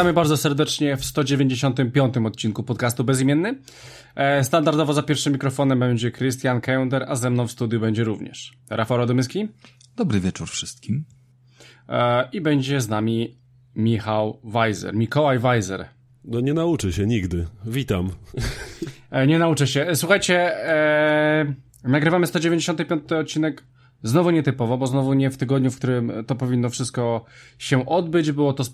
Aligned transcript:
witamy 0.00 0.12
bardzo 0.12 0.36
serdecznie 0.36 0.96
w 0.96 1.04
195 1.04 2.16
odcinku 2.26 2.62
podcastu 2.62 3.04
Bezimienny. 3.04 3.58
E, 4.14 4.44
standardowo 4.44 4.92
za 4.92 5.02
pierwszym 5.02 5.32
mikrofonem 5.32 5.78
będzie 5.78 6.12
Christian 6.12 6.60
Kender, 6.60 7.04
a 7.08 7.16
ze 7.16 7.30
mną 7.30 7.46
w 7.46 7.50
studiu 7.50 7.80
będzie 7.80 8.04
również 8.04 8.52
Rafał 8.70 8.98
Radomyski. 8.98 9.48
Dobry 9.96 10.20
wieczór 10.20 10.48
wszystkim. 10.48 11.04
E, 11.88 12.28
I 12.32 12.40
będzie 12.40 12.80
z 12.80 12.88
nami 12.88 13.38
Michał 13.76 14.40
Weiser, 14.44 14.94
Mikołaj 14.94 15.38
Weiser. 15.38 15.88
No 16.24 16.40
nie 16.40 16.54
nauczy 16.54 16.92
się 16.92 17.06
nigdy. 17.06 17.46
Witam. 17.66 18.10
E, 19.10 19.26
nie 19.26 19.38
nauczę 19.38 19.66
się. 19.66 19.86
Słuchajcie, 19.94 20.52
nagrywamy 21.84 22.26
195 22.26 23.12
odcinek 23.12 23.62
Znowu 24.02 24.30
nietypowo, 24.30 24.78
bo 24.78 24.86
znowu 24.86 25.14
nie 25.14 25.30
w 25.30 25.36
tygodniu, 25.36 25.70
w 25.70 25.76
którym 25.76 26.12
to 26.26 26.34
powinno 26.34 26.70
wszystko 26.70 27.24
się 27.58 27.86
odbyć. 27.86 28.32
Było 28.32 28.52
to 28.52 28.64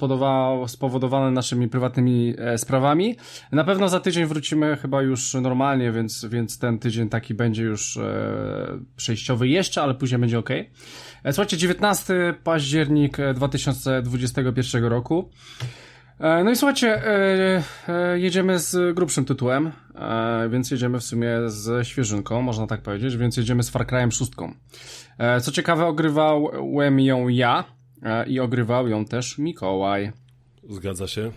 spowodowane 0.66 1.30
naszymi 1.30 1.68
prywatnymi 1.68 2.34
e, 2.38 2.58
sprawami. 2.58 3.16
Na 3.52 3.64
pewno 3.64 3.88
za 3.88 4.00
tydzień 4.00 4.26
wrócimy 4.26 4.76
chyba 4.76 5.02
już 5.02 5.34
normalnie, 5.34 5.92
więc, 5.92 6.24
więc 6.24 6.58
ten 6.58 6.78
tydzień 6.78 7.08
taki 7.08 7.34
będzie 7.34 7.62
już 7.62 7.96
e, 7.96 8.78
przejściowy 8.96 9.48
jeszcze, 9.48 9.82
ale 9.82 9.94
później 9.94 10.20
będzie 10.20 10.38
ok. 10.38 10.50
E, 10.50 11.32
słuchajcie, 11.32 11.56
19 11.56 12.34
październik 12.44 13.16
2021 13.34 14.84
e, 14.84 14.88
roku. 14.88 15.30
No 16.44 16.50
i 16.50 16.56
słuchajcie, 16.56 17.02
jedziemy 18.14 18.58
z 18.58 18.94
grubszym 18.94 19.24
tytułem, 19.24 19.72
więc 20.50 20.70
jedziemy 20.70 21.00
w 21.00 21.04
sumie 21.04 21.30
ze 21.46 21.84
świeżynką, 21.84 22.42
można 22.42 22.66
tak 22.66 22.82
powiedzieć, 22.82 23.16
więc 23.16 23.36
jedziemy 23.36 23.62
z 23.62 23.70
Far 23.70 23.86
Cry'em 23.86 24.10
6. 24.10 24.30
E, 25.18 25.40
co 25.40 25.52
ciekawe, 25.52 25.86
ogrywałem 25.86 27.00
ją 27.00 27.28
ja 27.28 27.64
e, 28.02 28.26
i 28.26 28.40
ogrywał 28.40 28.88
ją 28.88 29.04
też 29.04 29.38
Mikołaj. 29.38 30.12
Zgadza 30.70 31.06
się. 31.06 31.32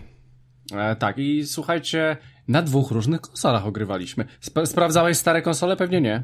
E, 0.72 0.96
tak, 0.96 1.18
i 1.18 1.46
słuchajcie, 1.46 2.16
na 2.48 2.62
dwóch 2.62 2.90
różnych 2.90 3.20
konsolach 3.20 3.66
ogrywaliśmy. 3.66 4.24
Sp 4.48 4.56
sprawdzałeś 4.66 5.16
stare 5.16 5.42
konsole? 5.42 5.76
Pewnie 5.76 6.00
nie. 6.00 6.22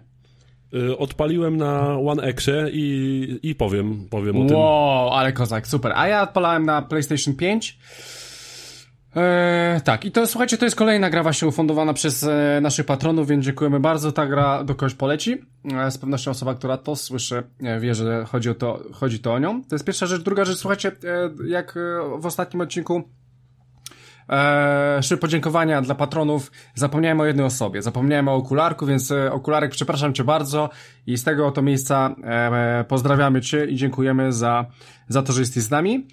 Odpaliłem 0.99 1.57
na 1.57 1.99
One 1.99 2.23
Xie 2.23 2.67
i, 2.73 3.39
i 3.43 3.55
powiem, 3.55 4.09
powiem 4.11 4.37
o 4.37 4.47
tym. 4.47 4.57
Wow, 4.57 5.11
ale 5.11 5.33
kozak, 5.33 5.67
super. 5.67 5.93
A 5.95 6.09
ja 6.09 6.23
odpalałem 6.23 6.67
na 6.67 6.83
PlayStation 6.83 7.35
5 7.35 7.79
Eee, 9.17 9.81
tak, 9.81 10.05
i 10.05 10.13
to 10.13 10.27
słuchajcie, 10.27 10.59
to 10.59 10.65
jest 10.65 10.77
kolejna 10.77 11.11
gra 11.11 11.23
właśnie 11.23 11.49
ufundowana 11.49 11.93
przez 11.93 12.23
e, 12.23 12.59
naszych 12.63 12.87
patronów, 12.87 13.29
więc 13.29 13.45
dziękujemy 13.45 13.81
bardzo. 13.81 14.13
Ta 14.13 14.27
gra 14.27 14.65
do 14.65 14.75
kogoś 14.75 14.95
poleci. 14.95 15.45
E, 15.75 15.91
z 15.91 15.99
pewnością 15.99 16.31
osoba, 16.31 16.55
która 16.55 16.77
to 16.77 16.97
słyszy, 16.97 17.43
e, 17.63 17.81
wie, 17.81 17.95
że 17.95 18.25
chodzi 18.25 18.51
o 18.51 18.55
to, 18.55 18.83
chodzi 18.93 19.19
to 19.19 19.35
o 19.35 19.39
nią. 19.39 19.63
To 19.65 19.75
jest 19.75 19.85
pierwsza 19.85 20.07
rzecz. 20.07 20.23
Druga 20.23 20.45
rzecz, 20.45 20.59
słuchajcie, 20.59 20.89
e, 20.89 21.49
jak 21.49 21.77
e, 21.77 21.81
w 22.19 22.27
ostatnim 22.27 22.61
odcinku 22.61 23.05
Eee, 24.29 25.19
podziękowania 25.21 25.83
dla 25.83 25.95
patronów. 25.95 26.53
Zapomniałem 26.75 27.21
o 27.21 27.25
jednej 27.25 27.47
osobie. 27.47 27.83
Zapomniałem 27.83 28.29
o 28.29 28.35
okularku, 28.35 28.87
więc 28.87 29.11
e, 29.11 29.33
okularek, 29.33 29.71
przepraszam 29.71 30.15
cię 30.15 30.25
bardzo 30.25 30.71
i 31.07 31.19
z 31.19 31.25
tego 31.25 31.47
oto 31.47 31.63
miejsca 31.63 32.15
e, 32.25 32.85
pozdrawiamy 32.89 33.41
cię 33.41 33.67
i 33.67 33.77
dziękujemy 33.77 34.33
za, 34.33 34.67
za 35.09 35.23
to, 35.23 35.33
że 35.33 35.41
jesteś 35.41 35.63
z 35.63 35.71
nami. 35.71 36.07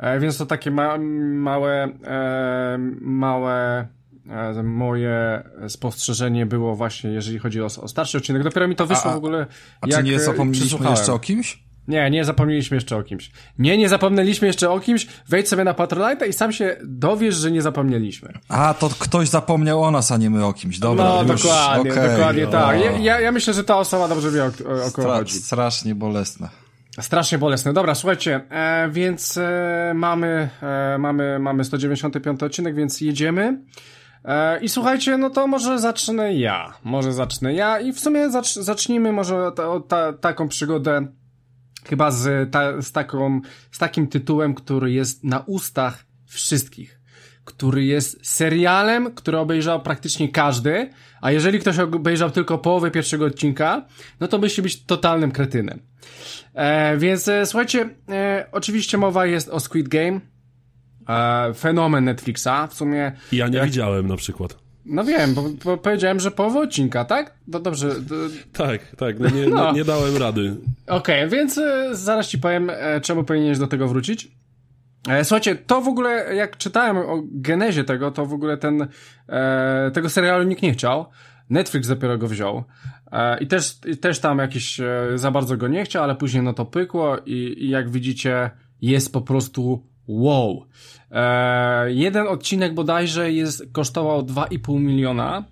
E, 0.00 0.20
więc 0.20 0.38
to 0.38 0.46
takie 0.46 0.70
ma, 0.70 0.98
małe, 1.34 1.88
e, 2.04 2.78
małe 3.00 3.86
e, 4.30 4.62
moje 4.62 5.42
spostrzeżenie 5.68 6.46
było 6.46 6.76
właśnie, 6.76 7.10
jeżeli 7.10 7.38
chodzi 7.38 7.62
o, 7.62 7.64
o 7.64 7.88
starszy 7.88 8.18
odcinek. 8.18 8.42
Dopiero 8.42 8.68
mi 8.68 8.76
to 8.76 8.86
wyszło 8.86 9.10
a, 9.10 9.14
w 9.14 9.16
ogóle. 9.16 9.46
A 9.80 9.86
czy 9.86 10.02
nie 10.02 10.20
zapomnieliśmy 10.20 10.90
jeszcze 10.90 11.12
o 11.12 11.18
kimś? 11.18 11.62
Nie, 11.88 12.10
nie 12.10 12.24
zapomnieliśmy 12.24 12.76
jeszcze 12.76 12.96
o 12.96 13.02
kimś. 13.02 13.30
Nie, 13.58 13.78
nie 13.78 13.88
zapomnieliśmy 13.88 14.46
jeszcze 14.46 14.70
o 14.70 14.80
kimś. 14.80 15.06
Wejdź 15.28 15.48
sobie 15.48 15.64
na 15.64 15.74
Patronite 15.74 16.28
i 16.28 16.32
sam 16.32 16.52
się 16.52 16.76
dowiesz, 16.84 17.34
że 17.34 17.50
nie 17.50 17.62
zapomnieliśmy. 17.62 18.32
A, 18.48 18.74
to 18.74 18.90
ktoś 18.98 19.28
zapomniał 19.28 19.82
o 19.82 19.90
nas, 19.90 20.12
a 20.12 20.16
nie 20.16 20.30
my 20.30 20.44
o 20.44 20.52
kimś. 20.52 20.78
Dobra, 20.78 21.04
no, 21.04 21.32
już, 21.32 21.42
dokładnie, 21.42 21.92
okay, 21.92 22.10
dokładnie 22.10 22.46
tak. 22.46 22.78
Ja, 23.00 23.20
ja 23.20 23.32
myślę, 23.32 23.54
że 23.54 23.64
ta 23.64 23.76
osoba 23.76 24.08
dobrze 24.08 24.30
wie, 24.30 24.44
o, 24.44 24.86
o 24.86 24.90
kogo 24.90 25.08
chodzi. 25.08 25.34
Strasznie 25.34 25.94
bolesne. 25.94 26.48
Strasznie 26.98 27.38
bolesne. 27.38 27.72
Dobra, 27.72 27.94
słuchajcie, 27.94 28.40
e, 28.50 28.88
więc 28.90 29.36
e, 29.36 29.92
mamy, 29.94 30.48
e, 30.62 30.98
mamy, 30.98 31.38
mamy 31.38 31.64
195 31.64 32.42
odcinek, 32.42 32.74
więc 32.74 33.00
jedziemy. 33.00 33.62
E, 34.24 34.60
I 34.60 34.68
słuchajcie, 34.68 35.18
no 35.18 35.30
to 35.30 35.46
może 35.46 35.78
zacznę 35.78 36.34
ja. 36.34 36.72
Może 36.84 37.12
zacznę 37.12 37.54
ja 37.54 37.80
i 37.80 37.92
w 37.92 38.00
sumie 38.00 38.30
zacz, 38.30 38.54
zacznijmy 38.54 39.12
może 39.12 39.52
ta, 39.56 39.80
ta, 39.88 40.12
taką 40.12 40.48
przygodę 40.48 41.06
chyba 41.88 42.10
z, 42.10 42.52
ta, 42.52 42.82
z, 42.82 42.92
taką, 42.92 43.40
z 43.70 43.78
takim 43.78 44.06
tytułem, 44.06 44.54
który 44.54 44.92
jest 44.92 45.24
na 45.24 45.38
ustach 45.38 46.04
wszystkich. 46.26 47.00
Który 47.44 47.84
jest 47.84 48.26
serialem, 48.26 49.14
który 49.14 49.38
obejrzał 49.38 49.82
praktycznie 49.82 50.28
każdy, 50.28 50.90
a 51.20 51.32
jeżeli 51.32 51.58
ktoś 51.58 51.78
obejrzał 51.78 52.30
tylko 52.30 52.58
połowę 52.58 52.90
pierwszego 52.90 53.24
odcinka, 53.24 53.86
no 54.20 54.28
to 54.28 54.38
musi 54.38 54.62
być 54.62 54.84
totalnym 54.84 55.32
kretynem. 55.32 55.80
E, 56.54 56.96
więc 56.96 57.28
e, 57.28 57.46
słuchajcie, 57.46 57.88
e, 58.08 58.46
oczywiście 58.52 58.98
mowa 58.98 59.26
jest 59.26 59.48
o 59.48 59.60
Squid 59.60 59.88
Game. 59.88 60.20
E, 61.08 61.54
fenomen 61.54 62.04
Netflixa, 62.04 62.66
w 62.70 62.74
sumie. 62.74 63.12
Ja 63.32 63.48
nie 63.48 63.58
jak... 63.58 63.66
widziałem 63.66 64.06
na 64.06 64.16
przykład. 64.16 64.56
No 64.84 65.04
wiem, 65.04 65.34
bo, 65.34 65.44
bo 65.64 65.76
powiedziałem, 65.76 66.20
że 66.20 66.30
połowa 66.30 66.60
odcinka, 66.60 67.04
tak? 67.04 67.34
No 67.48 67.60
dobrze. 67.60 67.94
Tak, 68.52 68.96
tak, 68.96 69.20
no 69.20 69.30
nie, 69.30 69.46
no. 69.56 69.72
nie, 69.72 69.78
nie 69.78 69.84
dałem 69.84 70.16
rady. 70.16 70.56
Okej, 70.86 71.24
okay, 71.24 71.38
więc 71.38 71.58
e, 71.58 71.88
zaraz 71.92 72.28
ci 72.28 72.38
powiem, 72.38 72.70
e, 72.70 73.00
czemu 73.00 73.24
powinieneś 73.24 73.58
do 73.58 73.66
tego 73.66 73.88
wrócić. 73.88 74.28
E, 75.08 75.24
słuchajcie, 75.24 75.56
to 75.56 75.80
w 75.80 75.88
ogóle, 75.88 76.34
jak 76.34 76.56
czytałem 76.56 76.96
o 76.96 77.22
genezie 77.24 77.84
tego, 77.84 78.10
to 78.10 78.26
w 78.26 78.32
ogóle 78.32 78.56
ten, 78.56 78.88
e, 79.28 79.90
tego 79.94 80.10
serialu 80.10 80.44
nikt 80.44 80.62
nie 80.62 80.72
chciał. 80.72 81.06
Netflix 81.50 81.88
dopiero 81.88 82.18
go 82.18 82.28
wziął. 82.28 82.64
E, 83.12 83.38
I 83.38 83.46
też, 83.46 83.78
i 83.86 83.96
też 83.96 84.18
tam 84.18 84.38
jakiś 84.38 84.80
e, 84.80 84.86
za 85.14 85.30
bardzo 85.30 85.56
go 85.56 85.68
nie 85.68 85.84
chciał, 85.84 86.04
ale 86.04 86.14
później 86.14 86.42
no 86.42 86.52
to 86.52 86.64
pykło 86.64 87.18
i, 87.26 87.56
i 87.58 87.68
jak 87.68 87.90
widzicie 87.90 88.50
jest 88.82 89.12
po 89.12 89.20
prostu 89.20 89.86
wow. 90.08 90.66
E, 91.10 91.92
jeden 91.92 92.26
odcinek 92.26 92.74
bodajże 92.74 93.32
jest, 93.32 93.72
kosztował 93.72 94.22
2,5 94.22 94.80
miliona 94.80 95.44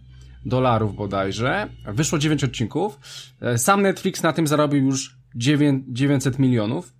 dolarów 0.47 0.97
bodajże. 0.97 1.69
Wyszło 1.87 2.19
9 2.19 2.45
odcinków. 2.45 2.99
E, 3.41 3.59
sam 3.59 3.83
Netflix 3.83 4.23
na 4.23 4.33
tym 4.33 4.47
zarobił 4.47 4.85
już 4.85 5.19
9, 5.35 5.85
900 5.89 6.39
milionów. 6.39 6.98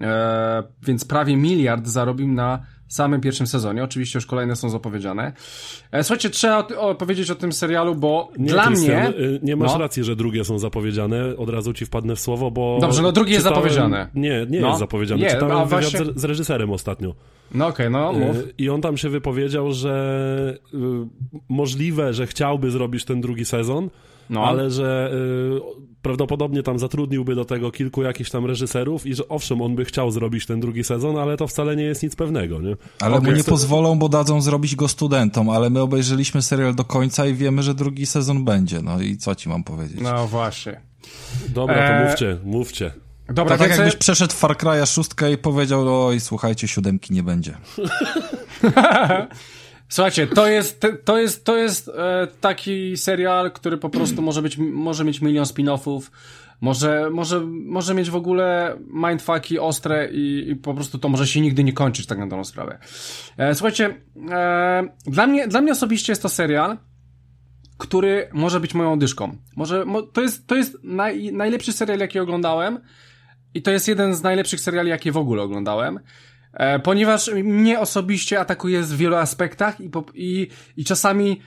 E, 0.00 0.62
więc 0.82 1.04
prawie 1.04 1.36
miliard 1.36 1.86
zarobił 1.86 2.28
na 2.28 2.62
samym 2.88 3.20
pierwszym 3.20 3.46
sezonie. 3.46 3.84
Oczywiście 3.84 4.16
już 4.16 4.26
kolejne 4.26 4.56
są 4.56 4.70
zapowiedziane. 4.70 5.32
E, 5.92 6.04
słuchajcie, 6.04 6.30
trzeba 6.30 6.62
powiedzieć 6.98 7.30
o 7.30 7.34
tym 7.34 7.52
serialu, 7.52 7.94
bo 7.94 8.32
nie, 8.38 8.50
dla 8.50 8.66
Christian, 8.66 8.96
mnie... 8.96 9.08
Y, 9.08 9.40
nie 9.42 9.56
masz 9.56 9.72
no. 9.72 9.78
racji, 9.78 10.04
że 10.04 10.16
drugie 10.16 10.44
są 10.44 10.58
zapowiedziane. 10.58 11.36
Od 11.36 11.48
razu 11.48 11.72
ci 11.72 11.86
wpadnę 11.86 12.16
w 12.16 12.20
słowo, 12.20 12.50
bo... 12.50 12.78
Dobrze, 12.80 13.02
no 13.02 13.12
drugie 13.12 13.36
czytałem... 13.36 13.64
jest 13.64 13.74
zapowiedziane. 13.74 14.08
Nie, 14.14 14.46
nie 14.50 14.60
no. 14.60 14.68
jest 14.68 14.78
zapowiedziane. 14.80 15.22
Nie, 15.22 15.30
Czytałem 15.30 15.68
wywiad 15.68 15.68
właśnie... 15.68 16.00
z, 16.16 16.24
reżyserem 16.24 16.70
ostatnio. 16.70 17.14
No 17.54 17.66
okej, 17.66 17.86
okay, 17.86 18.00
no 18.00 18.12
mów. 18.12 18.36
Y, 18.36 18.54
I 18.58 18.68
on 18.68 18.80
tam 18.80 18.96
się 18.96 19.08
wypowiedział, 19.08 19.72
że 19.72 20.58
y, 20.74 20.78
możliwe, 21.48 22.14
że 22.14 22.26
chciałby 22.26 22.70
zrobić 22.70 23.04
ten 23.04 23.20
drugi 23.20 23.44
sezon, 23.44 23.90
no. 24.30 24.44
ale 24.44 24.70
że 24.70 25.12
prawdopodobnie 26.08 26.62
tam 26.62 26.78
zatrudniłby 26.78 27.34
do 27.34 27.44
tego 27.44 27.70
kilku 27.70 28.02
jakichś 28.02 28.30
tam 28.30 28.46
reżyserów 28.46 29.06
i 29.06 29.14
że 29.14 29.28
owszem, 29.28 29.62
on 29.62 29.74
by 29.74 29.84
chciał 29.84 30.10
zrobić 30.10 30.46
ten 30.46 30.60
drugi 30.60 30.84
sezon, 30.84 31.18
ale 31.18 31.36
to 31.36 31.46
wcale 31.46 31.76
nie 31.76 31.84
jest 31.84 32.02
nic 32.02 32.16
pewnego, 32.16 32.60
nie? 32.60 32.76
Ale 33.00 33.16
okay, 33.16 33.30
mu 33.30 33.36
nie 33.36 33.44
pozwolą, 33.44 33.98
bo 33.98 34.08
dadzą 34.08 34.40
zrobić 34.40 34.76
go 34.76 34.88
studentom, 34.88 35.50
ale 35.50 35.70
my 35.70 35.80
obejrzeliśmy 35.80 36.42
serial 36.42 36.74
do 36.74 36.84
końca 36.84 37.26
i 37.26 37.34
wiemy, 37.34 37.62
że 37.62 37.74
drugi 37.74 38.06
sezon 38.06 38.44
będzie, 38.44 38.82
no 38.82 39.00
i 39.00 39.16
co 39.16 39.34
ci 39.34 39.48
mam 39.48 39.64
powiedzieć? 39.64 40.00
No 40.00 40.26
właśnie. 40.26 40.80
Dobra, 41.48 41.74
to 41.74 41.82
e... 41.82 42.06
mówcie, 42.06 42.38
mówcie. 42.44 42.92
Dobra, 43.28 43.58
to 43.58 43.64
tak 43.64 43.78
jakbyś 43.78 43.96
przeszedł 43.96 44.34
Far 44.34 44.56
Cry'a 44.56 44.94
szóstkę 44.94 45.32
i 45.32 45.38
powiedział, 45.38 46.06
oj, 46.06 46.20
słuchajcie, 46.20 46.68
siódemki 46.68 47.14
nie 47.14 47.22
będzie. 47.22 47.54
Słuchajcie, 49.88 50.26
to 50.26 50.46
jest, 50.46 50.86
to 51.04 51.18
jest, 51.18 51.44
to 51.44 51.56
jest 51.56 51.88
e, 51.88 52.26
taki 52.40 52.96
serial, 52.96 53.52
który 53.52 53.78
po 53.78 53.90
prostu 53.90 54.22
może 54.22 54.42
być, 54.42 54.58
może 54.58 55.04
mieć 55.04 55.20
milion 55.20 55.44
spin-offów, 55.44 56.10
może, 56.60 57.10
może, 57.10 57.40
może 57.46 57.94
mieć 57.94 58.10
w 58.10 58.16
ogóle 58.16 58.76
mindfucki 58.92 59.58
ostre 59.58 60.08
i, 60.12 60.50
i 60.50 60.56
po 60.56 60.74
prostu 60.74 60.98
to 60.98 61.08
może 61.08 61.26
się 61.26 61.40
nigdy 61.40 61.64
nie 61.64 61.72
kończyć, 61.72 62.06
tak 62.06 62.18
na 62.18 62.26
dobrą 62.26 62.44
sprawę. 62.44 62.78
E, 63.36 63.54
słuchajcie, 63.54 63.94
e, 64.30 64.88
dla 65.06 65.26
mnie, 65.26 65.48
dla 65.48 65.60
mnie 65.60 65.72
osobiście 65.72 66.12
jest 66.12 66.22
to 66.22 66.28
serial, 66.28 66.78
który 67.78 68.28
może 68.32 68.60
być 68.60 68.74
moją 68.74 68.98
dyszką. 68.98 69.36
Może, 69.56 69.84
mo, 69.84 70.02
to 70.02 70.20
jest, 70.20 70.46
to 70.46 70.54
jest 70.54 70.78
naj, 70.82 71.32
najlepszy 71.32 71.72
serial, 71.72 71.98
jaki 71.98 72.18
oglądałem 72.18 72.80
i 73.54 73.62
to 73.62 73.70
jest 73.70 73.88
jeden 73.88 74.14
z 74.14 74.22
najlepszych 74.22 74.60
seriali, 74.60 74.90
jakie 74.90 75.12
w 75.12 75.16
ogóle 75.16 75.42
oglądałem. 75.42 76.00
E, 76.52 76.78
ponieważ 76.78 77.30
mnie 77.44 77.80
osobiście 77.80 78.40
atakuje 78.40 78.82
w 78.82 78.96
wielu 78.96 79.16
aspektach 79.16 79.80
i, 79.80 79.90
i, 80.14 80.48
i 80.76 80.84
czasami 80.84 81.40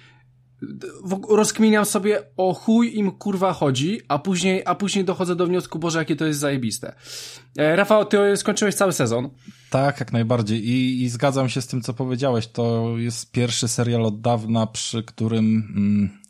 rozkminiam 1.29 1.85
sobie 1.85 2.23
o 2.37 2.53
chuj 2.53 2.97
im 2.97 3.11
kurwa 3.11 3.53
chodzi, 3.53 4.01
a 4.07 4.19
później, 4.19 4.61
a 4.65 4.75
później 4.75 5.05
dochodzę 5.05 5.35
do 5.35 5.47
wniosku, 5.47 5.79
Boże, 5.79 5.99
jakie 5.99 6.15
to 6.15 6.25
jest 6.25 6.39
zajebiste. 6.39 6.95
E, 7.57 7.75
Rafał, 7.75 8.05
ty 8.05 8.37
skończyłeś 8.37 8.75
cały 8.75 8.93
sezon. 8.93 9.29
Tak, 9.69 9.99
jak 9.99 10.13
najbardziej. 10.13 10.69
I, 10.69 11.03
I 11.03 11.09
zgadzam 11.09 11.49
się 11.49 11.61
z 11.61 11.67
tym, 11.67 11.81
co 11.81 11.93
powiedziałeś. 11.93 12.47
To 12.47 12.93
jest 12.97 13.31
pierwszy 13.31 13.67
serial 13.67 14.05
od 14.05 14.21
dawna, 14.21 14.67
przy 14.67 15.03
którym... 15.03 15.73
Mm, 15.75 16.21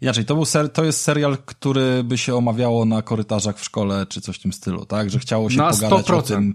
Inaczej, 0.00 0.24
to, 0.24 0.34
był 0.34 0.44
ser, 0.44 0.72
to 0.72 0.84
jest 0.84 1.00
serial, 1.00 1.38
który 1.46 2.04
by 2.04 2.18
się 2.18 2.34
omawiało 2.34 2.84
na 2.84 3.02
korytarzach 3.02 3.58
w 3.58 3.64
szkole, 3.64 4.06
czy 4.08 4.20
coś 4.20 4.36
w 4.36 4.42
tym 4.42 4.52
stylu, 4.52 4.86
tak? 4.86 5.10
Że 5.10 5.18
chciało 5.18 5.50
się 5.50 5.56
na 5.56 5.70
pogadać 5.70 6.10
o 6.10 6.22
tym, 6.22 6.54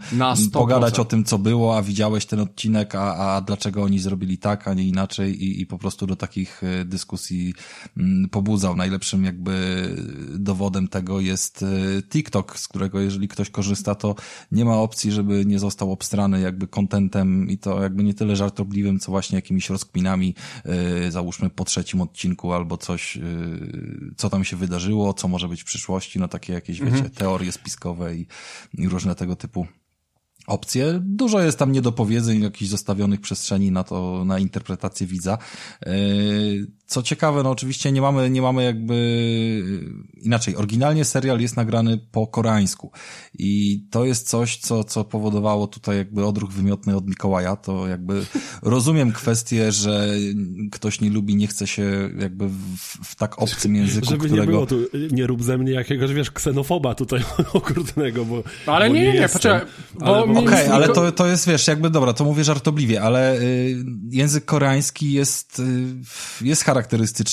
pogadać 0.53 0.99
o 0.99 1.05
tym, 1.05 1.23
co 1.23 1.37
było, 1.37 1.77
a 1.77 1.81
widziałeś 1.81 2.25
ten 2.25 2.39
odcinek, 2.39 2.95
a, 2.95 3.35
a 3.35 3.41
dlaczego 3.41 3.83
oni 3.83 3.99
zrobili 3.99 4.37
tak, 4.37 4.67
a 4.67 4.73
nie 4.73 4.83
inaczej 4.83 5.43
i, 5.43 5.61
i 5.61 5.65
po 5.65 5.77
prostu 5.77 6.07
do 6.07 6.15
takich 6.15 6.63
e, 6.63 6.85
dyskusji 6.85 7.53
mm, 7.97 8.29
pobudzał. 8.29 8.75
Najlepszym 8.75 9.25
jakby 9.25 9.87
dowodem 10.35 10.87
tego 10.87 11.19
jest 11.19 11.63
e, 11.63 12.01
TikTok, 12.01 12.59
z 12.59 12.67
którego 12.67 12.99
jeżeli 12.99 13.27
ktoś 13.27 13.49
korzysta, 13.49 13.95
to 13.95 14.15
nie 14.51 14.65
ma 14.65 14.77
opcji, 14.77 15.11
żeby 15.11 15.45
nie 15.45 15.59
został 15.59 15.91
obstrany 15.91 16.41
jakby 16.41 16.67
kontentem 16.67 17.49
i 17.49 17.57
to 17.57 17.83
jakby 17.83 18.03
nie 18.03 18.13
tyle 18.13 18.35
żartobliwym, 18.35 18.99
co 18.99 19.11
właśnie 19.11 19.35
jakimiś 19.35 19.69
rozkminami, 19.69 20.35
yy, 20.65 21.11
załóżmy 21.11 21.49
po 21.49 21.63
trzecim 21.63 22.01
odcinku 22.01 22.53
albo 22.53 22.77
coś, 22.77 23.19
co 24.17 24.29
tam 24.29 24.43
się 24.43 24.57
wydarzyło, 24.57 25.13
co 25.13 25.27
może 25.27 25.47
być 25.47 25.61
w 25.61 25.65
przyszłości, 25.65 26.19
no 26.19 26.27
takie 26.27 26.53
jakieś, 26.53 26.81
mhm. 26.81 27.03
wiecie, 27.03 27.15
teorie 27.15 27.51
spiskowe 27.51 28.15
i, 28.15 28.27
i 28.73 28.89
różne 28.89 29.15
tego 29.15 29.35
typu 29.35 29.67
opcje. 30.47 30.99
Dużo 31.03 31.39
jest 31.39 31.59
tam 31.59 31.71
niedopowiedzeń, 31.71 32.41
jakichś 32.41 32.71
zostawionych 32.71 33.21
przestrzeni 33.21 33.71
na 33.71 33.83
to, 33.83 34.25
na 34.25 34.39
interpretację 34.39 35.07
widza. 35.07 35.37
Co 36.91 37.03
ciekawe, 37.03 37.43
no 37.43 37.49
oczywiście 37.49 37.91
nie 37.91 38.01
mamy, 38.01 38.29
nie 38.29 38.41
mamy 38.41 38.63
jakby 38.63 38.95
inaczej. 40.21 40.55
Oryginalnie 40.55 41.05
serial 41.05 41.39
jest 41.39 41.57
nagrany 41.57 41.97
po 42.11 42.27
koreańsku 42.27 42.91
i 43.39 43.81
to 43.91 44.05
jest 44.05 44.29
coś, 44.29 44.57
co, 44.57 44.83
co 44.83 45.03
powodowało 45.03 45.67
tutaj 45.67 45.97
jakby 45.97 46.25
odruch 46.25 46.51
wymiotny 46.51 46.95
od 46.95 47.07
Mikołaja. 47.07 47.55
To 47.55 47.87
jakby 47.87 48.25
rozumiem 48.61 49.11
kwestię, 49.11 49.71
że 49.71 50.07
ktoś 50.71 51.01
nie 51.01 51.09
lubi, 51.09 51.35
nie 51.35 51.47
chce 51.47 51.67
się 51.67 52.09
jakby 52.19 52.47
w, 52.47 52.87
w 53.03 53.15
tak 53.15 53.41
obcym 53.41 53.75
języku, 53.75 54.05
Żeby 54.05 54.25
którego... 54.25 54.45
nie 54.45 54.51
było 54.51 54.65
tu, 54.65 54.75
nie 55.11 55.27
rób 55.27 55.43
ze 55.43 55.57
mnie 55.57 55.71
jakiegoś, 55.71 56.13
wiesz, 56.13 56.31
ksenofoba 56.31 56.95
tutaj 56.95 57.21
okrutnego, 57.53 58.25
bo... 58.25 58.43
Ale 58.65 58.87
bo 58.87 58.95
nie, 58.95 59.01
nie, 59.01 59.13
nie, 59.13 59.29
poczekaj. 59.29 59.67
Okej, 60.01 60.37
okay, 60.37 60.73
ale 60.73 60.89
to, 60.89 61.11
to 61.11 61.27
jest, 61.27 61.47
wiesz, 61.47 61.67
jakby 61.67 61.89
dobra, 61.89 62.13
to 62.13 62.25
mówię 62.25 62.43
żartobliwie, 62.43 63.01
ale 63.01 63.39
y, 63.39 63.75
język 64.09 64.45
koreański 64.45 65.11
jest, 65.11 65.59
y, 65.59 66.45
jest 66.45 66.63
charakterystyczny, 66.63 66.80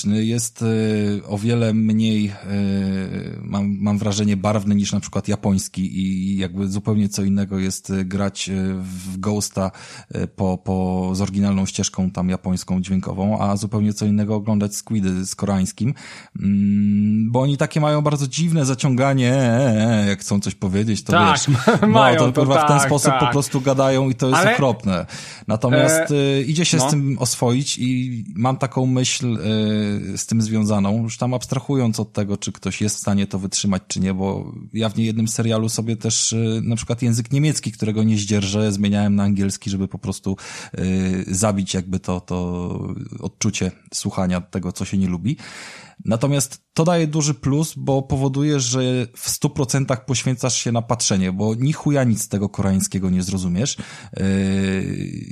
jest 0.07 0.63
y, 0.63 1.23
o 1.27 1.39
wiele 1.39 1.75
mniej, 1.75 2.27
y, 2.27 2.33
mam, 3.43 3.77
mam 3.81 3.99
wrażenie, 3.99 4.37
barwny 4.37 4.75
niż 4.75 4.93
na 4.93 5.01
przykład 5.01 5.29
japoński 5.29 6.01
i 6.01 6.37
jakby 6.39 6.69
zupełnie 6.69 7.09
co 7.09 7.23
innego 7.23 7.59
jest 7.59 7.91
y, 7.91 8.05
grać 8.05 8.51
w 8.75 9.19
Ghosta 9.19 9.71
po, 10.37 10.59
po, 10.59 11.11
z 11.15 11.21
oryginalną 11.21 11.67
ścieżką 11.67 12.11
tam 12.11 12.29
japońską 12.29 12.81
dźwiękową, 12.81 13.39
a 13.41 13.57
zupełnie 13.57 13.93
co 13.93 14.07
innego 14.07 14.35
oglądać 14.35 14.77
Squidy 14.77 15.27
z 15.27 15.35
koreańskim, 15.35 15.95
mm, 16.41 17.33
bo 17.33 17.41
oni 17.41 17.57
takie 17.57 17.81
mają 17.81 18.03
bardzo 18.03 18.27
dziwne 18.29 18.67
zaciąganie, 18.67 19.33
e, 19.33 20.03
e, 20.03 20.09
jak 20.09 20.21
chcą 20.21 20.41
coś 20.41 20.55
powiedzieć, 20.55 21.03
to 21.03 21.13
tak, 21.13 21.39
wiesz, 21.39 21.57
mają, 21.89 22.21
no, 22.21 22.33
to, 22.33 22.41
kurwa, 22.41 22.55
tak, 22.55 22.65
w 22.65 22.69
ten 22.69 22.81
sposób 22.81 23.11
tak. 23.11 23.21
po 23.21 23.27
prostu 23.27 23.61
gadają 23.61 24.11
i 24.11 24.15
to 24.15 24.29
jest 24.29 24.41
Ale... 24.41 24.55
okropne. 24.55 25.07
Natomiast 25.47 26.11
e... 26.11 26.43
idzie 26.43 26.65
się 26.65 26.77
no. 26.77 26.89
z 26.89 26.91
tym 26.91 27.17
oswoić 27.19 27.79
i 27.79 28.25
mam 28.35 28.57
taką 28.57 28.87
myśl 28.87 29.38
z 30.17 30.27
tym 30.27 30.43
związaną, 30.43 31.03
już 31.03 31.19
tam 31.19 31.35
abstrahując 31.35 32.01
od 32.01 32.13
tego, 32.13 32.37
czy 32.37 32.53
ktoś 32.53 32.81
jest 32.81 32.97
w 32.97 32.99
stanie 32.99 33.27
to 33.27 33.39
wytrzymać, 33.39 33.83
czy 33.89 34.01
nie, 34.01 34.15
bo 34.15 34.55
ja 34.73 34.89
w 34.89 34.97
niejednym 34.97 35.29
serialu 35.29 35.69
sobie 35.69 35.97
też 35.97 36.35
na 36.63 36.77
przykład 36.77 37.03
język 37.03 37.33
niemiecki, 37.33 37.73
którego 37.73 38.03
nie 38.03 38.19
zdzierżę, 38.19 38.73
zmieniałem 38.73 39.15
na 39.15 39.23
angielski, 39.23 39.71
żeby 39.71 39.89
po 39.89 39.99
prostu 39.99 40.37
zabić 41.27 41.75
jakby 41.75 42.01
to, 42.01 42.21
to 42.21 42.69
odczucie 43.21 43.71
słuchania 43.95 44.41
tego, 44.41 44.73
co 44.73 44.85
się 44.85 44.99
nie 44.99 45.09
lubi. 45.09 45.37
Natomiast 46.05 46.68
to 46.79 46.85
daje 46.85 47.07
duży 47.07 47.35
plus, 47.35 47.75
bo 47.77 48.03
powoduje, 48.03 48.61
że 48.61 48.81
w 49.17 49.31
100% 49.31 49.97
poświęcasz 50.07 50.57
się 50.57 50.73
na 50.73 50.83
patrzenie, 50.83 51.33
bo 51.33 51.55
ni 51.55 51.73
chuja 51.73 52.05
nic 52.05 52.23
z 52.23 52.29
tego 52.29 52.49
koreańskiego 52.49 53.11
nie 53.11 53.23
zrozumiesz. 53.23 53.77
Yy, 54.17 54.25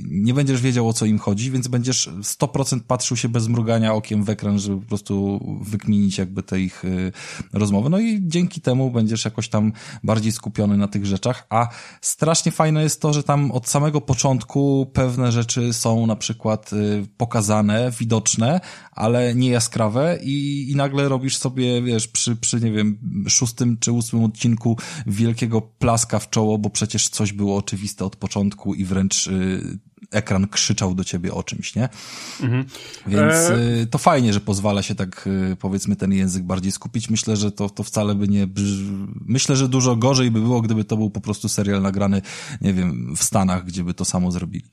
nie 0.09 0.33
będziesz 0.33 0.61
wiedział 0.61 0.87
o 0.87 0.93
co 0.93 1.05
im 1.05 1.19
chodzi, 1.19 1.51
więc 1.51 1.67
będziesz 1.67 2.09
100% 2.09 2.79
patrzył 2.87 3.17
się 3.17 3.29
bez 3.29 3.47
mrugania 3.47 3.93
okiem 3.93 4.23
w 4.23 4.29
ekran, 4.29 4.59
żeby 4.59 4.81
po 4.81 4.87
prostu 4.87 5.39
wykminić 5.61 6.17
jakby 6.17 6.43
te 6.43 6.59
ich 6.59 6.83
yy, 6.83 7.11
rozmowy. 7.53 7.89
No 7.89 7.99
i 7.99 8.19
dzięki 8.21 8.61
temu 8.61 8.91
będziesz 8.91 9.25
jakoś 9.25 9.49
tam 9.49 9.71
bardziej 10.03 10.31
skupiony 10.31 10.77
na 10.77 10.87
tych 10.87 11.05
rzeczach, 11.05 11.45
a 11.49 11.67
strasznie 12.01 12.51
fajne 12.51 12.83
jest 12.83 13.01
to, 13.01 13.13
że 13.13 13.23
tam 13.23 13.51
od 13.51 13.67
samego 13.67 14.01
początku 14.01 14.91
pewne 14.93 15.31
rzeczy 15.31 15.73
są 15.73 16.07
na 16.07 16.15
przykład 16.15 16.71
yy, 16.71 17.07
pokazane, 17.17 17.91
widoczne, 17.99 18.61
ale 18.91 19.35
nie 19.35 19.49
jaskrawe 19.49 20.19
i, 20.23 20.67
i 20.71 20.75
nagle 20.75 21.09
robisz 21.09 21.36
sobie, 21.37 21.81
wiesz, 21.81 22.07
przy, 22.07 22.35
przy, 22.35 22.61
nie 22.61 22.71
wiem, 22.71 22.97
szóstym 23.27 23.77
czy 23.79 23.91
ósmym 23.91 24.23
odcinku 24.23 24.77
wielkiego 25.07 25.61
plaska 25.61 26.19
w 26.19 26.29
czoło, 26.29 26.57
bo 26.57 26.69
przecież 26.69 27.09
coś 27.09 27.33
było 27.33 27.57
oczywiste 27.57 28.05
od 28.05 28.15
początku 28.15 28.73
i 28.73 28.85
wręcz 28.85 29.27
y, 29.27 29.79
ekran 30.11 30.47
krzyczał 30.47 30.95
do 30.95 31.03
ciebie 31.03 31.33
o 31.33 31.43
czymś, 31.43 31.75
nie? 31.75 31.89
Mhm. 32.41 32.65
Więc 33.07 33.35
e... 33.35 33.81
y, 33.81 33.87
to 33.87 33.97
fajnie, 33.97 34.33
że 34.33 34.39
pozwala 34.39 34.81
się 34.81 34.95
tak, 34.95 35.27
y, 35.27 35.55
powiedzmy, 35.59 35.95
ten 35.95 36.13
język 36.13 36.43
bardziej 36.43 36.71
skupić. 36.71 37.09
Myślę, 37.09 37.35
że 37.35 37.51
to, 37.51 37.69
to 37.69 37.83
wcale 37.83 38.15
by 38.15 38.27
nie... 38.27 38.47
Myślę, 39.25 39.55
że 39.55 39.69
dużo 39.69 39.95
gorzej 39.95 40.31
by 40.31 40.41
było, 40.41 40.61
gdyby 40.61 40.83
to 40.83 40.97
był 40.97 41.09
po 41.09 41.21
prostu 41.21 41.49
serial 41.49 41.81
nagrany, 41.81 42.21
nie 42.61 42.73
wiem, 42.73 43.15
w 43.15 43.23
Stanach, 43.23 43.65
gdzie 43.65 43.83
by 43.83 43.93
to 43.93 44.05
samo 44.05 44.31
zrobili. 44.31 44.65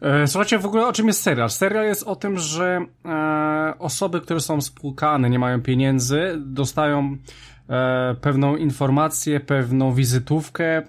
E, 0.00 0.26
słuchajcie, 0.26 0.58
w 0.58 0.66
ogóle 0.66 0.86
o 0.86 0.92
czym 0.92 1.06
jest 1.06 1.22
serial? 1.22 1.50
Serial 1.50 1.84
jest 1.84 2.02
o 2.02 2.16
tym, 2.16 2.38
że 2.38 2.86
e, 3.04 3.74
osoby, 3.78 4.20
które 4.20 4.40
są 4.40 4.60
spłukane, 4.60 5.30
nie 5.30 5.38
mają 5.38 5.62
pieniędzy, 5.62 6.36
dostają 6.46 7.16
e, 7.68 8.14
pewną 8.20 8.56
informację, 8.56 9.40
pewną 9.40 9.92
wizytówkę, 9.94 10.82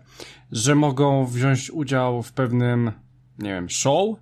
że 0.52 0.76
mogą 0.76 1.26
wziąć 1.26 1.72
udział 1.72 2.24
w 2.24 2.34
pewnym, 2.34 2.92
nie 3.40 3.50
wiem, 3.50 3.70
show, 3.70 4.18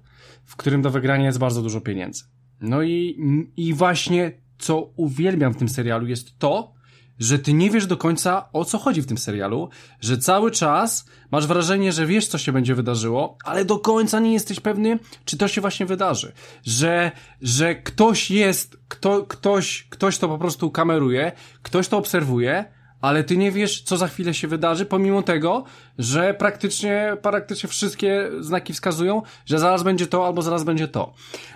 w 0.46 0.56
którym 0.56 0.82
do 0.82 0.90
wygrania 0.90 1.26
jest 1.26 1.40
bardzo 1.40 1.62
dużo 1.62 1.82
pieniędzy. 1.82 2.24
No 2.62 2.84
i, 2.84 3.18
i 3.58 3.74
właśnie 3.74 4.32
co 4.58 4.82
uwielbiam 4.96 5.54
w 5.54 5.58
tym 5.58 5.70
serialu 5.70 6.08
jest 6.08 6.40
to, 6.40 6.77
że 7.20 7.40
ty 7.40 7.54
nie 7.54 7.70
wiesz 7.70 7.86
do 7.86 7.98
końca 7.98 8.50
o 8.54 8.66
co 8.66 8.78
chodzi 8.78 9.02
w 9.02 9.08
tym 9.08 9.18
serialu, 9.18 9.70
że 10.02 10.18
cały 10.18 10.52
czas 10.52 11.06
masz 11.32 11.48
wrażenie, 11.48 11.92
że 11.92 12.06
wiesz 12.06 12.28
co 12.28 12.38
się 12.38 12.52
będzie 12.52 12.76
wydarzyło, 12.76 13.38
ale 13.44 13.66
do 13.66 13.80
końca 13.80 14.20
nie 14.20 14.34
jesteś 14.34 14.60
pewny, 14.60 15.00
czy 15.26 15.38
to 15.38 15.48
się 15.48 15.62
właśnie 15.62 15.86
wydarzy. 15.86 16.32
Że, 16.66 17.12
że 17.42 17.76
ktoś 17.76 18.32
jest, 18.32 18.78
kto, 18.88 19.24
ktoś, 19.24 19.88
ktoś 19.90 20.18
to 20.18 20.28
po 20.28 20.38
prostu 20.38 20.72
kameruje, 20.72 21.32
ktoś 21.62 21.88
to 21.88 21.98
obserwuje, 21.98 22.77
ale 23.02 23.24
ty 23.24 23.38
nie 23.38 23.52
wiesz, 23.52 23.82
co 23.82 23.98
za 23.98 24.08
chwilę 24.08 24.34
się 24.34 24.48
wydarzy, 24.48 24.86
pomimo 24.86 25.22
tego, 25.22 25.64
że 25.98 26.34
praktycznie, 26.34 27.18
praktycznie 27.22 27.70
wszystkie 27.70 28.30
znaki 28.40 28.74
wskazują, 28.74 29.22
że 29.46 29.60
zaraz 29.60 29.84
będzie 29.84 30.08
to, 30.08 30.26
albo 30.28 30.42
zaraz 30.42 30.64
będzie 30.64 30.88
to. 30.88 31.14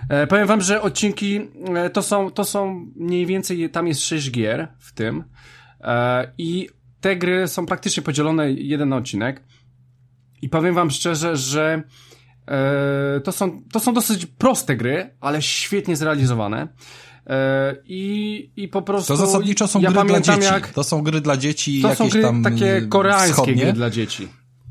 E, 0.10 0.28
powiem 0.28 0.48
wam, 0.48 0.62
że 0.62 0.82
odcinki 0.82 1.42
e, 1.76 1.90
to 1.90 2.02
są, 2.02 2.32
to 2.32 2.44
są 2.44 2.86
mniej 2.96 3.26
więcej, 3.26 3.70
tam 3.70 3.88
jest 3.88 4.02
6 4.02 4.32
gier 4.32 4.68
w 4.80 4.94
tym 4.94 5.24
e, 5.82 6.32
i 6.38 6.70
te 7.02 7.16
gry 7.16 7.48
są 7.48 7.66
praktycznie 7.66 8.04
podzielone 8.04 8.52
jeden 8.52 8.94
odcinek 8.94 9.44
i 10.42 10.50
powiem 10.50 10.76
wam 10.76 10.92
szczerze, 10.92 11.36
że 11.36 11.84
e, 12.48 13.22
to, 13.24 13.32
są, 13.32 13.62
to 13.72 13.80
są 13.80 13.94
dosyć 13.94 14.26
proste 14.26 14.76
gry, 14.76 15.16
ale 15.22 15.42
świetnie 15.42 15.96
zrealizowane. 15.96 16.68
E, 17.28 17.76
I, 17.86 18.52
I 18.56 18.68
po 18.68 18.82
prostu. 18.82 19.14
To 19.14 19.18
zasadniczo 19.18 19.68
są 19.68 19.82
ja 19.82 19.92
gry 19.92 20.04
dla 20.04 20.22
dzieci. 20.22 20.44
Jak, 20.44 20.68
to 20.68 20.84
są 20.84 21.02
gry 21.02 21.22
dla 21.22 21.38
dzieci. 21.38 21.82
To 21.82 21.96
są 21.96 22.10
gry 22.10 22.22
tam 22.22 22.44
takie 22.44 22.82
koreańskie 22.90 23.34
wschodnie. 23.34 23.56
gry 23.56 23.74
dla 23.74 23.90
dzieci. 23.90 24.28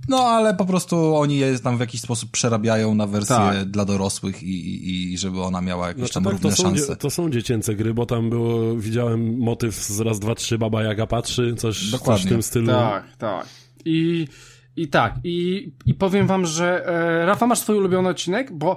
No, 0.09 0.17
ale 0.19 0.55
po 0.55 0.67
prostu 0.67 1.17
oni 1.17 1.39
je 1.39 1.59
tam 1.59 1.77
w 1.77 1.81
jakiś 1.81 2.01
sposób 2.01 2.31
przerabiają 2.31 2.95
na 2.95 3.07
wersję 3.07 3.37
tak. 3.37 3.65
dla 3.65 3.85
dorosłych 3.85 4.43
i, 4.43 4.47
i, 4.47 5.13
i 5.13 5.19
żeby 5.19 5.43
ona 5.43 5.61
miała 5.61 5.89
jakieś 5.89 6.01
znaczy, 6.01 6.15
tam 6.15 6.25
tak, 6.25 6.33
równe 6.33 6.51
to 6.51 6.57
są, 6.57 6.63
szanse. 6.63 6.97
To 6.97 7.11
są 7.11 7.31
dziecięce 7.31 7.75
gry, 7.75 7.95
bo 7.95 8.07
tam 8.07 8.31
było, 8.31 8.77
widziałem 8.77 9.39
motyw 9.39 9.75
z 9.75 10.01
raz, 10.01 10.21
dwa, 10.21 10.35
trzy, 10.35 10.59
Baba 10.59 10.83
Jaga 10.83 11.07
patrzy, 11.07 11.55
coś, 11.55 11.91
coś 11.91 12.25
w 12.25 12.29
tym 12.29 12.43
stylu. 12.43 12.67
Tak, 12.67 13.17
tak. 13.17 13.47
I, 13.85 14.29
i 14.77 14.89
tak, 14.89 15.15
i, 15.25 15.73
i 15.87 15.95
powiem 15.95 16.27
wam, 16.27 16.47
że 16.47 16.87
e, 16.87 17.27
Rafa, 17.27 17.47
masz 17.47 17.59
swój 17.59 17.77
ulubiony 17.77 18.09
odcinek? 18.09 18.53
Bo 18.53 18.77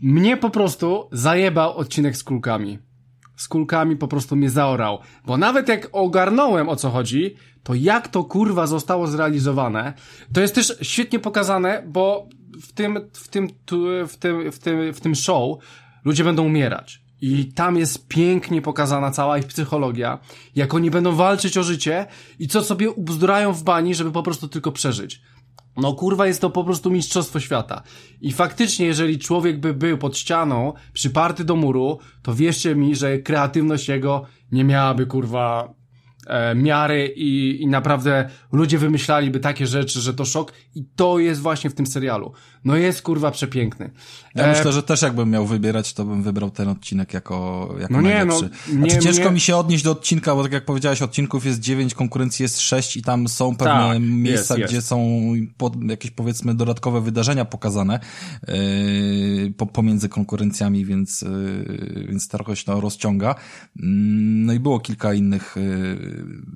mnie 0.00 0.36
po 0.36 0.50
prostu 0.50 1.08
zajebał 1.12 1.76
odcinek 1.76 2.16
z 2.16 2.24
kulkami 2.24 2.78
z 3.40 3.48
kulkami 3.48 3.96
po 3.96 4.08
prostu 4.08 4.36
mnie 4.36 4.50
zaorał. 4.50 4.98
Bo 5.26 5.36
nawet 5.36 5.68
jak 5.68 5.88
ogarnąłem 5.92 6.68
o 6.68 6.76
co 6.76 6.90
chodzi, 6.90 7.36
to 7.62 7.74
jak 7.74 8.08
to 8.08 8.24
kurwa 8.24 8.66
zostało 8.66 9.06
zrealizowane, 9.06 9.92
to 10.32 10.40
jest 10.40 10.54
też 10.54 10.78
świetnie 10.82 11.18
pokazane, 11.18 11.82
bo 11.86 12.28
w 12.62 12.72
tym, 12.72 13.10
w 13.12 13.28
tym, 13.28 13.48
w 14.08 14.16
tym, 14.16 14.52
w 14.52 14.58
tym, 14.58 14.92
w 14.92 15.00
tym 15.00 15.14
show 15.14 15.58
ludzie 16.04 16.24
będą 16.24 16.44
umierać. 16.44 17.02
I 17.20 17.52
tam 17.52 17.76
jest 17.76 18.08
pięknie 18.08 18.62
pokazana 18.62 19.10
cała 19.10 19.38
ich 19.38 19.46
psychologia, 19.46 20.18
jak 20.56 20.74
oni 20.74 20.90
będą 20.90 21.14
walczyć 21.14 21.58
o 21.58 21.62
życie 21.62 22.06
i 22.38 22.48
co 22.48 22.64
sobie 22.64 22.90
ubzdurają 22.90 23.52
w 23.52 23.62
bani, 23.62 23.94
żeby 23.94 24.12
po 24.12 24.22
prostu 24.22 24.48
tylko 24.48 24.72
przeżyć. 24.72 25.22
No 25.76 25.92
kurwa, 25.92 26.26
jest 26.26 26.40
to 26.40 26.50
po 26.50 26.64
prostu 26.64 26.90
mistrzostwo 26.90 27.40
świata. 27.40 27.82
I 28.20 28.32
faktycznie, 28.32 28.86
jeżeli 28.86 29.18
człowiek 29.18 29.60
by 29.60 29.74
był 29.74 29.98
pod 29.98 30.18
ścianą, 30.18 30.72
przyparty 30.92 31.44
do 31.44 31.56
muru, 31.56 31.98
to 32.22 32.34
wierzcie 32.34 32.74
mi, 32.74 32.96
że 32.96 33.18
kreatywność 33.18 33.88
jego 33.88 34.22
nie 34.52 34.64
miałaby 34.64 35.06
kurwa 35.06 35.74
e, 36.26 36.54
miary 36.54 37.12
i, 37.16 37.62
i 37.62 37.66
naprawdę 37.66 38.28
ludzie 38.52 38.78
wymyślaliby 38.78 39.40
takie 39.40 39.66
rzeczy, 39.66 40.00
że 40.00 40.14
to 40.14 40.24
szok 40.24 40.52
i 40.74 40.84
to 40.96 41.18
jest 41.18 41.40
właśnie 41.40 41.70
w 41.70 41.74
tym 41.74 41.86
serialu. 41.86 42.32
No 42.64 42.76
jest 42.76 43.02
kurwa 43.02 43.30
przepiękny. 43.30 43.90
Ja 44.34 44.44
e... 44.44 44.50
myślę, 44.50 44.72
że 44.72 44.82
też 44.82 45.02
jakbym 45.02 45.30
miał 45.30 45.46
wybierać, 45.46 45.92
to 45.92 46.04
bym 46.04 46.22
wybrał 46.22 46.50
ten 46.50 46.68
odcinek 46.68 47.14
jako, 47.14 47.68
jako 47.80 47.94
no 47.94 48.00
nie, 48.00 48.14
najlepszy. 48.14 48.50
No, 48.68 48.74
nie, 48.74 48.90
znaczy, 48.90 49.04
ciężko 49.04 49.24
nie... 49.24 49.30
mi 49.30 49.40
się 49.40 49.56
odnieść 49.56 49.84
do 49.84 49.90
odcinka, 49.90 50.34
bo 50.34 50.42
tak 50.42 50.52
jak 50.52 50.64
powiedziałeś, 50.64 51.02
odcinków 51.02 51.46
jest 51.46 51.60
dziewięć, 51.60 51.94
konkurencji 51.94 52.42
jest 52.42 52.60
sześć 52.60 52.96
i 52.96 53.02
tam 53.02 53.28
są 53.28 53.56
pewne 53.56 53.88
tak, 53.88 53.98
miejsca, 54.00 54.58
jest, 54.58 54.68
gdzie 54.68 54.76
jest. 54.76 54.88
są 54.88 55.32
pod, 55.56 55.90
jakieś 55.90 56.10
powiedzmy 56.10 56.54
dodatkowe 56.54 57.00
wydarzenia 57.00 57.44
pokazane 57.44 58.00
yy, 58.48 59.52
po, 59.56 59.66
pomiędzy 59.66 60.08
konkurencjami, 60.08 60.84
więc, 60.84 61.22
yy, 61.22 62.06
więc 62.08 62.28
trochę 62.28 62.56
się 62.56 62.64
to 62.64 62.80
rozciąga. 62.80 63.34
Yy, 63.76 63.82
no 64.46 64.52
i 64.52 64.60
było 64.60 64.80
kilka 64.80 65.14
innych 65.14 65.56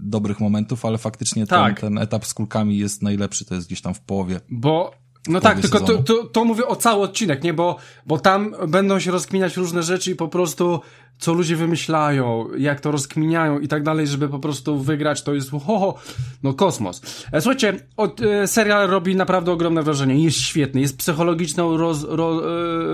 dobrych 0.03 0.41
momentów, 0.41 0.85
ale 0.85 0.99
faktycznie 0.99 1.47
tak. 1.47 1.81
ten, 1.81 1.95
ten 1.95 2.03
etap 2.03 2.27
z 2.27 2.35
kulkami 2.35 2.79
jest 2.79 3.03
najlepszy, 3.03 3.45
to 3.45 3.55
jest 3.55 3.67
gdzieś 3.67 3.81
tam 3.81 3.95
w 3.95 4.01
połowie. 4.01 4.41
Bo 4.51 5.04
no 5.29 5.41
tak, 5.41 5.61
tylko 5.61 5.81
to, 5.81 6.03
to, 6.03 6.25
to, 6.25 6.45
mówię 6.45 6.67
o 6.67 6.77
cały 6.77 7.03
odcinek, 7.03 7.45
nie? 7.45 7.55
Bo, 7.55 7.77
bo 8.07 8.19
tam 8.19 8.55
będą 8.69 9.01
się 9.01 9.11
rozkminiać 9.11 9.57
różne 9.57 9.83
rzeczy 9.83 10.11
i 10.11 10.15
po 10.15 10.29
prostu 10.29 10.81
co 11.19 11.33
ludzie 11.33 11.57
wymyślają, 11.57 12.49
jak 12.59 12.81
to 12.81 12.91
rozkminiają 12.91 13.59
i 13.59 13.69
tak 13.69 13.83
dalej, 13.83 14.07
żeby 14.07 14.29
po 14.29 14.39
prostu 14.39 14.79
wygrać, 14.79 15.23
to 15.23 15.35
jest 15.35 15.51
ho, 15.51 15.59
ho 15.59 15.95
no 16.43 16.55
kosmos. 16.55 17.25
E, 17.33 17.41
słuchajcie, 17.41 17.77
od, 17.97 18.21
e, 18.21 18.47
serial 18.47 18.89
robi 18.89 19.17
naprawdę 19.17 19.53
ogromne 19.53 19.83
wrażenie, 19.83 20.25
jest 20.25 20.39
świetny, 20.39 20.81
jest 20.81 20.99
psychologiczną 20.99 21.77
roz, 21.77 22.05
ro, 22.09 22.43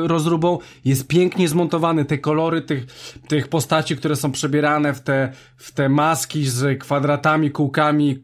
e, 0.05 0.09
rozróbą, 0.09 0.59
jest 0.85 1.09
pięknie 1.09 1.49
zmontowany, 1.49 2.05
te 2.05 2.19
kolory 2.19 2.63
tych, 2.63 2.87
tych 3.29 3.49
postaci, 3.49 3.97
które 3.97 4.17
są 4.17 4.33
przebierane 4.33 4.95
w 4.95 5.01
te, 5.01 5.33
w 5.57 5.73
te 5.73 5.89
maski 5.89 6.45
z 6.45 6.79
kwadratami, 6.79 7.51
kółkami, 7.51 8.23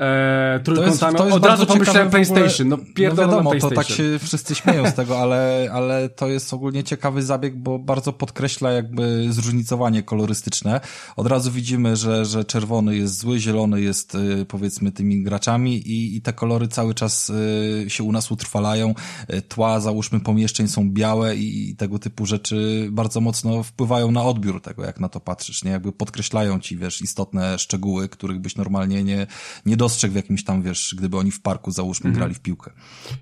e, 0.00 0.60
trójkątami. 0.64 1.16
To 1.16 1.24
jest, 1.24 1.30
to 1.30 1.36
Od 1.36 1.44
razu 1.46 1.66
pomyślałem 1.66 2.10
PlayStation, 2.10 2.68
no 2.68 2.78
pierdolę 2.94 3.28
no 3.28 3.32
wiadomo, 3.32 3.54
to 3.60 3.70
tak 3.70 3.88
się 3.88 4.18
wszyscy 4.18 4.54
śmieją 4.54 4.90
z 4.90 4.94
tego, 4.94 5.18
ale, 5.18 5.68
ale 5.72 6.08
to 6.08 6.28
jest 6.28 6.54
ogólnie 6.54 6.84
ciekawy 6.84 7.22
zabieg, 7.22 7.56
bo 7.56 7.78
bardzo 7.78 8.12
podkreśla 8.12 8.72
jakby 8.72 9.26
zróżnicowanie 9.30 10.02
kolorystyczne. 10.02 10.80
Od 11.16 11.26
razu 11.26 11.50
widzimy, 11.50 11.96
że, 11.96 12.24
że 12.24 12.44
czerwony 12.44 12.96
jest 12.96 13.18
zły, 13.18 13.38
zielony 13.38 13.80
jest 13.80 14.14
y, 14.14 14.46
powiedzmy 14.48 14.92
tymi 14.92 15.22
graczami 15.22 15.76
i, 15.76 16.16
i 16.16 16.20
te 16.20 16.32
kolory 16.32 16.68
cały 16.68 16.94
czas 16.94 17.30
y, 17.30 17.84
się 17.88 18.04
u 18.04 18.12
nas 18.12 18.30
utrwalają. 18.30 18.94
Y, 19.34 19.42
tła, 19.42 19.80
załóżmy, 19.80 20.20
pomieszczeń 20.20 20.68
są 20.68 20.90
białe 20.90 21.36
i, 21.36 21.70
i 21.70 21.76
tego 21.76 21.98
typu 21.98 22.26
rzeczy 22.26 22.88
bardzo 22.90 23.20
mocno 23.20 23.62
wpływają 23.62 24.10
na 24.10 24.22
odbiór 24.22 24.62
tego, 24.62 24.84
jak 24.84 25.00
na 25.00 25.08
to 25.08 25.20
patrzysz, 25.20 25.64
nie? 25.64 25.70
Jakby 25.70 25.92
podkreślają 25.92 26.60
ci, 26.60 26.76
wiesz, 26.76 27.02
istotne 27.02 27.58
szczegóły, 27.58 28.08
których 28.08 28.40
byś 28.40 28.56
normalnie 28.56 29.04
nie, 29.04 29.26
nie 29.66 29.76
dostrzegł 29.86 30.12
w 30.12 30.16
jakimś 30.16 30.44
tam, 30.44 30.62
wiesz, 30.62 30.94
gdyby 30.98 31.16
oni 31.16 31.30
w 31.30 31.40
parku, 31.40 31.70
załóżmy, 31.70 32.08
mhm. 32.08 32.18
grali 32.18 32.34
w 32.34 32.40
piłkę. 32.40 32.70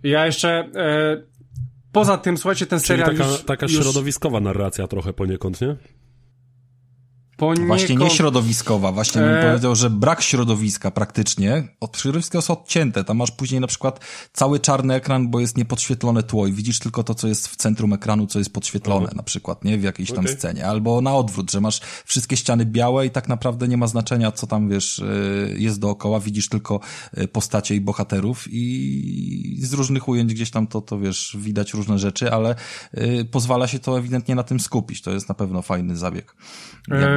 Ja 0.02 0.26
jeszcze 0.26 0.68
e, 0.74 1.22
poza 1.92 2.18
tym, 2.18 2.38
słuchajcie, 2.38 2.66
ten 2.66 2.78
Czyli 2.78 2.88
serial 2.88 3.16
taka, 3.16 3.30
już, 3.30 3.44
taka 3.44 3.66
już... 3.66 3.74
środowiskowa 3.74 4.40
narracja 4.40 4.86
trochę 4.86 5.12
poniekąd, 5.12 5.60
nie? 5.60 5.76
Poniekąd... 7.36 7.66
Właśnie 7.66 7.96
nie 7.96 8.10
środowiskowa, 8.10 8.92
właśnie 8.92 9.20
bym 9.20 9.34
e... 9.34 9.42
powiedział, 9.42 9.76
że 9.76 9.90
brak 9.90 10.22
środowiska 10.22 10.90
praktycznie, 10.90 11.68
od 11.80 11.98
środowiska 11.98 12.38
jest 12.38 12.50
odcięte, 12.50 13.04
tam 13.04 13.16
masz 13.16 13.30
później 13.30 13.60
na 13.60 13.66
przykład 13.66 14.00
cały 14.32 14.60
czarny 14.60 14.94
ekran, 14.94 15.30
bo 15.30 15.40
jest 15.40 15.56
niepodświetlone 15.56 16.22
tło 16.22 16.46
i 16.46 16.52
widzisz 16.52 16.78
tylko 16.78 17.04
to, 17.04 17.14
co 17.14 17.28
jest 17.28 17.48
w 17.48 17.56
centrum 17.56 17.92
ekranu, 17.92 18.26
co 18.26 18.38
jest 18.38 18.52
podświetlone 18.52 19.10
na 19.14 19.22
przykład, 19.22 19.64
nie, 19.64 19.78
w 19.78 19.82
jakiejś 19.82 20.10
tam 20.10 20.24
okay. 20.24 20.36
scenie, 20.36 20.66
albo 20.66 21.00
na 21.00 21.14
odwrót, 21.14 21.50
że 21.50 21.60
masz 21.60 21.80
wszystkie 22.04 22.36
ściany 22.36 22.66
białe 22.66 23.06
i 23.06 23.10
tak 23.10 23.28
naprawdę 23.28 23.68
nie 23.68 23.76
ma 23.76 23.86
znaczenia, 23.86 24.32
co 24.32 24.46
tam, 24.46 24.68
wiesz, 24.68 24.98
e, 24.98 25.04
jest 25.58 25.80
dookoła, 25.80 26.20
widzisz 26.20 26.48
tylko 26.48 26.80
e, 27.12 27.28
postacie 27.28 27.74
i 27.74 27.80
bohaterów 27.80 28.44
i 28.50 29.58
z 29.62 29.72
różnych 29.72 30.08
ujęć 30.08 30.34
gdzieś 30.34 30.50
tam 30.50 30.66
to, 30.66 30.80
to 30.80 30.98
wiesz, 30.98 31.36
widać 31.40 31.74
różne 31.74 31.98
rzeczy, 31.98 32.32
ale 32.32 32.54
e, 32.92 33.24
pozwala 33.24 33.66
się 33.66 33.78
to 33.78 33.98
ewidentnie 33.98 34.34
na 34.34 34.42
tym 34.42 34.60
skupić, 34.60 35.02
to 35.02 35.10
jest 35.10 35.28
na 35.28 35.34
pewno 35.34 35.62
fajny 35.62 35.96
zabieg. 35.96 36.36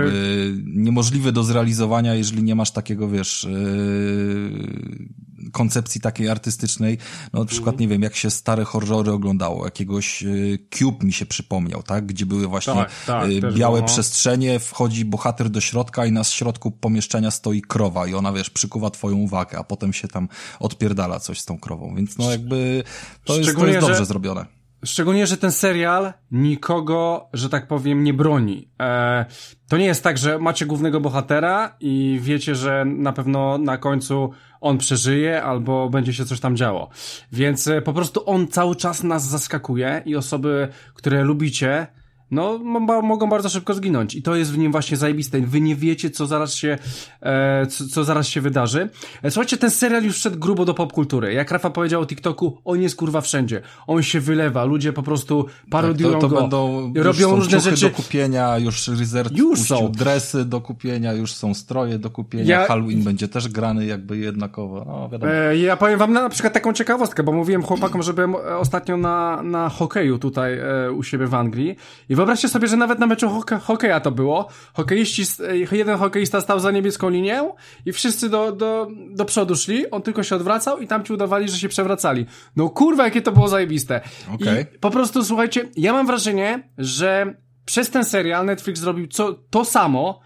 Jakby 0.07 0.61
niemożliwy 0.65 1.31
do 1.31 1.43
zrealizowania, 1.43 2.15
jeżeli 2.15 2.43
nie 2.43 2.55
masz 2.55 2.71
takiego, 2.71 3.09
wiesz, 3.09 3.47
yy, 3.49 5.27
koncepcji 5.51 6.01
takiej 6.01 6.29
artystycznej. 6.29 6.97
No 7.33 7.39
na 7.39 7.45
przykład, 7.45 7.73
mhm. 7.73 7.81
nie 7.81 7.87
wiem, 7.87 8.01
jak 8.01 8.15
się 8.15 8.29
stare 8.29 8.63
horrory 8.63 9.11
oglądało, 9.11 9.65
jakiegoś 9.65 10.21
yy, 10.21 10.59
Cube 10.77 11.05
mi 11.05 11.13
się 11.13 11.25
przypomniał, 11.25 11.83
tak? 11.83 12.05
Gdzie 12.05 12.25
były 12.25 12.47
właśnie 12.47 12.73
tak, 12.73 12.91
tak, 13.07 13.29
yy, 13.29 13.41
białe 13.41 13.79
było. 13.79 13.87
przestrzenie, 13.87 14.59
wchodzi 14.59 15.05
bohater 15.05 15.49
do 15.49 15.61
środka 15.61 16.05
i 16.05 16.11
na 16.11 16.23
środku 16.23 16.71
pomieszczenia 16.71 17.31
stoi 17.31 17.61
krowa 17.61 18.07
i 18.07 18.13
ona, 18.13 18.33
wiesz, 18.33 18.49
przykuwa 18.49 18.89
twoją 18.89 19.15
uwagę, 19.15 19.57
a 19.57 19.63
potem 19.63 19.93
się 19.93 20.07
tam 20.07 20.27
odpierdala 20.59 21.19
coś 21.19 21.39
z 21.39 21.45
tą 21.45 21.59
krową, 21.59 21.95
więc 21.95 22.17
no 22.17 22.31
jakby 22.31 22.83
to 23.23 23.37
jest, 23.37 23.55
to 23.55 23.67
jest 23.67 23.79
dobrze 23.79 23.97
że... 23.97 24.05
zrobione. 24.05 24.56
Szczególnie, 24.87 25.27
że 25.27 25.37
ten 25.37 25.51
serial 25.51 26.13
nikogo, 26.31 27.29
że 27.33 27.49
tak 27.49 27.67
powiem, 27.67 28.03
nie 28.03 28.13
broni. 28.13 28.69
E, 28.81 29.25
to 29.69 29.77
nie 29.77 29.85
jest 29.85 30.03
tak, 30.03 30.17
że 30.17 30.39
macie 30.39 30.65
głównego 30.65 30.99
bohatera 30.99 31.75
i 31.79 32.19
wiecie, 32.21 32.55
że 32.55 32.85
na 32.85 33.13
pewno 33.13 33.57
na 33.57 33.77
końcu 33.77 34.31
on 34.61 34.77
przeżyje 34.77 35.43
albo 35.43 35.89
będzie 35.89 36.13
się 36.13 36.25
coś 36.25 36.39
tam 36.39 36.57
działo. 36.57 36.89
Więc 37.31 37.67
e, 37.67 37.81
po 37.81 37.93
prostu 37.93 38.29
on 38.29 38.47
cały 38.47 38.75
czas 38.75 39.03
nas 39.03 39.27
zaskakuje 39.27 40.01
i 40.05 40.15
osoby, 40.15 40.67
które 40.93 41.23
lubicie, 41.23 41.87
no 42.31 42.57
mogą 43.03 43.29
bardzo 43.29 43.49
szybko 43.49 43.73
zginąć 43.73 44.15
i 44.15 44.21
to 44.21 44.35
jest 44.35 44.51
w 44.51 44.57
nim 44.57 44.71
właśnie 44.71 44.97
zajebiste. 44.97 45.41
Wy 45.41 45.61
nie 45.61 45.75
wiecie, 45.75 46.09
co 46.09 46.25
zaraz 46.25 46.53
się, 46.53 46.77
e, 47.21 47.65
co, 47.67 47.87
co, 47.87 48.03
zaraz 48.03 48.27
się 48.27 48.41
wydarzy. 48.41 48.89
E, 49.23 49.31
słuchajcie, 49.31 49.57
ten 49.57 49.71
serial 49.71 50.03
już 50.03 50.15
wszedł 50.15 50.39
grubo 50.39 50.65
do 50.65 50.73
popkultury. 50.73 51.33
Jak 51.33 51.51
Rafa 51.51 51.69
powiedział 51.69 52.01
o 52.01 52.05
TikToku, 52.05 52.57
on 52.65 52.81
jest 52.81 52.95
kurwa 52.95 53.21
wszędzie. 53.21 53.61
On 53.87 54.03
się 54.03 54.19
wylewa, 54.19 54.65
ludzie 54.65 54.93
po 54.93 55.03
prostu 55.03 55.45
parodiują 55.69 56.11
tak, 56.11 56.21
to, 56.21 56.27
to 56.27 56.35
go, 56.35 56.41
będą, 56.41 56.93
robią 56.95 57.35
różne 57.35 57.59
rzeczy. 57.59 57.85
do 57.85 57.91
kupienia, 57.91 58.57
już 58.57 58.87
Resort 58.87 59.37
już 59.37 59.59
są. 59.59 59.91
dresy 59.91 60.45
do 60.45 60.61
kupienia, 60.61 61.13
już 61.13 61.33
są 61.33 61.53
stroje 61.53 61.99
do 61.99 62.09
kupienia, 62.09 62.59
ja... 62.59 62.67
Halloween 62.67 63.03
będzie 63.03 63.27
też 63.27 63.47
grany 63.47 63.85
jakby 63.85 64.17
jednakowo. 64.17 64.85
No, 64.87 65.09
wiadomo. 65.09 65.33
E, 65.33 65.57
ja 65.57 65.77
powiem 65.77 65.99
wam 65.99 66.13
na, 66.13 66.21
na 66.21 66.29
przykład 66.29 66.53
taką 66.53 66.73
ciekawostkę, 66.73 67.23
bo 67.23 67.31
mówiłem 67.31 67.63
chłopakom, 67.63 68.03
że 68.03 68.13
byłem 68.13 68.35
ostatnio 68.59 68.97
na, 68.97 69.43
na 69.43 69.69
hokeju 69.69 70.19
tutaj 70.19 70.59
e, 70.59 70.91
u 70.91 71.03
siebie 71.03 71.27
w 71.27 71.33
Anglii 71.33 71.75
i 72.09 72.15
wyobraźcie 72.17 72.49
sobie, 72.49 72.67
że 72.67 72.77
nawet 72.77 72.99
na 72.99 73.07
meczu 73.07 73.29
hoke 73.29 73.59
hokeja 73.59 73.99
to 73.99 74.11
było. 74.11 74.47
Hokeiści, 74.73 75.23
jeden 75.71 75.97
hokeista 75.97 76.41
stał 76.41 76.59
za 76.59 76.71
niebieską 76.71 77.09
linią 77.09 77.55
i 77.85 77.91
wszyscy 77.91 78.29
do, 78.29 78.51
do, 78.51 78.87
do 79.09 79.25
przodu 79.25 79.55
szli, 79.55 79.91
on 79.91 80.01
tylko 80.01 80.23
się 80.23 80.35
odwracał 80.35 80.79
i 80.79 80.87
tam 80.87 81.03
ci 81.03 81.13
udawali, 81.13 81.49
że 81.49 81.57
się 81.57 81.69
przewracali. 81.69 82.25
No 82.55 82.69
kurwa, 82.69 83.03
jakie 83.03 83.21
to 83.21 83.31
było 83.31 83.47
zajebiste. 83.47 84.01
Okay. 84.35 84.65
I 84.75 84.79
po 84.79 84.91
prostu, 84.91 85.23
słuchajcie, 85.23 85.69
ja 85.75 85.93
mam 85.93 86.07
wrażenie, 86.07 86.69
że 86.77 87.33
przez 87.65 87.89
ten 87.89 88.05
serial 88.05 88.45
Netflix 88.45 88.79
zrobił 88.79 89.07
co, 89.07 89.33
to 89.33 89.65
samo, 89.65 90.19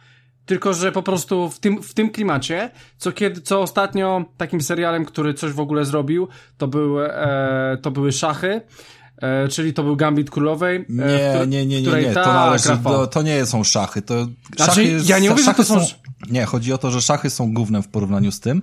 tylko 0.46 0.74
że 0.74 0.92
po 0.92 1.04
prostu 1.04 1.50
w 1.50 1.60
tym, 1.60 1.84
w 1.84 1.94
tym 1.94 2.10
klimacie, 2.10 2.72
co 2.98 3.12
kiedy, 3.12 3.42
co 3.42 3.62
ostatnio 3.62 4.26
takim 4.38 4.62
serialem, 4.62 5.06
który 5.06 5.34
coś 5.34 5.52
w 5.52 5.60
ogóle 5.60 5.86
zrobił, 5.86 6.28
to, 6.58 6.68
był, 6.68 7.02
e, 7.02 7.78
to 7.82 7.92
były 7.92 8.12
szachy. 8.12 8.62
E, 9.22 9.48
czyli 9.48 9.74
to 9.74 9.84
był 9.84 9.96
Gambit 9.96 10.30
Królowej. 10.30 10.76
E, 10.78 11.48
nie, 11.48 11.66
nie, 11.66 11.66
nie, 11.66 11.82
nie, 11.82 12.02
nie, 12.02 12.14
to 12.14 12.34
należy 12.34 12.78
do, 12.78 13.08
to 13.08 13.22
nie 13.22 13.46
są 13.46 13.64
szachy, 13.64 14.02
to 14.02 14.24
znaczy, 14.24 14.36
szachy 14.58 14.84
jest, 14.84 15.10
ja 15.10 15.20
nie 15.20 15.30
mówię, 15.30 15.44
że 15.44 15.54
to 15.54 15.64
są... 15.64 15.86
są... 15.86 15.96
Nie, 16.30 16.46
chodzi 16.46 16.74
o 16.74 16.78
to, 16.78 16.92
że 16.92 17.02
szachy 17.02 17.30
są 17.30 17.54
główne 17.54 17.82
w 17.82 17.88
porównaniu 17.88 18.32
z 18.32 18.40
tym 18.40 18.62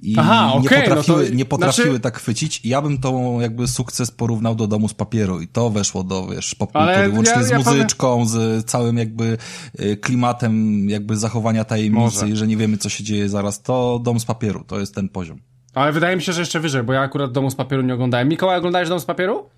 i 0.00 0.14
Aha, 0.18 0.52
nie 0.62 0.68
okay, 0.68 0.82
potrafiły, 0.82 1.22
no 1.22 1.28
to, 1.28 1.34
nie 1.34 1.44
potrafiły 1.44 1.88
znaczy... 1.88 2.00
tak 2.00 2.16
chwycić. 2.16 2.60
Ja 2.64 2.82
bym 2.82 2.98
to 2.98 3.38
jakby 3.40 3.68
sukces 3.68 4.10
porównał 4.10 4.54
do 4.54 4.66
domu 4.66 4.88
z 4.88 4.94
papieru 4.94 5.40
i 5.40 5.48
to 5.48 5.70
weszło 5.70 6.04
do, 6.04 6.26
wiesz, 6.26 6.54
popkultury, 6.54 7.10
łącznie 7.10 7.32
ja, 7.32 7.44
z 7.44 7.66
muzyczką, 7.66 8.08
powiem... 8.08 8.28
z 8.28 8.64
całym 8.64 8.98
jakby 8.98 9.38
y, 9.80 9.96
klimatem 9.96 10.88
jakby 10.90 11.16
zachowania 11.16 11.64
tajemnicy, 11.64 12.22
Może. 12.22 12.36
że 12.36 12.46
nie 12.46 12.56
wiemy, 12.56 12.76
co 12.76 12.88
się 12.88 13.04
dzieje 13.04 13.28
zaraz. 13.28 13.62
To 13.62 14.00
dom 14.02 14.20
z 14.20 14.24
papieru, 14.24 14.64
to 14.66 14.80
jest 14.80 14.94
ten 14.94 15.08
poziom. 15.08 15.38
Ale 15.74 15.92
wydaje 15.92 16.16
mi 16.16 16.22
się, 16.22 16.32
że 16.32 16.40
jeszcze 16.40 16.60
wyżej, 16.60 16.82
bo 16.82 16.92
ja 16.92 17.00
akurat 17.00 17.32
domu 17.32 17.50
z 17.50 17.54
papieru 17.54 17.82
nie 17.82 17.94
oglądałem. 17.94 18.28
Mikołaj, 18.28 18.58
oglądałeś 18.58 18.88
dom 18.88 19.00
z 19.00 19.04
papieru? 19.04 19.50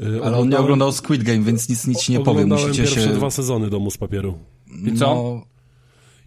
Y, 0.00 0.24
Ale 0.24 0.36
on 0.36 0.48
nie 0.48 0.58
oglądał 0.58 0.92
Squid 0.92 1.22
Game, 1.22 1.40
więc 1.40 1.68
nic, 1.68 1.86
nic 1.86 2.08
nie 2.08 2.20
powiem. 2.20 2.48
Musicie 2.48 2.82
pierwsze 2.82 3.02
się... 3.02 3.08
dwa 3.08 3.30
sezony 3.30 3.70
Domu 3.70 3.90
z 3.90 3.98
Papieru. 3.98 4.38
I 4.84 4.92
co? 4.92 5.14
No... 5.14 5.58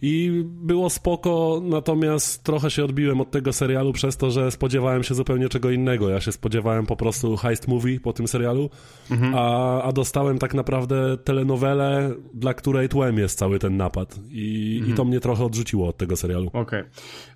I 0.04 0.44
było 0.46 0.90
spoko, 0.90 1.60
natomiast 1.64 2.44
trochę 2.44 2.70
się 2.70 2.84
odbiłem 2.84 3.20
od 3.20 3.30
tego 3.30 3.52
serialu 3.52 3.92
przez 3.92 4.16
to, 4.16 4.30
że 4.30 4.50
spodziewałem 4.50 5.02
się 5.02 5.14
zupełnie 5.14 5.48
czego 5.48 5.70
innego. 5.70 6.08
Ja 6.08 6.20
się 6.20 6.32
spodziewałem 6.32 6.86
po 6.86 6.96
prostu 6.96 7.36
heist 7.36 7.68
movie 7.68 8.00
po 8.00 8.12
tym 8.12 8.28
serialu, 8.28 8.70
mhm. 9.10 9.34
a, 9.34 9.82
a 9.82 9.92
dostałem 9.92 10.38
tak 10.38 10.54
naprawdę 10.54 11.16
telenowelę, 11.24 12.14
dla 12.34 12.54
której 12.54 12.88
tłem 12.88 13.18
jest 13.18 13.38
cały 13.38 13.58
ten 13.58 13.76
napad. 13.76 14.18
I, 14.30 14.74
mhm. 14.76 14.92
i 14.92 14.96
to 14.96 15.04
mnie 15.04 15.20
trochę 15.20 15.44
odrzuciło 15.44 15.88
od 15.88 15.96
tego 15.96 16.16
serialu. 16.16 16.46
Okej. 16.46 16.60
Okay. 16.62 16.84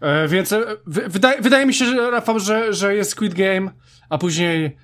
E, 0.01 0.29
więc 0.29 0.53
e, 0.53 0.65
wydaje, 0.87 1.43
wydaje 1.43 1.67
mi 1.67 1.75
się, 1.75 1.85
że 1.85 2.11
Rafał, 2.11 2.41
że, 2.41 2.75
że 2.75 2.95
jest 2.95 3.11
Squid 3.11 3.35
Game, 3.35 3.71
a 4.09 4.19
później 4.19 4.77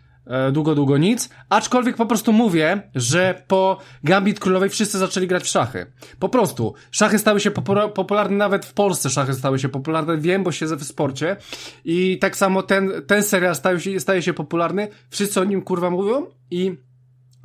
długo, 0.52 0.74
długo 0.74 0.98
nic. 0.98 1.28
Aczkolwiek 1.48 1.96
po 1.96 2.06
prostu 2.06 2.32
mówię, 2.32 2.82
że 2.94 3.42
po 3.46 3.78
Gambit 4.04 4.40
Królowej 4.40 4.70
wszyscy 4.70 4.98
zaczęli 4.98 5.26
grać 5.26 5.42
w 5.42 5.48
szachy. 5.48 5.86
Po 6.18 6.28
prostu. 6.28 6.74
Szachy 6.90 7.18
stały 7.18 7.40
się 7.40 7.50
popularne 7.94 8.36
nawet 8.36 8.66
w 8.66 8.72
Polsce. 8.72 9.10
Szachy 9.10 9.34
stały 9.34 9.58
się 9.58 9.68
popularne. 9.68 10.18
Wiem, 10.18 10.42
bo 10.42 10.52
siedzę 10.52 10.76
w 10.76 10.84
sporcie. 10.84 11.36
I 11.84 12.18
tak 12.18 12.36
samo 12.36 12.62
ten, 12.62 12.92
ten 13.06 13.22
serial 13.22 13.56
staje 13.56 13.80
się, 13.80 14.00
staje 14.00 14.22
się 14.22 14.32
popularny. 14.32 14.88
Wszyscy 15.10 15.40
o 15.40 15.44
nim 15.44 15.62
kurwa 15.62 15.90
mówią 15.90 16.26
i 16.50 16.76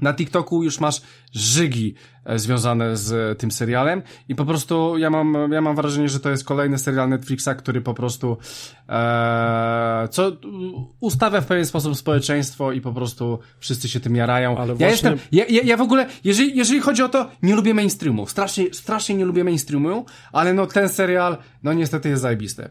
na 0.01 0.13
TikToku 0.13 0.63
już 0.63 0.79
masz 0.79 1.01
żygi 1.33 1.95
e, 2.25 2.39
związane 2.39 2.97
z 2.97 3.39
tym 3.39 3.51
serialem 3.51 4.01
i 4.29 4.35
po 4.35 4.45
prostu 4.45 4.97
ja 4.97 5.09
mam, 5.09 5.51
ja 5.51 5.61
mam 5.61 5.75
wrażenie, 5.75 6.09
że 6.09 6.19
to 6.19 6.29
jest 6.29 6.43
kolejny 6.43 6.77
serial 6.77 7.09
Netflixa, 7.09 7.49
który 7.57 7.81
po 7.81 7.93
prostu 7.93 8.37
e, 8.89 10.07
co 10.11 10.31
ustawia 10.99 11.41
w 11.41 11.45
pewien 11.45 11.65
sposób 11.65 11.97
społeczeństwo 11.97 12.71
i 12.71 12.81
po 12.81 12.93
prostu 12.93 13.39
wszyscy 13.59 13.89
się 13.89 13.99
tym 13.99 14.15
jarają. 14.15 14.57
Ale 14.57 14.69
ja 14.69 14.75
właśnie... 14.75 14.87
jestem, 14.89 15.17
ja, 15.31 15.45
ja, 15.49 15.61
ja 15.61 15.77
w 15.77 15.81
ogóle, 15.81 16.07
jeżeli, 16.23 16.57
jeżeli 16.57 16.79
chodzi 16.79 17.03
o 17.03 17.09
to, 17.09 17.29
nie 17.43 17.55
lubię 17.55 17.73
mainstreamu, 17.73 18.27
strasznie, 18.27 18.73
strasznie 18.73 19.15
nie 19.15 19.25
lubię 19.25 19.43
mainstreamu, 19.43 20.05
ale 20.31 20.53
no 20.53 20.65
ten 20.65 20.89
serial, 20.89 21.37
no 21.63 21.73
niestety 21.73 22.09
jest 22.09 22.21
zajebisty 22.21 22.69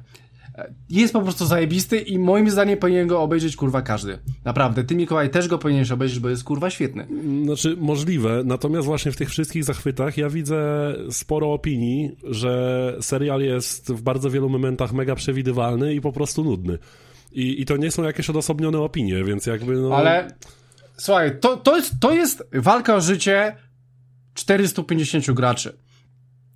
jest 0.91 1.13
po 1.13 1.21
prostu 1.21 1.47
zajebisty 1.47 1.99
i 1.99 2.19
moim 2.19 2.51
zdaniem 2.51 2.79
powinien 2.79 3.07
go 3.07 3.23
obejrzeć 3.23 3.57
kurwa 3.57 3.83
każdy. 3.83 4.19
Naprawdę, 4.45 4.85
ty 4.85 4.97
Mikołaj 4.97 5.31
też 5.31 5.49
go 5.49 5.59
powinieneś 5.59 5.91
obejrzeć, 5.91 6.19
bo 6.19 6.29
jest 6.29 6.45
kurwa 6.45 6.71
świetny. 6.71 7.07
Znaczy 7.45 7.77
możliwe, 7.81 8.43
natomiast 8.45 8.87
właśnie 8.87 9.13
w 9.13 9.17
tych 9.17 9.31
wszystkich 9.31 9.65
zachwytach 9.65 10.17
ja 10.17 10.31
widzę 10.31 10.93
sporo 11.11 11.53
opinii, 11.53 12.17
że 12.25 12.97
serial 13.01 13.41
jest 13.41 13.93
w 13.93 14.03
bardzo 14.03 14.31
wielu 14.31 14.49
momentach 14.49 14.93
mega 14.93 15.15
przewidywalny 15.15 15.95
i 15.95 16.01
po 16.01 16.13
prostu 16.13 16.45
nudny. 16.45 16.79
I, 17.33 17.61
i 17.61 17.65
to 17.65 17.77
nie 17.77 17.91
są 17.91 18.03
jakieś 18.03 18.31
odosobnione 18.31 18.79
opinie, 18.79 19.25
więc 19.25 19.47
jakby 19.47 19.77
no... 19.77 19.97
Ale 19.97 20.29
słuchaj, 20.97 21.41
to, 21.41 21.57
to, 21.57 21.77
jest, 21.77 21.93
to 22.01 22.13
jest 22.13 22.43
walka 22.53 22.95
o 22.95 23.01
życie 23.01 23.57
450 24.35 25.31
graczy. 25.31 25.79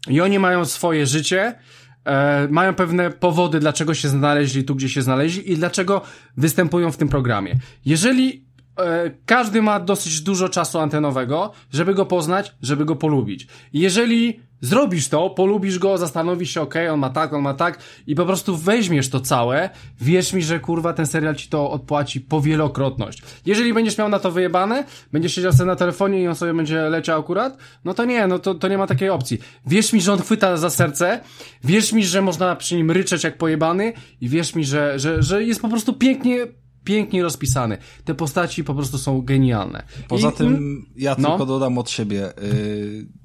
I 0.08 0.20
oni 0.20 0.38
mają 0.38 0.64
swoje 0.64 1.06
życie, 1.06 1.54
e, 2.04 2.48
mają 2.50 2.74
pewne 2.74 3.10
powody, 3.10 3.60
dlaczego 3.60 3.94
się 3.94 4.08
znaleźli 4.08 4.64
tu, 4.64 4.74
gdzie 4.74 4.88
się 4.88 5.02
znaleźli 5.02 5.52
i 5.52 5.56
dlaczego 5.56 6.02
występują 6.36 6.92
w 6.92 6.96
tym 6.96 7.08
programie. 7.08 7.56
Jeżeli 7.84 8.44
każdy 9.26 9.62
ma 9.62 9.80
dosyć 9.80 10.20
dużo 10.20 10.48
czasu 10.48 10.78
antenowego, 10.78 11.52
żeby 11.72 11.94
go 11.94 12.06
poznać, 12.06 12.54
żeby 12.62 12.84
go 12.84 12.96
polubić. 12.96 13.46
Jeżeli 13.72 14.40
Zrobisz 14.60 15.08
to, 15.08 15.30
polubisz 15.30 15.78
go, 15.78 15.98
zastanowisz 15.98 16.50
się, 16.50 16.60
okay, 16.60 16.92
on 16.92 17.00
ma 17.00 17.10
tak, 17.10 17.32
on 17.32 17.42
ma 17.42 17.54
tak 17.54 17.78
i 18.06 18.14
po 18.14 18.26
prostu 18.26 18.56
weźmiesz 18.56 19.08
to 19.08 19.20
całe, 19.20 19.70
wierz 20.00 20.32
mi, 20.32 20.42
że 20.42 20.60
kurwa 20.60 20.92
ten 20.92 21.06
serial 21.06 21.34
ci 21.34 21.48
to 21.48 21.70
odpłaci 21.70 22.20
powielokrotność. 22.20 23.22
Jeżeli 23.46 23.74
będziesz 23.74 23.98
miał 23.98 24.08
na 24.08 24.18
to 24.18 24.30
wyjebane, 24.30 24.84
będziesz 25.12 25.34
siedział 25.34 25.52
sobie 25.52 25.66
na 25.66 25.76
telefonie 25.76 26.22
i 26.22 26.28
on 26.28 26.34
sobie 26.34 26.54
będzie 26.54 26.82
leciał 26.82 27.20
akurat, 27.20 27.56
no 27.84 27.94
to 27.94 28.04
nie, 28.04 28.26
no 28.26 28.38
to, 28.38 28.54
to 28.54 28.68
nie 28.68 28.78
ma 28.78 28.86
takiej 28.86 29.10
opcji. 29.10 29.38
Wierz 29.66 29.92
mi, 29.92 30.00
że 30.00 30.12
on 30.12 30.22
chwyta 30.22 30.56
za 30.56 30.70
serce, 30.70 31.20
wierz 31.64 31.92
mi, 31.92 32.04
że 32.04 32.22
można 32.22 32.56
przy 32.56 32.76
nim 32.76 32.90
ryczeć 32.90 33.24
jak 33.24 33.38
pojebany 33.38 33.92
i 34.20 34.28
wierz 34.28 34.54
mi, 34.54 34.64
że, 34.64 34.98
że, 34.98 35.22
że 35.22 35.44
jest 35.44 35.62
po 35.62 35.68
prostu 35.68 35.92
pięknie 35.92 36.46
pięknie 36.84 37.22
rozpisany. 37.22 37.78
Te 38.04 38.14
postaci 38.14 38.64
po 38.64 38.74
prostu 38.74 38.98
są 38.98 39.22
genialne. 39.22 39.82
Poza 40.08 40.30
I, 40.30 40.32
tym 40.32 40.86
ja 40.96 41.16
no. 41.18 41.28
tylko 41.28 41.46
dodam 41.46 41.78
od 41.78 41.90
siebie. 41.90 42.32
Yy, 42.42 43.20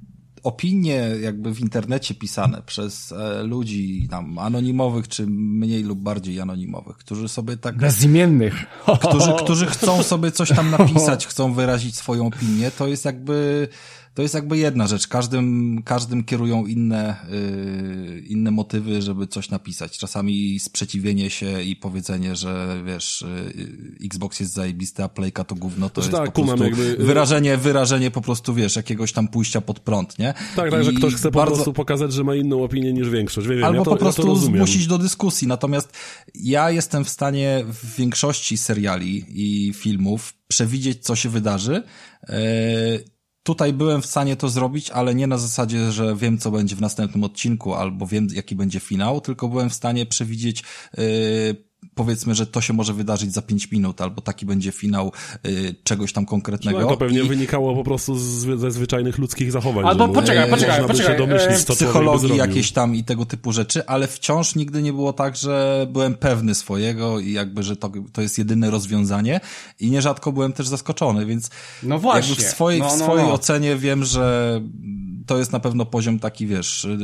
opinie 0.46 1.10
jakby 1.22 1.54
w 1.54 1.60
internecie 1.60 2.16
pisane 2.16 2.62
przez 2.66 3.12
e, 3.12 3.44
ludzi 3.44 4.08
tam 4.10 4.40
anonimowych, 4.40 5.08
czy 5.08 5.28
mniej 5.28 5.84
lub 5.84 6.00
bardziej 6.00 6.42
anonimowych, 6.42 6.98
którzy 6.98 7.28
sobie 7.28 7.58
tak... 7.58 7.78
Bezimiennych. 7.78 8.66
Którzy, 9.10 9.34
którzy 9.44 9.66
chcą 9.66 10.04
sobie 10.14 10.32
coś 10.32 10.50
tam 10.50 10.72
napisać, 10.72 11.28
chcą 11.28 11.54
wyrazić 11.54 11.96
swoją 11.96 12.28
opinię, 12.28 12.72
to 12.72 12.88
jest 12.88 13.06
jakby 13.06 13.68
to 14.16 14.22
jest 14.22 14.34
jakby 14.34 14.58
jedna 14.58 14.88
rzecz. 14.88 15.08
Każdym, 15.08 15.82
każdym 15.86 16.24
kierują 16.24 16.66
inne, 16.66 17.16
yy, 17.30 18.20
inne 18.20 18.52
motywy, 18.52 19.02
żeby 19.02 19.28
coś 19.28 19.50
napisać. 19.50 19.98
Czasami 19.98 20.60
sprzeciwienie 20.60 21.30
się 21.30 21.62
i 21.62 21.76
powiedzenie, 21.76 22.36
że 22.36 22.82
wiesz, 22.86 23.26
yy, 23.56 24.06
Xbox 24.06 24.40
jest 24.40 24.54
zajebisty, 24.54 25.04
a 25.04 25.10
Playka 25.10 25.44
to 25.44 25.56
gówno, 25.56 25.90
to 25.90 26.02
znaczy, 26.02 26.18
jest 26.18 26.26
tak, 26.26 26.36
po 26.36 26.44
prostu 26.44 26.64
jakby... 26.64 27.06
Wyrażenie, 27.06 27.58
wyrażenie 27.58 28.12
po 28.12 28.22
prostu, 28.22 28.54
wiesz, 28.54 28.76
jakiegoś 28.76 29.12
tam 29.12 29.28
pójścia 29.28 29.62
pod 29.62 29.80
prąd, 29.80 30.20
nie? 30.20 30.34
Tak, 30.56 30.72
tak, 30.72 30.82
I 30.82 30.86
że 30.86 30.94
ktoś 30.94 31.16
chce 31.16 31.32
bardzo... 31.32 31.52
po 31.52 31.56
prostu 31.56 31.74
pokazać, 31.74 32.14
że 32.14 32.24
ma 32.24 32.36
inną 32.36 32.64
opinię 32.64 32.94
niż 32.94 33.10
większość. 33.10 33.48
Wiem, 33.48 33.64
Albo 33.64 33.80
ja 33.80 33.86
to, 33.86 33.92
po 33.92 33.98
prostu 33.98 34.28
ja 34.28 34.36
zmusić 34.36 34.88
do 34.88 34.98
dyskusji. 34.98 35.48
Natomiast 35.48 35.94
ja 36.36 36.72
jestem 36.72 37.06
w 37.06 37.10
stanie 37.10 37.66
w 37.68 37.96
większości 37.96 38.58
seriali 38.58 39.26
i 39.30 39.74
filmów 39.74 40.34
przewidzieć, 40.48 41.04
co 41.04 41.16
się 41.16 41.30
wydarzy. 41.30 41.84
Yy, 42.30 42.36
tutaj 43.46 43.74
byłem 43.74 44.02
w 44.02 44.06
stanie 44.06 44.36
to 44.36 44.50
zrobić, 44.50 44.90
ale 44.90 45.16
nie 45.16 45.28
na 45.28 45.38
zasadzie, 45.38 45.92
że 45.92 46.16
wiem, 46.16 46.38
co 46.38 46.52
będzie 46.52 46.76
w 46.76 46.82
następnym 46.82 47.24
odcinku, 47.24 47.74
albo 47.74 48.08
wiem, 48.08 48.28
jaki 48.34 48.56
będzie 48.56 48.80
finał, 48.80 49.22
tylko 49.22 49.48
byłem 49.48 49.70
w 49.70 49.74
stanie 49.74 50.06
przewidzieć 50.06 50.64
yy, 50.98 51.04
powiedzmy, 51.96 52.36
że 52.36 52.48
to 52.48 52.62
się 52.62 52.74
może 52.74 52.94
wydarzyć 52.94 53.34
za 53.34 53.42
5 53.42 53.72
minut, 53.72 54.02
albo 54.02 54.22
taki 54.22 54.46
będzie 54.46 54.72
finał 54.72 55.12
y, 55.46 55.76
czegoś 55.84 56.14
tam 56.14 56.26
konkretnego. 56.26 56.80
No, 56.80 56.88
to 56.88 56.98
pewnie 56.98 57.20
I... 57.20 57.28
wynikało 57.28 57.76
po 57.76 57.84
prostu 57.84 58.18
z, 58.18 58.60
ze 58.60 58.72
zwyczajnych 58.72 59.18
ludzkich 59.18 59.52
zachowań. 59.52 59.86
Albo 59.86 60.08
poczekaj, 60.10 60.50
poczekaj, 60.50 60.88
poczekaj. 60.88 61.18
Domyślić, 61.18 61.70
e, 61.70 61.74
psychologii 61.74 62.38
jakieś 62.38 62.72
tam 62.72 62.96
i 62.96 63.04
tego 63.04 63.26
typu 63.26 63.52
rzeczy, 63.52 63.86
ale 63.86 64.08
wciąż 64.08 64.56
nigdy 64.56 64.82
nie 64.82 64.94
było 64.94 65.14
tak, 65.14 65.36
że 65.36 65.88
byłem 65.92 66.14
pewny 66.14 66.56
swojego 66.56 67.20
i 67.20 67.32
jakby, 67.32 67.64
że 67.64 67.76
to, 67.76 67.92
to 68.14 68.22
jest 68.22 68.38
jedyne 68.38 68.72
rozwiązanie 68.72 69.40
i 69.80 69.92
nierzadko 69.92 70.32
byłem 70.32 70.54
też 70.54 70.68
zaskoczony, 70.68 71.26
więc 71.26 71.50
no 71.84 72.00
właśnie. 72.00 72.30
jakby 72.30 72.44
w 72.44 72.48
swojej, 72.48 72.80
no, 72.80 72.86
no, 72.86 72.92
w 72.92 72.98
swojej 72.98 73.26
no. 73.26 73.34
ocenie 73.34 73.76
wiem, 73.76 74.04
że 74.04 74.62
to 75.26 75.38
jest 75.38 75.52
na 75.52 75.60
pewno 75.60 75.86
poziom 75.86 76.20
taki, 76.20 76.48
wiesz, 76.48 76.86
y, 76.86 76.98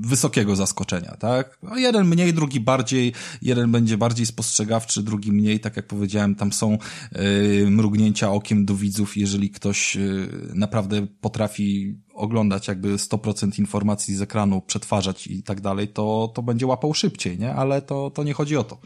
wysokiego 0.00 0.56
zaskoczenia, 0.56 1.16
tak? 1.18 1.58
No 1.62 1.76
jeden 1.76 2.06
mniej, 2.06 2.34
drugi 2.34 2.60
bardziej, 2.60 3.12
jeden 3.42 3.72
będzie 3.72 3.98
bardziej 3.98 4.26
spostrzegawczy, 4.26 5.02
drugi 5.02 5.32
mniej, 5.32 5.60
tak 5.60 5.76
jak 5.76 5.86
powiedziałem, 5.86 6.34
tam 6.34 6.52
są 6.52 6.78
yy, 7.12 7.70
mrugnięcia 7.70 8.32
okiem 8.32 8.64
do 8.64 8.74
widzów, 8.74 9.16
jeżeli 9.16 9.50
ktoś 9.50 9.96
yy, 9.96 10.28
naprawdę 10.54 11.06
potrafi 11.20 11.94
oglądać 12.14 12.68
jakby 12.68 12.96
100% 12.96 13.58
informacji 13.58 14.14
z 14.16 14.22
ekranu, 14.22 14.60
przetwarzać 14.60 15.26
i 15.26 15.42
tak 15.42 15.60
dalej, 15.60 15.88
to, 15.88 16.32
to 16.34 16.42
będzie 16.42 16.66
łapał 16.66 16.94
szybciej, 16.94 17.38
nie? 17.38 17.54
Ale 17.54 17.82
to, 17.82 18.10
to 18.10 18.24
nie 18.24 18.32
chodzi 18.32 18.56
o 18.56 18.64
to. 18.64 18.78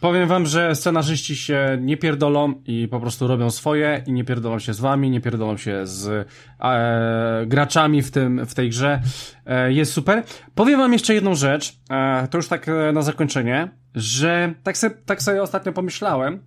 Powiem 0.00 0.28
wam, 0.28 0.46
że 0.46 0.74
scenarzyści 0.74 1.36
się 1.36 1.78
nie 1.80 1.96
pierdolą 1.96 2.62
i 2.66 2.88
po 2.88 3.00
prostu 3.00 3.26
robią 3.26 3.50
swoje 3.50 4.04
i 4.06 4.12
nie 4.12 4.24
pierdolą 4.24 4.58
się 4.58 4.74
z 4.74 4.80
wami, 4.80 5.10
nie 5.10 5.20
pierdolą 5.20 5.56
się 5.56 5.86
z 5.86 6.28
e, 6.60 7.46
graczami 7.46 8.02
w, 8.02 8.10
tym, 8.10 8.46
w 8.46 8.54
tej 8.54 8.70
grze. 8.70 9.00
E, 9.46 9.72
jest 9.72 9.92
super. 9.92 10.22
Powiem 10.54 10.80
wam 10.80 10.92
jeszcze 10.92 11.14
jedną 11.14 11.34
rzecz, 11.34 11.80
e, 11.90 12.28
to 12.28 12.38
już 12.38 12.48
tak 12.48 12.68
e, 12.68 12.92
na 12.92 13.02
zakończenie, 13.02 13.68
że 13.94 14.54
tak 14.62 14.78
sobie, 14.78 14.94
tak 15.06 15.22
sobie 15.22 15.42
ostatnio 15.42 15.72
pomyślałem, 15.72 16.40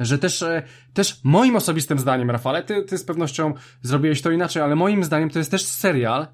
że 0.00 0.18
też, 0.18 0.42
e, 0.42 0.62
też 0.94 1.20
moim 1.24 1.56
osobistym 1.56 1.98
zdaniem, 1.98 2.30
Rafale, 2.30 2.62
ty, 2.62 2.82
ty 2.82 2.98
z 2.98 3.04
pewnością 3.04 3.54
zrobiłeś 3.82 4.22
to 4.22 4.30
inaczej, 4.30 4.62
ale 4.62 4.76
moim 4.76 5.04
zdaniem 5.04 5.30
to 5.30 5.38
jest 5.38 5.50
też 5.50 5.64
serial, 5.64 6.26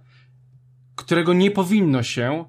którego 0.96 1.32
nie 1.32 1.50
powinno 1.50 2.02
się 2.02 2.44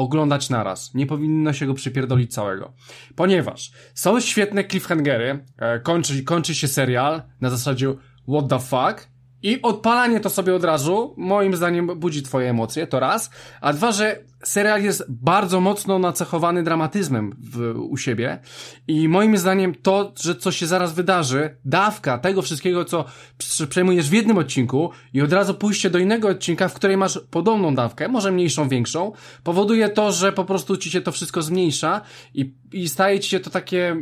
oglądać 0.00 0.50
naraz. 0.50 0.94
Nie 0.94 1.06
powinno 1.06 1.52
się 1.52 1.66
go 1.66 1.74
przypierdolić 1.74 2.34
całego. 2.34 2.72
Ponieważ 3.16 3.72
są 3.94 4.20
świetne 4.20 4.64
cliffhangery, 4.64 5.44
e, 5.58 5.80
kończy, 5.80 6.22
kończy 6.22 6.54
się 6.54 6.68
serial 6.68 7.22
na 7.40 7.50
zasadzie 7.50 7.94
what 8.28 8.48
the 8.48 8.58
fuck 8.58 9.10
i 9.42 9.62
odpalanie 9.62 10.20
to 10.20 10.30
sobie 10.30 10.54
od 10.54 10.64
razu, 10.64 11.14
moim 11.16 11.56
zdaniem, 11.56 11.86
budzi 11.86 12.22
twoje 12.22 12.50
emocje, 12.50 12.86
to 12.86 13.00
raz. 13.00 13.30
A 13.60 13.72
dwa, 13.72 13.92
że 13.92 14.18
serial 14.44 14.82
jest 14.82 15.04
bardzo 15.08 15.60
mocno 15.60 15.98
nacechowany 15.98 16.62
dramatyzmem 16.62 17.36
w, 17.38 17.74
u 17.76 17.96
siebie 17.96 18.38
i 18.88 19.08
moim 19.08 19.36
zdaniem 19.36 19.74
to, 19.74 20.12
że 20.20 20.34
coś 20.34 20.56
się 20.56 20.66
zaraz 20.66 20.92
wydarzy, 20.92 21.56
dawka 21.64 22.18
tego 22.18 22.42
wszystkiego, 22.42 22.84
co 22.84 23.04
przejmujesz 23.68 24.10
w 24.10 24.12
jednym 24.12 24.38
odcinku 24.38 24.90
i 25.14 25.22
od 25.22 25.32
razu 25.32 25.54
pójście 25.54 25.90
do 25.90 25.98
innego 25.98 26.28
odcinka, 26.28 26.68
w 26.68 26.74
której 26.74 26.96
masz 26.96 27.20
podobną 27.30 27.74
dawkę, 27.74 28.08
może 28.08 28.32
mniejszą, 28.32 28.68
większą, 28.68 29.12
powoduje 29.44 29.88
to, 29.88 30.12
że 30.12 30.32
po 30.32 30.44
prostu 30.44 30.76
ci 30.76 30.90
się 30.90 31.00
to 31.00 31.12
wszystko 31.12 31.42
zmniejsza 31.42 32.00
i, 32.34 32.54
i 32.72 32.88
staje 32.88 33.20
ci 33.20 33.30
się 33.30 33.40
to 33.40 33.50
takie 33.50 33.96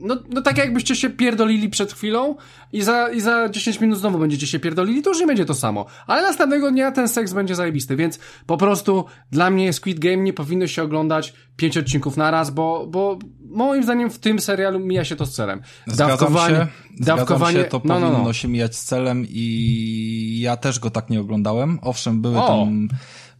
no, 0.00 0.16
no 0.30 0.42
tak 0.42 0.58
jakbyście 0.58 0.96
się 0.96 1.10
pierdolili 1.10 1.68
przed 1.68 1.92
chwilą 1.92 2.36
i 2.72 2.82
za, 2.82 3.08
i 3.08 3.20
za 3.20 3.48
10 3.48 3.80
minut 3.80 3.98
znowu 3.98 4.18
będziecie 4.18 4.46
się 4.46 4.58
pierdolili, 4.58 5.02
to 5.02 5.10
już 5.10 5.20
nie 5.20 5.26
będzie 5.26 5.44
to 5.44 5.54
samo. 5.54 5.86
Ale 6.06 6.22
następnego 6.22 6.70
dnia 6.70 6.92
ten 6.92 7.08
seks 7.08 7.32
będzie 7.32 7.54
zajebisty, 7.54 7.96
więc 7.96 8.18
po 8.46 8.56
prostu 8.56 9.04
dla 9.30 9.50
mnie 9.50 9.72
Squid 9.72 9.98
Game 9.98 10.16
nie 10.16 10.32
powinno 10.32 10.66
się 10.66 10.82
oglądać 10.82 11.34
pięć 11.56 11.78
odcinków 11.78 12.16
na 12.16 12.30
raz, 12.30 12.50
bo, 12.50 12.86
bo 12.86 13.18
moim 13.40 13.82
zdaniem 13.82 14.10
w 14.10 14.18
tym 14.18 14.40
serialu 14.40 14.78
mija 14.78 15.04
się 15.04 15.16
to 15.16 15.26
z 15.26 15.34
celem. 15.34 15.62
Dawkowanie, 15.86 16.56
się, 16.56 16.66
dawkowanie, 17.00 17.58
się, 17.58 17.64
to 17.64 17.80
no, 17.84 17.94
powinno 17.94 18.18
no, 18.18 18.24
no. 18.24 18.32
się 18.32 18.48
mijać 18.48 18.76
z 18.76 18.84
celem 18.84 19.26
i 19.28 20.38
ja 20.40 20.56
też 20.56 20.78
go 20.78 20.90
tak 20.90 21.10
nie 21.10 21.20
oglądałem. 21.20 21.78
Owszem, 21.82 22.22
były 22.22 22.38
o. 22.38 22.48
tam 22.48 22.88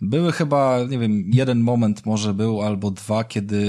były 0.09 0.33
chyba, 0.33 0.79
nie 0.89 0.99
wiem, 0.99 1.31
jeden 1.33 1.61
moment 1.61 2.07
może 2.07 2.35
był 2.35 2.63
albo 2.63 2.91
dwa, 2.91 3.25
kiedy 3.25 3.63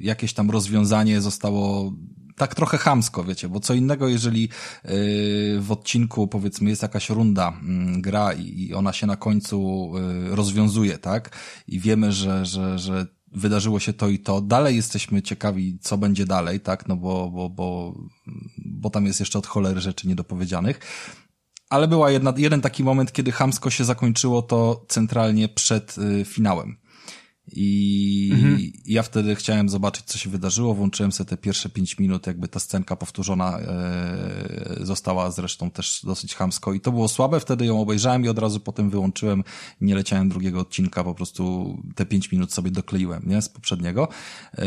jakieś 0.00 0.32
tam 0.32 0.50
rozwiązanie 0.50 1.20
zostało 1.20 1.92
tak 2.36 2.54
trochę 2.54 2.78
chamsko, 2.78 3.24
wiecie, 3.24 3.48
bo 3.48 3.60
co 3.60 3.74
innego, 3.74 4.08
jeżeli 4.08 4.42
yy, 4.42 4.50
w 5.60 5.68
odcinku, 5.70 6.28
powiedzmy, 6.28 6.70
jest 6.70 6.82
jakaś 6.82 7.10
runda, 7.10 7.52
yy, 7.62 8.00
gra 8.00 8.32
i 8.32 8.74
ona 8.74 8.92
się 8.92 9.06
na 9.06 9.16
końcu 9.16 9.90
yy, 9.94 10.36
rozwiązuje, 10.36 10.98
tak? 10.98 11.36
I 11.66 11.80
wiemy, 11.80 12.12
że, 12.12 12.46
że, 12.46 12.78
że 12.78 13.06
wydarzyło 13.32 13.80
się 13.80 13.92
to 13.92 14.08
i 14.08 14.18
to. 14.18 14.40
Dalej 14.40 14.76
jesteśmy 14.76 15.22
ciekawi, 15.22 15.78
co 15.80 15.98
będzie 15.98 16.26
dalej, 16.26 16.60
tak? 16.60 16.88
No 16.88 16.96
bo, 16.96 17.30
bo, 17.30 17.50
bo, 17.50 17.94
bo 18.56 18.90
tam 18.90 19.06
jest 19.06 19.20
jeszcze 19.20 19.38
od 19.38 19.46
cholery 19.46 19.80
rzeczy 19.80 20.08
niedopowiedzianych 20.08 20.80
ale 21.70 21.88
była 21.88 22.10
jedna, 22.10 22.34
jeden 22.36 22.60
taki 22.60 22.84
moment, 22.84 23.12
kiedy 23.12 23.32
hamsko 23.32 23.70
się 23.70 23.84
zakończyło 23.84 24.42
to 24.42 24.84
centralnie 24.88 25.48
przed 25.48 25.98
y, 25.98 26.24
finałem. 26.24 26.76
I 27.52 28.30
mhm. 28.32 28.58
ja 28.86 29.02
wtedy 29.02 29.34
chciałem 29.34 29.68
zobaczyć, 29.68 30.04
co 30.04 30.18
się 30.18 30.30
wydarzyło. 30.30 30.74
Włączyłem 30.74 31.12
sobie 31.12 31.30
te 31.30 31.36
pierwsze 31.36 31.68
pięć 31.68 31.98
minut, 31.98 32.26
jakby 32.26 32.48
ta 32.48 32.60
scenka 32.60 32.96
powtórzona 32.96 33.58
e, 33.58 34.76
została 34.80 35.30
zresztą 35.30 35.70
też 35.70 36.00
dosyć 36.04 36.34
hamsko. 36.34 36.72
I 36.74 36.80
to 36.80 36.92
było 36.92 37.08
słabe, 37.08 37.40
wtedy 37.40 37.66
ją 37.66 37.80
obejrzałem 37.80 38.24
i 38.24 38.28
od 38.28 38.38
razu 38.38 38.60
potem 38.60 38.90
wyłączyłem. 38.90 39.44
Nie 39.80 39.94
leciałem 39.94 40.28
drugiego 40.28 40.60
odcinka, 40.60 41.04
po 41.04 41.14
prostu 41.14 41.74
te 41.94 42.06
pięć 42.06 42.32
minut 42.32 42.52
sobie 42.52 42.70
dokleiłem, 42.70 43.22
nie? 43.26 43.42
Z 43.42 43.48
poprzedniego. 43.48 44.08
E, 44.58 44.64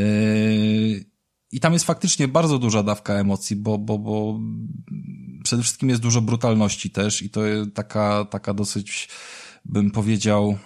i 1.53 1.59
tam 1.59 1.73
jest 1.73 1.85
faktycznie 1.85 2.27
bardzo 2.27 2.59
duża 2.59 2.83
dawka 2.83 3.13
emocji, 3.13 3.55
bo, 3.55 3.77
bo, 3.77 3.97
bo 3.97 4.39
przede 5.43 5.63
wszystkim 5.63 5.89
jest 5.89 6.01
dużo 6.01 6.21
brutalności 6.21 6.89
też 6.89 7.21
i 7.21 7.29
to 7.29 7.41
taka, 7.73 8.25
taka 8.25 8.53
dosyć, 8.53 9.09
bym 9.65 9.91
powiedział, 9.91 10.57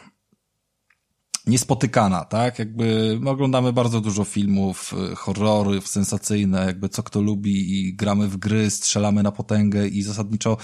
niespotykana, 1.47 2.25
tak? 2.25 2.59
Jakby 2.59 3.17
my 3.21 3.29
oglądamy 3.29 3.73
bardzo 3.73 4.01
dużo 4.01 4.23
filmów, 4.23 4.93
y, 5.11 5.15
horrory, 5.15 5.81
sensacyjne, 5.81 6.65
jakby 6.65 6.89
co 6.89 7.03
kto 7.03 7.21
lubi 7.21 7.79
i 7.79 7.95
gramy 7.95 8.27
w 8.27 8.37
gry, 8.37 8.69
strzelamy 8.69 9.23
na 9.23 9.31
potęgę 9.31 9.87
i 9.87 10.01
zasadniczo 10.01 10.57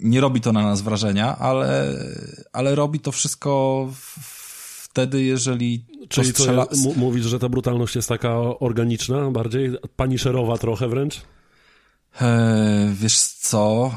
nie 0.00 0.20
robi 0.20 0.40
to 0.40 0.52
na 0.52 0.62
nas 0.62 0.80
wrażenia, 0.80 1.38
ale, 1.38 1.94
ale 2.52 2.74
robi 2.74 3.00
to 3.00 3.12
wszystko 3.12 3.88
wtedy, 4.98 5.22
jeżeli 5.22 5.86
Czyli 6.08 6.32
to 6.32 6.38
strzela... 6.38 6.66
mówisz, 6.96 7.26
że 7.26 7.38
ta 7.38 7.48
brutalność 7.48 7.96
jest 7.96 8.08
taka 8.08 8.34
organiczna, 8.60 9.30
bardziej 9.30 9.70
paniszerowa 9.96 10.58
trochę 10.58 10.88
wręcz? 10.88 11.22
Eee, 12.20 12.94
wiesz 12.94 13.18
co? 13.18 13.94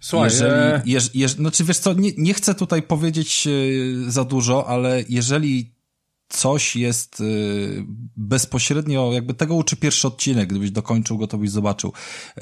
Słuchaj, 0.00 0.30
jeżeli, 0.30 0.52
e... 0.52 0.82
jeż, 0.86 1.14
jeż, 1.14 1.32
znaczy 1.32 1.64
wiesz 1.64 1.78
co, 1.78 1.92
nie, 1.92 2.10
nie 2.18 2.34
chcę 2.34 2.54
tutaj 2.54 2.82
powiedzieć 2.82 3.46
e, 3.46 4.10
za 4.10 4.24
dużo, 4.24 4.66
ale 4.68 5.04
jeżeli 5.08 5.76
coś 6.28 6.76
jest 6.76 7.20
y, 7.20 7.84
bezpośrednio, 8.16 9.12
jakby 9.12 9.34
tego 9.34 9.54
uczy 9.54 9.76
pierwszy 9.76 10.08
odcinek, 10.08 10.48
gdybyś 10.48 10.70
dokończył 10.70 11.18
go, 11.18 11.26
to 11.26 11.38
byś 11.38 11.50
zobaczył, 11.50 11.92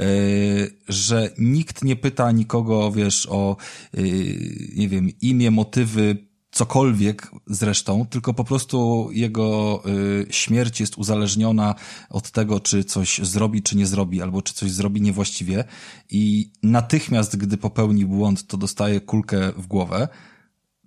y, 0.01 0.79
że 0.89 1.31
nikt 1.39 1.85
nie 1.85 1.97
pyta 1.97 2.33
nikogo, 2.33 2.93
wiesz, 2.93 3.27
o, 3.31 3.57
y, 3.99 4.73
nie 4.77 4.89
wiem, 4.89 5.09
imię, 5.21 5.51
motywy, 5.51 6.34
cokolwiek 6.55 7.31
zresztą, 7.47 8.07
tylko 8.11 8.35
po 8.35 8.45
prostu 8.45 9.09
jego 9.13 9.83
y, 9.87 10.27
śmierć 10.31 10.81
jest 10.81 10.99
uzależniona 10.99 11.75
od 12.11 12.31
tego, 12.31 12.61
czy 12.61 12.85
coś 12.85 13.19
zrobi, 13.19 13.63
czy 13.63 13.77
nie 13.77 13.87
zrobi, 13.87 14.23
albo 14.23 14.43
czy 14.43 14.55
coś 14.55 14.71
zrobi 14.71 15.01
niewłaściwie. 15.01 15.65
I 16.11 16.51
natychmiast, 16.63 17.37
gdy 17.37 17.57
popełni 17.57 18.07
błąd, 18.07 18.47
to 18.47 18.57
dostaje 18.57 19.01
kulkę 19.01 19.53
w 19.57 19.67
głowę 19.67 20.09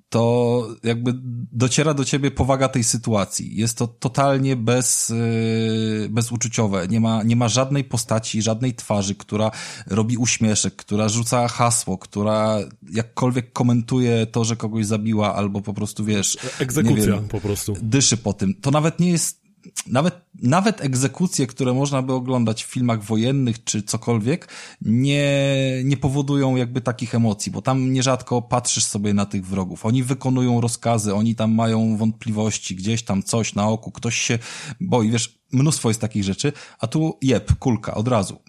to 0.10 0.68
jakby 0.84 1.12
dociera 1.52 1.94
do 1.94 2.06
ciebie 2.06 2.32
powaga 2.32 2.70
tej 2.70 2.84
sytuacji. 2.84 3.56
Jest 3.56 3.78
to 3.78 3.88
totalnie 3.88 4.56
bez, 4.56 5.10
yy, 5.10 6.10
bezuczuciowe. 6.10 6.88
Nie 6.88 7.00
ma, 7.00 7.24
nie 7.24 7.36
ma 7.36 7.48
żadnej 7.48 7.84
postaci, 7.84 8.42
żadnej 8.42 8.76
twarzy, 8.76 9.16
która 9.16 9.52
robi 9.88 10.18
uśmieszek, 10.18 10.76
która 10.76 11.10
rzuca 11.10 11.48
hasło, 11.48 11.98
która 11.98 12.58
jakkolwiek 12.92 13.54
komentuje 13.54 14.26
to, 14.26 14.44
że 14.44 14.56
kogoś 14.56 14.86
zabiła, 14.86 15.36
albo 15.36 15.62
po 15.62 15.74
prostu 15.74 16.06
wiesz. 16.06 16.38
Egzekucja 16.60 17.14
wiem, 17.14 17.28
po 17.28 17.42
prostu. 17.42 17.78
Dyszy 17.82 18.18
po 18.18 18.34
tym. 18.34 18.54
To 18.62 18.72
nawet 18.72 19.00
nie 19.00 19.12
jest 19.12 19.47
nawet, 19.88 20.16
nawet 20.42 20.82
egzekucje, 20.82 21.48
które 21.48 21.74
można 21.74 22.02
by 22.02 22.14
oglądać 22.14 22.64
w 22.64 22.68
filmach 22.68 23.04
wojennych 23.04 23.64
czy 23.64 23.84
cokolwiek, 23.84 24.48
nie, 24.82 25.42
nie 25.84 25.98
powodują 25.98 26.56
jakby 26.56 26.82
takich 26.82 27.16
emocji, 27.16 27.52
bo 27.52 27.62
tam 27.62 27.94
nierzadko 27.94 28.42
patrzysz 28.42 28.86
sobie 28.86 29.14
na 29.14 29.26
tych 29.26 29.46
wrogów. 29.46 29.86
Oni 29.86 30.04
wykonują 30.04 30.62
rozkazy, 30.62 31.16
oni 31.16 31.36
tam 31.36 31.54
mają 31.54 31.98
wątpliwości, 31.98 32.76
gdzieś 32.76 33.04
tam 33.04 33.24
coś 33.24 33.56
na 33.56 33.68
oku, 33.68 33.92
ktoś 33.92 34.16
się 34.16 34.40
boi, 34.82 35.10
wiesz, 35.10 35.40
mnóstwo 35.52 35.90
jest 35.90 36.02
takich 36.02 36.24
rzeczy, 36.24 36.54
a 36.80 36.88
tu 36.88 37.18
jeb, 37.22 37.56
kulka, 37.56 37.96
od 37.96 38.08
razu. 38.08 38.40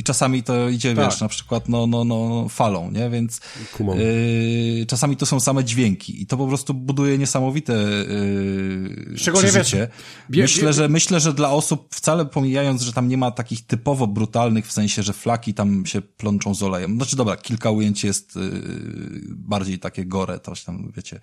I 0.00 0.02
czasami 0.02 0.42
to 0.42 0.68
idzie, 0.68 0.94
tak. 0.94 1.04
wiesz, 1.04 1.20
na 1.20 1.28
przykład, 1.28 1.68
no, 1.68 1.86
no, 1.86 2.04
no, 2.04 2.48
falą, 2.48 2.90
nie? 2.90 3.10
Więc 3.10 3.40
yy, 3.80 4.86
czasami 4.86 5.16
to 5.16 5.26
są 5.26 5.40
same 5.40 5.64
dźwięki 5.64 6.22
i 6.22 6.26
to 6.26 6.36
po 6.36 6.46
prostu 6.46 6.74
buduje 6.74 7.18
niesamowite 7.18 7.72
yy, 7.72 9.18
Szczególnie 9.18 9.48
przeżycie. 9.48 9.88
Wiesz, 10.30 10.56
myślę, 10.56 10.72
że, 10.72 10.88
myślę, 10.88 11.20
że 11.20 11.32
dla 11.32 11.50
osób, 11.50 11.94
wcale 11.94 12.26
pomijając, 12.26 12.82
że 12.82 12.92
tam 12.92 13.08
nie 13.08 13.16
ma 13.16 13.30
takich 13.30 13.66
typowo 13.66 14.06
brutalnych, 14.06 14.66
w 14.66 14.72
sensie, 14.72 15.02
że 15.02 15.12
flaki 15.12 15.54
tam 15.54 15.86
się 15.86 16.00
plączą 16.00 16.54
z 16.54 16.62
olejem. 16.62 16.96
Znaczy, 16.96 17.16
dobra, 17.16 17.36
kilka 17.36 17.70
ujęć 17.70 18.04
jest 18.04 18.36
yy, 18.36 18.42
bardziej 19.28 19.78
takie 19.78 20.04
gore, 20.04 20.40
coś 20.40 20.64
tam, 20.64 20.92
wiecie, 20.96 21.20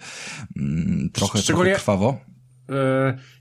yy, 0.55 1.09
trochę, 1.13 1.41
trochę 1.41 1.73
krwawo. 1.73 2.17
Yy, 2.69 2.75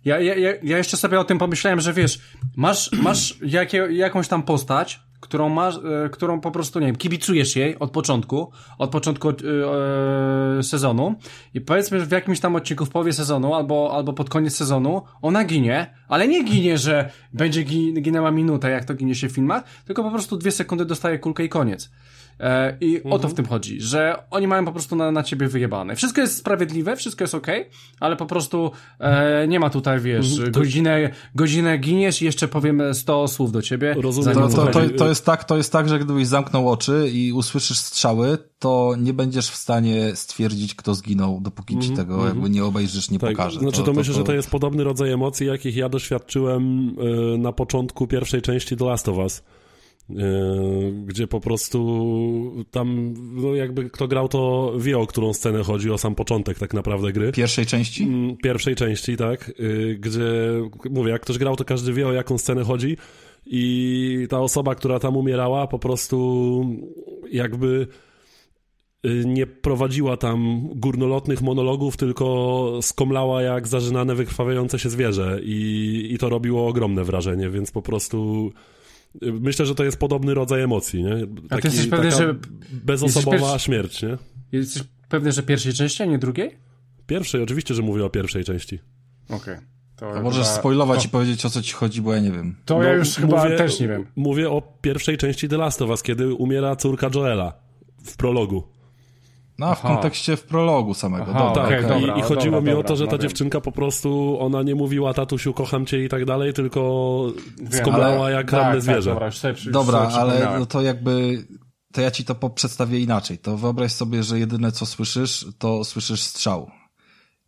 ja, 0.04 0.20
ja, 0.20 0.34
ja 0.62 0.78
jeszcze 0.78 0.96
sobie 0.96 1.20
o 1.20 1.24
tym 1.24 1.38
pomyślałem, 1.38 1.80
że 1.80 1.92
wiesz, 1.92 2.20
masz, 2.56 2.92
masz 2.92 3.38
jakie, 3.42 3.88
jakąś 3.90 4.28
tam 4.28 4.42
postać, 4.42 5.05
którą 5.26 5.48
masz, 5.48 5.76
e, 5.76 6.08
którą 6.08 6.40
po 6.40 6.50
prostu, 6.50 6.80
nie 6.80 6.86
wiem, 6.86 6.96
kibicujesz 6.96 7.56
jej 7.56 7.78
od 7.78 7.90
początku, 7.90 8.50
od 8.78 8.90
początku 8.90 9.28
e, 9.28 9.34
sezonu 10.62 11.14
i 11.54 11.60
powiedzmy, 11.60 12.00
że 12.00 12.06
w 12.06 12.10
jakimś 12.10 12.40
tam 12.40 12.56
odcinku 12.56 12.86
w 12.86 12.90
połowie 12.90 13.12
sezonu 13.12 13.54
albo, 13.54 13.90
albo 13.94 14.12
pod 14.12 14.30
koniec 14.30 14.56
sezonu 14.56 15.02
ona 15.22 15.44
ginie, 15.44 15.94
ale 16.08 16.28
nie 16.28 16.44
ginie, 16.44 16.78
że 16.78 17.10
będzie 17.32 17.62
ginęła 18.02 18.30
minuta, 18.30 18.68
jak 18.68 18.84
to 18.84 18.94
ginie 18.94 19.14
się 19.14 19.28
w 19.28 19.32
filmach, 19.32 19.64
tylko 19.84 20.02
po 20.02 20.10
prostu 20.10 20.36
dwie 20.36 20.50
sekundy 20.50 20.84
dostaje 20.84 21.18
kulkę 21.18 21.44
i 21.44 21.48
koniec. 21.48 21.90
E, 22.40 22.76
I 22.80 22.96
mhm. 22.96 23.12
o 23.12 23.18
to 23.18 23.28
w 23.28 23.30
mhm. 23.30 23.34
tym 23.36 23.46
chodzi, 23.46 23.80
że 23.80 24.22
oni 24.30 24.46
mają 24.46 24.64
po 24.64 24.72
prostu 24.72 24.96
na, 24.96 25.12
na 25.12 25.22
ciebie 25.22 25.48
wyjebane. 25.48 25.96
Wszystko 25.96 26.20
jest 26.20 26.36
sprawiedliwe, 26.36 26.96
wszystko 26.96 27.24
jest 27.24 27.34
ok, 27.34 27.46
ale 28.00 28.16
po 28.16 28.26
prostu 28.26 28.70
e, 28.98 29.48
nie 29.48 29.60
ma 29.60 29.70
tutaj, 29.70 30.00
wiesz, 30.00 30.32
mhm. 30.32 30.52
godzinę, 30.52 31.10
godzinę 31.34 31.78
giniesz 31.78 32.22
i 32.22 32.24
jeszcze 32.24 32.48
powiem 32.48 32.82
100 32.94 33.28
słów 33.28 33.52
do 33.52 33.62
ciebie. 33.62 33.94
Rozumiem. 34.00 34.34
To, 34.34 34.48
to, 34.48 34.66
to, 34.66 34.80
to, 34.98 35.08
jest 35.08 35.26
tak, 35.26 35.44
to 35.44 35.56
jest 35.56 35.72
tak, 35.72 35.88
że 35.88 35.98
gdybyś 35.98 36.26
zamknął 36.26 36.70
oczy 36.70 37.10
i 37.12 37.32
usłyszysz 37.32 37.78
strzały, 37.78 38.38
to 38.58 38.94
nie 38.98 39.12
będziesz 39.12 39.50
w 39.50 39.56
stanie 39.56 40.16
stwierdzić, 40.16 40.74
kto 40.74 40.94
zginął, 40.94 41.40
dopóki 41.40 41.78
ci 41.78 41.88
mhm. 41.88 41.96
tego 41.96 42.14
mm 42.14 42.26
-hmm. 42.26 42.34
jakby 42.34 42.50
nie 42.50 42.64
obejrzysz, 42.64 43.10
nie 43.10 43.18
tak, 43.18 43.30
pokaże. 43.30 43.60
Znaczy 43.60 43.78
to, 43.78 43.82
to 43.82 43.92
myślę, 43.92 44.14
że 44.14 44.24
to 44.24 44.32
jest 44.32 44.50
podobny 44.50 44.84
rodzaj 44.84 45.12
emocji, 45.12 45.46
jakich 45.46 45.76
ja 45.76 45.88
doświadczyłem 45.88 46.88
y, 47.34 47.38
na 47.38 47.52
początku 47.52 48.06
pierwszej 48.06 48.42
części 48.42 48.76
The 48.76 48.84
Last 48.84 49.08
of 49.08 49.16
Us 49.16 49.42
E, 49.42 49.55
gdzie 51.06 51.26
po 51.26 51.40
prostu 51.40 52.64
tam, 52.70 53.14
no 53.32 53.54
jakby 53.54 53.90
kto 53.90 54.08
grał, 54.08 54.28
to 54.28 54.72
wie, 54.78 54.98
o 54.98 55.06
którą 55.06 55.32
scenę 55.32 55.62
chodzi, 55.62 55.90
o 55.90 55.98
sam 55.98 56.14
początek 56.14 56.58
tak 56.58 56.74
naprawdę 56.74 57.12
gry. 57.12 57.32
Pierwszej 57.32 57.66
części? 57.66 58.04
Mm, 58.04 58.36
pierwszej 58.36 58.76
części, 58.76 59.16
tak. 59.16 59.50
E, 59.50 59.94
gdzie, 59.94 60.20
mówię, 60.90 61.10
jak 61.10 61.22
ktoś 61.22 61.38
grał, 61.38 61.56
to 61.56 61.64
każdy 61.64 61.92
wie, 61.92 62.08
o 62.08 62.12
jaką 62.12 62.38
scenę 62.38 62.64
chodzi 62.64 62.96
i 63.46 64.26
ta 64.30 64.40
osoba, 64.40 64.74
która 64.74 64.98
tam 64.98 65.16
umierała, 65.16 65.66
po 65.66 65.78
prostu 65.78 66.66
jakby 67.30 67.86
e, 69.04 69.08
nie 69.08 69.46
prowadziła 69.46 70.16
tam 70.16 70.68
górnolotnych 70.74 71.42
monologów, 71.42 71.96
tylko 71.96 72.78
skomlała 72.82 73.42
jak 73.42 73.68
zażynane, 73.68 74.14
wykrwawiające 74.14 74.78
się 74.78 74.90
zwierzę 74.90 75.40
i, 75.42 76.08
i 76.12 76.18
to 76.18 76.28
robiło 76.28 76.68
ogromne 76.68 77.04
wrażenie, 77.04 77.50
więc 77.50 77.70
po 77.70 77.82
prostu 77.82 78.50
Myślę, 79.22 79.66
że 79.66 79.74
to 79.74 79.84
jest 79.84 79.96
podobny 79.96 80.34
rodzaj 80.34 80.62
emocji, 80.62 81.02
nie? 81.02 81.10
Taki, 81.10 81.28
a 81.50 81.56
ty 81.58 81.68
jesteś 81.68 81.86
pewny, 81.86 82.12
że... 82.12 82.34
Bezosobowa 82.72 83.58
śmierć, 83.58 84.02
nie? 84.02 84.16
Jesteś 84.52 84.82
pewny, 85.08 85.32
że 85.32 85.42
pierwszej 85.42 85.72
części, 85.72 86.02
a 86.02 86.06
nie 86.06 86.18
drugiej? 86.18 86.56
Pierwszej, 87.06 87.42
oczywiście, 87.42 87.74
że 87.74 87.82
mówię 87.82 88.04
o 88.04 88.10
pierwszej 88.10 88.44
części. 88.44 88.78
Okej. 89.24 89.36
Okay. 89.36 89.66
To 89.96 90.10
A 90.10 90.22
możesz 90.22 90.46
chyba... 90.46 90.58
spoilować 90.58 91.02
to... 91.02 91.08
i 91.08 91.10
powiedzieć 91.10 91.46
o 91.46 91.50
co 91.50 91.62
ci 91.62 91.72
chodzi, 91.72 92.02
bo 92.02 92.14
ja 92.14 92.20
nie 92.20 92.32
wiem. 92.32 92.56
To 92.64 92.78
no, 92.78 92.84
ja 92.84 92.92
już 92.92 93.14
chyba 93.14 93.44
mówię, 93.44 93.56
też 93.56 93.80
nie 93.80 93.88
wiem. 93.88 94.06
Mówię 94.16 94.50
o 94.50 94.62
pierwszej 94.80 95.18
części 95.18 95.48
The 95.48 95.56
Last 95.56 95.82
of 95.82 95.90
Us, 95.90 96.02
kiedy 96.02 96.34
umiera 96.34 96.76
córka 96.76 97.10
Joela 97.14 97.52
w 98.04 98.16
prologu. 98.16 98.62
No, 99.58 99.74
w 99.74 99.80
kontekście 99.80 100.36
w 100.36 100.42
prologu 100.42 100.94
samego. 100.94 101.26
Aha, 101.28 101.38
dobra, 101.38 101.54
tak, 101.54 101.64
okay, 101.66 101.82
dobra, 101.82 102.16
I, 102.16 102.18
i, 102.18 102.22
chodziło 102.22 102.56
dobra, 102.56 102.72
mi 102.72 102.78
o 102.78 102.82
to, 102.82 102.96
że 102.96 103.06
ta 103.06 103.18
dziewczynka 103.18 103.60
po 103.60 103.72
prostu, 103.72 104.36
ona 104.40 104.62
nie 104.62 104.74
mówiła 104.74 105.14
tatusiu, 105.14 105.52
kocham 105.52 105.86
cię 105.86 106.04
i 106.04 106.08
tak 106.08 106.24
dalej, 106.24 106.52
tylko 106.52 107.22
skomlała 107.70 108.30
jak 108.30 108.50
tak, 108.50 108.60
ranne 108.60 108.74
tak, 108.74 108.82
zwierzę. 108.82 109.10
dobra, 109.10 109.30
dobra 109.66 109.98
ale 109.98 110.56
no 110.58 110.66
to 110.66 110.82
jakby 110.82 111.44
to 111.92 112.00
ja 112.00 112.10
ci 112.10 112.24
to 112.24 112.50
przedstawię 112.50 113.00
inaczej. 113.00 113.38
To 113.38 113.56
wyobraź 113.56 113.92
sobie, 113.92 114.22
że 114.22 114.38
jedyne 114.38 114.72
co 114.72 114.86
słyszysz, 114.86 115.46
to 115.58 115.84
słyszysz 115.84 116.22
strzał. 116.22 116.70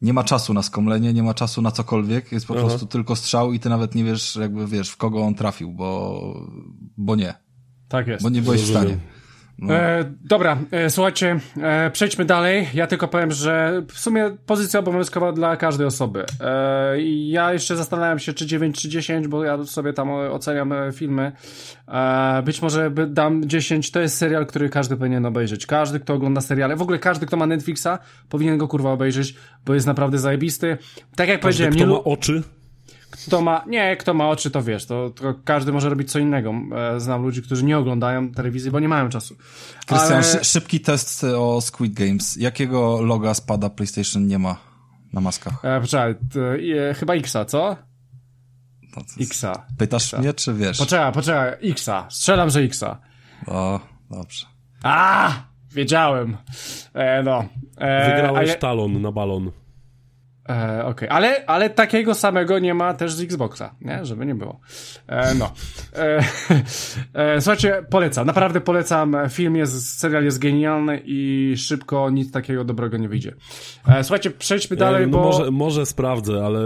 Nie 0.03 0.12
ma 0.12 0.25
czasu 0.25 0.55
na 0.55 0.62
skomlenie, 0.62 1.12
nie 1.12 1.23
ma 1.23 1.35
czasu 1.35 1.62
na 1.62 1.71
cokolwiek, 1.71 2.33
jest 2.33 2.47
po 2.47 2.55
Aha. 2.55 2.62
prostu 2.62 2.87
tylko 2.87 3.16
strzał 3.16 3.53
i 3.53 3.61
ty 3.61 3.68
nawet 3.68 3.94
nie 3.94 4.05
wiesz, 4.05 4.37
jakby 4.37 4.66
wiesz, 4.66 4.90
w 4.90 4.97
kogo 4.97 5.21
on 5.21 5.35
trafił, 5.35 5.73
bo, 5.73 6.21
bo 6.97 7.16
nie. 7.16 7.35
Tak 7.88 8.07
jest. 8.07 8.23
Bo 8.23 8.29
nie 8.29 8.42
byłeś 8.42 8.62
w 8.62 8.71
stanie. 8.71 8.99
No. 9.59 9.75
E, 9.75 10.05
dobra, 10.25 10.59
e, 10.71 10.90
słuchajcie, 10.90 11.40
e, 11.62 11.90
przejdźmy 11.90 12.25
dalej. 12.25 12.68
Ja 12.75 12.87
tylko 12.87 13.09
powiem, 13.09 13.33
że 13.33 13.83
w 13.88 13.99
sumie 13.99 14.31
pozycja 14.47 14.81
obowiązkowa 14.81 15.33
dla 15.33 15.57
każdej 15.57 15.87
osoby. 15.87 16.25
E, 16.40 17.01
ja 17.03 17.53
jeszcze 17.53 17.77
zastanawiam 17.77 18.18
się, 18.18 18.33
czy 18.33 18.47
9, 18.47 18.83
czy 18.83 18.88
10, 18.88 19.29
bo 19.29 19.44
ja 19.44 19.64
sobie 19.64 19.92
tam 19.92 20.11
oceniam 20.11 20.73
e, 20.73 20.92
filmy. 20.92 21.33
E, 21.88 22.42
być 22.44 22.62
może 22.62 22.90
dam 22.90 23.49
10. 23.49 23.90
To 23.90 24.01
jest 24.01 24.16
serial, 24.16 24.47
który 24.47 24.68
każdy 24.68 24.97
powinien 24.97 25.27
obejrzeć. 25.27 25.66
Każdy, 25.66 26.01
kto 26.01 26.14
ogląda 26.14 26.40
seriale, 26.40 26.77
w 26.77 26.83
ogóle 26.83 26.99
każdy, 26.99 27.27
kto 27.27 27.37
ma 27.37 27.47
Netflixa, 27.47 27.88
powinien 28.29 28.59
go 28.59 28.68
kurwa 28.68 28.92
obejrzeć, 28.92 29.35
bo 29.66 29.75
jest 29.75 29.87
naprawdę 29.87 30.18
zajebisty. 30.18 30.79
Tak 31.16 31.29
jak 31.29 31.40
każdy, 31.40 31.42
powiedziałem, 31.42 31.75
kto 31.75 31.85
nie... 31.85 31.92
ma 31.92 32.05
oczy 32.05 32.42
kto 33.26 33.40
ma, 33.40 33.64
nie, 33.66 33.96
kto 33.96 34.14
ma 34.14 34.28
oczy, 34.28 34.50
to 34.50 34.62
wiesz, 34.62 34.87
to, 34.87 35.11
to 35.11 35.35
każdy 35.44 35.72
może 35.72 35.88
robić 35.88 36.12
co 36.12 36.18
innego. 36.18 36.54
E, 36.96 37.00
znam 37.00 37.22
ludzi, 37.22 37.42
którzy 37.42 37.64
nie 37.64 37.78
oglądają 37.78 38.31
telewizji, 38.31 38.70
bo 38.70 38.81
nie 38.81 38.88
mają 38.88 39.09
czasu. 39.09 39.37
Krystian, 39.87 40.12
Ale... 40.12 40.44
szybki 40.44 40.81
test 40.81 41.24
o 41.24 41.61
Squid 41.61 41.94
Games. 41.94 42.37
Jakiego 42.37 43.02
loga 43.02 43.35
spada 43.35 43.70
PlayStation 43.70 44.26
nie 44.26 44.38
ma 44.38 44.57
na 45.12 45.20
maskach? 45.20 45.64
E, 45.64 45.81
poczekaj, 45.81 46.14
to, 46.35 46.40
e, 46.90 46.94
chyba 46.94 47.14
Xa, 47.14 47.44
co? 47.44 47.76
Xa. 49.20 49.66
Pytasz 49.78 50.04
Xa. 50.04 50.18
mnie, 50.18 50.35
czy 50.35 50.54
wiesz? 50.54 50.78
Poczekaj, 50.78 51.12
poczekaj, 51.12 51.70
Xa. 51.70 52.07
Strzelam, 52.11 52.50
że 52.50 52.61
Xa. 52.61 52.98
O, 53.46 53.81
dobrze. 54.11 54.46
A, 54.83 55.31
wiedziałem. 55.74 56.37
E, 56.94 57.22
no. 57.22 57.44
E, 57.78 58.16
Wygrałeś 58.16 58.57
talon 58.59 59.02
na 59.02 59.12
balon. 59.12 59.50
E, 60.48 60.84
Okej, 60.84 61.08
okay. 61.08 61.11
ale, 61.11 61.46
ale 61.46 61.70
takiego 61.70 62.14
samego 62.14 62.58
nie 62.58 62.74
ma 62.74 62.94
też 62.94 63.12
z 63.12 63.20
Xboxa, 63.20 63.74
nie? 63.80 64.04
Żeby 64.04 64.26
nie 64.26 64.34
było. 64.34 64.61
E, 65.06 65.34
no. 65.34 65.52
E, 65.96 66.24
e, 67.34 67.40
słuchajcie, 67.40 67.84
polecam, 67.90 68.26
naprawdę 68.26 68.61
polecam. 68.61 69.16
Film 69.30 69.56
jest, 69.56 69.98
serial 69.98 70.24
jest 70.24 70.38
genialny 70.38 71.02
i 71.04 71.54
szybko 71.56 72.11
nic 72.11 72.32
takiego 72.32 72.64
dobrego 72.64 72.96
nie 72.96 73.08
wyjdzie. 73.08 73.34
E, 73.88 74.04
słuchajcie, 74.04 74.30
przejdźmy 74.30 74.76
dalej, 74.76 75.06
no 75.06 75.18
bo... 75.18 75.24
Może, 75.24 75.50
może 75.50 75.87
sprawdzę, 75.87 76.44
ale... 76.44 76.61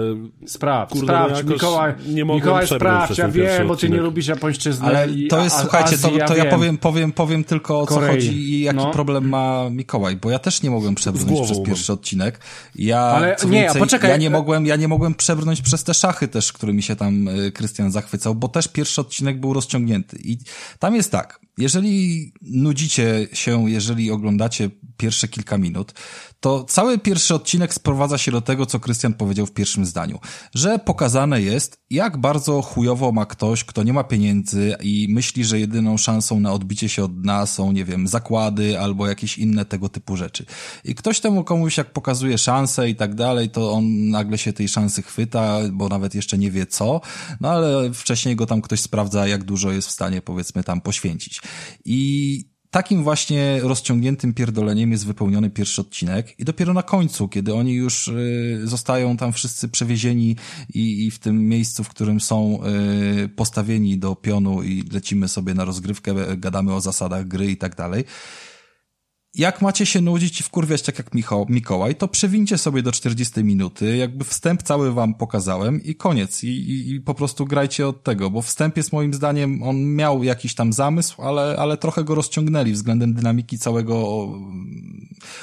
Sprawdź, 0.47 0.93
kurde, 0.93 1.07
sprawdź, 1.07 1.45
no 1.45 1.53
Mikołaj, 1.53 1.95
nie 2.07 2.25
Mikołaj 2.25 2.67
sprawdź, 2.67 3.19
ja 3.19 3.29
wiem, 3.29 3.69
bo 3.69 3.77
ty 3.77 3.91
nie 3.91 4.01
lubisz 4.01 4.27
japońszczyzny 4.27 4.87
Ale 4.87 5.09
to 5.31 5.45
jest, 5.45 5.57
a, 5.57 5.61
słuchajcie, 5.61 5.95
Azji, 5.95 6.19
to, 6.19 6.27
to 6.27 6.37
ja, 6.37 6.45
ja 6.45 6.51
powiem, 6.51 6.79
powiem, 6.79 7.13
powiem 7.13 7.45
tylko 7.45 7.81
o 7.81 7.87
co 7.87 7.95
Korei. 7.95 8.11
chodzi 8.11 8.33
i 8.33 8.61
jaki 8.61 8.77
no. 8.77 8.91
problem 8.91 9.29
ma 9.29 9.71
Mikołaj, 9.71 10.17
bo 10.17 10.31
ja 10.31 10.39
też 10.39 10.63
nie 10.63 10.71
mogłem 10.71 10.95
przebrnąć 10.95 11.41
przez 11.41 11.61
pierwszy 11.61 11.93
odcinek. 11.93 12.41
Ja, 12.75 13.01
ale 13.01 13.37
nie, 13.49 13.72
więcej, 13.75 13.83
poczekaj. 13.83 14.11
Ja 14.11 14.17
nie, 14.17 14.31
mogłem, 14.31 14.67
ja 14.67 14.77
nie 14.77 14.89
mogłem 14.89 15.15
przebrnąć 15.15 15.63
przez 15.63 15.85
te 15.85 15.95
szachy 15.95 16.29
też, 16.29 16.53
którymi 16.53 16.83
się 16.83 16.97
tam 16.97 17.29
y, 17.29 17.53
Krystian 17.53 17.93
zachwycał, 17.93 18.35
bo 18.35 18.49
też 18.49 18.69
pierwszy 18.69 19.01
odcinek 19.01 19.41
był 19.41 19.53
rozciągnięty. 19.53 20.19
I 20.25 20.39
tam 20.79 20.95
jest 20.95 21.11
tak, 21.11 21.41
jeżeli 21.59 22.33
nudzicie 22.43 23.29
się, 23.33 23.71
jeżeli 23.71 24.11
oglądacie 24.11 24.71
pierwsze 24.97 25.29
kilka 25.29 25.59
minut, 25.59 25.93
to 26.41 26.65
cały 26.65 26.99
pierwszy 26.99 27.35
odcinek 27.35 27.75
sprowadza 27.75 28.19
się 28.19 28.33
do 28.33 28.41
tego, 28.41 28.67
co 28.67 28.81
Krystian 28.81 29.15
powiedział 29.15 29.47
w 29.47 29.53
pierwszym 29.53 29.87
zdaniu, 29.87 30.19
że 30.55 30.79
pokazane 30.79 31.43
jest, 31.43 31.81
jak 31.91 32.19
bardzo 32.19 32.63
chujowo 32.63 33.13
ma 33.13 33.27
ktoś, 33.27 33.65
kto 33.65 33.83
nie 33.83 33.93
ma 33.93 34.05
pieniędzy 34.05 34.77
i 34.83 35.07
myśli, 35.11 35.45
że 35.45 35.61
jedyną 35.61 35.97
szansą 35.97 36.41
na 36.41 36.53
odbicie 36.53 36.89
się 36.89 37.05
od 37.05 37.21
dna 37.21 37.47
są, 37.47 37.73
nie 37.73 37.85
wiem, 37.85 38.09
zakłady 38.09 38.81
albo 38.81 39.07
jakieś 39.07 39.39
inne 39.39 39.65
tego 39.65 39.89
typu 39.89 40.17
rzeczy. 40.17 40.47
I 40.85 40.95
ktoś 40.95 41.21
temu 41.21 41.45
komuś, 41.45 41.79
jak 41.79 41.93
pokazuje 41.93 42.39
szansę 42.39 42.89
i 42.89 42.97
tak 42.97 43.15
dalej, 43.15 43.51
to 43.51 43.62
on 43.71 44.09
nagle 44.11 44.39
się 44.39 44.53
tej 44.53 44.69
szansy 44.69 45.03
chwyta, 45.03 45.59
bo 45.73 45.89
nawet 45.89 46.15
jeszcze 46.15 46.39
nie 46.39 46.51
wie 46.51 46.67
co, 46.67 47.01
no 47.41 47.49
ale 47.49 47.93
wcześniej 47.93 48.37
go 48.37 48.47
tam 48.47 48.63
ktoś 48.63 48.81
sprawdza, 48.81 49.27
jak 49.27 49.45
dużo 49.45 49.73
jest 49.73 49.89
w 49.89 49.91
stanie, 49.91 50.23
powiedzmy, 50.23 50.65
tam 50.65 50.81
poświęcić. 50.81 51.41
I 51.85 52.53
takim 52.73 53.03
właśnie 53.03 53.61
rozciągniętym 53.63 54.35
pierdoleniem 54.35 54.93
jest 54.93 55.07
wypełniony 55.07 55.51
pierwszy 55.51 55.81
odcinek. 55.81 56.41
I 56.41 56.45
dopiero 56.45 56.73
na 56.73 56.83
końcu, 56.83 57.29
kiedy 57.29 57.55
oni 57.55 57.73
już 57.73 58.09
y, 58.09 58.61
zostają 58.65 59.17
tam 59.17 59.33
wszyscy 59.33 59.69
przewiezieni 59.69 60.37
i, 60.75 61.07
i 61.07 61.11
w 61.11 61.19
tym 61.19 61.49
miejscu, 61.49 61.85
w 61.85 61.89
którym 61.89 62.21
są 62.21 62.61
y, 63.25 63.29
postawieni 63.29 63.99
do 63.99 64.17
pionu 64.17 64.63
i 64.63 64.85
lecimy 64.93 65.29
sobie 65.29 65.55
na 65.55 65.65
rozgrywkę, 65.65 66.15
gadamy 66.37 66.75
o 66.75 66.81
zasadach 66.81 67.29
gry 67.29 67.51
i 67.51 67.57
tak 67.57 67.77
dalej, 67.77 68.05
jak 69.35 69.63
macie 69.63 69.87
się 69.87 70.01
nudzić 70.01 70.41
i 70.41 70.43
wkurwiać 70.43 70.83
tak 70.83 70.99
jak 70.99 71.15
Michał, 71.15 71.47
Mikołaj, 71.49 71.95
to 71.95 72.09
przewincie 72.09 72.59
sobie 72.59 72.83
do 72.83 72.93
40 72.93 73.45
minuty, 73.45 73.97
jakby 73.97 74.25
wstęp 74.25 74.63
cały 74.63 74.93
wam 74.93 75.15
pokazałem 75.15 75.83
i 75.83 75.95
koniec. 75.95 76.45
I, 76.45 76.49
i, 76.49 76.95
I, 76.95 77.01
po 77.01 77.15
prostu 77.15 77.45
grajcie 77.45 77.89
od 77.89 78.03
tego, 78.03 78.31
bo 78.31 78.43
wstęp 78.43 78.77
jest 78.77 78.93
moim 78.93 79.15
zdaniem, 79.15 79.63
on 79.63 79.95
miał 79.95 80.23
jakiś 80.23 80.55
tam 80.55 80.73
zamysł, 80.73 81.23
ale, 81.23 81.57
ale 81.59 81.77
trochę 81.77 82.05
go 82.05 82.15
rozciągnęli 82.15 82.73
względem 82.73 83.15
dynamiki 83.15 83.59
całego. 83.59 84.29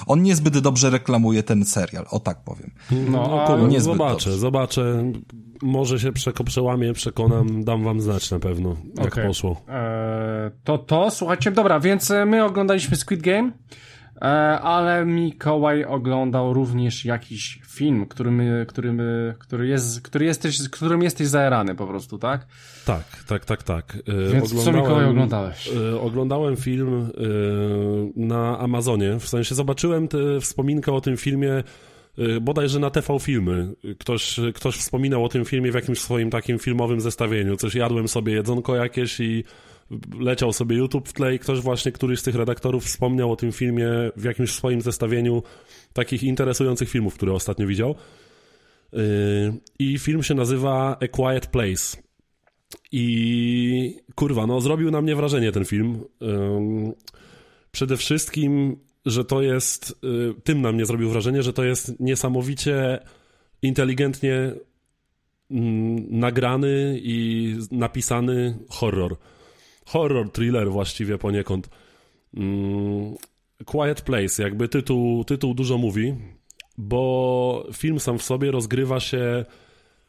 On 0.07 0.23
niezbyt 0.23 0.59
dobrze 0.59 0.89
reklamuje 0.89 1.43
ten 1.43 1.65
serial, 1.65 2.05
o 2.09 2.19
tak 2.19 2.43
powiem. 2.43 2.71
No, 2.91 3.45
no 3.69 3.79
zobaczę, 3.81 4.13
dobrze. 4.13 4.37
zobaczę. 4.37 5.11
Może 5.61 5.99
się 5.99 6.11
przeko 6.11 6.43
przełamie, 6.43 6.93
przekonam, 6.93 7.63
dam 7.63 7.83
wam 7.83 8.01
znać 8.01 8.31
na 8.31 8.39
pewno, 8.39 8.75
jak 8.97 9.07
okay. 9.07 9.27
poszło. 9.27 9.61
Eee, 9.69 10.51
to 10.63 10.77
to, 10.77 11.11
słuchajcie, 11.11 11.51
dobra, 11.51 11.79
więc 11.79 12.13
my 12.25 12.43
oglądaliśmy 12.43 12.97
Squid 12.97 13.21
Game. 13.21 13.51
E, 14.21 14.25
ale 14.59 15.05
Mikołaj 15.05 15.85
oglądał 15.85 16.53
również 16.53 17.05
jakiś 17.05 17.61
film, 17.67 18.05
którym, 18.05 18.41
którym, 18.67 19.01
który 19.39 19.67
jest, 19.67 20.01
który 20.01 20.25
jesteś, 20.25 20.69
którym 20.69 21.01
jesteś 21.01 21.27
zaerany 21.27 21.75
po 21.75 21.87
prostu, 21.87 22.17
tak? 22.17 22.47
Tak, 22.85 23.03
tak, 23.27 23.45
tak, 23.45 23.63
tak. 23.63 23.97
E, 24.29 24.33
Więc 24.33 24.63
co 24.63 24.71
Mikołaj 24.71 25.05
oglądałeś? 25.05 25.69
E, 25.93 26.01
oglądałem 26.01 26.55
film 26.55 27.11
na 28.15 28.59
Amazonie, 28.59 29.19
w 29.19 29.27
sensie 29.27 29.55
zobaczyłem 29.55 30.07
tę 30.07 30.17
wspominkę 30.41 30.91
o 30.91 31.01
tym 31.01 31.17
filmie 31.17 31.63
bodajże 32.41 32.79
na 32.79 32.89
TV 32.89 33.19
Filmy. 33.19 33.73
Ktoś, 33.99 34.39
ktoś 34.55 34.75
wspominał 34.75 35.25
o 35.25 35.29
tym 35.29 35.45
filmie 35.45 35.71
w 35.71 35.75
jakimś 35.75 35.99
swoim 35.99 36.29
takim 36.29 36.59
filmowym 36.59 37.01
zestawieniu. 37.01 37.57
Coś 37.57 37.75
jadłem 37.75 38.07
sobie 38.07 38.33
jedzonko 38.33 38.75
jakieś 38.75 39.19
i 39.19 39.43
leciał 40.19 40.53
sobie 40.53 40.77
YouTube 40.77 41.09
w 41.09 41.13
tle 41.13 41.35
i 41.35 41.39
ktoś 41.39 41.59
właśnie, 41.59 41.91
któryś 41.91 42.19
z 42.19 42.23
tych 42.23 42.35
redaktorów 42.35 42.85
wspomniał 42.85 43.31
o 43.31 43.35
tym 43.35 43.51
filmie 43.51 43.89
w 44.15 44.23
jakimś 44.23 44.51
swoim 44.51 44.81
zestawieniu 44.81 45.43
takich 45.93 46.23
interesujących 46.23 46.89
filmów, 46.89 47.13
które 47.13 47.33
ostatnio 47.33 47.67
widział. 47.67 47.95
Yy, 48.93 48.99
I 49.79 49.99
film 49.99 50.23
się 50.23 50.33
nazywa 50.33 50.97
A 51.01 51.07
Quiet 51.07 51.47
Place. 51.47 51.97
I 52.91 53.95
kurwa, 54.15 54.47
no 54.47 54.61
zrobił 54.61 54.91
na 54.91 55.01
mnie 55.01 55.15
wrażenie 55.15 55.51
ten 55.51 55.65
film. 55.65 56.03
Przede 57.71 57.97
wszystkim, 57.97 58.77
że 59.05 59.25
to 59.25 59.41
jest, 59.41 59.99
yy, 60.03 60.35
tym 60.43 60.61
na 60.61 60.71
mnie 60.71 60.85
zrobił 60.85 61.09
wrażenie, 61.09 61.43
że 61.43 61.53
to 61.53 61.63
jest 61.63 61.99
niesamowicie 61.99 62.99
inteligentnie 63.61 64.53
mm, 65.51 66.19
nagrany 66.19 66.99
i 67.01 67.55
napisany 67.71 68.57
horror 68.69 69.15
horror, 69.89 70.31
thriller 70.31 70.71
właściwie 70.71 71.17
poniekąd. 71.17 71.69
Mm, 72.33 73.15
Quiet 73.65 74.01
Place, 74.01 74.43
jakby 74.43 74.69
tytuł, 74.69 75.23
tytuł 75.23 75.53
dużo 75.53 75.77
mówi, 75.77 76.15
bo 76.77 77.67
film 77.73 77.99
sam 77.99 78.17
w 78.17 78.23
sobie 78.23 78.51
rozgrywa 78.51 78.99
się 78.99 79.45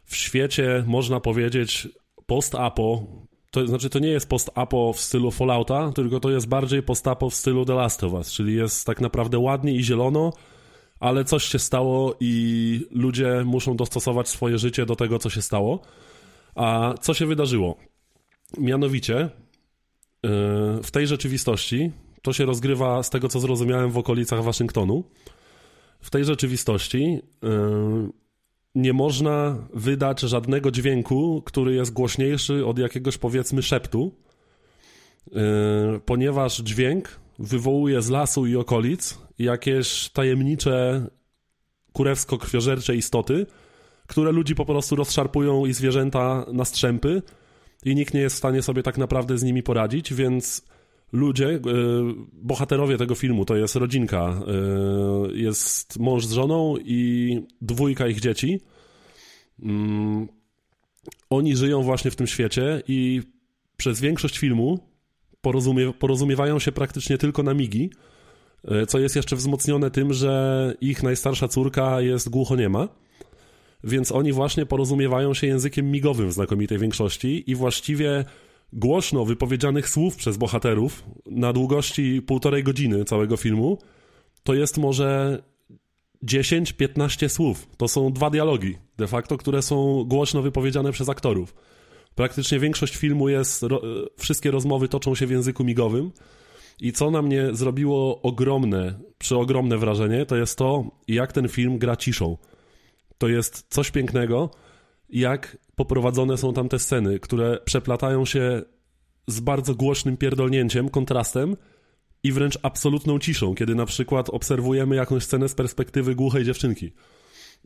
w 0.05 0.17
świecie, 0.17 0.85
można 0.87 1.21
powiedzieć, 1.21 1.89
post-apo. 2.27 3.07
To 3.51 3.67
znaczy, 3.67 3.91
to 3.91 3.99
nie 3.99 4.09
jest 4.09 4.29
post-apo 4.29 4.93
w 4.93 5.01
stylu 5.01 5.31
Fallouta, 5.31 5.93
tylko 5.93 6.21
to 6.21 6.31
jest 6.31 6.49
bardziej 6.49 6.83
post-apo 6.83 7.31
w 7.31 7.35
stylu 7.35 7.65
The 7.65 7.75
Last 7.75 8.05
of 8.05 8.13
Us, 8.13 8.33
czyli 8.33 8.55
jest 8.55 8.87
tak 8.87 9.01
naprawdę 9.01 9.39
ładnie 9.39 9.73
i 9.73 9.83
zielono, 9.85 10.33
ale 11.01 11.25
coś 11.25 11.45
się 11.45 11.59
stało 11.59 12.17
i 12.21 12.87
ludzie 12.91 13.43
muszą 13.45 13.77
dostosować 13.77 14.29
swoje 14.29 14.59
życie 14.59 14.87
do 14.87 14.97
tego, 14.97 15.19
co 15.19 15.31
się 15.31 15.43
stało. 15.43 15.81
A 16.55 16.95
co 17.01 17.15
się 17.15 17.27
wydarzyło? 17.27 17.77
Mianowicie, 18.59 19.29
w 20.83 20.91
tej 20.93 21.07
rzeczywistości, 21.07 21.91
to 22.23 22.33
się 22.33 22.45
rozgrywa 22.45 23.03
z 23.03 23.11
tego, 23.11 23.29
co 23.29 23.41
zrozumiałem, 23.41 23.91
w 23.91 23.99
okolicach 23.99 24.43
Waszyngtonu. 24.43 25.05
W 26.01 26.11
tej 26.11 26.25
rzeczywistości 26.25 27.23
nie 28.75 28.93
można 28.93 29.67
wydać 29.75 30.21
żadnego 30.21 30.71
dźwięku, 30.71 31.43
który 31.47 31.75
jest 31.75 31.93
głośniejszy 31.93 32.67
od 32.67 32.79
jakiegoś 32.79 33.19
powiedzmy 33.19 33.63
szeptu, 33.63 34.15
yy, 35.33 35.41
ponieważ 36.05 36.57
dźwięk 36.57 37.21
wywołuje 37.39 38.03
z 38.03 38.11
lasu 38.11 38.47
i 38.47 38.57
okolic 38.57 39.19
jakieś 39.39 40.09
tajemnicze 40.09 41.07
kurewsko-krwiożercze 41.93 42.97
istoty, 42.97 43.47
które 44.07 44.33
ludzi 44.33 44.55
po 44.55 44.65
prostu 44.65 44.97
rozszarpują 44.97 45.67
i 45.67 45.73
zwierzęta 45.73 46.47
na 46.53 46.65
strzępy 46.65 47.23
i 47.85 47.95
nikt 47.95 48.15
nie 48.15 48.21
jest 48.21 48.35
w 48.37 48.39
stanie 48.39 48.63
sobie 48.63 48.83
tak 48.83 48.99
naprawdę 48.99 49.39
z 49.39 49.43
nimi 49.43 49.63
poradzić, 49.63 50.15
więc 50.15 50.70
ludzie, 51.13 51.45
yy, 51.45 51.61
bohaterowie 52.33 52.99
tego 52.99 53.15
filmu, 53.15 53.45
to 53.45 53.57
jest 53.57 53.77
rodzinka, 53.77 54.43
yy, 55.27 55.39
jest 55.39 55.99
mąż 55.99 56.27
z 56.27 56.33
żoną 56.33 56.77
i 56.85 57.43
dwójka 57.61 58.09
ich 58.09 58.21
dzieci. 58.21 58.61
Yy, 59.59 59.71
oni 61.31 61.57
żyją 61.57 61.83
właśnie 61.83 62.11
w 62.11 62.17
tym 62.17 62.27
świecie 62.27 62.83
i 62.89 63.23
przez 63.77 64.01
większość 64.01 64.39
filmu 64.39 64.79
porozumie, 65.41 65.93
porozumiewają 65.93 66.59
się 66.59 66.73
praktycznie 66.73 67.19
tylko 67.19 67.43
na 67.43 67.55
migi, 67.55 67.91
y, 68.83 68.87
co 68.87 68.99
jest 68.99 69.17
jeszcze 69.17 69.37
wzmocnione 69.37 69.91
tym, 69.91 70.13
że 70.13 70.75
ich 70.81 71.03
najstarsza 71.03 71.49
córka 71.49 72.01
jest 72.01 72.29
głuchoniema, 72.29 72.89
więc 73.85 74.13
oni 74.13 74.33
właśnie 74.33 74.67
porozumiewają 74.67 75.35
się 75.35 75.47
językiem 75.47 75.91
migowym 75.91 76.29
w 76.29 76.33
znakomitej 76.33 76.79
większości 76.79 77.51
i 77.51 77.55
właściwie 77.55 78.25
głośno 78.73 79.25
wypowiedzianych 79.25 79.89
słów 79.89 80.17
przez 80.17 80.37
bohaterów 80.37 81.05
na 81.27 81.53
długości 81.53 82.23
półtorej 82.23 82.65
godziny 82.65 83.05
całego 83.05 83.37
filmu, 83.37 83.79
to 84.43 84.55
jest 84.55 84.79
może 84.79 85.43
10-15 86.25 87.29
słów. 87.29 87.69
To 87.77 87.89
są 87.89 88.13
dwa 88.13 88.31
dialogi, 88.31 88.77
de 88.97 89.07
facto, 89.07 89.37
które 89.37 89.63
są 89.63 90.05
głośno 90.05 90.43
wypowiedziane 90.43 90.93
przez 90.93 91.09
aktorów. 91.09 91.55
Praktycznie 92.15 92.59
większość 92.59 92.97
filmu 92.97 93.29
jest, 93.29 93.63
ro, 93.63 93.83
wszystkie 94.19 94.51
rozmowy 94.51 94.89
toczą 94.89 95.15
się 95.15 95.27
w 95.27 95.31
języku 95.31 95.65
migowym. 95.65 96.13
I 96.81 96.93
co 96.93 97.11
na 97.11 97.23
mnie 97.23 97.49
zrobiło 97.53 98.23
ogromne, 98.23 99.01
przeogromne 99.19 99.79
wrażenie, 99.79 100.27
to 100.27 100.37
jest 100.37 100.59
to, 100.59 100.85
jak 101.09 101.33
ten 101.33 101.49
film 101.49 101.79
gra 101.79 101.97
ciszą. 101.97 102.37
To 103.19 103.29
jest 103.29 103.67
coś 103.69 103.91
pięknego, 103.91 104.51
jak 105.13 105.57
poprowadzone 105.77 106.37
są 106.37 106.53
tam 106.53 106.69
te 106.69 106.79
sceny, 106.79 107.21
które 107.21 107.59
przeplatają 107.65 108.25
się 108.25 108.63
z 109.27 109.41
bardzo 109.41 109.75
głośnym 109.75 110.17
pierdolnięciem, 110.17 110.89
kontrastem 110.89 111.57
i 112.23 112.33
wręcz 112.33 112.59
absolutną 112.63 113.19
ciszą, 113.19 113.55
kiedy 113.55 113.75
na 113.75 113.87
przykład 113.87 114.29
obserwujemy 114.29 114.97
jakąś 114.97 115.23
scenę 115.23 115.49
z 115.49 115.55
perspektywy 115.55 116.15
głuchej 116.15 116.45
dziewczynki. 116.45 116.93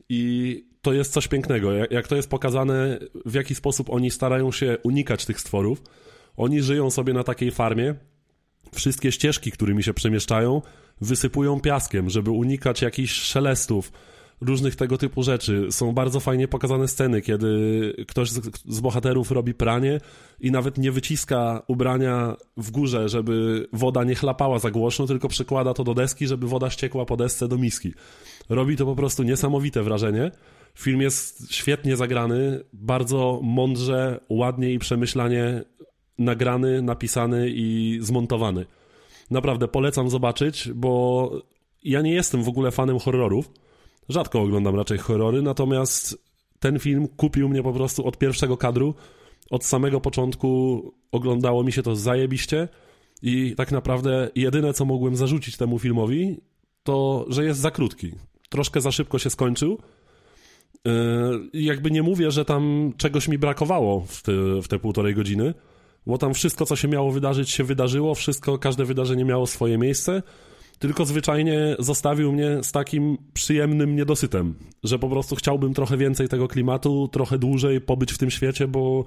I 0.09 0.63
to 0.81 0.93
jest 0.93 1.13
coś 1.13 1.27
pięknego. 1.27 1.73
Jak, 1.73 2.07
to 2.07 2.15
jest 2.15 2.29
pokazane, 2.29 2.99
w 3.25 3.33
jaki 3.33 3.55
sposób 3.55 3.89
oni 3.89 4.11
starają 4.11 4.51
się 4.51 4.77
unikać 4.83 5.25
tych 5.25 5.39
stworów. 5.39 5.83
Oni 6.37 6.61
żyją 6.61 6.91
sobie 6.91 7.13
na 7.13 7.23
takiej 7.23 7.51
farmie. 7.51 7.95
Wszystkie 8.73 9.11
ścieżki, 9.11 9.51
którymi 9.51 9.83
się 9.83 9.93
przemieszczają, 9.93 10.61
wysypują 11.01 11.59
piaskiem, 11.59 12.09
żeby 12.09 12.31
unikać 12.31 12.81
jakichś 12.81 13.13
szelestów, 13.13 13.91
różnych 14.41 14.75
tego 14.75 14.97
typu 14.97 15.23
rzeczy. 15.23 15.67
Są 15.71 15.93
bardzo 15.93 16.19
fajnie 16.19 16.47
pokazane 16.47 16.87
sceny, 16.87 17.21
kiedy 17.21 17.93
ktoś 18.07 18.29
z, 18.29 18.41
z, 18.65 18.79
bohaterów 18.79 19.31
robi 19.31 19.53
pranie 19.53 19.99
i 20.39 20.51
nawet 20.51 20.77
nie 20.77 20.91
wyciska 20.91 21.61
ubrania 21.67 22.35
w 22.57 22.71
górze, 22.71 23.09
żeby 23.09 23.67
woda 23.73 24.03
nie 24.03 24.15
chlapała 24.15 24.59
za 24.59 24.71
głośno, 24.71 25.07
tylko 25.07 25.27
przykłada 25.27 25.73
to 25.73 25.83
do 25.83 25.93
deski, 25.93 26.27
żeby 26.27 26.47
woda 26.47 26.69
ściekła 26.69 27.05
po 27.05 27.17
desce 27.17 27.47
do 27.47 27.57
miski. 27.57 27.93
Robi 28.49 28.77
to 28.77 28.85
po 28.85 28.95
prostu 28.95 29.23
niesamowite 29.23 29.83
wrażenie. 29.83 30.31
Film 30.75 31.01
jest 31.01 31.53
świetnie 31.53 31.95
zagrany, 31.95 32.63
bardzo 32.73 33.39
mądrze, 33.43 34.19
ładnie 34.29 34.73
i 34.73 34.79
przemyślanie 34.79 35.63
nagrany, 36.17 36.81
napisany 36.81 37.49
i 37.49 37.99
zmontowany. 38.01 38.65
Naprawdę 39.31 39.67
polecam 39.67 40.09
zobaczyć, 40.09 40.69
bo 40.75 41.31
ja 41.83 42.01
nie 42.01 42.13
jestem 42.13 42.43
w 42.43 42.49
ogóle 42.49 42.71
fanem 42.71 42.99
horrorów 42.99 43.49
Rzadko 44.09 44.41
oglądam 44.41 44.75
raczej 44.75 44.97
horrory, 44.97 45.41
natomiast 45.41 46.25
ten 46.59 46.79
film 46.79 47.07
kupił 47.07 47.49
mnie 47.49 47.63
po 47.63 47.73
prostu 47.73 48.07
od 48.07 48.17
pierwszego 48.17 48.57
kadru. 48.57 48.95
Od 49.49 49.65
samego 49.65 50.01
początku 50.01 50.81
oglądało 51.11 51.63
mi 51.63 51.71
się 51.71 51.83
to 51.83 51.95
zajebiście 51.95 52.67
i 53.21 53.55
tak 53.57 53.71
naprawdę 53.71 54.29
jedyne, 54.35 54.73
co 54.73 54.85
mogłem 54.85 55.15
zarzucić 55.15 55.57
temu 55.57 55.79
filmowi, 55.79 56.37
to, 56.83 57.25
że 57.29 57.45
jest 57.45 57.59
za 57.59 57.71
krótki. 57.71 58.11
Troszkę 58.49 58.81
za 58.81 58.91
szybko 58.91 59.19
się 59.19 59.29
skończył. 59.29 59.77
Yy, 60.85 61.49
jakby 61.53 61.91
nie 61.91 62.03
mówię, 62.03 62.31
że 62.31 62.45
tam 62.45 62.93
czegoś 62.97 63.27
mi 63.27 63.37
brakowało 63.37 64.05
w 64.07 64.21
te, 64.21 64.31
w 64.61 64.67
te 64.67 64.79
półtorej 64.79 65.15
godziny, 65.15 65.53
bo 66.05 66.17
tam 66.17 66.33
wszystko, 66.33 66.65
co 66.65 66.75
się 66.75 66.87
miało 66.87 67.11
wydarzyć, 67.11 67.49
się 67.49 67.63
wydarzyło, 67.63 68.15
wszystko, 68.15 68.57
każde 68.57 68.85
wydarzenie 68.85 69.25
miało 69.25 69.47
swoje 69.47 69.77
miejsce 69.77 70.23
tylko 70.79 71.05
zwyczajnie 71.05 71.75
zostawił 71.79 72.31
mnie 72.31 72.63
z 72.63 72.71
takim 72.71 73.17
przyjemnym 73.33 73.95
niedosytem, 73.95 74.55
że 74.83 74.99
po 74.99 75.09
prostu 75.09 75.35
chciałbym 75.35 75.73
trochę 75.73 75.97
więcej 75.97 76.27
tego 76.29 76.47
klimatu, 76.47 77.09
trochę 77.11 77.37
dłużej 77.37 77.81
pobyć 77.81 78.11
w 78.13 78.17
tym 78.17 78.31
świecie, 78.31 78.67
bo 78.67 79.05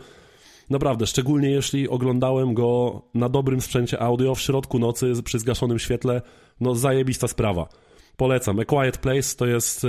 naprawdę, 0.71 1.07
szczególnie 1.07 1.51
jeśli 1.51 1.89
oglądałem 1.89 2.55
go 2.55 3.03
na 3.15 3.29
dobrym 3.29 3.61
sprzęcie 3.61 4.03
audio 4.03 4.35
w 4.35 4.41
środku 4.41 4.79
nocy 4.79 5.13
przy 5.25 5.39
zgaszonym 5.39 5.79
świetle, 5.79 6.23
no 6.61 6.75
zajebista 6.75 7.29
sprawa. 7.29 7.69
Polecam. 8.17 8.61
A 8.61 8.65
Quiet 8.65 8.99
Place 8.99 9.37
to 9.37 9.47
jest 9.47 9.85
y, 9.85 9.89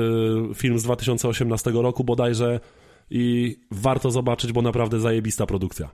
film 0.56 0.80
z 0.80 0.84
2018 0.84 1.72
roku 1.72 2.04
bodajże 2.04 2.60
i 3.10 3.56
warto 3.72 4.12
zobaczyć, 4.12 4.52
bo 4.52 4.62
naprawdę 4.62 5.00
zajebista 5.00 5.46
produkcja. 5.46 5.89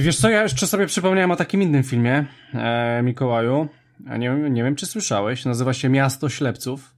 Wiesz 0.00 0.16
co, 0.16 0.30
ja 0.30 0.42
jeszcze 0.42 0.66
sobie 0.66 0.86
przypomniałem 0.86 1.30
o 1.30 1.36
takim 1.36 1.62
innym 1.62 1.82
filmie, 1.82 2.26
e, 2.54 3.02
Mikołaju. 3.02 3.68
A 4.08 4.16
nie, 4.16 4.30
nie 4.50 4.64
wiem, 4.64 4.76
czy 4.76 4.86
słyszałeś. 4.86 5.44
Nazywa 5.44 5.72
się 5.72 5.88
Miasto 5.88 6.28
Ślepców. 6.28 6.94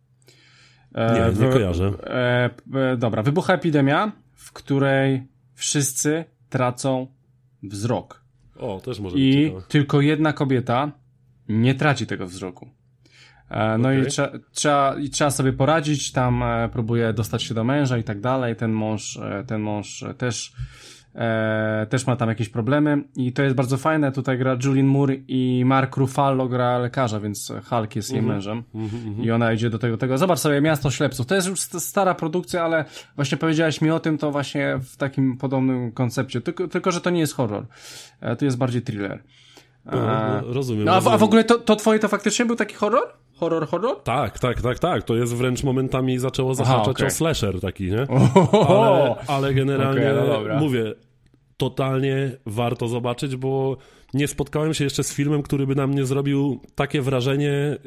E, 0.94 1.32
nie, 1.36 1.46
nie 1.46 1.52
kojarzę. 1.52 1.92
E, 2.02 2.50
e, 2.92 2.96
dobra, 2.96 3.22
wybucha 3.22 3.54
epidemia, 3.54 4.12
w 4.34 4.52
której 4.52 5.26
wszyscy 5.54 6.24
tracą 6.48 7.06
wzrok. 7.62 8.24
O, 8.58 8.80
też 8.80 9.00
może 9.00 9.16
I 9.16 9.50
być 9.50 9.64
tylko 9.68 10.00
jedna 10.00 10.32
kobieta 10.32 10.92
nie 11.48 11.74
traci 11.74 12.06
tego 12.06 12.26
wzroku. 12.26 12.68
E, 13.50 13.78
no 13.78 13.88
okay. 13.88 14.00
i, 14.00 14.06
trza, 14.06 14.32
trzeba, 14.52 14.96
i 14.98 15.10
trzeba 15.10 15.30
sobie 15.30 15.52
poradzić, 15.52 16.12
tam 16.12 16.42
e, 16.42 16.68
próbuje 16.72 17.12
dostać 17.12 17.42
się 17.42 17.54
do 17.54 17.64
męża 17.64 17.98
i 17.98 18.04
tak 18.04 18.20
dalej. 18.20 18.56
Ten 18.56 18.72
mąż, 18.72 19.16
e, 19.16 19.44
ten 19.46 19.60
mąż 19.60 20.04
też 20.18 20.52
e, 21.14 21.86
też 21.90 22.06
ma 22.06 22.16
tam 22.16 22.28
jakieś 22.28 22.48
problemy. 22.48 23.02
I 23.16 23.32
to 23.32 23.42
jest 23.42 23.56
bardzo 23.56 23.76
fajne, 23.76 24.12
tutaj 24.12 24.38
gra 24.38 24.56
Julian 24.64 24.86
Moore 24.86 25.14
i 25.28 25.62
Mark 25.66 25.96
Ruffalo 25.96 26.48
gra 26.48 26.78
lekarza, 26.78 27.20
więc 27.20 27.52
Hulk 27.64 27.96
jest 27.96 28.10
jej 28.10 28.18
mm 28.18 28.30
-hmm. 28.30 28.34
mężem. 28.34 28.62
Mm 28.74 28.88
-hmm. 28.88 29.24
i 29.24 29.30
ona 29.30 29.52
idzie 29.52 29.70
do 29.70 29.78
tego, 29.78 29.96
tego, 29.96 30.18
zobacz 30.18 30.38
sobie 30.38 30.60
Miasto 30.60 30.90
Ślepców, 30.90 31.26
to 31.26 31.34
jest 31.34 31.48
już 31.48 31.60
stara 31.60 32.14
produkcja, 32.14 32.64
ale 32.64 32.84
właśnie 33.16 33.38
powiedziałeś 33.38 33.80
mi 33.80 33.90
o 33.90 34.00
tym, 34.00 34.18
to 34.18 34.30
właśnie 34.30 34.78
w 34.82 34.96
takim 34.96 35.36
podobnym 35.36 35.92
koncepcie, 35.92 36.40
tylko, 36.40 36.68
tylko 36.68 36.90
że 36.90 37.00
to 37.00 37.10
nie 37.10 37.20
jest 37.20 37.34
horror, 37.34 37.66
e, 38.20 38.36
to 38.36 38.44
jest 38.44 38.58
bardziej 38.58 38.82
thriller. 38.82 39.22
No, 39.84 39.92
no, 39.92 40.52
rozumiem. 40.52 40.84
No, 40.84 40.92
a, 40.92 40.94
rozumiem. 40.94 41.14
a 41.14 41.18
w 41.18 41.22
ogóle 41.22 41.44
to, 41.44 41.58
to 41.58 41.76
twoje 41.76 41.98
to 41.98 42.08
faktycznie 42.08 42.44
był 42.44 42.56
taki 42.56 42.74
horror? 42.74 43.02
Horror, 43.34 43.68
horror? 43.68 44.02
Tak, 44.02 44.38
tak, 44.38 44.62
tak, 44.62 44.78
tak. 44.78 45.02
To 45.02 45.16
jest 45.16 45.34
wręcz 45.34 45.62
momentami 45.64 46.18
zaczęło 46.18 46.54
zahaczać 46.54 46.96
okay. 46.96 47.06
o 47.06 47.10
slasher 47.10 47.60
taki, 47.60 47.90
nie? 47.90 48.06
Ale, 48.68 49.16
ale 49.26 49.54
generalnie 49.54 50.14
okay, 50.14 50.48
no 50.48 50.60
mówię, 50.60 50.94
totalnie 51.56 52.30
warto 52.46 52.88
zobaczyć, 52.88 53.36
bo 53.36 53.76
nie 54.14 54.28
spotkałem 54.28 54.74
się 54.74 54.84
jeszcze 54.84 55.04
z 55.04 55.14
filmem, 55.14 55.42
który 55.42 55.66
by 55.66 55.74
na 55.74 55.86
mnie 55.86 56.04
zrobił 56.04 56.60
takie 56.74 57.02
wrażenie 57.02 57.78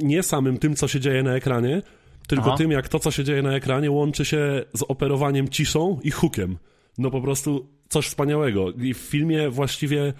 nie 0.00 0.22
samym 0.22 0.58
tym, 0.58 0.76
co 0.76 0.88
się 0.88 1.00
dzieje 1.00 1.22
na 1.22 1.34
ekranie, 1.34 1.82
tylko 2.28 2.46
Aha. 2.46 2.56
tym, 2.56 2.70
jak 2.70 2.88
to, 2.88 2.98
co 2.98 3.10
się 3.10 3.24
dzieje 3.24 3.42
na 3.42 3.54
ekranie, 3.54 3.90
łączy 3.90 4.24
się 4.24 4.64
z 4.74 4.82
operowaniem 4.88 5.48
ciszą 5.48 5.98
i 6.02 6.10
hookiem. 6.10 6.56
No 6.98 7.10
po 7.10 7.20
prostu 7.20 7.68
coś 7.88 8.06
wspaniałego. 8.06 8.70
I 8.70 8.94
w 8.94 8.98
filmie 8.98 9.50
właściwie 9.50 10.12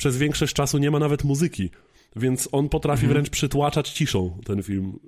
przez 0.00 0.16
większość 0.16 0.54
czasu 0.54 0.78
nie 0.78 0.90
ma 0.90 0.98
nawet 0.98 1.24
muzyki, 1.24 1.70
więc 2.16 2.48
on 2.52 2.68
potrafi 2.68 3.04
mhm. 3.04 3.12
wręcz 3.12 3.30
przytłaczać 3.30 3.90
ciszą 3.90 4.38
ten 4.44 4.62
film. 4.62 4.98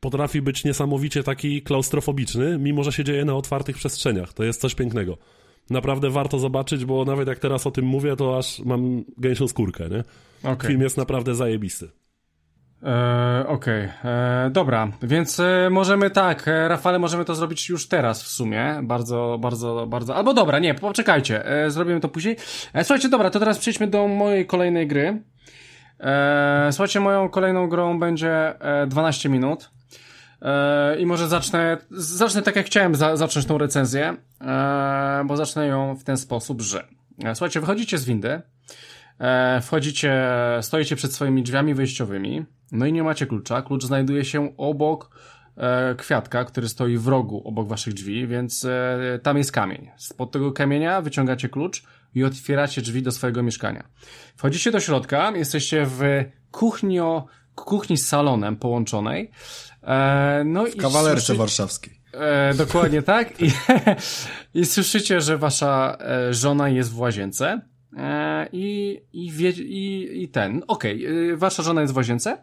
Potrafi 0.00 0.42
być 0.42 0.64
niesamowicie 0.64 1.22
taki 1.22 1.62
klaustrofobiczny, 1.62 2.58
mimo 2.58 2.84
że 2.84 2.92
się 2.92 3.04
dzieje 3.04 3.24
na 3.24 3.34
otwartych 3.34 3.76
przestrzeniach. 3.76 4.32
To 4.32 4.44
jest 4.44 4.60
coś 4.60 4.74
pięknego 4.74 5.18
naprawdę 5.70 6.10
warto 6.10 6.38
zobaczyć, 6.38 6.84
bo 6.84 7.04
nawet 7.04 7.28
jak 7.28 7.38
teraz 7.38 7.66
o 7.66 7.70
tym 7.70 7.84
mówię, 7.84 8.16
to 8.16 8.38
aż 8.38 8.60
mam 8.60 9.04
gęsią 9.18 9.48
skórkę, 9.48 9.88
nie? 9.88 10.04
Okay. 10.52 10.68
Film 10.68 10.82
jest 10.82 10.96
naprawdę 10.96 11.34
zajebisty. 11.34 11.88
E, 12.82 13.44
Okej, 13.48 13.84
okay. 13.84 14.10
E, 14.10 14.50
dobra, 14.50 14.88
więc 15.02 15.40
e, 15.40 15.68
możemy 15.70 16.10
tak, 16.10 16.46
Rafale, 16.68 16.98
możemy 16.98 17.24
to 17.24 17.34
zrobić 17.34 17.68
już 17.68 17.88
teraz 17.88 18.22
w 18.22 18.26
sumie, 18.28 18.80
bardzo, 18.82 19.38
bardzo, 19.40 19.86
bardzo, 19.86 20.16
albo 20.16 20.34
dobra, 20.34 20.58
nie, 20.58 20.74
poczekajcie, 20.74 21.44
zrobimy 21.68 22.00
to 22.00 22.08
później. 22.08 22.36
Słuchajcie, 22.82 23.08
dobra, 23.08 23.30
to 23.30 23.38
teraz 23.38 23.58
przejdźmy 23.58 23.86
do 23.86 24.08
mojej 24.08 24.46
kolejnej 24.46 24.86
gry. 24.86 25.22
Słuchajcie, 26.70 27.00
moją 27.00 27.28
kolejną 27.28 27.68
grą 27.68 27.98
będzie 27.98 28.60
e, 28.60 28.86
12 28.86 29.28
minut. 29.28 29.70
I 30.98 31.06
może 31.06 31.28
zacznę, 31.28 31.76
zacznę 31.90 32.42
tak 32.42 32.56
jak 32.56 32.66
chciałem 32.66 32.94
za, 32.94 33.16
zacząć 33.16 33.46
tą 33.46 33.58
recenzję, 33.58 34.16
bo 35.24 35.36
zacznę 35.36 35.66
ją 35.66 35.96
w 35.96 36.04
ten 36.04 36.16
sposób, 36.16 36.60
że 36.60 36.84
słuchajcie, 37.34 37.60
wychodzicie 37.60 37.98
z 37.98 38.04
windy, 38.04 38.42
wchodzicie, 39.62 40.24
stoicie 40.60 40.96
przed 40.96 41.12
swoimi 41.12 41.42
drzwiami 41.42 41.74
wyjściowymi, 41.74 42.44
no 42.72 42.86
i 42.86 42.92
nie 42.92 43.02
macie 43.02 43.26
klucza. 43.26 43.62
Klucz 43.62 43.84
znajduje 43.84 44.24
się 44.24 44.56
obok 44.56 45.10
e, 45.56 45.94
kwiatka, 45.94 46.44
który 46.44 46.68
stoi 46.68 46.96
w 46.98 47.08
rogu 47.08 47.42
obok 47.44 47.68
waszych 47.68 47.94
drzwi, 47.94 48.26
więc 48.26 48.64
e, 48.64 49.18
tam 49.22 49.38
jest 49.38 49.52
kamień. 49.52 49.90
Spod 49.96 50.30
tego 50.30 50.52
kamienia 50.52 51.02
wyciągacie 51.02 51.48
klucz 51.48 51.82
i 52.14 52.24
otwieracie 52.24 52.82
drzwi 52.82 53.02
do 53.02 53.12
swojego 53.12 53.42
mieszkania. 53.42 53.84
Wchodzicie 54.36 54.70
do 54.70 54.80
środka, 54.80 55.32
jesteście 55.36 55.86
w 55.86 56.00
kuchnio, 56.50 57.26
kuchni 57.54 57.96
z 57.96 58.08
salonem 58.08 58.56
połączonej. 58.56 59.30
E, 59.82 60.42
no 60.46 60.64
w 60.64 60.74
i 60.74 60.78
kawalerce 60.78 61.26
słyszy... 61.26 61.38
warszawskiej. 61.38 62.02
E, 62.12 62.54
dokładnie 62.54 63.02
tak. 63.02 63.40
I, 63.42 63.50
I 64.60 64.66
słyszycie, 64.66 65.20
że 65.20 65.38
wasza 65.38 65.98
e, 66.00 66.34
żona 66.34 66.68
jest 66.68 66.92
w 66.92 66.98
łazience. 66.98 67.60
E, 67.96 68.48
I, 68.52 69.00
i, 69.12 69.30
wie, 69.30 69.50
i, 69.50 70.22
i 70.22 70.28
ten, 70.28 70.62
okej, 70.68 71.06
okay, 71.06 71.36
wasza 71.36 71.62
żona 71.62 71.80
jest 71.80 71.92
w 71.92 71.96
łazience 71.96 72.38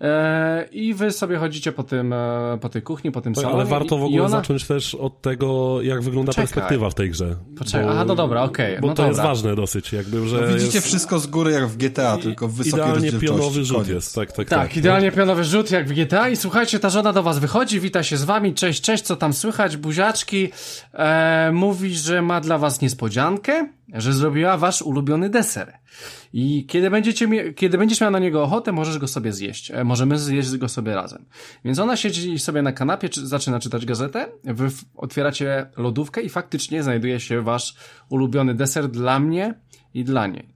e, 0.00 0.68
i 0.72 0.94
wy 0.94 1.12
sobie 1.12 1.36
chodzicie 1.36 1.72
po 1.72 1.82
tym, 1.82 2.12
e, 2.12 2.58
po 2.60 2.68
tej 2.68 2.82
kuchni, 2.82 3.10
po 3.10 3.20
tym 3.20 3.34
salonie. 3.34 3.54
Ale 3.54 3.64
warto 3.64 3.98
w 3.98 4.04
ogóle 4.04 4.20
ona... 4.20 4.28
zacząć 4.28 4.66
też 4.66 4.94
od 4.94 5.22
tego, 5.22 5.78
jak 5.82 6.02
wygląda 6.02 6.32
Poczekaj. 6.32 6.46
perspektywa 6.46 6.90
w 6.90 6.94
tej 6.94 7.10
grze. 7.10 7.36
Poczekaj, 7.58 7.86
bo, 7.86 7.92
aha, 7.92 8.04
no 8.04 8.14
dobra, 8.14 8.42
okej. 8.42 8.70
Okay, 8.70 8.80
bo 8.80 8.86
no 8.86 8.94
to 8.94 8.96
dobra. 8.96 9.08
jest 9.08 9.20
ważne 9.20 9.56
dosyć, 9.56 9.92
jakby, 9.92 10.28
że 10.28 10.40
no 10.40 10.46
widzicie 10.46 10.78
jest... 10.78 10.86
wszystko 10.86 11.18
z 11.18 11.26
góry 11.26 11.52
jak 11.52 11.66
w 11.66 11.76
GTA, 11.76 12.16
tylko 12.16 12.48
w 12.48 12.54
wysokiej 12.54 12.84
Idealnie 12.84 13.12
pionowy 13.12 13.64
rzut 13.64 13.88
jest, 13.88 14.14
tak, 14.14 14.32
tak, 14.32 14.48
tak. 14.48 14.58
Tak, 14.58 14.76
idealnie 14.76 15.12
pionowy 15.12 15.44
rzut 15.44 15.70
jak 15.70 15.88
w 15.88 15.92
GTA 15.92 16.28
i 16.28 16.36
słuchajcie, 16.36 16.78
ta 16.78 16.90
żona 16.90 17.12
do 17.12 17.22
was 17.22 17.38
wychodzi, 17.38 17.80
wita 17.80 18.02
się 18.02 18.16
z 18.16 18.24
wami, 18.24 18.54
cześć, 18.54 18.82
cześć, 18.82 19.04
co 19.04 19.16
tam 19.16 19.32
słychać, 19.32 19.76
buziaczki, 19.76 20.48
e, 20.92 21.50
mówi, 21.52 21.94
że 21.94 22.22
ma 22.22 22.40
dla 22.40 22.58
was 22.58 22.80
niespodziankę, 22.80 23.68
że 23.94 24.12
zrobiła 24.12 24.56
wasz 24.56 24.82
ulubiony 24.82 25.30
deser. 25.30 25.78
I 26.32 26.66
kiedy 26.68 26.90
będziecie, 26.90 27.52
kiedy 27.54 27.78
będziesz 27.78 28.00
miał 28.00 28.10
na 28.10 28.18
niego 28.18 28.42
ochotę, 28.42 28.72
możesz 28.72 28.98
go 28.98 29.08
sobie 29.08 29.32
zjeść. 29.32 29.70
E, 29.70 29.84
możemy 29.84 30.18
zjeść 30.18 30.56
go 30.56 30.68
sobie 30.68 30.94
razem. 30.94 31.24
Więc 31.64 31.78
ona 31.78 31.96
siedzi 31.96 32.38
sobie 32.38 32.62
na 32.62 32.72
kanapie, 32.72 33.08
czy, 33.08 33.26
zaczyna 33.26 33.60
czytać 33.60 33.86
gazetę, 33.86 34.26
wy 34.44 34.68
otwieracie 34.96 35.66
lodówkę 35.76 36.22
i 36.22 36.28
faktycznie 36.28 36.82
znajduje 36.82 37.20
się 37.20 37.42
wasz 37.42 37.74
ulubiony 38.08 38.54
deser 38.54 38.88
dla 38.88 39.20
mnie 39.20 39.54
i 39.94 40.04
dla 40.04 40.26
niej. 40.26 40.48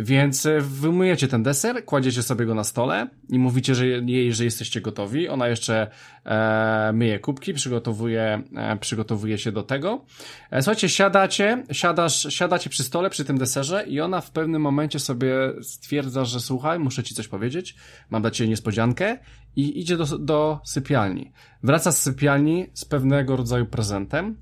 Więc 0.00 0.46
e, 0.46 0.60
wymujecie 0.60 1.28
ten 1.28 1.42
deser, 1.42 1.84
kładziecie 1.84 2.22
sobie 2.22 2.46
go 2.46 2.54
na 2.54 2.64
stole 2.64 3.08
i 3.28 3.38
mówicie 3.38 3.74
że 3.74 3.86
jej, 3.86 4.32
że 4.32 4.44
jesteście 4.44 4.80
gotowi. 4.80 5.28
Ona 5.28 5.48
jeszcze 5.48 5.90
e, 6.24 6.90
myje 6.94 7.18
kubki, 7.18 7.54
przygotowuje, 7.54 8.42
e, 8.56 8.76
przygotowuje 8.76 9.38
się 9.38 9.52
do 9.52 9.62
tego. 9.62 10.04
E, 10.50 10.62
słuchajcie, 10.62 10.88
siadacie, 10.88 11.64
siadasz, 11.72 12.26
siadacie 12.34 12.70
przy 12.70 12.84
stole, 12.84 13.10
przy 13.10 13.24
tym 13.24 13.38
deserze 13.38 13.84
i 13.86 14.00
ona 14.00 14.20
w 14.20 14.30
pewnym 14.30 14.62
momencie 14.62 14.98
sobie 14.98 15.34
stwierdza, 15.62 16.24
że 16.24 16.40
słuchaj, 16.40 16.78
muszę 16.78 17.02
ci 17.02 17.14
coś 17.14 17.28
powiedzieć, 17.28 17.74
mam 18.10 18.22
dla 18.22 18.30
ciebie 18.30 18.50
niespodziankę 18.50 19.18
i 19.56 19.80
idzie 19.80 19.96
do, 19.96 20.04
do 20.18 20.60
sypialni. 20.64 21.32
Wraca 21.62 21.92
z 21.92 22.02
sypialni 22.02 22.66
z 22.74 22.84
pewnego 22.84 23.36
rodzaju 23.36 23.66
prezentem. 23.66 24.36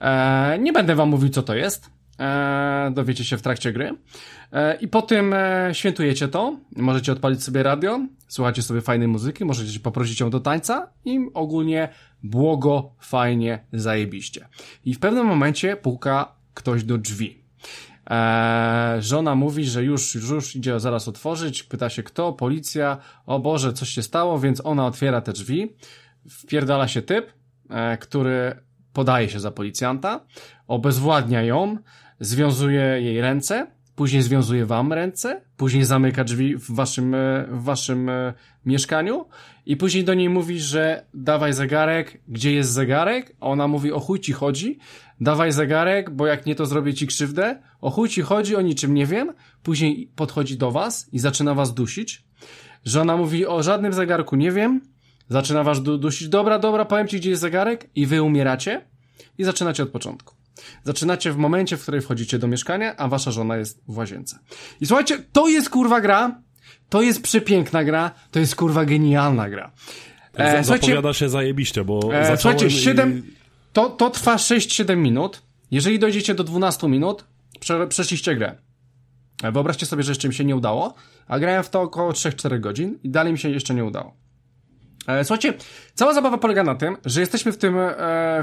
E, 0.00 0.58
nie 0.58 0.72
będę 0.72 0.94
wam 0.94 1.08
mówił, 1.08 1.28
co 1.28 1.42
to 1.42 1.54
jest. 1.54 1.91
E, 2.20 2.90
dowiecie 2.94 3.24
się 3.24 3.36
w 3.36 3.42
trakcie 3.42 3.72
gry. 3.72 3.96
E, 4.52 4.76
I 4.76 4.88
po 4.88 5.02
tym 5.02 5.34
e, 5.34 5.70
świętujecie 5.72 6.28
to. 6.28 6.56
Możecie 6.76 7.12
odpalić 7.12 7.42
sobie 7.42 7.62
radio, 7.62 8.00
słuchacie 8.28 8.62
sobie 8.62 8.80
fajnej 8.80 9.08
muzyki, 9.08 9.44
możecie 9.44 9.80
poprosić 9.80 10.20
ją 10.20 10.30
do 10.30 10.40
tańca 10.40 10.90
i 11.04 11.18
ogólnie 11.34 11.88
błogo, 12.22 12.94
fajnie, 13.00 13.64
zajebiście. 13.72 14.48
I 14.84 14.94
w 14.94 14.98
pewnym 14.98 15.26
momencie 15.26 15.76
puka 15.76 16.34
ktoś 16.54 16.84
do 16.84 16.98
drzwi. 16.98 17.42
Żona 18.98 19.34
mówi, 19.34 19.64
że 19.64 19.84
już, 19.84 20.14
już 20.14 20.56
idzie 20.56 20.80
zaraz 20.80 21.08
otworzyć, 21.08 21.62
pyta 21.62 21.90
się 21.90 22.02
kto, 22.02 22.32
policja, 22.32 22.98
o 23.26 23.40
Boże, 23.40 23.72
coś 23.72 23.88
się 23.88 24.02
stało, 24.02 24.38
więc 24.38 24.66
ona 24.66 24.86
otwiera 24.86 25.20
te 25.20 25.32
drzwi, 25.32 25.76
wpierdala 26.30 26.88
się 26.88 27.02
typ, 27.02 27.32
który 28.00 28.56
podaje 28.92 29.28
się 29.28 29.40
za 29.40 29.50
policjanta, 29.50 30.20
obezwładnia 30.66 31.42
ją, 31.42 31.76
związuje 32.22 32.82
jej 33.02 33.20
ręce, 33.20 33.66
później 33.94 34.22
związuje 34.22 34.66
wam 34.66 34.92
ręce, 34.92 35.42
później 35.56 35.84
zamyka 35.84 36.24
drzwi 36.24 36.56
w 36.56 36.70
waszym, 36.70 37.14
e, 37.14 37.46
w 37.50 37.62
waszym 37.62 38.08
e, 38.08 38.34
mieszkaniu 38.66 39.24
i 39.66 39.76
później 39.76 40.04
do 40.04 40.14
niej 40.14 40.28
mówi, 40.28 40.60
że 40.60 41.06
dawaj 41.14 41.52
zegarek, 41.52 42.20
gdzie 42.28 42.52
jest 42.52 42.70
zegarek? 42.70 43.36
A 43.40 43.46
ona 43.46 43.68
mówi, 43.68 43.92
o 43.92 44.00
chuj 44.00 44.20
ci 44.20 44.32
chodzi, 44.32 44.78
dawaj 45.20 45.52
zegarek, 45.52 46.10
bo 46.10 46.26
jak 46.26 46.46
nie 46.46 46.54
to 46.54 46.66
zrobię 46.66 46.94
ci 46.94 47.06
krzywdę, 47.06 47.62
o 47.80 47.90
chuj 47.90 48.08
ci 48.08 48.22
chodzi, 48.22 48.56
o 48.56 48.60
niczym 48.60 48.94
nie 48.94 49.06
wiem. 49.06 49.32
Później 49.62 50.12
podchodzi 50.16 50.56
do 50.56 50.70
was 50.70 51.08
i 51.12 51.18
zaczyna 51.18 51.54
was 51.54 51.74
dusić. 51.74 52.24
Żona 52.84 53.16
mówi, 53.16 53.46
o 53.46 53.62
żadnym 53.62 53.92
zegarku 53.92 54.36
nie 54.36 54.52
wiem, 54.52 54.80
zaczyna 55.28 55.64
was 55.64 55.82
dusić, 55.82 56.28
dobra, 56.28 56.58
dobra, 56.58 56.84
powiem 56.84 57.08
ci, 57.08 57.16
gdzie 57.16 57.30
jest 57.30 57.42
zegarek 57.42 57.90
i 57.94 58.06
wy 58.06 58.22
umieracie 58.22 58.84
i 59.38 59.44
zaczynacie 59.44 59.82
od 59.82 59.88
początku. 59.88 60.41
Zaczynacie 60.84 61.32
w 61.32 61.36
momencie, 61.36 61.76
w 61.76 61.82
którym 61.82 62.02
wchodzicie 62.02 62.38
do 62.38 62.48
mieszkania, 62.48 62.96
a 62.96 63.08
wasza 63.08 63.30
żona 63.30 63.56
jest 63.56 63.82
w 63.88 63.96
łazience. 63.96 64.38
I 64.80 64.86
słuchajcie, 64.86 65.18
to 65.32 65.48
jest 65.48 65.70
kurwa 65.70 66.00
gra, 66.00 66.40
to 66.88 67.02
jest 67.02 67.22
przepiękna 67.22 67.84
gra, 67.84 68.10
to 68.30 68.38
jest 68.38 68.56
kurwa 68.56 68.84
genialna 68.84 69.50
gra. 69.50 69.72
E, 70.34 70.64
Zapowiada 70.64 71.12
się 71.12 71.28
zajebiście, 71.28 71.84
bo 71.84 72.00
e, 72.14 72.36
Słuchajcie, 72.36 72.70
7, 72.70 73.18
i... 73.18 73.22
to, 73.72 73.90
to 73.90 74.10
trwa 74.10 74.36
6-7 74.36 74.96
minut. 74.96 75.42
Jeżeli 75.70 75.98
dojdziecie 75.98 76.34
do 76.34 76.44
12 76.44 76.88
minut, 76.88 77.24
prze, 77.60 77.86
przeszliście 77.86 78.36
grę. 78.36 78.56
E, 79.42 79.52
wyobraźcie 79.52 79.86
sobie, 79.86 80.02
że 80.02 80.10
jeszcze 80.10 80.28
mi 80.28 80.34
się 80.34 80.44
nie 80.44 80.56
udało, 80.56 80.94
a 81.26 81.38
grałem 81.38 81.62
w 81.62 81.70
to 81.70 81.80
około 81.80 82.12
3-4 82.12 82.60
godzin 82.60 82.98
i 83.02 83.10
dalej 83.10 83.32
mi 83.32 83.38
się 83.38 83.50
jeszcze 83.50 83.74
nie 83.74 83.84
udało. 83.84 84.21
E, 85.06 85.24
słuchajcie, 85.24 85.54
cała 85.94 86.14
zabawa 86.14 86.38
polega 86.38 86.64
na 86.64 86.74
tym, 86.74 86.96
że 87.04 87.20
jesteśmy 87.20 87.52
w 87.52 87.58
tym, 87.58 87.78
e, 87.78 87.94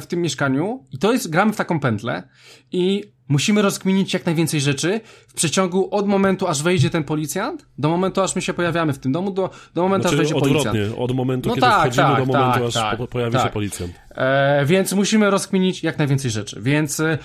w 0.01 0.07
tym 0.07 0.21
mieszkaniu 0.21 0.83
i 0.91 0.97
to 0.97 1.13
jest, 1.13 1.29
gramy 1.29 1.53
w 1.53 1.55
taką 1.55 1.79
pętlę 1.79 2.23
i 2.71 3.03
musimy 3.27 3.61
rozkminić 3.61 4.13
jak 4.13 4.25
najwięcej 4.25 4.61
rzeczy 4.61 5.01
w 5.27 5.33
przeciągu 5.33 5.95
od 5.95 6.07
momentu, 6.07 6.47
aż 6.47 6.63
wejdzie 6.63 6.89
ten 6.89 7.03
policjant, 7.03 7.65
do 7.77 7.89
momentu, 7.89 8.21
aż 8.21 8.35
my 8.35 8.41
się 8.41 8.53
pojawiamy 8.53 8.93
w 8.93 8.99
tym 8.99 9.11
domu, 9.11 9.31
do, 9.31 9.49
do 9.73 9.83
momentu, 9.83 10.09
znaczy, 10.09 10.15
aż 10.15 10.17
wejdzie 10.17 10.35
odwrotnie, 10.35 10.71
policjant. 10.71 10.99
od 10.99 11.11
momentu, 11.11 11.49
no 11.49 11.55
kiedy 11.55 11.67
tak, 11.67 11.79
wchodzimy, 11.79 12.07
tak, 12.07 12.19
do 12.19 12.25
momentu, 12.25 12.59
tak, 12.59 12.67
aż 12.67 12.73
tak, 12.73 13.09
pojawi 13.09 13.37
się 13.37 13.43
tak. 13.43 13.51
policjant. 13.51 13.93
E, 14.11 14.65
więc 14.65 14.93
musimy 14.93 15.29
rozkminić 15.29 15.83
jak 15.83 15.97
najwięcej 15.97 16.31
rzeczy, 16.31 16.61
więc 16.61 16.99
e, 16.99 17.17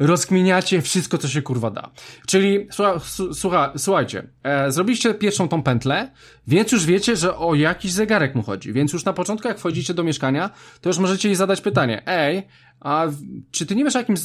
rozkminiacie 0.00 0.82
wszystko, 0.82 1.18
co 1.18 1.28
się 1.28 1.42
kurwa 1.42 1.70
da. 1.70 1.90
Czyli, 2.26 2.68
słucha, 2.70 3.00
słucha, 3.32 3.72
słuchajcie, 3.76 4.22
e, 4.42 4.72
zrobiliście 4.72 5.14
pierwszą 5.14 5.48
tą 5.48 5.62
pętlę, 5.62 6.10
więc 6.46 6.72
już 6.72 6.86
wiecie, 6.86 7.16
że 7.16 7.36
o 7.36 7.54
jakiś 7.54 7.92
zegarek 7.92 8.34
mu 8.34 8.42
chodzi. 8.42 8.72
Więc 8.72 8.92
już 8.92 9.04
na 9.04 9.12
początku, 9.12 9.48
jak 9.48 9.58
wchodzicie 9.58 9.94
do 9.94 10.04
mieszkania, 10.04 10.50
to 10.80 10.88
już 10.88 10.98
możecie 10.98 11.28
jej 11.28 11.36
zadać 11.36 11.60
pytanie, 11.60 12.02
ej, 12.06 12.42
a 12.80 13.06
czy 13.50 13.66
ty 13.66 13.76
nie 13.76 13.84
wiesz 13.84 13.96
o 13.96 13.98
jakimś 13.98 14.20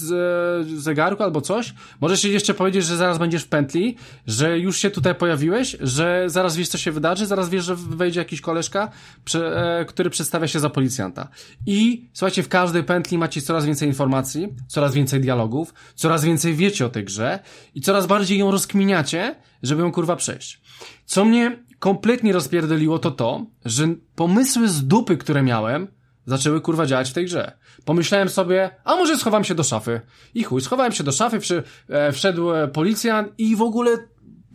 zegarku 0.76 1.24
albo 1.24 1.42
coś? 1.42 1.74
Możesz 2.02 2.24
jeszcze 2.24 2.54
powiedzieć, 2.54 2.86
że 2.86 2.98
zaraz 2.98 3.18
będziesz 3.18 3.44
w 3.44 3.48
pętli, 3.48 3.96
że 4.28 4.60
już 4.60 4.78
się 4.78 4.90
tutaj 4.90 5.16
pojawiłeś, 5.16 5.78
że 5.80 6.24
zaraz 6.28 6.56
wiesz, 6.56 6.68
co 6.68 6.78
się 6.78 6.92
wydarzy, 6.92 7.26
zaraz 7.26 7.50
wiesz, 7.50 7.66
że 7.66 7.76
wejdzie 7.76 8.20
jakiś 8.20 8.42
koleżka, 8.42 8.92
e, 9.36 9.86
który 9.86 10.10
przedstawia 10.10 10.48
się 10.48 10.60
za 10.60 10.70
policjanta. 10.70 11.28
I 11.66 12.10
słuchajcie, 12.14 12.44
w 12.44 12.50
każdej 12.50 12.84
pętli 12.84 13.18
macie 13.18 13.42
coraz 13.42 13.66
więcej 13.66 13.88
informacji, 13.88 14.48
coraz 14.68 14.94
więcej 14.94 15.22
dialogów, 15.22 15.74
coraz 15.96 16.24
więcej 16.24 16.54
wiecie 16.54 16.86
o 16.86 16.90
tej 16.90 17.04
grze 17.04 17.40
i 17.76 17.82
coraz 17.82 18.08
bardziej 18.08 18.40
ją 18.40 18.52
rozkminiacie, 18.52 19.36
żeby 19.64 19.82
ją 19.82 19.92
kurwa 19.92 20.16
przejść. 20.16 20.62
Co 21.06 21.26
mnie 21.26 21.60
kompletnie 21.80 22.34
rozpierdoliło 22.34 23.00
to 23.00 23.12
to, 23.12 23.46
że 23.66 23.88
pomysły 24.16 24.68
z 24.68 24.88
dupy, 24.88 25.18
które 25.18 25.44
miałem, 25.44 25.88
zaczęły 26.26 26.62
kurwa 26.62 26.86
działać 26.86 27.10
w 27.10 27.14
tej 27.14 27.26
grze. 27.26 27.52
Pomyślałem 27.86 28.30
sobie, 28.30 28.76
a 28.84 28.96
może 28.96 29.18
schowam 29.18 29.44
się 29.44 29.56
do 29.56 29.64
szafy. 29.64 30.02
I 30.34 30.44
chuj, 30.44 30.62
schowałem 30.62 30.92
się 30.92 31.04
do 31.04 31.12
szafy, 31.12 31.40
przy, 31.40 31.64
e, 31.90 32.12
wszedł 32.12 32.52
e, 32.52 32.68
policjant 32.68 33.34
i 33.38 33.56
w 33.56 33.62
ogóle 33.62 33.98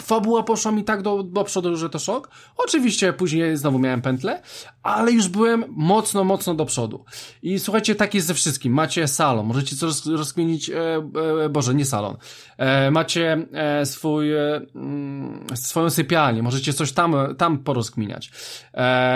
fabuła 0.02 0.42
poszła 0.42 0.72
mi 0.72 0.84
tak 0.84 1.02
do, 1.02 1.22
do 1.22 1.44
przodu, 1.44 1.76
że 1.76 1.90
to 1.90 1.98
szok. 1.98 2.30
Oczywiście 2.56 3.12
później 3.12 3.56
znowu 3.56 3.78
miałem 3.78 4.02
pętlę, 4.02 4.42
ale 4.82 5.12
już 5.12 5.28
byłem 5.28 5.64
mocno, 5.68 6.24
mocno 6.24 6.54
do 6.54 6.66
przodu. 6.66 7.04
I 7.42 7.58
słuchajcie, 7.58 7.94
tak 7.94 8.14
jest 8.14 8.26
ze 8.26 8.34
wszystkim. 8.34 8.72
Macie 8.72 9.08
salon, 9.08 9.46
możecie 9.46 9.76
coś 9.76 10.06
rozkminić, 10.06 10.70
e, 10.70 10.74
e, 11.44 11.48
Boże, 11.48 11.74
nie 11.74 11.84
salon. 11.84 12.16
E, 12.60 12.90
macie 12.90 13.46
e, 13.52 13.86
swój, 13.86 14.32
e, 14.32 14.60
mm, 14.74 15.44
swoją 15.54 15.90
sypialnię, 15.90 16.42
możecie 16.42 16.72
coś 16.72 16.92
tam, 16.92 17.14
tam 17.38 17.58
porozkminiać. 17.58 18.30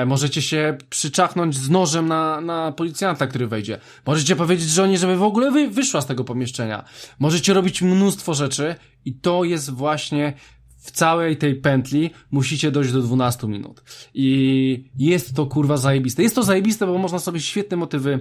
Możecie 0.06 0.42
się 0.42 0.78
przyczachnąć 0.90 1.56
z 1.56 1.70
nożem 1.70 2.08
na, 2.08 2.40
na 2.40 2.72
policjanta, 2.72 3.26
który 3.26 3.46
wejdzie. 3.46 3.78
Możecie 4.06 4.36
powiedzieć 4.36 4.68
żonie, 4.68 4.98
żeby 4.98 5.16
w 5.16 5.22
ogóle 5.22 5.50
wy, 5.50 5.68
wyszła 5.68 6.00
z 6.00 6.06
tego 6.06 6.24
pomieszczenia. 6.24 6.84
Możecie 7.18 7.54
robić 7.54 7.82
mnóstwo 7.82 8.34
rzeczy 8.34 8.74
i 9.04 9.14
to 9.14 9.44
jest 9.44 9.70
właśnie 9.70 10.32
w 10.78 10.90
całej 10.90 11.36
tej 11.36 11.54
pętli 11.54 12.10
musicie 12.30 12.70
dojść 12.70 12.92
do 12.92 13.02
12 13.02 13.46
minut. 13.46 13.82
I 14.14 14.90
jest 14.98 15.36
to 15.36 15.46
kurwa 15.46 15.76
zajebiste. 15.76 16.22
Jest 16.22 16.34
to 16.34 16.42
zajebiste, 16.42 16.86
bo 16.86 16.98
można 16.98 17.18
sobie 17.18 17.40
świetne 17.40 17.76
motywy 17.76 18.20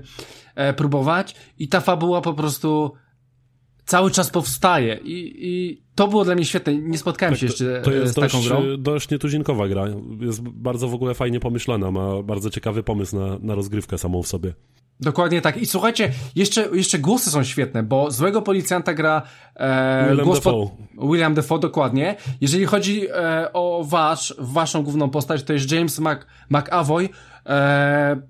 e, 0.55 0.73
próbować 0.73 1.35
i 1.59 1.67
ta 1.67 1.81
fabuła 1.81 2.21
po 2.21 2.33
prostu 2.33 2.91
cały 3.85 4.11
czas 4.11 4.29
powstaje 4.29 4.99
i, 5.03 5.33
i 5.37 5.81
to 5.95 6.07
było 6.07 6.25
dla 6.25 6.35
mnie 6.35 6.45
świetne. 6.45 6.75
Nie 6.75 6.97
spotkałem 6.97 7.33
tak, 7.33 7.39
się 7.39 7.45
jeszcze 7.45 7.81
to, 7.83 7.91
to 7.91 7.95
jest 7.95 8.11
z 8.11 8.15
taką 8.15 8.37
dość, 8.37 8.47
grą. 8.47 8.61
dość 8.77 9.09
nietuzinkowa 9.09 9.67
gra. 9.67 9.85
Jest 10.19 10.41
bardzo 10.41 10.87
w 10.87 10.93
ogóle 10.93 11.13
fajnie 11.13 11.39
pomyślana, 11.39 11.91
ma 11.91 12.23
bardzo 12.23 12.49
ciekawy 12.49 12.83
pomysł 12.83 13.19
na, 13.19 13.37
na 13.41 13.55
rozgrywkę 13.55 13.97
samą 13.97 14.23
w 14.23 14.27
sobie. 14.27 14.53
Dokładnie 14.99 15.41
tak. 15.41 15.57
I 15.57 15.65
słuchajcie, 15.65 16.11
jeszcze, 16.35 16.69
jeszcze 16.73 16.99
głosy 16.99 17.29
są 17.29 17.43
świetne, 17.43 17.83
bo 17.83 18.11
złego 18.11 18.41
policjanta 18.41 18.93
gra 18.93 19.21
e, 19.55 20.05
William 20.09 20.25
głos 20.25 20.37
Defoe. 20.37 20.69
Po, 20.95 21.07
William 21.07 21.33
Defoe, 21.33 21.59
dokładnie. 21.59 22.15
Jeżeli 22.41 22.65
chodzi 22.65 23.07
e, 23.09 23.53
o 23.53 23.83
wasz, 23.87 24.35
waszą 24.39 24.83
główną 24.83 25.09
postać, 25.09 25.43
to 25.43 25.53
jest 25.53 25.71
James 25.71 25.99
Mc, 25.99 26.25
McAvoy, 26.49 27.09
E, 27.45 28.21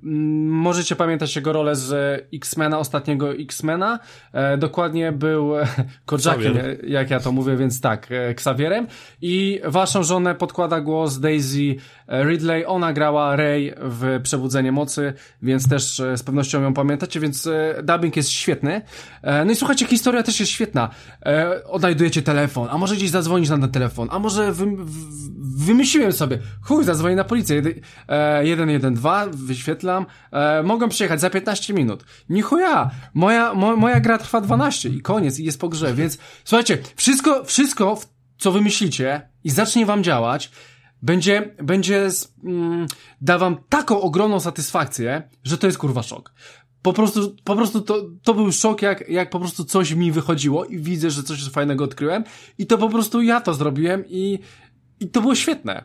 możecie 0.46 0.96
pamiętać 0.96 1.36
jego 1.36 1.54
rolę 1.54 1.76
z 1.76 2.24
X-Mena, 2.34 2.80
ostatniego 2.80 3.34
X-Mena. 3.34 4.00
E, 4.34 4.58
dokładnie 4.58 5.12
był 5.12 5.54
Korczakiem, 6.06 6.58
jak 6.88 7.10
ja 7.10 7.20
to 7.20 7.32
mówię, 7.32 7.58
więc 7.58 7.82
tak, 7.82 8.12
e, 8.12 8.28
Xavierem. 8.28 8.88
I 9.22 9.62
waszą 9.66 10.04
żonę 10.04 10.36
podkłada 10.36 10.82
głos 10.82 11.20
Daisy 11.20 11.76
Ridley. 12.08 12.66
Ona 12.66 12.94
grała 12.94 13.36
Rey 13.36 13.74
w 13.78 14.20
Przebudzenie 14.24 14.72
Mocy, 14.72 15.14
więc 15.42 15.70
też 15.70 16.00
e, 16.00 16.18
z 16.18 16.24
pewnością 16.24 16.62
ją 16.62 16.74
pamiętacie, 16.74 17.20
więc 17.20 17.48
e, 17.48 17.84
dubbing 17.84 18.16
jest 18.16 18.30
świetny. 18.30 18.82
E, 19.22 19.46
no 19.46 19.52
i 19.52 19.56
słuchajcie, 19.56 19.86
historia 19.86 20.24
też 20.24 20.40
jest 20.40 20.52
świetna. 20.52 20.90
Odnajdujecie 21.66 22.22
telefon, 22.22 22.68
a 22.72 22.78
może 22.78 22.96
gdzieś 22.96 23.10
zadzwonić 23.10 23.50
na 23.50 23.58
ten 23.58 23.72
telefon, 23.72 24.08
a 24.12 24.20
może 24.20 24.52
wy, 24.52 24.66
wymyśliłem 25.40 26.14
sobie, 26.14 26.40
chuj, 26.62 26.84
zadzwonię 26.84 27.16
na 27.16 27.24
policję. 27.24 27.62
112, 28.44 29.03
wyświetlam, 29.32 30.06
mogę 30.64 30.90
przyjechać 30.90 31.22
za 31.22 31.30
15 31.30 31.74
minut. 31.74 32.06
Nichuja, 32.30 32.92
moja, 33.14 33.54
mo, 33.54 33.76
moja 33.76 34.00
gra 34.00 34.18
trwa 34.18 34.42
12 34.42 34.90
i 34.90 35.02
koniec, 35.02 35.40
i 35.40 35.44
jest 35.44 35.60
po 35.60 35.70
grze, 35.70 35.94
więc 35.94 36.18
słuchajcie, 36.44 36.78
wszystko, 36.96 37.44
wszystko, 37.44 38.00
co 38.38 38.52
wymyślicie 38.52 39.30
i 39.44 39.50
zacznie 39.50 39.86
wam 39.86 40.04
działać, 40.04 40.52
będzie, 41.02 41.56
będzie 41.64 42.10
mm, 42.44 42.88
da 43.22 43.38
wam 43.38 43.58
taką 43.70 44.02
ogromną 44.02 44.40
satysfakcję, 44.40 45.30
że 45.44 45.58
to 45.58 45.68
jest 45.68 45.80
kurwa 45.80 46.04
szok. 46.04 46.34
Po 46.82 46.94
prostu, 46.94 47.36
po 47.44 47.56
prostu 47.56 47.82
to, 47.82 48.10
to 48.24 48.34
był 48.34 48.52
szok, 48.52 48.82
jak, 48.82 49.10
jak 49.10 49.30
po 49.30 49.40
prostu 49.40 49.66
coś 49.66 49.92
mi 49.92 50.12
wychodziło 50.12 50.66
i 50.66 50.78
widzę, 50.78 51.12
że 51.12 51.24
coś 51.24 51.50
fajnego 51.50 51.84
odkryłem 51.84 52.24
i 52.58 52.66
to 52.66 52.78
po 52.78 52.90
prostu 52.90 53.22
ja 53.22 53.42
to 53.42 53.54
zrobiłem 53.54 54.04
i, 54.08 54.40
i 55.00 55.10
to 55.10 55.22
było 55.22 55.36
świetne. 55.36 55.84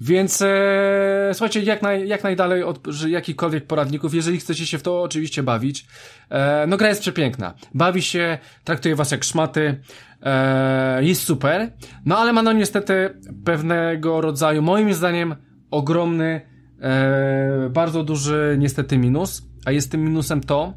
Więc 0.00 0.42
e, 0.42 1.30
słuchajcie, 1.32 1.62
jak, 1.62 1.82
naj, 1.82 2.08
jak 2.08 2.24
najdalej 2.24 2.62
od 2.62 2.80
jakichkolwiek 3.08 3.66
poradników, 3.66 4.14
jeżeli 4.14 4.38
chcecie 4.38 4.66
się 4.66 4.78
w 4.78 4.82
to 4.82 5.02
oczywiście 5.02 5.42
bawić. 5.42 5.86
E, 6.30 6.66
no 6.66 6.76
gra 6.76 6.88
jest 6.88 7.00
przepiękna. 7.00 7.54
Bawi 7.74 8.02
się, 8.02 8.38
traktuje 8.64 8.96
was 8.96 9.10
jak 9.10 9.24
szmaty, 9.24 9.80
e, 10.22 11.04
jest 11.04 11.22
super. 11.22 11.72
No 12.04 12.18
ale 12.18 12.32
ma 12.32 12.42
no 12.42 12.52
niestety 12.52 13.20
pewnego 13.44 14.20
rodzaju, 14.20 14.62
moim 14.62 14.94
zdaniem, 14.94 15.36
ogromny, 15.70 16.40
e, 16.80 17.70
bardzo 17.70 18.04
duży 18.04 18.56
niestety 18.58 18.98
minus. 18.98 19.42
A 19.64 19.72
jest 19.72 19.90
tym 19.90 20.04
minusem 20.04 20.40
to, 20.40 20.74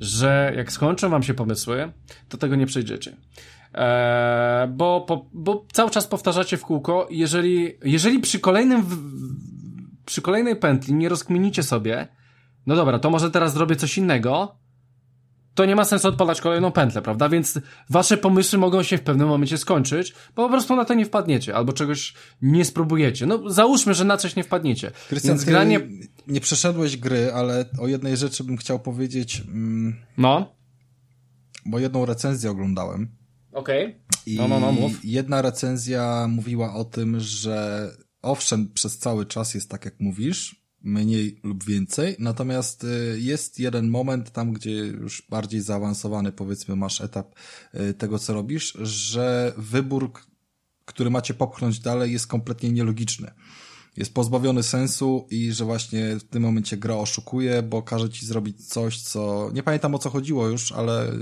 że 0.00 0.52
jak 0.56 0.72
skończą 0.72 1.08
wam 1.08 1.22
się 1.22 1.34
pomysły, 1.34 1.92
to 2.28 2.36
tego 2.36 2.56
nie 2.56 2.66
przejdziecie. 2.66 3.16
Eee, 3.74 4.68
bo, 4.68 5.04
bo, 5.08 5.28
bo 5.32 5.66
cały 5.72 5.90
czas 5.90 6.06
powtarzacie 6.06 6.56
w 6.56 6.62
kółko, 6.62 7.08
jeżeli, 7.10 7.72
jeżeli 7.84 8.20
przy 8.20 8.40
kolejnym, 8.40 8.84
przy 10.06 10.22
kolejnej 10.22 10.56
pętli 10.56 10.94
nie 10.94 11.08
rozkminicie 11.08 11.62
sobie, 11.62 12.08
no 12.66 12.76
dobra, 12.76 12.98
to 12.98 13.10
może 13.10 13.30
teraz 13.30 13.52
zrobię 13.52 13.76
coś 13.76 13.98
innego, 13.98 14.58
to 15.58 15.64
nie 15.64 15.76
ma 15.76 15.84
sensu 15.84 16.08
odpalać 16.08 16.40
kolejną 16.40 16.72
pętlę, 16.72 17.02
prawda? 17.02 17.28
Więc 17.28 17.58
wasze 17.90 18.16
pomysły 18.16 18.58
mogą 18.58 18.82
się 18.82 18.98
w 18.98 19.02
pewnym 19.02 19.28
momencie 19.28 19.58
skończyć, 19.58 20.14
bo 20.36 20.44
po 20.44 20.48
prostu 20.48 20.76
na 20.76 20.84
to 20.84 20.94
nie 20.94 21.04
wpadniecie, 21.04 21.56
albo 21.56 21.72
czegoś 21.72 22.14
nie 22.42 22.64
spróbujecie. 22.64 23.26
No, 23.26 23.50
załóżmy, 23.50 23.94
że 23.94 24.04
na 24.04 24.16
coś 24.16 24.36
nie 24.36 24.44
wpadniecie. 24.44 24.90
Krystian, 25.08 25.38
granie... 25.38 25.80
nie 26.26 26.40
przeszedłeś 26.40 26.96
gry, 26.96 27.32
ale 27.34 27.64
o 27.78 27.88
jednej 27.88 28.16
rzeczy 28.16 28.44
bym 28.44 28.56
chciał 28.56 28.80
powiedzieć. 28.80 29.42
Mm, 29.48 29.96
no? 30.18 30.54
Bo 31.66 31.78
jedną 31.78 32.06
recenzję 32.06 32.50
oglądałem. 32.50 33.17
Okej. 33.52 33.86
Okay. 33.86 34.36
No, 34.36 34.48
no, 34.48 34.60
no, 34.60 34.72
mów. 34.72 35.04
jedna 35.04 35.42
recenzja 35.42 36.26
mówiła 36.28 36.74
o 36.74 36.84
tym, 36.84 37.20
że 37.20 37.90
owszem, 38.22 38.68
przez 38.72 38.98
cały 38.98 39.26
czas 39.26 39.54
jest 39.54 39.70
tak, 39.70 39.84
jak 39.84 40.00
mówisz, 40.00 40.68
mniej 40.82 41.40
lub 41.42 41.64
więcej, 41.64 42.16
natomiast 42.18 42.84
y, 42.84 43.16
jest 43.20 43.58
jeden 43.58 43.88
moment 43.88 44.30
tam, 44.30 44.52
gdzie 44.52 44.72
już 44.72 45.22
bardziej 45.30 45.60
zaawansowany, 45.60 46.32
powiedzmy, 46.32 46.76
masz 46.76 47.00
etap 47.00 47.34
y, 47.74 47.94
tego, 47.94 48.18
co 48.18 48.32
robisz, 48.32 48.72
że 48.72 49.52
wybór, 49.56 50.12
który 50.84 51.10
macie 51.10 51.34
popchnąć 51.34 51.80
dalej, 51.80 52.12
jest 52.12 52.26
kompletnie 52.26 52.72
nielogiczny 52.72 53.30
jest 53.98 54.14
pozbawiony 54.14 54.62
sensu 54.62 55.26
i 55.30 55.52
że 55.52 55.64
właśnie 55.64 56.16
w 56.16 56.24
tym 56.24 56.42
momencie 56.42 56.76
gra 56.76 56.94
oszukuje, 56.94 57.62
bo 57.62 57.82
każe 57.82 58.10
ci 58.10 58.26
zrobić 58.26 58.68
coś, 58.68 59.00
co 59.00 59.50
nie 59.54 59.62
pamiętam 59.62 59.94
o 59.94 59.98
co 59.98 60.10
chodziło 60.10 60.46
już, 60.46 60.72
ale 60.72 61.12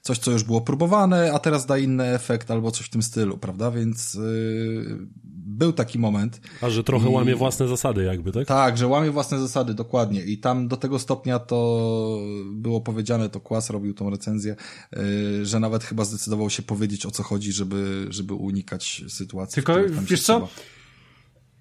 coś, 0.00 0.18
co 0.18 0.30
już 0.30 0.44
było 0.44 0.60
próbowane, 0.60 1.32
a 1.32 1.38
teraz 1.38 1.66
da 1.66 1.78
inny 1.78 2.04
efekt 2.04 2.50
albo 2.50 2.70
coś 2.70 2.86
w 2.86 2.90
tym 2.90 3.02
stylu, 3.02 3.38
prawda? 3.38 3.70
Więc 3.70 4.14
yy, 4.14 4.98
był 5.46 5.72
taki 5.72 5.98
moment. 5.98 6.40
A 6.60 6.70
że 6.70 6.84
trochę 6.84 7.10
i... 7.10 7.12
łamie 7.12 7.36
własne 7.36 7.68
zasady 7.68 8.04
jakby, 8.04 8.32
tak? 8.32 8.46
Tak, 8.46 8.78
że 8.78 8.86
łamie 8.86 9.10
własne 9.10 9.38
zasady, 9.38 9.74
dokładnie. 9.74 10.24
I 10.24 10.38
tam 10.38 10.68
do 10.68 10.76
tego 10.76 10.98
stopnia 10.98 11.38
to 11.38 12.18
było 12.52 12.80
powiedziane, 12.80 13.28
to 13.28 13.40
Kłas 13.40 13.70
robił 13.70 13.94
tą 13.94 14.10
recenzję, 14.10 14.56
yy, 14.92 15.46
że 15.46 15.60
nawet 15.60 15.84
chyba 15.84 16.04
zdecydował 16.04 16.50
się 16.50 16.62
powiedzieć 16.62 17.06
o 17.06 17.10
co 17.10 17.22
chodzi, 17.22 17.52
żeby, 17.52 18.06
żeby 18.10 18.34
unikać 18.34 19.04
sytuacji. 19.08 19.54
Tylko, 19.54 19.74
wiesz 20.02 20.22
co? 20.22 20.38
Trzeba. 20.38 20.79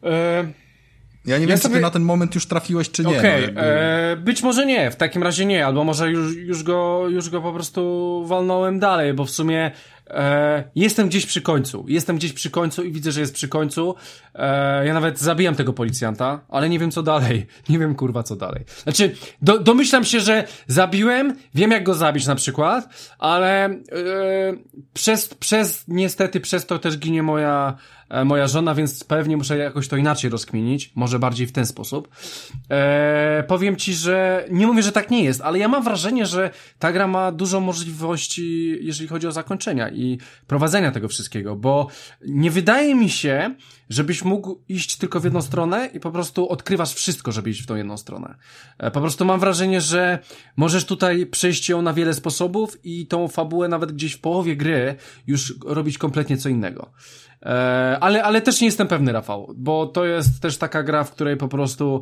E, 0.03 0.53
ja 1.25 1.37
nie 1.37 1.43
ja 1.43 1.47
wiem, 1.47 1.57
sobie... 1.57 1.73
czy 1.73 1.77
ty 1.77 1.81
na 1.81 1.89
ten 1.89 2.03
moment 2.03 2.35
już 2.35 2.45
trafiłeś, 2.45 2.91
czy 2.91 3.03
nie. 3.03 3.19
Okej, 3.19 3.43
okay. 3.43 3.53
no, 3.55 3.61
e, 3.61 4.15
być 4.15 4.43
może 4.43 4.65
nie, 4.65 4.91
w 4.91 4.95
takim 4.95 5.23
razie 5.23 5.45
nie, 5.45 5.65
albo 5.65 5.83
może 5.83 6.11
już, 6.11 6.35
już, 6.35 6.63
go, 6.63 7.05
już 7.09 7.29
go 7.29 7.41
po 7.41 7.53
prostu 7.53 8.23
walnąłem 8.27 8.79
dalej, 8.79 9.13
bo 9.13 9.25
w 9.25 9.29
sumie 9.29 9.71
e, 10.07 10.63
jestem 10.75 11.09
gdzieś 11.09 11.25
przy 11.25 11.41
końcu. 11.41 11.85
Jestem 11.87 12.15
gdzieś 12.15 12.33
przy 12.33 12.49
końcu 12.49 12.83
i 12.83 12.91
widzę, 12.91 13.11
że 13.11 13.21
jest 13.21 13.33
przy 13.33 13.47
końcu. 13.47 13.95
E, 14.35 14.85
ja 14.85 14.93
nawet 14.93 15.19
zabijam 15.19 15.55
tego 15.55 15.73
policjanta, 15.73 16.39
ale 16.49 16.69
nie 16.69 16.79
wiem 16.79 16.91
co 16.91 17.03
dalej. 17.03 17.47
Nie 17.69 17.79
wiem 17.79 17.95
kurwa 17.95 18.23
co 18.23 18.35
dalej. 18.35 18.63
Znaczy, 18.83 19.15
do, 19.41 19.59
domyślam 19.59 20.03
się, 20.03 20.19
że 20.19 20.47
zabiłem, 20.67 21.35
wiem 21.55 21.71
jak 21.71 21.83
go 21.83 21.93
zabić 21.93 22.27
na 22.27 22.35
przykład, 22.35 22.89
ale 23.19 23.65
e, 23.65 23.79
przez, 24.93 25.27
przez, 25.27 25.83
niestety 25.87 26.39
przez 26.39 26.65
to 26.65 26.79
też 26.79 26.97
ginie 26.97 27.23
moja 27.23 27.77
moja 28.25 28.47
żona, 28.47 28.75
więc 28.75 29.03
pewnie 29.03 29.37
muszę 29.37 29.57
jakoś 29.57 29.87
to 29.87 29.97
inaczej 29.97 30.29
rozkminić, 30.29 30.91
może 30.95 31.19
bardziej 31.19 31.47
w 31.47 31.51
ten 31.51 31.65
sposób. 31.65 32.09
E, 32.69 33.43
powiem 33.47 33.75
ci, 33.75 33.93
że 33.93 34.45
nie 34.51 34.67
mówię, 34.67 34.83
że 34.83 34.91
tak 34.91 35.11
nie 35.11 35.23
jest, 35.23 35.41
ale 35.41 35.59
ja 35.59 35.67
mam 35.67 35.83
wrażenie, 35.83 36.25
że 36.25 36.49
ta 36.79 36.91
gra 36.91 37.07
ma 37.07 37.31
dużo 37.31 37.59
możliwości, 37.59 38.77
jeżeli 38.81 39.07
chodzi 39.07 39.27
o 39.27 39.31
zakończenia 39.31 39.89
i 39.89 40.17
prowadzenia 40.47 40.91
tego 40.91 41.07
wszystkiego, 41.07 41.55
bo 41.55 41.87
nie 42.27 42.51
wydaje 42.51 42.95
mi 42.95 43.09
się, 43.09 43.55
żebyś 43.89 44.23
mógł 44.23 44.63
iść 44.69 44.95
tylko 44.95 45.19
w 45.19 45.23
jedną 45.23 45.41
stronę 45.41 45.89
i 45.93 45.99
po 45.99 46.11
prostu 46.11 46.49
odkrywasz 46.49 46.93
wszystko, 46.93 47.31
żeby 47.31 47.49
iść 47.49 47.61
w 47.61 47.65
tą 47.65 47.75
jedną 47.75 47.97
stronę. 47.97 48.35
E, 48.77 48.91
po 48.91 49.01
prostu 49.01 49.25
mam 49.25 49.39
wrażenie, 49.39 49.81
że 49.81 50.19
możesz 50.57 50.85
tutaj 50.85 51.25
przejść 51.25 51.69
ją 51.69 51.81
na 51.81 51.93
wiele 51.93 52.13
sposobów 52.13 52.77
i 52.83 53.07
tą 53.07 53.27
fabułę 53.27 53.67
nawet 53.67 53.91
gdzieś 53.91 54.13
w 54.13 54.21
połowie 54.21 54.55
gry 54.55 54.95
już 55.27 55.53
robić 55.65 55.97
kompletnie 55.97 56.37
co 56.37 56.49
innego. 56.49 56.91
E, 57.41 57.97
ale, 58.01 58.23
ale 58.23 58.41
też 58.41 58.61
nie 58.61 58.67
jestem 58.67 58.87
pewny, 58.87 59.11
Rafał, 59.11 59.53
bo 59.57 59.87
to 59.87 60.05
jest 60.05 60.41
też 60.41 60.57
taka 60.57 60.83
gra, 60.83 61.03
w 61.03 61.11
której 61.11 61.37
po 61.37 61.47
prostu 61.47 62.01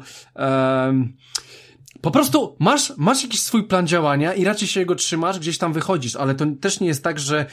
po 2.02 2.12
prostu 2.12 2.56
masz, 2.60 2.94
masz 2.98 3.24
jakiś 3.24 3.42
swój 3.42 3.64
plan 3.64 3.88
działania 3.88 4.34
i 4.34 4.44
raczej 4.44 4.68
się 4.68 4.80
jego 4.80 4.96
trzymasz, 4.96 5.40
gdzieś 5.40 5.58
tam 5.58 5.74
wychodzisz, 5.74 6.16
ale 6.16 6.36
to 6.36 6.46
też 6.62 6.80
nie 6.80 6.88
jest 6.88 7.04
tak, 7.04 7.20
że 7.20 7.46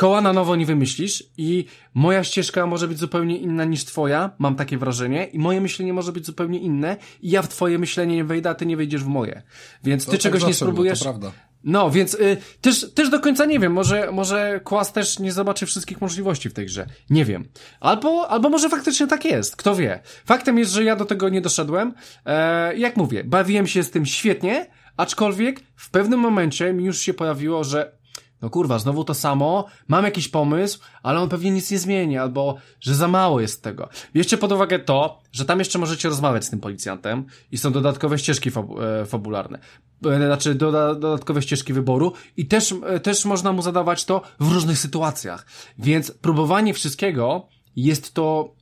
koła 0.00 0.20
na 0.20 0.32
nowo 0.32 0.56
nie 0.56 0.66
wymyślisz 0.66 1.24
i 1.36 1.64
moja 1.94 2.24
ścieżka 2.24 2.66
może 2.66 2.88
być 2.88 2.98
zupełnie 2.98 3.38
inna 3.38 3.64
niż 3.64 3.84
twoja, 3.84 4.30
mam 4.38 4.56
takie 4.56 4.78
wrażenie, 4.78 5.26
i 5.26 5.38
moje 5.38 5.60
myślenie 5.60 5.92
może 5.92 6.12
być 6.12 6.26
zupełnie 6.26 6.58
inne 6.58 6.96
i 7.22 7.30
ja 7.30 7.42
w 7.42 7.48
twoje 7.48 7.78
myślenie 7.78 8.16
nie 8.16 8.24
wejdę, 8.24 8.50
a 8.50 8.54
ty 8.54 8.66
nie 8.66 8.76
wejdziesz 8.76 9.04
w 9.04 9.06
moje. 9.06 9.42
Więc 9.84 10.04
to 10.04 10.10
ty 10.10 10.18
czegoś 10.18 10.46
nie 10.46 10.54
spróbujesz. 10.54 11.04
Było. 11.04 11.32
No, 11.64 11.90
więc 11.90 12.14
y, 12.14 12.36
też, 12.60 12.94
też 12.94 13.10
do 13.10 13.20
końca 13.20 13.44
nie 13.44 13.58
wiem, 13.58 13.72
może, 13.72 14.12
może 14.12 14.60
Kłas 14.64 14.92
też 14.92 15.18
nie 15.18 15.32
zobaczy 15.32 15.66
wszystkich 15.66 16.00
możliwości 16.00 16.50
w 16.50 16.52
tej 16.52 16.66
grze. 16.66 16.86
Nie 17.10 17.24
wiem. 17.24 17.48
Albo, 17.80 18.28
albo 18.28 18.50
może 18.50 18.68
faktycznie 18.68 19.06
tak 19.06 19.24
jest, 19.24 19.56
kto 19.56 19.76
wie. 19.76 20.00
Faktem 20.24 20.58
jest, 20.58 20.72
że 20.72 20.84
ja 20.84 20.96
do 20.96 21.04
tego 21.04 21.28
nie 21.28 21.40
doszedłem. 21.40 21.94
E, 22.26 22.76
jak 22.76 22.96
mówię, 22.96 23.24
bawiłem 23.24 23.66
się 23.66 23.82
z 23.82 23.90
tym 23.90 24.06
świetnie, 24.06 24.66
aczkolwiek 24.96 25.60
w 25.76 25.90
pewnym 25.90 26.20
momencie 26.20 26.72
mi 26.72 26.84
już 26.84 26.98
się 26.98 27.14
pojawiło, 27.14 27.64
że 27.64 27.99
no 28.42 28.50
kurwa, 28.50 28.78
znowu 28.78 29.04
to 29.04 29.14
samo, 29.14 29.66
mam 29.88 30.04
jakiś 30.04 30.28
pomysł, 30.28 30.80
ale 31.02 31.20
on 31.20 31.28
pewnie 31.28 31.50
nic 31.50 31.70
nie 31.70 31.78
zmieni, 31.78 32.18
albo 32.18 32.56
że 32.80 32.94
za 32.94 33.08
mało 33.08 33.40
jest 33.40 33.62
tego. 33.62 33.88
Bierzcie 34.14 34.38
pod 34.38 34.52
uwagę 34.52 34.78
to, 34.78 35.20
że 35.32 35.44
tam 35.44 35.58
jeszcze 35.58 35.78
możecie 35.78 36.08
rozmawiać 36.08 36.44
z 36.44 36.50
tym 36.50 36.60
policjantem 36.60 37.24
i 37.52 37.58
są 37.58 37.72
dodatkowe 37.72 38.18
ścieżki 38.18 38.50
e, 38.50 39.06
fabularne, 39.06 39.58
e, 40.06 40.26
znaczy 40.26 40.54
doda 40.54 40.94
dodatkowe 40.94 41.42
ścieżki 41.42 41.72
wyboru 41.72 42.12
i 42.36 42.46
też, 42.46 42.74
e, 42.86 43.00
też 43.00 43.24
można 43.24 43.52
mu 43.52 43.62
zadawać 43.62 44.04
to 44.04 44.22
w 44.40 44.52
różnych 44.52 44.78
sytuacjach. 44.78 45.46
Więc 45.78 46.10
próbowanie 46.10 46.74
wszystkiego 46.74 47.48
jest 47.76 48.14
to, 48.14 48.54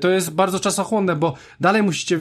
to 0.00 0.08
jest 0.08 0.30
bardzo 0.30 0.60
czasochłonne, 0.60 1.16
bo 1.16 1.34
dalej 1.60 1.82
musicie 1.82 2.20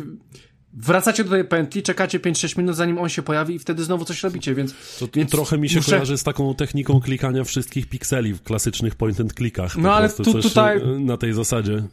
Wracacie 0.74 1.24
do 1.24 1.30
tej 1.30 1.46
pętli, 1.46 1.84
czekacie 1.84 2.20
5-6 2.20 2.58
minut 2.58 2.76
zanim 2.76 2.98
on 2.98 3.10
się 3.10 3.22
pojawi 3.22 3.56
i 3.56 3.60
wtedy 3.60 3.84
znowu 3.84 4.06
coś 4.06 4.24
robicie, 4.24 4.56
więc... 4.56 4.98
To, 5.00 5.08
więc 5.14 5.32
trochę 5.32 5.58
mi 5.58 5.70
się 5.70 5.78
muszę... 5.80 5.92
kojarzy 5.92 6.18
z 6.18 6.24
taką 6.24 6.56
techniką 6.56 7.00
klikania 7.00 7.44
wszystkich 7.44 7.90
pikseli 7.90 8.34
w 8.34 8.44
klasycznych 8.44 8.96
point 8.96 9.22
and 9.22 9.34
clickach. 9.34 9.78
No 9.78 9.94
ale 9.94 10.10
tu, 10.10 10.42
tutaj... 10.42 10.82
Na 11.00 11.18
tej 11.18 11.34
zasadzie. 11.34 11.84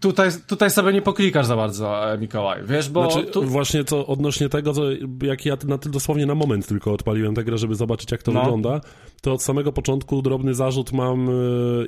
Tutaj, 0.00 0.30
tutaj 0.46 0.70
sobie 0.70 0.92
nie 0.92 1.02
poklikasz 1.02 1.46
za 1.46 1.56
bardzo, 1.56 2.12
e, 2.12 2.18
Mikołaj, 2.18 2.60
wiesz, 2.64 2.88
bo... 2.88 3.10
Znaczy, 3.10 3.26
tu... 3.26 3.42
Właśnie 3.42 3.84
to 3.84 4.06
odnośnie 4.06 4.48
tego, 4.48 4.72
co, 4.72 4.82
jak 5.22 5.46
ja 5.46 5.56
na, 5.66 5.78
dosłownie 5.78 6.26
na 6.26 6.34
moment 6.34 6.66
tylko 6.66 6.92
odpaliłem 6.92 7.34
tę 7.34 7.44
grę, 7.44 7.58
żeby 7.58 7.74
zobaczyć, 7.74 8.12
jak 8.12 8.22
to 8.22 8.32
no. 8.32 8.40
wygląda, 8.40 8.80
to 9.22 9.32
od 9.32 9.42
samego 9.42 9.72
początku 9.72 10.22
drobny 10.22 10.54
zarzut 10.54 10.92
mam, 10.92 11.28
e, 11.28 11.32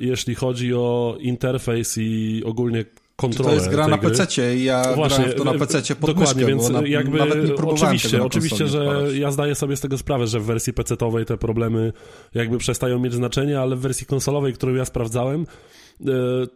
jeśli 0.01 0.35
chodzi 0.35 0.73
o 0.73 1.17
interfejs 1.19 1.97
i 1.97 2.43
ogólnie 2.45 2.85
kontrolę. 3.17 3.49
To 3.49 3.55
jest 3.55 3.69
gra 3.69 3.87
na 3.87 3.97
PC 3.97 4.55
i 4.55 4.63
ja 4.63 4.95
Właśnie, 4.95 5.17
grałem 5.17 5.31
w 5.31 5.35
to 5.35 5.43
na 5.43 5.53
PC 5.53 5.95
pod 5.95 6.09
Dokładnie, 6.09 6.45
myszkę, 6.45 6.45
więc 6.45 6.69
na, 6.69 6.87
jakby 6.87 7.17
nawet 7.17 7.43
nie 7.43 7.55
oczywiście, 7.55 8.23
oczywiście, 8.23 8.67
że 8.67 9.07
ja 9.13 9.31
zdaję 9.31 9.55
sobie 9.55 9.77
z 9.77 9.81
tego 9.81 9.97
sprawę, 9.97 10.27
że 10.27 10.39
w 10.39 10.45
wersji 10.45 10.73
PC-owej 10.73 11.25
te 11.25 11.37
problemy 11.37 11.93
jakby 12.33 12.57
przestają 12.57 12.99
mieć 12.99 13.13
znaczenie, 13.13 13.59
ale 13.59 13.75
w 13.75 13.79
wersji 13.79 14.07
konsolowej, 14.07 14.53
którą 14.53 14.73
ja 14.73 14.85
sprawdzałem, 14.85 15.45
yy, 15.99 16.47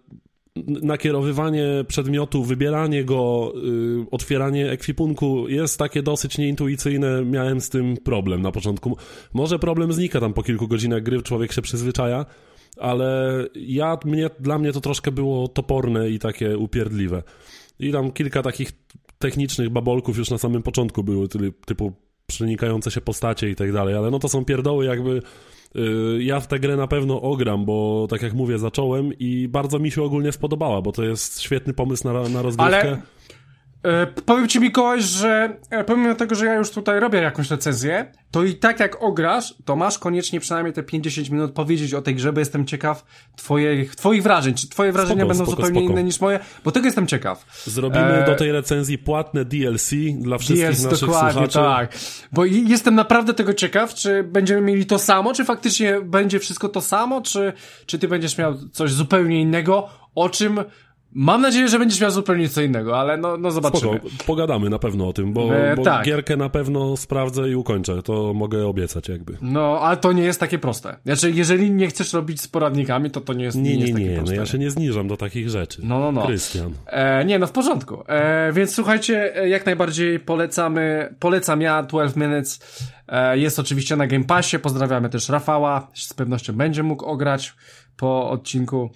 nakierowywanie 0.68 1.68
przedmiotu, 1.88 2.43
wybieranie 2.43 3.05
go, 3.05 3.53
yy, 3.55 4.05
otwieranie 4.12 4.72
ekwipunku 4.72 5.47
jest 5.47 5.80
takie 5.80 6.03
dosyć 6.03 6.38
nieintuicyjne. 6.38 7.26
Miałem 7.26 7.62
z 7.62 7.70
tym 7.70 7.97
problem 7.97 8.41
na 8.41 8.51
początku. 8.51 8.97
Może 9.34 9.59
problem 9.59 9.93
znika 9.93 10.20
tam 10.20 10.34
po 10.34 10.43
kilku 10.43 10.68
godzinach 10.68 11.03
gry, 11.03 11.22
człowiek 11.22 11.51
się 11.53 11.62
przyzwyczaja, 11.62 12.26
ale 12.82 13.34
ja, 13.56 13.98
mnie, 14.06 14.30
dla 14.40 14.58
mnie 14.58 14.74
to 14.74 14.82
troszkę 14.82 15.12
było 15.12 15.48
toporne 15.48 16.10
i 16.10 16.20
takie 16.20 16.58
upierdliwe. 16.58 17.24
I 17.80 17.92
tam 17.92 18.12
kilka 18.12 18.42
takich 18.42 18.72
technicznych 19.20 19.70
babolków 19.70 20.18
już 20.18 20.30
na 20.30 20.38
samym 20.38 20.64
początku 20.64 21.04
były, 21.04 21.28
typu 21.66 21.94
przenikające 22.28 22.92
się 22.92 23.02
postacie 23.02 23.50
i 23.50 23.56
tak 23.56 23.74
dalej, 23.74 23.96
ale 23.96 24.12
no 24.12 24.20
to 24.20 24.30
są 24.30 24.46
pierdoły 24.46 24.86
jakby 24.86 25.22
yy, 25.76 26.24
ja 26.24 26.40
w 26.40 26.48
tę 26.48 26.60
grę 26.60 26.76
na 26.76 26.88
pewno 26.88 27.22
ogram, 27.22 27.66
bo 27.66 28.08
tak 28.10 28.22
jak 28.22 28.34
mówię, 28.34 28.58
zacząłem 28.58 29.14
i 29.20 29.48
bardzo 29.48 29.80
mi 29.80 29.92
się 29.92 30.04
ogólnie 30.04 30.32
spodobała, 30.32 30.82
bo 30.82 30.92
to 30.92 31.04
jest 31.04 31.42
świetny 31.42 31.74
pomysł 31.74 32.08
na, 32.08 32.30
na 32.30 32.42
rozgrywkę. 32.42 32.82
Ale 32.82 33.02
E, 33.84 34.08
powiem 34.08 34.48
ci 34.48 34.60
Mikołaj, 34.60 35.02
że 35.02 35.58
e, 35.70 35.84
pomimo 35.84 36.16
tego, 36.16 36.36
że 36.36 36.46
ja 36.46 36.56
już 36.56 36.72
tutaj 36.72 37.00
robię 37.00 37.22
jakąś 37.22 37.50
recenzję, 37.52 38.12
to 38.32 38.44
i 38.44 38.56
tak 38.56 38.80
jak 38.80 39.04
ograsz, 39.04 39.56
to 39.66 39.76
masz 39.76 40.00
koniecznie 40.00 40.40
przynajmniej 40.40 40.74
te 40.74 40.84
50 40.84 41.30
minut 41.30 41.52
powiedzieć 41.52 41.94
o 41.94 42.02
tej 42.02 42.16
grze, 42.16 42.34
bo 42.34 42.40
jestem 42.40 42.66
ciekaw 42.66 43.06
twoich, 43.36 43.96
twoich 43.96 44.24
wrażeń. 44.24 44.54
Czy 44.54 44.70
twoje 44.70 44.92
wrażenia 44.92 45.16
spoko, 45.16 45.28
będą 45.28 45.46
spoko, 45.46 45.62
zupełnie 45.62 45.80
spoko. 45.80 45.94
inne 45.94 46.04
niż 46.04 46.22
moje? 46.22 46.40
Bo 46.64 46.72
tego 46.72 46.86
jestem 46.86 47.08
ciekaw. 47.08 47.64
Zrobimy 47.66 48.24
e... 48.24 48.26
do 48.26 48.36
tej 48.36 48.52
recenzji 48.52 48.98
płatne 48.98 49.46
DLC 49.46 49.92
dla 50.20 50.38
wszystkich 50.38 50.66
DLC, 50.66 50.84
naszych 50.84 51.00
dokładnie, 51.00 51.32
słuchaczy. 51.32 51.54
tak. 51.54 51.98
Bo 52.32 52.46
jestem 52.46 52.96
naprawdę 52.96 53.34
tego 53.34 53.54
ciekaw, 53.54 53.94
czy 53.94 54.24
będziemy 54.24 54.62
mieli 54.62 54.86
to 54.86 55.00
samo, 55.00 55.34
czy 55.34 55.46
faktycznie 55.46 56.02
będzie 56.02 56.40
wszystko 56.40 56.70
to 56.70 56.82
samo, 56.82 57.22
czy, 57.22 57.54
czy 57.86 58.00
ty 58.00 58.08
będziesz 58.08 58.38
miał 58.38 58.58
coś 58.72 58.92
zupełnie 58.92 59.42
innego, 59.42 59.90
o 60.16 60.30
czym 60.30 60.60
Mam 61.14 61.41
nadzieję, 61.41 61.68
że 61.68 61.80
będziesz 61.80 62.01
miał 62.01 62.12
zupełnie 62.12 62.49
co 62.49 62.62
innego, 62.62 62.99
ale 62.99 63.18
no, 63.18 63.38
no 63.38 63.51
zobaczymy. 63.51 63.99
Spoko, 63.99 64.09
pogadamy 64.26 64.70
na 64.70 64.80
pewno 64.80 65.07
o 65.07 65.14
tym, 65.14 65.34
bo, 65.34 65.55
e, 65.55 65.76
bo 65.76 65.84
tak. 65.84 66.05
gierkę 66.05 66.38
na 66.38 66.49
pewno 66.49 66.97
sprawdzę 66.97 67.49
i 67.49 67.55
ukończę, 67.55 68.03
to 68.03 68.34
mogę 68.34 68.68
obiecać 68.68 69.09
jakby. 69.09 69.38
No, 69.41 69.80
ale 69.82 69.97
to 69.97 70.12
nie 70.12 70.24
jest 70.24 70.39
takie 70.39 70.59
proste. 70.59 70.95
Znaczy, 71.05 71.32
jeżeli 71.32 71.72
nie 71.72 71.88
chcesz 71.88 72.14
robić 72.14 72.41
z 72.41 72.47
poradnikami, 72.47 73.12
to 73.12 73.22
to 73.22 73.34
nie 73.34 73.43
jest, 73.43 73.57
nie, 73.57 73.64
nie, 73.64 73.70
nie 73.76 73.82
jest 73.82 73.93
takie 73.93 74.05
nie, 74.05 74.16
proste. 74.16 74.36
No 74.36 74.41
ja 74.41 74.45
się 74.45 74.57
nie 74.57 74.72
zniżam 74.72 75.07
do 75.07 75.18
takich 75.18 75.49
rzeczy. 75.49 75.82
No, 75.84 75.99
no, 75.99 76.12
no. 76.12 76.26
Krystian. 76.26 76.74
E, 76.86 77.26
nie, 77.26 77.39
no 77.39 77.47
w 77.47 77.51
porządku. 77.51 78.03
E, 78.07 78.53
więc 78.53 78.76
słuchajcie, 78.76 79.36
e, 79.36 79.49
jak 79.49 79.66
najbardziej 79.66 80.20
polecamy, 80.20 81.16
polecam 81.20 81.62
ja 81.62 81.84
12 81.84 82.20
Minutes. 82.20 82.59
E, 83.07 83.38
jest 83.38 83.59
oczywiście 83.59 83.95
na 83.95 84.07
Game 84.07 84.26
Passie, 84.26 84.59
pozdrawiamy 84.59 85.09
też 85.09 85.30
Rafała, 85.30 85.88
z 85.93 86.14
pewnością 86.14 86.53
będzie 86.53 86.84
mógł 86.84 87.05
ograć 87.05 87.53
po 87.97 88.30
odcinku. 88.30 88.89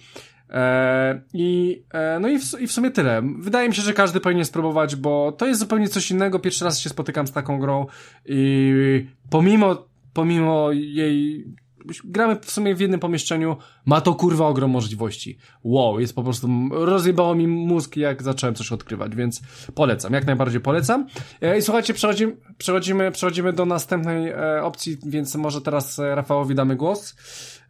E, 0.50 1.20
I, 1.32 1.82
e, 1.92 2.18
no 2.20 2.28
i 2.28 2.38
w, 2.38 2.60
i 2.60 2.66
w 2.66 2.72
sumie 2.72 2.90
tyle. 2.90 3.22
Wydaje 3.38 3.68
mi 3.68 3.74
się, 3.74 3.82
że 3.82 3.92
każdy 3.92 4.20
powinien 4.20 4.44
spróbować, 4.44 4.96
bo 4.96 5.32
to 5.32 5.46
jest 5.46 5.60
zupełnie 5.60 5.88
coś 5.88 6.10
innego. 6.10 6.38
Pierwszy 6.38 6.64
raz 6.64 6.78
się 6.78 6.88
spotykam 6.90 7.26
z 7.26 7.32
taką 7.32 7.58
grą 7.58 7.86
i 8.26 9.06
pomimo, 9.30 9.86
pomimo 10.12 10.72
jej 10.72 11.46
gramy 12.04 12.36
w 12.40 12.50
sumie 12.50 12.74
w 12.74 12.80
jednym 12.80 13.00
pomieszczeniu, 13.00 13.56
ma 13.84 14.00
to 14.00 14.14
kurwa 14.14 14.46
ogrom 14.46 14.70
możliwości. 14.70 15.38
Wow, 15.64 16.00
jest 16.00 16.14
po 16.14 16.22
prostu, 16.22 16.48
rozjebało 16.70 17.34
mi 17.34 17.48
mózg 17.48 17.96
jak 17.96 18.22
zacząłem 18.22 18.54
coś 18.54 18.72
odkrywać, 18.72 19.16
więc 19.16 19.42
polecam, 19.74 20.12
jak 20.12 20.26
najbardziej 20.26 20.60
polecam. 20.60 21.06
E, 21.40 21.58
I 21.58 21.62
słuchajcie, 21.62 21.94
przechodzimy, 21.94 22.36
przechodzimy, 22.58 23.10
przechodzimy 23.10 23.52
do 23.52 23.66
następnej 23.66 24.34
opcji, 24.62 24.96
więc 25.06 25.34
może 25.34 25.60
teraz 25.60 25.98
Rafałowi 25.98 26.54
damy 26.54 26.76
głos. 26.76 27.16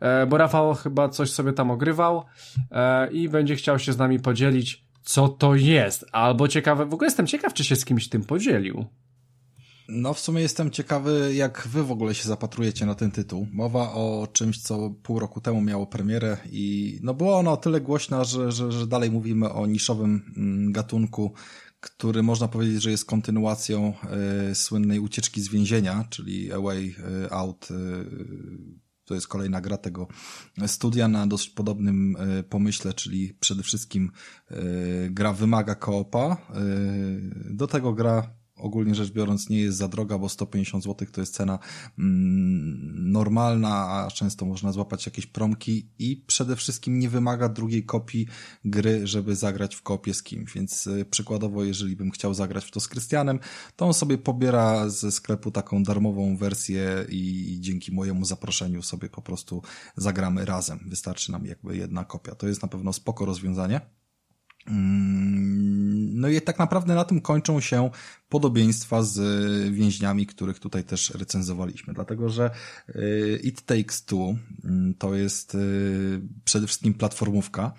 E, 0.01 0.27
bo 0.27 0.37
Rafał 0.37 0.75
chyba 0.75 1.09
coś 1.09 1.31
sobie 1.31 1.53
tam 1.53 1.71
ogrywał 1.71 2.25
e, 2.71 3.13
i 3.13 3.29
będzie 3.29 3.57
chciał 3.57 3.79
się 3.79 3.93
z 3.93 3.99
nami 3.99 4.21
podzielić, 4.21 4.87
co 5.03 5.29
to 5.29 5.55
jest. 5.55 6.05
Albo 6.13 6.49
ciekawe, 6.49 6.87
w 6.87 6.95
ogóle 6.95 7.07
jestem 7.07 7.27
ciekaw, 7.27 7.55
czy 7.55 7.65
się 7.65 7.77
z 7.77 7.85
kimś 7.85 8.09
tym 8.09 8.25
podzielił. 8.25 8.87
No, 9.89 10.15
w 10.15 10.21
sumie 10.21 10.43
jestem 10.43 10.71
ciekawy, 10.71 11.35
jak 11.35 11.69
wy 11.69 11.85
w 11.85 11.91
ogóle 11.91 12.15
się 12.15 12.29
zapatrujecie 12.29 12.87
na 12.87 12.95
ten 12.95 13.11
tytuł. 13.11 13.47
Mowa 13.53 13.93
o 13.93 14.29
czymś, 14.33 14.59
co 14.59 14.91
pół 15.03 15.19
roku 15.19 15.41
temu 15.41 15.61
miało 15.61 15.87
premierę 15.87 16.37
i 16.51 16.99
no 17.03 17.15
była 17.15 17.37
ona 17.37 17.53
o 17.53 17.57
tyle 17.57 17.81
głośna, 17.81 18.25
że, 18.25 18.53
że, 18.53 18.73
że 18.73 18.87
dalej 18.87 19.11
mówimy 19.11 19.53
o 19.53 19.67
niszowym 19.67 20.33
mm, 20.37 20.73
gatunku, 20.73 21.33
który 21.81 22.23
można 22.23 22.49
powiedzieć, 22.49 22.83
że 22.83 22.91
jest 22.91 23.05
kontynuacją 23.05 23.93
y, 24.51 24.55
słynnej 24.55 25.01
ucieczki 25.01 25.41
z 25.41 25.49
więzienia, 25.49 26.05
czyli 26.11 26.53
Away 26.53 26.95
Out 27.31 27.69
y, 27.71 27.75
to 29.07 29.15
jest 29.15 29.29
kolejna 29.29 29.61
gra 29.61 29.77
tego 29.77 30.09
studia 30.67 31.09
na 31.09 31.27
dość 31.27 31.51
podobnym 31.51 32.17
e, 32.19 32.43
pomyśle, 32.43 32.93
czyli 32.93 33.35
przede 33.41 33.63
wszystkim 33.63 34.11
e, 34.51 34.57
gra 35.11 35.33
wymaga 35.33 35.75
koopa. 35.75 36.25
E, 36.27 36.37
do 37.51 37.67
tego 37.67 37.93
gra 37.93 38.31
ogólnie 38.57 38.95
rzecz 38.95 39.13
biorąc 39.13 39.49
nie 39.49 39.59
jest 39.59 39.79
za 39.79 39.89
droga, 39.89 40.19
bo 40.19 40.29
150 40.29 40.85
zł 40.85 41.09
to 41.13 41.21
jest 41.21 41.35
cena 41.35 41.59
mm, 41.99 43.13
normalna, 43.13 43.89
a 43.89 44.11
często 44.11 44.47
można 44.47 44.73
złapać 44.73 45.07
jakieś 45.07 45.27
promki 45.27 45.89
i 45.99 46.25
przede 46.27 46.57
wszystkim 46.57 46.99
nie 46.99 47.09
wymaga 47.09 47.49
drugiej 47.49 47.85
kopii 47.85 48.27
gry, 48.65 49.07
żeby 49.07 49.37
zagrać 49.37 49.75
w 49.75 49.83
kopie 49.83 50.15
z 50.15 50.23
kimś, 50.23 50.55
więc 50.55 50.87
y, 50.87 51.05
przykładowo 51.05 51.65
jeżeli 51.65 51.97
bym 51.97 52.11
chciał 52.11 52.35
zagrać 52.35 52.65
w 52.65 52.71
to 52.71 52.81
z 52.81 52.89
Krystianem, 52.89 53.39
to 53.77 53.87
on 53.87 53.95
sobie 53.95 54.19
pobiera 54.19 54.89
ze 54.89 55.13
sklepu 55.13 55.51
taką 55.51 55.83
darmową 55.83 56.37
wersję 56.37 57.07
i 57.09 57.57
dzięki 57.61 57.93
mojemu 57.93 58.25
zaproszeniu 58.25 58.83
sobie 58.83 59.09
po 59.09 59.23
prostu 59.23 59.63
zagramy 59.97 60.45
razem. 60.45 60.81
Wystarczy 60.87 61.33
nam 61.33 61.47
jakby 61.47 61.77
jedna 61.77 62.05
kopia. 62.05 62.35
To 62.35 62.49
jest 62.49 62.63
na 62.63 62.69
pewno 62.69 62.93
spoko 62.93 63.25
rozwiązanie. 63.25 63.81
Mm, 64.69 66.21
no 66.21 66.29
i 66.29 66.41
tak 66.41 66.59
naprawdę 66.59 66.95
na 66.95 67.05
tym 67.05 67.21
kończą 67.21 67.61
się 67.61 67.91
podobieństwa 68.29 69.03
z 69.03 69.19
więźniami, 69.75 70.27
których 70.27 70.59
tutaj 70.59 70.85
też 70.85 71.11
recenzowaliśmy, 71.11 71.95
dlatego 71.95 72.29
że 72.29 72.51
y, 72.89 73.41
It 73.43 73.63
Takes 73.63 74.05
Two 74.05 74.35
mm, 74.65 74.95
to 74.95 75.15
jest 75.15 75.55
y, 75.55 76.21
przede 76.45 76.67
wszystkim 76.67 76.95
platformówka. 76.95 77.73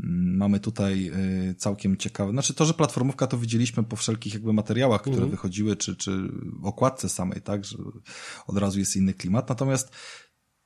Mm, 0.00 0.36
mamy 0.36 0.60
tutaj 0.60 1.12
całkiem 1.58 1.96
ciekawe, 1.96 2.32
znaczy 2.32 2.54
to, 2.54 2.64
że 2.64 2.74
platformówka 2.74 3.26
to 3.26 3.38
widzieliśmy 3.38 3.82
po 3.82 3.96
wszelkich 3.96 4.34
jakby 4.34 4.52
materiałach, 4.52 5.00
które 5.00 5.16
mm. 5.16 5.30
wychodziły, 5.30 5.76
czy, 5.76 5.96
czy 5.96 6.28
okładce 6.62 7.08
samej, 7.08 7.42
tak, 7.42 7.64
że 7.64 7.78
od 8.46 8.58
razu 8.58 8.78
jest 8.78 8.96
inny 8.96 9.14
klimat. 9.14 9.48
Natomiast 9.48 9.92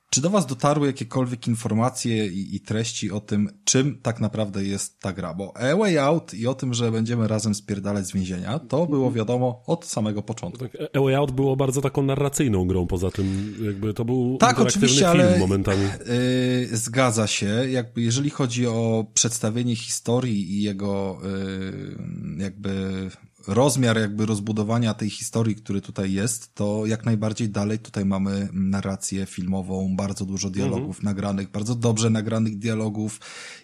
czy 0.09 0.21
do 0.21 0.29
Was 0.29 0.45
dotarły 0.45 0.87
jakiekolwiek 0.87 1.47
informacje 1.47 2.27
i, 2.27 2.55
i, 2.55 2.59
treści 2.59 3.11
o 3.11 3.19
tym, 3.19 3.49
czym 3.63 3.99
tak 4.01 4.19
naprawdę 4.19 4.63
jest 4.63 4.99
ta 4.99 5.13
gra? 5.13 5.33
Bo 5.33 5.57
A 5.57 5.75
Way 5.75 5.97
Out 5.97 6.33
i 6.33 6.47
o 6.47 6.53
tym, 6.53 6.73
że 6.73 6.91
będziemy 6.91 7.27
razem 7.27 7.55
spierdalać 7.55 8.05
z 8.05 8.13
więzienia, 8.13 8.59
to 8.59 8.85
było 8.85 9.11
wiadomo 9.11 9.63
od 9.65 9.85
samego 9.85 10.21
początku. 10.21 10.67
Tak, 10.67 10.77
A 10.93 10.99
Way 10.99 11.15
Out 11.15 11.31
było 11.31 11.55
bardzo 11.55 11.81
taką 11.81 12.03
narracyjną 12.03 12.67
grą, 12.67 12.87
poza 12.87 13.11
tym 13.11 13.55
jakby 13.65 13.93
to 13.93 14.05
był 14.05 14.37
tak, 14.37 14.59
oczywiście, 14.59 14.99
film 14.99 15.09
ale, 15.09 15.39
momentami. 15.39 15.83
Yy, 15.83 16.77
zgadza 16.77 17.27
się. 17.27 17.45
Jakby 17.69 18.01
jeżeli 18.01 18.29
chodzi 18.29 18.67
o 18.67 19.05
przedstawienie 19.13 19.75
historii 19.75 20.51
i 20.51 20.61
jego 20.61 21.19
yy, 21.23 22.43
jakby 22.43 23.09
rozmiar 23.47 23.99
jakby 23.99 24.25
rozbudowania 24.25 24.93
tej 24.93 25.09
historii, 25.09 25.55
który 25.55 25.81
tutaj 25.81 26.13
jest, 26.13 26.55
to 26.55 26.85
jak 26.85 27.05
najbardziej 27.05 27.49
dalej 27.49 27.79
tutaj 27.79 28.05
mamy 28.05 28.49
narrację 28.53 29.25
filmową, 29.25 29.95
bardzo 29.95 30.25
dużo 30.25 30.49
dialogów 30.49 30.97
mhm. 30.97 31.05
nagranych, 31.05 31.51
bardzo 31.51 31.75
dobrze 31.75 32.09
nagranych 32.09 32.57
dialogów 32.57 33.19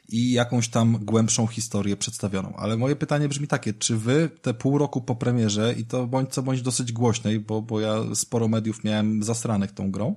i 0.10 0.32
jakąś 0.32 0.68
tam 0.68 0.98
głębszą 1.02 1.48
historię 1.48 1.98
przedstawioną. 1.98 2.54
Ale 2.56 2.78
moje 2.78 2.96
pytanie 2.96 3.30
brzmi 3.30 3.48
takie, 3.48 3.74
czy 3.74 3.98
wy 3.98 4.30
te 4.42 4.54
pół 4.54 4.78
roku 4.78 5.02
po 5.02 5.16
premierze 5.16 5.76
i 5.78 5.86
to 5.86 6.08
bądź 6.08 6.30
co 6.30 6.44
bądź 6.44 6.62
dosyć 6.62 6.92
głośnej, 6.92 7.40
bo, 7.40 7.62
bo 7.62 7.80
ja 7.80 7.96
sporo 8.14 8.48
mediów 8.48 8.84
miałem 8.84 9.24
zasranych 9.24 9.72
tą 9.72 9.92
grą 9.92 10.16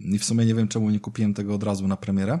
i 0.00 0.18
w 0.18 0.24
sumie 0.24 0.46
nie 0.46 0.54
wiem 0.54 0.68
czemu 0.68 0.90
nie 0.90 1.00
kupiłem 1.00 1.34
tego 1.34 1.54
od 1.54 1.62
razu 1.62 1.88
na 1.88 1.96
premierę, 1.96 2.40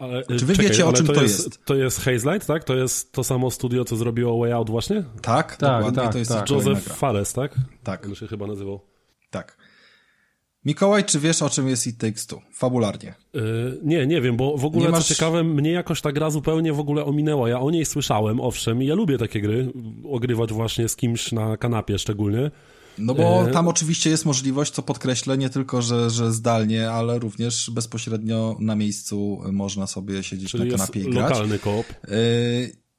ale, 0.00 0.24
Czy 0.24 0.46
wy 0.46 0.52
czekaj, 0.52 0.70
wiecie, 0.70 0.86
o 0.86 0.92
czym 0.92 1.06
to, 1.06 1.12
to 1.12 1.22
jest, 1.22 1.44
jest? 1.44 1.64
To 1.64 1.74
jest 1.74 2.00
Hazelight, 2.00 2.46
tak? 2.46 2.64
To 2.64 2.76
jest 2.76 3.12
to 3.12 3.24
samo 3.24 3.50
studio, 3.50 3.84
co 3.84 3.96
zrobiło 3.96 4.38
Way 4.38 4.52
Out 4.52 4.70
właśnie? 4.70 5.04
Tak, 5.22 5.56
tak 5.56 5.58
dokładnie. 5.58 6.02
Tak, 6.02 6.12
to 6.12 6.18
jest 6.18 6.30
tak. 6.30 6.50
Joseph 6.50 6.82
Fares, 6.82 7.32
tak? 7.32 7.54
Tak. 7.82 8.06
On 8.06 8.14
się 8.14 8.26
chyba 8.26 8.46
nazywał. 8.46 8.80
Tak. 9.30 9.56
Mikołaj, 10.64 11.04
czy 11.04 11.20
wiesz, 11.20 11.42
o 11.42 11.50
czym 11.50 11.68
jest 11.68 11.86
It 11.86 11.98
Takes 11.98 12.26
Two? 12.26 12.40
Fabularnie. 12.52 13.14
Yy, 13.34 13.78
nie, 13.82 14.06
nie 14.06 14.20
wiem, 14.20 14.36
bo 14.36 14.56
w 14.56 14.64
ogóle, 14.64 14.88
masz... 14.88 15.04
co 15.04 15.14
ciekawe, 15.14 15.44
mnie 15.44 15.70
jakoś 15.70 16.00
ta 16.00 16.12
gra 16.12 16.30
zupełnie 16.30 16.72
w 16.72 16.80
ogóle 16.80 17.04
ominęła. 17.04 17.48
Ja 17.48 17.60
o 17.60 17.70
niej 17.70 17.84
słyszałem, 17.84 18.40
owszem, 18.40 18.82
i 18.82 18.86
ja 18.86 18.94
lubię 18.94 19.18
takie 19.18 19.40
gry, 19.40 19.72
ogrywać 20.10 20.52
właśnie 20.52 20.88
z 20.88 20.96
kimś 20.96 21.32
na 21.32 21.56
kanapie 21.56 21.98
szczególnie. 21.98 22.50
No 22.98 23.14
bo 23.14 23.48
e, 23.48 23.52
tam 23.52 23.68
oczywiście 23.68 24.10
jest 24.10 24.24
możliwość, 24.24 24.72
co 24.72 24.82
podkreślę, 24.82 25.38
nie 25.38 25.50
tylko, 25.50 25.82
że, 25.82 26.10
że 26.10 26.32
zdalnie, 26.32 26.90
ale 26.90 27.18
również 27.18 27.70
bezpośrednio 27.70 28.56
na 28.60 28.76
miejscu 28.76 29.42
można 29.52 29.86
sobie 29.86 30.22
siedzieć 30.22 30.50
Czyli 30.50 30.64
na 30.64 30.76
kanapie 30.76 31.00
i 31.00 31.10
grać. 31.10 31.30
lokalny 31.30 31.58
koop. 31.58 31.86
E, 32.04 32.16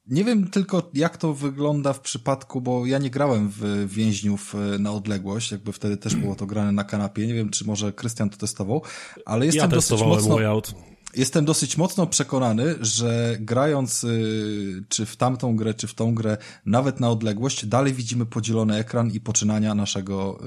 nie 0.06 0.24
wiem 0.24 0.50
tylko, 0.50 0.90
jak 0.94 1.16
to 1.16 1.34
wygląda 1.34 1.92
w 1.92 2.00
przypadku, 2.00 2.60
bo 2.60 2.86
ja 2.86 2.98
nie 2.98 3.10
grałem 3.10 3.48
w 3.48 3.86
więźniów 3.88 4.54
e, 4.54 4.78
na 4.78 4.92
odległość, 4.92 5.52
jakby 5.52 5.72
wtedy 5.72 5.96
też 5.96 6.16
było 6.16 6.34
to 6.34 6.46
grane 6.46 6.72
na 6.72 6.84
kanapie. 6.84 7.26
Nie 7.26 7.34
wiem, 7.34 7.50
czy 7.50 7.66
może 7.66 7.92
Krystian 7.92 8.30
to 8.30 8.36
testował, 8.36 8.82
ale 9.26 9.46
jestem 9.46 9.62
ja 9.62 9.68
dosyć 9.68 10.00
mocno... 10.00 10.34
Way 10.34 10.46
out 10.46 10.74
jestem 11.16 11.44
dosyć 11.44 11.76
mocno 11.76 12.06
przekonany, 12.06 12.74
że 12.80 13.36
grając 13.40 14.04
y, 14.04 14.84
czy 14.88 15.06
w 15.06 15.16
tamtą 15.16 15.56
grę, 15.56 15.74
czy 15.74 15.86
w 15.86 15.94
tą 15.94 16.14
grę, 16.14 16.36
nawet 16.66 17.00
na 17.00 17.10
odległość, 17.10 17.66
dalej 17.66 17.92
widzimy 17.92 18.26
podzielony 18.26 18.76
ekran 18.76 19.10
i 19.10 19.20
poczynania 19.20 19.74
naszego 19.74 20.40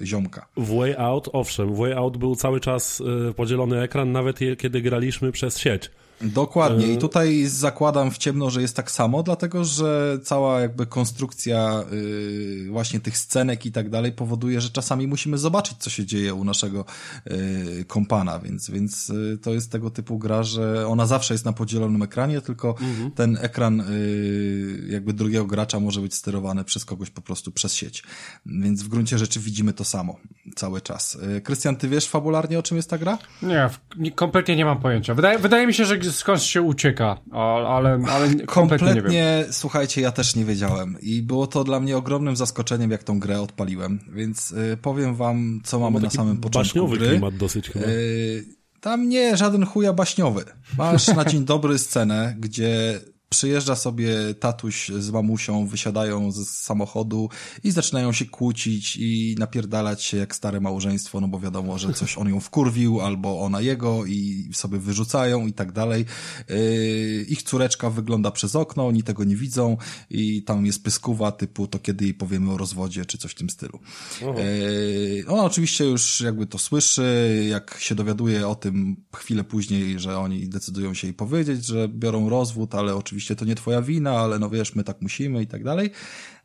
y, 0.00 0.06
ziomka. 0.06 0.48
W 0.56 0.76
Way 0.76 0.96
Out, 0.96 1.28
owszem, 1.32 1.74
w 1.74 1.78
Way 1.78 1.92
Out 1.92 2.16
był 2.16 2.36
cały 2.36 2.60
czas 2.60 3.00
y, 3.30 3.34
podzielony 3.34 3.80
ekran, 3.80 4.12
nawet 4.12 4.40
je, 4.40 4.56
kiedy 4.56 4.82
graliśmy 4.82 5.32
przez 5.32 5.58
sieć. 5.58 5.90
Dokładnie 6.20 6.86
i 6.86 6.92
e, 6.92 6.96
tutaj 6.96 7.44
zakładam 7.44 8.10
w 8.10 8.18
ciemno, 8.18 8.50
że 8.50 8.62
jest 8.62 8.76
tak 8.76 8.90
samo, 8.90 9.22
dlatego 9.22 9.64
że 9.64 10.18
cała 10.22 10.60
jakby 10.60 10.86
konstrukcja 10.86 11.84
yy, 11.92 12.70
właśnie 12.70 13.00
tych 13.00 13.18
scenek 13.18 13.66
i 13.66 13.72
tak 13.72 13.90
dalej 13.90 14.12
powoduje, 14.12 14.60
że 14.60 14.70
czasami 14.70 15.06
musimy 15.06 15.38
zobaczyć, 15.38 15.78
co 15.78 15.90
się 15.90 16.06
dzieje 16.06 16.34
u 16.34 16.44
naszego 16.44 16.84
yy, 17.26 17.84
kompana, 17.84 18.38
więc, 18.38 18.70
więc 18.70 19.08
yy, 19.08 19.38
to 19.42 19.54
jest 19.54 19.72
tego 19.72 19.90
typu 19.90 20.18
gra, 20.18 20.42
że 20.42 20.86
ona 20.86 21.06
zawsze 21.06 21.34
jest 21.34 21.44
na 21.44 21.52
podzielonym 21.52 22.02
ekranie, 22.02 22.40
tylko 22.40 22.68
mhm. 22.68 23.10
ten 23.10 23.38
ekran 23.40 23.80
y, 23.80 24.86
jakby 24.88 25.12
drugiego 25.12 25.46
gracza 25.46 25.80
może 25.80 26.00
być 26.00 26.14
sterowany 26.14 26.64
przez 26.64 26.84
kogoś 26.84 27.10
po 27.10 27.22
prostu 27.22 27.52
przez 27.52 27.74
sieć. 27.74 28.02
Więc 28.46 28.82
w 28.82 28.88
gruncie 28.88 29.18
rzeczy 29.18 29.40
widzimy 29.40 29.72
to 29.72 29.84
samo 29.84 30.16
cały 30.56 30.80
czas. 30.80 31.18
Y, 31.36 31.40
Krystian, 31.40 31.76
ty 31.76 31.88
wiesz 31.88 32.08
fabularnie 32.08 32.58
o 32.58 32.62
czym 32.62 32.76
jest 32.76 32.90
ta 32.90 32.98
gra? 32.98 33.18
Nie, 33.42 33.70
kompletnie 34.14 34.56
nie 34.56 34.64
mam 34.64 34.80
pojęcia. 34.80 35.14
Wydaje, 35.14 35.38
wydaje 35.38 35.66
mi 35.66 35.74
się, 35.74 35.84
że 35.84 35.98
skąd 36.12 36.42
się 36.42 36.62
ucieka, 36.62 37.20
ale, 37.32 37.90
ale 37.90 38.00
kompletnie, 38.00 38.46
kompletnie 38.46 38.94
nie 38.94 39.02
wiem. 39.02 39.52
słuchajcie, 39.52 40.00
ja 40.00 40.12
też 40.12 40.36
nie 40.36 40.44
wiedziałem 40.44 40.96
i 41.00 41.22
było 41.22 41.46
to 41.46 41.64
dla 41.64 41.80
mnie 41.80 41.96
ogromnym 41.96 42.36
zaskoczeniem, 42.36 42.90
jak 42.90 43.02
tą 43.02 43.20
grę 43.20 43.40
odpaliłem, 43.40 44.00
więc 44.12 44.50
y, 44.50 44.78
powiem 44.82 45.14
wam, 45.14 45.60
co 45.64 45.78
mamy 45.78 46.00
na 46.00 46.10
samym 46.10 46.36
początku 46.36 46.68
baśniowy 46.68 46.98
gry. 46.98 47.08
klimat 47.08 47.36
dosyć 47.36 47.70
chyba. 47.70 47.86
Y, 47.86 48.44
tam 48.80 49.08
nie, 49.08 49.36
żaden 49.36 49.66
chuja 49.66 49.92
baśniowy. 49.92 50.44
Masz 50.78 51.08
na 51.08 51.24
dzień 51.24 51.44
dobry 51.44 51.78
scenę, 51.78 52.36
gdzie 52.38 53.00
Przyjeżdża 53.30 53.76
sobie 53.76 54.34
tatuś 54.34 54.88
z 54.98 55.10
mamusią, 55.10 55.66
wysiadają 55.66 56.32
z 56.32 56.48
samochodu 56.48 57.28
i 57.64 57.70
zaczynają 57.70 58.12
się 58.12 58.24
kłócić 58.24 58.96
i 58.96 59.36
napierdalać 59.38 60.02
się 60.02 60.16
jak 60.16 60.36
stare 60.36 60.60
małżeństwo, 60.60 61.20
no 61.20 61.28
bo 61.28 61.40
wiadomo, 61.40 61.78
że 61.78 61.92
coś 61.92 62.18
on 62.18 62.28
ją 62.28 62.40
wkurwił 62.40 63.00
albo 63.00 63.40
ona 63.40 63.60
jego 63.60 64.06
i 64.06 64.50
sobie 64.52 64.78
wyrzucają 64.78 65.46
i 65.46 65.52
tak 65.52 65.72
dalej. 65.72 66.04
Yy, 66.48 67.26
ich 67.28 67.42
córeczka 67.42 67.90
wygląda 67.90 68.30
przez 68.30 68.56
okno, 68.56 68.86
oni 68.86 69.02
tego 69.02 69.24
nie 69.24 69.36
widzą 69.36 69.76
i 70.10 70.42
tam 70.42 70.66
jest 70.66 70.84
pyskuwa 70.84 71.32
typu 71.32 71.66
to 71.66 71.78
kiedy 71.78 72.04
jej 72.04 72.14
powiemy 72.14 72.52
o 72.52 72.56
rozwodzie 72.56 73.06
czy 73.06 73.18
coś 73.18 73.32
w 73.32 73.34
tym 73.34 73.50
stylu. 73.50 73.78
Yy, 74.20 75.24
ona 75.26 75.44
oczywiście 75.44 75.84
już 75.84 76.20
jakby 76.20 76.46
to 76.46 76.58
słyszy, 76.58 77.46
jak 77.50 77.76
się 77.80 77.94
dowiaduje 77.94 78.48
o 78.48 78.54
tym 78.54 78.96
chwilę 79.16 79.44
później, 79.44 79.98
że 79.98 80.18
oni 80.18 80.48
decydują 80.48 80.94
się 80.94 81.06
jej 81.06 81.14
powiedzieć, 81.14 81.66
że 81.66 81.88
biorą 81.88 82.28
rozwód, 82.28 82.74
ale 82.74 82.96
oczywiście 82.96 83.17
oczywiście 83.18 83.36
to 83.36 83.44
nie 83.44 83.54
twoja 83.54 83.82
wina, 83.82 84.10
ale 84.10 84.38
no 84.38 84.50
wiesz, 84.50 84.74
my 84.74 84.84
tak 84.84 85.02
musimy 85.02 85.42
i 85.42 85.46
tak 85.46 85.64
dalej, 85.64 85.90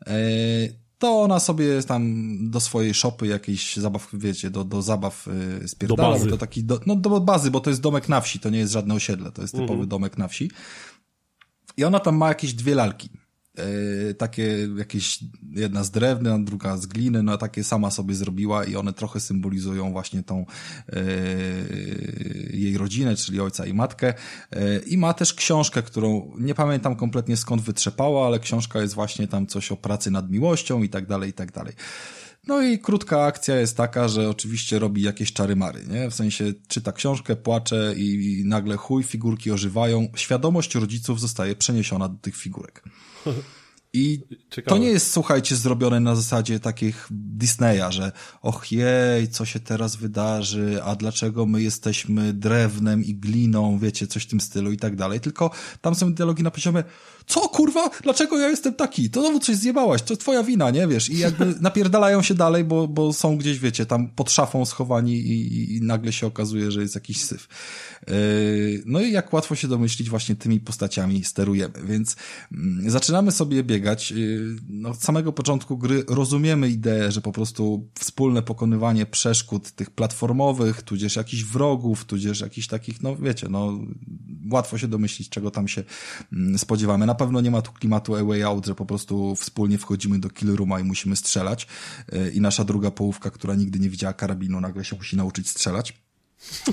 e, 0.06 0.14
to 0.98 1.22
ona 1.22 1.40
sobie 1.40 1.82
tam 1.82 2.02
do 2.50 2.60
swojej 2.60 2.94
szopy 2.94 3.26
jakiejś 3.26 3.76
zabaw, 3.76 4.08
wiecie, 4.12 4.50
do, 4.50 4.64
do 4.64 4.82
zabaw 4.82 5.28
e, 5.62 5.68
spierdala, 5.68 6.08
do 6.08 6.14
bazy. 6.14 6.30
to 6.30 6.38
taki, 6.38 6.64
do, 6.64 6.80
no 6.86 6.96
do 6.96 7.20
bazy, 7.20 7.50
bo 7.50 7.60
to 7.60 7.70
jest 7.70 7.82
domek 7.82 8.08
na 8.08 8.20
wsi, 8.20 8.40
to 8.40 8.50
nie 8.50 8.58
jest 8.58 8.72
żadne 8.72 8.94
osiedle, 8.94 9.32
to 9.32 9.42
jest 9.42 9.54
typowy 9.54 9.72
mhm. 9.72 9.88
domek 9.88 10.18
na 10.18 10.28
wsi. 10.28 10.50
I 11.76 11.84
ona 11.84 12.00
tam 12.00 12.16
ma 12.16 12.28
jakieś 12.28 12.54
dwie 12.54 12.74
lalki. 12.74 13.08
E, 13.58 14.14
takie 14.14 14.68
jakieś, 14.76 15.18
jedna 15.50 15.84
z 15.84 15.90
drewna, 15.90 16.38
druga 16.38 16.76
z 16.76 16.86
gliny, 16.86 17.22
no 17.22 17.38
takie 17.38 17.64
sama 17.64 17.90
sobie 17.90 18.14
zrobiła 18.14 18.64
i 18.64 18.76
one 18.76 18.92
trochę 18.92 19.20
symbolizują 19.20 19.92
właśnie 19.92 20.22
tą 20.22 20.46
e, 20.88 21.02
jej 22.50 22.78
rodzinę, 22.78 23.16
czyli 23.16 23.40
ojca 23.40 23.66
i 23.66 23.74
matkę. 23.74 24.14
E, 24.50 24.78
I 24.78 24.98
ma 24.98 25.14
też 25.14 25.34
książkę, 25.34 25.82
którą 25.82 26.32
nie 26.38 26.54
pamiętam 26.54 26.96
kompletnie 26.96 27.36
skąd 27.36 27.62
wytrzepała, 27.62 28.26
ale 28.26 28.38
książka 28.38 28.80
jest 28.80 28.94
właśnie 28.94 29.28
tam 29.28 29.46
coś 29.46 29.72
o 29.72 29.76
pracy 29.76 30.10
nad 30.10 30.30
miłością 30.30 30.82
i 30.82 30.88
tak 30.88 31.06
dalej, 31.06 31.30
i 31.30 31.32
tak 31.32 31.52
dalej. 31.52 31.74
No 32.46 32.62
i 32.62 32.78
krótka 32.78 33.24
akcja 33.24 33.56
jest 33.56 33.76
taka, 33.76 34.08
że 34.08 34.30
oczywiście 34.30 34.78
robi 34.78 35.02
jakieś 35.02 35.32
czary 35.32 35.56
mary, 35.56 35.84
nie? 35.86 36.10
W 36.10 36.14
sensie 36.14 36.52
czyta 36.68 36.92
książkę, 36.92 37.36
płacze 37.36 37.94
i, 37.96 38.38
i 38.40 38.44
nagle 38.44 38.76
chuj, 38.76 39.02
figurki 39.02 39.50
ożywają. 39.50 40.08
Świadomość 40.16 40.74
rodziców 40.74 41.20
zostaje 41.20 41.56
przeniesiona 41.56 42.08
do 42.08 42.18
tych 42.18 42.36
figurek. 42.36 42.82
I 43.92 44.20
Ciekawe. 44.50 44.76
to 44.76 44.78
nie 44.78 44.88
jest, 44.88 45.12
słuchajcie, 45.12 45.56
zrobione 45.56 46.00
na 46.00 46.16
zasadzie 46.16 46.60
takich 46.60 47.08
Disneya, 47.10 47.90
że 47.92 48.12
och 48.42 48.72
jej, 48.72 49.28
co 49.28 49.44
się 49.44 49.60
teraz 49.60 49.96
wydarzy, 49.96 50.80
a 50.84 50.96
dlaczego 50.96 51.46
my 51.46 51.62
jesteśmy 51.62 52.32
drewnem 52.32 53.04
i 53.04 53.14
gliną, 53.14 53.78
wiecie, 53.78 54.06
coś 54.06 54.22
w 54.22 54.26
tym 54.26 54.40
stylu 54.40 54.72
i 54.72 54.76
tak 54.76 54.96
dalej. 54.96 55.20
Tylko 55.20 55.50
tam 55.80 55.94
są 55.94 56.14
dialogi 56.14 56.42
na 56.42 56.50
poziomie, 56.50 56.84
co 57.26 57.48
kurwa, 57.48 57.90
dlaczego 58.02 58.38
ja 58.38 58.48
jestem 58.48 58.74
taki? 58.74 59.10
To 59.10 59.20
znowu 59.20 59.40
coś 59.40 59.56
zjebałaś, 59.56 60.02
to 60.02 60.16
twoja 60.16 60.42
wina, 60.42 60.70
nie 60.70 60.86
wiesz? 60.86 61.10
I 61.10 61.18
jakby 61.18 61.54
napierdalają 61.60 62.22
się 62.22 62.34
dalej, 62.34 62.64
bo, 62.64 62.88
bo 62.88 63.12
są 63.12 63.36
gdzieś, 63.36 63.58
wiecie, 63.58 63.86
tam 63.86 64.08
pod 64.08 64.30
szafą 64.30 64.64
schowani 64.64 65.14
i, 65.14 65.76
i 65.76 65.82
nagle 65.82 66.12
się 66.12 66.26
okazuje, 66.26 66.70
że 66.70 66.82
jest 66.82 66.94
jakiś 66.94 67.24
syf. 67.24 67.48
Yy, 68.06 68.82
no 68.86 69.00
i 69.00 69.12
jak 69.12 69.32
łatwo 69.32 69.54
się 69.54 69.68
domyślić, 69.68 70.10
właśnie 70.10 70.36
tymi 70.36 70.60
postaciami 70.60 71.24
sterujemy, 71.24 71.74
więc 71.84 72.16
mm, 72.52 72.90
zaczynamy 72.90 73.32
sobie 73.32 73.64
biegać. 73.64 74.10
Yy, 74.10 74.56
no, 74.68 74.88
od 74.88 75.02
samego 75.02 75.32
początku 75.32 75.78
gry 75.78 76.04
rozumiemy 76.08 76.68
ideę, 76.68 77.12
że 77.12 77.20
po 77.20 77.32
prostu 77.32 77.88
wspólne 77.98 78.42
pokonywanie 78.42 79.06
przeszkód 79.06 79.70
tych 79.70 79.90
platformowych, 79.90 80.82
tudzież 80.82 81.16
jakichś 81.16 81.42
wrogów, 81.42 82.04
tudzież 82.04 82.40
jakichś 82.40 82.66
takich, 82.66 83.02
no 83.02 83.16
wiecie, 83.16 83.46
no 83.50 83.78
łatwo 84.54 84.78
się 84.78 84.88
domyślić, 84.88 85.28
czego 85.28 85.50
tam 85.50 85.68
się 85.68 85.84
mm, 86.32 86.58
spodziewamy. 86.58 87.06
Na 87.06 87.14
pewno 87.14 87.40
nie 87.40 87.50
ma 87.50 87.62
tu 87.62 87.72
klimatu 87.72 88.16
A 88.16 88.24
Way 88.24 88.42
Out, 88.42 88.66
że 88.66 88.74
po 88.74 88.86
prostu 88.86 89.36
wspólnie 89.36 89.78
wchodzimy 89.78 90.18
do 90.18 90.30
kill 90.30 90.56
rooma 90.56 90.80
i 90.80 90.84
musimy 90.84 91.16
strzelać 91.16 91.66
yy, 92.12 92.30
i 92.30 92.40
nasza 92.40 92.64
druga 92.64 92.90
połówka, 92.90 93.30
która 93.30 93.54
nigdy 93.54 93.78
nie 93.78 93.90
widziała 93.90 94.12
karabinu, 94.12 94.60
nagle 94.60 94.84
się 94.84 94.96
musi 94.96 95.16
nauczyć 95.16 95.48
strzelać. 95.50 96.03
E, 96.68 96.72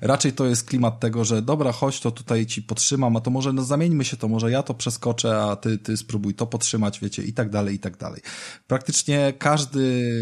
raczej 0.00 0.32
to 0.32 0.46
jest 0.46 0.64
klimat 0.64 1.00
tego, 1.00 1.24
że 1.24 1.42
dobra, 1.42 1.72
chodź, 1.72 2.00
to 2.00 2.10
tutaj 2.10 2.46
ci 2.46 2.62
podtrzymam, 2.62 3.16
a 3.16 3.20
to 3.20 3.30
może 3.30 3.52
no, 3.52 3.62
zamieńmy 3.62 4.04
się, 4.04 4.16
to 4.16 4.28
może 4.28 4.50
ja 4.50 4.62
to 4.62 4.74
przeskoczę, 4.74 5.42
a 5.42 5.56
ty, 5.56 5.78
ty 5.78 5.96
spróbuj 5.96 6.34
to 6.34 6.46
podtrzymać, 6.46 7.00
wiecie, 7.00 7.22
i 7.22 7.32
tak 7.32 7.50
dalej, 7.50 7.74
i 7.74 7.78
tak 7.78 7.96
dalej. 7.96 8.20
Praktycznie 8.66 9.32
każdy, 9.38 10.12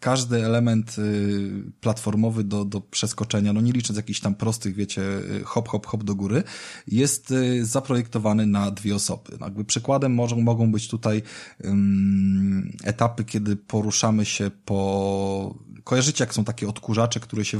każdy 0.00 0.44
element 0.44 0.98
y, 0.98 1.62
platformowy 1.80 2.44
do, 2.44 2.64
do 2.64 2.80
przeskoczenia, 2.80 3.52
no 3.52 3.60
nie 3.60 3.72
licząc 3.72 3.96
jakichś 3.96 4.20
tam 4.20 4.34
prostych, 4.34 4.74
wiecie, 4.74 5.02
hop, 5.44 5.68
hop, 5.68 5.86
hop 5.86 6.04
do 6.04 6.14
góry, 6.14 6.42
jest 6.86 7.30
y, 7.30 7.66
zaprojektowany 7.66 8.46
na 8.46 8.70
dwie 8.70 8.94
osoby. 8.94 9.36
No, 9.40 9.46
jakby 9.46 9.64
przykładem 9.64 10.14
może, 10.14 10.36
mogą 10.36 10.72
być 10.72 10.88
tutaj 10.88 11.22
um, 11.64 12.72
etapy, 12.84 13.24
kiedy 13.24 13.56
poruszamy 13.56 14.24
się 14.24 14.50
po 14.64 15.54
Kojarzycie, 15.84 16.24
jak 16.24 16.34
są 16.34 16.44
takie 16.44 16.68
odkurzacze, 16.68 17.20
które 17.20 17.44
się 17.44 17.58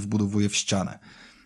w 0.48 0.56
ścianę? 0.56 0.98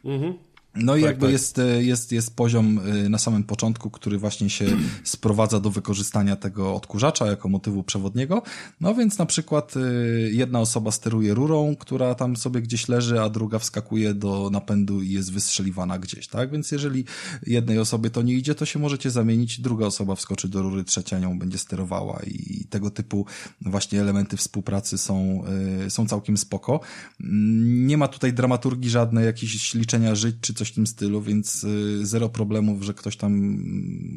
Mhm. 0.04 0.34
No 0.76 0.96
i 0.96 1.00
tak, 1.00 1.10
jakby 1.10 1.26
tak. 1.26 1.32
Jest, 1.32 1.60
jest, 1.78 2.12
jest 2.12 2.36
poziom 2.36 2.78
y, 2.78 3.08
na 3.08 3.18
samym 3.18 3.44
początku, 3.44 3.90
który 3.90 4.18
właśnie 4.18 4.50
się 4.50 4.66
sprowadza 5.04 5.60
do 5.60 5.70
wykorzystania 5.70 6.36
tego 6.36 6.74
odkurzacza 6.74 7.26
jako 7.26 7.48
motywu 7.48 7.82
przewodniego. 7.82 8.42
No 8.80 8.94
więc 8.94 9.18
na 9.18 9.26
przykład 9.26 9.76
y, 9.76 10.30
jedna 10.32 10.60
osoba 10.60 10.90
steruje 10.90 11.34
rurą, 11.34 11.76
która 11.76 12.14
tam 12.14 12.36
sobie 12.36 12.60
gdzieś 12.62 12.88
leży, 12.88 13.20
a 13.20 13.28
druga 13.28 13.58
wskakuje 13.58 14.14
do 14.14 14.50
napędu 14.52 15.02
i 15.02 15.10
jest 15.10 15.32
wystrzeliwana 15.32 15.98
gdzieś, 15.98 16.28
tak? 16.28 16.50
Więc 16.50 16.70
jeżeli 16.70 17.04
jednej 17.46 17.78
osobie 17.78 18.10
to 18.10 18.22
nie 18.22 18.34
idzie, 18.34 18.54
to 18.54 18.66
się 18.66 18.78
możecie 18.78 19.10
zamienić, 19.10 19.60
druga 19.60 19.86
osoba 19.86 20.14
wskoczy 20.14 20.48
do 20.48 20.62
rury, 20.62 20.84
trzecia 20.84 21.18
nią 21.18 21.38
będzie 21.38 21.58
sterowała 21.58 22.20
i 22.26 22.66
tego 22.70 22.90
typu 22.90 23.26
właśnie 23.60 24.00
elementy 24.00 24.36
współpracy 24.36 24.98
są, 24.98 25.44
są 25.88 26.06
całkiem 26.06 26.36
spoko. 26.36 26.80
Mm, 27.20 27.86
nie 27.86 27.98
ma 27.98 28.08
tutaj 28.08 28.32
dramaturgii 28.32 28.90
żadnej, 28.90 29.24
jakieś 29.26 29.74
liczenia 29.74 30.14
żyć 30.14 30.36
czy 30.40 30.54
coś 30.54 30.63
coś 30.64 30.72
w 30.72 30.74
tym 30.74 30.86
stylu, 30.86 31.22
więc 31.22 31.64
y, 31.64 32.06
zero 32.06 32.28
problemów, 32.28 32.82
że 32.82 32.94
ktoś 32.94 33.16
tam 33.16 33.32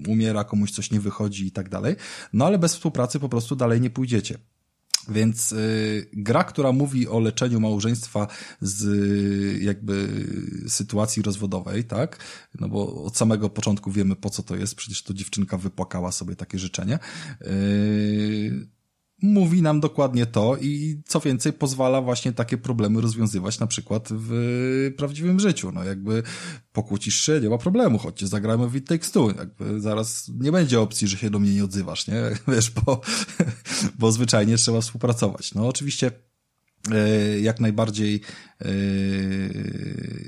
umiera, 0.08 0.44
komuś 0.44 0.72
coś 0.72 0.92
nie 0.92 1.00
wychodzi 1.00 1.48
i 1.48 1.52
tak 1.52 1.70
dalej. 1.70 1.96
No 2.34 2.46
ale 2.46 2.58
bez 2.58 2.74
współpracy 2.74 3.20
po 3.20 3.30
prostu 3.30 3.56
dalej 3.56 3.82
nie 3.82 3.90
pójdziecie. 3.90 4.38
Więc 5.10 5.52
y, 5.52 6.10
gra, 6.14 6.44
która 6.44 6.72
mówi 6.72 7.08
o 7.08 7.20
leczeniu 7.20 7.60
małżeństwa 7.60 8.28
z 8.62 8.84
y, 8.84 9.64
jakby 9.64 10.26
sytuacji 10.68 11.22
rozwodowej, 11.22 11.84
tak? 11.84 12.20
No 12.60 12.70
bo 12.70 13.04
od 13.04 13.18
samego 13.18 13.50
początku 13.50 13.92
wiemy 13.92 14.16
po 14.16 14.30
co 14.30 14.44
to 14.44 14.56
jest, 14.56 14.76
przecież 14.76 15.04
to 15.04 15.14
dziewczynka 15.14 15.58
wypłakała 15.58 16.12
sobie 16.12 16.36
takie 16.36 16.60
życzenie. 16.60 17.00
Y, 17.42 18.68
mówi 19.22 19.62
nam 19.62 19.80
dokładnie 19.80 20.26
to 20.26 20.58
i 20.62 21.02
co 21.06 21.20
więcej 21.20 21.54
pozwala 21.54 22.02
właśnie 22.02 22.34
takie 22.34 22.58
problemy 22.58 23.02
rozwiązywać 23.02 23.60
na 23.60 23.68
przykład 23.68 24.10
w 24.12 24.94
prawdziwym 24.98 25.40
życiu. 25.40 25.72
No 25.72 25.84
jakby 25.84 26.24
pokłócisz 26.72 27.22
się, 27.22 27.40
nie 27.42 27.50
ma 27.50 27.58
problemu, 27.58 27.98
chodźcie 27.98 28.28
zagrajmy 28.28 28.68
w 28.70 28.76
It 28.76 28.88
Takes 28.88 29.12
Two. 29.12 29.32
Jakby 29.38 29.82
zaraz 29.82 30.32
nie 30.40 30.52
będzie 30.52 30.82
opcji, 30.82 31.08
że 31.08 31.18
się 31.18 31.30
do 31.30 31.40
mnie 31.40 31.54
nie 31.54 31.64
odzywasz, 31.64 32.08
nie? 32.08 32.24
Wiesz, 32.56 32.72
bo, 32.72 33.02
bo 34.00 34.12
zwyczajnie 34.12 34.58
trzeba 34.58 34.82
współpracować. 34.82 35.54
No 35.54 35.68
oczywiście 35.68 36.12
e, 36.92 37.40
jak 37.40 37.60
najbardziej 37.60 38.22
e, 38.62 38.68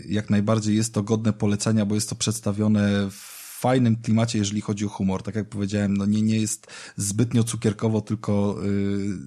jak 0.10 0.30
najbardziej 0.30 0.76
jest 0.76 0.94
to 0.94 1.04
godne 1.04 1.34
polecenia, 1.34 1.86
bo 1.86 1.96
jest 1.96 2.10
to 2.10 2.16
przedstawione 2.16 3.10
w 3.12 3.39
fajnym 3.60 3.96
klimacie, 3.96 4.40
jeżeli 4.40 4.62
chodzi 4.62 4.86
o 4.86 4.90
humor. 4.90 5.24
Tak 5.24 5.36
jak 5.36 5.50
powiedziałem, 5.50 5.98
no 5.98 6.06
nie, 6.06 6.22
nie 6.22 6.38
jest 6.38 6.68
zbytnio 6.96 7.44
cukierkowo, 7.44 8.02
tylko 8.02 8.60
yy, 8.64 9.18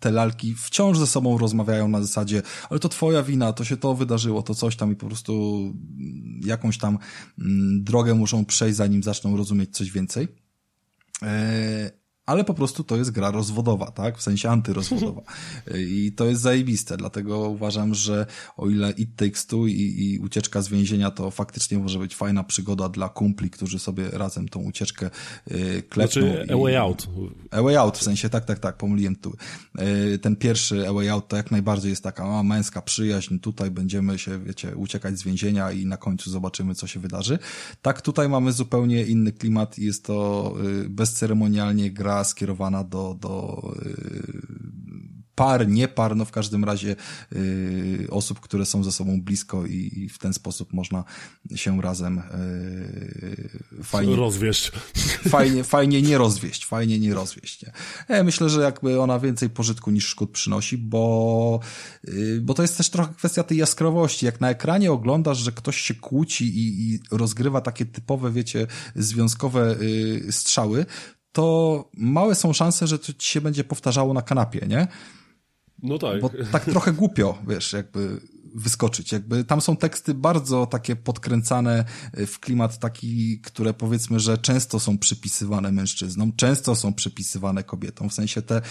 te 0.00 0.10
lalki 0.10 0.54
wciąż 0.54 0.98
ze 0.98 1.06
sobą 1.06 1.38
rozmawiają 1.38 1.88
na 1.88 2.02
zasadzie, 2.02 2.42
ale 2.70 2.80
to 2.80 2.88
twoja 2.88 3.22
wina, 3.22 3.52
to 3.52 3.64
się 3.64 3.76
to 3.76 3.94
wydarzyło, 3.94 4.42
to 4.42 4.54
coś 4.54 4.76
tam 4.76 4.92
i 4.92 4.96
po 4.96 5.06
prostu 5.06 5.62
jakąś 6.44 6.78
tam 6.78 6.98
mm, 7.38 7.84
drogę 7.84 8.14
muszą 8.14 8.44
przejść, 8.44 8.76
zanim 8.76 9.02
zaczną 9.02 9.36
rozumieć 9.36 9.76
coś 9.76 9.90
więcej. 9.90 10.28
Ale 12.26 12.44
po 12.44 12.54
prostu 12.54 12.84
to 12.84 12.96
jest 12.96 13.10
gra 13.10 13.30
rozwodowa, 13.30 13.90
tak? 13.90 14.18
W 14.18 14.22
sensie 14.22 14.50
antyrozwodowa. 14.50 15.22
I 15.78 16.12
to 16.16 16.26
jest 16.26 16.40
zajebiste, 16.40 16.96
dlatego 16.96 17.38
uważam, 17.38 17.94
że 17.94 18.26
o 18.56 18.70
ile 18.70 18.90
It 18.90 19.16
Takes 19.16 19.46
Two 19.46 19.66
i, 19.66 19.94
i 19.98 20.18
ucieczka 20.18 20.62
z 20.62 20.68
więzienia 20.68 21.10
to 21.10 21.30
faktycznie 21.30 21.78
może 21.78 21.98
być 21.98 22.16
fajna 22.16 22.44
przygoda 22.44 22.88
dla 22.88 23.08
kumpli, 23.08 23.50
którzy 23.50 23.78
sobie 23.78 24.10
razem 24.10 24.48
tą 24.48 24.60
ucieczkę 24.60 25.10
y, 25.50 25.82
klepną. 25.88 26.22
Znaczy 26.22 26.46
A 26.52 26.56
Way 26.56 26.76
Out. 26.76 27.08
A 27.50 27.62
Way 27.62 27.76
Out, 27.76 27.98
w 27.98 28.02
sensie 28.02 28.28
tak, 28.28 28.44
tak, 28.44 28.58
tak, 28.58 28.76
pomyliłem 28.76 29.16
tu. 29.16 29.34
Y, 30.14 30.18
ten 30.18 30.36
pierwszy 30.36 30.88
A 30.88 30.92
Way 30.92 31.10
Out 31.10 31.28
to 31.28 31.36
jak 31.36 31.50
najbardziej 31.50 31.90
jest 31.90 32.02
taka 32.02 32.38
a, 32.38 32.42
męska 32.42 32.82
przyjaźń, 32.82 33.38
tutaj 33.38 33.70
będziemy 33.70 34.18
się, 34.18 34.38
wiecie, 34.44 34.76
uciekać 34.76 35.18
z 35.18 35.22
więzienia 35.22 35.72
i 35.72 35.86
na 35.86 35.96
końcu 35.96 36.30
zobaczymy, 36.30 36.74
co 36.74 36.86
się 36.86 37.00
wydarzy. 37.00 37.38
Tak, 37.82 38.02
tutaj 38.02 38.28
mamy 38.28 38.52
zupełnie 38.52 39.02
inny 39.02 39.32
klimat 39.32 39.78
i 39.78 39.84
jest 39.84 40.04
to 40.04 40.54
y, 40.84 40.88
bezceremonialnie 40.88 41.90
gra 41.90 42.11
skierowana 42.24 42.84
do, 42.84 43.16
do 43.20 43.62
y, 43.86 44.62
par, 45.34 45.68
nie 45.68 45.88
par, 45.88 46.16
no 46.16 46.24
w 46.24 46.30
każdym 46.30 46.64
razie 46.64 46.96
y, 47.32 48.06
osób, 48.10 48.40
które 48.40 48.66
są 48.66 48.84
ze 48.84 48.92
sobą 48.92 49.22
blisko 49.22 49.66
i, 49.66 49.90
i, 49.96 50.08
w 50.08 50.18
ten 50.18 50.34
sposób 50.34 50.72
można 50.72 51.04
się 51.54 51.82
razem 51.82 52.18
y, 52.18 53.82
fajnie... 53.82 54.16
Rozwieść. 54.16 54.72
Fajnie, 55.28 55.64
fajnie 55.64 56.02
nie 56.02 56.18
rozwieść, 56.18 56.66
fajnie 56.66 56.98
nie 56.98 57.14
rozwieść. 57.14 57.62
Nie? 57.62 57.72
Ja 58.16 58.24
myślę, 58.24 58.48
że 58.48 58.62
jakby 58.62 59.00
ona 59.00 59.18
więcej 59.18 59.50
pożytku 59.50 59.90
niż 59.90 60.06
szkód 60.06 60.30
przynosi, 60.30 60.78
bo, 60.78 61.60
y, 62.08 62.40
bo 62.42 62.54
to 62.54 62.62
jest 62.62 62.76
też 62.76 62.90
trochę 62.90 63.14
kwestia 63.14 63.42
tej 63.42 63.58
jaskrawości. 63.58 64.26
Jak 64.26 64.40
na 64.40 64.50
ekranie 64.50 64.92
oglądasz, 64.92 65.38
że 65.38 65.52
ktoś 65.52 65.80
się 65.80 65.94
kłóci 65.94 66.44
i, 66.44 66.94
i 66.94 67.00
rozgrywa 67.10 67.60
takie 67.60 67.86
typowe, 67.86 68.30
wiecie, 68.30 68.66
związkowe 68.94 69.76
strzały, 70.30 70.86
to 71.32 71.84
małe 71.94 72.34
są 72.34 72.52
szanse, 72.52 72.86
że 72.86 72.98
to 72.98 73.12
ci 73.12 73.28
się 73.28 73.40
będzie 73.40 73.64
powtarzało 73.64 74.14
na 74.14 74.22
kanapie, 74.22 74.66
nie? 74.66 74.86
No 75.82 75.98
tak. 75.98 76.20
Bo 76.20 76.30
tak 76.52 76.64
trochę 76.64 76.92
głupio, 76.92 77.38
wiesz, 77.48 77.72
jakby 77.72 78.20
wyskoczyć. 78.54 79.12
Jakby 79.12 79.44
tam 79.44 79.60
są 79.60 79.76
teksty 79.76 80.14
bardzo 80.14 80.66
takie 80.66 80.96
podkręcane 80.96 81.84
e, 82.12 82.26
w 82.26 82.40
klimat 82.40 82.78
taki, 82.78 83.40
które 83.40 83.74
powiedzmy, 83.74 84.20
że 84.20 84.38
często 84.38 84.80
są 84.80 84.98
przypisywane 84.98 85.72
mężczyznom, 85.72 86.32
często 86.36 86.74
są 86.74 86.94
przypisywane 86.94 87.64
kobietom. 87.64 88.10
W 88.10 88.14
sensie 88.14 88.42
te, 88.42 88.56
e, 88.56 88.62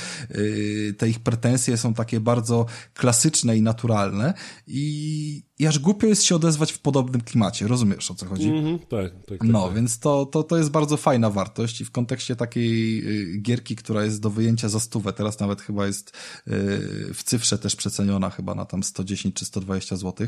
te 0.97 1.09
ich 1.09 1.19
pretensje 1.19 1.77
są 1.77 1.93
takie 1.93 2.19
bardzo 2.19 2.65
klasyczne 2.93 3.57
i 3.57 3.61
naturalne 3.61 4.33
i, 4.67 5.43
i 5.59 5.67
aż 5.67 5.79
głupio 5.79 6.07
jest 6.07 6.23
się 6.23 6.35
odezwać 6.35 6.71
w 6.71 6.79
podobnym 6.79 7.21
klimacie. 7.21 7.67
Rozumiesz, 7.67 8.11
o 8.11 8.15
co 8.15 8.25
chodzi? 8.25 8.49
Mm 8.49 8.65
-hmm, 8.65 8.79
tak, 8.79 9.11
tak, 9.13 9.39
tak, 9.39 9.43
No, 9.43 9.65
tak. 9.65 9.75
więc 9.75 9.99
to, 9.99 10.25
to, 10.25 10.43
to 10.43 10.57
jest 10.57 10.69
bardzo 10.69 10.97
fajna 10.97 11.29
wartość 11.29 11.81
i 11.81 11.85
w 11.85 11.91
kontekście 11.91 12.35
takiej 12.35 12.99
y, 13.35 13.37
gierki, 13.37 13.75
która 13.75 14.03
jest 14.03 14.21
do 14.21 14.29
wyjęcia 14.29 14.69
za 14.69 14.79
stówę, 14.79 15.13
teraz 15.13 15.39
nawet 15.39 15.61
chyba 15.61 15.87
jest 15.87 16.09
y, 16.09 16.13
w 17.13 17.23
cyfrze 17.23 17.57
też 17.57 17.75
przeceniona 17.75 18.29
chyba 18.29 18.55
na 18.55 18.65
tam 18.65 18.83
110 18.83 19.35
czy 19.35 19.45
120 19.45 19.70
zł, 19.79 20.27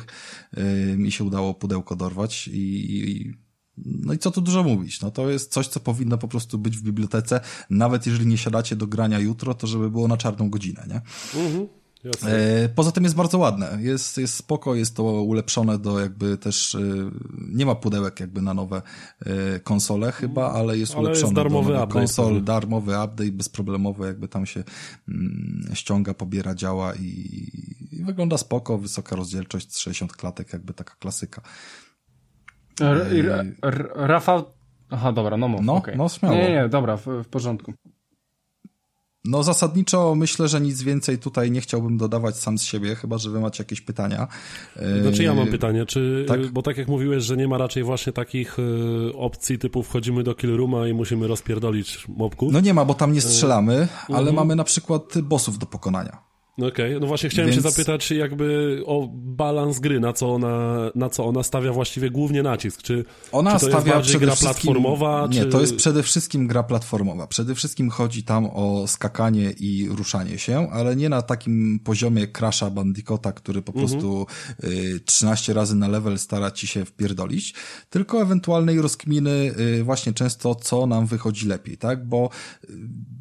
y, 0.58 0.96
mi 0.98 1.12
się 1.12 1.24
udało 1.24 1.54
pudełko 1.54 1.96
dorwać 1.96 2.48
i, 2.48 3.00
i 3.12 3.34
no 3.78 4.14
i 4.14 4.18
co 4.18 4.32
tu 4.32 4.42
dużo 4.42 4.64
mówić? 4.64 5.02
No 5.02 5.12
to 5.12 5.30
jest 5.30 5.52
coś, 5.52 5.68
co 5.68 5.80
powinno 5.80 6.18
po 6.18 6.28
prostu 6.28 6.58
być 6.58 6.78
w 6.78 6.84
bibliotece, 6.84 7.42
nawet 7.70 8.06
jeżeli 8.06 8.28
nie 8.28 8.38
siadacie 8.38 8.76
do 8.76 8.88
grania 8.88 9.20
jutro, 9.20 9.54
to 9.54 9.68
żeby 9.68 9.90
było 9.90 10.08
na 10.08 10.18
czarną 10.18 10.50
godzinę, 10.50 10.86
nie? 10.88 11.02
Mhm. 11.42 11.68
E, 12.26 12.70
poza 12.70 12.92
tym 12.92 13.04
jest 13.04 13.16
bardzo 13.16 13.38
ładne. 13.38 13.78
Jest, 13.82 14.18
jest 14.18 14.34
spoko, 14.34 14.76
jest 14.76 14.96
to 14.96 15.04
ulepszone 15.04 15.78
do 15.78 16.00
jakby 16.00 16.38
też, 16.38 16.76
e, 16.76 16.80
nie 17.40 17.66
ma 17.66 17.76
pudełek 17.76 18.20
jakby 18.20 18.42
na 18.42 18.54
nowe 18.54 18.82
e, 19.26 19.60
konsole 19.60 20.12
chyba, 20.12 20.52
ale 20.52 20.78
jest 20.78 20.94
ale 20.94 21.02
ulepszone 21.02 21.28
jest 21.28 21.36
darmowy 21.36 21.74
do 21.74 21.84
update, 21.84 21.94
konsol, 21.94 22.44
darmowy 22.44 22.92
update, 22.92 23.32
bezproblemowy, 23.32 24.08
jakby 24.08 24.28
tam 24.28 24.46
się 24.46 24.64
mm, 25.08 25.70
ściąga, 25.74 26.14
pobiera, 26.14 26.56
działa 26.56 26.96
i, 26.96 27.73
i 28.00 28.04
wygląda 28.04 28.38
spoko, 28.38 28.78
wysoka 28.78 29.16
rozdzielczość, 29.16 29.78
60 29.78 30.14
klatek, 30.14 30.54
jakby 30.54 30.74
taka 30.74 30.96
klasyka. 31.00 31.42
Rafał 33.96 34.46
Aha, 34.94 35.12
dobra, 35.12 35.38
no 35.38 35.48
mów. 35.48 35.62
No, 35.64 35.76
okay. 35.76 35.96
no 35.96 36.10
śmiało. 36.10 36.36
Nie, 36.36 36.52
nie, 36.52 36.70
dobra, 36.70 36.98
w, 36.98 37.06
w 37.06 37.28
porządku. 37.28 37.74
No 39.26 39.44
zasadniczo 39.44 40.16
myślę, 40.16 40.48
że 40.48 40.62
nic 40.62 40.82
więcej 40.82 41.18
tutaj 41.18 41.52
nie 41.52 41.62
chciałbym 41.62 41.98
dodawać 41.98 42.38
sam 42.38 42.58
z 42.58 42.64
siebie, 42.64 42.96
chyba 42.96 43.18
że 43.18 43.30
wy 43.30 43.40
macie 43.40 43.64
jakieś 43.64 43.82
pytania. 43.82 44.28
Znaczy 45.02 45.24
ja 45.24 45.34
mam 45.34 45.48
pytanie, 45.48 45.86
czy, 45.86 46.26
tak? 46.28 46.52
bo 46.52 46.62
tak 46.62 46.78
jak 46.78 46.88
mówiłeś, 46.88 47.24
że 47.24 47.38
nie 47.38 47.48
ma 47.48 47.58
raczej 47.58 47.84
właśnie 47.84 48.14
takich 48.14 48.58
opcji 49.14 49.60
typu 49.60 49.84
wchodzimy 49.84 50.24
do 50.24 50.36
killrooma 50.36 50.88
i 50.88 50.94
musimy 50.94 51.28
rozpierdolić 51.28 52.08
mobków. 52.08 52.54
No 52.54 52.60
nie 52.60 52.74
ma, 52.74 52.86
bo 52.86 52.94
tam 52.94 53.14
nie 53.14 53.22
strzelamy, 53.22 53.88
ale 54.08 54.18
mhm. 54.18 54.36
mamy 54.36 54.56
na 54.56 54.64
przykład 54.64 55.22
bossów 55.22 55.60
do 55.60 55.66
pokonania. 55.66 56.33
Okej, 56.58 56.68
okay. 56.70 57.00
no 57.00 57.08
właśnie 57.08 57.30
chciałem 57.30 57.52
Więc... 57.52 57.64
się 57.64 57.70
zapytać 57.70 58.12
jakby 58.12 58.80
o 58.86 59.08
balans 59.14 59.80
gry, 59.80 60.00
na 60.00 60.14
co 60.14 60.34
ona, 60.34 60.78
na 60.96 61.10
co 61.10 61.26
ona 61.26 61.44
stawia 61.44 61.74
właściwie 61.74 62.10
głównie 62.10 62.44
nacisk. 62.44 62.82
Czy, 62.82 63.06
ona 63.32 63.54
czy 63.54 63.66
to 63.66 63.72
stawia 63.72 63.98
jest 63.98 64.18
gra 64.18 64.36
platformowa? 64.36 65.28
Nie, 65.32 65.44
czy... 65.44 65.50
to 65.50 65.62
jest 65.62 65.76
przede 65.76 66.04
wszystkim 66.04 66.48
gra 66.48 66.64
platformowa. 66.64 67.28
Przede 67.28 67.56
wszystkim 67.56 67.90
chodzi 67.90 68.24
tam 68.24 68.46
o 68.46 68.88
skakanie 68.88 69.52
i 69.52 69.88
ruszanie 69.90 70.38
się, 70.38 70.70
ale 70.72 70.96
nie 70.96 71.10
na 71.10 71.22
takim 71.22 71.80
poziomie 71.84 72.28
Crasha 72.28 72.70
Bandicota, 72.70 73.32
który 73.32 73.62
po 73.62 73.72
mhm. 73.72 73.88
prostu 73.88 74.26
y, 74.64 75.00
13 75.06 75.54
razy 75.54 75.76
na 75.76 75.88
level 75.88 76.20
stara 76.20 76.52
ci 76.52 76.68
się 76.68 76.86
wpierdolić, 76.86 77.54
tylko 77.90 78.22
ewentualnej 78.22 78.82
rozkminy 78.82 79.54
y, 79.80 79.84
właśnie 79.84 80.14
często, 80.14 80.56
co 80.56 80.88
nam 80.88 81.06
wychodzi 81.06 81.48
lepiej, 81.48 81.78
tak? 81.78 82.08
Bo 82.08 82.30
y, 82.64 82.68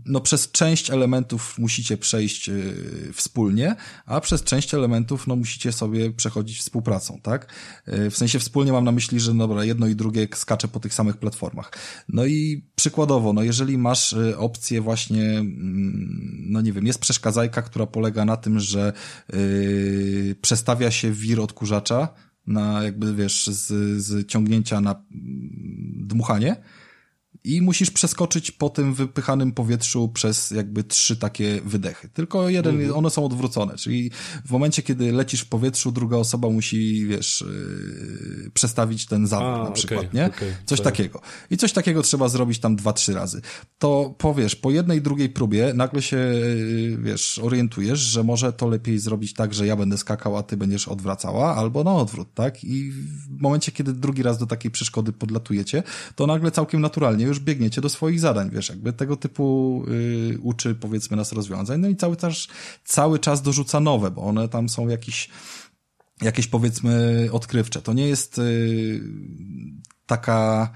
no 0.07 0.20
przez 0.20 0.50
część 0.50 0.90
elementów 0.90 1.59
musicie 1.59 1.96
przejść 1.96 2.48
y, 2.48 3.12
wspólnie, 3.12 3.76
a 4.07 4.20
przez 4.20 4.42
część 4.42 4.74
elementów 4.74 5.26
no 5.26 5.36
musicie 5.36 5.72
sobie 5.72 6.11
przechodzić 6.11 6.59
współpracą, 6.59 7.20
tak? 7.22 7.53
Y, 7.88 8.11
w 8.11 8.16
sensie 8.16 8.38
wspólnie 8.38 8.72
mam 8.72 8.84
na 8.84 8.92
myśli, 8.92 9.20
że 9.20 9.34
dobra, 9.34 9.64
jedno 9.64 9.86
i 9.86 9.96
drugie 9.96 10.28
skacze 10.34 10.68
po 10.68 10.80
tych 10.80 10.94
samych 10.94 11.16
platformach. 11.16 11.72
No 12.09 12.26
i 12.26 12.64
przykładowo, 12.74 13.32
no 13.32 13.42
jeżeli 13.42 13.78
masz 13.78 14.12
y, 14.12 14.38
opcję 14.38 14.80
właśnie, 14.80 15.24
mm, 15.38 16.46
no 16.48 16.61
nie 16.61 16.72
wiem, 16.72 16.86
jest 16.86 16.98
przeszkadzajka, 16.98 17.62
która 17.62 17.86
polega 17.86 18.24
na 18.24 18.36
tym, 18.36 18.61
że 18.61 18.92
przestawia 20.42 20.90
się 20.90 21.12
wir 21.12 21.40
odkurzacza, 21.40 22.09
na 22.46 22.82
jakby, 22.82 23.14
wiesz, 23.14 23.46
z, 23.46 23.66
z 24.03 24.26
ciągnięcia 24.26 24.80
na 24.80 24.90
mm, 24.90 25.03
dmuchanie 26.07 26.57
i 27.45 27.62
musisz 27.62 27.90
przeskoczyć 27.90 28.51
po 28.51 28.70
tym 28.70 28.95
wypychanym 28.95 29.53
powietrzu 29.53 30.09
przez 30.09 30.51
jakby 30.51 30.84
trzy 30.84 31.16
takie 31.16 31.61
wydechy. 31.64 32.09
Tylko 32.09 32.49
jeden, 32.49 32.74
mhm. 32.74 32.97
one 32.99 33.11
są 33.11 33.24
odwrócone, 33.24 33.76
czyli 33.76 34.11
w 34.45 34.51
momencie, 34.51 34.82
kiedy 34.82 35.12
lecisz 35.12 35.40
w 35.40 35.49
powietrzu, 35.49 35.93
druga 35.93 36.16
osoba 36.16 36.51
musi, 36.51 37.07
wiesz, 37.07 37.45
yy, 38.45 38.51
przestawić 38.51 39.07
ten 39.07 39.26
zawór 39.26 39.64
na 39.64 39.70
przykład, 39.70 40.01
okay, 40.01 40.11
nie? 40.14 40.26
Okay, 40.26 40.57
coś 40.66 40.80
tak. 40.80 40.84
takiego. 40.84 41.20
I 41.51 41.57
coś 41.57 41.72
takiego 41.72 42.03
trzeba 42.03 42.28
zrobić 42.28 42.59
tam 42.59 42.76
dwa, 42.76 42.93
trzy 42.93 43.14
razy. 43.14 43.40
To 43.78 44.14
powiesz, 44.18 44.57
po 44.57 44.70
jednej, 44.70 45.03
drugiej 45.03 45.28
próbie 45.28 45.74
nagle 45.74 46.03
się, 46.03 46.16
yy, 46.16 46.99
wiesz, 47.03 47.38
orientujesz, 47.38 47.99
że 47.99 48.24
może 48.24 48.53
to 48.53 48.68
lepiej 48.68 48.99
zrobić 48.99 49.34
tak, 49.34 49.55
że 49.55 49.66
ja 49.66 49.76
będę 49.76 49.99
skakał, 49.99 50.36
a 50.36 50.43
ty 50.43 50.57
będziesz 50.57 50.88
odwracała, 50.88 51.57
albo 51.57 51.84
na 51.84 51.95
odwrót, 51.95 52.34
tak? 52.34 52.64
I 52.64 52.90
w 52.93 53.40
momencie, 53.40 53.72
kiedy 53.72 53.93
drugi 53.93 54.22
raz 54.22 54.38
do 54.38 54.47
takiej 54.47 54.70
przeszkody 54.70 55.12
podlatujecie, 55.12 55.82
to 56.16 56.26
nagle 56.26 56.51
całkiem 56.51 56.80
naturalnie 56.80 57.32
już 57.33 57.41
biegniecie 57.41 57.80
do 57.80 57.89
swoich 57.89 58.20
zadań, 58.20 58.51
wiesz, 58.51 58.68
jakby 58.68 58.93
tego 58.93 59.16
typu 59.16 59.85
y, 59.89 60.39
uczy 60.43 60.74
powiedzmy 60.74 61.16
nas 61.16 61.33
rozwiązań, 61.33 61.80
no 61.80 61.89
i 61.89 61.97
cały 61.97 62.16
czas, 62.16 62.49
cały 62.85 63.18
czas 63.18 63.43
dorzuca 63.43 63.80
nowe, 63.80 64.11
bo 64.11 64.22
one 64.22 64.49
tam 64.49 64.68
są 64.68 64.89
jakiś 64.89 65.28
jakieś 66.22 66.47
powiedzmy 66.47 67.28
odkrywcze. 67.33 67.83
To 67.83 67.93
nie 67.93 68.09
jest 68.09 68.39
y, 68.39 69.01
taka 70.07 70.72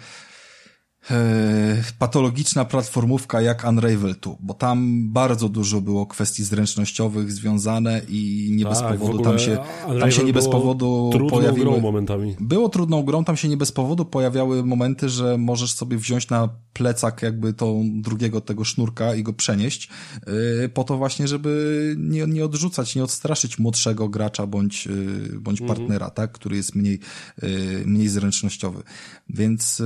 patologiczna 1.98 2.64
platformówka 2.64 3.40
jak 3.40 3.64
Unravel 3.68 4.14
2, 4.22 4.36
bo 4.40 4.54
tam 4.54 5.08
bardzo 5.12 5.48
dużo 5.48 5.80
było 5.80 6.06
kwestii 6.06 6.44
zręcznościowych 6.44 7.32
związane 7.32 8.00
i 8.08 8.50
nie 8.56 8.64
tak, 8.64 8.72
bez 8.72 8.82
powodu 8.82 9.18
tam 9.18 9.38
się, 9.38 9.58
tam 10.00 10.10
się 10.10 10.24
nie 10.24 10.32
bez 10.32 10.48
powodu 10.48 11.10
pojawiły. 11.30 11.66
Grą 11.66 11.80
momentami. 11.80 12.36
Było 12.40 12.68
trudną 12.68 13.02
grą, 13.02 13.24
tam 13.24 13.36
się 13.36 13.48
nie 13.48 13.56
bez 13.56 13.72
powodu 13.72 14.04
pojawiały 14.04 14.64
momenty, 14.64 15.08
że 15.08 15.38
możesz 15.38 15.72
sobie 15.72 15.96
wziąć 15.96 16.28
na 16.28 16.48
plecak 16.72 17.22
jakby 17.22 17.52
tą 17.52 17.90
drugiego 17.94 18.40
tego 18.40 18.64
sznurka 18.64 19.14
i 19.14 19.22
go 19.22 19.32
przenieść, 19.32 19.88
yy, 20.26 20.68
po 20.68 20.84
to 20.84 20.96
właśnie, 20.96 21.28
żeby 21.28 21.94
nie, 21.98 22.26
nie 22.26 22.44
odrzucać, 22.44 22.96
nie 22.96 23.04
odstraszyć 23.04 23.58
młodszego 23.58 24.08
gracza 24.08 24.46
bądź, 24.46 24.86
yy, 24.86 25.40
bądź 25.40 25.60
mhm. 25.60 25.78
partnera, 25.78 26.10
tak, 26.10 26.32
który 26.32 26.56
jest 26.56 26.74
mniej, 26.74 27.00
mniej 27.84 28.08
zręcznościowy. 28.08 28.82
Więc 29.28 29.82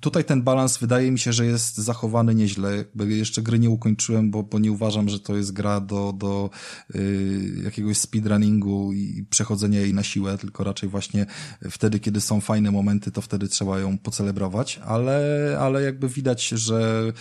tutaj 0.00 0.24
ten 0.24 0.42
balans 0.42 0.78
wydaje 0.78 1.10
mi 1.10 1.18
się, 1.18 1.32
że 1.32 1.46
jest 1.46 1.76
zachowany 1.76 2.34
nieźle. 2.34 2.84
Jeszcze 3.08 3.42
gry 3.42 3.58
nie 3.58 3.70
ukończyłem, 3.70 4.30
bo, 4.30 4.42
bo 4.42 4.58
nie 4.58 4.72
uważam, 4.72 5.08
że 5.08 5.20
to 5.20 5.36
jest 5.36 5.52
gra 5.52 5.80
do, 5.80 6.12
do 6.12 6.50
yy, 6.94 7.62
jakiegoś 7.64 7.98
speedrunningu 7.98 8.92
i 8.92 9.24
przechodzenia 9.30 9.80
jej 9.80 9.94
na 9.94 10.02
siłę, 10.02 10.38
tylko 10.38 10.64
raczej 10.64 10.88
właśnie 10.88 11.26
wtedy, 11.70 12.00
kiedy 12.00 12.20
są 12.20 12.40
fajne 12.40 12.70
momenty, 12.70 13.10
to 13.10 13.20
wtedy 13.20 13.48
trzeba 13.48 13.78
ją 13.78 13.98
pocelebrować, 13.98 14.80
ale, 14.84 15.56
ale 15.60 15.82
jakby 15.82 16.08
widać, 16.08 16.48
że 16.48 17.12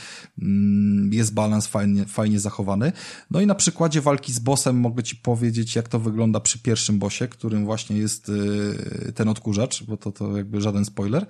mm, 0.42 1.14
jest 1.14 1.34
balans 1.34 1.68
fajnie, 1.68 2.06
fajnie 2.06 2.40
zachowany. 2.40 2.92
No 3.32 3.42
i 3.42 3.48
na 3.48 3.56
przykładzie 3.56 4.02
walki 4.02 4.34
z 4.34 4.40
bossem 4.40 4.80
mogę 4.80 5.04
ci 5.04 5.16
powiedzieć, 5.16 5.76
jak 5.76 5.90
to 5.90 6.00
wygląda 6.00 6.40
przy 6.40 6.60
pierwszym 6.60 7.00
bossie, 7.00 7.28
którym 7.28 7.66
właśnie 7.66 7.98
jest 7.98 8.30
yy, 8.30 9.12
ten 9.12 9.30
odkurzacz, 9.30 9.84
bo 9.84 9.98
to, 9.98 10.12
to 10.12 10.38
jakby 10.38 10.62
żaden 10.62 10.86
spoiler. 10.86 11.26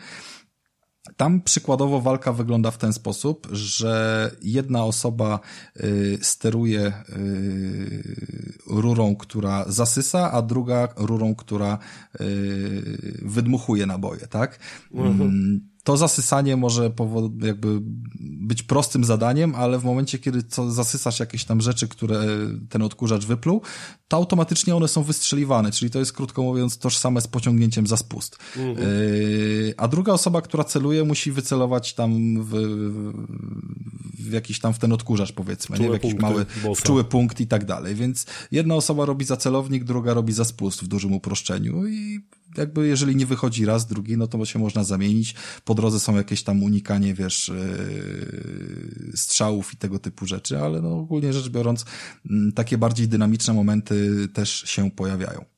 Tam 1.18 1.42
przykładowo 1.42 2.02
walka 2.02 2.34
wygląda 2.34 2.72
w 2.72 2.78
ten 2.78 2.94
sposób, 2.94 3.48
że 3.52 4.32
jedna 4.42 4.84
osoba 4.84 5.40
y, 5.80 6.18
steruje 6.22 6.94
y, 7.10 8.54
rurą, 8.68 9.16
która 9.16 9.66
zasysa, 9.68 10.32
a 10.32 10.42
druga 10.42 10.88
rurą, 10.98 11.36
która 11.36 11.78
y, 12.22 13.22
wydmuchuje 13.22 13.86
naboje, 13.86 14.28
tak? 14.28 14.60
Mhm. 14.94 15.75
To 15.86 15.98
zasysanie 15.98 16.58
może 16.58 16.92
jakby 17.42 17.80
być 18.20 18.64
prostym 18.64 19.04
zadaniem, 19.04 19.56
ale 19.56 19.80
w 19.80 19.84
momencie, 19.84 20.20
kiedy 20.20 20.44
co 20.44 20.72
zasysasz 20.72 21.20
jakieś 21.20 21.46
tam 21.46 21.62
rzeczy, 21.62 21.88
które 21.88 22.26
ten 22.70 22.82
odkurzacz 22.82 23.26
wypluł, 23.26 23.62
to 24.08 24.18
automatycznie 24.18 24.76
one 24.76 24.88
są 24.88 25.04
wystrzeliwane, 25.04 25.72
czyli 25.72 25.92
to 25.92 26.00
jest 26.00 26.14
krótko 26.14 26.44
mówiąc 26.44 26.78
tożsame 26.78 27.22
z 27.22 27.28
pociągnięciem 27.28 27.88
za 27.88 27.98
spust. 27.98 28.38
Mhm. 28.58 28.78
Yy, 28.78 29.74
a 29.78 29.88
druga 29.88 30.14
osoba, 30.14 30.42
która 30.42 30.64
celuje, 30.64 31.04
musi 31.04 31.32
wycelować 31.32 31.94
tam 31.94 32.44
w, 32.44 32.52
w 34.20 34.32
jakiś 34.32 34.60
tam 34.60 34.74
w 34.74 34.80
ten 34.80 34.94
odkurzacz 34.94 35.32
powiedzmy, 35.32 35.80
nie? 35.80 35.90
w 35.90 35.94
jakiś 35.94 36.14
mały, 36.14 36.46
w 36.76 36.82
czuły 36.82 37.04
punkt 37.04 37.40
i 37.42 37.48
tak 37.48 37.66
dalej. 37.66 37.96
Więc 37.96 38.26
jedna 38.52 38.76
osoba 38.76 39.06
robi 39.06 39.26
za 39.26 39.38
celownik, 39.38 39.84
druga 39.84 40.14
robi 40.14 40.34
za 40.34 40.46
spust 40.46 40.84
w 40.84 40.88
dużym 40.88 41.14
uproszczeniu 41.14 41.88
i 41.88 42.22
jakby 42.58 42.88
jeżeli 42.88 43.16
nie 43.16 43.26
wychodzi 43.26 43.66
raz, 43.66 43.88
drugi, 43.88 44.18
no 44.18 44.28
to 44.28 44.46
się 44.46 44.60
można 44.60 44.84
zamienić. 44.84 45.36
Po 45.66 45.76
drodze 45.76 46.00
są 46.00 46.16
jakieś 46.16 46.44
tam 46.44 46.64
unikanie, 46.64 47.14
wiesz, 47.14 47.48
yy, 47.48 49.12
strzałów 49.18 49.74
i 49.74 49.78
tego 49.78 50.00
typu 50.00 50.26
rzeczy, 50.26 50.60
ale 50.60 50.82
no 50.82 51.00
ogólnie 51.00 51.34
rzecz 51.34 51.50
biorąc, 51.50 51.86
takie 52.56 52.78
bardziej 52.78 53.08
dynamiczne 53.08 53.54
momenty 53.54 54.28
też 54.34 54.64
się 54.68 54.92
pojawiają. 54.92 55.55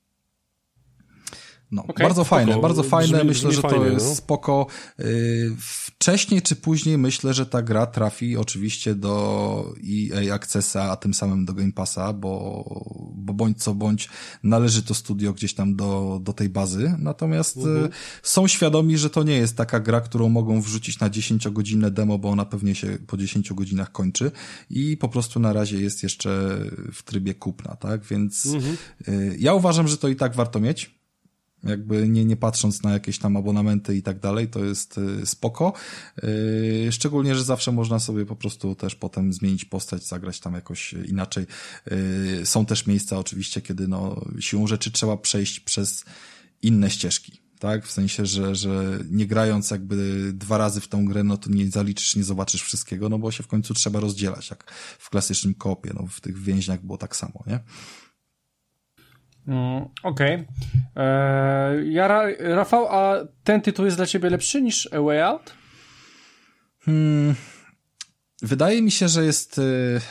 No, 1.72 1.84
okay, 1.84 2.06
bardzo 2.06 2.26
spoko. 2.26 2.46
fajne, 2.46 2.62
bardzo 2.62 2.84
fajne. 2.84 3.18
Brzmi, 3.18 3.28
myślę, 3.28 3.50
brzmi 3.50 3.56
że 3.56 3.62
to 3.62 3.70
fajnie, 3.70 3.86
jest 3.86 4.10
no? 4.10 4.16
spoko. 4.16 4.68
Y, 5.00 5.56
wcześniej 5.60 6.42
czy 6.42 6.56
później 6.56 6.98
myślę, 6.98 7.34
że 7.34 7.46
ta 7.46 7.62
gra 7.62 7.86
trafi 7.86 8.38
oczywiście 8.38 8.96
do 8.96 9.74
EA 10.14 10.36
Accessa, 10.36 10.84
a 10.84 10.96
tym 10.96 11.14
samym 11.14 11.46
do 11.46 11.54
Game 11.54 11.72
Passa, 11.72 12.14
bo, 12.14 12.64
bo 13.16 13.34
bądź 13.34 13.64
co 13.64 13.74
bądź 13.74 14.10
należy 14.44 14.84
to 14.84 14.94
studio 14.94 15.34
gdzieś 15.34 15.54
tam 15.54 15.76
do, 15.76 16.20
do 16.24 16.34
tej 16.34 16.50
bazy. 16.50 16.96
Natomiast 17.00 17.58
y, 17.58 17.60
mhm. 17.60 17.90
są 18.24 18.48
świadomi, 18.48 18.98
że 18.98 19.10
to 19.10 19.24
nie 19.24 19.38
jest 19.38 19.58
taka 19.58 19.80
gra, 19.80 20.02
którą 20.02 20.30
mogą 20.30 20.62
wrzucić 20.62 21.00
na 21.00 21.10
10-godzinne 21.10 21.92
demo, 21.92 22.18
bo 22.18 22.30
ona 22.30 22.46
pewnie 22.46 22.76
się 22.76 22.98
po 23.08 23.18
10 23.18 23.54
godzinach 23.54 23.92
kończy 23.92 24.32
i 24.70 24.98
po 24.98 25.10
prostu 25.10 25.40
na 25.40 25.54
razie 25.54 25.82
jest 25.82 26.04
jeszcze 26.04 26.60
w 26.94 27.04
trybie 27.04 27.34
kupna, 27.34 27.76
tak? 27.76 28.04
Więc 28.04 28.46
mhm. 28.46 28.78
Y, 29.08 29.36
ja 29.40 29.54
uważam, 29.54 29.88
że 29.88 29.98
to 29.98 30.08
i 30.08 30.16
tak 30.16 30.36
warto 30.36 30.60
mieć 30.60 30.97
jakby 31.64 32.10
nie, 32.10 32.26
nie 32.26 32.38
patrząc 32.38 32.84
na 32.84 32.92
jakieś 32.94 33.20
tam 33.20 33.38
abonamenty 33.38 33.96
i 33.96 34.02
tak 34.02 34.20
dalej, 34.20 34.48
to 34.48 34.66
jest 34.66 34.98
y, 34.98 35.26
spoko. 35.26 35.74
Y, 36.24 36.88
szczególnie, 36.92 37.36
że 37.36 37.44
zawsze 37.44 37.72
można 37.72 38.00
sobie 38.00 38.26
po 38.26 38.36
prostu 38.36 38.76
też 38.76 38.96
potem 38.96 39.34
zmienić 39.34 39.66
postać, 39.66 40.08
zagrać 40.08 40.40
tam 40.40 40.54
jakoś 40.54 40.94
inaczej. 40.94 41.46
Y, 41.92 42.46
są 42.46 42.66
też 42.66 42.88
miejsca 42.88 43.20
oczywiście, 43.20 43.62
kiedy 43.62 43.88
no 43.88 44.26
siłą 44.40 44.68
rzeczy 44.68 44.92
trzeba 44.92 45.18
przejść 45.18 45.60
przez 45.60 46.06
inne 46.62 46.90
ścieżki. 46.90 47.40
Tak, 47.60 47.86
w 47.86 47.92
sensie, 47.92 48.26
że, 48.26 48.56
że 48.56 49.00
nie 49.10 49.28
grając 49.28 49.72
jakby 49.72 50.30
dwa 50.34 50.58
razy 50.58 50.82
w 50.82 50.88
tą 50.88 51.06
grę, 51.06 51.24
no 51.24 51.38
to 51.38 51.50
nie 51.50 51.72
zaliczysz, 51.72 52.16
nie 52.16 52.24
zobaczysz 52.24 52.64
wszystkiego, 52.64 53.10
no 53.10 53.20
bo 53.20 53.32
się 53.32 53.44
w 53.44 53.48
końcu 53.48 53.74
trzeba 53.74 54.00
rozdzielać, 54.00 54.50
jak 54.50 54.72
w 55.00 55.10
klasycznym 55.10 55.54
kopie, 55.54 55.92
no 55.94 56.08
w 56.08 56.22
tych 56.22 56.38
więźniach 56.38 56.82
było 56.82 56.98
tak 56.98 57.16
samo, 57.16 57.44
nie? 57.48 57.60
Mm, 59.48 59.86
Okej. 60.04 60.36
Okay. 60.36 60.46
Eee, 60.96 61.94
ja, 61.94 62.08
Rafał, 62.40 62.88
a 62.90 63.16
ten 63.44 63.62
tytuł 63.62 63.86
jest 63.86 63.98
dla 63.98 64.06
ciebie 64.06 64.30
lepszy 64.30 64.62
niż 64.62 64.94
A 64.94 65.02
Way 65.02 65.22
Out? 65.22 65.54
Hmm, 66.86 67.36
Wydaje 68.42 68.82
mi 68.82 68.92
się, 68.92 69.08
że 69.08 69.26
jest 69.26 69.58
y, 69.58 69.62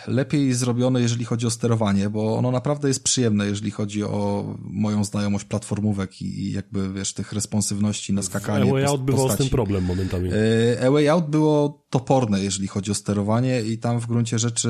lepiej 0.07 0.55
zrobione, 0.55 1.01
jeżeli 1.01 1.24
chodzi 1.24 1.47
o 1.47 1.51
sterowanie, 1.51 2.11
bo 2.11 2.37
ono 2.37 2.51
naprawdę 2.51 2.89
jest 2.89 3.05
przyjemne, 3.05 3.47
jeżeli 3.47 3.70
chodzi 3.70 4.05
o 4.05 4.45
moją 4.61 5.05
znajomość 5.05 5.45
platformówek 5.45 6.22
i 6.22 6.53
jakby, 6.53 6.93
wiesz, 6.93 7.12
tych 7.12 7.33
responsywności 7.33 8.12
na 8.12 8.22
skakanie. 8.22 8.70
A 8.70 8.72
Way 8.72 8.85
Out 8.85 9.03
bywał 9.03 9.31
z 9.31 9.37
tym 9.37 9.49
problem 9.49 9.85
momentami. 9.85 10.31
Y, 10.33 10.87
A 10.87 10.91
Way 10.91 11.09
Out 11.09 11.31
było 11.31 11.87
toporne, 11.91 12.41
jeżeli 12.45 12.68
chodzi 12.68 12.91
o 12.91 12.95
sterowanie 12.95 13.62
i 13.62 13.79
tam 13.79 14.01
w 14.01 14.07
gruncie 14.07 14.39
rzeczy 14.39 14.68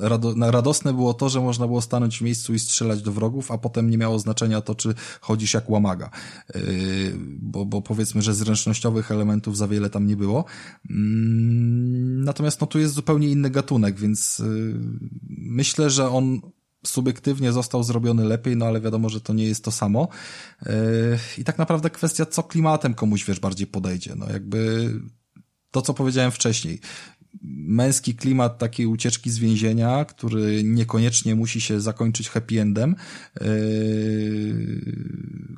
rado, 0.00 0.34
radosne 0.40 0.94
było 0.94 1.14
to, 1.14 1.28
że 1.28 1.40
można 1.40 1.66
było 1.66 1.80
stanąć 1.80 2.18
w 2.18 2.22
miejscu 2.22 2.54
i 2.54 2.58
strzelać 2.58 3.02
do 3.02 3.12
wrogów, 3.12 3.50
a 3.50 3.58
potem 3.58 3.90
nie 3.90 3.98
miało 3.98 4.18
znaczenia 4.18 4.60
to, 4.60 4.74
czy 4.74 4.94
chodzisz 5.20 5.54
jak 5.54 5.70
łamaga. 5.70 6.10
Yy, 6.54 6.62
bo, 7.40 7.66
bo 7.66 7.82
powiedzmy, 7.82 8.22
że 8.22 8.34
zręcznościowych 8.34 9.10
elementów 9.10 9.56
za 9.56 9.68
wiele 9.68 9.90
tam 9.90 10.06
nie 10.06 10.16
było. 10.16 10.44
Yy, 10.90 10.96
no 12.60 12.66
tu 12.66 12.78
jest 12.78 12.94
zupełnie 12.94 13.28
inny 13.28 13.50
gatunek, 13.50 13.98
więc 14.00 14.38
yy, 14.38 14.74
myślę, 15.28 15.90
że 15.90 16.08
on 16.08 16.40
subiektywnie 16.86 17.52
został 17.52 17.82
zrobiony 17.82 18.24
lepiej, 18.24 18.56
no 18.56 18.66
ale 18.66 18.80
wiadomo, 18.80 19.08
że 19.08 19.20
to 19.20 19.32
nie 19.32 19.44
jest 19.44 19.64
to 19.64 19.70
samo. 19.70 20.08
Yy, 20.66 20.72
I 21.38 21.44
tak 21.44 21.58
naprawdę 21.58 21.90
kwestia, 21.90 22.26
co 22.26 22.42
klimatem 22.42 22.94
komuś, 22.94 23.24
wiesz, 23.24 23.40
bardziej 23.40 23.66
podejdzie. 23.66 24.14
No 24.16 24.30
jakby 24.32 24.90
to, 25.70 25.82
co 25.82 25.94
powiedziałem 25.94 26.30
wcześniej. 26.30 26.80
Męski 27.42 28.14
klimat 28.14 28.58
takiej 28.58 28.86
ucieczki 28.86 29.30
z 29.30 29.38
więzienia, 29.38 30.04
który 30.04 30.64
niekoniecznie 30.64 31.34
musi 31.34 31.60
się 31.60 31.80
zakończyć 31.80 32.28
happy 32.28 32.60
endem, 32.60 32.96
yy, 33.40 33.46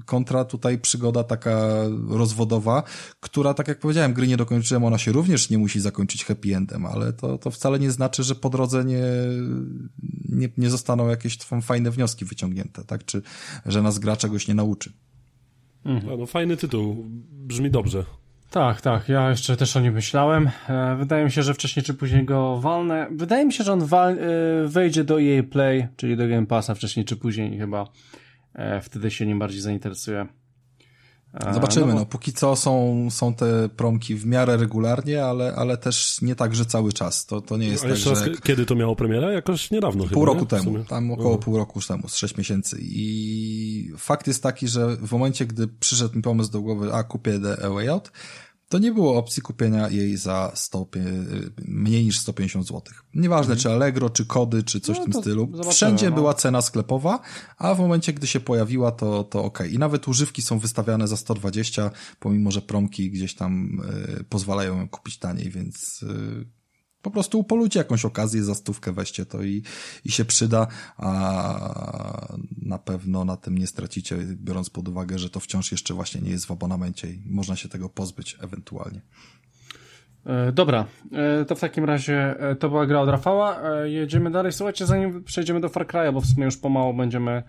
kontra 0.07 0.45
tutaj 0.45 0.79
przygoda 0.79 1.25
taka 1.25 1.85
rozwodowa, 2.09 2.83
która, 3.21 3.55
tak 3.55 3.69
jak 3.69 3.79
powiedziałem, 3.79 4.13
gry 4.13 4.29
nie 4.29 4.37
dokończyłem, 4.37 4.85
ona 4.85 4.99
się 4.99 5.13
również 5.13 5.51
nie 5.51 5.59
musi 5.59 5.81
zakończyć 5.81 6.25
happy 6.25 6.57
endem, 6.57 6.87
ale 6.87 7.13
to, 7.13 7.39
to 7.39 7.51
wcale 7.51 7.79
nie 7.79 7.91
znaczy, 7.91 8.23
że 8.23 8.35
po 8.35 8.51
drodze 8.51 8.85
nie, 8.85 9.05
nie, 10.29 10.49
nie 10.57 10.71
zostaną 10.71 11.09
jakieś 11.09 11.39
fajne 11.63 11.91
wnioski 11.91 12.25
wyciągnięte, 12.25 12.85
tak? 12.85 13.05
Czy 13.05 13.23
że 13.67 13.83
nas 13.83 13.99
gra 13.99 14.17
czegoś 14.17 14.49
nie 14.49 14.55
nauczy. 14.55 14.93
Mhm. 15.85 16.19
No, 16.21 16.27
fajny 16.27 16.57
tytuł, 16.57 17.07
brzmi 17.31 17.71
dobrze. 17.71 18.05
Tak, 18.53 18.81
tak, 18.81 19.09
ja 19.09 19.31
jeszcze 19.31 19.57
też 19.57 19.77
o 19.77 19.81
nim 19.81 19.95
myślałem. 19.95 20.51
E, 20.69 20.97
wydaje 20.97 21.25
mi 21.25 21.31
się, 21.31 21.43
że 21.43 21.55
wcześniej 21.55 21.83
czy 21.83 21.95
później 21.95 22.25
go 22.25 22.61
walnę. 22.61 23.07
Wydaje 23.11 23.45
mi 23.45 23.53
się, 23.53 23.65
że 23.65 23.73
on 23.73 23.85
wal, 23.85 24.13
e, 24.13 24.19
wejdzie 24.69 25.05
do 25.05 25.23
EA 25.23 25.43
Play, 25.43 25.89
czyli 25.97 26.17
do 26.17 26.29
Game 26.29 26.47
Passa 26.47 26.75
wcześniej 26.75 27.05
czy 27.05 27.17
później 27.17 27.59
chyba. 27.59 27.89
E, 28.55 28.81
wtedy 28.81 29.11
się 29.11 29.27
nim 29.27 29.39
bardziej 29.39 29.61
zainteresuję. 29.61 30.27
Zobaczymy, 31.55 31.87
no, 31.87 31.93
bo... 31.93 31.99
no, 31.99 32.07
póki 32.07 32.33
co 32.33 32.57
są, 32.57 33.07
są 33.11 33.35
te 33.35 33.69
promki 33.69 34.15
w 34.15 34.27
miarę 34.27 34.57
regularnie, 34.57 35.25
ale, 35.25 35.55
ale 35.55 35.77
też 35.77 36.23
nie 36.23 36.35
tak, 36.35 36.55
że 36.55 36.65
cały 36.65 36.93
czas. 36.93 37.27
To, 37.27 37.41
to 37.41 37.57
nie 37.57 37.69
jest 37.69 37.85
A 37.85 37.89
tak, 37.89 37.97
że... 37.97 38.11
Raz, 38.11 38.25
kiedy 38.43 38.67
to 38.67 38.75
miało 38.75 38.97
premierę? 38.97 39.35
Jakoś 39.35 39.71
niedawno 39.71 40.05
Pół 40.05 40.09
chyba, 40.09 40.33
roku 40.33 40.47
temu, 40.47 40.85
tam 40.85 41.11
około 41.11 41.35
o. 41.35 41.39
pół 41.39 41.57
roku 41.57 41.81
temu, 41.81 42.09
z 42.09 42.17
sześć 42.17 42.37
miesięcy. 42.37 42.79
I 42.81 43.93
fakt 43.99 44.27
jest 44.27 44.43
taki, 44.43 44.69
że 44.69 44.97
w 44.97 45.13
momencie, 45.13 45.47
gdy 45.47 45.69
przyszedł 45.69 46.17
mi 46.17 46.23
pomysł 46.23 46.51
do 46.51 46.61
głowy, 46.61 46.95
a 46.95 47.03
kupię 47.03 47.41
The 47.41 47.71
Way 47.71 47.89
Out, 47.89 48.13
to 48.73 48.79
nie 48.79 48.93
było 48.93 49.17
opcji 49.17 49.43
kupienia 49.43 49.89
jej 49.89 50.17
za 50.17 50.53
100, 50.55 50.87
mniej 51.65 52.05
niż 52.05 52.19
150 52.19 52.67
zł. 52.67 52.83
Nieważne, 53.15 53.53
mhm. 53.53 53.59
czy 53.59 53.71
Allegro, 53.71 54.11
czy 54.11 54.27
kody, 54.27 54.63
czy 54.63 54.81
coś 54.81 54.97
no, 54.97 55.03
w 55.03 55.05
tym 55.05 55.23
stylu. 55.23 55.49
Wszędzie 55.71 56.11
no. 56.11 56.17
była 56.17 56.35
cena 56.35 56.63
sklepowa, 56.63 57.21
a 57.59 57.75
w 57.75 57.79
momencie, 57.79 58.13
gdy 58.13 58.27
się 58.27 58.41
pojawiła, 58.41 58.93
to, 58.93 59.25
to 59.25 59.45
ok. 59.45 59.59
I 59.71 59.79
nawet 59.79 60.09
używki 60.09 60.43
są 60.43 60.59
wystawiane 60.59 61.09
za 61.09 61.17
120, 61.17 61.91
pomimo, 62.19 62.51
że 62.51 62.63
promki 62.63 63.11
gdzieś 63.11 63.35
tam 63.35 63.81
y, 64.21 64.25
pozwalają 64.25 64.79
ją 64.79 64.89
kupić 64.89 65.19
taniej, 65.19 65.51
więc 65.51 66.03
y, 66.03 66.62
po 67.03 67.11
prostu 67.11 67.39
upolujcie 67.39 67.79
jakąś 67.79 68.05
okazję, 68.05 68.45
za 68.45 68.55
stówkę 68.55 68.93
weźcie 68.93 69.27
to 69.27 69.43
i, 69.43 69.63
i 70.05 70.11
się 70.11 70.25
przyda, 70.25 70.67
a 70.97 72.37
na 72.63 72.79
pewno 72.79 73.25
na 73.25 73.37
tym 73.37 73.59
nie 73.59 73.67
stracicie, 73.67 74.17
biorąc 74.35 74.71
pod 74.71 74.89
uwagę, 74.89 75.19
że 75.19 75.31
to 75.31 75.41
wciąż 75.41 75.73
jeszcze 75.73 75.95
właśnie 75.95 76.21
nie 76.21 76.31
jest 76.31 76.47
w 76.47 76.51
abonamencie 76.51 77.11
i 77.11 77.23
można 77.27 77.57
się 77.57 77.69
tego 77.69 77.89
pozbyć 77.89 78.37
ewentualnie. 78.41 79.01
E, 80.27 80.53
dobra, 80.53 80.85
e, 81.13 81.45
to 81.45 81.55
w 81.55 81.61
takim 81.61 81.85
razie 81.85 82.41
e, 82.41 82.57
to 82.57 82.69
była 82.69 82.87
gra 82.87 83.01
od 83.01 83.09
Rafała. 83.09 83.61
Jedziemy 83.85 84.31
dalej. 84.31 84.53
Słuchajcie, 84.53 84.87
zanim 84.87 85.25
przejdziemy 85.25 85.61
do 85.61 85.69
Far 85.69 85.87
Cry'a, 85.87 86.13
bo 86.13 86.21
w 86.21 86.27
sumie 86.27 86.45
już 86.45 86.57
pomału 86.57 86.95
będziemy 86.95 87.43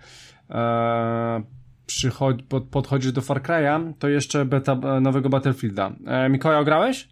podchodzić 2.72 3.12
do 3.12 3.22
Far 3.22 3.42
Cry'a, 3.42 3.94
to 4.00 4.10
jeszcze 4.10 4.46
beta 4.46 4.76
nowego 5.02 5.30
Battlefielda. 5.30 5.92
Mikołaj, 6.30 6.66
grałeś? 6.66 7.10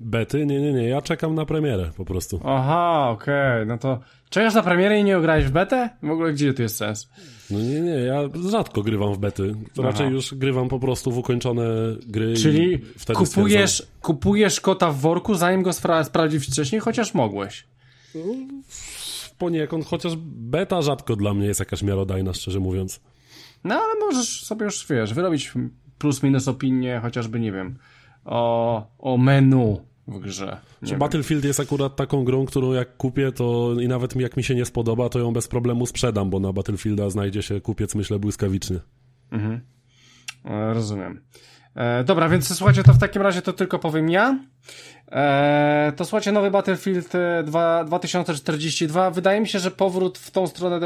Bety? 0.00 0.46
Nie, 0.46 0.60
nie, 0.60 0.72
nie. 0.72 0.88
Ja 0.88 1.02
czekam 1.02 1.34
na 1.34 1.46
premierę 1.46 1.90
po 1.96 2.04
prostu. 2.04 2.40
Aha, 2.44 3.08
okej. 3.10 3.54
Okay. 3.54 3.66
No 3.66 3.78
to 3.78 4.00
czekasz 4.30 4.54
na 4.54 4.62
premierę 4.62 5.00
i 5.00 5.04
nie 5.04 5.18
ograłeś 5.18 5.44
w 5.44 5.50
betę? 5.50 5.90
W 6.02 6.10
ogóle 6.10 6.32
gdzie 6.32 6.54
tu 6.54 6.62
jest 6.62 6.76
sens? 6.76 7.08
No 7.50 7.58
nie, 7.58 7.80
nie. 7.80 7.90
Ja 7.90 8.20
rzadko 8.50 8.82
grywam 8.82 9.14
w 9.14 9.18
bety. 9.18 9.54
Raczej 9.76 10.06
Aha. 10.06 10.14
już 10.14 10.34
grywam 10.34 10.68
po 10.68 10.78
prostu 10.78 11.10
w 11.12 11.18
ukończone 11.18 11.64
gry 12.06 12.34
Czyli 12.34 12.78
wtedy 12.98 13.18
kupujesz, 13.18 13.86
kupujesz 14.02 14.60
kota 14.60 14.90
w 14.90 14.96
worku, 14.96 15.34
zanim 15.34 15.62
go 15.62 15.72
spra 15.72 16.04
sprawdzić 16.04 16.46
wcześniej, 16.46 16.80
chociaż 16.80 17.14
mogłeś. 17.14 17.66
No, 18.14 18.22
poniekąd, 19.38 19.86
chociaż 19.86 20.12
beta 20.26 20.82
rzadko 20.82 21.16
dla 21.16 21.34
mnie 21.34 21.46
jest 21.46 21.60
jakaś 21.60 21.82
miarodajna, 21.82 22.34
szczerze 22.34 22.60
mówiąc. 22.60 23.00
No 23.64 23.74
ale 23.74 24.00
możesz 24.00 24.44
sobie 24.44 24.64
już, 24.64 24.86
wiesz, 24.86 25.14
wyrobić 25.14 25.52
plus 25.98 26.22
minus 26.22 26.48
opinię, 26.48 27.00
chociażby, 27.02 27.40
nie 27.40 27.52
wiem, 27.52 27.78
o, 28.24 28.86
o 28.98 29.16
menu 29.16 29.89
w 30.10 30.20
grze. 30.20 30.60
Battlefield 30.98 31.44
jest 31.44 31.60
akurat 31.60 31.96
taką 31.96 32.24
grą, 32.24 32.46
którą 32.46 32.72
jak 32.72 32.96
kupię, 32.96 33.32
to 33.32 33.74
i 33.80 33.88
nawet 33.88 34.16
jak 34.16 34.36
mi 34.36 34.44
się 34.44 34.54
nie 34.54 34.64
spodoba, 34.64 35.08
to 35.08 35.18
ją 35.18 35.32
bez 35.32 35.48
problemu 35.48 35.86
sprzedam, 35.86 36.30
bo 36.30 36.40
na 36.40 36.52
Battlefielda 36.52 37.10
znajdzie 37.10 37.42
się 37.42 37.60
kupiec, 37.60 37.94
myślę, 37.94 38.18
błyskawiczny. 38.18 38.80
Mhm. 39.30 39.60
E, 40.44 40.74
rozumiem. 40.74 41.20
E, 41.80 42.04
dobra, 42.04 42.28
więc 42.28 42.56
słuchajcie, 42.56 42.82
to 42.82 42.92
w 42.92 42.98
takim 42.98 43.22
razie 43.22 43.42
to 43.42 43.52
tylko 43.52 43.78
powiem 43.78 44.10
ja. 44.10 44.38
E, 45.12 45.92
to 45.96 46.04
słuchajcie, 46.04 46.32
nowy 46.32 46.50
Battlefield 46.50 47.12
2, 47.44 47.80
e, 47.80 47.84
2042. 47.84 49.10
Wydaje 49.10 49.40
mi 49.40 49.48
się, 49.48 49.58
że 49.58 49.70
powrót 49.70 50.18
w 50.18 50.30
tą 50.30 50.46
stronę, 50.46 50.80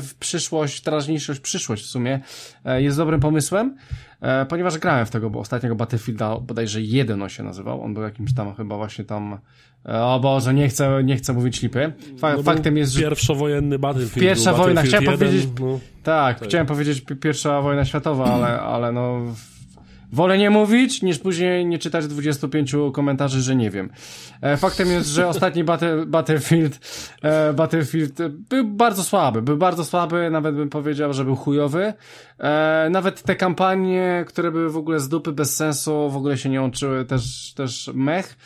w 0.00 0.14
przyszłość, 0.14 0.80
teraźniejszość, 0.80 1.40
przyszłość 1.40 1.84
w 1.84 1.86
sumie 1.86 2.20
e, 2.64 2.82
jest 2.82 2.96
dobrym 2.96 3.20
pomysłem, 3.20 3.76
e, 4.20 4.46
ponieważ 4.46 4.78
grałem 4.78 5.06
w 5.06 5.10
tego 5.10 5.30
bo 5.30 5.40
ostatniego 5.40 5.74
Battlefielda, 5.74 6.36
bodajże 6.36 6.82
jeden 6.82 7.22
on 7.22 7.28
się 7.28 7.42
nazywał. 7.42 7.82
On 7.82 7.94
był 7.94 8.02
jakimś 8.02 8.34
tam 8.34 8.54
chyba 8.54 8.76
właśnie 8.76 9.04
tam. 9.04 9.38
E, 9.88 10.02
o 10.02 10.20
Boże, 10.20 10.54
nie 10.54 10.68
chcę, 10.68 11.04
nie 11.04 11.16
chcę 11.16 11.32
mówić 11.32 11.62
lipy. 11.62 11.92
Fa 12.18 12.36
no 12.36 12.42
faktem 12.42 12.76
jest, 12.76 12.92
że. 12.92 13.00
Pierwszowojenny 13.00 13.78
Battlefield. 13.78 14.20
Pierwsza 14.20 14.52
wojna, 14.52 14.82
chciałem 14.82 15.04
1, 15.04 15.18
powiedzieć. 15.18 15.48
No, 15.60 15.80
tak, 16.02 16.38
tak, 16.38 16.48
chciałem 16.48 16.66
powiedzieć 16.66 17.04
pierwsza 17.20 17.62
wojna 17.62 17.84
światowa, 17.84 18.24
ale, 18.24 18.60
ale 18.60 18.92
no 18.92 19.20
Wolę 20.12 20.38
nie 20.38 20.50
mówić, 20.50 21.02
niż 21.02 21.18
później 21.18 21.66
nie 21.66 21.78
czytać 21.78 22.06
25 22.06 22.72
komentarzy, 22.92 23.42
że 23.42 23.56
nie 23.56 23.70
wiem. 23.70 23.90
E, 24.40 24.56
faktem 24.56 24.88
jest, 24.88 25.08
że 25.08 25.28
ostatni 25.28 25.64
battle, 25.64 26.06
Battlefield, 26.06 26.78
e, 27.22 27.52
Battlefield 27.52 28.18
był 28.48 28.64
bardzo 28.64 29.04
słaby. 29.04 29.42
Był 29.42 29.56
bardzo 29.56 29.84
słaby, 29.84 30.30
nawet 30.30 30.54
bym 30.54 30.70
powiedział, 30.70 31.12
że 31.12 31.24
był 31.24 31.36
chujowy. 31.36 31.92
E, 32.38 32.88
nawet 32.90 33.22
te 33.22 33.36
kampanie, 33.36 34.24
które 34.28 34.50
były 34.50 34.70
w 34.70 34.76
ogóle 34.76 35.00
z 35.00 35.08
dupy, 35.08 35.32
bez 35.32 35.56
sensu, 35.56 36.10
w 36.10 36.16
ogóle 36.16 36.38
się 36.38 36.48
nie 36.48 36.60
łączyły, 36.60 37.04
też, 37.04 37.52
też 37.54 37.90
mech. 37.94 38.36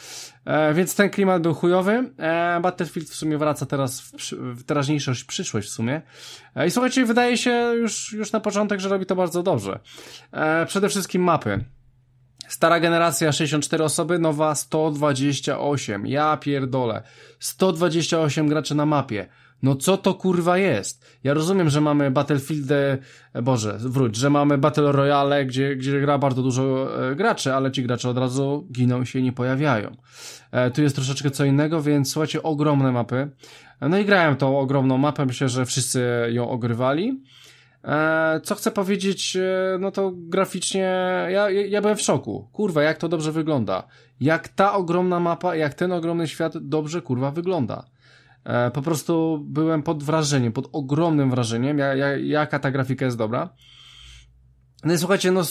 E, 0.49 0.75
więc 0.75 0.95
ten 0.95 1.11
klimat 1.11 1.43
był 1.43 1.55
chujowy. 1.55 2.11
E, 2.19 2.61
Battlefield 2.61 3.09
w 3.09 3.15
sumie 3.15 3.39
wraca 3.39 3.67
teraz 3.67 4.01
w, 4.01 4.33
w 4.33 4.65
teraźniejszość, 4.65 5.25
przyszłość 5.25 5.69
w 5.69 5.73
sumie. 5.73 6.03
E, 6.55 6.67
I 6.67 6.71
słuchajcie, 6.71 7.05
wydaje 7.05 7.37
się 7.37 7.51
już, 7.53 8.13
już 8.13 8.33
na 8.33 8.41
początek, 8.41 8.81
że 8.81 8.89
robi 8.89 9.07
to 9.07 9.17
bardzo 9.17 9.43
dobrze. 9.43 9.81
E, 10.33 10.67
przede 10.67 10.89
wszystkim 10.89 11.23
mapy. 11.23 11.65
Stara 12.49 12.81
generacja 12.81 13.33
64 13.33 13.85
osoby, 13.85 14.19
nowa 14.19 14.55
128. 14.55 16.07
Ja 16.07 16.37
pierdolę. 16.37 17.03
128 17.41 18.49
graczy 18.49 18.75
na 18.75 18.87
mapie. 18.87 19.29
No 19.63 19.77
co 19.77 19.97
to 19.97 20.15
kurwa 20.15 20.59
jest? 20.59 21.19
Ja 21.25 21.35
rozumiem, 21.35 21.69
że 21.69 21.81
mamy 21.81 22.11
Battlefieldy, 22.11 22.99
e, 23.33 23.43
Boże, 23.43 23.79
wróć, 23.81 24.17
że 24.17 24.31
mamy 24.31 24.59
Battle 24.59 24.93
Royale, 24.93 25.47
gdzie, 25.47 25.77
gdzie 25.77 26.01
gra 26.01 26.19
bardzo 26.19 26.43
dużo 26.43 26.89
e, 27.11 27.17
graczy, 27.17 27.55
ale 27.55 27.73
ci 27.73 27.83
gracze 27.83 28.09
od 28.09 28.19
razu 28.19 28.67
giną 28.73 29.05
się 29.05 29.19
i 29.19 29.23
nie 29.23 29.33
pojawiają. 29.33 29.97
E, 30.51 30.71
tu 30.71 30.83
jest 30.83 30.95
troszeczkę 30.95 31.31
co 31.31 31.45
innego, 31.45 31.83
więc 31.83 32.13
słuchajcie, 32.13 32.43
ogromne 32.43 32.93
mapy. 32.93 33.31
No 33.81 33.99
i 33.99 34.05
grałem 34.05 34.37
tą 34.37 34.59
ogromną 34.59 34.99
mapę, 34.99 35.27
myślę, 35.27 35.49
że 35.49 35.67
wszyscy 35.67 36.03
ją 36.31 36.51
ogrywali. 36.51 37.23
E, 37.85 38.41
co 38.45 38.55
chcę 38.55 38.71
powiedzieć, 38.71 39.37
no 39.81 39.91
to 39.91 40.13
graficznie 40.15 40.91
ja, 41.31 41.51
ja 41.51 41.81
byłem 41.81 41.97
w 41.97 42.03
szoku. 42.03 42.49
Kurwa, 42.53 42.83
jak 42.83 42.99
to 42.99 43.09
dobrze 43.09 43.33
wygląda. 43.33 43.83
Jak 44.21 44.49
ta 44.49 44.75
ogromna 44.75 45.21
mapa, 45.21 45.57
jak 45.57 45.75
ten 45.75 45.93
ogromny 45.93 46.29
świat 46.29 46.59
dobrze, 46.59 47.03
kurwa, 47.03 47.31
wygląda. 47.31 47.85
E, 48.49 48.71
po 48.71 48.83
prostu 48.83 49.45
byłem 49.45 49.83
pod 49.83 50.03
wrażeniem, 50.03 50.53
pod 50.53 50.69
ogromnym 50.73 51.31
wrażeniem, 51.31 51.79
jaka 52.23 52.59
ta 52.59 52.71
grafika 52.71 53.05
jest 53.05 53.17
dobra. 53.17 53.55
No 54.85 54.95
i 54.95 54.99
słuchajcie, 54.99 55.33
no 55.33 55.43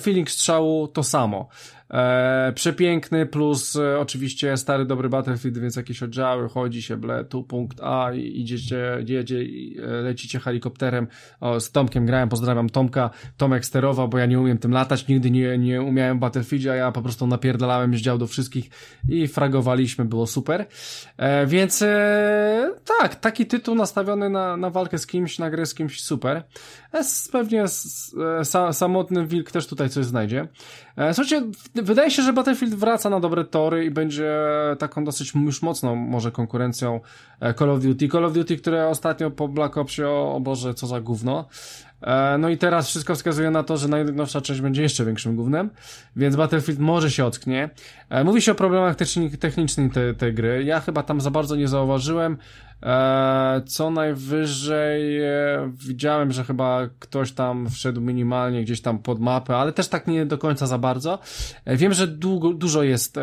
feeling 0.00 0.30
strzału 0.30 0.88
to 0.88 1.02
samo. 1.02 1.48
E, 1.90 2.52
przepiękny, 2.54 3.26
plus 3.26 3.76
e, 3.76 3.98
oczywiście 3.98 4.56
stary 4.56 4.84
dobry 4.84 5.08
Battlefield, 5.08 5.58
więc 5.58 5.76
jakieś 5.76 6.02
oddziały, 6.02 6.48
chodzi 6.48 6.82
się, 6.82 6.96
ble, 6.96 7.24
tu 7.24 7.42
punkt 7.42 7.80
A 7.82 8.12
i 8.12 8.40
idziecie, 8.40 9.04
jedzie, 9.06 9.38
e, 9.38 9.86
lecicie 9.86 10.40
helikopterem. 10.40 11.06
O, 11.40 11.60
z 11.60 11.72
Tomkiem 11.72 12.06
grałem, 12.06 12.28
pozdrawiam 12.28 12.70
Tomka. 12.70 13.10
Tomek 13.36 13.64
sterował, 13.64 14.08
bo 14.08 14.18
ja 14.18 14.26
nie 14.26 14.40
umiem 14.40 14.58
tym 14.58 14.72
latać, 14.72 15.08
nigdy 15.08 15.30
nie, 15.30 15.58
nie 15.58 15.82
umiałem 15.82 16.16
w 16.16 16.20
Battlefieldzie, 16.20 16.72
a 16.72 16.74
ja 16.74 16.92
po 16.92 17.02
prostu 17.02 17.26
napierdalałem 17.26 17.96
z 17.96 18.00
dział 18.00 18.18
do 18.18 18.26
wszystkich 18.26 18.70
i 19.08 19.28
fragowaliśmy, 19.28 20.04
było 20.04 20.26
super. 20.26 20.66
E, 21.16 21.46
więc 21.46 21.82
e, 21.82 22.74
tak, 23.00 23.14
taki 23.14 23.46
tytuł 23.46 23.74
nastawiony 23.74 24.30
na, 24.30 24.56
na 24.56 24.70
walkę 24.70 24.98
z 24.98 25.06
kimś, 25.06 25.38
na 25.38 25.50
grę 25.50 25.66
z 25.66 25.74
kimś, 25.74 26.00
super. 26.00 26.42
Pewnie 27.32 27.64
samotny 28.72 29.26
wilk 29.26 29.50
też 29.50 29.66
tutaj 29.66 29.90
coś 29.90 30.04
znajdzie. 30.04 30.48
E, 30.96 31.14
słuchajcie, 31.14 31.46
wydaje 31.74 32.10
się, 32.10 32.22
że 32.22 32.32
Battlefield 32.32 32.74
wraca 32.74 33.10
na 33.10 33.20
dobre 33.20 33.44
tory 33.44 33.84
i 33.84 33.90
będzie 33.90 34.36
taką 34.78 35.04
dosyć 35.04 35.34
już 35.34 35.62
mocną 35.62 35.96
może 35.96 36.32
konkurencją 36.32 37.00
e, 37.40 37.54
Call 37.54 37.70
of 37.70 37.80
Duty. 37.80 38.08
Call 38.08 38.24
of 38.24 38.32
Duty, 38.32 38.56
które 38.56 38.88
ostatnio 38.88 39.30
po 39.30 39.48
Black 39.48 39.76
Opsie, 39.76 40.08
o, 40.08 40.34
o 40.34 40.40
Boże, 40.40 40.74
co 40.74 40.86
za 40.86 41.00
gówno. 41.00 41.48
E, 42.02 42.38
no 42.38 42.48
i 42.48 42.58
teraz 42.58 42.88
wszystko 42.88 43.14
wskazuje 43.14 43.50
na 43.50 43.62
to, 43.62 43.76
że 43.76 43.88
najnowsza 43.88 44.40
część 44.40 44.60
będzie 44.60 44.82
jeszcze 44.82 45.04
większym 45.04 45.36
głównym, 45.36 45.70
więc 46.16 46.36
Battlefield 46.36 46.80
może 46.80 47.10
się 47.10 47.24
ocknie. 47.24 47.70
Mówi 48.24 48.42
się 48.42 48.52
o 48.52 48.54
problemach 48.54 48.96
technicznych 49.40 49.92
tej, 49.92 50.14
tej 50.14 50.34
gry. 50.34 50.64
Ja 50.64 50.80
chyba 50.80 51.02
tam 51.02 51.20
za 51.20 51.30
bardzo 51.30 51.56
nie 51.56 51.68
zauważyłem. 51.68 52.36
E, 52.82 53.62
co 53.66 53.90
najwyżej 53.90 55.20
widziałem, 55.72 56.32
że 56.32 56.44
chyba 56.44 56.80
ktoś 56.98 57.32
tam 57.32 57.70
wszedł 57.70 58.00
minimalnie 58.00 58.62
gdzieś 58.62 58.80
tam 58.80 58.98
pod 58.98 59.20
mapę, 59.20 59.56
ale 59.56 59.72
też 59.72 59.88
tak 59.88 60.06
nie 60.06 60.26
do 60.26 60.38
końca 60.38 60.66
za 60.66 60.78
bardzo. 60.78 61.18
Wiem, 61.66 61.92
że 61.92 62.06
długo, 62.06 62.52
dużo 62.52 62.82
jest 62.82 63.18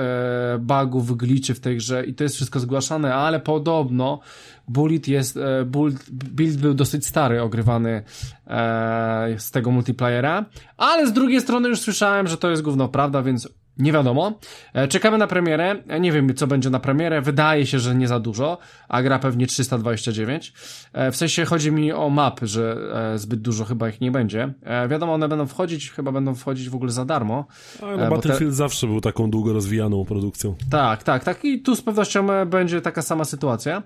bugów, 0.59 1.17
gliczy 1.17 1.53
w 1.53 1.59
tej 1.59 1.77
grze 1.77 2.05
i 2.05 2.13
to 2.13 2.23
jest 2.23 2.35
wszystko 2.35 2.59
zgłaszane, 2.59 3.15
ale 3.15 3.39
podobno 3.39 4.19
Bullet 4.67 5.07
jest, 5.07 5.37
e, 5.37 5.65
build, 5.65 6.09
build 6.09 6.57
był 6.57 6.73
dosyć 6.73 7.05
stary, 7.05 7.41
ogrywany 7.41 8.03
e, 8.47 9.35
z 9.37 9.51
tego 9.51 9.71
multiplayera, 9.71 10.45
ale 10.77 11.07
z 11.07 11.13
drugiej 11.13 11.41
strony 11.41 11.69
już 11.69 11.79
słyszałem, 11.79 12.27
że 12.27 12.37
to 12.37 12.49
jest 12.49 12.61
gówno 12.61 12.87
prawda, 12.87 13.21
więc 13.21 13.49
nie 13.77 13.91
wiadomo. 13.91 14.39
E, 14.73 14.87
czekamy 14.87 15.17
na 15.17 15.27
premierę. 15.27 15.75
E, 15.87 15.99
nie 15.99 16.11
wiem, 16.11 16.35
co 16.35 16.47
będzie 16.47 16.69
na 16.69 16.79
premierę. 16.79 17.21
Wydaje 17.21 17.65
się, 17.65 17.79
że 17.79 17.95
nie 17.95 18.07
za 18.07 18.19
dużo, 18.19 18.57
a 18.89 19.03
gra 19.03 19.19
pewnie 19.19 19.47
329. 19.47 20.53
E, 20.93 21.11
w 21.11 21.15
sensie 21.15 21.45
chodzi 21.45 21.71
mi 21.71 21.91
o 21.91 22.09
map, 22.09 22.39
że 22.43 22.77
zbyt 23.15 23.41
dużo 23.41 23.65
chyba 23.65 23.89
ich 23.89 24.01
nie 24.01 24.11
będzie. 24.11 24.53
Wiadomo, 24.89 25.13
one 25.13 25.27
będą 25.27 25.45
wchodzić, 25.45 25.91
chyba 25.91 26.11
będą 26.11 26.35
wchodzić 26.35 26.69
w 26.69 26.75
ogóle 26.75 26.91
za 26.91 27.05
darmo. 27.05 27.45
A, 27.81 27.97
no, 27.97 28.09
Battlefield 28.09 28.51
te... 28.51 28.55
zawsze 28.55 28.87
był 28.87 29.01
taką 29.01 29.29
długo 29.29 29.53
rozwijaną 29.53 30.05
produkcją. 30.05 30.55
Tak, 30.71 31.03
tak, 31.03 31.23
tak. 31.23 31.45
I 31.45 31.61
tu 31.61 31.75
z 31.75 31.81
pewnością 31.81 32.27
będzie 32.45 32.81
taka 32.81 33.01
sama 33.01 33.25
sytuacja. 33.25 33.83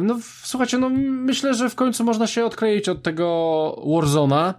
No, 0.00 0.18
słuchajcie, 0.42 0.78
no 0.78 0.90
myślę, 0.90 1.54
że 1.54 1.70
w 1.70 1.74
końcu 1.74 2.04
można 2.04 2.26
się 2.26 2.44
odkleić 2.44 2.88
od 2.88 3.02
tego 3.02 3.82
Warzona, 3.86 4.54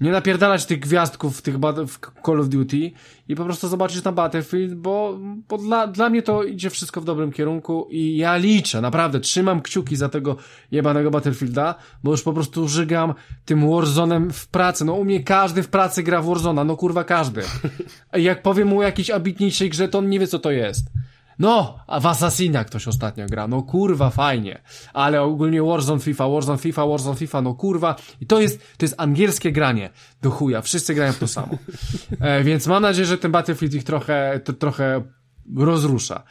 nie 0.00 0.10
napierdalać 0.10 0.66
tych 0.66 0.78
gwiazdków 0.78 1.38
w 1.38 1.42
tych 1.42 1.58
w 1.86 1.98
Call 2.26 2.40
of 2.40 2.48
Duty 2.48 2.90
i 3.28 3.36
po 3.36 3.44
prostu 3.44 3.68
zobaczyć 3.68 4.04
na 4.04 4.12
Battlefield, 4.12 4.74
bo, 4.74 5.18
bo 5.48 5.58
dla, 5.58 5.86
dla 5.86 6.10
mnie 6.10 6.22
to 6.22 6.44
idzie 6.44 6.70
wszystko 6.70 7.00
w 7.00 7.04
dobrym 7.04 7.32
kierunku 7.32 7.88
i 7.90 8.16
ja 8.16 8.36
liczę, 8.36 8.80
naprawdę 8.80 9.20
trzymam 9.20 9.62
kciuki 9.62 9.96
za 9.96 10.08
tego 10.08 10.36
jebanego 10.70 11.10
Battlefielda, 11.10 11.74
bo 12.04 12.10
już 12.10 12.22
po 12.22 12.32
prostu 12.32 12.68
żygam 12.68 13.14
tym 13.44 13.70
Warzonem 13.70 14.32
w 14.32 14.48
pracy. 14.48 14.84
No 14.84 14.92
u 14.92 15.04
mnie 15.04 15.24
każdy 15.24 15.62
w 15.62 15.68
pracy 15.68 16.02
gra 16.02 16.22
w 16.22 16.26
Warzona, 16.26 16.64
no 16.64 16.76
kurwa 16.76 17.04
każdy. 17.04 17.42
Jak 18.12 18.42
powiem 18.42 18.68
mu 18.68 18.78
o 18.78 18.82
jakiejś 18.82 19.10
ambitniejszej 19.10 19.70
grze, 19.70 19.88
to 19.88 19.98
on 19.98 20.08
nie 20.08 20.20
wie 20.20 20.26
co 20.26 20.38
to 20.38 20.50
jest. 20.50 20.86
No, 21.38 21.78
a 21.86 22.00
w 22.00 22.06
Assassina 22.06 22.64
ktoś 22.64 22.88
ostatnio 22.88 23.26
gra, 23.26 23.48
no 23.48 23.62
kurwa, 23.62 24.10
fajnie. 24.10 24.62
Ale 24.92 25.22
ogólnie 25.22 25.62
Warzone 25.62 26.00
FIFA, 26.00 26.28
Warzone 26.28 26.58
FIFA, 26.58 26.86
Warzone 26.86 27.16
FIFA, 27.16 27.42
no 27.42 27.54
kurwa. 27.54 27.96
I 28.20 28.26
to 28.26 28.40
jest, 28.40 28.58
to 28.78 28.84
jest 28.84 28.94
angielskie 28.98 29.52
granie 29.52 29.90
do 30.22 30.30
chuja. 30.30 30.62
Wszyscy 30.62 30.94
grają 30.94 31.12
to 31.12 31.28
samo. 31.28 31.48
E, 32.20 32.44
więc 32.44 32.66
mam 32.66 32.82
nadzieję, 32.82 33.06
że 33.06 33.18
ten 33.18 33.32
Battlefield 33.32 33.74
ich 33.74 33.84
trochę, 33.84 34.40
to, 34.44 34.52
trochę 34.52 35.02
rozrusza. 35.56 36.22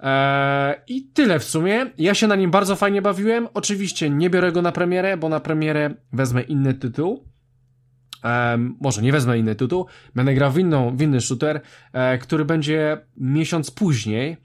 E, 0.00 0.82
I 0.88 1.04
tyle 1.04 1.38
w 1.38 1.44
sumie. 1.44 1.86
Ja 1.98 2.14
się 2.14 2.26
na 2.26 2.36
nim 2.36 2.50
bardzo 2.50 2.76
fajnie 2.76 3.02
bawiłem. 3.02 3.48
Oczywiście 3.54 4.10
nie 4.10 4.30
biorę 4.30 4.52
go 4.52 4.62
na 4.62 4.72
premierę, 4.72 5.16
bo 5.16 5.28
na 5.28 5.40
premierę 5.40 5.94
wezmę 6.12 6.42
inny 6.42 6.74
tytuł. 6.74 7.35
Um, 8.24 8.76
może 8.80 9.02
nie 9.02 9.12
wezmę 9.12 9.38
inny 9.38 9.54
tytuł, 9.54 9.86
będę 10.14 10.34
grał 10.34 10.52
w, 10.52 10.58
inną, 10.58 10.96
w 10.96 11.02
inny 11.02 11.20
shooter, 11.20 11.60
e, 11.92 12.18
który 12.18 12.44
będzie 12.44 12.98
miesiąc 13.16 13.70
później, 13.70 14.36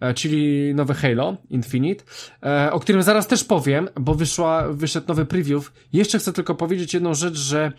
e, 0.00 0.14
czyli 0.14 0.74
nowy 0.74 0.94
Halo 0.94 1.36
Infinite, 1.50 2.04
e, 2.42 2.72
o 2.72 2.80
którym 2.80 3.02
zaraz 3.02 3.26
też 3.26 3.44
powiem, 3.44 3.88
bo 4.00 4.14
wyszła, 4.14 4.68
wyszedł 4.68 5.08
nowy 5.08 5.26
preview. 5.26 5.72
Jeszcze 5.92 6.18
chcę 6.18 6.32
tylko 6.32 6.54
powiedzieć 6.54 6.94
jedną 6.94 7.14
rzecz, 7.14 7.34
że 7.34 7.72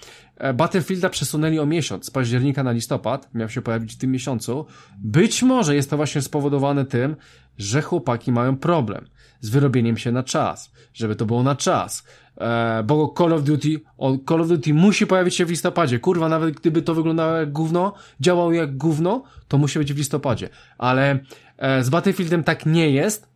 Battlefielda 0.54 1.10
przesunęli 1.10 1.60
o 1.60 1.66
miesiąc, 1.66 2.06
z 2.06 2.12
października 2.12 2.64
na 2.64 2.72
listopad, 2.72 3.34
miał 3.34 3.50
się 3.50 3.62
pojawić 3.62 3.94
w 3.94 3.98
tym 3.98 4.12
miesiącu. 4.12 4.66
Być 4.98 5.44
może 5.44 5.76
jest 5.76 5.90
to 5.90 5.98
właśnie 5.98 6.22
spowodowane 6.22 6.86
tym, 6.86 7.16
że 7.58 7.82
chłopaki 7.82 8.32
mają 8.32 8.58
problem 8.58 9.06
z 9.42 9.50
wyrobieniem 9.50 9.98
się 9.98 10.12
na 10.12 10.24
czas, 10.24 10.72
żeby 10.94 11.16
to 11.16 11.26
było 11.26 11.44
na 11.44 11.56
czas. 11.56 12.04
E, 12.42 12.84
bo 12.84 13.14
Call 13.18 13.34
of 13.34 13.44
Duty, 13.44 13.82
Call 14.30 14.42
of 14.42 14.48
Duty 14.48 14.74
musi 14.74 15.08
pojawić 15.08 15.36
się 15.36 15.46
w 15.46 15.50
listopadzie. 15.50 16.00
Kurwa, 16.00 16.30
nawet 16.30 16.56
gdyby 16.56 16.82
to 16.82 16.96
wyglądało 16.96 17.34
jak 17.34 17.52
gówno, 17.52 17.94
działało 18.20 18.54
jak 18.54 18.78
gówno, 18.78 19.24
to 19.48 19.58
musi 19.58 19.80
być 19.80 19.94
w 19.94 19.98
listopadzie. 19.98 20.50
Ale 20.78 21.20
e, 21.58 21.84
z 21.84 21.90
Battlefieldem 21.90 22.44
tak 22.44 22.66
nie 22.66 22.92
jest. 22.92 23.28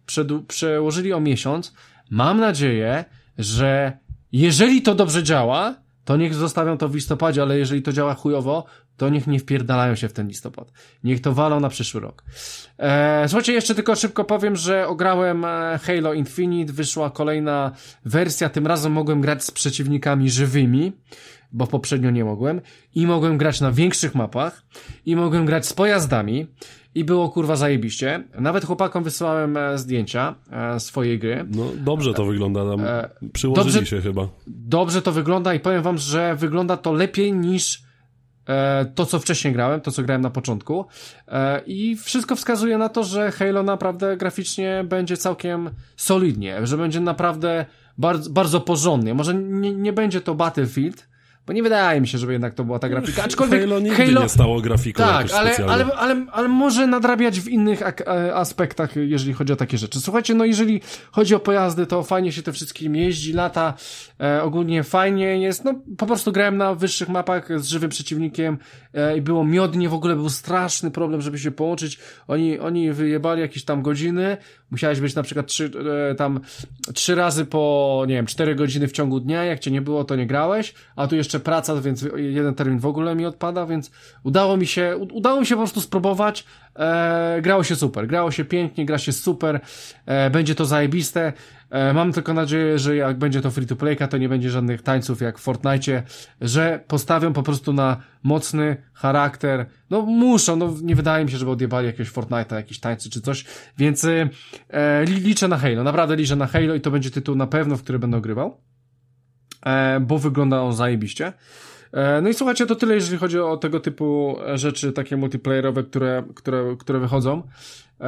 przełożyli 0.48 1.14
o 1.14 1.20
miesiąc. 1.20 1.74
Mam 2.10 2.40
nadzieję, 2.40 3.06
że 3.38 3.98
jeżeli 4.32 4.82
to 4.82 4.96
dobrze 4.96 5.24
działa, 5.24 5.76
to 6.06 6.18
niech 6.18 6.34
zostawią 6.34 6.78
to 6.78 6.90
w 6.90 6.96
listopadzie, 6.96 7.42
ale 7.42 7.58
jeżeli 7.58 7.82
to 7.82 7.94
działa 7.94 8.14
chujowo, 8.14 8.66
to 8.98 9.10
niech 9.10 9.28
nie 9.28 9.40
wpierdalają 9.40 9.96
się 9.96 10.10
w 10.10 10.14
ten 10.14 10.28
listopad. 10.28 10.72
Niech 11.04 11.22
to 11.22 11.34
walą 11.34 11.60
na 11.60 11.70
przyszły 11.70 12.02
rok. 12.02 12.24
Eee, 12.80 13.30
słuchajcie, 13.30 13.54
jeszcze 13.54 13.76
tylko 13.76 13.96
szybko 13.96 14.24
powiem, 14.24 14.56
że 14.56 14.88
ograłem 14.88 15.46
e, 15.46 15.80
Halo 15.84 16.14
Infinite, 16.14 16.74
wyszła 16.74 17.10
kolejna 17.10 17.72
wersja, 18.06 18.50
tym 18.50 18.68
razem 18.68 18.92
mogłem 18.92 19.22
grać 19.22 19.44
z 19.44 19.52
przeciwnikami 19.52 20.30
żywymi, 20.30 20.92
bo 21.56 21.68
poprzednio 21.68 22.12
nie 22.12 22.26
mogłem, 22.26 22.62
i 22.96 23.08
mogłem 23.08 23.38
grać 23.38 23.62
na 23.62 23.72
większych 23.72 24.16
mapach, 24.16 24.64
i 25.06 25.16
mogłem 25.16 25.46
grać 25.46 25.66
z 25.66 25.74
pojazdami, 25.74 26.48
i 26.96 27.04
było 27.04 27.30
kurwa 27.30 27.56
zajebiście. 27.56 28.24
Nawet 28.40 28.66
chłopakom 28.66 29.04
wysłałem 29.04 29.58
e, 29.58 29.78
zdjęcia 29.78 30.36
e, 30.52 30.80
swojej 30.80 31.20
gry. 31.20 31.46
No 31.50 31.66
dobrze 31.78 32.14
to 32.14 32.26
wygląda, 32.26 32.66
tam 32.66 32.82
przyłożyli 33.34 33.74
dobrze, 33.74 33.86
się 33.86 34.02
chyba. 34.02 34.28
Dobrze 34.48 35.02
to 35.02 35.12
wygląda 35.12 35.54
i 35.54 35.60
powiem 35.60 35.82
wam, 35.82 35.98
że 35.98 36.36
wygląda 36.36 36.78
to 36.78 36.94
lepiej 36.94 37.34
niż 37.34 37.86
E, 38.50 38.86
to, 38.96 39.06
co 39.06 39.20
wcześniej 39.20 39.54
grałem, 39.54 39.82
to, 39.82 39.92
co 39.92 40.04
grałem 40.04 40.22
na 40.22 40.30
początku. 40.30 40.86
E, 41.28 41.62
I 41.66 41.96
wszystko 41.96 42.36
wskazuje 42.36 42.78
na 42.78 42.90
to, 42.90 43.04
że 43.04 43.32
Halo 43.32 43.64
naprawdę 43.64 44.18
graficznie 44.18 44.84
będzie 44.88 45.18
całkiem 45.18 45.70
solidnie, 45.96 46.68
że 46.68 46.78
będzie 46.78 47.00
naprawdę 47.00 47.66
bardzo, 47.98 48.30
bardzo 48.30 48.62
porządnie. 48.62 49.14
Może 49.14 49.34
nie, 49.34 49.76
nie 49.76 49.94
będzie 49.94 50.22
to 50.22 50.36
Battlefield, 50.36 51.08
bo 51.48 51.54
nie 51.54 51.64
wydaje 51.64 52.02
mi 52.02 52.08
się, 52.08 52.18
żeby 52.18 52.34
jednak 52.34 52.54
to 52.54 52.64
była 52.64 52.80
ta 52.80 52.90
grafika. 52.90 53.24
Aczkolwiek 53.24 53.62
Halo 53.62 53.80
nigdy 53.80 54.06
Halo... 54.06 54.22
nie 54.22 54.30
stało 54.30 54.62
grafiką 54.62 55.04
Tak, 55.04 55.28
ale, 55.32 55.58
ale, 55.58 55.86
ale, 55.86 56.26
ale 56.32 56.48
może 56.48 56.88
nadrabiać 56.88 57.40
w 57.40 57.48
innych 57.48 57.82
e, 57.82 58.36
aspektach, 58.36 58.96
jeżeli 58.96 59.34
chodzi 59.34 59.54
o 59.54 59.56
takie 59.56 59.78
rzeczy. 59.78 60.00
Słuchajcie, 60.00 60.34
no 60.34 60.46
jeżeli 60.46 60.82
chodzi 61.12 61.36
o 61.36 61.40
pojazdy, 61.40 61.86
to 61.86 62.04
fajnie 62.04 62.32
się 62.32 62.42
te 62.42 62.52
wszystkim 62.52 62.96
jeździ, 62.96 63.34
lata, 63.34 63.74
e, 64.22 64.44
ogólnie 64.44 64.84
fajnie 64.84 65.42
jest. 65.42 65.66
No 65.66 65.74
po 65.98 66.06
prostu 66.06 66.32
grałem 66.32 66.58
na 66.58 66.76
wyższych 66.76 67.10
mapach 67.10 67.62
z 67.62 67.68
żywym 67.68 67.90
przeciwnikiem 67.90 68.58
e, 68.94 69.18
i 69.18 69.22
było 69.22 69.46
miodnie, 69.46 69.90
w 69.90 69.94
ogóle 69.94 70.16
był 70.16 70.30
straszny 70.30 70.92
problem, 70.92 71.22
żeby 71.22 71.40
się 71.40 71.52
połączyć. 71.52 72.00
Oni, 72.28 72.60
oni 72.60 72.92
wyjebali 72.92 73.42
jakieś 73.42 73.66
tam 73.66 73.82
godziny, 73.82 74.38
musiałeś 74.72 75.00
być 75.00 75.16
na 75.16 75.24
przykład 75.24 75.48
trzy, 75.48 75.72
e, 76.12 76.16
tam 76.16 76.40
trzy 76.94 77.16
razy 77.16 77.46
po, 77.46 78.04
nie 78.08 78.16
wiem, 78.16 78.26
cztery 78.26 78.56
godziny 78.56 78.88
w 78.88 78.92
ciągu 78.92 79.20
dnia, 79.20 79.44
jak 79.44 79.60
cię 79.60 79.72
nie 79.72 79.82
było, 79.82 80.04
to 80.04 80.16
nie 80.16 80.28
grałeś, 80.28 80.74
a 80.96 81.08
tu 81.08 81.16
jeszcze 81.16 81.40
praca, 81.40 81.82
więc 81.82 82.06
jeden 82.16 82.56
termin 82.56 82.80
w 82.80 82.86
ogóle 82.86 83.16
mi 83.16 83.26
odpada, 83.26 83.66
więc 83.66 83.92
udało 84.24 84.58
mi 84.58 84.68
się, 84.68 84.98
udało 84.98 85.40
mi 85.40 85.46
się 85.46 85.56
po 85.56 85.62
prostu 85.62 85.82
spróbować, 85.82 86.46
e, 86.76 87.42
grało 87.42 87.64
się 87.64 87.76
super, 87.76 88.08
grało 88.08 88.32
się 88.32 88.46
pięknie, 88.46 88.86
gra 88.86 88.98
się 88.98 89.12
super, 89.12 89.60
e, 90.06 90.30
będzie 90.30 90.56
to 90.56 90.66
zajebiste, 90.66 91.34
mam 91.94 92.14
tylko 92.14 92.34
nadzieję, 92.34 92.80
że 92.80 92.96
jak 92.96 93.18
będzie 93.18 93.42
to 93.42 93.52
free 93.52 93.68
to 93.68 93.76
playka, 93.76 94.08
to 94.08 94.18
nie 94.18 94.30
będzie 94.30 94.50
żadnych 94.50 94.82
tańców 94.82 95.22
jak 95.22 95.38
w 95.38 95.42
Fortnite, 95.42 96.04
że 96.42 96.84
postawią 96.88 97.34
po 97.34 97.44
prostu 97.44 97.74
na 97.74 97.98
mocny 98.24 98.78
charakter, 98.94 99.66
no 99.90 100.02
muszą, 100.02 100.56
no 100.56 100.74
nie 100.84 100.96
wydaje 100.96 101.26
mi 101.26 101.32
się, 101.32 101.38
żeby 101.38 101.52
odjebali 101.52 101.88
jakiegoś 101.88 102.12
Fortnite'a, 102.12 102.56
jakieś 102.56 102.80
tańcy 102.80 103.10
czy 103.10 103.22
coś, 103.22 103.46
więc 103.78 104.06
e, 104.06 105.06
liczę 105.06 105.48
na 105.48 105.58
Halo, 105.58 105.84
naprawdę 105.84 106.16
liczę 106.16 106.36
na 106.36 106.48
Halo 106.48 106.76
i 106.76 106.82
to 106.82 106.92
będzie 106.92 107.12
tytuł 107.12 107.36
na 107.36 107.48
pewno, 107.48 107.78
w 107.78 107.84
który 107.84 108.00
będę 108.00 108.18
ogrywał, 108.18 108.58
e, 109.66 110.00
bo 110.00 110.18
wygląda 110.18 110.62
on 110.62 110.74
zajebiście. 110.74 111.34
E, 111.96 112.22
no 112.22 112.30
i 112.30 112.34
słuchajcie, 112.34 112.66
to 112.66 112.76
tyle, 112.76 112.96
jeżeli 112.96 113.18
chodzi 113.18 113.40
o 113.40 113.58
tego 113.58 113.80
typu 113.80 114.38
rzeczy, 114.56 114.92
takie 114.92 115.18
multiplayerowe, 115.18 115.84
które, 115.84 116.24
które, 116.36 116.76
które 116.80 117.00
wychodzą. 117.00 117.44
E, 118.02 118.06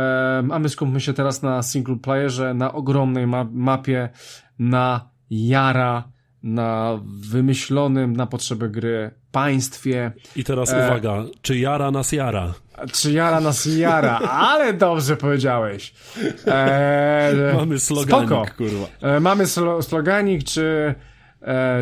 a 0.52 0.60
my 0.60 0.70
skupmy 0.70 1.02
się 1.02 1.14
teraz 1.14 1.42
na 1.42 1.64
single 1.64 1.96
playerze, 1.96 2.54
na 2.54 2.74
ogromnej 2.74 3.28
ma 3.28 3.48
mapie, 3.52 4.10
na 4.60 5.10
Jara, 5.30 6.04
na 6.44 7.00
wymyślonym 7.06 8.16
na 8.16 8.28
potrzeby 8.28 8.70
gry 8.70 9.12
państwie. 9.32 10.12
I 10.36 10.44
teraz 10.44 10.74
e... 10.74 10.86
uwaga, 10.86 11.24
czy 11.42 11.58
Jara 11.58 11.92
nas 11.92 12.12
jara? 12.12 12.54
Czy 12.92 13.12
Jara 13.12 13.40
nas 13.40 13.66
jara? 13.66 14.20
Ale 14.20 14.74
dobrze 14.74 15.18
powiedziałeś. 15.18 15.94
E... 16.48 17.54
Mamy 17.58 17.80
sloganik, 17.80 18.30
Spoko. 18.30 18.46
kurwa. 18.58 18.88
E, 19.02 19.20
mamy 19.20 19.48
slo 19.48 19.82
sloganik, 19.82 20.44
czy 20.44 20.62
e, 20.62 21.17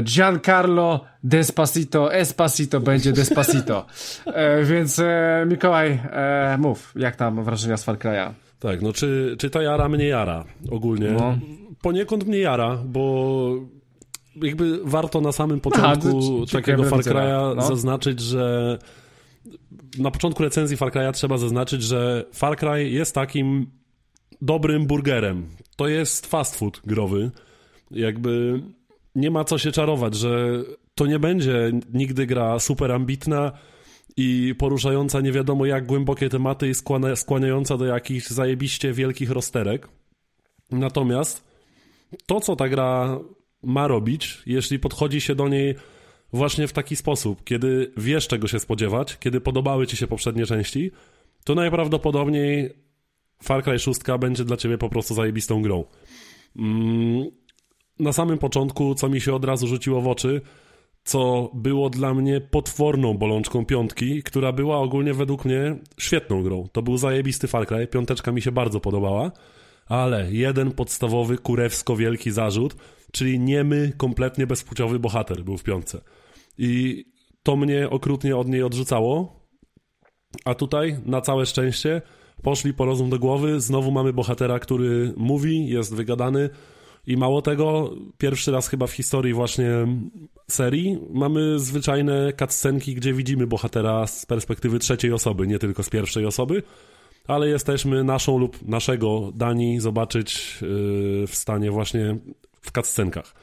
Giancarlo 0.03 1.05
Despacito, 1.23 2.13
Espacito 2.13 2.79
będzie 2.79 3.13
Despacito. 3.13 3.85
E, 4.25 4.63
więc 4.63 4.99
e, 4.99 5.45
Mikołaj, 5.47 5.99
e, 6.11 6.57
mów, 6.59 6.93
jak 6.95 7.15
tam 7.15 7.43
wrażenia 7.43 7.77
z 7.77 7.83
Far 7.83 7.97
Cry'a? 7.97 8.31
Tak, 8.59 8.81
no 8.81 8.93
czy, 8.93 9.35
czy 9.39 9.49
to 9.49 9.61
jara 9.61 9.89
mnie 9.89 10.07
jara 10.07 10.45
ogólnie? 10.71 11.11
No. 11.11 11.37
Poniekąd 11.81 12.27
mnie 12.27 12.39
jara, 12.39 12.77
bo 12.85 13.55
jakby 14.41 14.79
warto 14.83 15.21
na 15.21 15.31
samym 15.31 15.59
początku 15.59 16.21
Aha, 16.37 16.51
takiego 16.51 16.83
Far 16.83 16.99
Cry'a 16.99 17.55
no. 17.55 17.61
zaznaczyć, 17.61 18.19
że 18.19 18.77
na 19.99 20.11
początku 20.11 20.43
recenzji 20.43 20.77
Far 20.77 20.91
Cry'a 20.91 21.11
trzeba 21.11 21.37
zaznaczyć, 21.37 21.83
że 21.83 22.25
Far 22.33 22.57
Cry 22.57 22.89
jest 22.89 23.15
takim 23.15 23.67
dobrym 24.41 24.87
burgerem. 24.87 25.49
To 25.75 25.87
jest 25.87 26.25
fast 26.25 26.55
food 26.55 26.81
growy. 26.85 27.31
Jakby 27.91 28.61
nie 29.15 29.31
ma 29.31 29.43
co 29.43 29.57
się 29.57 29.71
czarować, 29.71 30.15
że 30.15 30.63
to 30.95 31.05
nie 31.05 31.19
będzie 31.19 31.71
nigdy 31.93 32.25
gra 32.25 32.59
super 32.59 32.91
ambitna 32.91 33.51
i 34.17 34.55
poruszająca 34.57 35.21
nie 35.21 35.31
wiadomo 35.31 35.65
jak 35.65 35.85
głębokie 35.85 36.29
tematy 36.29 36.69
i 36.69 36.73
skłaniająca 37.15 37.77
do 37.77 37.85
jakichś 37.85 38.27
zajebiście 38.27 38.93
wielkich 38.93 39.31
rozterek. 39.31 39.87
Natomiast 40.71 41.43
to, 42.25 42.39
co 42.39 42.55
ta 42.55 42.69
gra 42.69 43.19
ma 43.63 43.87
robić, 43.87 44.41
jeśli 44.45 44.79
podchodzi 44.79 45.21
się 45.21 45.35
do 45.35 45.47
niej 45.47 45.75
właśnie 46.33 46.67
w 46.67 46.73
taki 46.73 46.95
sposób, 46.95 47.43
kiedy 47.43 47.91
wiesz 47.97 48.27
czego 48.27 48.47
się 48.47 48.59
spodziewać, 48.59 49.17
kiedy 49.19 49.41
podobały 49.41 49.87
ci 49.87 49.97
się 49.97 50.07
poprzednie 50.07 50.45
części, 50.45 50.91
to 51.43 51.55
najprawdopodobniej 51.55 52.73
Far 53.43 53.63
Cry 53.63 53.79
6 53.79 53.99
będzie 54.19 54.43
dla 54.43 54.57
ciebie 54.57 54.77
po 54.77 54.89
prostu 54.89 55.13
zajebistą 55.13 55.61
grą. 55.61 55.85
Mm, 56.55 57.31
na 57.99 58.13
samym 58.13 58.37
początku, 58.37 58.95
co 58.95 59.09
mi 59.09 59.21
się 59.21 59.33
od 59.33 59.45
razu 59.45 59.67
rzuciło 59.67 60.01
w 60.01 60.07
oczy, 60.07 60.41
co 61.03 61.51
było 61.53 61.89
dla 61.89 62.13
mnie 62.13 62.41
potworną 62.41 63.13
bolączką 63.13 63.65
piątki, 63.65 64.23
która 64.23 64.51
była 64.51 64.77
ogólnie 64.77 65.13
według 65.13 65.45
mnie 65.45 65.77
świetną 65.99 66.43
grą. 66.43 66.67
To 66.71 66.81
był 66.81 66.97
zajebisty 66.97 67.47
Far 67.47 67.67
Cry, 67.67 67.87
piąteczka 67.87 68.31
mi 68.31 68.41
się 68.41 68.51
bardzo 68.51 68.79
podobała, 68.79 69.31
ale 69.85 70.31
jeden 70.31 70.71
podstawowy, 70.71 71.37
kurewsko 71.37 71.95
wielki 71.95 72.31
zarzut, 72.31 72.75
czyli 73.11 73.39
niemy, 73.39 73.93
kompletnie 73.97 74.47
bezpłciowy 74.47 74.99
bohater 74.99 75.43
był 75.43 75.57
w 75.57 75.63
piątce. 75.63 76.01
I 76.57 77.03
to 77.43 77.55
mnie 77.55 77.89
okrutnie 77.89 78.37
od 78.37 78.47
niej 78.47 78.63
odrzucało, 78.63 79.45
a 80.45 80.55
tutaj, 80.55 80.97
na 81.05 81.21
całe 81.21 81.45
szczęście, 81.45 82.01
poszli 82.43 82.73
po 82.73 82.85
rozum 82.85 83.09
do 83.09 83.19
głowy, 83.19 83.59
znowu 83.59 83.91
mamy 83.91 84.13
bohatera, 84.13 84.59
który 84.59 85.13
mówi, 85.17 85.67
jest 85.67 85.95
wygadany, 85.95 86.49
i 87.07 87.17
mało 87.17 87.41
tego, 87.41 87.93
pierwszy 88.17 88.51
raz 88.51 88.67
chyba 88.67 88.87
w 88.87 88.91
historii 88.91 89.33
właśnie 89.33 89.69
serii 90.47 90.97
mamy 91.09 91.59
zwyczajne 91.59 92.33
cutscenki, 92.39 92.95
gdzie 92.95 93.13
widzimy 93.13 93.47
bohatera 93.47 94.07
z 94.07 94.25
perspektywy 94.25 94.79
trzeciej 94.79 95.11
osoby, 95.11 95.47
nie 95.47 95.59
tylko 95.59 95.83
z 95.83 95.89
pierwszej 95.89 96.25
osoby, 96.25 96.63
ale 97.27 97.47
jesteśmy 97.47 98.03
naszą 98.03 98.37
lub 98.37 98.67
naszego 98.67 99.31
Dani 99.35 99.79
zobaczyć 99.79 100.57
yy, 100.61 101.27
w 101.27 101.35
stanie 101.35 101.71
właśnie 101.71 102.17
w 102.61 102.71
cutscenkach. 102.71 103.33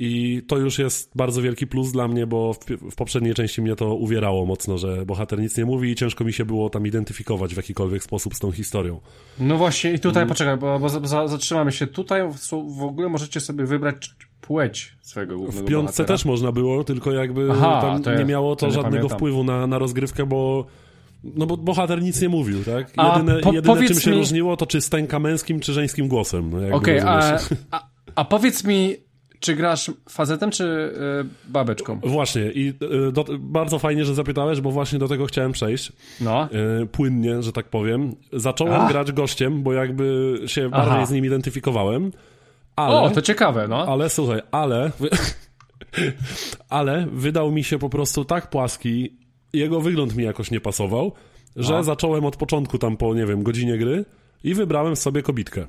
I 0.00 0.42
to 0.46 0.58
już 0.58 0.78
jest 0.78 1.10
bardzo 1.14 1.42
wielki 1.42 1.66
plus 1.66 1.92
dla 1.92 2.08
mnie, 2.08 2.26
bo 2.26 2.52
w, 2.52 2.58
w, 2.90 2.94
poprzedniej 2.96 3.34
części 3.34 3.62
mnie 3.62 3.76
to 3.76 3.94
uwierało 3.94 4.46
mocno, 4.46 4.78
że 4.78 5.06
bohater 5.06 5.40
nic 5.40 5.56
nie 5.56 5.64
mówi 5.64 5.90
i 5.90 5.94
ciężko 5.94 6.24
mi 6.24 6.32
się 6.32 6.44
było 6.44 6.70
tam 6.70 6.86
identyfikować 6.86 7.54
w 7.54 7.56
jakikolwiek 7.56 8.02
sposób 8.02 8.34
z 8.34 8.38
tą 8.38 8.50
historią. 8.50 9.00
No 9.40 9.56
właśnie 9.56 9.92
i 9.92 9.98
tutaj, 9.98 10.22
mm. 10.22 10.28
poczekaj, 10.28 10.56
bo, 10.56 10.78
bo 10.78 10.88
za, 10.88 11.28
zatrzymamy 11.28 11.72
się. 11.72 11.86
Tutaj 11.86 12.22
w 12.68 12.82
ogóle 12.82 13.08
możecie 13.08 13.40
sobie 13.40 13.64
wybrać 13.64 14.10
płeć 14.40 14.96
swojego 15.02 15.36
głównego 15.36 15.66
W 15.66 15.70
piątce 15.70 15.92
bohatera. 15.92 16.06
też 16.06 16.24
można 16.24 16.52
było, 16.52 16.84
tylko 16.84 17.12
jakby 17.12 17.48
Aha, 17.52 17.80
tam 17.82 18.02
to 18.02 18.14
nie 18.14 18.24
miało 18.24 18.56
to, 18.56 18.66
to 18.66 18.72
żadnego 18.72 19.08
nie 19.08 19.14
wpływu 19.14 19.44
na, 19.44 19.66
na 19.66 19.78
rozgrywkę, 19.78 20.26
bo 20.26 20.66
no 21.24 21.46
bo 21.46 21.56
bohater 21.56 22.02
nic 22.02 22.22
nie 22.22 22.28
mówił, 22.28 22.64
tak? 22.64 22.92
Jedyne, 22.96 23.40
po, 23.40 23.52
jedyne 23.52 23.86
czym 23.86 24.00
się 24.00 24.10
mi... 24.10 24.16
różniło, 24.16 24.56
to 24.56 24.66
czy 24.66 24.80
stęka 24.80 25.18
męskim, 25.18 25.60
czy 25.60 25.72
żeńskim 25.72 26.08
głosem. 26.08 26.50
No 26.50 26.76
Okej, 26.76 27.00
okay, 27.00 27.10
a, 27.10 27.38
a, 27.70 27.88
a 28.14 28.24
powiedz 28.24 28.64
mi, 28.64 28.96
czy 29.40 29.54
grasz 29.54 29.90
facetem, 30.08 30.50
czy 30.50 30.64
y, 30.64 31.50
babeczką? 31.50 32.00
Właśnie 32.02 32.50
i 32.50 32.68
y, 33.08 33.12
do, 33.12 33.24
bardzo 33.38 33.78
fajnie, 33.78 34.04
że 34.04 34.14
zapytałeś, 34.14 34.60
bo 34.60 34.70
właśnie 34.70 34.98
do 34.98 35.08
tego 35.08 35.26
chciałem 35.26 35.52
przejść. 35.52 35.92
No. 36.20 36.48
Y, 36.82 36.86
płynnie, 36.86 37.42
że 37.42 37.52
tak 37.52 37.68
powiem. 37.68 38.14
Zacząłem 38.32 38.80
Ach. 38.80 38.88
grać 38.88 39.12
gościem, 39.12 39.62
bo 39.62 39.72
jakby 39.72 40.36
się 40.46 40.70
Aha. 40.72 40.86
bardziej 40.86 41.06
z 41.06 41.10
nim 41.10 41.24
identyfikowałem. 41.24 42.12
Ale, 42.76 43.00
o, 43.00 43.10
to 43.10 43.22
ciekawe, 43.22 43.68
no. 43.68 43.86
Ale 43.86 44.10
słuchaj, 44.10 44.40
ale... 44.50 44.90
ale 46.68 47.06
wydał 47.12 47.50
mi 47.50 47.64
się 47.64 47.78
po 47.78 47.88
prostu 47.88 48.24
tak 48.24 48.50
płaski, 48.50 49.16
jego 49.52 49.80
wygląd 49.80 50.16
mi 50.16 50.24
jakoś 50.24 50.50
nie 50.50 50.60
pasował, 50.60 51.12
że 51.56 51.76
A. 51.76 51.82
zacząłem 51.82 52.24
od 52.24 52.36
początku 52.36 52.78
tam 52.78 52.96
po, 52.96 53.14
nie 53.14 53.26
wiem, 53.26 53.42
godzinie 53.42 53.78
gry 53.78 54.04
i 54.44 54.54
wybrałem 54.54 54.96
sobie 54.96 55.22
kobitkę. 55.22 55.66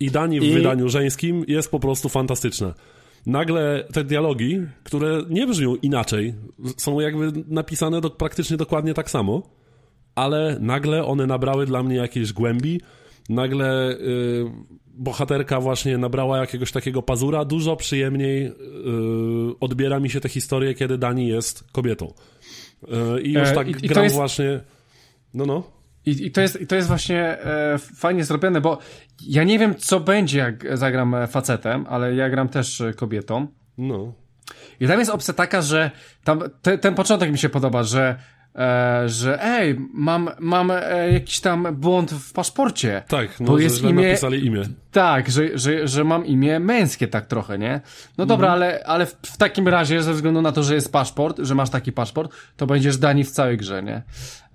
I 0.00 0.10
Dani 0.10 0.40
w 0.40 0.42
I... 0.42 0.52
wydaniu 0.52 0.88
żeńskim 0.88 1.44
jest 1.48 1.70
po 1.70 1.80
prostu 1.80 2.08
fantastyczne. 2.08 2.74
Nagle 3.26 3.84
te 3.92 4.04
dialogi, 4.04 4.60
które 4.84 5.22
nie 5.30 5.46
brzmią 5.46 5.74
inaczej, 5.74 6.34
są 6.76 7.00
jakby 7.00 7.32
napisane 7.48 8.00
do, 8.00 8.10
praktycznie 8.10 8.56
dokładnie 8.56 8.94
tak 8.94 9.10
samo, 9.10 9.42
ale 10.14 10.56
nagle 10.60 11.04
one 11.04 11.26
nabrały 11.26 11.66
dla 11.66 11.82
mnie 11.82 11.96
jakiejś 11.96 12.32
głębi, 12.32 12.80
nagle 13.28 13.96
yy, 14.00 14.50
bohaterka 14.86 15.60
właśnie 15.60 15.98
nabrała 15.98 16.38
jakiegoś 16.38 16.72
takiego 16.72 17.02
pazura, 17.02 17.44
dużo 17.44 17.76
przyjemniej 17.76 18.42
yy, 18.42 18.52
odbiera 19.60 20.00
mi 20.00 20.10
się 20.10 20.20
tę 20.20 20.28
historię, 20.28 20.74
kiedy 20.74 20.98
Dani 20.98 21.28
jest 21.28 21.64
kobietą. 21.72 22.12
Yy, 22.88 23.22
I 23.22 23.32
już 23.32 23.48
e, 23.48 23.52
tak 23.52 23.68
i, 23.68 23.72
gram 23.72 24.02
i 24.02 24.04
jest... 24.04 24.16
właśnie... 24.16 24.60
No, 25.34 25.46
no. 25.46 25.79
I, 26.10 26.26
I, 26.26 26.30
to 26.30 26.40
jest, 26.40 26.60
I 26.60 26.66
to 26.66 26.76
jest 26.76 26.88
właśnie 26.88 27.44
e, 27.44 27.78
fajnie 27.78 28.24
zrobione, 28.24 28.60
bo 28.60 28.78
ja 29.26 29.44
nie 29.44 29.58
wiem, 29.58 29.74
co 29.74 30.00
będzie, 30.00 30.38
jak 30.38 30.78
zagram 30.78 31.16
facetem, 31.28 31.86
ale 31.88 32.14
ja 32.14 32.30
gram 32.30 32.48
też 32.48 32.82
kobietą. 32.96 33.46
No. 33.78 34.12
I 34.80 34.86
tam 34.86 34.98
jest 34.98 35.10
opcja 35.10 35.34
taka, 35.34 35.62
że 35.62 35.90
tam 36.24 36.42
te, 36.62 36.78
ten 36.78 36.94
początek 36.94 37.30
mi 37.30 37.38
się 37.38 37.48
podoba, 37.48 37.82
że 37.82 38.16
e, 38.54 39.02
że 39.08 39.44
ej, 39.44 39.76
mam, 39.94 40.30
mam 40.38 40.70
e, 40.70 41.12
jakiś 41.12 41.40
tam 41.40 41.76
błąd 41.76 42.10
w 42.10 42.32
paszporcie. 42.32 43.02
Tak, 43.08 43.40
no, 43.40 43.46
bo 43.46 43.58
jest 43.58 43.82
imię, 43.82 44.08
napisali 44.08 44.46
imię. 44.46 44.62
Tak, 44.92 45.30
że, 45.30 45.58
że, 45.58 45.88
że 45.88 46.04
mam 46.04 46.26
imię 46.26 46.60
męskie 46.60 47.08
tak 47.08 47.26
trochę, 47.26 47.58
nie? 47.58 47.80
No 48.18 48.26
dobra, 48.26 48.48
mhm. 48.48 48.62
ale, 48.62 48.84
ale 48.86 49.06
w, 49.06 49.12
w, 49.22 49.36
takim 49.36 49.68
razie, 49.68 50.02
ze 50.02 50.14
względu 50.14 50.42
na 50.42 50.52
to, 50.52 50.62
że 50.62 50.74
jest 50.74 50.92
paszport, 50.92 51.38
że 51.38 51.54
masz 51.54 51.70
taki 51.70 51.92
paszport, 51.92 52.32
to 52.56 52.66
będziesz 52.66 52.96
Dani 52.96 53.24
w 53.24 53.30
całej 53.30 53.56
grze, 53.56 53.82
nie? 53.82 54.02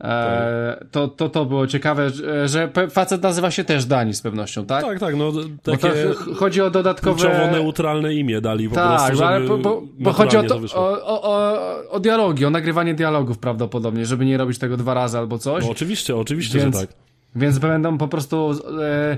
E, 0.01 0.85
to, 0.91 1.07
to, 1.07 1.29
to 1.29 1.45
było 1.45 1.67
ciekawe, 1.67 2.09
że 2.45 2.69
facet 2.89 3.23
nazywa 3.23 3.51
się 3.51 3.63
też 3.63 3.85
Dani 3.85 4.13
z 4.13 4.21
pewnością, 4.21 4.65
tak? 4.65 4.85
Tak, 4.85 4.99
tak, 4.99 5.15
no 5.15 5.31
takie 5.63 5.93
chodzi 6.35 6.61
o 6.61 6.69
dodatkowe... 6.69 7.51
neutralne 7.51 8.13
imię 8.13 8.41
dali 8.41 8.69
po 8.69 8.75
tak, 8.75 9.05
prostu, 9.05 9.25
ale 9.25 9.47
bo, 9.47 9.57
bo, 9.57 9.81
bo 9.99 10.13
chodzi 10.13 10.37
o, 10.37 10.43
to, 10.43 10.59
to 10.59 10.79
o, 10.79 11.05
o, 11.05 11.21
o, 11.23 11.89
o 11.89 11.99
dialogi, 11.99 12.45
o 12.45 12.49
nagrywanie 12.49 12.93
dialogów 12.93 13.37
prawdopodobnie, 13.37 14.05
żeby 14.05 14.25
nie 14.25 14.37
robić 14.37 14.59
tego 14.59 14.77
dwa 14.77 14.93
razy 14.93 15.17
albo 15.17 15.37
coś. 15.37 15.63
No 15.63 15.71
oczywiście, 15.71 16.15
oczywiście, 16.15 16.59
więc, 16.59 16.75
że 16.75 16.87
tak. 16.87 16.95
Więc 17.35 17.59
będą 17.59 17.97
po 17.97 18.07
prostu 18.07 18.51
e, 18.81 19.17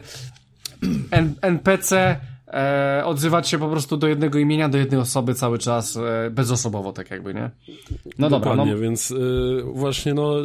NPC 1.42 2.20
e, 2.48 3.02
odzywać 3.06 3.50
się 3.50 3.60
po 3.60 3.70
prostu 3.70 3.98
do 3.98 4.08
jednego 4.08 4.40
imienia, 4.40 4.70
do 4.70 4.78
jednej 4.78 5.02
osoby 5.02 5.34
cały 5.34 5.58
czas, 5.58 5.98
e, 5.98 6.30
bezosobowo 6.32 6.94
tak 6.94 7.12
jakby, 7.12 7.34
nie? 7.34 7.50
No 8.20 8.30
dobra. 8.30 8.56
No. 8.56 8.78
więc 8.78 9.12
y, 9.12 9.64
właśnie 9.74 10.14
no 10.14 10.36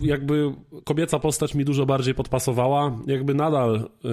jakby 0.00 0.52
kobieca 0.84 1.18
postać 1.18 1.54
mi 1.54 1.64
dużo 1.64 1.86
bardziej 1.86 2.14
podpasowała, 2.14 2.98
jakby 3.06 3.34
nadal 3.34 3.76
y, 3.76 4.08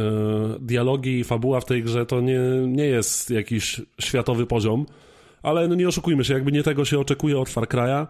dialogi 0.59 1.19
i 1.19 1.23
fabuła 1.23 1.59
w 1.59 1.65
tej 1.65 1.83
grze 1.83 2.05
to 2.05 2.21
nie, 2.21 2.39
nie 2.67 2.85
jest 2.85 3.29
jakiś 3.29 3.81
światowy 3.99 4.45
poziom, 4.45 4.85
ale 5.43 5.67
no 5.67 5.75
nie 5.75 5.87
oszukujmy 5.87 6.23
się, 6.23 6.33
jakby 6.33 6.51
nie 6.51 6.63
tego 6.63 6.85
się 6.85 6.99
oczekuje 6.99 7.39
od 7.39 7.49
Far 7.49 7.67
Cry'a, 7.67 8.07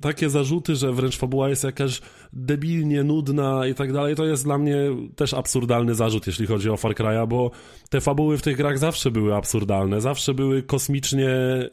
takie 0.00 0.30
zarzuty, 0.30 0.76
że 0.76 0.92
wręcz 0.92 1.16
fabuła 1.16 1.48
jest 1.48 1.64
jakaś 1.64 2.00
debilnie 2.32 3.04
nudna 3.04 3.66
i 3.66 3.74
tak 3.74 3.92
dalej, 3.92 4.16
to 4.16 4.24
jest 4.24 4.44
dla 4.44 4.58
mnie 4.58 4.76
też 5.16 5.34
absurdalny 5.34 5.94
zarzut, 5.94 6.26
jeśli 6.26 6.46
chodzi 6.46 6.70
o 6.70 6.76
Far 6.76 6.94
Cry'a, 6.94 7.28
bo 7.28 7.50
te 7.90 8.00
fabuły 8.00 8.38
w 8.38 8.42
tych 8.42 8.56
grach 8.56 8.78
zawsze 8.78 9.10
były 9.10 9.34
absurdalne, 9.34 10.00
zawsze 10.00 10.34
były 10.34 10.62
kosmicznie 10.62 11.30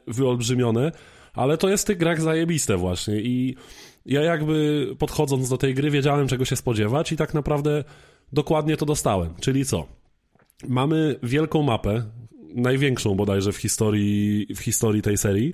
wyolbrzymione, 0.07 0.91
ale 1.33 1.57
to 1.57 1.69
jest 1.69 1.83
w 1.83 1.87
tych 1.87 1.97
grach 1.97 2.21
zajebiste 2.21 2.77
właśnie 2.77 3.21
i 3.21 3.55
ja 4.05 4.21
jakby 4.21 4.87
podchodząc 4.99 5.49
do 5.49 5.57
tej 5.57 5.73
gry 5.73 5.91
wiedziałem 5.91 6.27
czego 6.27 6.45
się 6.45 6.55
spodziewać 6.55 7.11
i 7.11 7.17
tak 7.17 7.33
naprawdę 7.33 7.83
dokładnie 8.33 8.77
to 8.77 8.85
dostałem, 8.85 9.33
czyli 9.41 9.65
co? 9.65 9.87
Mamy 10.67 11.19
wielką 11.23 11.63
mapę, 11.63 12.03
największą 12.55 13.15
bodajże 13.15 13.51
w 13.51 13.57
historii, 13.57 14.47
w 14.55 14.59
historii 14.59 15.01
tej 15.01 15.17
serii, 15.17 15.53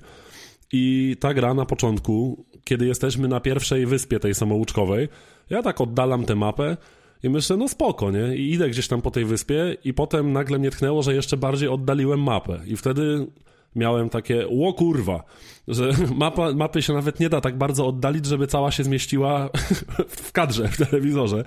i 0.72 1.16
ta 1.20 1.34
gra 1.34 1.54
na 1.54 1.66
początku, 1.66 2.46
kiedy 2.64 2.86
jesteśmy 2.86 3.28
na 3.28 3.40
pierwszej 3.40 3.86
wyspie 3.86 4.20
tej 4.20 4.36
samouczkowej, 4.36 5.10
ja 5.50 5.62
tak 5.64 5.82
oddalam 5.82 6.26
tę 6.26 6.36
mapę 6.36 6.78
i 7.24 7.30
myślę, 7.30 7.58
no 7.58 7.68
spoko, 7.68 8.12
nie? 8.12 8.36
I 8.36 8.52
idę 8.54 8.70
gdzieś 8.70 8.88
tam 8.88 9.02
po 9.02 9.12
tej 9.12 9.26
wyspie 9.26 9.78
i 9.84 9.94
potem 9.94 10.34
nagle 10.34 10.60
mnie 10.60 10.72
tknęło, 10.72 11.04
że 11.04 11.16
jeszcze 11.16 11.38
bardziej 11.38 11.70
oddaliłem 11.70 12.24
mapę. 12.24 12.60
I 12.66 12.78
wtedy 12.78 13.28
miałem 13.76 14.10
takie, 14.10 14.48
ło 14.48 14.74
kurwa, 14.74 15.24
że 15.68 15.92
mapa, 16.16 16.52
mapy 16.54 16.82
się 16.82 16.94
nawet 16.94 17.20
nie 17.20 17.30
da 17.30 17.42
tak 17.42 17.58
bardzo 17.58 17.88
oddalić, 17.88 18.26
żeby 18.26 18.48
cała 18.48 18.72
się 18.72 18.84
zmieściła 18.84 19.50
w 20.26 20.32
kadrze, 20.32 20.68
w 20.68 20.78
telewizorze. 20.78 21.46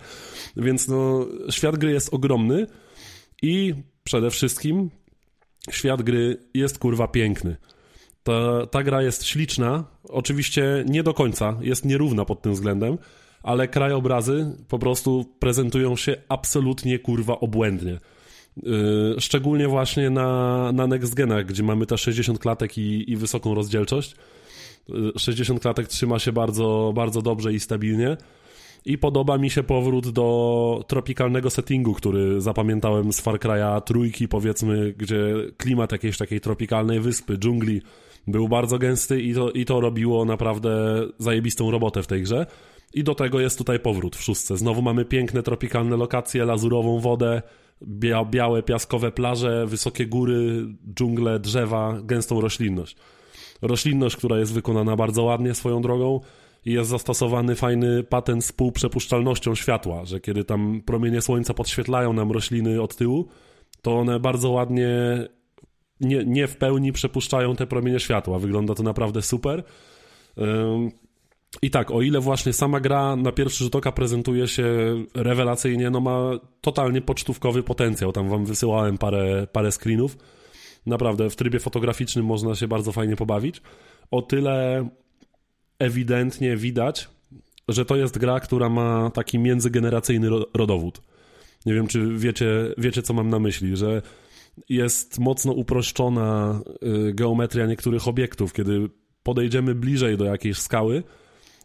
Więc 0.57 0.89
no, 0.89 1.27
świat 1.51 1.77
gry 1.77 1.93
jest 1.93 2.15
ogromny 2.15 2.66
i 3.43 3.74
przede 4.05 4.31
wszystkim 4.31 4.90
świat 5.70 6.03
gry 6.03 6.36
jest 6.55 6.78
kurwa 6.78 7.09
piękny. 7.09 7.57
Ta, 8.29 8.67
ta 8.67 8.83
gra 8.83 9.03
jest 9.03 9.27
śliczna, 9.27 9.85
oczywiście 10.09 10.85
nie 10.87 11.03
do 11.03 11.15
końca, 11.15 11.57
jest 11.61 11.85
nierówna 11.85 12.25
pod 12.25 12.43
tym 12.43 12.53
względem, 12.53 12.99
ale 13.43 13.69
krajobrazy 13.69 14.57
po 14.69 14.79
prostu 14.79 15.25
prezentują 15.39 15.97
się 15.97 16.17
absolutnie 16.29 16.99
kurwa 16.99 17.41
obłędnie. 17.41 17.99
Yy, 18.63 19.15
szczególnie 19.19 19.69
właśnie 19.69 20.11
na, 20.11 20.73
na 20.73 20.87
next 20.87 21.15
genach, 21.15 21.47
gdzie 21.47 21.63
mamy 21.63 21.87
te 21.87 21.99
60 21.99 22.39
klatek 22.39 22.79
i, 22.79 23.13
i 23.13 23.17
wysoką 23.17 23.55
rozdzielczość. 23.55 24.17
60 25.17 25.57
yy, 25.57 25.61
klatek 25.61 25.89
trzyma 25.89 26.19
się 26.19 26.33
bardzo, 26.33 26.93
bardzo 26.95 27.23
dobrze 27.23 27.53
i 27.53 27.61
stabilnie. 27.61 28.17
I 28.85 28.99
podoba 28.99 29.39
mi 29.39 29.51
się 29.51 29.63
powrót 29.63 30.09
do 30.09 30.85
tropikalnego 30.89 31.51
settingu, 31.51 31.95
który 31.95 32.41
zapamiętałem 32.41 33.13
z 33.13 33.21
Far 33.21 33.39
Cry'a 33.39 33.81
trójki, 33.81 34.29
powiedzmy, 34.29 34.95
gdzie 34.97 35.35
klimat 35.57 35.93
jakiejś 35.93 36.19
takiej 36.19 36.41
tropikalnej 36.41 37.01
wyspy, 37.01 37.39
dżungli 37.39 37.83
był 38.29 38.49
bardzo 38.49 38.79
gęsty 38.79 39.23
i 39.23 39.35
to, 39.35 39.51
i 39.51 39.65
to 39.65 39.81
robiło 39.81 40.25
naprawdę 40.25 41.03
zajebistą 41.19 41.71
robotę 41.71 42.03
w 42.03 42.07
tej 42.07 42.23
grze. 42.23 42.47
I 42.95 43.05
do 43.05 43.15
tego 43.15 43.41
jest 43.41 43.59
tutaj 43.59 43.81
powrót 43.81 44.17
w 44.17 44.23
szóstce. 44.23 44.57
Znowu 44.57 44.83
mamy 44.83 45.05
piękne 45.05 45.43
tropikalne 45.43 45.97
lokacje, 45.97 46.45
lazurową 46.45 47.01
wodę, 47.01 47.43
bia 47.83 48.25
białe 48.25 48.63
piaskowe 48.63 49.13
plaże, 49.13 49.67
wysokie 49.67 50.07
góry, 50.07 50.67
dżungle, 50.95 51.39
drzewa, 51.39 51.99
gęstą 52.03 52.41
roślinność. 52.41 52.97
Roślinność, 53.63 54.17
która 54.17 54.39
jest 54.39 54.53
wykonana 54.53 54.97
bardzo 54.97 55.23
ładnie 55.23 55.55
swoją 55.55 55.83
drogą 55.83 56.21
i 56.65 56.73
jest 56.73 56.91
zastosowany 56.91 57.55
fajny 57.55 58.03
patent 58.03 58.45
z 58.45 58.53
półprzepuszczalnością 58.53 59.55
światła, 59.55 60.05
że 60.05 60.21
kiedy 60.21 60.45
tam 60.45 60.83
promienie 60.87 61.23
słońca 61.23 61.55
podświetlają 61.55 62.13
nam 62.13 62.33
rośliny 62.33 62.83
od 62.83 62.97
tyłu, 62.97 63.29
to 63.83 63.99
one 63.99 64.21
bardzo 64.21 64.51
ładnie 64.51 64.89
nie, 66.01 66.25
nie 66.25 66.47
w 66.47 66.57
pełni 66.57 66.93
przepuszczają 66.93 67.57
te 67.57 67.66
promienie 67.66 68.01
światła. 68.01 68.39
Wygląda 68.39 68.75
to 68.75 68.83
naprawdę 68.83 69.23
super. 69.23 69.65
I 71.62 71.70
tak, 71.70 71.91
o 71.91 72.03
ile 72.03 72.20
właśnie 72.20 72.53
sama 72.53 72.81
gra 72.81 73.16
na 73.16 73.33
pierwszy 73.33 73.65
rzut 73.65 73.77
oka 73.77 73.93
prezentuje 73.93 74.49
się 74.49 74.65
rewelacyjnie, 75.15 75.91
no 75.91 76.01
ma 76.01 76.31
totalnie 76.61 77.01
pocztówkowy 77.01 77.62
potencjał. 77.62 78.12
Tam 78.12 78.29
wam 78.29 78.45
wysyłałem 78.45 78.99
parę, 78.99 79.47
parę 79.53 79.73
screenów. 79.73 80.16
Naprawdę 80.87 81.31
w 81.31 81.37
trybie 81.37 81.61
fotograficznym 81.61 82.25
można 82.25 82.55
się 82.55 82.69
bardzo 82.69 82.93
fajnie 82.93 83.16
pobawić. 83.16 83.62
O 84.11 84.23
tyle 84.23 84.89
ewidentnie 85.79 86.57
widać, 86.57 87.09
że 87.69 87.85
to 87.85 87.97
jest 87.97 88.19
gra, 88.19 88.41
która 88.41 88.69
ma 88.69 89.11
taki 89.11 89.39
międzygeneracyjny 89.39 90.29
rodowód. 90.55 91.01
Nie 91.66 91.75
wiem, 91.75 91.87
czy 91.87 92.09
wiecie, 92.16 92.75
wiecie 92.79 93.03
co 93.03 93.15
mam 93.15 93.31
na 93.31 93.39
myśli, 93.39 93.77
że 93.77 94.03
jest 94.69 95.19
mocno 95.19 95.53
uproszczona 95.53 96.61
y, 97.09 97.15
geometria 97.15 97.67
niektórych 97.67 98.09
obiektów. 98.09 98.53
Kiedy 98.53 98.91
podejdziemy 99.23 99.75
bliżej 99.75 100.17
do 100.17 100.25
jakiejś 100.25 100.59
skały, 100.59 101.03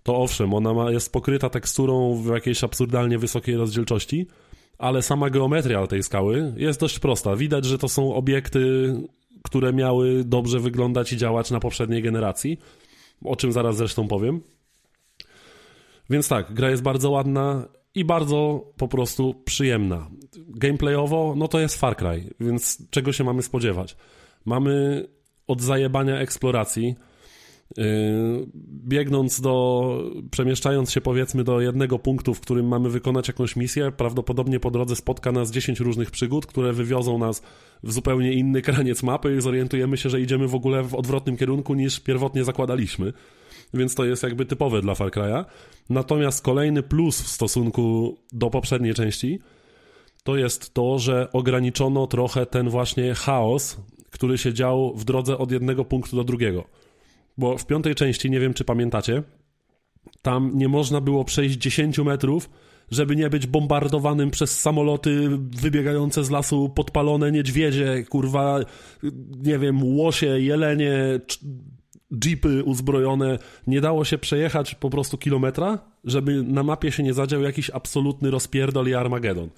to 0.04 0.18
owszem, 0.18 0.54
ona 0.54 0.74
ma, 0.74 0.92
jest 0.92 1.14
pokryta 1.14 1.50
teksturą 1.50 2.16
w 2.16 2.28
jakiejś 2.34 2.64
absurdalnie 2.64 3.18
wysokiej 3.18 3.56
rozdzielczości, 3.56 4.28
ale 4.78 5.02
sama 5.02 5.30
geometria 5.30 5.88
tej 5.88 6.04
skały 6.04 6.54
jest 6.58 6.80
dość 6.80 7.00
prosta. 7.00 7.36
Widać, 7.36 7.66
że 7.66 7.78
to 7.78 7.90
są 7.90 8.16
obiekty, 8.16 8.94
które 9.44 9.74
miały 9.74 10.24
dobrze 10.24 10.60
wyglądać 10.60 11.14
i 11.14 11.18
działać 11.18 11.52
na 11.52 11.60
poprzedniej 11.60 12.02
generacji, 12.02 12.58
o 13.26 13.36
czym 13.36 13.52
zaraz 13.52 13.78
zresztą 13.78 14.08
powiem. 14.08 14.42
Więc 16.10 16.28
tak, 16.28 16.54
gra 16.54 16.70
jest 16.70 16.84
bardzo 16.84 17.10
ładna 17.10 17.68
i 17.96 18.06
bardzo 18.06 18.72
po 18.78 18.88
prostu 18.88 19.36
przyjemna. 19.46 20.10
Gameplayowo, 20.48 21.34
no 21.38 21.48
to 21.48 21.60
jest 21.60 21.80
Far 21.80 21.98
Cry, 21.98 22.34
więc 22.40 22.90
czego 22.90 23.14
się 23.14 23.24
mamy 23.24 23.42
spodziewać? 23.42 23.96
Mamy 24.46 25.06
od 25.48 25.62
zajebania 25.62 26.20
eksploracji, 26.20 26.96
Yy, 27.78 28.48
biegnąc 28.88 29.42
do, 29.42 30.12
przemieszczając 30.32 30.92
się 30.92 31.02
powiedzmy 31.02 31.44
do 31.44 31.62
jednego 31.62 32.00
punktu, 32.00 32.34
w 32.34 32.40
którym 32.40 32.68
mamy 32.68 32.90
wykonać 32.90 33.28
jakąś 33.28 33.56
misję, 33.56 33.92
prawdopodobnie 33.98 34.60
po 34.60 34.72
drodze 34.72 34.96
spotka 34.96 35.32
nas 35.32 35.52
10 35.52 35.80
różnych 35.80 36.12
przygód, 36.12 36.46
które 36.46 36.74
wywiozą 36.74 37.18
nas 37.18 37.42
w 37.84 37.94
zupełnie 37.94 38.34
inny 38.34 38.62
kraniec 38.72 39.04
mapy 39.04 39.36
i 39.36 39.42
zorientujemy 39.42 39.98
się, 39.98 40.10
że 40.10 40.22
idziemy 40.22 40.48
w 40.48 40.56
ogóle 40.56 40.84
w 40.84 40.96
odwrotnym 40.96 41.38
kierunku 41.38 41.74
niż 41.74 42.00
pierwotnie 42.00 42.44
zakładaliśmy. 42.44 43.14
Więc 43.74 43.96
to 43.96 44.06
jest 44.06 44.24
jakby 44.24 44.46
typowe 44.46 44.82
dla 44.82 44.96
Far 44.96 45.12
Cry'a. 45.12 45.46
Natomiast 45.90 46.44
kolejny 46.44 46.84
plus 46.84 47.22
w 47.22 47.28
stosunku 47.28 48.18
do 48.32 48.50
poprzedniej 48.50 48.94
części 48.94 49.40
to 50.24 50.38
jest 50.38 50.74
to, 50.74 51.00
że 51.00 51.32
ograniczono 51.32 52.08
trochę 52.08 52.46
ten 52.46 52.70
właśnie 52.70 53.14
chaos, 53.14 53.78
który 54.12 54.38
się 54.38 54.54
dział 54.54 54.94
w 54.96 55.06
drodze 55.06 55.38
od 55.38 55.52
jednego 55.52 55.86
punktu 55.86 56.16
do 56.16 56.24
drugiego. 56.24 56.64
Bo 57.38 57.58
w 57.58 57.66
piątej 57.66 57.96
części, 57.96 58.32
nie 58.32 58.40
wiem 58.40 58.54
czy 58.54 58.64
pamiętacie, 58.64 59.24
tam 60.22 60.52
nie 60.56 60.68
można 60.68 61.02
było 61.02 61.26
przejść 61.26 61.58
10 61.58 62.00
metrów, 62.00 62.50
żeby 62.92 63.16
nie 63.16 63.30
być 63.30 63.48
bombardowanym 63.48 64.32
przez 64.32 64.60
samoloty 64.60 65.30
wybiegające 65.38 66.24
z 66.24 66.30
lasu, 66.30 66.70
podpalone 66.70 67.32
niedźwiedzie, 67.32 68.04
kurwa, 68.10 68.60
nie 69.44 69.60
wiem, 69.60 69.84
łosie, 69.84 70.40
jelenie, 70.40 71.20
jeepy 72.26 72.64
uzbrojone. 72.64 73.40
Nie 73.68 73.82
dało 73.82 74.06
się 74.06 74.18
przejechać 74.18 74.76
po 74.76 74.90
prostu 74.90 75.18
kilometra, 75.18 75.80
żeby 76.04 76.44
na 76.44 76.64
mapie 76.64 76.92
się 76.92 77.04
nie 77.04 77.14
zadział 77.14 77.42
jakiś 77.42 77.70
absolutny 77.70 78.32
rozpierdol 78.32 78.88
i 78.88 78.94
Armagedon. 78.94 79.50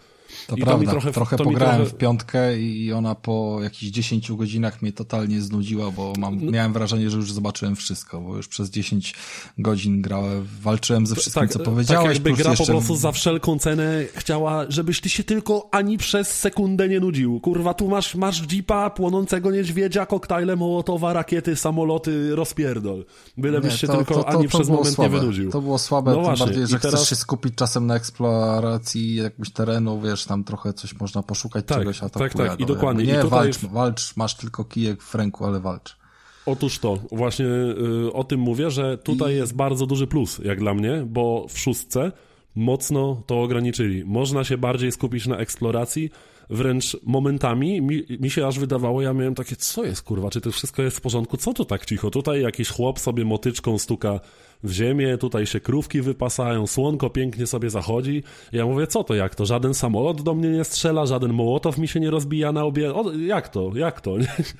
To 0.47 0.55
I 0.55 0.61
prawda, 0.61 0.85
to 0.85 0.91
trochę, 0.91 1.11
trochę 1.11 1.37
to 1.37 1.43
pograłem 1.43 1.75
trochę... 1.75 1.91
w 1.91 1.97
piątkę 1.97 2.59
i 2.59 2.93
ona 2.93 3.15
po 3.15 3.59
jakichś 3.63 3.91
10 3.91 4.31
godzinach 4.31 4.81
mnie 4.81 4.93
totalnie 4.93 5.41
znudziła, 5.41 5.91
bo 5.91 6.13
mam, 6.17 6.45
no- 6.45 6.51
miałem 6.51 6.73
wrażenie, 6.73 7.09
że 7.09 7.17
już 7.17 7.31
zobaczyłem 7.31 7.75
wszystko, 7.75 8.21
bo 8.21 8.37
już 8.37 8.47
przez 8.47 8.69
10 8.69 9.13
godzin 9.57 10.01
grałem, 10.01 10.47
walczyłem 10.61 11.07
ze 11.07 11.15
wszystkim, 11.15 11.41
tak, 11.41 11.51
co 11.51 11.59
powiedziałeś. 11.59 12.05
Tak 12.05 12.13
jakby 12.13 12.43
gra 12.43 12.49
jeszcze... 12.51 12.65
po 12.65 12.71
prostu 12.71 12.95
za 12.95 13.11
wszelką 13.11 13.59
cenę 13.59 14.05
chciała, 14.15 14.65
żebyś 14.69 15.01
ty 15.01 15.09
się 15.09 15.23
tylko 15.23 15.69
ani 15.71 15.97
przez 15.97 16.39
sekundę 16.39 16.89
nie 16.89 16.99
nudził. 16.99 17.39
Kurwa, 17.39 17.73
tu 17.73 17.87
masz, 17.87 18.15
masz 18.15 18.51
jeepa, 18.51 18.89
płonącego 18.89 19.51
niedźwiedzia, 19.51 20.05
koktajle 20.05 20.55
Mołotowa, 20.55 21.13
rakiety, 21.13 21.55
samoloty, 21.55 22.35
rozpierdol. 22.35 23.05
Bylebyś 23.37 23.71
nie, 23.71 23.77
się 23.77 23.87
to, 23.87 23.97
tylko 23.97 24.13
to, 24.13 24.29
ani 24.29 24.47
przez 24.47 24.69
moment 24.69 24.95
słabe. 24.95 25.13
nie 25.13 25.19
wynudził. 25.19 25.51
To 25.51 25.61
było 25.61 25.77
słabe, 25.77 26.11
no 26.11 26.17
tym 26.17 26.25
właśnie. 26.25 26.45
bardziej, 26.45 26.67
że 26.67 26.79
teraz... 26.79 26.95
chcesz 26.95 27.09
się 27.09 27.15
skupić 27.15 27.55
czasem 27.55 27.87
na 27.87 27.95
eksploracji 27.95 29.15
jakiegoś 29.15 29.51
terenu, 29.51 30.01
wiesz, 30.01 30.24
tam 30.25 30.43
trochę 30.43 30.73
coś 30.73 30.99
można 30.99 31.23
poszukać 31.23 31.65
tak, 31.65 31.77
czegoś, 31.77 32.03
a 32.03 32.09
to 32.09 32.19
Tak, 32.19 32.33
tak, 32.33 32.59
i 32.59 32.65
dokładnie. 32.65 33.03
Nie, 33.03 33.13
I 33.13 33.15
tutaj... 33.15 33.29
walcz, 33.29 33.65
walcz, 33.65 34.17
masz 34.17 34.35
tylko 34.35 34.65
kijek 34.65 35.03
w 35.03 35.15
ręku, 35.15 35.45
ale 35.45 35.59
walcz. 35.59 35.97
Otóż 36.45 36.79
to, 36.79 36.99
właśnie 37.11 37.45
y, 37.45 38.13
o 38.13 38.23
tym 38.23 38.39
mówię, 38.39 38.71
że 38.71 38.97
tutaj 38.97 39.33
I... 39.33 39.37
jest 39.37 39.55
bardzo 39.55 39.85
duży 39.85 40.07
plus, 40.07 40.39
jak 40.43 40.59
dla 40.59 40.73
mnie, 40.73 41.03
bo 41.07 41.45
w 41.49 41.59
szóstce 41.59 42.11
mocno 42.55 43.23
to 43.25 43.41
ograniczyli. 43.41 44.05
Można 44.05 44.43
się 44.43 44.57
bardziej 44.57 44.91
skupić 44.91 45.27
na 45.27 45.37
eksploracji, 45.37 46.09
wręcz 46.49 46.97
momentami 47.03 47.81
mi, 47.81 48.03
mi, 48.19 48.29
się 48.29 48.47
aż 48.47 48.59
wydawało, 48.59 49.01
ja 49.01 49.13
miałem 49.13 49.35
takie, 49.35 49.55
co 49.55 49.83
jest 49.83 50.01
kurwa, 50.01 50.29
czy 50.29 50.41
to 50.41 50.51
wszystko 50.51 50.81
jest 50.81 50.97
w 50.97 51.01
porządku, 51.01 51.37
co 51.37 51.53
to 51.53 51.65
tak 51.65 51.85
cicho? 51.85 52.11
Tutaj 52.11 52.41
jakiś 52.41 52.69
chłop 52.69 52.99
sobie 52.99 53.25
motyczką 53.25 53.77
stuka 53.77 54.19
w 54.63 54.71
ziemię, 54.71 55.17
tutaj 55.17 55.45
się 55.45 55.59
krówki 55.59 56.01
wypasają, 56.01 56.67
słonko 56.67 57.09
pięknie 57.09 57.47
sobie 57.47 57.69
zachodzi. 57.69 58.23
Ja 58.51 58.65
mówię, 58.65 58.87
co 58.87 59.03
to, 59.03 59.15
jak 59.15 59.35
to? 59.35 59.45
Żaden 59.45 59.73
samolot 59.73 60.21
do 60.21 60.33
mnie 60.33 60.49
nie 60.49 60.63
strzela, 60.63 61.05
żaden 61.05 61.33
mołotow 61.33 61.77
mi 61.77 61.87
się 61.87 61.99
nie 61.99 62.11
rozbija 62.11 62.51
na 62.51 62.63
obie... 62.63 62.93
O, 62.93 63.11
jak 63.13 63.49
to, 63.49 63.71
jak 63.75 64.01
to? 64.01 64.15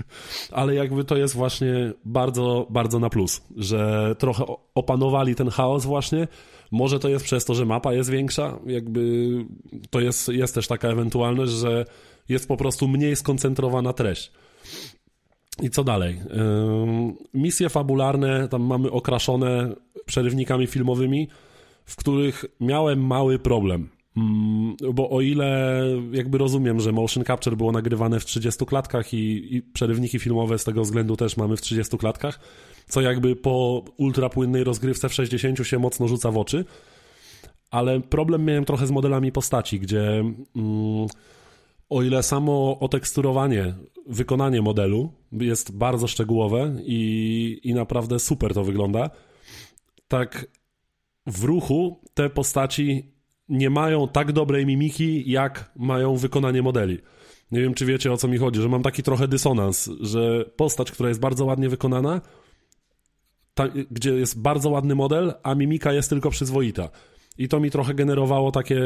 Ale 0.52 0.76
jakby 0.76 1.04
to 1.04 1.18
jest 1.18 1.36
właśnie 1.36 1.94
bardzo, 2.06 2.68
bardzo 2.70 3.00
na 3.00 3.10
plus, 3.10 3.42
że 3.58 4.16
trochę 4.20 4.46
opanowali 4.76 5.36
ten 5.36 5.50
chaos 5.50 5.86
właśnie, 5.86 6.28
może 6.72 7.00
to 7.00 7.10
jest 7.10 7.26
przez 7.26 7.46
to, 7.46 7.56
że 7.56 7.66
mapa 7.66 7.94
jest 7.94 8.10
większa, 8.10 8.60
jakby 8.66 9.30
to 9.90 10.00
jest, 10.00 10.30
jest 10.30 10.56
też 10.56 10.68
taka 10.68 10.88
ewentualność, 10.88 11.52
że 11.52 11.86
jest 12.30 12.48
po 12.48 12.58
prostu 12.58 12.88
mniej 12.88 13.16
skoncentrowana 13.16 13.94
treść. 13.94 14.32
I 15.62 15.70
co 15.70 15.84
dalej? 15.84 16.22
Misje 17.34 17.70
fabularne 17.70 18.48
tam 18.48 18.62
mamy 18.62 18.92
okraszone 18.92 19.76
przerywnikami 20.06 20.68
filmowymi, 20.68 21.28
w 21.86 21.96
których 21.96 22.46
miałem 22.60 23.06
mały 23.06 23.40
problem. 23.40 23.90
Mm, 24.18 24.76
bo 24.94 25.10
o 25.10 25.22
ile 25.22 25.82
jakby 26.12 26.38
rozumiem, 26.38 26.80
że 26.80 26.92
motion 26.92 27.24
capture 27.24 27.58
było 27.58 27.72
nagrywane 27.72 28.20
w 28.20 28.26
30 28.26 28.66
klatkach 28.66 29.14
i, 29.14 29.56
i 29.56 29.62
przerywniki 29.62 30.20
filmowe 30.20 30.60
z 30.60 30.64
tego 30.64 30.82
względu 30.82 31.16
też 31.16 31.38
mamy 31.38 31.58
w 31.58 31.62
30 31.62 31.98
klatkach, 31.98 32.40
co 32.88 33.02
jakby 33.02 33.36
po 33.36 33.86
ultrapłynnej 33.98 34.64
rozgrywce 34.64 35.10
w 35.10 35.14
60 35.14 35.68
się 35.68 35.80
mocno 35.80 36.08
rzuca 36.08 36.32
w 36.32 36.38
oczy. 36.38 36.66
Ale 37.72 38.00
problem 38.00 38.46
miałem 38.46 38.66
trochę 38.66 38.88
z 38.88 38.92
modelami 38.92 39.32
postaci, 39.32 39.80
gdzie 39.80 40.24
mm, 40.56 41.08
o 41.90 42.04
ile 42.04 42.24
samo 42.24 42.80
oteksturowanie, 42.80 43.74
wykonanie 44.08 44.62
modelu 44.62 45.12
jest 45.32 45.78
bardzo 45.78 46.08
szczegółowe 46.08 46.76
i, 46.84 47.60
i 47.64 47.74
naprawdę 47.74 48.20
super 48.20 48.54
to 48.54 48.64
wygląda, 48.64 49.10
tak 50.08 50.46
w 51.28 51.44
ruchu 51.44 52.02
te 52.14 52.30
postaci 52.30 53.16
nie 53.50 53.70
mają 53.70 54.08
tak 54.08 54.32
dobrej 54.32 54.66
mimiki, 54.66 55.32
jak 55.32 55.72
mają 55.76 56.16
wykonanie 56.16 56.62
modeli. 56.62 57.00
Nie 57.52 57.62
wiem, 57.62 57.74
czy 57.74 57.86
wiecie 57.86 58.12
o 58.12 58.18
co 58.18 58.28
mi 58.28 58.38
chodzi, 58.38 58.62
że 58.62 58.70
mam 58.70 58.84
taki 58.84 59.04
trochę 59.04 59.28
dysonans, 59.28 59.90
że 60.02 60.46
postać, 60.46 60.92
która 60.92 61.10
jest 61.10 61.22
bardzo 61.22 61.46
ładnie 61.46 61.70
wykonana, 61.70 62.22
ta, 63.54 63.68
gdzie 63.92 64.12
jest 64.12 64.42
bardzo 64.42 64.70
ładny 64.70 64.96
model, 64.96 65.34
a 65.44 65.56
mimika 65.56 65.94
jest 65.94 66.10
tylko 66.10 66.30
przyzwoita. 66.30 66.90
I 67.38 67.48
to 67.48 67.60
mi 67.60 67.72
trochę 67.72 67.94
generowało 67.94 68.52
takie, 68.52 68.82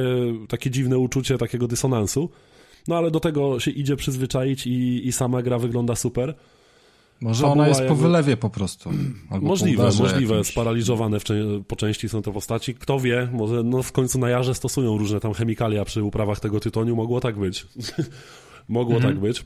takie 0.49 0.69
dziwne 0.69 0.97
uczucie 0.97 1.37
takiego 1.37 1.67
dysonansu. 1.67 2.29
No 2.87 2.97
ale 2.97 3.11
do 3.11 3.19
tego 3.19 3.59
się 3.59 3.71
idzie 3.71 3.95
przyzwyczaić 3.95 4.67
i, 4.67 5.07
i 5.07 5.11
sama 5.11 5.41
gra 5.41 5.57
wygląda 5.59 5.95
super. 5.95 6.35
Może 7.21 7.41
Fabuła 7.41 7.53
ona 7.53 7.67
jest 7.67 7.79
jakby... 7.79 7.95
po 7.95 8.01
wylewie 8.01 8.37
po 8.37 8.49
prostu. 8.49 8.89
możliwe, 9.41 9.83
możliwe. 9.99 10.35
Jakimś... 10.35 10.51
Sparaliżowane 10.51 11.17
po 11.67 11.75
części 11.75 12.09
są 12.09 12.21
te 12.21 12.33
postaci. 12.33 12.75
Kto 12.75 12.99
wie, 12.99 13.27
może 13.31 13.63
no 13.63 13.83
w 13.83 13.91
końcu 13.91 14.19
na 14.19 14.29
jarze 14.29 14.55
stosują 14.55 14.97
różne 14.97 15.19
tam 15.19 15.33
chemikalia 15.33 15.85
przy 15.85 16.03
uprawach 16.03 16.39
tego 16.39 16.59
tytoniu. 16.59 16.95
Mogło 16.95 17.19
tak 17.19 17.39
być. 17.39 17.67
Mogło 18.67 18.95
mhm. 18.95 19.13
tak 19.13 19.21
być. 19.21 19.45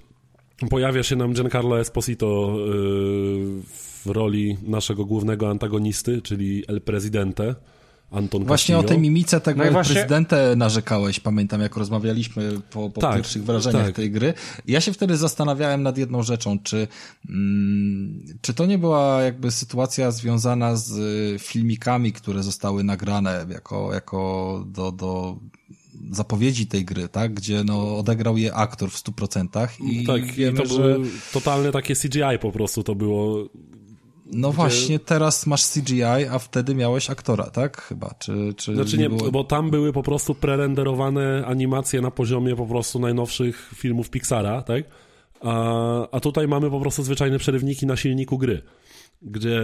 Pojawia 0.69 1.03
się 1.03 1.15
nam 1.15 1.33
Giancarlo 1.33 1.79
Esposito 1.79 2.55
yy, 2.57 3.61
w 4.03 4.05
roli 4.05 4.57
naszego 4.63 5.05
głównego 5.05 5.49
antagonisty, 5.49 6.21
czyli 6.21 6.63
El 6.67 6.81
Presidente 6.81 7.55
Anton 8.14 8.45
Właśnie 8.45 8.76
Castillo. 8.76 8.80
o 8.80 8.84
tej 8.84 8.99
mimice 8.99 9.41
tego 9.41 9.65
no 9.65 9.72
właśnie... 9.72 9.94
prezydenta 9.94 10.35
narzekałeś, 10.56 11.19
pamiętam 11.19 11.61
jak 11.61 11.77
rozmawialiśmy 11.77 12.61
po, 12.69 12.90
po 12.90 13.02
tak, 13.02 13.15
pierwszych 13.15 13.44
wrażeniach 13.44 13.85
tak. 13.85 13.95
tej 13.95 14.11
gry. 14.11 14.34
Ja 14.68 14.81
się 14.81 14.94
wtedy 14.94 15.18
zastanawiałem 15.18 15.84
nad 15.84 15.98
jedną 15.98 16.23
rzeczą, 16.23 16.60
czy, 16.60 16.88
mm, 17.30 18.23
czy 18.41 18.53
to 18.53 18.65
nie 18.65 18.77
była 18.77 19.22
jakby 19.22 19.52
sytuacja 19.52 20.11
związana 20.11 20.76
z 20.76 20.91
filmikami, 21.41 22.14
które 22.14 22.44
zostały 22.44 22.84
nagrane 22.84 23.45
jako, 23.49 23.94
jako 23.94 24.64
do, 24.68 24.91
do 24.91 25.38
zapowiedzi 26.11 26.68
tej 26.68 26.85
gry, 26.85 27.10
tak? 27.10 27.34
Gdzie 27.34 27.64
no, 27.64 27.98
odegrał 27.98 28.38
je 28.38 28.53
aktor 28.53 28.91
w 28.91 29.03
100% 29.03 29.68
i 29.91 30.06
tak, 30.06 30.26
wiemy, 30.26 30.60
i 30.60 30.68
to 30.68 30.76
że... 30.76 30.98
totalne 31.34 31.72
takie 31.72 31.95
CGI 31.95 32.40
po 32.41 32.52
prostu 32.52 32.84
to 32.84 32.95
było 32.95 33.49
no 34.34 34.49
gdzie... 34.49 34.55
właśnie, 34.55 34.99
teraz 34.99 35.47
masz 35.47 35.68
CGI, 35.72 36.03
a 36.03 36.39
wtedy 36.39 36.76
miałeś 36.76 37.10
aktora, 37.10 37.49
tak? 37.49 37.81
Chyba, 37.81 38.15
czy... 38.19 38.53
czy 38.57 38.76
znaczy 38.76 38.97
nie, 38.97 39.10
było... 39.10 39.31
bo 39.31 39.43
tam 39.43 39.69
były 39.69 39.93
po 39.93 40.03
prostu 40.03 40.35
prerenderowane 40.35 41.45
animacje 41.45 42.01
na 42.01 42.11
poziomie 42.11 42.55
po 42.55 42.65
prostu 42.65 42.99
najnowszych 42.99 43.72
filmów 43.76 44.10
Pixara, 44.10 44.61
tak? 44.61 44.84
A, 45.41 46.07
a 46.11 46.19
tutaj 46.19 46.47
mamy 46.47 46.69
po 46.69 46.80
prostu 46.80 47.03
zwyczajne 47.03 47.39
przerywniki 47.39 47.85
na 47.85 47.95
silniku 47.95 48.38
gry, 48.38 48.61
gdzie 49.22 49.61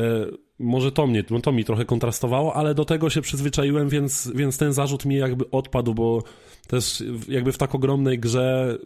może 0.60 0.92
to 0.92 1.08
mnie, 1.08 1.24
no 1.30 1.40
to 1.40 1.52
mi 1.52 1.66
trochę 1.66 1.86
kontrastowało, 1.86 2.56
ale 2.56 2.76
do 2.76 2.86
tego 2.86 3.10
się 3.10 3.22
przyzwyczaiłem, 3.22 3.90
więc, 3.90 4.32
więc 4.36 4.58
ten 4.58 4.74
zarzut 4.74 5.06
mi 5.06 5.16
jakby 5.16 5.52
odpadł, 5.52 5.94
bo 5.94 6.24
też 6.68 7.04
jakby 7.28 7.52
w 7.52 7.58
tak 7.58 7.76
ogromnej 7.76 8.20
grze 8.20 8.78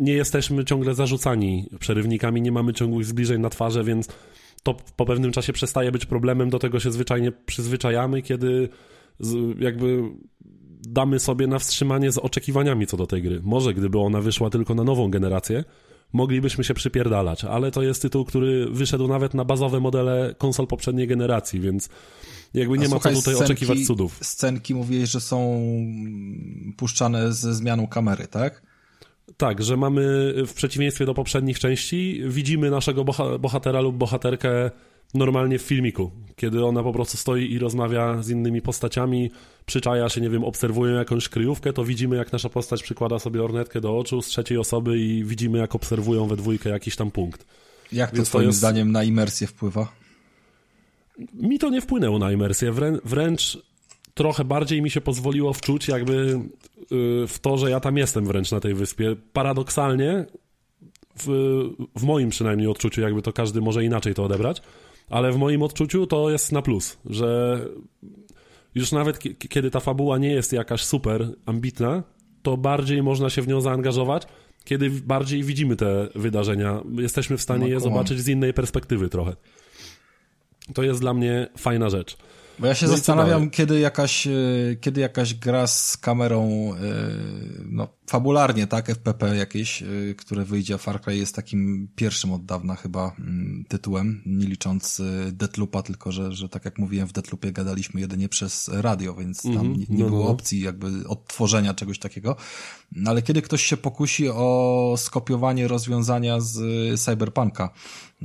nie 0.00 0.12
jesteśmy 0.12 0.64
ciągle 0.64 0.94
zarzucani 0.94 1.68
przerywnikami, 1.80 2.42
nie 2.42 2.52
mamy 2.52 2.72
ciągłych 2.72 3.06
zbliżeń 3.06 3.40
na 3.40 3.50
twarze, 3.50 3.84
więc 3.84 4.08
to 4.64 4.76
po 4.96 5.06
pewnym 5.06 5.32
czasie 5.32 5.52
przestaje 5.52 5.92
być 5.92 6.06
problemem, 6.06 6.50
do 6.50 6.58
tego 6.58 6.80
się 6.80 6.92
zwyczajnie 6.92 7.32
przyzwyczajamy, 7.32 8.22
kiedy 8.22 8.68
jakby 9.58 10.02
damy 10.88 11.20
sobie 11.20 11.46
na 11.46 11.58
wstrzymanie 11.58 12.12
z 12.12 12.18
oczekiwaniami 12.18 12.86
co 12.86 12.96
do 12.96 13.06
tej 13.06 13.22
gry. 13.22 13.40
Może 13.44 13.74
gdyby 13.74 13.98
ona 13.98 14.20
wyszła 14.20 14.50
tylko 14.50 14.74
na 14.74 14.84
nową 14.84 15.10
generację, 15.10 15.64
moglibyśmy 16.12 16.64
się 16.64 16.74
przypierdalać, 16.74 17.44
ale 17.44 17.70
to 17.70 17.82
jest 17.82 18.02
tytuł, 18.02 18.24
który 18.24 18.66
wyszedł 18.70 19.08
nawet 19.08 19.34
na 19.34 19.44
bazowe 19.44 19.80
modele 19.80 20.34
konsol 20.38 20.66
poprzedniej 20.66 21.06
generacji, 21.06 21.60
więc 21.60 21.88
jakby 22.54 22.78
nie 22.78 22.86
A 22.86 22.88
ma 22.88 22.90
słuchaj, 22.90 23.14
co 23.14 23.20
tutaj 23.20 23.34
scenki, 23.34 23.52
oczekiwać 23.52 23.86
cudów. 23.86 24.18
Scenki 24.22 24.74
mówiłeś, 24.74 25.10
że 25.10 25.20
są 25.20 25.60
puszczane 26.76 27.32
ze 27.32 27.54
zmianą 27.54 27.86
kamery, 27.86 28.26
tak? 28.26 28.73
Tak, 29.36 29.62
że 29.62 29.76
mamy 29.76 30.34
w 30.46 30.54
przeciwieństwie 30.54 31.06
do 31.06 31.14
poprzednich 31.14 31.58
części, 31.58 32.22
widzimy 32.26 32.70
naszego 32.70 33.04
bohatera 33.38 33.80
lub 33.80 33.96
bohaterkę 33.96 34.70
normalnie 35.14 35.58
w 35.58 35.62
filmiku, 35.62 36.10
kiedy 36.36 36.64
ona 36.64 36.82
po 36.82 36.92
prostu 36.92 37.16
stoi 37.16 37.52
i 37.52 37.58
rozmawia 37.58 38.22
z 38.22 38.30
innymi 38.30 38.62
postaciami, 38.62 39.30
przyczaja 39.66 40.08
się, 40.08 40.20
nie 40.20 40.30
wiem, 40.30 40.44
obserwują 40.44 40.94
jakąś 40.94 41.28
kryjówkę, 41.28 41.72
to 41.72 41.84
widzimy 41.84 42.16
jak 42.16 42.32
nasza 42.32 42.48
postać 42.48 42.82
przykłada 42.82 43.18
sobie 43.18 43.42
ornetkę 43.42 43.80
do 43.80 43.98
oczu 43.98 44.22
z 44.22 44.26
trzeciej 44.26 44.58
osoby 44.58 44.98
i 44.98 45.24
widzimy 45.24 45.58
jak 45.58 45.74
obserwują 45.74 46.26
we 46.26 46.36
dwójkę 46.36 46.70
jakiś 46.70 46.96
tam 46.96 47.10
punkt. 47.10 47.46
Jak 47.92 48.10
to 48.10 48.16
Więc 48.16 48.28
twoim 48.28 48.42
to 48.44 48.48
jest... 48.48 48.58
zdaniem 48.58 48.92
na 48.92 49.04
imersję 49.04 49.46
wpływa? 49.46 49.92
Mi 51.34 51.58
to 51.58 51.70
nie 51.70 51.80
wpłynęło 51.80 52.18
na 52.18 52.32
imersję, 52.32 52.72
Wrę 52.72 52.98
wręcz 53.04 53.58
trochę 54.14 54.44
bardziej 54.44 54.82
mi 54.82 54.90
się 54.90 55.00
pozwoliło 55.00 55.52
wczuć 55.52 55.88
jakby 55.88 56.40
y, 56.92 57.26
w 57.28 57.38
to, 57.40 57.58
że 57.58 57.70
ja 57.70 57.80
tam 57.80 57.96
jestem 57.96 58.26
wręcz 58.26 58.52
na 58.52 58.60
tej 58.60 58.74
wyspie. 58.74 59.16
Paradoksalnie, 59.32 60.26
w, 61.18 61.26
w 61.96 62.02
moim 62.02 62.30
przynajmniej 62.30 62.68
odczuciu, 62.68 63.00
jakby 63.00 63.22
to 63.22 63.32
każdy 63.32 63.60
może 63.60 63.84
inaczej 63.84 64.14
to 64.14 64.24
odebrać, 64.24 64.62
ale 65.10 65.32
w 65.32 65.36
moim 65.36 65.62
odczuciu 65.62 66.06
to 66.06 66.30
jest 66.30 66.52
na 66.52 66.62
plus, 66.62 66.98
że 67.06 67.60
już 68.74 68.92
nawet 68.92 69.18
kiedy 69.48 69.70
ta 69.70 69.80
fabuła 69.80 70.18
nie 70.18 70.32
jest 70.32 70.52
jakaś 70.52 70.84
super 70.84 71.28
ambitna, 71.46 72.02
to 72.42 72.56
bardziej 72.56 73.02
można 73.02 73.30
się 73.30 73.42
w 73.42 73.48
nią 73.48 73.60
zaangażować, 73.60 74.22
kiedy 74.64 74.90
bardziej 74.90 75.42
widzimy 75.42 75.76
te 75.76 76.08
wydarzenia. 76.14 76.82
Jesteśmy 76.92 77.36
w 77.36 77.42
stanie 77.42 77.68
je 77.68 77.80
zobaczyć 77.80 78.20
z 78.20 78.28
innej 78.28 78.54
perspektywy 78.54 79.08
trochę. 79.08 79.36
To 80.74 80.82
jest 80.82 81.00
dla 81.00 81.14
mnie 81.14 81.48
fajna 81.58 81.90
rzecz. 81.90 82.16
Bo 82.58 82.66
ja 82.66 82.74
się 82.74 82.86
no 82.86 82.92
zastanawiam, 82.92 83.50
kiedy 83.50 83.80
jakaś, 83.80 84.26
e, 84.26 84.30
kiedy 84.80 85.00
jakaś 85.00 85.34
gra 85.34 85.66
z 85.66 85.96
kamerą, 85.96 86.72
e, 86.74 86.78
no, 87.64 87.88
fabularnie, 88.06 88.66
tak, 88.66 88.90
FPP 88.90 89.36
jakieś, 89.36 89.82
e, 89.82 89.86
które 90.16 90.44
wyjdzie, 90.44 90.78
Far 90.78 91.00
Cry 91.00 91.16
jest 91.16 91.36
takim 91.36 91.88
pierwszym 91.96 92.32
od 92.32 92.44
dawna 92.44 92.76
chyba 92.76 93.12
mm, 93.18 93.64
tytułem, 93.68 94.22
nie 94.26 94.46
licząc 94.46 95.02
Deathloopa, 95.32 95.82
tylko 95.82 96.12
że, 96.12 96.32
że 96.32 96.48
tak 96.48 96.64
jak 96.64 96.78
mówiłem, 96.78 97.08
w 97.08 97.12
Deathloopie 97.12 97.52
gadaliśmy 97.52 98.00
jedynie 98.00 98.28
przez 98.28 98.68
radio, 98.68 99.14
więc 99.14 99.42
tam 99.42 99.52
mm 99.52 99.74
-hmm. 99.74 99.78
nie, 99.78 99.96
nie 99.96 100.04
no, 100.04 100.10
było 100.10 100.24
no. 100.24 100.30
opcji 100.30 100.60
jakby 100.60 101.08
odtworzenia 101.08 101.74
czegoś 101.74 101.98
takiego. 101.98 102.36
No, 102.94 103.10
ale 103.10 103.22
kiedy 103.22 103.42
ktoś 103.42 103.62
się 103.62 103.76
pokusi 103.76 104.28
o 104.28 104.94
skopiowanie 104.96 105.68
rozwiązania 105.68 106.40
z 106.40 106.60
Cyberpunka, 107.00 107.70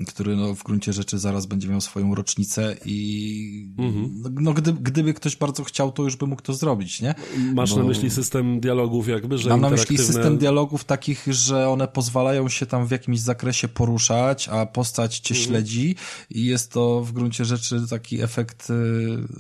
który 0.08 0.36
no, 0.36 0.56
w 0.56 0.64
gruncie 0.64 0.94
rzeczy 0.94 1.20
zaraz 1.20 1.46
będzie 1.46 1.68
miał 1.68 1.82
swoją 1.82 2.16
rocznicę 2.16 2.76
i 2.86 3.70
mhm. 3.78 4.24
no, 4.42 4.54
gdy, 4.54 4.74
gdyby 4.74 5.14
ktoś 5.14 5.36
bardzo 5.36 5.64
chciał, 5.64 5.92
to 5.92 6.04
już 6.04 6.16
by 6.16 6.28
mógł 6.28 6.42
to 6.42 6.54
zrobić, 6.54 7.02
nie? 7.02 7.16
Masz 7.54 7.74
Bo... 7.74 7.80
na 7.80 7.84
myśli 7.84 8.10
system 8.10 8.60
dialogów 8.60 9.08
jakby, 9.08 9.38
że 9.38 9.50
Mam 9.50 9.62
na 9.62 9.70
myśli 9.70 9.98
system 9.98 10.38
dialogów 10.38 10.84
takich, 10.84 11.28
że 11.28 11.70
one 11.70 11.88
pozwalają 11.88 12.50
się 12.50 12.66
tam 12.66 12.88
w 12.88 12.92
jakimś 12.92 13.20
zakresie 13.20 13.68
poruszać, 13.68 14.50
a 14.50 14.66
postać 14.66 15.20
cię 15.20 15.36
mhm. 15.36 15.48
śledzi 15.48 15.96
i 16.30 16.46
jest 16.46 16.72
to 16.72 17.02
w 17.02 17.12
gruncie 17.12 17.46
rzeczy 17.46 17.88
taki 17.90 18.22
efekt 18.22 18.70
y, 18.70 18.74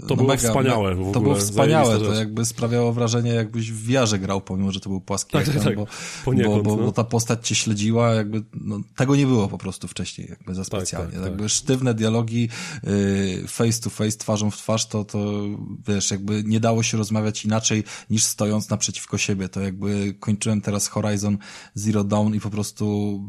To 0.01 0.07
no, 0.10 0.15
było 0.15 0.27
mega, 0.27 0.49
wspaniałe 0.49 0.95
w 0.95 0.99
ogóle. 0.99 1.14
To 1.14 1.22
było 1.22 1.35
wspaniałe, 1.35 1.99
to 1.99 2.14
jakby 2.14 2.45
sprawiało 2.45 2.93
wrażenie, 2.93 3.31
jakbyś 3.31 3.72
w 3.72 3.88
wiarze 3.88 4.19
grał, 4.19 4.41
pomimo, 4.41 4.72
że 4.72 4.80
to 4.80 4.89
był 4.89 5.01
płaski 5.26 5.52
tak, 5.52 5.64
tak, 5.64 5.64
tak. 5.64 5.76
Bo, 5.76 5.88
bo, 6.26 6.64
bo, 6.64 6.76
no. 6.76 6.84
bo, 6.84 6.91
ta 6.91 7.04
postać 7.04 7.48
cię 7.48 7.56
śledziła, 7.56 8.14
jakby 8.14 8.44
no, 8.54 8.80
tego 8.96 9.16
nie 9.16 9.26
było 9.26 9.48
po 9.48 9.58
prostu 9.58 9.88
wcześniej. 9.88 10.28
Jakby 10.30 10.56
za 10.56 10.62
tak, 10.62 10.68
specjalnie. 10.68 11.12
Tak, 11.12 11.22
tak, 11.22 11.30
jakby 11.30 11.50
sztywne 11.50 11.94
dialogi 11.94 12.50
y, 12.88 13.44
face 13.48 13.82
to 13.82 13.90
face, 13.90 14.18
twarzą 14.18 14.52
w 14.52 14.58
twarz, 14.58 14.88
to, 14.88 15.06
to 15.06 15.44
wiesz, 15.88 16.12
jakby 16.12 16.44
nie 16.44 16.60
dało 16.60 16.84
się 16.84 16.98
rozmawiać 16.98 17.46
inaczej 17.46 17.84
niż 18.10 18.24
stojąc 18.24 18.70
naprzeciwko 18.70 19.18
siebie. 19.18 19.50
To 19.50 19.62
jakby 19.62 20.16
kończyłem 20.20 20.62
teraz 20.62 20.88
Horizon 20.88 21.38
Zero 21.74 22.04
Dawn 22.04 22.34
i 22.34 22.40
po 22.40 22.50
prostu 22.50 23.20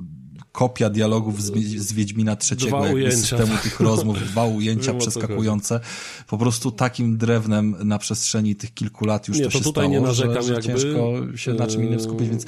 kopia 0.52 0.90
dialogów 0.90 1.42
z, 1.42 1.52
z 1.76 1.92
Wiedźmina 1.92 2.36
trzeciego, 2.36 2.86
jakby 2.86 3.12
systemu 3.12 3.56
tych 3.62 3.80
rozmów, 3.80 4.28
dwa 4.28 4.44
ujęcia 4.44 4.94
przeskakujące. 5.00 5.80
Po 6.26 6.38
prostu 6.38 6.70
takim 6.70 7.18
drewnem 7.18 7.76
na 7.84 7.98
przestrzeni 7.98 8.56
tych 8.56 8.74
kilku 8.74 9.04
lat 9.04 9.28
już 9.28 9.38
nie, 9.38 9.44
to 9.44 9.50
się 9.50 9.58
to 9.58 9.64
tutaj 9.64 9.84
stało, 9.84 9.94
nie 9.94 10.00
narzekam, 10.00 10.42
że, 10.42 10.42
że 10.42 10.52
jakby... 10.54 10.68
ciężko 10.68 11.36
się 11.36 11.54
na 11.54 11.66
czym 11.66 11.84
innym 11.84 12.00
skupić, 12.00 12.28
więc 12.28 12.46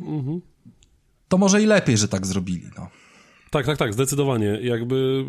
mhm. 0.00 0.40
to 1.28 1.38
może 1.38 1.62
i 1.62 1.66
lepiej, 1.66 1.96
że 1.96 2.08
tak 2.08 2.26
zrobili, 2.26 2.70
no. 2.78 2.88
Tak, 3.50 3.66
tak, 3.66 3.78
tak, 3.78 3.92
zdecydowanie. 3.94 4.58
Jakby 4.62 5.24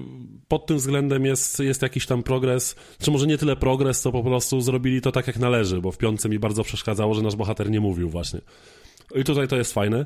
pod 0.47 0.65
tym 0.65 0.77
względem 0.77 1.25
jest, 1.25 1.59
jest 1.59 1.81
jakiś 1.81 2.05
tam 2.05 2.23
progres, 2.23 2.75
czy 2.99 3.11
może 3.11 3.27
nie 3.27 3.37
tyle 3.37 3.55
progres, 3.55 4.01
co 4.01 4.11
po 4.11 4.23
prostu 4.23 4.61
zrobili 4.61 5.01
to 5.01 5.11
tak 5.11 5.27
jak 5.27 5.39
należy, 5.39 5.81
bo 5.81 5.91
w 5.91 5.97
piątce 5.97 6.29
mi 6.29 6.39
bardzo 6.39 6.63
przeszkadzało, 6.63 7.13
że 7.13 7.21
nasz 7.21 7.35
bohater 7.35 7.71
nie 7.71 7.79
mówił 7.79 8.09
właśnie. 8.09 8.41
I 9.15 9.23
tutaj 9.23 9.47
to 9.47 9.55
jest 9.55 9.73
fajne. 9.73 10.05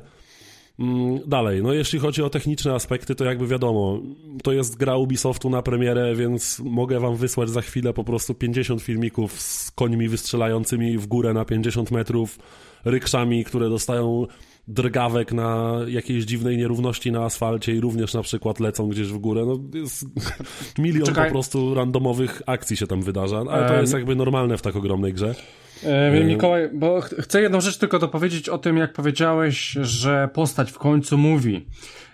Mm, 0.78 1.20
dalej, 1.26 1.62
no 1.62 1.72
jeśli 1.72 1.98
chodzi 1.98 2.22
o 2.22 2.30
techniczne 2.30 2.74
aspekty, 2.74 3.14
to 3.14 3.24
jakby 3.24 3.46
wiadomo, 3.46 4.00
to 4.42 4.52
jest 4.52 4.76
gra 4.76 4.96
Ubisoftu 4.96 5.50
na 5.50 5.62
premierę, 5.62 6.14
więc 6.14 6.60
mogę 6.64 7.00
wam 7.00 7.16
wysłać 7.16 7.50
za 7.50 7.62
chwilę 7.62 7.92
po 7.92 8.04
prostu 8.04 8.34
50 8.34 8.82
filmików 8.82 9.40
z 9.40 9.70
końmi 9.70 10.08
wystrzelającymi 10.08 10.98
w 10.98 11.06
górę 11.06 11.32
na 11.32 11.44
50 11.44 11.90
metrów, 11.90 12.38
rykszami, 12.84 13.44
które 13.44 13.68
dostają 13.68 14.26
drgawek 14.68 15.32
na 15.32 15.80
jakiejś 15.86 16.24
dziwnej 16.24 16.56
nierówności 16.56 17.12
na 17.12 17.24
asfalcie 17.24 17.74
i 17.74 17.80
również 17.80 18.14
na 18.14 18.22
przykład 18.22 18.60
lecą 18.60 18.88
gdzieś 18.88 19.08
w 19.08 19.18
górę. 19.18 19.44
No, 19.46 19.78
jest 19.78 20.04
milion 20.78 21.06
Czekaj. 21.06 21.28
po 21.28 21.32
prostu 21.32 21.74
randomowych 21.74 22.42
akcji 22.46 22.76
się 22.76 22.86
tam 22.86 23.02
wydarza, 23.02 23.44
ale 23.50 23.68
to 23.68 23.74
jest 23.80 23.92
jakby 23.92 24.16
normalne 24.16 24.58
w 24.58 24.62
tak 24.62 24.76
ogromnej 24.76 25.12
grze. 25.14 25.34
E, 25.84 26.24
Mikołaj, 26.24 26.70
bo 26.72 27.00
ch 27.00 27.08
chcę 27.20 27.42
jedną 27.42 27.60
rzecz 27.60 27.78
tylko 27.78 27.98
dopowiedzieć 27.98 28.48
o 28.48 28.58
tym, 28.58 28.76
jak 28.76 28.92
powiedziałeś, 28.92 29.76
że 29.82 30.28
postać 30.32 30.72
w 30.72 30.78
końcu 30.78 31.18
mówi. 31.18 31.66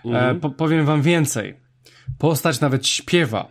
Mhm. 0.05 0.37
E, 0.37 0.39
po 0.39 0.49
powiem 0.49 0.85
wam 0.85 1.01
więcej. 1.01 1.55
Postać 2.17 2.59
nawet 2.59 2.87
śpiewa. 2.87 3.47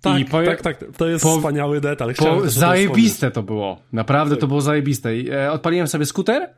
Tak, 0.00 0.28
tak, 0.46 0.62
tak, 0.62 0.84
to 0.96 1.08
jest 1.08 1.24
po, 1.24 1.36
wspaniały 1.36 1.80
detal. 1.80 2.14
Po, 2.14 2.48
zajebiste 2.50 3.30
to 3.30 3.42
było. 3.42 3.80
Naprawdę 3.92 4.34
tak. 4.34 4.40
to 4.40 4.46
było 4.46 4.60
zajebiste. 4.60 5.10
E, 5.32 5.52
odpaliłem 5.52 5.88
sobie 5.88 6.06
skuter 6.06 6.50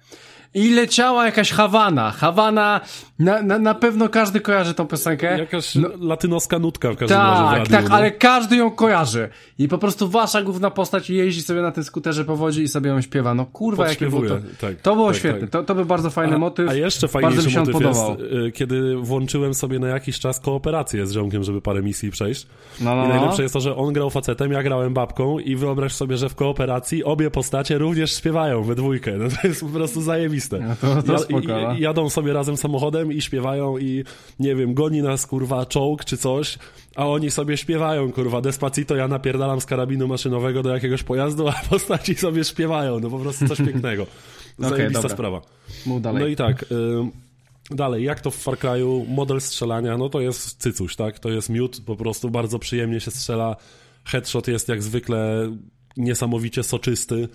i 0.55 0.75
leciała 0.75 1.27
jakaś 1.27 1.53
Hawana. 1.53 2.11
Hawana, 2.11 2.81
na, 3.19 3.43
na, 3.43 3.59
na 3.59 3.75
pewno 3.75 4.09
każdy 4.09 4.41
kojarzy 4.41 4.75
tą 4.75 4.87
piosenkę. 4.87 5.39
Jakaś 5.39 5.75
no, 5.75 5.89
latynoska 6.01 6.59
nutka 6.59 6.93
w 6.93 6.97
każdym 6.97 7.19
tak, 7.19 7.53
razie. 7.53 7.57
Tak, 7.57 7.69
tak, 7.69 7.89
no. 7.89 7.95
ale 7.95 8.11
każdy 8.11 8.57
ją 8.57 8.71
kojarzy. 8.71 9.29
I 9.59 9.69
po 9.69 9.79
prostu 9.79 10.09
wasza 10.09 10.43
główna 10.43 10.71
postać 10.71 11.11
jeździ 11.11 11.43
sobie 11.43 11.63
na 11.63 11.73
tym 11.73 11.85
skuterze 11.85 12.25
po 12.25 12.37
wodzie 12.37 12.63
i 12.63 12.69
sobie 12.69 12.91
ją 12.91 13.01
śpiewa. 13.01 13.35
No 13.35 13.47
kurwa, 13.47 13.89
jakie 13.89 14.07
było 14.07 14.23
to. 14.23 14.39
Tak, 14.61 14.81
to 14.81 14.95
było 14.95 15.09
tak, 15.09 15.17
świetne. 15.17 15.41
Tak. 15.41 15.51
To, 15.51 15.63
to 15.63 15.75
był 15.75 15.85
bardzo 15.85 16.11
fajny 16.11 16.35
a, 16.35 16.39
motyw. 16.39 16.71
A 16.71 16.75
jeszcze 16.75 17.09
fajniejszy 17.09 17.59
motyw 17.59 17.73
podobał. 17.73 18.11
jest, 18.11 18.33
y, 18.33 18.53
kiedy 18.53 18.97
włączyłem 18.97 19.55
sobie 19.55 19.79
na 19.79 19.89
jakiś 19.89 20.19
czas 20.19 20.41
kooperację 20.41 21.07
z 21.07 21.13
ziomkiem, 21.13 21.45
żeby 21.45 21.61
parę 21.61 21.83
misji 21.83 22.11
przejść. 22.11 22.47
No, 22.81 22.97
no, 22.97 23.05
I 23.05 23.09
najlepsze 23.09 23.39
no. 23.39 23.43
jest 23.43 23.55
to, 23.55 23.61
że 23.61 23.77
on 23.77 23.93
grał 23.93 24.11
facetem, 24.11 24.53
ja 24.53 24.63
grałem 24.63 24.95
babką 24.95 25.39
i 25.39 25.57
wyobraź 25.57 25.93
sobie, 25.93 26.17
że 26.17 26.29
w 26.29 26.35
kooperacji 26.35 27.05
obie 27.05 27.31
postacie 27.31 27.79
również 27.79 28.17
śpiewają 28.17 28.63
we 28.63 28.75
dwójkę. 28.75 29.13
No 29.19 29.29
to 29.29 29.49
jest 29.49 29.61
po 29.61 29.67
prostu 29.67 30.03
zajebiste. 30.03 30.38
No 30.61 30.77
to, 30.77 31.03
to 31.03 31.19
spoko, 31.19 31.49
no. 31.49 31.79
jadą 31.79 32.11
sobie 32.11 32.33
razem 32.33 32.57
samochodem 32.57 33.13
i 33.13 33.21
śpiewają 33.21 33.79
i 33.79 34.05
nie 34.41 34.55
wiem, 34.55 34.75
goni 34.75 35.03
nas 35.03 35.27
kurwa 35.27 35.67
czołg 35.67 36.05
czy 36.05 36.17
coś, 36.17 36.59
a 36.97 37.09
oni 37.09 37.31
sobie 37.31 37.57
śpiewają 37.57 38.13
kurwa 38.13 38.41
Despacito, 38.41 38.97
ja 38.97 39.09
napierdalam 39.09 39.61
z 39.61 39.67
karabinu 39.67 40.09
maszynowego 40.09 40.63
do 40.63 40.75
jakiegoś 40.75 41.03
pojazdu, 41.03 41.49
a 41.49 41.53
postaci 41.71 42.15
sobie 42.15 42.45
śpiewają, 42.45 43.01
no 43.01 43.11
po 43.11 43.19
prostu 43.19 43.49
coś 43.49 43.59
pięknego. 43.59 44.07
Zajebista 44.59 44.99
okay, 44.99 45.11
sprawa. 45.11 45.41
Mów 45.87 46.03
dalej. 46.03 46.23
No 46.23 46.29
i 46.29 46.37
tak, 46.37 46.63
y 46.63 47.29
Dalej, 47.71 48.05
jak 48.05 48.21
to 48.21 48.31
w 48.31 48.37
Far 48.37 48.59
Cry'u, 48.59 49.09
model 49.09 49.41
strzelania, 49.41 49.97
no 49.97 50.09
to 50.09 50.21
jest 50.21 50.63
cycuś, 50.63 50.97
tak? 50.97 51.19
To 51.19 51.29
jest 51.29 51.49
miód, 51.49 51.81
po 51.87 51.97
prostu 51.97 52.31
bardzo 52.31 52.59
przyjemnie 52.59 53.01
się 53.01 53.11
strzela. 53.11 53.57
Headshot 54.05 54.49
jest 54.49 54.69
jak 54.69 54.83
zwykle 54.83 55.51
niesamowicie 55.97 56.63
soczysty 56.63 57.29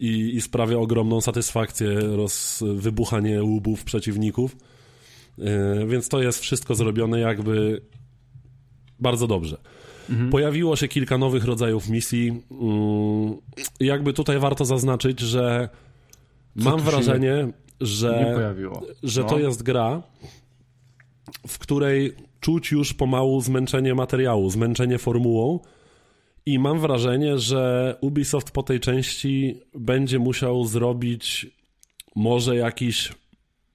i, 0.00 0.36
i 0.36 0.40
sprawia 0.40 0.78
ogromną 0.78 1.20
satysfakcję 1.20 1.88
roz, 1.94 2.64
wybuchanie 2.74 3.42
łubów 3.42 3.84
przeciwników. 3.84 4.56
Yy, 5.38 5.86
więc 5.86 6.08
to 6.08 6.22
jest 6.22 6.40
wszystko 6.40 6.74
zrobione 6.74 7.20
jakby 7.20 7.82
bardzo 9.00 9.26
dobrze. 9.26 9.56
Mhm. 10.10 10.30
Pojawiło 10.30 10.76
się 10.76 10.88
kilka 10.88 11.18
nowych 11.18 11.44
rodzajów 11.44 11.88
misji. 11.88 12.42
Yy, 13.80 13.86
jakby 13.86 14.12
tutaj 14.12 14.38
warto 14.38 14.64
zaznaczyć, 14.64 15.20
że 15.20 15.68
Co 16.58 16.64
mam 16.64 16.80
wrażenie, 16.80 17.48
że, 17.80 18.36
że 19.02 19.22
no. 19.22 19.28
to 19.28 19.38
jest 19.38 19.62
gra, 19.62 20.02
w 21.48 21.58
której 21.58 22.12
czuć 22.40 22.70
już 22.70 22.94
pomału 22.94 23.40
zmęczenie 23.40 23.94
materiału, 23.94 24.50
zmęczenie 24.50 24.98
formułą 24.98 25.60
i 26.48 26.58
mam 26.58 26.80
wrażenie, 26.80 27.38
że 27.38 27.94
Ubisoft 28.00 28.50
po 28.50 28.62
tej 28.62 28.80
części 28.80 29.60
będzie 29.74 30.18
musiał 30.18 30.64
zrobić 30.64 31.46
może 32.16 32.56
jakiś 32.56 33.12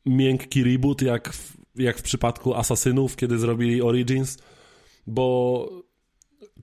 miękki 0.05 0.63
reboot, 0.63 1.01
jak 1.01 1.33
w, 1.33 1.57
jak 1.75 1.97
w 1.97 2.01
przypadku 2.01 2.55
Asasynów, 2.55 3.15
kiedy 3.15 3.37
zrobili 3.37 3.81
Origins, 3.81 4.37
bo 5.07 5.69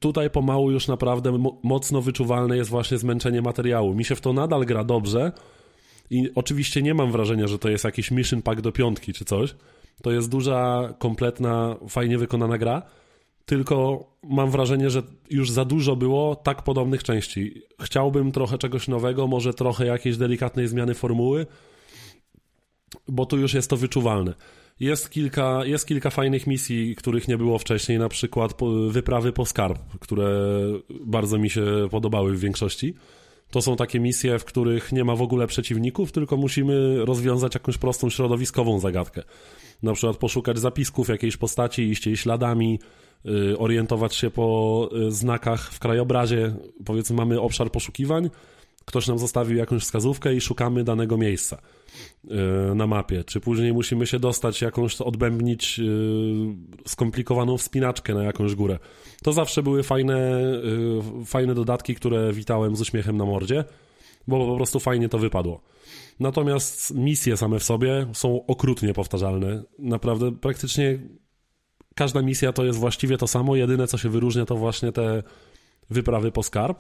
tutaj 0.01 0.31
pomału 0.31 0.70
już 0.70 0.89
naprawdę 0.89 1.39
mocno 1.62 2.03
wyczuwalne 2.03 2.57
jest 2.57 2.70
właśnie 2.70 2.99
zmęczenie 2.99 3.43
materiału. 3.43 3.95
Mi 3.95 4.05
się 4.05 4.15
w 4.15 4.20
to 4.20 4.32
nadal 4.32 4.65
gra 4.66 4.85
dobrze 4.85 5.32
i 6.11 6.28
oczywiście 6.35 6.82
nie 6.82 6.95
mam 6.95 7.12
wrażenia, 7.12 7.47
że 7.47 7.59
to 7.59 7.69
jest 7.69 7.85
jakiś 7.85 8.11
mission 8.11 8.43
pack 8.43 8.61
do 8.61 8.73
piątki 8.73 9.12
czy 9.12 9.24
coś. 9.24 9.55
To 10.03 10.12
jest 10.12 10.31
duża, 10.31 10.95
kompletna, 10.99 11.77
fajnie 11.89 12.19
wykonana 12.19 12.59
gra, 12.59 12.82
tylko 13.51 14.05
mam 14.23 14.51
wrażenie, 14.51 14.91
że 14.91 15.03
już 15.31 15.51
za 15.51 15.65
dużo 15.65 15.97
było 15.97 16.37
tak 16.37 16.63
podobnych 16.63 17.03
części. 17.03 17.63
Chciałbym 17.83 18.33
trochę 18.33 18.59
czegoś 18.59 18.89
nowego, 18.89 19.27
może 19.27 19.55
trochę 19.55 19.87
jakiejś 19.87 20.17
delikatnej 20.17 20.69
zmiany 20.69 20.95
formuły, 20.95 21.47
bo 23.09 23.27
tu 23.27 23.39
już 23.39 23.55
jest 23.55 23.71
to 23.71 23.77
wyczuwalne. 23.77 24.35
Jest 24.81 25.11
kilka, 25.11 25.65
jest 25.65 25.87
kilka 25.87 26.11
fajnych 26.11 26.47
misji, 26.47 26.97
których 26.97 27.29
nie 27.29 27.39
było 27.39 27.59
wcześniej, 27.59 27.99
na 27.99 28.09
przykład 28.09 28.55
wyprawy 28.89 29.33
po 29.33 29.47
skarb, 29.47 29.79
które 30.01 30.29
bardzo 31.05 31.39
mi 31.39 31.51
się 31.51 31.65
podobały 31.91 32.37
w 32.37 32.41
większości. 32.41 32.95
To 33.51 33.63
są 33.63 33.77
takie 33.77 34.01
misje, 34.01 34.39
w 34.39 34.45
których 34.45 34.93
nie 34.93 35.05
ma 35.05 35.17
w 35.17 35.23
ogóle 35.23 35.47
przeciwników, 35.47 36.13
tylko 36.13 36.37
musimy 36.37 37.05
rozwiązać 37.05 37.55
jakąś 37.55 37.79
prostą 37.79 38.11
środowiskową 38.11 38.81
zagadkę. 38.81 39.23
Na 39.82 39.93
przykład 39.93 40.16
poszukać 40.16 40.59
zapisków 40.59 41.09
jakiejś 41.09 41.36
postaci, 41.36 41.82
iść 41.82 42.07
jej 42.07 42.16
śladami, 42.16 42.78
Y, 43.27 43.59
orientować 43.59 44.15
się 44.15 44.31
po 44.31 44.89
y, 45.09 45.12
znakach 45.12 45.73
w 45.73 45.78
krajobrazie. 45.78 46.55
Powiedzmy, 46.85 47.16
mamy 47.16 47.40
obszar 47.40 47.70
poszukiwań, 47.70 48.31
ktoś 48.85 49.09
nam 49.09 49.19
zostawił 49.19 49.57
jakąś 49.57 49.82
wskazówkę 49.82 50.35
i 50.35 50.40
szukamy 50.40 50.85
danego 50.85 51.16
miejsca 51.16 51.59
y, 52.24 52.74
na 52.74 52.86
mapie. 52.86 53.24
Czy 53.24 53.40
później 53.40 53.73
musimy 53.73 54.07
się 54.07 54.19
dostać, 54.19 54.62
jakąś 54.62 55.01
odbębnić 55.01 55.81
skomplikowaną 56.86 57.59
wspinaczkę 57.59 58.15
na 58.15 58.23
jakąś 58.23 58.55
górę. 58.55 58.78
To 59.23 59.32
zawsze 59.32 59.62
były 59.62 59.82
fajne, 59.82 60.40
fajne 61.27 61.55
dodatki, 61.55 61.94
które 61.94 62.32
witałem 62.32 62.77
z 62.77 62.81
uśmiechem 62.81 63.16
na 63.16 63.24
mordzie, 63.24 63.65
bo 64.28 64.47
po 64.47 64.57
prostu 64.57 64.81
fajnie 64.81 65.09
to 65.09 65.19
wypadło. 65.19 65.61
Natomiast 66.21 66.95
misje 66.95 67.37
same 67.37 67.59
w 67.59 67.65
sobie 67.65 68.07
są 68.13 68.47
okrutnie 68.47 68.95
powtarzalne. 68.95 69.63
Naprawdę 69.79 70.33
praktycznie 70.33 70.99
każda 71.95 72.23
misja 72.23 72.53
to 72.53 72.65
jest 72.65 72.79
właściwie 72.79 73.19
to 73.19 73.27
samo, 73.27 73.57
jedyne 73.57 73.87
co 73.87 73.99
się 73.99 74.09
wyróżnia 74.09 74.45
to 74.45 74.57
właśnie 74.57 74.93
te 74.93 75.23
wyprawy 75.91 76.33
po 76.33 76.43
skarb. 76.43 76.79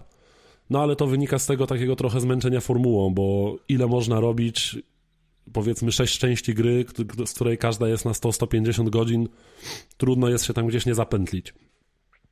No 0.70 0.82
ale 0.82 0.96
to 0.96 1.06
wynika 1.06 1.38
z 1.38 1.46
tego 1.46 1.66
takiego 1.66 1.96
trochę 1.96 2.20
zmęczenia 2.20 2.60
formułą, 2.60 3.14
bo 3.14 3.56
ile 3.68 3.86
można 3.86 4.20
robić 4.20 4.78
powiedzmy 5.52 5.92
sześć 5.92 6.18
części 6.18 6.54
gry, 6.54 6.84
z 7.26 7.34
której 7.34 7.58
każda 7.58 7.88
jest 7.88 8.04
na 8.04 8.12
100-150 8.12 8.90
godzin, 8.90 9.28
trudno 9.96 10.28
jest 10.28 10.44
się 10.44 10.54
tam 10.54 10.66
gdzieś 10.66 10.86
nie 10.86 10.94
zapętlić. 10.94 11.54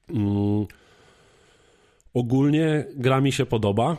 Mm. 0.08 0.66
Ogólnie 2.14 2.86
gra 2.94 3.20
mi 3.20 3.32
się 3.32 3.46
podoba. 3.46 3.96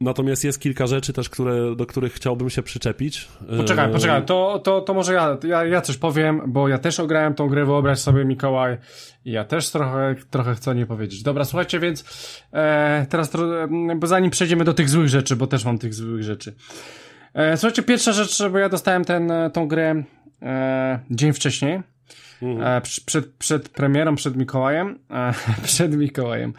Natomiast 0.00 0.44
jest 0.44 0.60
kilka 0.60 0.86
rzeczy 0.86 1.12
też, 1.12 1.28
które, 1.28 1.76
do 1.76 1.86
których 1.86 2.12
chciałbym 2.12 2.50
się 2.50 2.62
przyczepić. 2.62 3.28
Poczekaj, 3.56 3.92
poczekaj, 3.92 4.24
to, 4.24 4.60
to, 4.64 4.80
to 4.80 4.94
może 4.94 5.14
ja, 5.14 5.38
ja, 5.44 5.64
ja 5.64 5.80
coś 5.80 5.96
powiem, 5.96 6.42
bo 6.46 6.68
ja 6.68 6.78
też 6.78 7.00
ograłem 7.00 7.34
tą 7.34 7.48
grę, 7.48 7.64
wyobraź 7.64 7.98
sobie 7.98 8.24
Mikołaj, 8.24 8.78
i 9.24 9.32
ja 9.32 9.44
też 9.44 9.70
trochę, 9.70 10.14
trochę 10.30 10.54
chcę 10.54 10.74
nie 10.74 10.86
powiedzieć. 10.86 11.22
Dobra, 11.22 11.44
słuchajcie, 11.44 11.80
więc 11.80 12.04
e, 12.52 13.06
teraz, 13.10 13.32
bo 13.96 14.06
zanim 14.06 14.30
przejdziemy 14.30 14.64
do 14.64 14.74
tych 14.74 14.88
złych 14.88 15.08
rzeczy, 15.08 15.36
bo 15.36 15.46
też 15.46 15.64
mam 15.64 15.78
tych 15.78 15.94
złych 15.94 16.22
rzeczy. 16.22 16.54
E, 17.34 17.56
słuchajcie, 17.56 17.82
pierwsza 17.82 18.12
rzecz, 18.12 18.42
bo 18.52 18.58
ja 18.58 18.68
dostałem 18.68 19.04
ten, 19.04 19.32
tą 19.52 19.68
grę 19.68 20.02
e, 20.42 20.98
dzień 21.10 21.32
wcześniej, 21.32 21.82
Mhm. 22.42 22.82
przed, 22.82 23.34
przed 23.34 23.68
premierą, 23.68 24.14
przed 24.14 24.36
Mikołajem. 24.36 24.98
E, 25.10 25.34
przed 25.62 25.96
Mikołajem. 25.96 26.52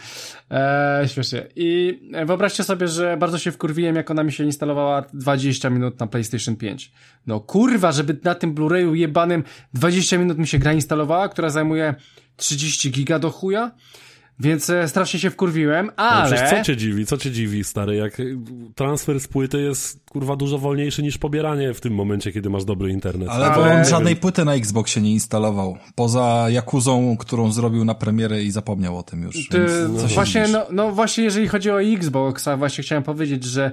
E, 0.51 1.03
śmiesznie. 1.07 1.47
I 1.55 1.99
wyobraźcie 2.25 2.63
sobie, 2.63 2.87
że 2.87 3.17
bardzo 3.17 3.37
się 3.37 3.51
wkurwiłem, 3.51 3.95
jak 3.95 4.11
ona 4.11 4.23
mi 4.23 4.31
się 4.31 4.43
instalowała 4.43 5.01
20 5.13 5.69
minut 5.69 5.99
na 5.99 6.07
PlayStation 6.07 6.55
5. 6.55 6.91
No 7.27 7.39
kurwa, 7.39 7.91
żeby 7.91 8.17
na 8.23 8.35
tym 8.35 8.55
Blu-rayu 8.55 8.93
jebanym 8.93 9.43
20 9.73 10.17
minut 10.17 10.37
mi 10.37 10.47
się 10.47 10.59
gra 10.59 10.73
instalowała, 10.73 11.29
która 11.29 11.49
zajmuje 11.49 11.95
30 12.37 12.91
giga 12.91 13.19
do 13.19 13.29
chuja. 13.29 13.71
Więc 14.39 14.69
e, 14.69 14.87
strasznie 14.87 15.19
się 15.19 15.29
wkurwiłem, 15.29 15.91
ale... 15.95 16.41
No 16.41 16.57
co 16.57 16.63
cię 16.63 16.77
dziwi, 16.77 17.05
co 17.05 17.17
cię 17.17 17.31
dziwi, 17.31 17.63
stary, 17.63 17.95
jak 17.95 18.17
transfer 18.75 19.19
z 19.19 19.27
płyty 19.27 19.61
jest, 19.61 19.99
kurwa, 20.09 20.35
dużo 20.35 20.57
wolniejszy 20.57 21.03
niż 21.03 21.17
pobieranie 21.17 21.73
w 21.73 21.81
tym 21.81 21.93
momencie, 21.93 22.31
kiedy 22.31 22.49
masz 22.49 22.65
dobry 22.65 22.91
internet. 22.91 23.29
Ale, 23.29 23.45
ale... 23.45 23.79
on 23.79 23.85
żadnej 23.85 24.15
płyty 24.15 24.45
na 24.45 24.53
Xboxie 24.53 25.01
nie 25.01 25.11
instalował, 25.11 25.77
poza 25.95 26.45
Jakuzą, 26.49 27.17
którą 27.17 27.51
zrobił 27.51 27.85
na 27.85 27.95
premierę 27.95 28.43
i 28.43 28.51
zapomniał 28.51 28.97
o 28.97 29.03
tym 29.03 29.23
już. 29.23 29.47
Ty, 29.47 29.65
no, 29.89 30.07
właśnie, 30.07 30.47
no, 30.47 30.65
no 30.71 30.91
właśnie, 30.91 31.23
jeżeli 31.23 31.47
chodzi 31.47 31.71
o 31.71 31.81
Xbox, 31.81 32.47
a 32.47 32.57
właśnie 32.57 32.83
chciałem 32.83 33.03
powiedzieć, 33.03 33.43
że 33.43 33.65
e, 33.65 33.71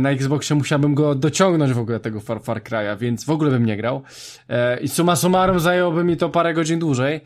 na 0.00 0.10
Xboxie 0.10 0.56
musiałbym 0.56 0.94
go 0.94 1.14
dociągnąć 1.14 1.72
w 1.72 1.78
ogóle 1.78 2.00
tego 2.00 2.20
Far, 2.20 2.42
Far 2.42 2.62
Cry'a, 2.62 2.98
więc 2.98 3.24
w 3.24 3.30
ogóle 3.30 3.50
bym 3.50 3.66
nie 3.66 3.76
grał. 3.76 4.02
E, 4.48 4.80
I 4.80 4.88
suma 4.88 5.16
summarum 5.16 5.60
zajęłoby 5.60 6.04
mi 6.04 6.16
to 6.16 6.28
parę 6.28 6.54
godzin 6.54 6.78
dłużej. 6.78 7.20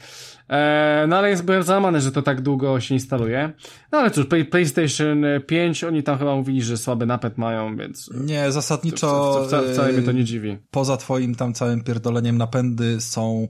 E, 0.51 1.05
no 1.09 1.17
ale 1.17 1.31
jest, 1.31 1.45
byłem 1.45 1.63
załamany, 1.63 2.01
że 2.01 2.13
to 2.13 2.23
tak 2.23 2.41
długo 2.41 2.81
się 2.81 2.95
instaluje. 2.95 3.53
No 3.93 3.99
ale 3.99 4.11
cóż, 4.11 4.27
Play, 4.27 4.45
PlayStation 4.45 5.25
5, 5.47 5.85
oni 5.85 6.03
tam 6.03 6.19
chyba 6.19 6.37
mówili, 6.37 6.63
że 6.63 6.77
słaby 6.77 7.07
napęd 7.07 7.39
mają, 7.39 7.77
więc... 7.77 8.11
Nie, 8.15 8.53
zasadniczo... 8.53 9.43
Wcale, 9.47 9.73
wcale 9.73 9.93
mnie 9.93 10.03
to 10.03 10.13
nie 10.13 10.25
dziwi. 10.25 10.59
Poza 10.71 10.97
twoim 10.97 11.35
tam 11.35 11.55
całym 11.55 11.85
pierdoleniem 11.85 12.39
napędy 12.39 13.01
są 13.01 13.49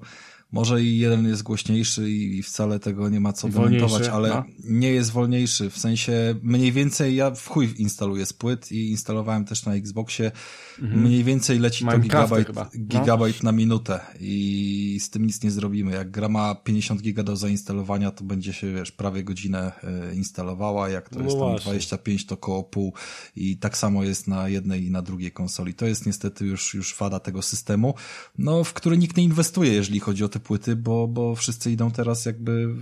może 0.53 0.83
i 0.83 0.99
jeden 0.99 1.29
jest 1.29 1.43
głośniejszy 1.43 2.11
i 2.11 2.43
wcale 2.43 2.79
tego 2.79 3.09
nie 3.09 3.21
ma 3.21 3.33
co 3.33 3.49
dementować, 3.49 4.09
ale 4.09 4.29
no. 4.29 4.45
nie 4.65 4.93
jest 4.93 5.11
wolniejszy. 5.11 5.71
W 5.71 5.79
sensie 5.79 6.35
mniej 6.43 6.73
więcej 6.73 7.17
ja 7.17 7.31
w 7.31 7.49
chuj 7.49 7.75
instaluję 7.79 8.27
z 8.27 8.33
płyt 8.33 8.73
i 8.73 8.91
instalowałem 8.91 9.45
też 9.45 9.67
na 9.67 9.75
Xboxie. 9.75 10.33
Mhm. 10.79 11.03
Mniej 11.03 11.25
więcej 11.25 11.59
leci 11.59 11.85
to 11.85 11.99
gigabajt, 11.99 12.55
no. 12.55 12.67
gigabajt 12.79 13.43
na 13.43 13.53
minutę 13.53 14.01
i 14.21 14.99
z 15.01 15.11
tym 15.11 15.27
nic 15.27 15.43
nie 15.43 15.51
zrobimy. 15.51 15.93
Jak 15.93 16.11
gra 16.11 16.29
ma 16.29 16.55
50 16.55 17.03
giga 17.03 17.23
do 17.23 17.37
zainstalowania, 17.37 18.11
to 18.11 18.25
będzie 18.25 18.53
się, 18.53 18.75
wiesz, 18.75 18.93
prawie 18.93 19.25
godzinę 19.25 19.73
e, 19.83 20.15
instalowała. 20.15 20.89
Jak 20.89 21.09
to 21.09 21.19
no 21.19 21.25
jest 21.25 21.39
tam 21.39 21.57
25, 21.57 22.27
to 22.27 22.37
koło 22.37 22.65
pół 22.65 22.93
i 23.37 23.57
tak 23.57 23.77
samo 23.77 24.05
jest 24.05 24.29
na 24.29 24.49
jednej 24.49 24.85
i 24.85 24.91
na 24.91 25.03
drugiej 25.03 25.33
konsoli. 25.33 25.75
To 25.75 25.87
jest 25.87 26.07
niestety 26.07 26.47
już, 26.47 26.75
już 26.75 26.95
fada 26.95 27.21
tego 27.21 27.43
systemu, 27.43 27.95
no, 28.39 28.65
w 28.65 28.73
który 28.73 28.99
nikt 28.99 29.17
nie 29.17 29.25
inwestuje, 29.25 29.73
jeżeli 29.73 30.01
chodzi 30.01 30.25
o 30.25 30.29
te 30.29 30.38
płyty, 30.41 30.77
bo, 30.77 31.09
bo 31.09 31.35
wszyscy 31.35 31.71
idą 31.71 31.91
teraz 31.91 32.27
jakby 32.27 32.75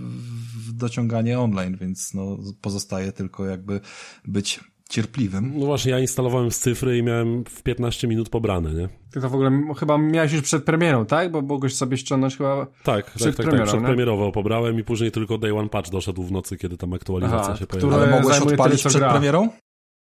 w 0.67 0.73
dociąganie 0.73 1.39
online, 1.39 1.77
więc 1.81 2.13
no, 2.13 2.37
pozostaje 2.61 3.11
tylko 3.11 3.45
jakby 3.45 3.79
być 4.25 4.59
cierpliwym. 4.89 5.53
No 5.55 5.65
właśnie, 5.65 5.91
ja 5.91 5.99
instalowałem 5.99 6.51
z 6.51 6.59
cyfry 6.59 6.97
i 6.97 7.03
miałem 7.03 7.43
w 7.43 7.63
15 7.63 8.07
minut 8.07 8.29
pobrane, 8.29 8.73
nie? 8.73 8.89
Ty 9.11 9.21
to 9.21 9.29
w 9.29 9.33
ogóle 9.33 9.51
chyba 9.79 9.97
miałeś 9.97 10.33
już 10.33 10.41
przed 10.41 10.63
premierą, 10.63 11.05
tak? 11.05 11.31
Bo 11.31 11.41
mogłeś 11.41 11.75
sobie 11.75 11.97
ściągnąć 11.97 12.37
chyba 12.37 12.67
tak, 12.83 13.05
przed 13.05 13.27
tak, 13.27 13.35
tak, 13.35 13.45
premierą, 13.45 13.65
tak, 13.65 13.73
przedpremierowo 13.75 14.31
pobrałem 14.31 14.79
i 14.79 14.83
później 14.83 15.11
tylko 15.11 15.37
day 15.37 15.55
one 15.55 15.69
patch 15.69 15.89
doszedł 15.89 16.23
w 16.23 16.31
nocy, 16.31 16.57
kiedy 16.57 16.77
tam 16.77 16.93
aktualizacja 16.93 17.49
Aha, 17.49 17.57
się 17.57 17.67
pojawiła. 17.67 17.95
Ale 17.95 18.11
mogłeś 18.11 18.39
odpalić 18.39 18.79
przed 18.79 19.01
gra. 19.01 19.11
premierą? 19.11 19.49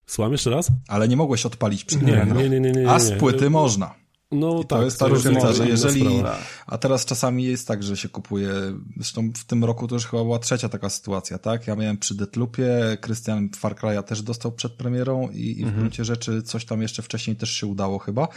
Słucham 0.06 0.32
jeszcze 0.32 0.50
raz? 0.50 0.72
Ale 0.88 1.08
nie 1.08 1.16
mogłeś 1.16 1.46
odpalić 1.46 1.86
przed 1.86 2.02
nie, 2.02 2.14
premierą. 2.14 2.40
Nie, 2.40 2.50
nie, 2.50 2.60
nie, 2.60 2.72
nie, 2.72 2.82
nie, 2.82 2.90
A 2.90 3.00
z 3.00 3.12
płyty 3.12 3.50
można. 3.50 4.01
No 4.32 4.60
I 4.62 4.66
tak, 4.66 4.80
to 4.80 4.86
jest 4.86 5.00
ta 5.00 5.08
różnica, 5.08 5.54
że 5.54 5.68
jeżeli, 5.68 6.06
a 6.68 6.78
teraz 6.78 7.06
czasami 7.06 7.44
jest 7.44 7.68
tak, 7.68 7.84
że 7.84 7.98
się 7.98 8.10
kupuje, 8.10 8.52
zresztą 8.96 9.32
w 9.36 9.46
tym 9.46 9.64
roku 9.64 9.88
to 9.88 9.96
już 9.96 10.06
chyba 10.06 10.24
była 10.24 10.40
trzecia 10.40 10.70
taka 10.70 10.90
sytuacja, 10.90 11.38
tak? 11.38 11.68
Ja 11.68 11.76
miałem 11.76 11.98
przy 11.98 12.16
Deathloopie, 12.16 12.98
Krystian 13.02 13.50
Far 13.56 13.76
Cry'a 13.76 14.04
też 14.04 14.22
dostał 14.22 14.52
przed 14.52 14.74
premierą 14.74 15.30
i, 15.30 15.52
i 15.52 15.56
w 15.56 15.68
mhm. 15.68 15.80
gruncie 15.80 16.06
rzeczy 16.06 16.44
coś 16.44 16.66
tam 16.66 16.82
jeszcze 16.82 17.02
wcześniej 17.02 17.36
też 17.36 17.52
się 17.52 17.68
udało 17.68 18.00
chyba. 18.00 18.28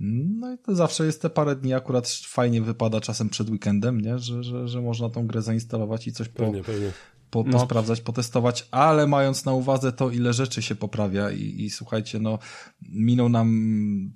No 0.00 0.52
i 0.52 0.58
to 0.58 0.74
zawsze 0.74 1.06
jest 1.06 1.22
te 1.22 1.30
parę 1.30 1.56
dni, 1.56 1.74
akurat 1.74 2.08
fajnie 2.08 2.62
wypada 2.62 3.00
czasem 3.00 3.28
przed 3.28 3.50
weekendem, 3.50 4.00
nie? 4.00 4.18
Że, 4.18 4.42
że, 4.42 4.68
że 4.68 4.80
można 4.80 5.10
tą 5.10 5.26
grę 5.26 5.42
zainstalować 5.42 6.06
i 6.06 6.12
coś 6.12 6.28
pewnie, 6.28 6.58
po, 6.58 6.64
pewnie 6.64 6.92
po, 7.30 7.44
no. 7.46 7.52
posprawdzać, 7.52 8.00
potestować, 8.00 8.68
ale 8.70 9.06
mając 9.06 9.44
na 9.44 9.52
uwadze 9.52 9.92
to, 9.92 10.10
ile 10.10 10.32
rzeczy 10.32 10.62
się 10.62 10.74
poprawia 10.74 11.30
i, 11.30 11.64
i 11.64 11.70
słuchajcie, 11.70 12.18
no 12.18 12.38
minął 12.82 13.28
nam 13.28 13.48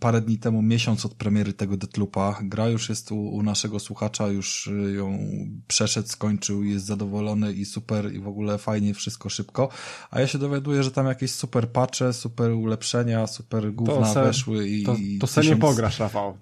parę 0.01 0.21
dni 0.21 0.39
temu 0.39 0.63
miesiąc 0.63 1.07
od 1.07 1.15
premiery 1.15 1.53
tego 1.53 1.77
Deathloopa. 1.77 2.39
Gra 2.43 2.69
już 2.69 2.89
jest 2.89 3.13
u, 3.13 3.17
u 3.17 3.43
naszego 3.43 3.79
słuchacza, 3.79 4.29
już 4.29 4.71
ją 4.97 5.19
przeszedł, 5.69 6.09
skończył, 6.09 6.65
jest 6.65 6.87
zadowolony 6.87 7.53
i 7.53 7.65
super 7.65 8.15
i 8.15 8.21
w 8.21 8.29
ogóle 8.29 8.59
fajnie, 8.59 8.95
wszystko 8.95 9.29
szybko. 9.29 9.69
A 10.11 10.21
ja 10.21 10.27
się 10.27 10.39
dowiaduję, 10.39 10.83
że 10.83 10.91
tam 10.91 11.07
jakieś 11.07 11.31
super 11.31 11.69
patche, 11.69 12.13
super 12.13 12.51
ulepszenia, 12.51 13.27
super 13.27 13.73
gówna 13.73 14.07
se, 14.07 14.25
weszły 14.25 14.69
i... 14.69 14.85
To, 14.85 14.97
to 15.21 15.27
se 15.27 15.41
tysiąc... 15.41 15.57
nie 15.57 15.61
pograsz, 15.61 15.99
Rafał. 15.99 16.37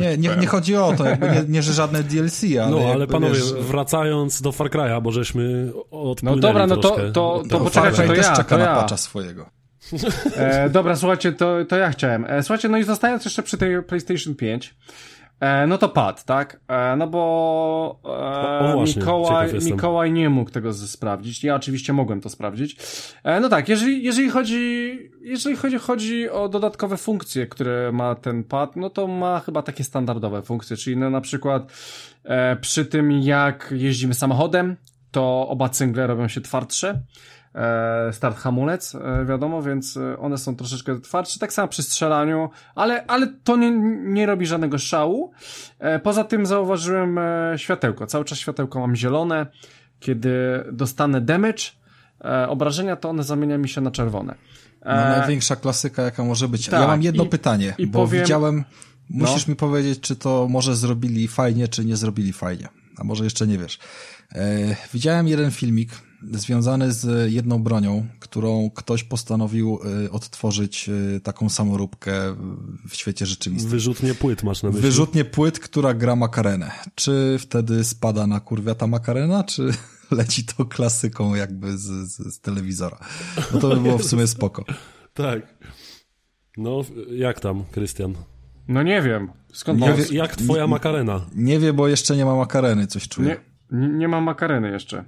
Nie, 0.00 0.18
nie, 0.18 0.36
nie 0.36 0.46
chodzi 0.46 0.76
o 0.76 0.92
to, 0.96 1.04
jakby 1.04 1.30
nie, 1.30 1.44
nie 1.48 1.62
że 1.62 1.72
żadne 1.72 2.02
DLC, 2.02 2.42
ale... 2.44 2.70
No, 2.70 2.78
ale 2.92 3.06
panowie, 3.06 3.34
wiesz... 3.34 3.52
wracając 3.52 4.42
do 4.42 4.52
Far 4.52 4.70
Cry'a, 4.70 5.02
bo 5.02 5.12
żeśmy 5.12 5.72
no 6.22 6.36
dobra, 6.36 6.66
no 6.66 6.76
to, 6.76 6.90
to, 6.90 7.12
to, 7.12 7.42
to 7.50 7.60
poczekajcie, 7.60 8.02
to 8.02 8.14
ja, 8.14 8.22
czeka 8.22 8.44
to 8.44 8.58
na 8.58 8.64
ja. 8.64 8.76
patcha 8.76 8.96
swojego. 8.96 9.50
E, 10.36 10.70
dobra, 10.70 10.96
słuchajcie, 10.96 11.32
to, 11.32 11.64
to 11.68 11.76
ja 11.76 11.90
chciałem. 11.90 12.24
E, 12.24 12.42
słuchajcie, 12.42 12.68
no 12.68 12.78
i 12.78 12.84
zostając 12.84 13.24
jeszcze 13.24 13.42
przy 13.42 13.56
tej 13.56 13.82
PlayStation 13.82 14.34
5, 14.34 14.74
e, 15.40 15.66
no 15.66 15.78
to 15.78 15.88
pad, 15.88 16.24
tak? 16.24 16.60
E, 16.68 16.96
no 16.96 17.06
bo 17.06 18.00
e, 18.04 18.08
o, 18.58 18.72
właśnie, 18.72 19.00
Mikołaj, 19.00 19.50
Mikołaj 19.64 20.12
nie 20.12 20.30
mógł 20.30 20.50
tego 20.50 20.72
sprawdzić. 20.72 21.44
Ja 21.44 21.54
oczywiście 21.54 21.92
mogłem 21.92 22.20
to 22.20 22.28
sprawdzić. 22.28 22.76
E, 23.24 23.40
no 23.40 23.48
tak, 23.48 23.68
jeżeli, 23.68 24.02
jeżeli 24.02 24.30
chodzi, 24.30 24.98
jeżeli 25.20 25.56
chodzi, 25.56 25.78
chodzi 25.78 26.30
o 26.30 26.48
dodatkowe 26.48 26.96
funkcje, 26.96 27.46
które 27.46 27.92
ma 27.92 28.14
ten 28.14 28.44
pad, 28.44 28.76
no 28.76 28.90
to 28.90 29.06
ma 29.06 29.40
chyba 29.40 29.62
takie 29.62 29.84
standardowe 29.84 30.42
funkcje, 30.42 30.76
czyli 30.76 30.96
no 30.96 31.10
na 31.10 31.20
przykład 31.20 31.72
przy 32.60 32.84
tym 32.84 33.12
jak 33.12 33.74
jeździmy 33.76 34.14
samochodem, 34.14 34.76
to 35.10 35.48
oba 35.48 35.68
cyngle 35.68 36.06
robią 36.06 36.28
się 36.28 36.40
twardsze. 36.40 37.02
E, 37.56 38.12
start 38.12 38.38
hamulec, 38.38 38.94
e, 38.94 39.24
wiadomo, 39.24 39.62
więc 39.62 39.96
e, 39.96 40.18
one 40.18 40.38
są 40.38 40.56
troszeczkę 40.56 41.00
twardsze, 41.00 41.38
tak 41.38 41.52
samo 41.52 41.68
przy 41.68 41.82
strzelaniu, 41.82 42.50
ale, 42.74 43.06
ale 43.06 43.26
to 43.44 43.56
nie, 43.56 43.70
nie 44.04 44.26
robi 44.26 44.46
żadnego 44.46 44.78
szału. 44.78 45.32
Poza 46.02 46.24
tym 46.24 46.46
zauważyłem 46.46 47.18
światełko, 47.56 48.06
cały 48.06 48.24
czas 48.24 48.38
światełko 48.38 48.80
mam 48.80 48.96
zielone, 48.96 49.46
kiedy 50.00 50.64
dostanę 50.72 51.20
damage, 51.20 51.62
obrażenia, 52.48 52.96
to 52.96 53.08
one 53.08 53.24
zamienia 53.24 53.58
mi 53.58 53.68
się 53.68 53.80
na 53.80 53.90
czerwone. 53.90 54.34
No, 54.84 54.92
największa 54.92 55.56
klasyka, 55.56 56.02
jaka 56.02 56.24
może 56.24 56.48
być. 56.48 56.66
Tak, 56.66 56.80
ja 56.80 56.86
mam 56.86 57.02
jedno 57.02 57.24
i, 57.24 57.28
pytanie, 57.28 57.74
i 57.78 57.86
bo 57.86 57.98
powiem, 57.98 58.22
widziałem, 58.22 58.64
musisz 59.10 59.46
no. 59.46 59.50
mi 59.50 59.56
powiedzieć, 59.56 60.00
czy 60.00 60.16
to 60.16 60.46
może 60.50 60.76
zrobili 60.76 61.28
fajnie, 61.28 61.68
czy 61.68 61.84
nie 61.84 61.96
zrobili 61.96 62.32
fajnie. 62.32 62.68
A 62.96 63.04
może 63.04 63.24
jeszcze 63.24 63.46
nie 63.46 63.58
wiesz. 63.58 63.78
E, 64.32 64.76
widziałem 64.94 65.28
jeden 65.28 65.50
filmik 65.50 65.90
związany 66.32 66.92
z 66.92 67.32
jedną 67.32 67.62
bronią, 67.62 68.06
którą 68.20 68.70
ktoś 68.70 69.04
postanowił 69.04 69.78
e, 70.04 70.10
odtworzyć 70.10 70.88
e, 71.16 71.20
taką 71.20 71.48
samoróbkę 71.48 72.36
w 72.88 72.96
świecie 72.96 73.26
rzeczywistym. 73.26 73.70
Wyrzutnie 73.70 74.14
płyt 74.14 74.42
masz 74.42 74.62
na 74.62 74.68
myśli? 74.68 74.82
Wyrzutnie 74.82 75.24
płyt, 75.24 75.58
która 75.58 75.94
gra 75.94 76.16
makarenę. 76.16 76.70
Czy 76.94 77.36
wtedy 77.40 77.84
spada 77.84 78.26
na 78.26 78.40
kurwiata 78.40 78.86
makarena, 78.86 79.44
czy 79.44 79.70
leci 80.10 80.44
to 80.44 80.64
klasyką 80.64 81.34
jakby 81.34 81.78
z, 81.78 81.82
z, 81.82 82.34
z 82.34 82.40
telewizora? 82.40 82.98
No 83.52 83.60
to 83.60 83.68
by 83.68 83.80
było 83.80 83.98
w 83.98 84.04
sumie 84.04 84.26
spoko. 84.26 84.64
tak. 85.14 85.56
No, 86.56 86.80
jak 87.10 87.40
tam, 87.40 87.64
Krystian? 87.64 88.14
No 88.68 88.82
nie 88.82 89.02
wiem. 89.02 89.30
Skąd 89.52 89.80
nie 89.80 89.92
wie, 89.94 90.04
Jak 90.10 90.36
twoja 90.36 90.66
makarena? 90.66 91.20
Nie 91.34 91.58
wie, 91.58 91.72
bo 91.72 91.88
jeszcze 91.88 92.16
nie 92.16 92.24
ma 92.24 92.36
makareny, 92.36 92.86
coś 92.86 93.08
czuję. 93.08 93.28
Nie. 93.28 93.88
Nie 93.88 94.08
mam 94.08 94.24
makareny 94.24 94.70
jeszcze. 94.70 95.04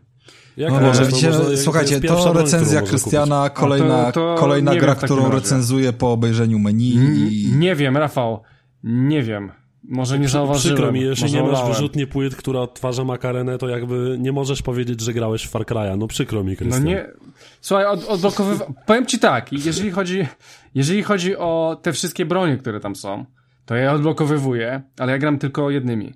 Jak 0.56 0.72
no 0.72 0.80
może, 0.80 1.04
widzicie, 1.04 1.30
może 1.30 1.56
słuchajcie, 1.56 2.00
to 2.00 2.32
recenzja 2.32 2.82
Krystiana, 2.82 3.50
kolejna, 3.50 4.12
to, 4.12 4.12
to 4.12 4.40
kolejna 4.40 4.76
gra, 4.76 4.94
którą 4.94 5.30
recenzuje 5.30 5.92
po 5.92 6.12
obejrzeniu 6.12 6.58
menu. 6.58 6.94
I... 7.30 7.52
Nie 7.56 7.74
wiem, 7.74 7.96
Rafał, 7.96 8.42
nie 8.82 9.22
wiem. 9.22 9.52
Może 9.88 10.18
nie 10.18 10.28
zauważyłem. 10.28 10.76
Przykro 10.76 10.92
mi, 10.92 11.00
jeśli 11.00 11.32
nie 11.32 11.42
masz 11.42 11.68
wyrzutnie 11.68 12.06
płyt, 12.06 12.36
która 12.36 12.60
odtwarza 12.60 13.04
makarenę, 13.04 13.58
to 13.58 13.68
jakby 13.68 14.16
nie 14.20 14.32
możesz 14.32 14.62
powiedzieć, 14.62 15.00
że 15.00 15.12
grałeś 15.12 15.44
w 15.44 15.50
Far 15.50 15.62
Cry'a. 15.62 15.98
No 15.98 16.06
przykro 16.06 16.44
mi, 16.44 16.56
Krystian. 16.56 16.84
No 16.84 16.90
nie... 16.90 17.06
Słuchaj, 17.60 17.86
od, 17.86 18.04
odblokowywa... 18.04 18.66
powiem 18.86 19.06
ci 19.06 19.18
tak, 19.18 19.52
jeżeli 19.52 19.90
chodzi, 19.90 20.26
jeżeli 20.74 21.02
chodzi 21.02 21.36
o 21.36 21.80
te 21.82 21.92
wszystkie 21.92 22.26
bronie, 22.26 22.56
które 22.56 22.80
tam 22.80 22.96
są, 22.96 23.24
to 23.68 23.76
ja 23.76 23.92
odblokowywuję, 23.92 24.82
ale 24.98 25.12
ja 25.12 25.18
gram 25.18 25.38
tylko 25.38 25.70
jednymi. 25.70 26.14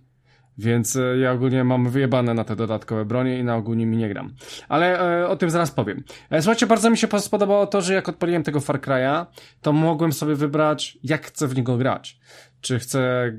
Więc 0.59 0.97
e, 0.97 1.19
ja 1.19 1.33
ogólnie 1.33 1.65
mam 1.65 1.91
wyjebane 1.91 2.35
na 2.35 2.45
te 2.45 2.57
dodatkowe 2.57 3.05
bronie 3.05 3.39
i 3.39 3.45
na 3.45 3.57
ogół 3.57 3.75
nimi 3.75 3.97
nie 3.97 4.09
gram. 4.09 4.35
Ale 4.69 5.01
e, 5.21 5.29
o 5.29 5.37
tym 5.37 5.51
zaraz 5.51 5.71
powiem. 5.71 6.05
E, 6.31 6.43
słuchajcie, 6.43 6.67
bardzo 6.67 6.91
mi 6.91 6.99
się 6.99 7.21
spodobało 7.21 7.67
to, 7.67 7.81
że 7.81 7.95
jak 7.95 8.09
odpaliłem 8.09 8.43
tego 8.43 8.61
Far 8.61 8.81
Cry'a, 8.81 9.27
to 9.61 9.73
mogłem 9.73 10.13
sobie 10.13 10.35
wybrać, 10.35 10.99
jak 11.03 11.27
chcę 11.27 11.49
w 11.49 11.57
niego 11.57 11.77
grać. 11.77 12.21
Czy 12.61 12.79
chcę 12.79 13.33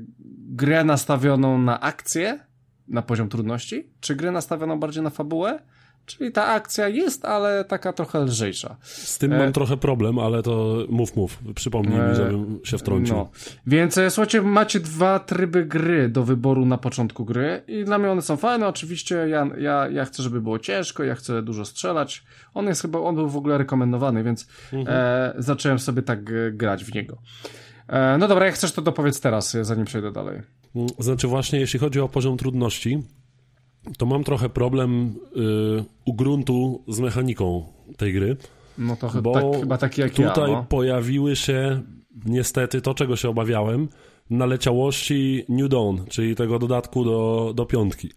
grę 0.48 0.84
nastawioną 0.84 1.58
na 1.58 1.80
akcję, 1.80 2.40
na 2.88 3.02
poziom 3.02 3.28
trudności, 3.28 3.90
czy 4.00 4.16
grę 4.16 4.30
nastawioną 4.30 4.80
bardziej 4.80 5.02
na 5.02 5.10
fabułę, 5.10 5.58
Czyli 6.06 6.32
ta 6.32 6.46
akcja 6.46 6.88
jest, 6.88 7.24
ale 7.24 7.64
taka 7.64 7.92
trochę 7.92 8.20
lżejsza. 8.24 8.76
Z 8.82 9.18
tym 9.18 9.30
mam 9.30 9.48
e... 9.48 9.52
trochę 9.52 9.76
problem, 9.76 10.18
ale 10.18 10.42
to 10.42 10.78
mów, 10.88 11.16
mów. 11.16 11.38
Przypomnij 11.54 12.00
e... 12.00 12.08
mi, 12.08 12.14
żebym 12.14 12.60
się 12.64 12.78
wtrącił. 12.78 13.16
No. 13.16 13.30
Więc 13.66 13.98
e, 13.98 14.10
słuchajcie, 14.10 14.42
macie 14.42 14.80
dwa 14.80 15.18
tryby 15.18 15.64
gry 15.64 16.08
do 16.08 16.24
wyboru 16.24 16.66
na 16.66 16.78
początku 16.78 17.24
gry 17.24 17.62
i 17.68 17.84
dla 17.84 17.98
mnie 17.98 18.10
one 18.10 18.22
są 18.22 18.36
fajne. 18.36 18.68
Oczywiście 18.68 19.14
ja, 19.14 19.48
ja, 19.58 19.88
ja 19.88 20.04
chcę, 20.04 20.22
żeby 20.22 20.40
było 20.40 20.58
ciężko, 20.58 21.04
ja 21.04 21.14
chcę 21.14 21.42
dużo 21.42 21.64
strzelać. 21.64 22.24
On 22.54 22.66
jest 22.66 22.82
chyba, 22.82 22.98
on 22.98 23.14
był 23.14 23.28
w 23.28 23.36
ogóle 23.36 23.58
rekomendowany, 23.58 24.24
więc 24.24 24.48
mhm. 24.72 24.96
e, 24.98 25.34
zacząłem 25.38 25.78
sobie 25.78 26.02
tak 26.02 26.18
e, 26.30 26.52
grać 26.52 26.84
w 26.84 26.94
niego. 26.94 27.18
E, 27.88 28.18
no 28.18 28.28
dobra, 28.28 28.46
jak 28.46 28.54
chcesz, 28.54 28.72
to 28.72 28.82
dopowiedz 28.82 29.20
teraz, 29.20 29.56
zanim 29.62 29.84
przejdę 29.84 30.12
dalej. 30.12 30.42
Znaczy 30.98 31.28
właśnie, 31.28 31.60
jeśli 31.60 31.80
chodzi 31.80 32.00
o 32.00 32.08
poziom 32.08 32.36
trudności, 32.36 33.02
to 33.98 34.06
mam 34.06 34.24
trochę 34.24 34.48
problem 34.48 35.14
y, 35.36 35.84
u 36.04 36.14
gruntu 36.14 36.84
z 36.88 37.00
mechaniką 37.00 37.64
tej 37.96 38.12
gry. 38.12 38.36
No 38.78 38.96
to 38.96 39.22
bo 39.22 39.32
tak, 39.32 39.60
chyba 39.60 39.78
taki 39.78 40.00
jak 40.00 40.10
tutaj 40.12 40.50
ja, 40.50 40.56
no. 40.56 40.66
pojawiły 40.68 41.36
się 41.36 41.82
niestety 42.26 42.80
to, 42.80 42.94
czego 42.94 43.16
się 43.16 43.28
obawiałem, 43.28 43.88
naleciałości 44.30 45.44
New 45.48 45.68
Dawn, 45.68 45.98
czyli 46.08 46.36
tego 46.36 46.58
dodatku 46.58 47.04
do, 47.04 47.52
do 47.54 47.66
piątki, 47.66 48.10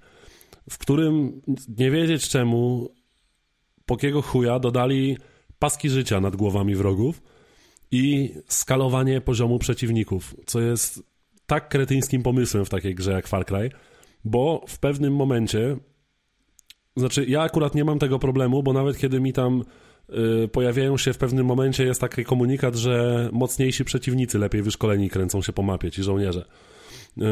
w 0.70 0.78
którym 0.78 1.42
nie 1.78 1.92
wiedzieć 1.92 2.30
czemu, 2.30 2.90
pokiego 3.86 4.22
chuja 4.22 4.60
dodali 4.60 5.18
paski 5.60 5.90
życia 5.90 6.22
nad 6.22 6.36
głowami 6.36 6.76
wrogów 6.76 7.22
i 7.92 8.34
skalowanie 8.48 9.22
poziomu 9.22 9.60
przeciwników, 9.60 10.36
co 10.46 10.62
jest 10.62 11.04
tak 11.46 11.70
kretyńskim 11.70 12.24
pomysłem 12.24 12.66
w 12.66 12.70
takiej 12.70 12.96
grze 12.96 13.12
jak 13.12 13.28
Far 13.28 13.46
Cry, 13.46 13.70
bo 14.28 14.66
w 14.68 14.80
pewnym 14.80 15.16
momencie, 15.16 15.78
znaczy 16.96 17.26
ja 17.26 17.42
akurat 17.42 17.76
nie 17.76 17.86
mam 17.86 18.00
tego 18.00 18.20
problemu, 18.20 18.64
bo 18.64 18.74
nawet 18.74 18.98
kiedy 18.98 19.20
mi 19.20 19.34
tam 19.34 19.64
y, 20.44 20.48
pojawiają 20.48 20.98
się 20.98 21.14
w 21.14 21.18
pewnym 21.18 21.46
momencie, 21.46 21.86
jest 21.86 22.02
taki 22.02 22.24
komunikat, 22.24 22.76
że 22.76 23.30
mocniejsi 23.32 23.86
przeciwnicy, 23.86 24.40
lepiej 24.40 24.62
wyszkoleni, 24.62 25.10
kręcą 25.10 25.42
się 25.42 25.54
po 25.54 25.64
mapie, 25.64 25.92
ci 25.92 26.04
żołnierze. 26.04 26.46
Y, 27.18 27.24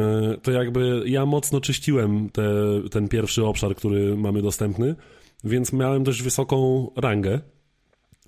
to 0.41 0.51
jakby 0.51 1.03
ja 1.05 1.25
mocno 1.25 1.61
czyściłem 1.61 2.29
te, 2.29 2.43
ten 2.91 3.07
pierwszy 3.07 3.45
obszar, 3.45 3.75
który 3.75 4.17
mamy 4.17 4.41
dostępny, 4.41 4.95
więc 5.43 5.73
miałem 5.73 6.03
dość 6.03 6.21
wysoką 6.21 6.91
rangę, 6.95 7.39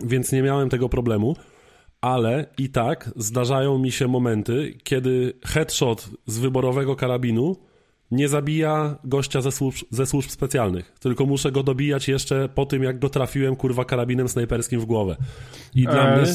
więc 0.04 0.32
nie 0.32 0.42
miałem 0.42 0.70
tego 0.70 0.90
problemu 0.90 1.36
ale 2.02 2.46
i 2.58 2.70
tak 2.70 3.12
zdarzają 3.16 3.80
mi 3.80 3.92
się 3.92 4.08
momenty, 4.08 4.78
kiedy 4.84 5.34
headshot 5.46 6.10
z 6.26 6.40
wyborowego 6.40 6.96
karabinu 6.96 7.56
nie 8.12 8.30
zabija 8.30 8.96
gościa 9.04 9.42
ze 9.42 9.52
służb, 9.52 9.86
ze 9.90 10.06
służb 10.06 10.30
specjalnych, 10.30 10.94
tylko 11.00 11.26
muszę 11.26 11.52
go 11.52 11.64
dobijać 11.64 12.08
jeszcze 12.08 12.50
po 12.50 12.66
tym, 12.66 12.84
jak 12.84 13.00
go 13.00 13.10
trafiłem, 13.10 13.56
kurwa, 13.56 13.86
karabinem 13.86 14.30
snajperskim 14.30 14.80
w 14.80 14.86
głowę. 14.86 15.16
I 15.76 15.84
dla, 15.84 16.16
mnie, 16.16 16.26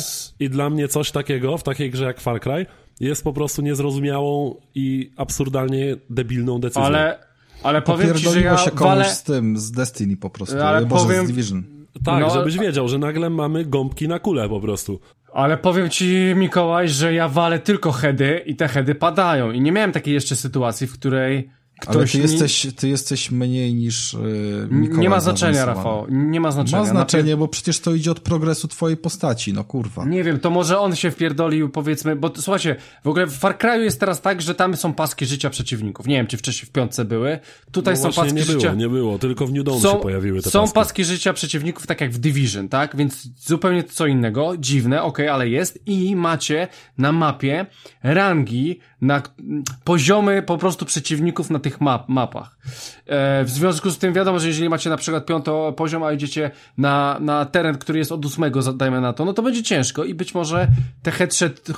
I 0.41 0.51
dla 0.51 0.71
mnie 0.71 0.89
coś 0.89 1.11
takiego 1.11 1.59
w 1.59 1.63
takiej 1.63 1.91
grze 1.91 2.05
jak 2.05 2.21
Far 2.21 2.41
Cry 2.41 2.67
jest 3.01 3.25
po 3.25 3.33
prostu 3.33 3.63
niezrozumiałą 3.63 4.57
i 4.75 5.11
absurdalnie 5.17 5.97
debilną 6.11 6.61
decyzją. 6.61 6.85
Ale, 6.85 7.19
ale 7.63 7.83
powiem 7.83 8.15
ci, 8.15 8.29
że 8.31 8.41
ja 8.41 8.59
się 8.59 8.71
komuś 8.71 8.83
walę... 8.83 9.05
z 9.05 9.23
tym, 9.23 9.59
z 9.59 9.73
Destiny 9.73 10.17
po 10.17 10.31
prostu, 10.31 10.61
ale 10.61 10.87
Boże, 10.87 11.05
powiem... 11.05 11.27
z 11.27 11.31
Division. 11.31 11.65
Tak, 12.05 12.21
no, 12.21 12.31
żebyś 12.31 12.59
wiedział, 12.59 12.89
że 12.89 12.99
nagle 12.99 13.31
mamy 13.31 13.65
gąbki 13.65 14.09
na 14.09 14.19
kulę 14.19 14.49
po 14.49 14.61
prostu. 14.61 15.01
Ale 15.33 15.57
powiem 15.57 15.91
ci, 15.91 16.33
Mikołaj, 16.37 16.89
że 16.89 17.15
ja 17.15 17.29
walę 17.29 17.59
tylko 17.59 17.93
heady 17.93 18.43
i 18.47 18.57
te 18.57 18.69
heady 18.69 18.95
padają. 18.95 19.51
I 19.51 19.61
nie 19.61 19.73
miałem 19.73 19.93
takiej 19.93 20.15
jeszcze 20.15 20.37
sytuacji, 20.37 20.87
w 20.87 20.93
której 20.93 21.51
Ktoś 21.83 21.97
Ale 21.97 22.07
ty, 22.07 22.19
mi... 22.19 22.23
jesteś, 22.23 22.67
ty 22.77 22.89
jesteś 22.89 23.31
mniej 23.31 23.75
niż 23.75 24.13
yy, 24.13 24.69
Mikołaj 24.71 25.01
Nie 25.01 25.11
ma 25.11 25.21
znaczenia, 25.21 25.65
Rafał. 25.65 26.07
Nie 26.11 26.41
ma 26.41 26.51
znaczenia. 26.51 26.83
Ma 26.83 26.89
znaczenie, 26.89 27.37
bo 27.37 27.49
przecież 27.49 27.81
to 27.81 27.95
idzie 27.95 28.11
od 28.11 28.21
progresu 28.21 28.69
twojej 28.69 28.97
postaci, 28.97 29.53
no 29.53 29.65
kurwa. 29.65 30.05
Nie 30.05 30.25
wiem, 30.25 30.41
to 30.41 30.51
może 30.51 30.79
on 30.79 30.97
się 30.97 31.11
wpierdolił, 31.11 31.69
powiedzmy, 31.69 32.17
bo 32.17 32.33
słuchajcie, 32.37 32.77
w 33.05 33.09
ogóle 33.09 33.27
w 33.27 33.33
Far 33.33 33.59
Cry'u 33.59 33.81
jest 33.81 34.01
teraz 34.01 34.21
tak, 34.21 34.43
że 34.43 34.55
tam 34.55 34.77
są 34.77 34.95
paski 34.95 35.27
życia 35.27 35.51
przeciwników. 35.51 36.07
Nie 36.07 36.17
wiem, 36.17 36.27
czy 36.27 36.37
wcześniej 36.37 36.69
w 36.69 36.73
piątce 36.73 37.05
były. 37.05 37.39
Tutaj 37.73 37.95
no 37.95 38.01
są 38.01 38.13
paski 38.13 38.35
nie 38.35 38.45
życia... 38.45 38.59
Było, 38.59 38.75
nie 38.75 38.89
było, 38.89 39.19
tylko 39.19 39.47
w 39.47 39.53
New 39.53 39.65
Dawn 39.65 39.81
są, 39.81 39.93
się 39.93 40.01
pojawiły 40.01 40.43
te 40.43 40.51
Są 40.51 40.61
paski. 40.61 40.75
paski 40.75 41.05
życia 41.05 41.33
przeciwników, 41.33 41.87
tak 41.87 42.01
jak 42.01 42.11
w 42.11 42.19
Division, 42.19 42.69
tak? 42.69 42.97
Więc 42.97 43.29
zupełnie 43.47 43.85
co 43.85 44.07
innego. 44.07 44.53
Dziwne, 44.59 45.03
okej, 45.03 45.27
okay, 45.27 45.35
ale 45.35 45.49
jest. 45.49 45.79
I 45.87 46.17
macie 46.17 46.69
na 46.99 47.13
mapie 47.13 47.67
rangi, 48.03 48.81
na 49.03 49.23
poziomy 49.85 50.43
po 50.43 50.59
prostu 50.59 50.87
przeciwników 50.87 51.51
na 51.51 51.59
tych 51.59 51.81
map, 51.81 52.09
mapach. 52.09 52.59
E, 53.07 53.45
w 53.45 53.51
związku 53.51 53.91
z 53.91 53.99
tym 53.99 54.13
wiadomo, 54.13 54.39
że 54.39 54.49
jeżeli 54.49 54.69
macie 54.69 54.91
na 54.91 54.97
przykład 54.97 55.27
piąto 55.27 55.73
poziom, 55.77 56.03
a 56.03 56.13
idziecie 56.13 56.51
na, 56.79 57.19
na 57.21 57.45
teren, 57.45 57.79
który 57.79 57.99
jest 57.99 58.13
od 58.13 58.27
ósmego, 58.27 58.73
dajmy 58.73 59.01
na 59.01 59.13
to, 59.13 59.25
no 59.25 59.33
to 59.33 59.43
będzie 59.43 59.63
ciężko 59.63 60.05
i 60.05 60.15
być 60.15 60.35
może 60.35 60.69
te 61.03 61.11
headshot, 61.11 61.69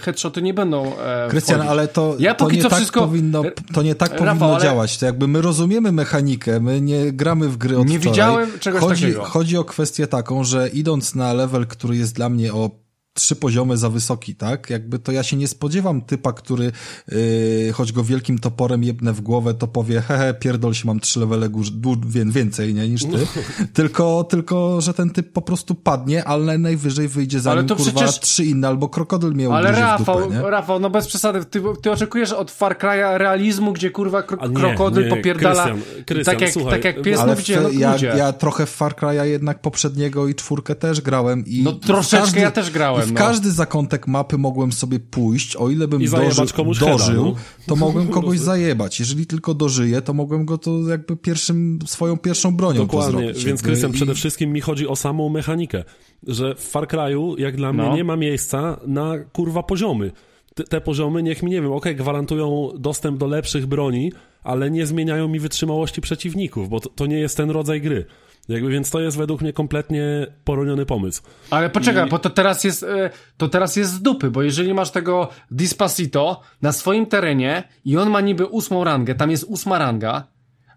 headshoty 0.00 0.42
nie 0.42 0.54
będą 0.54 0.98
e, 0.98 1.28
Krystian, 1.30 1.60
ale 1.60 1.88
to, 1.88 2.16
ja 2.18 2.34
to 2.34 2.50
nie 2.50 2.62
tak 2.62 2.74
wszystko... 2.74 3.00
powinno, 3.00 3.42
to 3.72 3.82
nie 3.82 3.94
tak 3.94 4.10
Rafał, 4.10 4.26
powinno 4.26 4.54
ale... 4.54 4.64
działać. 4.64 4.98
To 4.98 5.06
jakby 5.06 5.28
my 5.28 5.42
rozumiemy 5.42 5.92
mechanikę, 5.92 6.60
my 6.60 6.80
nie 6.80 7.12
gramy 7.12 7.48
w 7.48 7.56
gry 7.56 7.78
od 7.78 7.88
Nie 7.88 7.98
wczoraj. 7.98 8.12
widziałem 8.12 8.58
czegoś 8.58 8.80
chodzi, 8.80 9.02
takiego. 9.02 9.24
Chodzi 9.24 9.56
o 9.56 9.64
kwestię 9.64 10.06
taką, 10.06 10.44
że 10.44 10.68
idąc 10.68 11.14
na 11.14 11.32
level, 11.32 11.66
który 11.66 11.96
jest 11.96 12.14
dla 12.14 12.28
mnie 12.28 12.54
o 12.54 12.85
trzy 13.16 13.36
poziomy 13.36 13.76
za 13.76 13.90
wysoki, 13.90 14.34
tak? 14.34 14.70
Jakby 14.70 14.98
to 14.98 15.12
ja 15.12 15.22
się 15.22 15.36
nie 15.36 15.48
spodziewam 15.48 16.02
typa, 16.02 16.32
który 16.32 16.72
yy, 17.08 17.72
choć 17.72 17.92
go 17.92 18.04
wielkim 18.04 18.38
toporem 18.38 18.84
jebnę 18.84 19.12
w 19.12 19.20
głowę, 19.20 19.54
to 19.54 19.66
powie, 19.66 20.00
hehe, 20.00 20.34
pierdol 20.34 20.74
się, 20.74 20.86
mam 20.86 21.00
trzy 21.00 21.20
levele 21.20 21.48
więcej, 22.26 22.74
nie, 22.74 22.88
niż 22.88 23.02
ty. 23.04 23.26
Tylko, 23.74 24.24
tylko, 24.24 24.80
że 24.80 24.94
ten 24.94 25.10
typ 25.10 25.32
po 25.32 25.42
prostu 25.42 25.74
padnie, 25.74 26.24
ale 26.24 26.58
najwyżej 26.58 27.08
wyjdzie 27.08 27.40
za 27.40 27.54
nim, 27.54 27.68
kurwa, 27.68 27.84
przecież... 27.84 28.20
trzy 28.20 28.44
inne, 28.44 28.68
albo 28.68 28.88
krokodyl 28.88 29.34
miał 29.34 29.52
Ale 29.52 29.72
Rafał, 29.72 30.22
dupę, 30.22 30.34
nie? 30.34 30.50
Rafał, 30.50 30.80
no 30.80 30.90
bez 30.90 31.06
przesady, 31.06 31.44
ty, 31.44 31.62
ty 31.82 31.90
oczekujesz 31.90 32.32
od 32.32 32.50
Far 32.50 32.78
Cry'a 32.78 33.16
realizmu, 33.16 33.72
gdzie 33.72 33.90
kurwa 33.90 34.22
kro 34.22 34.48
nie, 34.48 34.54
krokodyl 34.54 35.04
nie, 35.04 35.10
popierdala 35.10 35.64
Krystian, 35.64 36.04
Krystian, 36.04 36.34
tak, 36.34 36.40
jak, 36.40 36.52
słuchaj, 36.52 36.72
tak 36.72 36.84
jak 36.84 37.02
pies 37.02 37.20
ale 37.20 37.36
w, 37.36 37.48
no, 37.62 37.70
ja, 37.70 37.96
ja 37.96 38.32
trochę 38.32 38.66
w 38.66 38.70
Far 38.70 38.94
Cry'a 38.94 39.24
jednak 39.24 39.60
poprzedniego 39.60 40.28
i 40.28 40.34
czwórkę 40.34 40.74
też 40.74 41.00
grałem 41.00 41.46
i... 41.46 41.62
No 41.62 41.72
troszeczkę 41.72 42.18
każdy, 42.18 42.40
ja 42.40 42.50
też 42.50 42.70
grałem, 42.70 43.05
w 43.06 43.12
no. 43.12 43.18
każdy 43.18 43.52
zakątek 43.52 44.06
mapy 44.06 44.38
mogłem 44.38 44.72
sobie 44.72 45.00
pójść, 45.00 45.56
o 45.56 45.70
ile 45.70 45.88
bym 45.88 46.04
doży, 46.04 46.42
dożył, 46.80 47.24
no. 47.24 47.34
to 47.66 47.76
mogłem 47.76 48.08
kogoś 48.08 48.38
zajebać. 48.38 49.00
Jeżeli 49.00 49.26
tylko 49.26 49.54
dożyję, 49.54 50.02
to 50.02 50.14
mogłem 50.14 50.44
go 50.44 50.58
to 50.58 50.88
jakby 50.88 51.16
pierwszym, 51.16 51.78
swoją 51.86 52.16
pierwszą 52.16 52.56
bronią 52.56 52.86
Dokładnie, 52.86 53.32
więc 53.32 53.62
Krystian, 53.62 53.90
i... 53.90 53.94
przede 53.94 54.14
wszystkim 54.14 54.52
mi 54.52 54.60
chodzi 54.60 54.88
o 54.88 54.96
samą 54.96 55.28
mechanikę, 55.28 55.84
że 56.26 56.54
w 56.54 56.60
Far 56.60 56.86
Cry'u, 56.86 57.38
jak 57.38 57.56
dla 57.56 57.72
mnie, 57.72 57.82
no. 57.82 57.96
nie 57.96 58.04
ma 58.04 58.16
miejsca 58.16 58.80
na 58.86 59.18
kurwa 59.32 59.62
poziomy. 59.62 60.12
Te, 60.54 60.64
te 60.64 60.80
poziomy 60.80 61.22
niech 61.22 61.42
mi, 61.42 61.50
nie 61.50 61.62
wiem, 61.62 61.72
okej, 61.72 61.78
okay, 61.78 61.94
gwarantują 61.94 62.70
dostęp 62.78 63.18
do 63.18 63.26
lepszych 63.26 63.66
broni, 63.66 64.12
ale 64.42 64.70
nie 64.70 64.86
zmieniają 64.86 65.28
mi 65.28 65.40
wytrzymałości 65.40 66.00
przeciwników, 66.00 66.68
bo 66.68 66.80
to, 66.80 66.88
to 66.88 67.06
nie 67.06 67.18
jest 67.18 67.36
ten 67.36 67.50
rodzaj 67.50 67.80
gry. 67.80 68.04
Jakby, 68.48 68.70
więc 68.70 68.90
to 68.90 69.00
jest 69.00 69.16
według 69.16 69.40
mnie 69.40 69.52
kompletnie 69.52 70.26
poroniony 70.44 70.86
pomysł. 70.86 71.22
Ale 71.50 71.70
poczekaj, 71.70 72.06
I... 72.06 72.10
bo 72.10 72.18
to 72.18 72.30
teraz 72.30 72.64
jest, 72.64 72.82
e, 72.82 73.10
to 73.36 73.48
teraz 73.48 73.76
jest 73.76 73.92
z 73.92 74.02
dupy, 74.02 74.30
bo 74.30 74.42
jeżeli 74.42 74.74
masz 74.74 74.90
tego 74.90 75.28
Dispacito 75.50 76.40
na 76.62 76.72
swoim 76.72 77.06
terenie 77.06 77.68
i 77.84 77.96
on 77.96 78.10
ma 78.10 78.20
niby 78.20 78.46
ósmą 78.46 78.84
rangę, 78.84 79.14
tam 79.14 79.30
jest 79.30 79.44
ósma 79.44 79.78
ranga, 79.78 80.26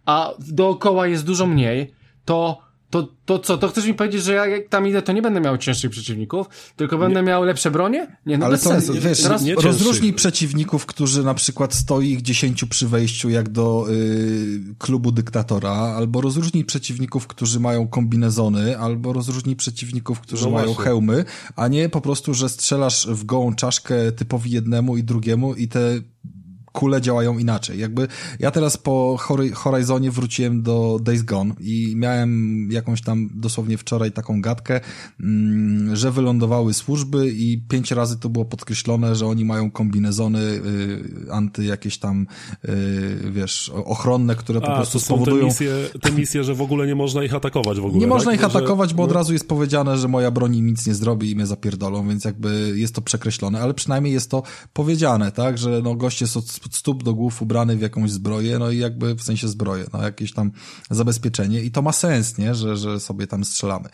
a 0.06 0.34
dookoła 0.40 1.08
jest 1.08 1.26
dużo 1.26 1.46
mniej, 1.46 1.94
to 2.26 2.69
to, 2.90 3.08
to 3.26 3.40
co, 3.40 3.58
to 3.58 3.68
chcesz 3.68 3.86
mi 3.86 3.94
powiedzieć, 3.94 4.24
że 4.24 4.34
ja 4.34 4.46
jak 4.46 4.68
tam 4.70 4.88
idę, 4.88 5.02
to 5.02 5.12
nie 5.12 5.22
będę 5.22 5.42
miał 5.42 5.58
cięższych 5.58 5.92
przeciwników, 5.92 6.48
tylko 6.76 6.98
będę 6.98 7.20
nie. 7.20 7.28
miał 7.28 7.44
lepsze 7.44 7.72
bronie? 7.72 8.18
Nie, 8.26 8.38
no 8.38 8.46
Ale 8.46 8.54
bez 8.54 8.64
to, 8.64 8.70
sensu. 8.70 8.94
Wiesz, 8.94 9.24
Teraz... 9.24 9.44
nie 9.44 9.56
rozróżnij 9.56 10.14
przeciwników, 10.14 10.86
którzy 10.86 11.24
na 11.24 11.34
przykład 11.34 11.74
stoi 11.74 12.12
ich 12.12 12.22
dziesięciu 12.22 12.68
przy 12.68 12.88
wejściu 12.88 13.30
jak 13.30 13.50
do 13.50 13.86
y, 13.90 14.76
klubu 14.78 15.12
dyktatora, 15.12 15.72
albo 15.72 16.22
rozróżnij 16.22 16.66
przeciwników, 16.66 17.28
którzy 17.28 17.60
mają 17.60 17.88
kombinezony, 17.88 18.78
albo 18.78 19.14
rozróżnij 19.14 19.56
przeciwników, 19.56 20.20
którzy 20.20 20.46
no 20.46 20.52
mają 20.52 20.74
hełmy, 20.74 21.26
a 21.56 21.68
nie 21.68 21.90
po 21.90 22.02
prostu, 22.02 22.34
że 22.34 22.50
strzelasz 22.50 23.08
w 23.08 23.26
gołą 23.26 23.56
czaszkę 23.56 24.12
typowi 24.12 24.52
jednemu 24.52 24.98
i 24.98 25.04
drugiemu 25.04 25.56
i 25.56 25.68
te 25.68 26.02
kule 26.80 27.02
działają 27.02 27.38
inaczej. 27.38 27.80
Jakby 27.80 28.08
ja 28.40 28.52
teraz 28.52 28.78
po 28.78 29.18
Horizonie 29.54 30.12
wróciłem 30.12 30.62
do 30.62 31.00
Days 31.02 31.24
Gone 31.24 31.54
i 31.60 31.94
miałem 31.96 32.72
jakąś 32.72 33.02
tam 33.02 33.30
dosłownie 33.34 33.78
wczoraj 33.78 34.12
taką 34.12 34.42
gadkę, 34.42 34.82
mm, 35.20 35.96
że 35.96 36.12
wylądowały 36.12 36.74
służby 36.74 37.32
i 37.32 37.62
pięć 37.70 37.92
razy 37.92 38.20
to 38.20 38.30
było 38.30 38.46
podkreślone, 38.46 39.16
że 39.16 39.28
oni 39.28 39.46
mają 39.46 39.72
kombinezony 39.72 40.40
y, 40.40 41.32
anty 41.32 41.66
jakieś 41.66 41.98
tam, 41.98 42.28
y, 42.66 43.32
wiesz, 43.32 43.72
ochronne, 43.86 44.36
które 44.36 44.62
po 44.62 44.74
A, 44.74 44.76
prostu 44.76 45.00
spowodują... 45.00 45.40
Te 45.40 45.46
misje, 45.46 45.72
te 46.02 46.12
misje, 46.12 46.44
że 46.44 46.56
w 46.56 46.62
ogóle 46.62 46.88
nie 46.88 46.96
można 46.96 47.24
ich 47.24 47.34
atakować 47.34 47.80
w 47.80 47.86
ogóle. 47.86 48.00
Nie 48.00 48.06
tak? 48.06 48.10
można 48.10 48.34
ich 48.34 48.44
atakować, 48.44 48.94
bo 48.94 49.04
od 49.04 49.12
razu 49.12 49.34
jest 49.34 49.48
powiedziane, 49.48 49.98
że 49.98 50.08
moja 50.08 50.32
broń 50.32 50.60
nic 50.62 50.88
nie 50.88 50.94
zrobi 50.94 51.32
i 51.32 51.36
mnie 51.36 51.46
zapierdolą, 51.46 52.08
więc 52.08 52.26
jakby 52.26 52.74
jest 52.76 52.96
to 52.96 53.02
przekreślone, 53.02 53.62
ale 53.62 53.74
przynajmniej 53.74 54.14
jest 54.14 54.32
to 54.32 54.44
powiedziane, 54.74 55.32
tak, 55.32 55.58
że 55.58 55.82
no 55.84 55.96
goście 55.96 56.28
są 56.28 56.42
od 56.70 56.76
stóp 56.76 57.04
do 57.04 57.14
głów 57.14 57.42
ubrany 57.42 57.78
w 57.78 57.82
jakąś 57.82 58.12
zbroję, 58.12 58.60
no 58.60 58.72
i 58.72 58.78
jakby 58.78 59.16
w 59.16 59.22
sensie 59.22 59.48
zbroję, 59.48 59.86
no 59.94 60.04
jakieś 60.04 60.34
tam 60.34 60.52
zabezpieczenie 60.90 61.62
i 61.62 61.72
to 61.72 61.82
ma 61.82 61.92
sens, 61.92 62.38
nie, 62.38 62.56
że, 62.56 62.78
że 62.78 63.00
sobie 63.00 63.28
tam 63.28 63.46
strzelamy. 63.46 63.90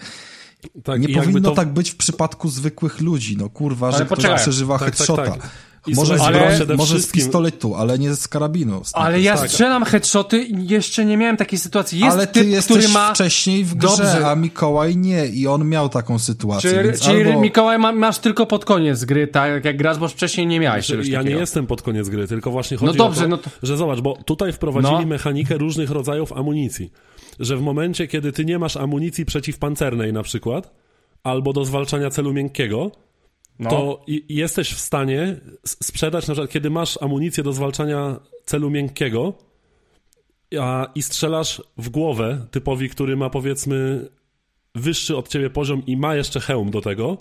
Tak, 0.84 1.02
nie 1.02 1.16
powinno 1.16 1.50
to... 1.50 1.56
tak 1.56 1.74
być 1.74 1.90
w 1.90 1.96
przypadku 1.96 2.50
zwykłych 2.50 3.02
ludzi, 3.02 3.38
no 3.38 3.50
kurwa, 3.50 3.88
ale 3.88 3.98
że 3.98 4.06
poczekaj. 4.06 4.32
ktoś 4.32 4.42
przeżywa 4.42 4.80
tak, 4.80 4.86
headshota. 4.88 5.26
Tak, 5.26 5.42
tak. 5.42 5.50
Może, 5.88 6.18
ale, 6.22 6.58
z, 6.58 6.78
może 6.78 7.00
z 7.00 7.08
pistoletu, 7.08 7.76
ale 7.76 8.00
nie 8.00 8.16
z 8.16 8.28
karabinu. 8.28 8.84
Z 8.84 8.92
ale 8.94 9.22
ja 9.22 9.38
tak. 9.38 9.50
strzelam 9.50 9.86
headshoty 9.86 10.44
i 10.44 10.68
jeszcze 10.68 11.06
nie 11.06 11.18
miałem 11.18 11.38
takiej 11.38 11.60
sytuacji. 11.60 12.00
Jest 12.00 12.12
ale 12.12 12.28
ty 12.28 12.40
typ, 12.40 12.50
jesteś 12.50 12.78
który 12.78 12.94
ma... 12.94 13.14
wcześniej 13.14 13.64
w 13.64 13.76
grze, 13.76 13.88
Dobrze. 13.88 14.28
a 14.28 14.36
Mikołaj 14.36 14.98
nie 14.98 15.28
i 15.28 15.48
on 15.48 15.70
miał 15.70 15.90
taką 15.90 16.20
sytuację. 16.20 16.72
Czyli, 16.72 17.00
czyli 17.00 17.28
albo... 17.30 17.42
Mikołaj 17.42 17.80
ma, 17.80 17.92
masz 17.92 18.20
tylko 18.20 18.46
pod 18.46 18.66
koniec 18.66 19.06
gry, 19.06 19.28
tak 19.28 19.66
jak 19.66 19.78
grasz, 19.78 19.98
bo 19.98 20.08
wcześniej 20.08 20.48
nie 20.48 20.60
miałeś 20.60 20.88
znaczy, 20.88 21.10
Ja 21.10 21.20
takiego. 21.20 21.36
nie 21.36 21.42
jestem 21.42 21.68
pod 21.68 21.82
koniec 21.82 22.10
gry, 22.10 22.28
tylko 22.28 22.52
właśnie 22.52 22.78
chodzi 22.78 22.98
no 22.98 23.06
dobrze, 23.06 23.22
o 23.22 23.24
to, 23.24 23.30
no 23.30 23.38
to... 23.38 23.50
że 23.64 23.78
zobacz, 23.78 24.00
bo 24.00 24.18
tutaj 24.26 24.54
wprowadzili 24.54 25.00
no. 25.00 25.06
mechanikę 25.06 25.58
różnych 25.58 25.92
rodzajów 25.92 26.34
amunicji. 26.34 26.92
Że 27.40 27.58
w 27.58 27.62
momencie, 27.62 28.08
kiedy 28.08 28.32
ty 28.32 28.46
nie 28.46 28.60
masz 28.60 28.78
amunicji 28.78 29.26
przeciwpancernej 29.26 30.14
na 30.14 30.24
przykład, 30.24 30.72
albo 31.24 31.54
do 31.54 31.66
zwalczania 31.66 32.10
celu 32.10 32.34
miękkiego, 32.34 32.92
no. 33.60 33.70
to 33.70 34.06
jesteś 34.30 34.74
w 34.74 34.80
stanie 34.80 35.40
sprzedać, 35.66 36.28
na 36.28 36.34
przykład, 36.34 36.52
kiedy 36.52 36.70
masz 36.70 37.02
amunicję 37.02 37.44
do 37.44 37.54
zwalczania 37.54 38.20
celu 38.46 38.70
miękkiego 38.70 39.34
a, 40.60 40.88
i 40.96 41.02
strzelasz 41.02 41.62
w 41.78 41.90
głowę 41.90 42.46
typowi, 42.52 42.90
który 42.90 43.18
ma 43.18 43.30
powiedzmy 43.30 44.10
wyższy 44.76 45.18
od 45.18 45.28
ciebie 45.28 45.50
poziom 45.50 45.86
i 45.86 45.98
ma 45.98 46.16
jeszcze 46.16 46.40
hełm 46.40 46.72
do 46.72 46.82
tego, 46.82 47.18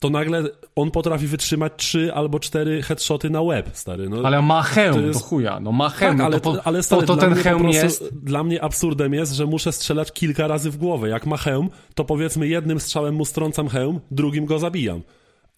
to 0.00 0.10
nagle 0.10 0.42
on 0.76 0.90
potrafi 0.90 1.26
wytrzymać 1.26 1.72
trzy 1.76 2.14
albo 2.14 2.40
cztery 2.40 2.82
headshoty 2.82 3.30
na 3.30 3.44
web, 3.44 3.70
stary. 3.72 4.08
No, 4.08 4.16
ale 4.24 4.42
ma 4.42 4.62
hełm, 4.62 4.94
to, 4.94 5.00
jest... 5.00 5.20
to 5.20 5.26
chuja, 5.26 5.60
no 5.60 5.72
ma 5.72 5.88
hełm, 5.88 6.10
tak, 6.10 6.18
no 6.18 6.24
ale, 6.24 6.40
to, 6.40 6.52
po, 6.52 6.66
ale 6.66 6.82
stary, 6.82 7.06
to, 7.06 7.16
to 7.16 7.20
ten 7.20 7.34
hełm 7.34 7.62
prostu, 7.62 7.84
jest... 7.84 8.18
Dla 8.22 8.44
mnie 8.44 8.62
absurdem 8.64 9.14
jest, 9.14 9.32
że 9.32 9.46
muszę 9.46 9.72
strzelać 9.72 10.12
kilka 10.12 10.46
razy 10.46 10.70
w 10.70 10.76
głowę. 10.76 11.08
Jak 11.08 11.26
ma 11.26 11.36
hełm, 11.36 11.70
to 11.94 12.04
powiedzmy 12.04 12.48
jednym 12.48 12.80
strzałem 12.80 13.14
mu 13.14 13.24
strącam 13.24 13.68
hełm, 13.68 14.00
drugim 14.10 14.46
go 14.46 14.58
zabijam. 14.58 15.02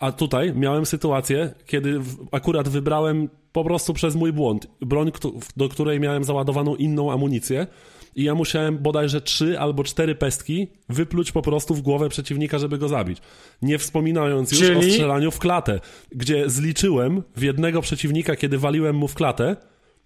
A 0.00 0.12
tutaj 0.12 0.54
miałem 0.54 0.86
sytuację, 0.86 1.54
kiedy 1.66 2.00
akurat 2.32 2.68
wybrałem 2.68 3.28
po 3.52 3.64
prostu 3.64 3.94
przez 3.94 4.14
mój 4.14 4.32
błąd 4.32 4.66
broń, 4.80 5.12
do 5.56 5.68
której 5.68 6.00
miałem 6.00 6.24
załadowaną 6.24 6.76
inną 6.76 7.12
amunicję 7.12 7.66
i 8.16 8.24
ja 8.24 8.34
musiałem 8.34 8.78
bodajże 8.78 9.20
trzy 9.20 9.58
albo 9.58 9.84
cztery 9.84 10.14
pestki 10.14 10.68
wypluć 10.88 11.32
po 11.32 11.42
prostu 11.42 11.74
w 11.74 11.82
głowę 11.82 12.08
przeciwnika, 12.08 12.58
żeby 12.58 12.78
go 12.78 12.88
zabić. 12.88 13.18
Nie 13.62 13.78
wspominając 13.78 14.52
już 14.52 14.60
Czyli... 14.60 14.78
o 14.78 14.82
strzelaniu 14.82 15.30
w 15.30 15.38
klatę, 15.38 15.80
gdzie 16.12 16.50
zliczyłem 16.50 17.22
w 17.36 17.42
jednego 17.42 17.80
przeciwnika, 17.80 18.36
kiedy 18.36 18.58
waliłem 18.58 18.96
mu 18.96 19.08
w 19.08 19.14
klatę, 19.14 19.56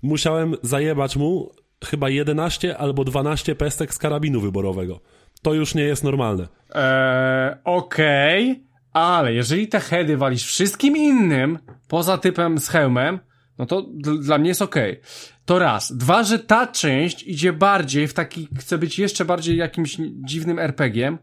musiałem 0.02 0.56
zajebać 0.62 1.16
mu 1.16 1.50
chyba 1.84 2.08
11 2.08 2.78
albo 2.78 3.04
12 3.04 3.54
pestek 3.54 3.94
z 3.94 3.98
karabinu 3.98 4.40
wyborowego. 4.40 5.00
To 5.42 5.54
już 5.54 5.74
nie 5.74 5.82
jest 5.82 6.04
normalne. 6.04 6.48
Eee, 6.74 7.54
okej, 7.64 8.50
okay. 8.50 8.73
Ale 8.94 9.34
jeżeli 9.34 9.68
te 9.68 9.80
heady 9.80 10.16
walisz 10.16 10.44
wszystkim 10.44 10.96
innym, 10.96 11.58
poza 11.88 12.18
typem 12.18 12.58
z 12.58 12.68
hełmem, 12.68 13.18
no 13.58 13.66
to 13.66 13.82
dla 14.20 14.38
mnie 14.38 14.48
jest 14.48 14.62
okej. 14.62 14.92
Okay. 14.92 15.04
To 15.44 15.58
raz. 15.58 15.96
Dwa, 15.96 16.24
że 16.24 16.38
ta 16.38 16.66
część 16.66 17.22
idzie 17.22 17.52
bardziej 17.52 18.08
w 18.08 18.14
taki, 18.14 18.48
chce 18.58 18.78
być 18.78 18.98
jeszcze 18.98 19.24
bardziej 19.24 19.56
jakimś 19.56 19.96
dziwnym 20.24 20.58
RPG-iem 20.58 21.18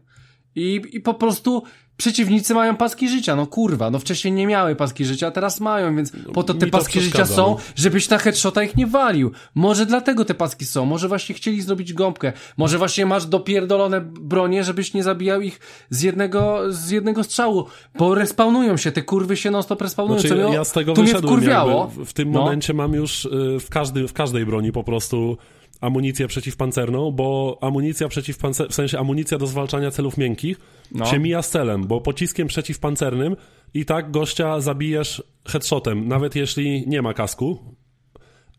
i, 0.56 0.80
i 0.92 1.00
po 1.00 1.14
prostu 1.14 1.62
przeciwnicy 1.96 2.54
mają 2.54 2.76
paski 2.76 3.08
życia, 3.08 3.36
no 3.36 3.46
kurwa, 3.46 3.90
no 3.90 3.98
wcześniej 3.98 4.34
nie 4.34 4.46
miały 4.46 4.76
paski 4.76 5.04
życia, 5.04 5.30
teraz 5.30 5.60
mają, 5.60 5.96
więc 5.96 6.12
po 6.34 6.42
to 6.42 6.54
te 6.54 6.66
paski 6.66 7.00
życia 7.00 7.26
są, 7.26 7.42
no. 7.42 7.56
żebyś 7.76 8.08
na 8.08 8.18
headshota 8.18 8.62
ich 8.62 8.76
nie 8.76 8.86
walił. 8.86 9.30
Może 9.54 9.86
dlatego 9.86 10.24
te 10.24 10.34
paski 10.34 10.64
są, 10.64 10.84
może 10.84 11.08
właśnie 11.08 11.34
chcieli 11.34 11.62
zrobić 11.62 11.92
gąbkę, 11.92 12.32
może 12.56 12.78
właśnie 12.78 13.06
masz 13.06 13.26
dopierdolone 13.26 14.00
bronie, 14.00 14.64
żebyś 14.64 14.94
nie 14.94 15.02
zabijał 15.02 15.40
ich 15.40 15.60
z 15.90 16.02
jednego, 16.02 16.72
z 16.72 16.90
jednego 16.90 17.24
strzału, 17.24 17.66
bo 17.98 18.14
respawnują 18.14 18.76
się, 18.76 18.92
te 18.92 19.02
kurwy 19.02 19.36
się 19.36 19.50
non 19.50 19.62
stop 19.62 19.82
respawnują, 19.82 20.20
znaczy, 20.20 20.46
ja 20.52 20.64
z 20.64 20.72
tego 20.72 20.92
tu 20.92 21.02
mnie 21.02 21.14
wkurwiało. 21.14 21.90
W 22.04 22.12
tym 22.12 22.30
no. 22.30 22.40
momencie 22.40 22.74
mam 22.74 22.92
już 22.92 23.24
y, 23.24 23.28
w, 23.60 23.68
każdy, 23.70 24.08
w 24.08 24.12
każdej 24.12 24.46
broni 24.46 24.72
po 24.72 24.84
prostu 24.84 25.36
amunicję 25.82 26.28
przeciwpancerną, 26.28 27.10
bo 27.10 27.58
amunicja 27.60 28.08
przeciwpancerna, 28.08 28.72
w 28.72 28.74
sensie 28.74 28.98
amunicja 28.98 29.38
do 29.38 29.46
zwalczania 29.46 29.90
celów 29.90 30.16
miękkich 30.16 30.60
no. 30.92 31.06
się 31.06 31.18
mija 31.18 31.42
z 31.42 31.50
celem, 31.50 31.86
bo 31.86 32.00
pociskiem 32.00 32.48
przeciwpancernym 32.48 33.36
i 33.74 33.84
tak 33.84 34.10
gościa 34.10 34.60
zabijesz 34.60 35.22
headshotem, 35.48 36.08
nawet 36.08 36.36
jeśli 36.36 36.84
nie 36.86 37.02
ma 37.02 37.14
kasku, 37.14 37.58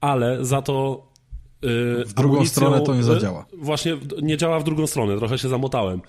ale 0.02 0.46
za 0.46 0.62
to 0.62 1.08
yy, 1.62 2.06
w 2.06 2.14
drugą 2.14 2.46
stronę 2.46 2.82
to 2.82 2.94
nie 2.94 3.00
y, 3.00 3.04
zadziała. 3.04 3.46
Yy, 3.52 3.58
właśnie 3.58 3.98
nie 4.22 4.38
działa 4.38 4.60
w 4.60 4.64
drugą 4.64 4.88
stronę, 4.88 5.18
trochę 5.18 5.38
się 5.38 5.50
zamotałem, 5.50 6.02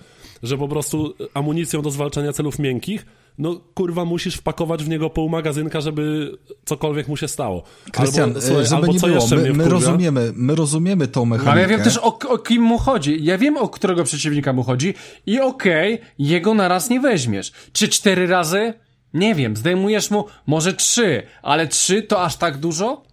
że 0.43 0.57
po 0.57 0.67
prostu 0.67 1.13
amunicją 1.33 1.81
do 1.81 1.91
zwalczania 1.91 2.33
celów 2.33 2.59
miękkich 2.59 3.05
no 3.37 3.61
kurwa 3.73 4.05
musisz 4.05 4.35
wpakować 4.35 4.83
w 4.83 4.89
niego 4.89 5.09
pół 5.09 5.29
magazynka, 5.29 5.81
żeby 5.81 6.31
cokolwiek 6.65 7.07
mu 7.07 7.17
się 7.17 7.27
stało. 7.27 7.63
Krystian, 7.91 8.29
albo, 8.29 8.41
słuchaj, 8.41 8.65
żeby 8.65 8.75
albo 8.75 8.93
nie 8.93 8.99
było, 8.99 9.27
my, 9.27 9.53
my 9.53 9.69
rozumiemy, 9.69 10.31
my 10.35 10.55
rozumiemy 10.55 11.07
tą 11.07 11.25
mechanikę. 11.25 11.51
Ale 11.51 11.61
ja 11.61 11.67
wiem 11.67 11.81
też 11.81 11.97
o, 11.97 12.19
o, 12.29 12.37
kim 12.37 12.61
mu 12.61 12.77
chodzi. 12.77 13.23
Ja 13.23 13.37
wiem 13.37 13.57
o 13.57 13.69
którego 13.69 14.03
przeciwnika 14.03 14.53
mu 14.53 14.63
chodzi 14.63 14.93
i 15.25 15.39
okej, 15.39 15.93
okay, 15.93 16.07
jego 16.19 16.53
naraz 16.53 16.89
nie 16.89 16.99
weźmiesz. 16.99 17.51
Czy 17.73 17.87
cztery 17.87 18.27
razy? 18.27 18.73
Nie 19.13 19.35
wiem, 19.35 19.55
zdejmujesz 19.55 20.11
mu 20.11 20.25
może 20.47 20.73
trzy, 20.73 21.23
ale 21.41 21.67
trzy 21.67 22.01
to 22.03 22.23
aż 22.23 22.37
tak 22.37 22.57
dużo? 22.57 23.03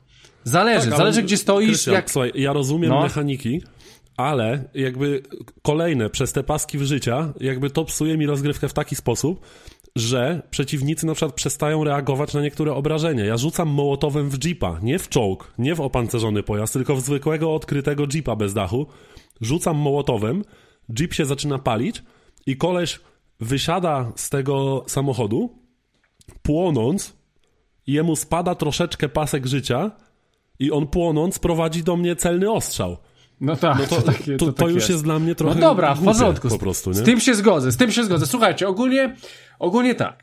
Zależy, 0.44 0.88
tak, 0.88 0.98
zależy 0.98 1.22
gdzie 1.22 1.36
stoisz. 1.36 1.68
Krystian, 1.68 1.94
jak... 1.94 2.10
Słuchaj, 2.10 2.32
ja 2.34 2.52
rozumiem 2.52 2.90
no. 2.90 3.02
mechaniki, 3.02 3.62
ale 4.16 4.64
jakby 4.74 5.22
kolejne 5.62 6.10
przez 6.10 6.32
te 6.32 6.42
paski 6.42 6.78
w 6.78 6.82
życia, 6.82 7.32
jakby 7.40 7.70
to 7.70 7.84
psuje 7.84 8.18
mi 8.18 8.26
rozgrywkę 8.26 8.68
w 8.68 8.72
taki 8.72 8.96
sposób, 8.96 9.40
że 9.96 10.42
przeciwnicy 10.50 11.06
na 11.06 11.14
przykład 11.14 11.34
przestają 11.34 11.84
reagować 11.84 12.34
na 12.34 12.40
niektóre 12.40 12.74
obrażenia. 12.74 13.24
Ja 13.24 13.36
rzucam 13.36 13.68
mołotowem 13.68 14.30
w 14.30 14.44
jeepa, 14.44 14.78
nie 14.82 14.98
w 14.98 15.08
czołg, 15.08 15.52
nie 15.58 15.74
w 15.74 15.80
opancerzony 15.80 16.42
pojazd, 16.42 16.72
tylko 16.72 16.96
w 16.96 17.00
zwykłego, 17.00 17.54
odkrytego 17.54 18.06
jeepa 18.14 18.36
bez 18.36 18.54
dachu. 18.54 18.86
Rzucam 19.40 19.76
mołotowem, 19.76 20.44
jeep 20.98 21.14
się 21.14 21.24
zaczyna 21.24 21.58
palić 21.58 22.02
i 22.46 22.56
koleś 22.56 23.00
wysiada 23.40 24.12
z 24.16 24.30
tego 24.30 24.84
samochodu, 24.86 25.58
płonąc, 26.42 27.16
jemu 27.86 28.16
spada 28.16 28.54
troszeczkę 28.54 29.08
pasek 29.08 29.46
życia 29.46 29.90
i 30.58 30.70
on 30.70 30.86
płonąc 30.86 31.38
prowadzi 31.38 31.82
do 31.84 31.96
mnie 31.96 32.16
celny 32.16 32.50
ostrzał. 32.50 32.96
No 33.42 33.56
tak, 33.56 33.78
no 33.78 33.86
to, 33.86 33.96
to, 33.96 34.02
takie, 34.02 34.36
to, 34.36 34.46
to, 34.46 34.52
to 34.52 34.64
tak 34.64 34.68
już 34.68 34.76
jest. 34.76 34.90
jest. 34.90 35.04
dla 35.04 35.18
mnie 35.18 35.34
trochę. 35.34 35.54
No 35.54 35.60
dobra, 35.60 35.94
w 35.94 36.04
porządku. 36.04 36.48
Po 36.48 36.58
prostu, 36.58 36.90
nie? 36.90 36.96
Z 36.96 37.02
tym 37.02 37.20
się 37.20 37.34
zgodzę, 37.34 37.72
z 37.72 37.76
tym 37.76 37.90
się 37.90 38.04
zgodzę. 38.04 38.26
Słuchajcie, 38.26 38.68
ogólnie, 38.68 39.16
ogólnie 39.58 39.94
tak. 39.94 40.22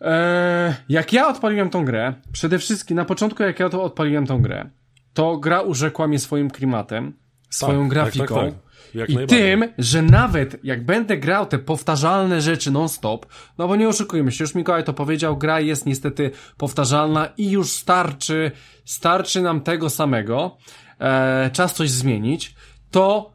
Eee, 0.00 0.74
jak 0.88 1.12
ja 1.12 1.28
odpaliłem 1.28 1.70
tą 1.70 1.84
grę, 1.84 2.14
przede 2.32 2.58
wszystkim 2.58 2.96
na 2.96 3.04
początku, 3.04 3.42
jak 3.42 3.60
ja 3.60 3.68
to 3.68 3.82
odpaliłem 3.82 4.26
tą 4.26 4.42
grę, 4.42 4.70
to 5.14 5.36
gra 5.36 5.60
urzekła 5.60 6.06
mnie 6.06 6.18
swoim 6.18 6.50
klimatem, 6.50 7.12
swoją 7.50 7.80
tak, 7.80 7.88
grafiką. 7.88 8.34
Tak, 8.34 8.54
tak, 8.98 9.10
I 9.10 9.26
tym, 9.26 9.64
że 9.78 10.02
nawet 10.02 10.64
jak 10.64 10.84
będę 10.84 11.16
grał 11.16 11.46
te 11.46 11.58
powtarzalne 11.58 12.40
rzeczy 12.40 12.70
non-stop, 12.70 13.26
no 13.58 13.68
bo 13.68 13.76
nie 13.76 13.88
oszukujmy 13.88 14.32
się, 14.32 14.44
już 14.44 14.54
Mikołaj 14.54 14.84
to 14.84 14.92
powiedział, 14.92 15.36
gra 15.36 15.60
jest 15.60 15.86
niestety 15.86 16.30
powtarzalna 16.56 17.28
i 17.36 17.50
już 17.50 17.70
starczy, 17.70 18.50
starczy 18.84 19.42
nam 19.42 19.60
tego 19.60 19.90
samego 19.90 20.56
e, 21.02 21.50
czas 21.52 21.74
coś 21.74 21.90
zmienić, 21.90 22.54
to 22.90 23.32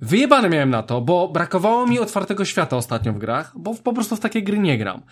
wyjebane 0.00 0.48
miałem 0.48 0.70
na 0.70 0.82
to, 0.82 1.00
bo 1.00 1.28
brakowało 1.28 1.86
mi 1.86 1.98
otwartego 1.98 2.44
świata 2.44 2.76
ostatnio 2.76 3.12
w 3.12 3.18
grach, 3.18 3.52
bo 3.56 3.74
po 3.74 3.92
prostu 3.92 4.16
w 4.16 4.20
takie 4.20 4.42
gry 4.42 4.58
nie 4.58 4.78
gram. 4.78 5.02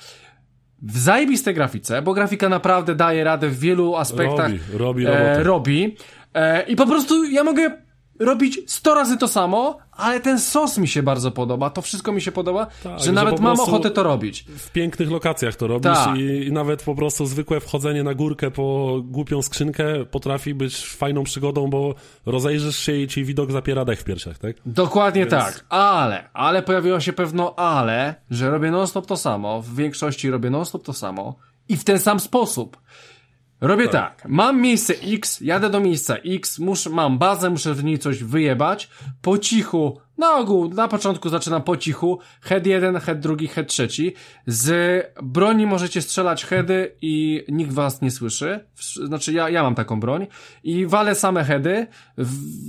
W 0.82 0.98
zajebistej 0.98 1.55
grafice, 1.55 2.02
bo 2.02 2.14
grafika 2.14 2.48
naprawdę 2.48 2.94
daje 2.94 3.24
radę 3.24 3.48
w 3.48 3.59
wielu 3.59 3.97
aspektach. 3.97 4.51
Robi, 4.72 4.78
robi 4.78 5.06
E, 5.06 5.43
robi. 5.43 5.97
E, 6.35 6.62
I 6.62 6.77
po 6.77 6.86
prostu 6.86 7.24
ja 7.24 7.44
mogę 7.44 7.70
robić 8.20 8.60
100 8.66 8.94
razy 8.94 9.16
to 9.16 9.28
samo, 9.28 9.78
ale 9.92 10.20
ten 10.20 10.40
sos 10.40 10.78
mi 10.78 10.88
się 10.88 11.02
bardzo 11.02 11.30
podoba, 11.30 11.70
to 11.70 11.82
wszystko 11.82 12.12
mi 12.12 12.22
się 12.22 12.32
podoba, 12.32 12.66
tak, 12.82 13.01
że 13.01 13.12
nawet 13.12 13.36
że 13.36 13.42
mam 13.42 13.60
ochotę 13.60 13.90
to 13.90 14.02
robić. 14.02 14.42
W 14.42 14.70
pięknych 14.70 15.10
lokacjach 15.10 15.56
to 15.56 15.66
robisz 15.66 15.92
tak. 15.92 16.16
i, 16.16 16.47
i, 16.47 16.52
nawet 16.52 16.82
po 16.82 16.94
prostu 16.94 17.26
zwykłe 17.26 17.60
wchodzenie 17.60 18.02
na 18.02 18.14
górkę 18.14 18.51
po 18.51 18.97
głupią 19.05 19.42
skrzynkę 19.42 20.05
potrafi 20.05 20.55
być 20.55 20.86
fajną 20.86 21.24
przygodą, 21.24 21.70
bo 21.70 21.94
rozejrzysz 22.26 22.78
się 22.78 22.92
i 22.92 23.09
ci 23.09 23.24
widok 23.24 23.52
zapiera 23.52 23.84
dech 23.84 24.01
w 24.01 24.05
piersiach, 24.05 24.38
tak? 24.38 24.56
Dokładnie 24.66 25.20
Więc... 25.20 25.30
tak, 25.30 25.64
ale, 25.68 26.28
ale 26.32 26.62
pojawiło 26.62 27.01
się 27.01 27.12
pewno 27.12 27.55
ale, 27.59 28.14
że 28.30 28.51
robię 28.51 28.70
non-stop 28.70 29.06
to 29.06 29.16
samo, 29.16 29.62
w 29.62 29.74
większości 29.74 30.30
robię 30.30 30.51
non-stop 30.51 30.84
to 30.84 30.92
samo 30.92 31.34
i 31.68 31.76
w 31.76 31.84
ten 31.84 31.98
sam 31.98 32.20
sposób. 32.20 32.76
Robię 33.61 33.89
tak. 33.89 34.23
tak. 34.23 34.31
Mam 34.31 34.61
miejsce 34.61 34.95
X, 34.95 35.41
jadę 35.41 35.70
do 35.70 35.81
miejsca 35.81 36.16
X, 36.16 36.59
muszę, 36.59 36.91
mam 36.91 37.19
bazę, 37.19 37.51
muszę 37.51 37.74
w 37.74 37.85
niej 37.85 37.99
coś 37.99 38.24
wyjebać. 38.24 38.91
Po 39.23 39.39
cichu, 39.39 40.01
na 40.19 40.37
ogół, 40.37 40.69
na 40.69 40.89
początku 40.89 41.28
zaczynam 41.28 41.62
po 41.62 41.77
cichu. 41.77 42.19
Head 42.41 42.66
jeden, 42.66 42.97
head 42.97 43.20
drugi, 43.20 43.49
head 43.49 43.69
trzeci. 43.69 44.15
Z 44.47 45.07
broni 45.23 45.66
możecie 45.66 46.03
strzelać 46.03 46.45
heady 46.45 46.97
i 47.03 47.45
nikt 47.49 47.73
was 47.73 48.03
nie 48.03 48.11
słyszy. 48.11 48.61
Znaczy 49.05 49.32
ja, 49.32 49.49
ja 49.49 49.62
mam 49.62 49.74
taką 49.74 50.01
broń. 50.01 50.27
I 50.65 50.87
walę 50.87 51.15
same 51.15 51.45
heady, 51.45 51.87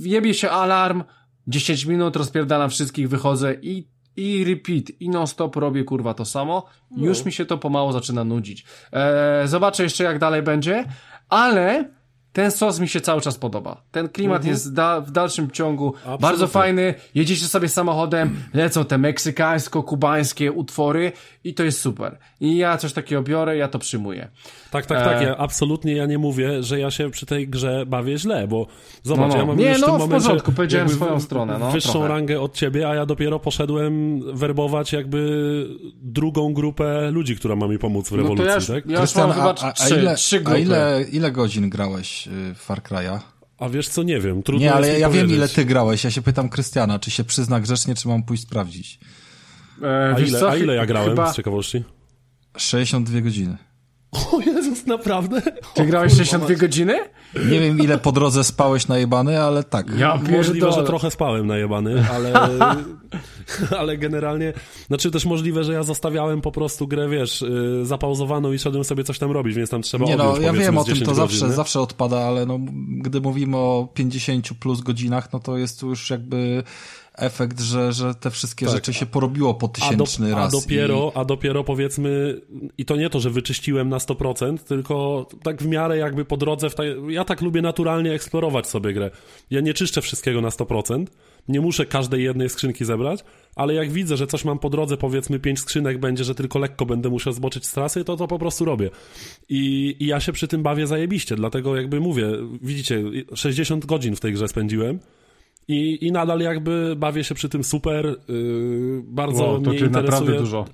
wjebie 0.00 0.34
się 0.34 0.50
alarm, 0.50 1.02
10 1.46 1.84
minut 1.84 2.16
rozpierdalam 2.16 2.70
wszystkich, 2.70 3.08
wychodzę 3.08 3.54
i 3.54 3.88
i 4.16 4.44
repeat, 4.44 5.00
i 5.00 5.08
non-stop 5.08 5.56
robię 5.56 5.84
kurwa 5.84 6.14
to 6.14 6.24
samo. 6.24 6.66
No. 6.90 7.06
Już 7.06 7.24
mi 7.24 7.32
się 7.32 7.44
to 7.44 7.58
pomału 7.58 7.92
zaczyna 7.92 8.24
nudzić. 8.24 8.64
Eee, 8.92 9.48
zobaczę 9.48 9.82
jeszcze 9.82 10.04
jak 10.04 10.18
dalej 10.18 10.42
będzie, 10.42 10.84
ale 11.28 11.88
ten 12.32 12.50
sos 12.50 12.80
mi 12.80 12.88
się 12.88 13.00
cały 13.00 13.20
czas 13.20 13.38
podoba. 13.38 13.82
Ten 13.90 14.08
klimat 14.08 14.36
mhm. 14.36 14.50
jest 14.50 14.74
da, 14.74 15.00
w 15.00 15.10
dalszym 15.10 15.50
ciągu 15.50 15.94
Absolutnie. 15.96 16.18
bardzo 16.18 16.46
fajny. 16.46 16.94
Jedziecie 17.14 17.46
sobie 17.46 17.68
samochodem, 17.68 18.36
lecą 18.54 18.84
te 18.84 18.98
meksykańsko-kubańskie 18.98 20.52
utwory 20.52 21.12
i 21.44 21.54
to 21.54 21.64
jest 21.64 21.80
super. 21.80 22.18
I 22.40 22.56
ja 22.56 22.76
coś 22.76 22.92
takiego 22.92 23.22
biorę, 23.22 23.56
ja 23.56 23.68
to 23.68 23.78
przyjmuję. 23.78 24.28
Tak, 24.70 24.86
tak, 24.86 25.04
tak. 25.04 25.22
E... 25.22 25.24
Ja 25.24 25.36
absolutnie 25.36 25.96
ja 25.96 26.06
nie 26.06 26.18
mówię, 26.18 26.62
że 26.62 26.78
ja 26.78 26.90
się 26.90 27.10
przy 27.10 27.26
tej 27.26 27.48
grze 27.48 27.86
bawię 27.86 28.18
źle, 28.18 28.48
bo 28.48 28.66
zobacz, 29.02 29.28
no, 29.28 29.34
no. 29.34 29.40
ja 29.40 29.46
mam 29.46 29.58
nie, 29.58 29.68
już 29.68 29.80
no, 29.80 29.86
w 29.86 29.90
tym 29.90 29.98
momencie 29.98 30.26
porządku, 30.26 30.52
powiedziałem 30.52 30.88
swoją 30.88 31.20
stronę. 31.20 31.58
No, 31.58 31.70
wyższą 31.70 31.92
trochę. 31.92 32.08
rangę 32.08 32.40
od 32.40 32.54
ciebie, 32.54 32.88
a 32.88 32.94
ja 32.94 33.06
dopiero 33.06 33.38
poszedłem 33.38 34.20
werbować 34.36 34.92
jakby 34.92 35.22
drugą 36.02 36.54
grupę 36.54 37.10
ludzi, 37.10 37.36
która 37.36 37.56
ma 37.56 37.68
mi 37.68 37.78
pomóc 37.78 38.08
w 38.08 38.12
rewolucji, 38.12 38.38
no 38.38 38.44
to 38.44 38.50
ja 38.50 38.54
już, 38.54 38.66
tak? 38.66 38.86
Ja 38.86 39.00
już 39.00 39.14
mam 39.14 39.32
chyba 39.32 39.54
a, 39.62 39.72
a, 39.84 39.88
ile, 39.88 40.14
trzy 40.14 40.40
grupy. 40.40 40.56
A 40.56 40.60
ile, 40.60 41.04
ile 41.12 41.32
godzin 41.32 41.70
grałeś 41.70 42.21
y, 42.26 42.54
w 42.54 42.58
Far 42.58 42.82
Cry'a? 42.82 43.18
A 43.58 43.68
wiesz 43.68 43.88
co, 43.88 44.02
nie 44.02 44.20
wiem. 44.20 44.42
Trudno 44.42 44.64
nie, 44.64 44.72
ale 44.72 44.88
ja, 44.88 44.98
ja 44.98 45.10
wiem 45.10 45.30
ile 45.30 45.48
ty 45.48 45.64
grałeś. 45.64 46.04
Ja 46.04 46.10
się 46.10 46.22
pytam 46.22 46.48
Krystiana, 46.48 46.98
czy 46.98 47.10
się 47.10 47.24
przyzna 47.24 47.60
grzecznie, 47.60 47.94
czy 47.94 48.08
mam 48.08 48.22
pójść 48.22 48.42
sprawdzić. 48.42 48.98
E, 49.82 50.14
a, 50.16 50.18
ile, 50.18 50.40
co? 50.40 50.50
a 50.50 50.56
ile 50.56 50.74
ja 50.74 50.86
grałem 50.86 51.10
Chyba... 51.10 51.32
z 51.32 51.36
ciekawości? 51.36 51.84
62 52.56 53.20
godziny. 53.20 53.56
O 54.12 54.40
Jezus, 54.40 54.86
naprawdę? 54.86 55.42
Ty 55.74 55.86
grałeś 55.86 56.12
62 56.12 56.54
godziny? 56.54 56.94
Nie 57.50 57.60
wiem, 57.60 57.78
ile 57.78 57.98
po 57.98 58.12
drodze 58.12 58.44
spałeś 58.44 58.88
najebany, 58.88 59.42
ale 59.42 59.64
tak. 59.64 59.86
Ja 59.98 60.20
Możliwe, 60.30 60.72
że 60.72 60.84
trochę 60.84 61.10
spałem 61.10 61.46
najebany, 61.46 62.04
ale, 62.10 62.32
ale 63.80 63.98
generalnie, 63.98 64.52
znaczy 64.86 65.10
też 65.10 65.24
możliwe, 65.24 65.64
że 65.64 65.72
ja 65.72 65.82
zostawiałem 65.82 66.40
po 66.40 66.52
prostu 66.52 66.88
grę, 66.88 67.08
wiesz, 67.08 67.42
y, 67.42 67.80
zapauzowaną 67.86 68.52
i 68.52 68.58
szedłem 68.58 68.84
sobie 68.84 69.04
coś 69.04 69.18
tam 69.18 69.30
robić, 69.30 69.56
więc 69.56 69.70
tam 69.70 69.82
trzeba 69.82 70.04
Nie 70.04 70.16
no, 70.16 70.40
ja 70.40 70.52
wiem 70.52 70.78
o 70.78 70.84
tym, 70.84 71.00
to 71.00 71.14
zawsze, 71.14 71.52
zawsze 71.52 71.80
odpada, 71.80 72.20
ale 72.20 72.46
no, 72.46 72.58
gdy 72.88 73.20
mówimy 73.20 73.56
o 73.56 73.88
50 73.94 74.48
plus 74.60 74.80
godzinach, 74.80 75.32
no 75.32 75.40
to 75.40 75.58
jest 75.58 75.80
tu 75.80 75.88
już 75.88 76.10
jakby 76.10 76.62
efekt, 77.14 77.60
że, 77.60 77.92
że 77.92 78.14
te 78.14 78.30
wszystkie 78.30 78.66
tak. 78.66 78.74
rzeczy 78.74 78.94
się 78.94 79.06
porobiło 79.06 79.54
po 79.54 79.68
tysięczny 79.68 80.26
a 80.26 80.30
do, 80.30 80.36
raz. 80.36 80.54
A 80.54 80.60
dopiero, 80.60 81.12
i... 81.14 81.18
a 81.18 81.24
dopiero 81.24 81.64
powiedzmy, 81.64 82.40
i 82.78 82.84
to 82.84 82.96
nie 82.96 83.10
to, 83.10 83.20
że 83.20 83.30
wyczyściłem 83.30 83.88
na 83.88 83.98
100%, 83.98 84.58
tylko 84.58 85.26
tak 85.42 85.62
w 85.62 85.66
miarę 85.66 85.96
jakby 85.96 86.24
po 86.24 86.36
drodze, 86.36 86.70
w 86.70 86.74
ja 87.08 87.24
tak 87.24 87.40
lubię 87.42 87.62
naturalnie 87.62 88.12
eksplorować 88.12 88.66
sobie 88.66 88.92
grę. 88.92 89.10
Ja 89.50 89.60
nie 89.60 89.74
czyszczę 89.74 90.00
wszystkiego 90.00 90.40
na 90.40 90.48
100%, 90.48 91.06
nie 91.48 91.60
muszę 91.60 91.86
każdej 91.86 92.24
jednej 92.24 92.48
skrzynki 92.48 92.84
zebrać, 92.84 93.24
ale 93.56 93.74
jak 93.74 93.90
widzę, 93.90 94.16
że 94.16 94.26
coś 94.26 94.44
mam 94.44 94.58
po 94.58 94.70
drodze, 94.70 94.96
powiedzmy 94.96 95.38
pięć 95.38 95.60
skrzynek 95.60 95.98
będzie, 95.98 96.24
że 96.24 96.34
tylko 96.34 96.58
lekko 96.58 96.86
będę 96.86 97.08
musiał 97.08 97.32
zboczyć 97.32 97.66
z 97.66 97.72
trasy, 97.72 98.04
to 98.04 98.16
to 98.16 98.28
po 98.28 98.38
prostu 98.38 98.64
robię. 98.64 98.90
I, 99.48 99.96
I 100.00 100.06
ja 100.06 100.20
się 100.20 100.32
przy 100.32 100.48
tym 100.48 100.62
bawię 100.62 100.86
zajebiście, 100.86 101.36
dlatego 101.36 101.76
jakby 101.76 102.00
mówię, 102.00 102.26
widzicie, 102.62 103.02
60 103.34 103.86
godzin 103.86 104.16
w 104.16 104.20
tej 104.20 104.32
grze 104.32 104.48
spędziłem, 104.48 104.98
i, 105.68 106.06
I 106.06 106.12
nadal 106.12 106.40
jakby 106.40 106.94
bawię 106.96 107.24
się 107.24 107.34
przy 107.34 107.48
tym 107.48 107.64
super. 107.64 108.16
Yy, 108.28 109.02
bardzo 109.04 109.44
wow, 109.44 109.60
to 109.60 109.70
mnie 109.70 109.78
interesuje. 109.78 110.02
naprawdę 110.02 110.38
dużo. 110.38 110.64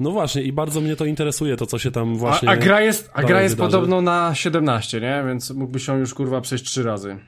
No 0.00 0.10
właśnie, 0.10 0.42
i 0.42 0.52
bardzo 0.52 0.80
mnie 0.80 0.96
to 0.96 1.04
interesuje, 1.04 1.56
to 1.56 1.66
co 1.66 1.78
się 1.78 1.90
tam 1.90 2.16
właśnie. 2.16 2.48
A, 2.48 2.52
a 2.52 2.56
gra 2.56 2.80
jest, 2.80 3.10
a 3.14 3.22
gra 3.22 3.42
jest 3.42 3.56
podobno 3.56 4.00
na 4.00 4.34
17, 4.34 5.00
nie? 5.00 5.24
Więc 5.26 5.50
mógłbyś 5.50 5.88
ją 5.88 5.96
już 5.96 6.14
kurwa 6.14 6.40
przejść 6.40 6.64
trzy 6.64 6.82
razy. 6.82 7.18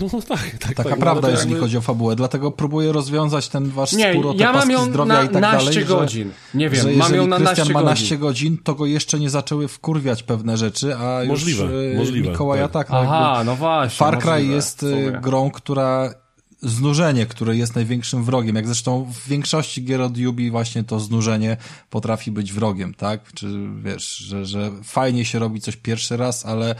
No, 0.00 0.06
no 0.12 0.22
tak, 0.22 0.50
tak. 0.60 0.74
Taka 0.74 0.90
tak, 0.90 0.98
prawda, 0.98 1.28
no, 1.28 1.30
jeżeli 1.30 1.50
jakby... 1.50 1.60
chodzi 1.60 1.76
o 1.76 1.80
fabułę. 1.80 2.16
Dlatego 2.16 2.50
próbuję 2.50 2.92
rozwiązać 2.92 3.48
ten 3.48 3.70
wasz 3.70 3.92
nie, 3.92 4.12
spór 4.12 4.26
o 4.26 4.34
te 4.34 4.38
ja 4.38 4.52
mam 4.52 4.70
ją 4.70 4.84
zdrowia 4.84 5.14
na, 5.14 5.22
i 5.22 5.28
tak 5.28 5.42
dalej. 5.42 5.84
godzin. 5.84 6.28
Że, 6.28 6.58
nie 6.58 6.70
wiem, 6.70 6.82
że 6.82 6.96
mam 6.96 7.14
ją 7.14 7.26
na 7.26 7.36
Krystian 7.36 7.72
ma 7.72 7.82
naście 7.82 8.18
godzin, 8.18 8.58
to 8.64 8.74
go 8.74 8.86
jeszcze 8.86 9.18
nie 9.18 9.30
zaczęły 9.30 9.68
wkurwiać 9.68 10.22
pewne 10.22 10.56
rzeczy, 10.56 10.96
a 10.96 11.20
możliwe, 11.26 11.64
już 11.64 11.98
możliwe, 11.98 12.30
Mikołaja 12.30 12.68
tak. 12.68 12.72
tak 12.72 12.90
no 12.90 12.98
Aha, 12.98 13.42
no 13.44 13.56
właśnie. 13.56 13.96
Far 13.96 14.18
Cry 14.18 14.44
jest 14.44 14.82
y, 14.82 15.18
grą, 15.22 15.50
która 15.50 16.14
znużenie, 16.62 17.26
które 17.26 17.56
jest 17.56 17.74
największym 17.74 18.24
wrogiem. 18.24 18.56
Jak 18.56 18.66
zresztą 18.66 19.04
w 19.04 19.28
większości 19.28 19.84
gier 19.84 20.00
od 20.00 20.18
właśnie 20.50 20.84
to 20.84 21.00
znużenie 21.00 21.56
potrafi 21.90 22.30
być 22.30 22.52
wrogiem, 22.52 22.94
tak? 22.94 23.32
Czy 23.32 23.68
wiesz, 23.82 24.16
że, 24.16 24.46
że 24.46 24.70
fajnie 24.84 25.24
się 25.24 25.38
robi 25.38 25.60
coś 25.60 25.76
pierwszy 25.76 26.16
raz, 26.16 26.46
ale 26.46 26.74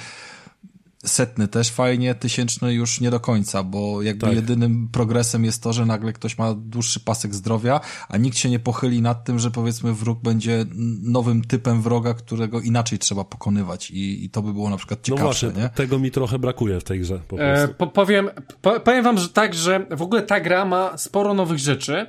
setny 1.08 1.48
też 1.48 1.70
fajnie, 1.70 2.14
tysięczny 2.14 2.74
już 2.74 3.00
nie 3.00 3.10
do 3.10 3.20
końca, 3.20 3.62
bo 3.62 4.02
jakby 4.02 4.26
tak. 4.26 4.34
jedynym 4.34 4.88
progresem 4.92 5.44
jest 5.44 5.62
to, 5.62 5.72
że 5.72 5.86
nagle 5.86 6.12
ktoś 6.12 6.38
ma 6.38 6.54
dłuższy 6.54 7.00
pasek 7.00 7.34
zdrowia, 7.34 7.80
a 8.08 8.16
nikt 8.16 8.38
się 8.38 8.50
nie 8.50 8.58
pochyli 8.58 9.02
nad 9.02 9.24
tym, 9.24 9.38
że 9.38 9.50
powiedzmy 9.50 9.94
wróg 9.94 10.22
będzie 10.22 10.64
nowym 11.02 11.44
typem 11.44 11.82
wroga, 11.82 12.14
którego 12.14 12.60
inaczej 12.60 12.98
trzeba 12.98 13.24
pokonywać 13.24 13.90
i, 13.90 14.24
i 14.24 14.30
to 14.30 14.42
by 14.42 14.52
było 14.52 14.70
na 14.70 14.76
przykład 14.76 15.00
no 15.08 15.16
ciekawsze, 15.16 15.46
no 15.46 15.52
właśnie, 15.52 15.68
nie? 15.68 15.74
tego 15.74 15.98
mi 15.98 16.10
trochę 16.10 16.38
brakuje 16.38 16.80
w 16.80 16.84
tej 16.84 17.00
grze 17.00 17.20
po 17.28 17.38
e, 17.38 17.68
po, 17.68 17.86
powiem, 17.86 18.30
po, 18.62 18.80
powiem 18.80 19.04
wam, 19.04 19.18
że 19.18 19.28
tak, 19.28 19.54
że 19.54 19.86
w 19.90 20.02
ogóle 20.02 20.22
ta 20.22 20.40
gra 20.40 20.64
ma 20.64 20.98
sporo 20.98 21.34
nowych 21.34 21.58
rzeczy, 21.58 22.06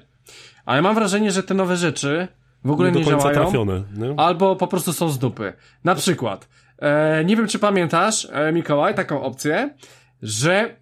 ale 0.65 0.81
mam 0.81 0.95
wrażenie, 0.95 1.31
że 1.31 1.43
te 1.43 1.53
nowe 1.53 1.77
rzeczy 1.77 2.27
w 2.63 2.71
ogóle 2.71 2.91
nie, 2.91 2.99
nie 2.99 3.05
działają. 3.05 3.33
Trafione, 3.33 3.83
nie? 3.97 4.13
Albo 4.17 4.55
po 4.55 4.67
prostu 4.67 4.93
są 4.93 5.09
z 5.09 5.19
dupy. 5.19 5.53
Na 5.83 5.95
przykład 5.95 6.47
E, 6.81 7.25
nie 7.25 7.35
wiem, 7.35 7.47
czy 7.47 7.59
pamiętasz, 7.59 8.27
e, 8.31 8.51
Mikołaj, 8.51 8.95
taką 8.95 9.21
opcję, 9.21 9.75
że 10.21 10.75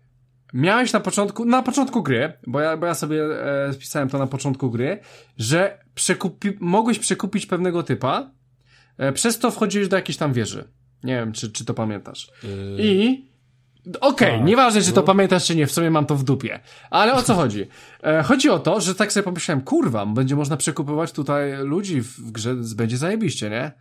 miałeś 0.53 0.94
na 0.94 0.99
początku, 0.99 1.45
na 1.45 1.64
początku 1.64 2.03
gry, 2.03 2.34
bo 2.48 2.60
ja, 2.60 2.78
bo 2.78 2.86
ja 2.86 2.94
sobie 2.94 3.24
e, 3.68 3.74
spisałem 3.74 4.10
to 4.10 4.18
na 4.18 4.28
początku 4.28 4.72
gry, 4.72 4.99
że 5.38 5.80
przekupi, 5.95 6.49
mogłeś 6.60 6.99
przekupić 6.99 7.45
pewnego 7.45 7.84
typa, 7.84 8.32
e, 8.98 9.11
przez 9.11 9.40
to 9.40 9.52
wchodziłeś 9.52 9.88
do 9.88 9.95
jakiejś 9.95 10.18
tam 10.18 10.34
wieży. 10.34 10.64
Nie 11.03 11.15
wiem, 11.15 11.32
czy, 11.32 11.52
czy 11.52 11.65
to 11.65 11.74
pamiętasz. 11.74 12.32
Yy... 12.44 12.49
I 12.80 13.28
Okej, 14.02 14.34
okay, 14.34 14.44
nieważne, 14.44 14.82
czy 14.82 14.91
to 14.91 15.02
no. 15.02 15.07
pamiętasz, 15.07 15.45
czy 15.45 15.56
nie, 15.56 15.68
w 15.68 15.72
sumie 15.72 15.91
mam 15.91 16.06
to 16.06 16.15
w 16.15 16.24
dupie. 16.24 16.60
Ale 16.90 17.14
o 17.14 17.24
co 17.24 17.36
chodzi? 17.41 17.68
E, 18.03 18.24
chodzi 18.24 18.49
o 18.49 18.60
to, 18.60 18.82
że 18.82 18.95
tak 18.95 19.14
sobie 19.14 19.24
pomyślałem, 19.24 19.64
kurwa, 19.64 20.06
będzie 20.06 20.36
można 20.36 20.57
przekupywać 20.57 21.11
tutaj 21.11 21.57
ludzi 21.57 22.02
w 22.02 22.32
grze, 22.32 22.56
będzie 22.76 22.98
zajebiście, 22.98 23.49
nie? 23.49 23.72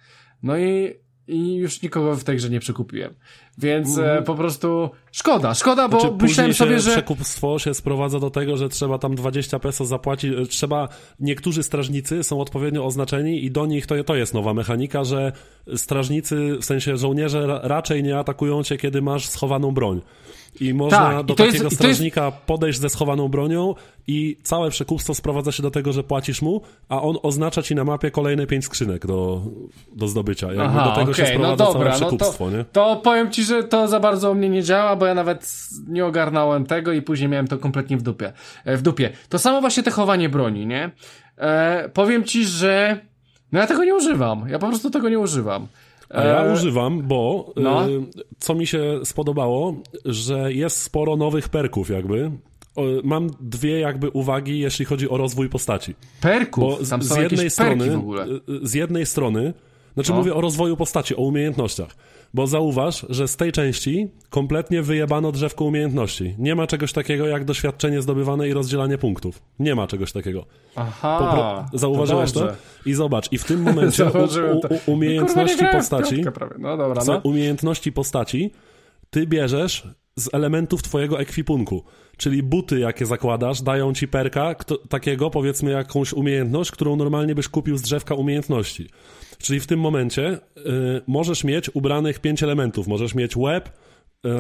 No 0.42 0.58
i 0.58 0.94
i 1.28 1.54
już 1.54 1.82
nikogo 1.82 2.16
w 2.16 2.24
tej 2.24 2.36
grze 2.36 2.50
nie 2.50 2.60
przekupiłem. 2.60 3.14
Więc 3.58 3.98
mm. 3.98 4.24
po 4.24 4.34
prostu 4.34 4.90
szkoda, 5.12 5.54
szkoda, 5.54 5.88
bo 5.88 6.00
znaczy, 6.00 6.16
myślałem 6.22 6.54
sobie, 6.54 6.80
że... 6.80 6.90
przekupstwo 6.90 7.58
się 7.58 7.74
sprowadza 7.74 8.20
do 8.20 8.30
tego, 8.30 8.56
że 8.56 8.68
trzeba 8.68 8.98
tam 8.98 9.14
20 9.14 9.58
peso 9.58 9.84
zapłacić, 9.84 10.32
e, 10.32 10.46
trzeba, 10.46 10.88
niektórzy 11.20 11.62
strażnicy 11.62 12.22
są 12.22 12.40
odpowiednio 12.40 12.84
oznaczeni 12.84 13.44
i 13.44 13.50
do 13.50 13.66
nich 13.66 13.86
to, 13.86 14.04
to 14.04 14.16
jest 14.16 14.34
nowa 14.34 14.54
mechanika, 14.54 15.04
że 15.04 15.32
strażnicy, 15.76 16.56
w 16.60 16.64
sensie 16.64 16.96
żołnierze 16.96 17.60
raczej 17.62 18.02
nie 18.02 18.18
atakują 18.18 18.62
cię, 18.62 18.76
kiedy 18.76 19.02
masz 19.02 19.28
schowaną 19.28 19.72
broń. 19.72 20.00
I 20.60 20.74
można 20.74 20.98
tak, 20.98 21.26
do 21.26 21.34
i 21.34 21.36
takiego 21.36 21.64
jest, 21.64 21.76
strażnika 21.76 22.26
jest... 22.26 22.36
podejść 22.36 22.80
ze 22.80 22.88
schowaną 22.88 23.28
bronią 23.28 23.74
i 24.06 24.36
całe 24.42 24.70
przekupstwo 24.70 25.14
sprowadza 25.14 25.52
się 25.52 25.62
do 25.62 25.70
tego, 25.70 25.92
że 25.92 26.04
płacisz 26.04 26.42
mu, 26.42 26.60
a 26.88 27.02
on 27.02 27.16
oznacza 27.22 27.62
ci 27.62 27.74
na 27.74 27.84
mapie 27.84 28.10
kolejne 28.10 28.46
pięć 28.46 28.64
skrzynek 28.64 29.06
do, 29.06 29.42
do 29.92 30.08
zdobycia. 30.08 30.46
Jakby 30.46 30.62
Aha, 30.62 30.84
do 30.84 30.90
tego 30.90 31.12
okay, 31.12 31.14
się 31.14 31.22
no 31.22 31.28
sprowadza 31.38 31.64
no 31.64 31.72
dobra, 31.72 31.92
całe 31.92 32.10
przekupstwo, 32.10 32.44
no 32.44 32.50
to, 32.50 32.56
nie? 32.56 32.64
To 32.64 32.96
powiem 32.96 33.30
ci, 33.30 33.44
że 33.44 33.64
to 33.64 33.88
za 33.88 34.00
bardzo 34.00 34.30
u 34.30 34.34
mnie 34.34 34.48
nie 34.48 34.62
działa, 34.62 34.96
bo 34.96 35.06
ja 35.06 35.14
nawet 35.14 35.52
nie 35.88 36.06
ogarnąłem 36.06 36.66
tego 36.66 36.92
i 36.92 37.02
później 37.02 37.28
miałem 37.28 37.48
to 37.48 37.58
kompletnie 37.58 37.96
w 37.96 38.02
dupie. 38.02 38.32
E, 38.64 38.76
w 38.76 38.82
dupie. 38.82 39.10
To 39.28 39.38
samo 39.38 39.60
właśnie 39.60 39.82
te 39.82 39.90
chowanie 39.90 40.28
broni, 40.28 40.66
nie? 40.66 40.90
E, 41.38 41.88
powiem 41.88 42.24
ci, 42.24 42.44
że 42.44 43.00
no 43.52 43.60
ja 43.60 43.66
tego 43.66 43.84
nie 43.84 43.94
używam. 43.94 44.48
Ja 44.48 44.58
po 44.58 44.68
prostu 44.68 44.90
tego 44.90 45.08
nie 45.08 45.18
używam. 45.18 45.66
A 46.10 46.24
ja 46.24 46.44
e, 46.44 46.52
używam, 46.52 47.02
bo 47.02 47.52
no. 47.56 47.88
y, 47.88 48.02
co 48.38 48.54
mi 48.54 48.66
się 48.66 49.00
spodobało, 49.04 49.74
że 50.04 50.52
jest 50.52 50.82
sporo 50.82 51.16
nowych 51.16 51.48
perków 51.48 51.90
jakby. 51.90 52.30
Mam 53.04 53.30
dwie 53.40 53.80
jakby 53.80 54.10
uwagi, 54.10 54.58
jeśli 54.58 54.84
chodzi 54.84 55.08
o 55.08 55.16
rozwój 55.16 55.48
postaci. 55.48 55.94
Perków? 56.20 56.64
Bo 56.64 56.84
z, 56.84 57.04
z 57.04 57.16
jednej 57.16 57.50
strony, 57.50 58.02
z 58.62 58.74
jednej 58.74 59.06
strony, 59.06 59.54
znaczy 59.96 60.10
no. 60.10 60.18
mówię 60.18 60.34
o 60.34 60.40
rozwoju 60.40 60.76
postaci, 60.76 61.16
o 61.16 61.20
umiejętnościach. 61.20 61.96
Bo 62.34 62.46
zauważ, 62.46 63.06
że 63.08 63.28
z 63.28 63.36
tej 63.36 63.52
części 63.52 64.08
kompletnie 64.30 64.82
wyjebano 64.82 65.32
drzewko 65.32 65.64
umiejętności. 65.64 66.34
Nie 66.38 66.54
ma 66.54 66.66
czegoś 66.66 66.92
takiego 66.92 67.26
jak 67.26 67.44
doświadczenie 67.44 68.02
zdobywane 68.02 68.48
i 68.48 68.52
rozdzielanie 68.52 68.98
punktów. 68.98 69.42
Nie 69.58 69.74
ma 69.74 69.86
czegoś 69.86 70.12
takiego. 70.12 70.46
Aha. 70.76 71.68
zauważyłeś 71.72 72.32
to, 72.32 72.40
to, 72.40 72.52
I 72.86 72.94
zobacz, 72.94 73.32
i 73.32 73.38
w 73.38 73.44
tym 73.44 73.62
momencie 73.62 74.04
u, 74.04 74.58
u, 74.58 74.92
umiejętności 74.92 75.64
postaci. 75.72 76.24
No 76.58 76.76
dobra, 76.76 77.02
no. 77.06 77.20
Umiejętności 77.24 77.92
postaci 77.92 78.50
ty 79.10 79.26
bierzesz 79.26 79.88
z 80.16 80.34
elementów 80.34 80.82
twojego 80.82 81.20
ekwipunku. 81.20 81.84
Czyli 82.16 82.42
buty, 82.42 82.78
jakie 82.78 83.06
zakładasz, 83.06 83.62
dają 83.62 83.94
ci 83.94 84.08
perka 84.08 84.54
kto, 84.54 84.78
takiego, 84.78 85.30
powiedzmy, 85.30 85.70
jakąś 85.70 86.12
umiejętność, 86.12 86.70
którą 86.70 86.96
normalnie 86.96 87.34
byś 87.34 87.48
kupił 87.48 87.78
z 87.78 87.82
drzewka 87.82 88.14
umiejętności. 88.14 88.88
Czyli 89.38 89.60
w 89.60 89.66
tym 89.66 89.80
momencie 89.80 90.34
y, 90.34 90.40
możesz 91.06 91.44
mieć 91.44 91.70
ubranych 91.74 92.18
pięć 92.18 92.42
elementów. 92.42 92.86
Możesz 92.86 93.14
mieć 93.14 93.36
łeb, 93.36 93.68
y, 93.68 94.30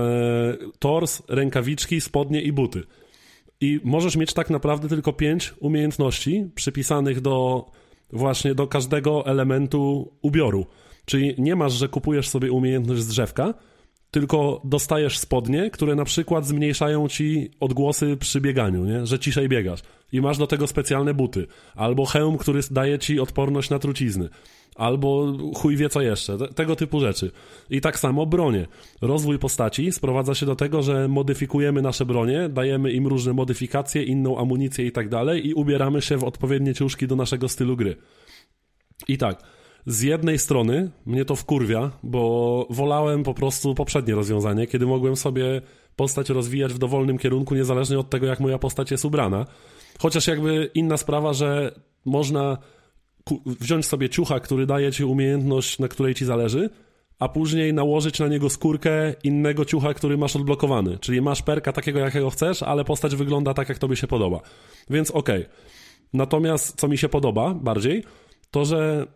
tors, 0.78 1.22
rękawiczki, 1.28 2.00
spodnie 2.00 2.42
i 2.42 2.52
buty. 2.52 2.82
I 3.60 3.80
możesz 3.84 4.16
mieć 4.16 4.32
tak 4.32 4.50
naprawdę 4.50 4.88
tylko 4.88 5.12
pięć 5.12 5.54
umiejętności 5.60 6.50
przypisanych 6.54 7.20
do 7.20 7.64
właśnie 8.12 8.54
do 8.54 8.66
każdego 8.66 9.26
elementu 9.26 10.12
ubioru. 10.22 10.66
Czyli 11.04 11.34
nie 11.38 11.56
masz, 11.56 11.72
że 11.72 11.88
kupujesz 11.88 12.28
sobie 12.28 12.52
umiejętność 12.52 13.02
z 13.02 13.06
drzewka, 13.06 13.54
tylko 14.10 14.60
dostajesz 14.64 15.18
spodnie, 15.18 15.70
które 15.70 15.94
na 15.94 16.04
przykład 16.04 16.46
zmniejszają 16.46 17.08
ci 17.08 17.50
odgłosy 17.60 18.16
przy 18.16 18.40
bieganiu, 18.40 18.84
nie? 18.84 19.06
że 19.06 19.18
ciszej 19.18 19.48
biegasz. 19.48 19.80
I 20.12 20.20
masz 20.20 20.38
do 20.38 20.46
tego 20.46 20.66
specjalne 20.66 21.14
buty. 21.14 21.46
Albo 21.74 22.04
hełm, 22.04 22.38
który 22.38 22.60
daje 22.70 22.98
ci 22.98 23.20
odporność 23.20 23.70
na 23.70 23.78
trucizny. 23.78 24.28
Albo 24.76 25.32
chuj 25.54 25.76
wie 25.76 25.88
co 25.88 26.00
jeszcze. 26.00 26.38
Tego 26.54 26.76
typu 26.76 27.00
rzeczy. 27.00 27.30
I 27.70 27.80
tak 27.80 27.98
samo 27.98 28.26
bronie. 28.26 28.66
Rozwój 29.02 29.38
postaci 29.38 29.92
sprowadza 29.92 30.34
się 30.34 30.46
do 30.46 30.56
tego, 30.56 30.82
że 30.82 31.08
modyfikujemy 31.08 31.82
nasze 31.82 32.06
bronie, 32.06 32.48
dajemy 32.48 32.92
im 32.92 33.06
różne 33.06 33.32
modyfikacje, 33.32 34.02
inną 34.02 34.38
amunicję 34.38 34.86
i 34.86 34.92
tak 34.92 35.08
dalej 35.08 35.48
i 35.48 35.54
ubieramy 35.54 36.02
się 36.02 36.16
w 36.16 36.24
odpowiednie 36.24 36.74
ciuszki 36.74 37.06
do 37.06 37.16
naszego 37.16 37.48
stylu 37.48 37.76
gry. 37.76 37.96
I 39.08 39.18
tak, 39.18 39.42
z 39.86 40.02
jednej 40.02 40.38
strony 40.38 40.90
mnie 41.06 41.24
to 41.24 41.36
wkurwia, 41.36 41.90
bo 42.02 42.66
wolałem 42.70 43.22
po 43.22 43.34
prostu 43.34 43.74
poprzednie 43.74 44.14
rozwiązanie, 44.14 44.66
kiedy 44.66 44.86
mogłem 44.86 45.16
sobie 45.16 45.62
postać 45.96 46.30
rozwijać 46.30 46.72
w 46.72 46.78
dowolnym 46.78 47.18
kierunku, 47.18 47.54
niezależnie 47.54 47.98
od 47.98 48.10
tego, 48.10 48.26
jak 48.26 48.40
moja 48.40 48.58
postać 48.58 48.90
jest 48.90 49.04
ubrana. 49.04 49.46
Chociaż 49.98 50.26
jakby 50.26 50.70
inna 50.74 50.96
sprawa, 50.96 51.32
że 51.32 51.72
można 52.04 52.58
wziąć 53.46 53.86
sobie 53.86 54.08
ciucha, 54.08 54.40
który 54.40 54.66
daje 54.66 54.92
ci 54.92 55.04
umiejętność, 55.04 55.78
na 55.78 55.88
której 55.88 56.14
ci 56.14 56.24
zależy, 56.24 56.70
a 57.18 57.28
później 57.28 57.74
nałożyć 57.74 58.18
na 58.18 58.28
niego 58.28 58.50
skórkę 58.50 59.14
innego 59.24 59.64
ciucha, 59.64 59.94
który 59.94 60.18
masz 60.18 60.36
odblokowany. 60.36 60.98
Czyli 60.98 61.22
masz 61.22 61.42
perka 61.42 61.72
takiego, 61.72 61.98
jakiego 61.98 62.30
chcesz, 62.30 62.62
ale 62.62 62.84
postać 62.84 63.16
wygląda 63.16 63.54
tak, 63.54 63.68
jak 63.68 63.78
tobie 63.78 63.96
się 63.96 64.06
podoba. 64.06 64.40
Więc 64.90 65.10
okej. 65.10 65.40
Okay. 65.40 65.54
Natomiast 66.12 66.80
co 66.80 66.88
mi 66.88 66.98
się 66.98 67.08
podoba 67.08 67.54
bardziej, 67.54 68.04
to 68.50 68.64
że 68.64 69.06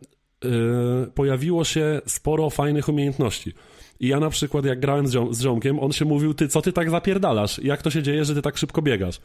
yy, 0.44 1.10
pojawiło 1.14 1.64
się 1.64 2.00
sporo 2.06 2.50
fajnych 2.50 2.88
umiejętności. 2.88 3.52
I 4.00 4.08
ja 4.08 4.20
na 4.20 4.30
przykład, 4.30 4.64
jak 4.64 4.80
grałem 4.80 5.06
z, 5.06 5.12
ziom 5.12 5.34
z 5.34 5.42
ziomkiem, 5.42 5.80
on 5.80 5.92
się 5.92 6.04
mówił, 6.04 6.34
ty, 6.34 6.48
co 6.48 6.62
ty 6.62 6.72
tak 6.72 6.90
zapierdalasz? 6.90 7.58
Jak 7.58 7.82
to 7.82 7.90
się 7.90 8.02
dzieje, 8.02 8.24
że 8.24 8.34
ty 8.34 8.42
tak 8.42 8.56
szybko 8.56 8.82
biegasz? 8.82 9.20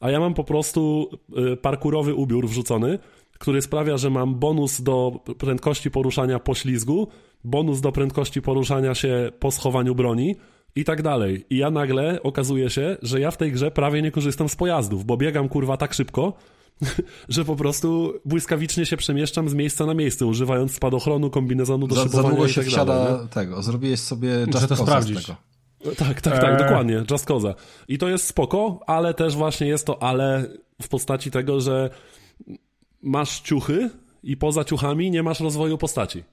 A 0.00 0.10
ja 0.10 0.20
mam 0.20 0.34
po 0.34 0.44
prostu 0.44 1.10
yy, 1.28 1.56
parkurowy 1.56 2.14
ubiór 2.14 2.48
wrzucony, 2.48 2.98
który 3.38 3.62
sprawia, 3.62 3.96
że 3.96 4.10
mam 4.10 4.34
bonus 4.34 4.80
do 4.82 5.20
prędkości 5.38 5.90
poruszania 5.90 6.38
po 6.38 6.54
ślizgu, 6.54 7.08
bonus 7.44 7.80
do 7.80 7.92
prędkości 7.92 8.42
poruszania 8.42 8.94
się 8.94 9.32
po 9.38 9.50
schowaniu 9.50 9.94
broni 9.94 10.36
i 10.76 10.84
tak 10.84 11.02
dalej. 11.02 11.44
I 11.50 11.56
ja 11.56 11.70
nagle 11.70 12.22
okazuje 12.22 12.70
się, 12.70 12.96
że 13.02 13.20
ja 13.20 13.30
w 13.30 13.36
tej 13.36 13.52
grze 13.52 13.70
prawie 13.70 14.02
nie 14.02 14.10
korzystam 14.10 14.48
z 14.48 14.56
pojazdów, 14.56 15.04
bo 15.04 15.16
biegam 15.16 15.48
kurwa 15.48 15.76
tak 15.76 15.94
szybko, 15.94 16.32
że 17.28 17.44
po 17.44 17.56
prostu 17.56 18.14
błyskawicznie 18.24 18.86
się 18.86 18.96
przemieszczam 18.96 19.48
z 19.48 19.54
miejsca 19.54 19.86
na 19.86 19.94
miejsce, 19.94 20.26
używając 20.26 20.74
spadochronu, 20.74 21.30
kombinezonu 21.30 21.86
do 21.86 21.94
za, 21.94 22.02
szybowania 22.02 22.22
za 22.22 22.28
długo 22.28 22.46
i 22.46 22.52
się 22.52 22.60
tak 22.60 22.70
wsiada 22.70 23.04
dalej, 23.04 23.28
tego, 23.28 23.62
zrobiłeś 23.62 24.00
sobie 24.00 24.30
Just 24.54 24.68
to 24.68 24.76
sprawdzić. 24.76 25.26
Tego. 25.26 25.36
Tak, 25.96 26.20
tak, 26.20 26.38
tak, 26.38 26.44
eee. 26.44 26.58
dokładnie, 26.58 27.04
Just 27.10 27.26
Cause. 27.26 27.54
I 27.88 27.98
to 27.98 28.08
jest 28.08 28.26
spoko, 28.26 28.80
ale 28.86 29.14
też 29.14 29.36
właśnie 29.36 29.66
jest 29.66 29.86
to 29.86 30.02
ale 30.02 30.46
w 30.82 30.88
postaci 30.88 31.30
tego, 31.30 31.60
że 31.60 31.90
masz 33.02 33.40
ciuchy 33.40 33.90
i 34.22 34.36
poza 34.36 34.64
ciuchami 34.64 35.10
nie 35.10 35.22
masz 35.22 35.40
rozwoju 35.40 35.78
postaci. 35.78 36.24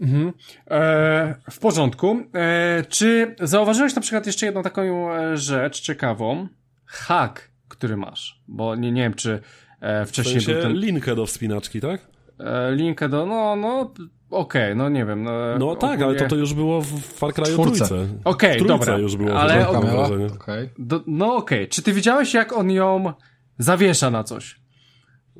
Mhm. 0.00 0.32
E, 0.70 1.34
w 1.50 1.58
porządku. 1.58 2.16
E, 2.34 2.84
czy 2.88 3.36
zauważyłeś 3.40 3.94
na 3.94 4.02
przykład 4.02 4.26
jeszcze 4.26 4.46
jedną 4.46 4.62
taką 4.62 5.14
e, 5.14 5.36
rzecz 5.36 5.80
ciekawą? 5.80 6.48
Hak, 6.84 7.51
który 7.82 7.96
masz. 7.96 8.40
Bo 8.48 8.76
nie, 8.76 8.92
nie 8.92 9.02
wiem, 9.02 9.14
czy 9.14 9.40
e, 9.80 10.06
wcześniej 10.06 10.40
w 10.40 10.44
sensie 10.44 10.60
był 10.60 10.62
ten... 10.62 10.72
linkę 10.80 11.16
do 11.16 11.26
wspinaczki, 11.26 11.80
tak? 11.80 12.06
E, 12.38 12.72
linkę 12.74 13.08
do, 13.08 13.26
no, 13.26 13.56
no, 13.56 13.80
okej, 14.30 14.62
okay, 14.62 14.74
no 14.74 14.88
nie 14.88 15.04
wiem. 15.04 15.22
No, 15.22 15.32
no 15.58 15.76
tak, 15.76 15.90
ogólnie... 15.90 16.04
ale 16.04 16.14
to, 16.14 16.26
to 16.26 16.36
już 16.36 16.54
było 16.54 16.80
w 16.80 17.00
Far 17.00 17.32
Cry 17.32 17.44
trójce. 17.44 17.84
Okej, 18.24 18.56
okay, 18.56 18.68
dobra. 18.68 18.98
już 18.98 19.16
było. 19.16 19.40
Ale, 19.40 19.68
okay. 19.68 20.70
Do, 20.78 21.00
no 21.06 21.36
okej, 21.36 21.58
okay. 21.58 21.68
czy 21.68 21.82
ty 21.82 21.92
widziałeś, 21.92 22.34
jak 22.34 22.52
on 22.52 22.70
ją 22.70 23.12
zawiesza 23.58 24.10
na 24.10 24.24
coś? 24.24 24.60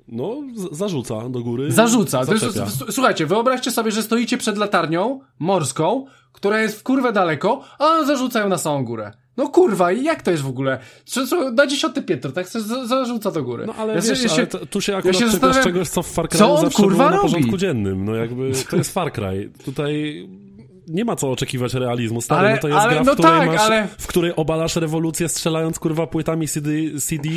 No, 0.09 0.43
zarzuca 0.73 1.29
do 1.29 1.41
góry. 1.41 1.73
Zarzuca. 1.73 2.21
Jest, 2.21 2.85
słuchajcie, 2.91 3.27
wyobraźcie 3.27 3.71
sobie, 3.71 3.91
że 3.91 4.03
stoicie 4.03 4.39
przed 4.39 4.59
latarnią 4.59 5.21
morską, 5.39 6.07
która 6.33 6.61
jest 6.61 6.81
w 6.81 6.83
kurwę 6.83 7.13
daleko, 7.13 7.65
a 7.79 7.85
on 7.85 8.07
zarzuca 8.07 8.41
ją 8.41 8.49
na 8.49 8.59
samą 8.59 8.85
górę. 8.85 9.13
No 9.37 9.49
kurwa, 9.49 9.93
i 9.93 10.05
jak 10.05 10.23
to 10.23 10.31
jest 10.31 10.43
w 10.43 10.49
ogóle? 10.49 10.79
Na 11.53 11.67
dziesiąte 11.67 12.03
piętro, 12.03 12.33
tak? 12.33 12.49
Zarzuca 12.85 13.31
do 13.31 13.43
góry. 13.43 13.67
No 13.67 13.75
ale 13.75 13.95
ja 13.95 14.01
wiesz, 14.01 14.23
się, 14.23 14.33
ale 14.33 14.47
to, 14.47 14.67
tu 14.67 14.81
się 14.81 14.97
akurat 14.97 15.21
ja 15.21 15.31
się 15.31 15.39
czegoś, 15.39 15.59
czegoś, 15.59 15.89
co 15.89 16.03
w 16.03 16.07
Far 16.07 16.29
Cry 16.29 16.39
zawsze 16.39 16.71
kurwa 16.71 17.09
było 17.09 17.17
na 17.17 17.23
porządku 17.23 17.57
dziennym. 17.57 18.05
No 18.05 18.15
jakby, 18.15 18.53
to 18.71 18.77
jest 18.77 18.95
Far 18.95 19.13
Cry. 19.13 19.51
Tutaj 19.65 20.29
nie 20.89 21.05
ma 21.05 21.17
co 21.17 21.31
oczekiwać 21.31 21.75
realizmu, 21.75 22.21
stary, 22.21 22.41
ale, 22.41 22.55
no 22.55 22.61
to 22.61 22.69
jest 22.69 22.81
ale, 22.81 22.95
gra, 22.95 23.03
w, 23.03 23.07
no 23.07 23.13
której 23.13 23.33
tak, 23.33 23.47
masz, 23.47 23.61
ale... 23.61 23.89
w 23.99 24.07
której 24.07 24.37
obalasz 24.37 24.77
rewolucję 24.77 25.29
strzelając, 25.29 25.79
kurwa, 25.79 26.07
płytami 26.07 26.49
CD, 26.49 26.71
CD 27.01 27.29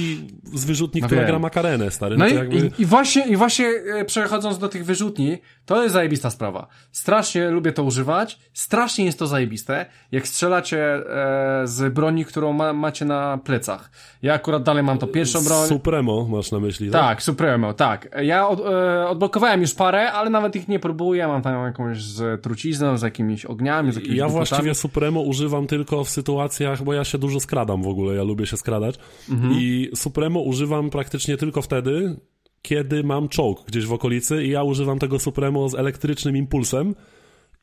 z 0.53 0.65
wyrzutni, 0.65 1.01
no 1.01 1.07
która 1.07 1.21
wiem. 1.21 1.29
gra 1.29 1.39
makarenę, 1.39 1.91
stary. 1.91 2.17
No, 2.17 2.25
no 2.25 2.31
i, 2.31 2.35
jakby... 2.35 2.55
i, 2.55 2.81
i, 2.81 2.85
właśnie, 2.85 3.27
i 3.27 3.35
właśnie 3.35 3.67
e, 3.67 4.05
przechodząc 4.05 4.57
do 4.57 4.69
tych 4.69 4.85
wyrzutni, 4.85 5.37
to 5.65 5.83
jest 5.83 5.93
zajebista 5.93 6.29
sprawa. 6.29 6.67
Strasznie 6.91 7.49
lubię 7.49 7.71
to 7.71 7.83
używać, 7.83 8.39
strasznie 8.53 9.05
jest 9.05 9.19
to 9.19 9.27
zajebiste, 9.27 9.85
jak 10.11 10.27
strzelacie 10.27 10.79
e, 10.83 11.67
z 11.67 11.93
broni, 11.93 12.25
którą 12.25 12.53
ma, 12.53 12.73
macie 12.73 13.05
na 13.05 13.37
plecach. 13.37 13.91
Ja 14.21 14.33
akurat 14.33 14.63
dalej 14.63 14.83
mam 14.83 14.97
to 14.97 15.07
pierwszą 15.07 15.43
broń. 15.43 15.67
Supremo 15.67 16.27
masz 16.29 16.51
na 16.51 16.59
myśli, 16.59 16.91
tak? 16.91 17.01
Tak, 17.01 17.23
Supremo, 17.23 17.73
tak. 17.73 18.09
Ja 18.23 18.47
od, 18.47 18.59
e, 18.59 19.07
odblokowałem 19.07 19.61
już 19.61 19.73
parę, 19.73 20.11
ale 20.11 20.29
nawet 20.29 20.55
ich 20.55 20.67
nie 20.67 20.79
próbuję, 20.79 21.27
mam 21.27 21.41
tam 21.41 21.65
jakąś 21.65 22.01
z 22.01 22.41
trucizną, 22.41 22.97
z 22.97 23.01
jakimiś 23.01 23.44
ogniami, 23.47 23.91
z 23.91 23.95
jakimiś 23.95 24.17
Ja 24.17 24.27
właściwie 24.27 24.75
Supremo 24.75 25.21
używam 25.21 25.67
tylko 25.67 26.03
w 26.03 26.09
sytuacjach, 26.09 26.83
bo 26.83 26.93
ja 26.93 27.03
się 27.03 27.17
dużo 27.17 27.39
skradam 27.39 27.83
w 27.83 27.87
ogóle, 27.87 28.15
ja 28.15 28.23
lubię 28.23 28.45
się 28.45 28.57
skradać 28.57 28.95
mhm. 29.29 29.53
i 29.53 29.89
Supremo 29.95 30.39
używam 30.39 30.89
praktycznie 30.89 31.37
tylko 31.37 31.61
wtedy, 31.61 32.19
kiedy 32.61 33.03
mam 33.03 33.29
czołg 33.29 33.65
gdzieś 33.67 33.85
w 33.85 33.93
okolicy 33.93 34.43
i 34.43 34.49
ja 34.49 34.63
używam 34.63 34.99
tego 34.99 35.19
Supremo 35.19 35.69
z 35.69 35.75
elektrycznym 35.75 36.37
impulsem, 36.37 36.95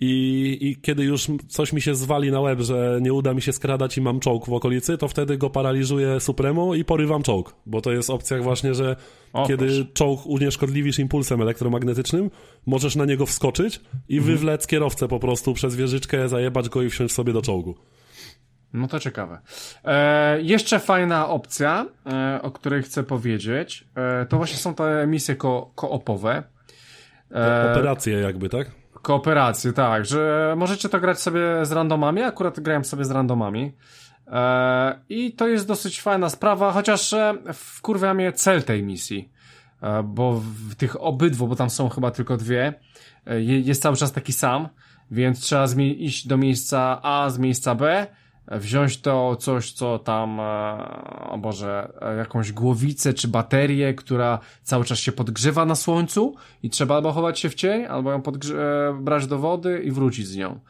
i, 0.00 0.58
I 0.60 0.76
kiedy 0.76 1.04
już 1.04 1.26
coś 1.48 1.72
mi 1.72 1.80
się 1.80 1.94
zwali 1.94 2.30
na 2.30 2.40
łeb, 2.40 2.60
że 2.60 2.98
nie 3.02 3.12
uda 3.12 3.34
mi 3.34 3.42
się 3.42 3.52
skradać 3.52 3.98
i 3.98 4.00
mam 4.00 4.20
czołg 4.20 4.46
w 4.46 4.52
okolicy, 4.52 4.98
to 4.98 5.08
wtedy 5.08 5.38
go 5.38 5.50
paraliżuję 5.50 6.20
Supremo 6.20 6.74
i 6.74 6.84
porywam 6.84 7.22
czołg. 7.22 7.54
Bo 7.66 7.80
to 7.80 7.92
jest 7.92 8.10
opcja 8.10 8.38
właśnie, 8.38 8.74
że 8.74 8.96
o, 9.32 9.46
kiedy 9.46 9.66
proszę. 9.66 9.84
czołg 9.94 10.26
unieszkodliwisz 10.26 10.98
impulsem 10.98 11.42
elektromagnetycznym, 11.42 12.30
możesz 12.66 12.96
na 12.96 13.04
niego 13.04 13.26
wskoczyć 13.26 13.80
i 14.08 14.18
mhm. 14.18 14.34
wywlec 14.34 14.66
kierowcę 14.66 15.08
po 15.08 15.18
prostu 15.18 15.54
przez 15.54 15.76
wieżyczkę, 15.76 16.28
zajebać 16.28 16.68
go 16.68 16.82
i 16.82 16.90
wsiąść 16.90 17.14
sobie 17.14 17.32
do 17.32 17.42
czołgu. 17.42 17.74
No 18.72 18.88
to 18.88 19.00
ciekawe. 19.00 19.38
E, 19.84 20.42
jeszcze 20.42 20.78
fajna 20.78 21.28
opcja, 21.28 21.86
e, 22.06 22.42
o 22.42 22.50
której 22.50 22.82
chcę 22.82 23.02
powiedzieć, 23.02 23.84
e, 23.96 24.26
to 24.26 24.36
właśnie 24.36 24.56
są 24.56 24.74
te 24.74 25.06
misje 25.06 25.36
ko 25.36 25.72
koopowe. 25.74 26.42
E, 27.34 27.70
operacje 27.72 28.18
jakby, 28.18 28.48
tak? 28.48 28.81
Kooperację, 29.02 29.72
tak, 29.72 30.06
że 30.06 30.54
możecie 30.56 30.88
to 30.88 31.00
grać 31.00 31.20
sobie 31.20 31.40
z 31.62 31.72
randomami, 31.72 32.22
akurat 32.22 32.60
grałem 32.60 32.84
sobie 32.84 33.04
z 33.04 33.10
randomami. 33.10 33.72
E, 34.26 34.98
I 35.08 35.32
to 35.32 35.48
jest 35.48 35.68
dosyć 35.68 36.00
fajna 36.00 36.28
sprawa, 36.28 36.72
chociaż 36.72 37.12
e, 37.12 37.34
wkurwia 37.54 38.14
mnie 38.14 38.32
cel 38.32 38.62
tej 38.62 38.82
misji. 38.82 39.32
E, 39.82 40.02
bo 40.02 40.40
w 40.68 40.74
tych 40.74 41.02
obydwu, 41.02 41.48
bo 41.48 41.56
tam 41.56 41.70
są 41.70 41.88
chyba 41.88 42.10
tylko 42.10 42.36
dwie, 42.36 42.74
e, 43.26 43.40
jest 43.42 43.82
cały 43.82 43.96
czas 43.96 44.12
taki 44.12 44.32
sam, 44.32 44.68
więc 45.10 45.40
trzeba 45.40 45.66
iść 45.80 46.26
do 46.26 46.36
miejsca 46.36 47.00
A 47.02 47.30
z 47.30 47.38
miejsca 47.38 47.74
B, 47.74 48.06
wziąć 48.48 49.00
to 49.00 49.36
coś, 49.36 49.72
co 49.72 49.98
tam, 49.98 50.40
e, 50.40 50.44
o 51.30 51.38
Boże, 51.38 51.92
jakąś 52.18 52.52
głowicę 52.52 53.14
czy 53.14 53.28
baterię, 53.28 53.94
która 53.94 54.38
cały 54.62 54.84
czas 54.84 54.98
się 54.98 55.12
podgrzewa 55.12 55.64
na 55.64 55.74
słońcu 55.74 56.34
i 56.62 56.70
trzeba 56.70 56.94
albo 56.94 57.12
chować 57.12 57.40
się 57.40 57.50
w 57.50 57.54
cień, 57.54 57.84
albo 57.84 58.12
ją 58.12 58.18
e, 58.18 58.22
brać 59.00 59.26
do 59.26 59.38
wody 59.38 59.82
i 59.84 59.90
wrócić 59.90 60.26
z 60.26 60.36
nią. 60.36 60.60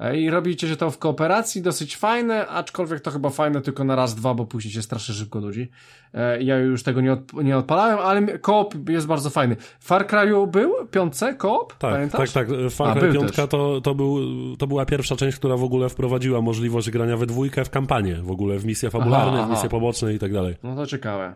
E, 0.00 0.20
i 0.20 0.30
robicie 0.30 0.68
się 0.68 0.76
to 0.76 0.90
w 0.90 0.98
kooperacji, 0.98 1.62
dosyć 1.62 1.96
fajne, 1.96 2.46
aczkolwiek 2.46 3.00
to 3.00 3.10
chyba 3.10 3.30
fajne 3.30 3.60
tylko 3.60 3.84
na 3.84 3.96
raz, 3.96 4.14
dwa, 4.14 4.34
bo 4.34 4.46
później 4.46 4.74
się 4.74 4.82
strasznie 4.82 5.14
szybko 5.14 5.40
nudzi. 5.40 5.70
E, 6.14 6.42
ja 6.42 6.58
już 6.58 6.82
tego 6.82 7.00
nie, 7.00 7.12
od, 7.12 7.32
nie 7.32 7.56
odpalałem, 7.56 7.98
ale 7.98 8.38
koop 8.38 8.88
jest 8.88 9.06
bardzo 9.06 9.30
fajny. 9.30 9.56
Far 9.80 10.06
Cry'u 10.06 10.50
był? 10.50 10.72
Piątce? 10.90 11.34
Koop? 11.34 11.76
Tak, 11.76 11.92
Pamiętasz? 11.92 12.32
tak, 12.32 12.48
tak. 12.48 12.70
Far 12.70 12.98
Cry 12.98 13.12
5 13.12 13.32
to, 13.50 13.80
to, 13.80 13.94
był, 13.94 14.16
to 14.56 14.66
była 14.66 14.86
pierwsza 14.86 15.16
część, 15.16 15.38
która 15.38 15.56
w 15.56 15.64
ogóle 15.64 15.88
wprowadziła 15.88 16.40
możliwość 16.40 16.90
grania 16.90 17.16
we 17.16 17.26
dwójkę 17.26 17.64
w 17.64 17.70
kampanię, 17.70 18.14
w 18.22 18.30
ogóle 18.30 18.58
w 18.58 18.64
misje 18.64 18.90
fabularne, 18.90 19.32
aha, 19.32 19.38
aha. 19.38 19.46
w 19.46 19.50
misje 19.50 19.68
poboczne 19.68 20.14
i 20.14 20.18
tak 20.18 20.32
dalej. 20.32 20.56
No 20.62 20.76
to 20.76 20.86
ciekawe. 20.86 21.34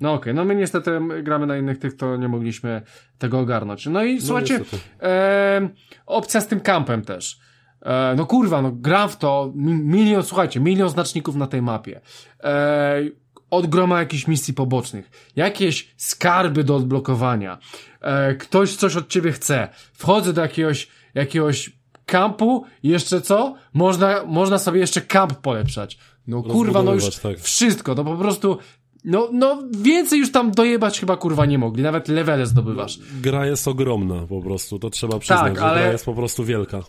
No 0.00 0.12
okej, 0.12 0.20
okay. 0.22 0.34
no 0.34 0.44
my 0.44 0.54
niestety 0.54 1.00
gramy 1.22 1.46
na 1.46 1.56
innych 1.56 1.78
tych, 1.78 1.96
to 1.96 2.16
nie 2.16 2.28
mogliśmy 2.28 2.82
tego 3.18 3.38
ogarnąć. 3.38 3.86
No 3.86 4.04
i 4.04 4.14
no 4.14 4.20
słuchajcie, 4.20 4.60
e, 5.02 5.68
opcja 6.06 6.40
z 6.40 6.46
tym 6.46 6.60
kampem 6.60 7.02
też. 7.02 7.49
E, 7.82 8.14
no 8.16 8.26
kurwa, 8.26 8.62
no 8.62 8.72
gram 8.72 9.08
w 9.08 9.16
to, 9.16 9.52
milion, 9.54 10.22
słuchajcie, 10.22 10.60
milion 10.60 10.88
znaczników 10.88 11.36
na 11.36 11.46
tej 11.46 11.62
mapie. 11.62 12.00
E, 12.42 13.00
od 13.50 13.66
groma 13.66 13.98
jakichś 13.98 14.26
misji 14.26 14.54
pobocznych, 14.54 15.30
jakieś 15.36 15.94
skarby 15.96 16.64
do 16.64 16.76
odblokowania, 16.76 17.58
e, 18.00 18.34
ktoś 18.34 18.76
coś 18.76 18.96
od 18.96 19.08
ciebie 19.08 19.32
chce, 19.32 19.68
wchodzę 19.92 20.32
do 20.32 20.40
jakiegoś, 20.40 20.88
jakiegoś 21.14 21.72
kampu, 22.06 22.64
jeszcze 22.82 23.20
co? 23.20 23.54
Można, 23.74 24.24
można 24.26 24.58
sobie 24.58 24.80
jeszcze 24.80 25.00
kamp 25.00 25.34
polepszać. 25.34 25.98
No 26.26 26.42
kurwa, 26.42 26.82
no 26.82 26.94
już 26.94 27.16
tak. 27.16 27.40
wszystko, 27.40 27.94
to 27.94 28.04
po 28.04 28.16
prostu 28.16 28.58
no, 29.04 29.28
no 29.32 29.62
więcej 29.70 30.18
już 30.18 30.32
tam 30.32 30.50
dojebać 30.50 31.00
chyba 31.00 31.16
kurwa 31.16 31.46
nie 31.46 31.58
mogli, 31.58 31.82
nawet 31.82 32.08
levele 32.08 32.46
zdobywasz. 32.46 32.98
Gra 33.20 33.46
jest 33.46 33.68
ogromna 33.68 34.26
po 34.26 34.42
prostu, 34.42 34.78
to 34.78 34.90
trzeba 34.90 35.18
przyznać, 35.18 35.54
tak, 35.54 35.62
ale... 35.62 35.80
gra 35.80 35.92
jest 35.92 36.04
po 36.04 36.14
prostu 36.14 36.44
wielka. 36.44 36.82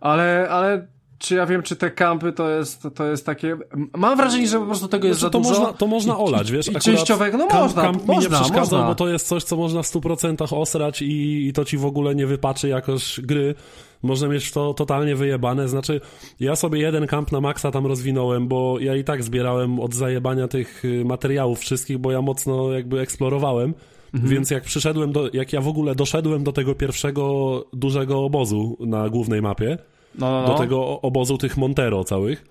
Ale, 0.00 0.48
ale 0.50 0.86
czy 1.20 1.34
ja 1.34 1.46
wiem, 1.46 1.62
czy 1.62 1.76
te 1.76 1.90
kampy 1.90 2.32
to 2.32 2.50
jest, 2.50 2.88
to 2.94 3.06
jest 3.06 3.26
takie... 3.26 3.56
Mam 3.96 4.16
wrażenie, 4.16 4.48
że 4.48 4.58
po 4.58 4.66
prostu 4.66 4.88
tego 4.88 5.08
jest 5.08 5.20
znaczy, 5.20 5.38
za 5.38 5.42
to 5.42 5.48
dużo. 5.48 5.60
Można, 5.60 5.72
to 5.78 5.86
można 5.86 6.18
olać, 6.18 6.52
wiesz? 6.52 6.68
I 6.68 6.74
częściowego, 6.74 7.38
no 7.38 7.46
kamp, 7.46 7.62
można, 7.62 7.82
kamp 7.82 8.06
można, 8.06 8.14
mi 8.14 8.20
nie 8.20 8.28
przeszkadza, 8.28 8.76
można. 8.76 8.88
bo 8.88 8.94
to 8.94 9.08
jest 9.08 9.26
coś, 9.26 9.44
co 9.44 9.56
można 9.56 9.82
w 9.82 9.86
100% 9.86 10.60
osrać 10.60 11.02
i, 11.02 11.46
i 11.46 11.52
to 11.52 11.64
ci 11.64 11.78
w 11.78 11.84
ogóle 11.84 12.14
nie 12.14 12.26
wypaczy 12.26 12.68
jakoś 12.68 13.20
gry. 13.20 13.54
Można 14.02 14.28
mieć 14.28 14.52
to 14.52 14.74
totalnie 14.74 15.16
wyjebane. 15.16 15.68
Znaczy, 15.68 16.00
ja 16.40 16.56
sobie 16.56 16.80
jeden 16.80 17.06
kamp 17.06 17.32
na 17.32 17.40
maksa 17.40 17.70
tam 17.70 17.86
rozwinąłem, 17.86 18.48
bo 18.48 18.78
ja 18.78 18.96
i 18.96 19.04
tak 19.04 19.22
zbierałem 19.22 19.80
od 19.80 19.94
zajebania 19.94 20.48
tych 20.48 20.84
y, 20.84 21.04
materiałów 21.04 21.60
wszystkich, 21.60 21.98
bo 21.98 22.12
ja 22.12 22.22
mocno 22.22 22.72
jakby 22.72 23.00
eksplorowałem. 23.00 23.74
Mhm. 24.14 24.32
Więc 24.32 24.50
jak 24.50 24.64
przyszedłem 24.64 25.12
do, 25.12 25.30
jak 25.32 25.52
ja 25.52 25.60
w 25.60 25.68
ogóle 25.68 25.94
doszedłem 25.94 26.44
do 26.44 26.52
tego 26.52 26.74
pierwszego 26.74 27.64
dużego 27.72 28.24
obozu 28.24 28.76
na 28.80 29.08
głównej 29.08 29.42
mapie, 29.42 29.78
no, 30.18 30.30
no, 30.30 30.42
no. 30.42 30.48
do 30.48 30.58
tego 30.58 31.00
obozu 31.00 31.38
tych 31.38 31.56
Montero 31.56 32.04
całych, 32.04 32.44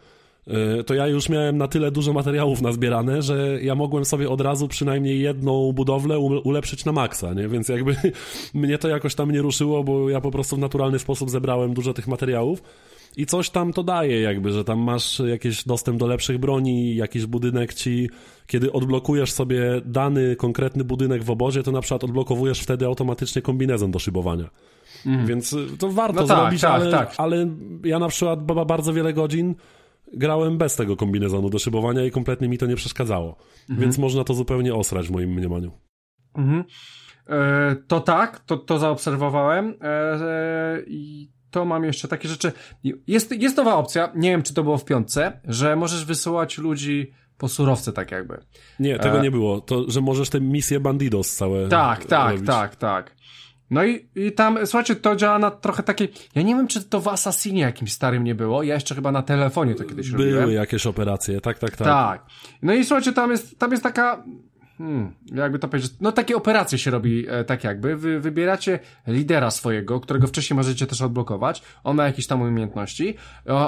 e, 0.47 0.83
to 0.83 0.93
ja 0.93 1.07
już 1.07 1.29
miałem 1.29 1.57
na 1.57 1.67
tyle 1.67 1.91
dużo 1.91 2.13
materiałów 2.13 2.61
nazbierane, 2.61 3.21
że 3.21 3.59
ja 3.61 3.75
mogłem 3.75 4.05
sobie 4.05 4.29
od 4.29 4.41
razu 4.41 4.67
przynajmniej 4.67 5.21
jedną 5.21 5.71
budowlę 5.71 6.19
ulepszyć 6.19 6.85
na 6.85 6.91
maksa, 6.91 7.33
nie? 7.33 7.47
Więc 7.47 7.69
jakby 7.69 7.95
mnie 8.53 8.77
to 8.77 8.87
jakoś 8.87 9.15
tam 9.15 9.31
nie 9.31 9.41
ruszyło, 9.41 9.83
bo 9.83 10.09
ja 10.09 10.21
po 10.21 10.31
prostu 10.31 10.55
w 10.55 10.59
naturalny 10.59 10.99
sposób 10.99 11.29
zebrałem 11.29 11.73
dużo 11.73 11.93
tych 11.93 12.07
materiałów 12.07 12.61
i 13.17 13.25
coś 13.25 13.49
tam 13.49 13.73
to 13.73 13.83
daje 13.83 14.21
jakby, 14.21 14.51
że 14.51 14.63
tam 14.63 14.79
masz 14.79 15.19
jakiś 15.19 15.63
dostęp 15.63 15.99
do 15.99 16.07
lepszych 16.07 16.37
broni, 16.37 16.95
jakiś 16.95 17.25
budynek 17.25 17.73
ci, 17.73 18.09
kiedy 18.47 18.71
odblokujesz 18.71 19.31
sobie 19.31 19.81
dany 19.85 20.35
konkretny 20.35 20.83
budynek 20.83 21.23
w 21.23 21.31
obozie, 21.31 21.63
to 21.63 21.71
na 21.71 21.81
przykład 21.81 22.03
odblokowujesz 22.03 22.59
wtedy 22.59 22.85
automatycznie 22.85 23.41
kombinezon 23.41 23.91
do 23.91 23.99
szybowania. 23.99 24.49
Mm. 25.05 25.25
Więc 25.25 25.53
y, 25.53 25.77
to 25.77 25.91
warto 25.91 26.21
no 26.21 26.27
tak, 26.27 26.37
zrobić, 26.37 26.61
tak, 26.61 26.71
ale, 26.71 26.91
tak. 26.91 27.13
ale 27.17 27.49
ja 27.83 27.99
na 27.99 28.07
przykład 28.07 28.43
bardzo 28.43 28.93
wiele 28.93 29.13
godzin 29.13 29.55
grałem 30.13 30.57
bez 30.57 30.75
tego 30.75 30.95
kombinezonu 30.95 31.49
do 31.49 31.59
szybowania 31.59 32.05
i 32.05 32.11
kompletnie 32.11 32.49
mi 32.49 32.57
to 32.57 32.65
nie 32.65 32.75
przeszkadzało. 32.75 33.37
Mhm. 33.61 33.79
Więc 33.79 33.97
można 33.97 34.23
to 34.23 34.33
zupełnie 34.33 34.75
osrać 34.75 35.07
w 35.07 35.11
moim 35.11 35.29
mniemaniu. 35.29 35.71
Mhm. 36.35 36.63
E, 37.29 37.75
to 37.87 37.99
tak, 37.99 38.39
to, 38.39 38.57
to 38.57 38.79
zaobserwowałem 38.79 39.73
e, 39.81 39.87
e, 39.87 40.81
i 40.87 41.31
to 41.51 41.65
mam 41.65 41.83
jeszcze 41.83 42.07
takie 42.07 42.29
rzeczy. 42.29 42.51
Jest, 43.07 43.41
jest 43.41 43.57
nowa 43.57 43.75
opcja, 43.75 44.11
nie 44.15 44.29
wiem 44.29 44.43
czy 44.43 44.53
to 44.53 44.63
było 44.63 44.77
w 44.77 44.85
piątce, 44.85 45.39
że 45.45 45.75
możesz 45.75 46.05
wysyłać 46.05 46.57
ludzi 46.57 47.11
po 47.37 47.47
surowce 47.47 47.93
tak 47.93 48.11
jakby. 48.11 48.37
Nie, 48.79 48.99
tego 48.99 49.19
e... 49.19 49.21
nie 49.21 49.31
było. 49.31 49.61
To, 49.61 49.91
że 49.91 50.01
możesz 50.01 50.29
te 50.29 50.41
misje 50.41 50.79
bandidos 50.79 51.35
całe 51.35 51.67
Tak, 51.67 52.05
tak, 52.05 52.31
robić. 52.31 52.47
tak, 52.47 52.75
tak. 52.75 53.15
No 53.69 53.85
i, 53.85 54.07
i 54.15 54.31
tam, 54.31 54.57
słuchajcie, 54.65 54.95
to 54.95 55.15
działa 55.15 55.39
na 55.39 55.51
trochę 55.51 55.83
takiej, 55.83 56.11
ja 56.35 56.41
nie 56.41 56.55
wiem, 56.55 56.67
czy 56.67 56.83
to 56.83 56.99
w 56.99 57.07
Assassinie 57.07 57.61
jakimś 57.61 57.93
starym 57.93 58.23
nie 58.23 58.35
było, 58.35 58.63
ja 58.63 58.73
jeszcze 58.73 58.95
chyba 58.95 59.11
na 59.11 59.21
telefonie 59.21 59.75
to 59.75 59.83
kiedyś 59.83 60.09
Były 60.09 60.23
robiłem. 60.23 60.43
Były 60.43 60.53
jakieś 60.53 60.87
operacje, 60.87 61.41
tak, 61.41 61.59
tak, 61.59 61.77
tak. 61.77 61.87
Tak. 61.87 62.25
No 62.61 62.73
i 62.73 62.85
słuchajcie, 62.85 63.13
tam 63.13 63.31
jest, 63.31 63.59
tam 63.59 63.71
jest 63.71 63.83
taka, 63.83 64.23
Hmm, 64.79 65.13
jakby 65.35 65.59
to 65.59 65.67
powiedzieć, 65.67 65.91
no 66.01 66.11
takie 66.11 66.35
operacje 66.35 66.77
się 66.77 66.91
robi 66.91 67.25
e, 67.29 67.43
tak 67.43 67.63
jakby. 67.63 67.95
Wy 67.95 68.19
wybieracie 68.19 68.79
lidera 69.07 69.51
swojego, 69.51 69.99
którego 69.99 70.27
wcześniej 70.27 70.57
możecie 70.57 70.87
też 70.87 71.01
odblokować. 71.01 71.61
On 71.83 71.95
ma 71.95 72.05
jakieś 72.05 72.27
tam 72.27 72.41
umiejętności. 72.41 73.15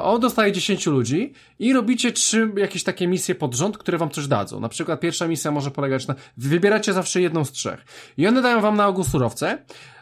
On 0.04 0.22
dostaje 0.22 0.52
10 0.52 0.86
ludzi 0.86 1.34
i 1.60 1.74
robicie 1.74 2.12
trzy 2.12 2.52
jakieś 2.58 2.84
takie 2.84 3.08
misje 3.08 3.36
pod 3.36 3.56
rząd, 3.56 3.78
które 3.78 3.98
wam 3.98 4.10
coś 4.10 4.28
dadzą. 4.28 4.60
Na 4.60 4.70
przykład 4.70 5.00
pierwsza 5.00 5.28
misja 5.28 5.52
może 5.52 5.72
polegać 5.72 6.08
na... 6.08 6.16
Wybieracie 6.38 6.94
zawsze 6.94 7.22
jedną 7.22 7.46
z 7.46 7.52
trzech. 7.52 7.86
I 8.18 8.28
one 8.28 8.42
dają 8.42 8.62
wam 8.62 8.78
na 8.78 8.88
ogół 8.88 9.04
surowce. 9.04 9.58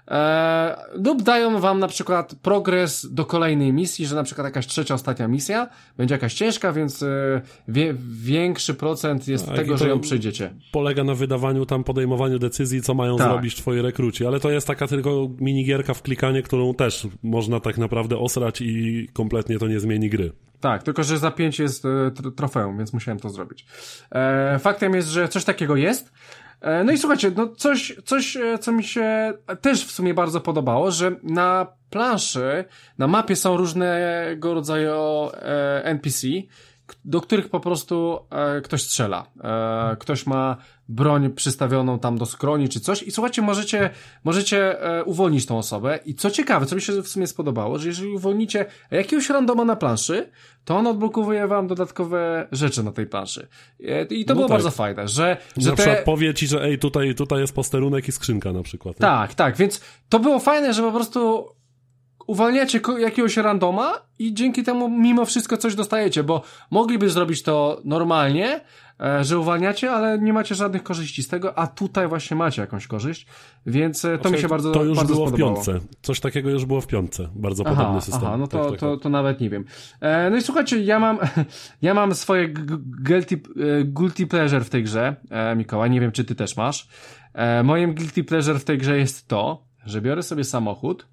E, 0.10 0.76
lub 0.94 1.22
dają 1.22 1.60
wam 1.60 1.80
na 1.80 1.88
przykład 1.88 2.36
progres 2.41 3.14
do 3.14 3.26
kolejnej 3.26 3.73
misji, 3.73 4.06
że 4.06 4.15
na 4.15 4.23
przykład 4.23 4.45
jakaś 4.45 4.68
trzecia, 4.68 4.94
ostatnia 4.94 5.27
misja 5.27 5.69
będzie 5.98 6.15
jakaś 6.15 6.34
ciężka, 6.34 6.73
więc 6.73 7.03
e, 7.03 7.41
wie, 7.68 7.95
większy 8.23 8.73
procent 8.73 9.27
jest 9.27 9.45
tak, 9.45 9.56
tego, 9.56 9.77
że 9.77 9.90
ją 9.90 9.99
przejdziecie. 9.99 10.53
Polega 10.72 11.03
na 11.03 11.15
wydawaniu 11.15 11.65
tam, 11.65 11.84
podejmowaniu 11.84 12.40
decyzji, 12.40 12.81
co 12.81 12.94
mają 12.94 13.18
tak. 13.18 13.27
zrobić 13.27 13.56
twoi 13.56 13.81
rekruci, 13.81 14.26
ale 14.26 14.40
to 14.40 14.52
jest 14.52 14.68
taka 14.68 14.88
tylko 14.88 15.30
minigierka 15.40 15.94
w 15.94 16.02
klikanie, 16.02 16.41
którą 16.41 16.73
też 16.73 17.07
można 17.23 17.60
tak 17.60 17.77
naprawdę 17.77 18.18
osrać 18.18 18.61
i 18.61 19.07
kompletnie 19.14 19.60
to 19.60 19.68
nie 19.68 19.80
zmieni 19.80 20.10
gry. 20.10 20.31
Tak, 20.60 20.84
tylko 20.84 21.03
że 21.03 21.18
za 21.18 21.31
pięć 21.31 21.60
jest 21.60 21.86
e, 21.86 22.31
trofeum, 22.36 22.77
więc 22.77 22.94
musiałem 22.94 23.19
to 23.19 23.30
zrobić. 23.30 23.65
E, 24.11 24.60
faktem 24.60 24.94
jest, 24.94 25.07
że 25.07 25.27
coś 25.27 25.44
takiego 25.44 25.76
jest. 25.76 26.11
E, 26.61 26.84
no 26.84 26.91
i 26.91 26.98
słuchajcie, 26.98 27.31
no 27.36 27.48
coś, 27.48 27.95
coś, 28.06 28.38
e, 28.38 28.57
co 28.57 28.72
mi 28.72 28.84
się 28.84 29.34
też 29.61 29.86
w 29.86 29.91
sumie 29.91 30.14
bardzo 30.14 30.41
podobało, 30.41 30.91
że 30.91 31.15
na 31.23 31.68
planszy, 31.90 32.65
na 32.98 33.07
mapie 33.07 33.36
są 33.36 33.57
różnego 33.57 34.53
rodzaju 34.53 34.94
e, 35.34 35.86
NPC, 35.86 36.27
do 37.06 37.22
których 37.22 37.49
po 37.49 37.60
prostu 37.60 38.20
ktoś 38.64 38.84
strzela. 38.84 39.26
ktoś 39.99 40.26
ma 40.26 40.57
broń 40.90 41.30
przystawioną 41.30 41.99
tam 41.99 42.18
do 42.18 42.26
skroni 42.26 42.70
czy 42.70 42.80
coś 42.80 43.03
i 43.03 43.11
słuchajcie, 43.11 43.41
możecie, 43.41 43.90
możecie 44.24 44.82
e, 44.82 45.03
uwolnić 45.03 45.45
tą 45.45 45.57
osobę 45.57 45.99
i 46.06 46.16
co 46.16 46.32
ciekawe, 46.32 46.66
co 46.66 46.76
mi 46.76 46.82
się 46.82 47.02
w 47.02 47.07
sumie 47.07 47.28
spodobało, 47.28 47.80
że 47.80 47.88
jeżeli 47.88 48.10
uwolnicie 48.10 48.66
jakiegoś 48.91 49.30
randoma 49.30 49.66
na 49.66 49.76
planszy, 49.76 50.30
to 50.66 50.78
on 50.78 50.88
odblokowuje 50.88 51.48
wam 51.48 51.68
dodatkowe 51.68 52.48
rzeczy 52.52 52.84
na 52.84 52.91
tej 52.91 53.06
planszy. 53.06 53.48
E, 53.84 54.03
I 54.03 54.26
to 54.26 54.34
no 54.34 54.36
było 54.36 54.48
tak. 54.48 54.56
bardzo 54.56 54.72
fajne, 54.72 55.07
że, 55.07 55.38
że 55.57 55.70
na 55.70 55.76
te... 55.76 55.84
przykład 55.84 56.06
powie 56.06 56.34
ci, 56.34 56.48
że 56.48 56.64
ej, 56.64 56.80
tutaj, 56.80 57.16
tutaj 57.16 57.41
jest 57.41 57.56
posterunek 57.56 58.07
i 58.07 58.11
skrzynka 58.11 58.53
na 58.53 58.64
przykład. 58.64 58.95
Nie? 58.95 59.02
Tak, 59.02 59.34
tak, 59.34 59.57
więc 59.57 59.82
to 60.10 60.20
było 60.20 60.40
fajne, 60.40 60.74
że 60.74 60.82
po 60.82 60.91
prostu 60.91 61.45
uwalniacie 62.30 62.81
jakiegoś 62.99 63.38
randoma 63.38 63.93
i 64.19 64.34
dzięki 64.34 64.64
temu 64.64 64.89
mimo 64.89 65.26
wszystko 65.26 65.57
coś 65.57 65.76
dostajecie, 65.76 66.23
bo 66.23 66.41
mogliby 66.72 67.10
zrobić 67.10 67.43
to 67.43 67.81
normalnie, 67.85 68.61
E, 68.99 69.23
że 69.23 69.39
uwalniacie, 69.39 69.91
ale 69.91 70.19
nie 70.19 70.34
macie 70.34 70.56
żadnych 70.56 70.84
korzyści 70.84 71.23
z 71.23 71.27
tego, 71.27 71.57
a 71.57 71.68
tutaj 71.68 72.07
właśnie 72.07 72.38
macie 72.38 72.61
jakąś 72.61 72.88
korzyść, 72.88 73.26
więc 73.65 74.06
e, 74.06 74.18
to 74.18 74.19
okay, 74.19 74.31
mi 74.31 74.38
się 74.38 74.47
bardzo 74.47 74.72
To 74.72 74.84
już 74.84 74.97
bardzo 74.97 75.14
było 75.14 75.27
spodobało. 75.27 75.61
w 75.61 75.65
piątce. 75.65 75.88
Coś 76.01 76.19
takiego 76.19 76.49
już 76.49 76.65
było 76.65 76.81
w 76.81 76.88
piątce. 76.88 77.30
Bardzo 77.35 77.64
aha, 77.68 77.76
podobny 77.76 78.01
system. 78.01 78.23
Aha, 78.26 78.38
no 78.38 78.47
to, 78.47 78.60
tak, 78.60 78.72
tak, 78.72 78.80
to, 78.80 78.93
tak. 78.93 79.03
to 79.03 79.10
nawet 79.10 79.41
nie 79.41 79.49
wiem. 79.49 79.65
E, 80.01 80.30
no 80.30 80.38
i 80.38 80.41
słuchajcie, 80.41 80.84
ja 80.84 80.99
mam, 80.99 81.18
ja 81.81 81.93
mam 81.93 82.15
swoje 82.15 82.53
guilty, 83.03 83.41
guilty 83.85 84.27
pleasure 84.27 84.64
w 84.64 84.69
tej 84.69 84.84
grze, 84.84 85.15
Mikołaj, 85.56 85.89
nie 85.89 86.01
wiem 86.01 86.11
czy 86.11 86.23
ty 86.26 86.35
też 86.35 86.57
masz. 86.57 86.88
Moim 87.64 87.93
guilty 87.93 88.23
pleasure 88.23 88.60
w 88.60 88.64
tej 88.64 88.77
grze 88.77 88.97
jest 88.97 89.27
to, 89.27 89.65
że 89.85 90.01
biorę 90.01 90.23
sobie 90.23 90.43
samochód, 90.43 91.07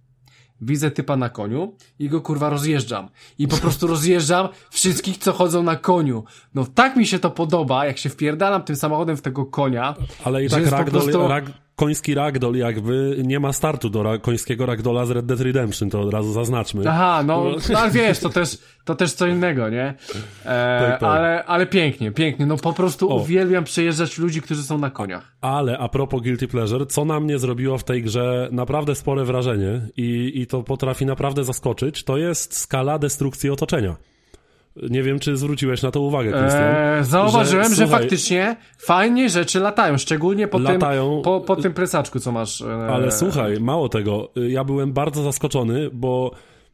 widzę 0.60 0.90
typa 0.90 1.16
na 1.16 1.28
koniu 1.28 1.74
i 1.98 2.08
go 2.08 2.20
kurwa 2.20 2.50
rozjeżdżam. 2.50 3.08
I 3.38 3.48
po 3.48 3.56
prostu 3.56 3.86
rozjeżdżam 3.86 4.48
wszystkich, 4.70 5.18
co 5.18 5.32
chodzą 5.32 5.62
na 5.62 5.76
koniu. 5.76 6.24
No 6.54 6.66
tak 6.74 6.96
mi 6.96 7.06
się 7.06 7.18
to 7.18 7.30
podoba, 7.30 7.86
jak 7.86 7.98
się 7.98 8.08
wpierdalam 8.08 8.62
tym 8.62 8.76
samochodem 8.76 9.16
w 9.16 9.22
tego 9.22 9.46
konia. 9.46 9.94
Ale 10.24 10.44
i 10.44 10.48
tak 10.48 10.66
ragdoll, 10.66 11.02
prostu... 11.02 11.28
rag, 11.28 11.44
koński 11.76 12.14
ragdoll 12.14 12.56
jakby 12.56 13.16
nie 13.24 13.40
ma 13.40 13.52
startu 13.52 13.90
do 13.90 14.02
ra 14.02 14.18
końskiego 14.18 14.66
ragdola 14.66 15.06
z 15.06 15.10
Red 15.10 15.26
Dead 15.26 15.40
Redemption, 15.40 15.90
to 15.90 16.00
od 16.00 16.12
razu 16.12 16.32
zaznaczmy. 16.32 16.82
Aha, 16.88 17.22
no, 17.26 17.44
no 17.70 17.78
ale 17.78 17.90
wiesz, 17.90 18.18
to 18.18 18.28
też, 18.28 18.58
to 18.84 18.94
też 18.94 19.12
co 19.12 19.26
innego, 19.26 19.68
nie? 19.68 19.94
E, 20.46 20.78
tak, 20.80 21.00
tak. 21.00 21.10
Ale, 21.10 21.44
ale 21.44 21.66
pięknie, 21.66 22.12
pięknie. 22.12 22.46
No 22.46 22.56
po 22.56 22.72
prostu 22.72 23.12
o. 23.12 23.16
uwielbiam 23.16 23.64
przejeżdżać 23.64 24.18
ludzi, 24.18 24.42
którzy 24.42 24.62
są 24.62 24.78
na 24.78 24.90
koniach. 24.90 25.32
Ale 25.40 25.78
a 25.78 25.88
propos 25.88 26.22
Guilty 26.22 26.48
Pleasure, 26.48 26.86
co 26.86 27.04
na 27.04 27.20
mnie 27.20 27.38
zrobiło 27.38 27.78
w 27.78 27.84
tej 27.84 28.02
grze 28.02 28.48
naprawdę 28.52 28.94
spore 28.94 29.24
wrażenie 29.24 29.80
i, 29.96 30.32
i 30.34 30.46
to 30.46 30.62
potrafi 30.62 31.06
naprawdę 31.06 31.44
zaskoczyć, 31.44 32.04
to 32.04 32.16
jest 32.16 32.58
skala 32.58 32.98
destrukcji 32.98 33.50
otoczenia. 33.50 33.96
Nie 34.90 35.02
wiem, 35.02 35.18
czy 35.18 35.36
zwróciłeś 35.36 35.82
na 35.82 35.90
to 35.90 36.00
uwagę, 36.00 36.32
Krystian. 36.32 36.62
Eee, 36.62 37.04
zauważyłem, 37.04 37.68
że, 37.68 37.74
że 37.74 37.86
słuchaj, 37.86 38.00
faktycznie 38.00 38.56
fajnie 38.78 39.28
rzeczy 39.28 39.60
latają, 39.60 39.98
szczególnie 39.98 40.48
po, 40.48 40.58
latają, 40.58 41.14
tym, 41.14 41.22
po, 41.22 41.40
po 41.40 41.56
tym 41.56 41.74
plecaczku, 41.74 42.20
co 42.20 42.32
masz. 42.32 42.60
Eee. 42.60 42.68
Ale 42.90 43.12
słuchaj, 43.12 43.60
mało 43.60 43.88
tego, 43.88 44.28
ja 44.48 44.64
byłem 44.64 44.92
bardzo 44.92 45.22
zaskoczony, 45.22 45.90
bo 45.92 46.30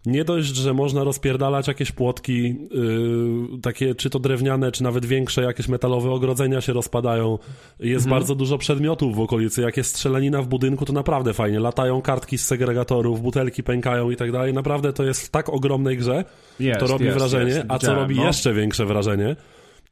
nie 0.07 0.24
dość, 0.24 0.57
że 0.57 0.74
można 0.74 1.05
rozpierdalać 1.05 1.69
jakieś 1.69 1.93
płotki, 1.93 2.43
yy, 2.43 3.61
takie 3.62 3.95
czy 3.95 4.11
to 4.11 4.19
drewniane, 4.19 4.73
czy 4.73 4.83
nawet 4.83 5.07
większe, 5.07 5.43
jakieś 5.43 5.69
metalowe 5.69 6.11
ogrodzenia 6.11 6.61
się 6.61 6.73
rozpadają. 6.73 7.39
Jest 7.81 8.07
mhm. 8.07 8.20
bardzo 8.20 8.35
dużo 8.35 8.59
przedmiotów 8.59 9.16
w 9.16 9.20
okolicy. 9.20 9.62
Jak 9.62 9.77
jest 9.77 9.91
strzelanina 9.91 10.43
w 10.43 10.47
budynku, 10.47 10.85
to 10.85 10.93
naprawdę 10.93 11.35
fajnie. 11.35 11.61
Latają 11.61 12.03
kartki 12.03 12.39
z 12.39 12.47
segregatorów, 12.47 13.23
butelki 13.23 13.62
pękają 13.62 14.11
i 14.11 14.16
tak 14.16 14.33
dalej. 14.33 14.53
Naprawdę 14.55 14.93
to 14.93 15.05
jest 15.05 15.27
w 15.27 15.31
tak 15.31 15.49
ogromnej 15.49 15.97
grze. 15.97 16.24
Jest, 16.61 16.81
to 16.81 16.87
robi 16.87 17.05
jest, 17.05 17.19
wrażenie. 17.19 17.51
Jest. 17.51 17.65
A 17.69 17.79
co 17.79 17.95
robi 17.95 18.16
no. 18.16 18.24
jeszcze 18.24 18.55
większe 18.55 18.87
wrażenie? 18.87 19.37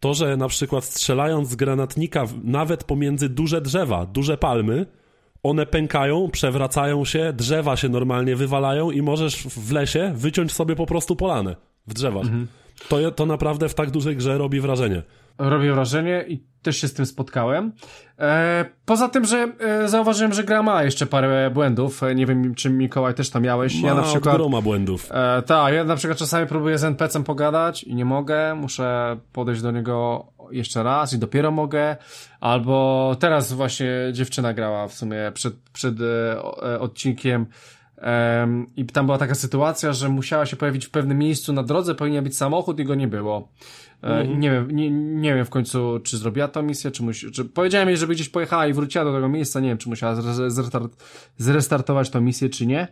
To, 0.01 0.15
że 0.15 0.37
na 0.37 0.49
przykład 0.49 0.85
strzelając 0.85 1.49
z 1.49 1.57
granatnika 1.57 2.25
nawet 2.45 2.85
pomiędzy 2.85 3.29
duże 3.29 3.61
drzewa, 3.61 4.07
duże 4.07 4.39
palmy, 4.39 4.87
one 5.43 5.67
pękają, 5.67 6.29
przewracają 6.33 7.05
się, 7.05 7.33
drzewa 7.33 7.77
się 7.77 7.89
normalnie 7.89 8.37
wywalają 8.37 8.91
i 8.91 9.03
możesz 9.03 9.37
w 9.43 9.73
lesie 9.73 10.13
wyciąć 10.15 10.53
sobie 10.53 10.77
po 10.77 10.87
prostu 10.87 11.17
polanę 11.17 11.57
w 11.87 11.95
drzewach. 11.95 12.25
Mhm. 12.25 12.47
To, 12.89 13.11
to 13.11 13.27
naprawdę 13.27 13.69
w 13.69 13.75
tak 13.75 13.91
dużej 13.91 14.17
grze 14.17 14.39
robi 14.39 14.61
wrażenie. 14.61 15.03
Robi 15.39 15.71
wrażenie 15.71 16.25
i 16.29 16.45
też 16.63 16.77
się 16.77 16.89
z 16.89 16.95
tym 16.95 17.07
spotkałem. 17.07 17.73
E, 18.19 18.65
poza 18.85 19.09
tym, 19.09 19.25
że 19.25 19.53
e, 19.61 19.89
zauważyłem, 19.89 20.33
że 20.33 20.45
gra 20.45 20.63
ma 20.63 20.83
jeszcze 20.83 21.07
parę 21.07 21.51
błędów. 21.51 22.03
E, 22.03 22.15
nie 22.15 22.27
wiem, 22.27 22.55
czy 22.55 22.71
Mikołaj 22.71 23.15
też 23.15 23.31
tam 23.31 23.43
miałeś. 23.43 23.83
Ma 23.83 23.89
ja 23.89 23.95
na 23.95 24.03
przykład. 24.03 24.37
groma 24.37 24.61
błędów. 24.63 25.09
E, 25.11 25.43
tak, 25.43 25.75
ja 25.75 25.85
na 25.85 25.97
przykład 25.97 26.19
czasami 26.19 26.47
próbuję 26.47 26.79
z 26.79 26.85
NPC-em 26.85 27.25
pogadać 27.25 27.83
i 27.85 27.95
nie 27.95 28.05
mogę. 28.05 28.55
Muszę 28.55 29.17
podejść 29.33 29.63
do 29.63 29.71
niego 29.71 30.27
jeszcze 30.53 30.83
raz 30.83 31.13
i 31.13 31.19
dopiero 31.19 31.51
mogę. 31.51 31.97
Albo 32.41 33.17
teraz 33.21 33.53
właśnie 33.53 33.89
dziewczyna 34.13 34.55
grała 34.55 34.89
w 34.89 34.95
sumie 34.95 35.33
przed, 35.35 35.55
przed 35.73 36.01
e, 36.01 36.05
e 36.73 36.81
odcinkiem. 36.81 37.47
I 38.77 38.87
tam 38.87 39.07
była 39.07 39.19
taka 39.19 39.35
sytuacja, 39.35 39.93
że 39.93 40.09
musiała 40.09 40.47
się 40.47 40.57
pojawić 40.57 40.87
w 40.87 40.91
pewnym 40.91 41.19
miejscu 41.19 41.53
na 41.53 41.63
drodze, 41.63 41.95
powinien 41.95 42.25
być 42.25 42.37
samochód 42.37 42.81
i 42.81 42.85
go 42.85 42.95
nie 42.95 43.09
było. 43.09 43.49
Mhm. 44.03 44.41
Nie 44.41 44.51
wiem, 44.51 44.71
nie, 44.71 44.91
nie 44.91 45.35
wiem 45.35 45.45
w 45.45 45.51
końcu, 45.51 46.01
czy 46.05 46.19
zrobiła 46.19 46.49
tą 46.49 46.63
misję, 46.63 46.91
czy, 46.91 47.03
musi, 47.03 47.31
czy 47.31 47.45
powiedziałem 47.45 47.89
jej, 47.89 47.97
żeby 47.97 48.15
gdzieś 48.15 48.29
pojechała 48.29 48.67
i 48.67 48.73
wróciła 48.73 49.05
do 49.05 49.13
tego 49.13 49.29
miejsca, 49.29 49.61
nie 49.61 49.69
wiem, 49.69 49.79
czy 49.79 49.89
musiała 49.89 50.15
zrestart, 50.49 51.05
zrestartować 51.37 52.11
tą 52.11 52.21
misję, 52.21 52.49
czy 52.49 52.67
nie. 52.67 52.89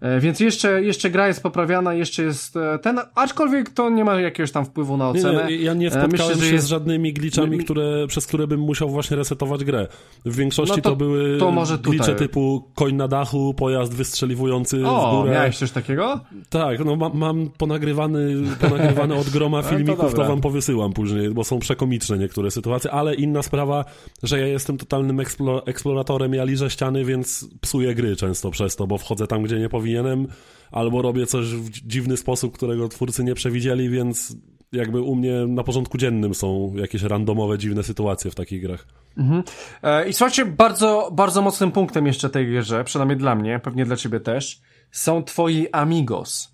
E, 0.00 0.20
więc 0.20 0.40
jeszcze, 0.40 0.82
jeszcze 0.82 1.10
gra 1.10 1.28
jest 1.28 1.42
poprawiana, 1.42 1.94
jeszcze 1.94 2.22
jest 2.22 2.56
e, 2.56 2.78
ten, 2.78 3.00
aczkolwiek 3.14 3.70
to 3.70 3.90
nie 3.90 4.04
ma 4.04 4.20
jakiegoś 4.20 4.52
tam 4.52 4.64
wpływu 4.64 4.96
na 4.96 5.08
ocenę. 5.08 5.46
Nie, 5.48 5.56
ja 5.56 5.74
nie 5.74 5.86
e, 5.86 5.90
spotkałem 5.90 6.32
Myślę, 6.32 6.48
się 6.48 6.54
jest... 6.54 6.66
z 6.66 6.68
żadnymi 6.68 7.12
glitchami, 7.12 7.58
które, 7.58 8.06
przez 8.06 8.26
które 8.26 8.46
bym 8.46 8.60
musiał 8.60 8.90
właśnie 8.90 9.16
resetować 9.16 9.64
grę. 9.64 9.88
W 10.24 10.36
większości 10.36 10.76
no 10.76 10.82
to, 10.82 10.90
to, 10.90 10.96
były 10.96 11.38
to 11.38 11.50
może 11.50 11.78
glitche 11.78 12.14
typu 12.14 12.70
koń 12.74 12.94
na 12.94 13.08
dachu, 13.08 13.54
pojazd 13.54 13.94
wystrzeliwujący 13.94 14.86
o, 14.86 15.12
w 15.12 15.20
górę. 15.20 15.32
miałeś 15.32 15.58
coś 15.58 15.70
takiego? 15.70 16.20
Tak, 16.48 16.84
no 16.84 16.96
ma, 16.96 17.08
mam 17.08 17.50
ponagrywany, 17.58 18.34
ponagrywany 18.60 19.14
od 19.14 19.30
groma 19.30 19.62
filmików, 19.70 20.14
to, 20.14 20.16
to 20.16 20.28
wam 20.28 20.40
powysyłam 20.40 20.92
później, 20.92 21.30
bo 21.30 21.44
są 21.44 21.58
przekomiczne 21.58 22.18
niektóre 22.18 22.50
sytuacje, 22.50 22.90
ale 22.90 23.14
inna 23.14 23.42
sprawa, 23.42 23.84
że 24.22 24.40
ja 24.40 24.46
jestem 24.46 24.78
totalnym 24.78 25.20
eksploratorem, 25.66 26.34
ja 26.34 26.44
liżę 26.44 26.70
ściany, 26.70 27.04
więc 27.04 27.48
psuję 27.60 27.94
gry 27.94 28.16
często 28.16 28.50
przez 28.50 28.76
to, 28.76 28.86
bo 28.86 28.98
wchodzę 28.98 29.26
tam, 29.26 29.42
gdzie 29.42 29.58
nie 29.58 29.68
powinien 29.68 29.89
powinienem, 29.90 30.26
albo 30.70 31.02
robię 31.02 31.26
coś 31.26 31.46
w 31.46 31.70
dziwny 31.70 32.16
sposób, 32.16 32.54
którego 32.54 32.88
twórcy 32.88 33.24
nie 33.24 33.34
przewidzieli, 33.34 33.88
więc 33.88 34.36
jakby 34.72 35.00
u 35.00 35.14
mnie 35.14 35.46
na 35.48 35.62
porządku 35.62 35.98
dziennym 35.98 36.34
są 36.34 36.72
jakieś 36.76 37.02
randomowe, 37.02 37.58
dziwne 37.58 37.82
sytuacje 37.82 38.30
w 38.30 38.34
takich 38.34 38.62
grach. 38.62 38.86
Mhm. 39.18 39.42
E, 39.82 40.08
I 40.08 40.12
słuchajcie, 40.12 40.46
bardzo, 40.46 41.10
bardzo 41.12 41.42
mocnym 41.42 41.72
punktem 41.72 42.06
jeszcze 42.06 42.30
tej 42.30 42.46
grze, 42.46 42.84
przynajmniej 42.84 43.18
dla 43.18 43.34
mnie, 43.34 43.58
pewnie 43.58 43.84
dla 43.84 43.96
ciebie 43.96 44.20
też, 44.20 44.60
są 44.90 45.22
twoi 45.22 45.66
amigos. 45.72 46.49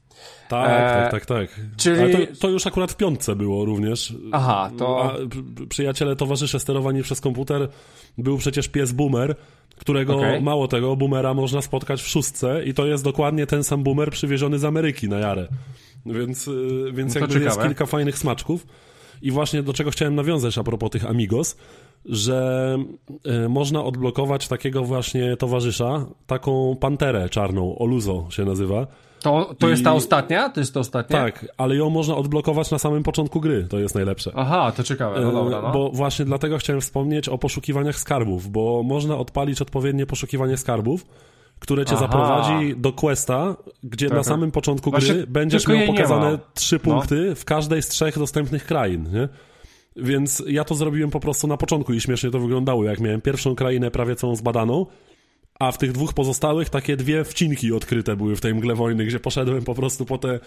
Tak, 0.49 0.71
e, 0.71 1.11
tak, 1.11 1.11
tak, 1.11 1.27
tak. 1.27 1.61
Czyli... 1.77 2.13
To, 2.13 2.19
to, 2.41 2.49
już 2.49 2.67
akurat 2.67 2.93
w 2.93 2.97
piątce 2.97 3.37
było 3.37 3.65
również. 3.65 4.15
Aha, 4.33 4.71
to... 4.79 5.05
A, 5.05 5.17
przyjaciele, 5.69 6.17
towarzysze 6.17 6.61
sterowani 6.61 7.03
przez 7.03 7.21
komputer. 7.21 7.69
Był 8.19 8.39
przecież 8.39 8.69
pies 8.69 8.93
Boomer, 8.93 9.37
którego 9.77 10.17
okay. 10.17 10.41
mało 10.41 10.69
tego, 10.69 10.97
boomera 10.97 11.35
można 11.35 11.63
spotkać 11.63 12.03
w 12.03 12.09
szóstce 12.09 12.65
i 12.65 12.75
to 12.75 12.87
jest 12.87 13.05
dokładnie 13.05 13.47
ten 13.47 13.65
sam 13.65 13.83
boomer 13.83 14.11
przywieziony 14.11 14.59
z 14.59 14.65
Ameryki 14.65 15.09
na 15.09 15.19
jarę. 15.19 15.49
Więc, 16.07 16.49
y, 16.49 16.93
więc 16.93 17.15
no 17.15 17.21
jakby 17.21 17.35
ciekawe. 17.35 17.55
jest 17.55 17.63
kilka 17.63 17.87
fajnych 17.87 18.19
smaczków. 18.19 18.67
I 19.23 19.31
właśnie 19.31 19.63
do 19.63 19.73
czego 19.73 19.91
chciałem 19.91 20.15
nawiązać 20.15 20.59
a 20.59 20.65
propos 20.65 20.91
tych 20.91 21.07
Amigos, 21.07 21.57
że 22.05 22.79
y, 23.45 23.49
można 23.49 23.85
odblokować 23.85 24.49
takiego 24.49 24.85
właśnie 24.85 25.37
towarzysza, 25.37 26.07
taką 26.27 26.77
panterę 26.81 27.29
czarną, 27.29 27.79
Oluzo 27.79 28.27
się 28.31 28.45
nazywa. 28.45 28.87
To, 29.27 29.55
to 29.59 29.67
I... 29.67 29.71
jest 29.71 29.85
ta 29.85 29.93
ostatnia? 29.93 30.49
To 30.49 30.61
jest 30.61 30.75
to 30.75 30.81
ostatnia? 30.81 31.19
Tak, 31.19 31.47
ale 31.57 31.77
ją 31.77 31.91
można 31.91 32.17
odblokować 32.17 32.71
na 32.71 32.79
samym 32.79 33.03
początku 33.03 33.41
gry, 33.41 33.67
to 33.71 33.79
jest 33.79 33.95
najlepsze. 33.95 34.33
Aha, 34.35 34.73
to 34.77 34.83
ciekawe, 34.83 35.21
no 35.21 35.33
dobra, 35.33 35.63
no. 35.63 35.73
Bo 35.73 35.91
właśnie 35.91 36.25
dlatego 36.25 36.59
chciałem 36.59 36.81
wspomnieć 36.81 37.29
o 37.29 37.39
poszukiwaniach 37.39 37.99
skarbów, 37.99 38.51
bo 38.51 38.83
można 38.83 39.17
odpalić 39.17 39.63
odpowiednie 39.63 40.07
poszukiwanie 40.07 40.57
skarbów, 40.57 41.07
które 41.59 41.85
cię 41.85 41.95
Aha. 41.95 42.01
zaprowadzi 42.01 42.77
do 42.77 42.93
questa, 42.93 43.57
gdzie 43.83 44.09
tak, 44.09 44.17
na 44.17 44.25
samym 44.25 44.51
początku 44.51 44.91
gry 44.91 45.01
Właśnie 45.01 45.27
będziesz 45.27 45.69
miał 45.69 45.87
pokazane 45.87 46.39
trzy 46.55 46.77
no. 46.77 46.93
punkty 46.93 47.27
no. 47.29 47.35
w 47.35 47.45
każdej 47.45 47.83
z 47.83 47.89
trzech 47.89 48.19
dostępnych 48.19 48.65
krain, 48.65 49.09
nie? 49.13 49.29
Więc 49.97 50.43
ja 50.47 50.65
to 50.65 50.75
zrobiłem 50.75 51.11
po 51.11 51.21
prostu 51.21 51.47
na 51.47 51.57
początku 51.57 51.93
i 51.93 52.01
śmiesznie 52.01 52.31
to 52.31 52.39
wyglądało, 52.39 52.85
jak 52.85 53.01
miałem 53.01 53.21
pierwszą 53.21 53.55
krainę 53.55 53.91
prawie 53.91 54.17
całą 54.17 54.37
zbadaną, 54.37 54.87
a 55.59 55.73
w 55.73 55.79
tych 55.79 55.93
dwóch 55.93 56.15
pozostałych 56.15 56.71
takie 56.71 56.97
dwie 56.97 57.25
wcinki 57.25 57.73
odkryte 57.73 58.17
były 58.17 58.37
w 58.37 58.41
tej 58.41 58.55
mgle 58.55 58.75
wojny, 58.75 59.05
gdzie 59.05 59.21
poszedłem 59.21 59.65
po 59.65 59.75
prostu 59.75 60.05
po 60.05 60.19
te 60.19 60.41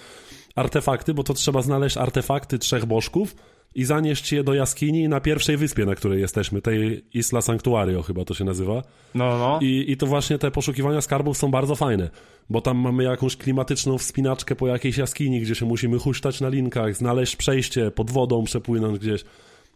artefakty, 0.55 1.13
bo 1.13 1.23
to 1.23 1.33
trzeba 1.33 1.61
znaleźć 1.61 1.97
artefakty 1.97 2.59
trzech 2.59 2.85
bożków 2.85 3.35
i 3.75 3.85
zanieść 3.85 4.31
je 4.31 4.43
do 4.43 4.53
jaskini 4.53 5.09
na 5.09 5.21
pierwszej 5.21 5.57
wyspie, 5.57 5.85
na 5.85 5.95
której 5.95 6.21
jesteśmy, 6.21 6.61
tej 6.61 7.05
Isla 7.13 7.41
Sanctuario 7.41 8.01
chyba 8.01 8.25
to 8.25 8.33
się 8.33 8.43
nazywa. 8.43 8.83
No, 9.15 9.37
no. 9.37 9.59
I, 9.61 9.85
I 9.87 9.97
to 9.97 10.05
właśnie 10.05 10.37
te 10.37 10.51
poszukiwania 10.51 11.01
skarbów 11.01 11.37
są 11.37 11.51
bardzo 11.51 11.75
fajne, 11.75 12.09
bo 12.49 12.61
tam 12.61 12.77
mamy 12.77 13.03
jakąś 13.03 13.35
klimatyczną 13.35 13.97
wspinaczkę 13.97 14.55
po 14.55 14.67
jakiejś 14.67 14.97
jaskini, 14.97 15.41
gdzie 15.41 15.55
się 15.55 15.65
musimy 15.65 15.99
huśtać 15.99 16.41
na 16.41 16.49
linkach, 16.49 16.95
znaleźć 16.95 17.35
przejście 17.35 17.91
pod 17.91 18.11
wodą, 18.11 18.43
przepłynąć 18.43 18.99
gdzieś. 18.99 19.23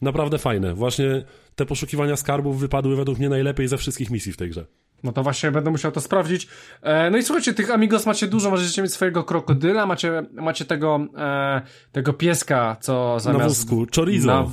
Naprawdę 0.02 0.38
fajne. 0.38 0.74
Właśnie 0.74 1.24
te 1.56 1.66
poszukiwania 1.66 2.16
skarbów 2.16 2.60
wypadły 2.60 2.96
według 2.96 3.20
mnie 3.20 3.30
najlepiej 3.30 3.68
ze 3.68 3.78
wszystkich 3.78 4.10
misji 4.10 4.32
w 4.32 4.38
tej 4.38 4.50
grze. 4.50 4.66
No 5.04 5.12
to 5.12 5.24
właśnie 5.24 5.52
będę 5.52 5.72
musiał 5.72 5.92
to 5.92 6.02
sprawdzić. 6.02 6.48
E, 6.82 7.10
no 7.10 7.18
i 7.18 7.24
słuchajcie, 7.24 7.54
tych 7.54 7.72
Amigos 7.72 8.06
macie 8.06 8.28
dużo, 8.28 8.50
możecie 8.50 8.82
mieć 8.82 8.94
swojego 8.94 9.24
krokodyla, 9.24 9.86
macie, 9.86 10.26
macie 10.34 10.66
tego, 10.66 11.08
e, 11.18 11.62
tego 11.92 12.14
pieska, 12.14 12.78
co 12.82 13.20
zamiast... 13.20 13.44
Na 13.44 13.48
wózku, 13.48 13.86
chorizo. 13.96 14.28
Na, 14.28 14.48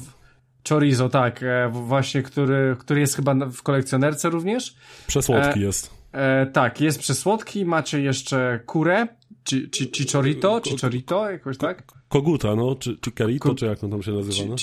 chorizo, 0.68 1.08
tak, 1.08 1.42
e, 1.42 1.68
właśnie, 1.72 2.22
który, 2.22 2.76
który 2.78 3.00
jest 3.00 3.16
chyba 3.16 3.34
w 3.34 3.62
kolekcjonerce 3.62 4.30
również. 4.30 4.74
Przesłodki 5.06 5.60
e, 5.60 5.62
jest. 5.62 5.90
E, 6.12 6.46
tak, 6.46 6.80
jest 6.80 6.98
przesłodki, 6.98 7.64
macie 7.64 8.00
jeszcze 8.00 8.60
kurę, 8.66 9.06
czy, 9.44 9.68
czy, 9.68 9.86
czy 9.86 10.12
chorito, 10.12 10.60
czy 10.60 10.78
chorito, 10.78 11.30
jakoś 11.30 11.58
tak? 11.58 11.82
Koguta, 12.10 12.56
no, 12.56 12.74
czy, 12.74 12.96
czy 12.96 13.12
Kerito, 13.12 13.54
czy 13.54 13.66
jak 13.66 13.84
on 13.84 13.90
tam 13.90 14.02
się 14.02 14.12
nazywa, 14.12 14.48
no? 14.48 14.56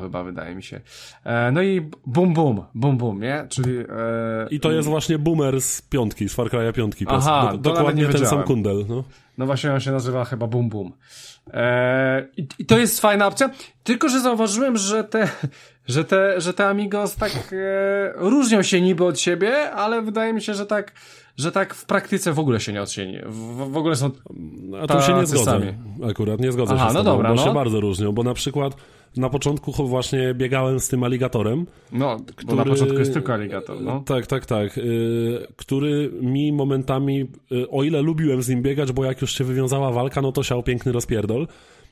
Chyba, 0.00 0.24
wydaje 0.24 0.54
mi 0.54 0.62
się. 0.62 0.80
E, 1.24 1.52
no 1.52 1.62
i 1.62 1.80
Bum 2.06 2.34
Bum, 2.34 2.62
Bum 2.74 2.98
Bum, 2.98 3.20
nie? 3.20 3.46
Czyli... 3.48 3.78
E, 3.78 3.84
I 4.50 4.60
to 4.60 4.72
jest 4.72 4.88
właśnie 4.88 5.18
Boomer 5.18 5.60
z 5.60 5.82
piątki, 5.82 6.28
z 6.28 6.34
Far 6.34 6.46
Cry'a 6.46 6.72
piątki. 6.72 7.04
Aha, 7.08 7.50
do, 7.52 7.58
dokładnie 7.58 8.06
ten 8.06 8.26
sam 8.26 8.42
kundel, 8.42 8.84
no. 8.88 9.04
No 9.38 9.46
właśnie 9.46 9.72
on 9.72 9.80
się 9.80 9.92
nazywa 9.92 10.24
chyba 10.24 10.46
Bum 10.46 10.68
Bum. 10.68 10.92
E, 11.52 12.26
i, 12.36 12.46
I 12.58 12.66
to 12.66 12.78
jest 12.78 13.00
fajna 13.00 13.26
opcja, 13.26 13.50
tylko 13.84 14.08
że 14.08 14.20
zauważyłem, 14.20 14.76
że 14.76 15.04
te, 15.04 15.28
że 15.88 16.04
te, 16.04 16.40
że 16.40 16.54
te 16.54 16.68
Amigos 16.68 17.16
tak 17.16 17.32
e, 17.32 18.12
różnią 18.16 18.62
się 18.62 18.80
niby 18.80 19.04
od 19.04 19.20
siebie, 19.20 19.70
ale 19.70 20.02
wydaje 20.02 20.32
mi 20.32 20.42
się, 20.42 20.54
że 20.54 20.66
tak 20.66 20.92
że 21.38 21.52
tak 21.52 21.74
w 21.74 21.84
praktyce 21.84 22.32
w 22.32 22.38
ogóle 22.38 22.60
się 22.60 22.72
nie 22.72 22.82
odcieni. 22.82 23.18
W, 23.26 23.72
w 23.72 23.76
ogóle 23.76 23.96
są 23.96 24.10
A 24.82 24.86
tu 24.86 25.02
się 25.02 25.14
nie 25.14 25.26
zgodzę. 25.26 25.74
Akurat 26.10 26.40
nie 26.40 26.52
zgodzę 26.52 26.74
Aha, 26.74 26.84
się 26.84 26.90
z 26.90 26.94
no 26.94 27.04
tobą, 27.04 27.16
dobra, 27.16 27.28
bo 27.28 27.34
no. 27.34 27.44
się 27.44 27.54
bardzo 27.54 27.80
różnią, 27.80 28.12
bo 28.12 28.22
na 28.22 28.34
przykład 28.34 28.76
na 29.16 29.30
początku 29.30 29.72
właśnie 29.72 30.34
biegałem 30.34 30.80
z 30.80 30.88
tym 30.88 31.04
aligatorem. 31.04 31.66
No, 31.92 32.16
który, 32.36 32.56
na 32.56 32.64
początku 32.64 32.98
jest 32.98 33.12
tylko 33.12 33.34
aligator, 33.34 33.80
no. 33.80 34.02
Tak, 34.06 34.26
tak, 34.26 34.46
tak. 34.46 34.78
Y, 34.78 35.46
który 35.56 36.10
mi 36.20 36.52
momentami, 36.52 37.26
y, 37.52 37.70
o 37.70 37.82
ile 37.82 38.02
lubiłem 38.02 38.42
z 38.42 38.48
nim 38.48 38.62
biegać, 38.62 38.92
bo 38.92 39.04
jak 39.04 39.20
już 39.20 39.34
się 39.34 39.44
wywiązała 39.44 39.92
walka, 39.92 40.22
no 40.22 40.32
to 40.32 40.42
siał 40.42 40.62
piękny 40.62 40.92
rozpierdol, 40.92 41.46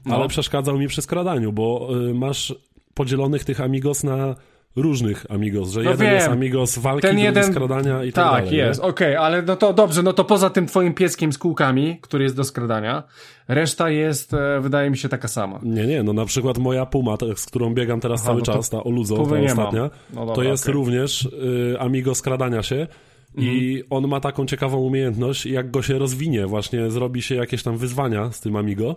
no. 0.06 0.14
ale 0.14 0.28
przeszkadzał 0.28 0.78
mi 0.78 0.88
przy 0.88 1.02
skradaniu, 1.02 1.52
bo 1.52 1.88
y, 2.10 2.14
masz 2.14 2.54
podzielonych 2.94 3.44
tych 3.44 3.60
amigos 3.60 4.04
na 4.04 4.34
różnych 4.76 5.26
amigos, 5.30 5.70
że 5.70 5.82
no 5.82 5.90
jeden 5.90 6.06
wiem. 6.06 6.14
jest 6.14 6.28
amigos 6.28 6.78
walki, 6.78 7.02
Ten 7.02 7.18
jeden... 7.18 7.44
skradania 7.44 8.04
i 8.04 8.12
tak, 8.12 8.24
tak 8.24 8.32
dalej. 8.32 8.44
Tak, 8.44 8.52
jest, 8.52 8.80
okej, 8.80 9.16
okay, 9.16 9.18
ale 9.18 9.42
no 9.42 9.56
to 9.56 9.72
dobrze, 9.72 10.02
no 10.02 10.12
to 10.12 10.24
poza 10.24 10.50
tym 10.50 10.66
twoim 10.66 10.94
pieskiem 10.94 11.32
z 11.32 11.38
kółkami, 11.38 11.98
który 12.00 12.24
jest 12.24 12.36
do 12.36 12.44
skradania, 12.44 13.02
reszta 13.48 13.90
jest, 13.90 14.34
e, 14.34 14.60
wydaje 14.60 14.90
mi 14.90 14.98
się, 14.98 15.08
taka 15.08 15.28
sama. 15.28 15.60
Nie, 15.62 15.86
nie, 15.86 16.02
no 16.02 16.12
na 16.12 16.24
przykład 16.24 16.58
moja 16.58 16.86
Puma, 16.86 17.16
z 17.36 17.46
którą 17.46 17.74
biegam 17.74 18.00
teraz 18.00 18.20
Aha, 18.20 18.26
cały 18.26 18.38
no 18.38 18.46
czas, 18.46 18.70
ta 18.70 18.84
Oluzo, 18.84 19.16
ta 19.16 19.22
ostatnia, 19.22 19.90
no 20.14 20.20
dobra, 20.20 20.34
to 20.34 20.42
jest 20.42 20.64
okay. 20.64 20.74
również 20.74 21.24
y, 21.24 21.76
amigo 21.80 22.14
skradania 22.14 22.62
się, 22.62 22.86
i 23.36 23.76
mhm. 23.80 23.86
on 23.90 24.10
ma 24.10 24.20
taką 24.20 24.46
ciekawą 24.46 24.78
umiejętność, 24.78 25.46
jak 25.46 25.70
go 25.70 25.82
się 25.82 25.98
rozwinie, 25.98 26.46
właśnie 26.46 26.90
zrobi 26.90 27.22
się 27.22 27.34
jakieś 27.34 27.62
tam 27.62 27.76
wyzwania 27.76 28.32
z 28.32 28.40
tym 28.40 28.56
Amigo, 28.56 28.96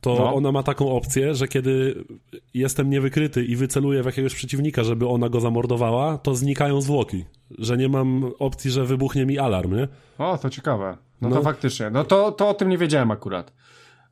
to 0.00 0.14
no. 0.14 0.34
ona 0.34 0.52
ma 0.52 0.62
taką 0.62 0.96
opcję, 0.96 1.34
że 1.34 1.48
kiedy 1.48 2.04
jestem 2.54 2.90
niewykryty 2.90 3.44
i 3.44 3.56
wyceluję 3.56 4.02
w 4.02 4.06
jakiegoś 4.06 4.34
przeciwnika, 4.34 4.84
żeby 4.84 5.08
ona 5.08 5.28
go 5.28 5.40
zamordowała, 5.40 6.18
to 6.18 6.34
znikają 6.34 6.80
zwłoki. 6.80 7.24
Że 7.58 7.76
nie 7.76 7.88
mam 7.88 8.32
opcji, 8.38 8.70
że 8.70 8.84
wybuchnie 8.84 9.26
mi 9.26 9.38
alarm, 9.38 9.76
nie? 9.76 9.88
O, 10.18 10.38
to 10.38 10.50
ciekawe. 10.50 10.96
No, 11.20 11.28
no. 11.28 11.36
to 11.36 11.42
faktycznie. 11.42 11.90
No 11.90 12.04
to, 12.04 12.32
to 12.32 12.48
o 12.48 12.54
tym 12.54 12.68
nie 12.68 12.78
wiedziałem 12.78 13.10
akurat. 13.10 13.52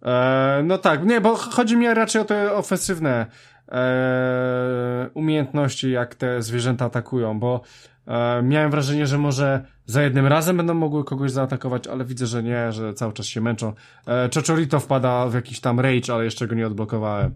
E, 0.02 0.62
no 0.64 0.78
tak, 0.78 1.04
nie, 1.04 1.20
bo 1.20 1.34
chodzi 1.36 1.76
mi 1.76 1.94
raczej 1.94 2.22
o 2.22 2.24
te 2.24 2.54
ofensywne 2.54 3.26
e, 3.68 5.10
umiejętności, 5.14 5.90
jak 5.90 6.14
te 6.14 6.42
zwierzęta 6.42 6.84
atakują, 6.84 7.40
bo 7.40 7.60
e, 8.06 8.42
miałem 8.42 8.70
wrażenie, 8.70 9.06
że 9.06 9.18
może 9.18 9.64
za 9.88 10.02
jednym 10.02 10.26
razem 10.26 10.56
będą 10.56 10.74
mogły 10.74 11.04
kogoś 11.04 11.30
zaatakować, 11.30 11.86
ale 11.86 12.04
widzę, 12.04 12.26
że 12.26 12.42
nie, 12.42 12.72
że 12.72 12.94
cały 12.94 13.12
czas 13.12 13.26
się 13.26 13.40
męczą. 13.40 13.72
E, 14.06 14.80
wpada 14.80 15.28
w 15.28 15.34
jakiś 15.34 15.60
tam 15.60 15.80
rage, 15.80 16.14
ale 16.14 16.24
jeszcze 16.24 16.46
go 16.46 16.54
nie 16.54 16.66
odblokowałem. 16.66 17.34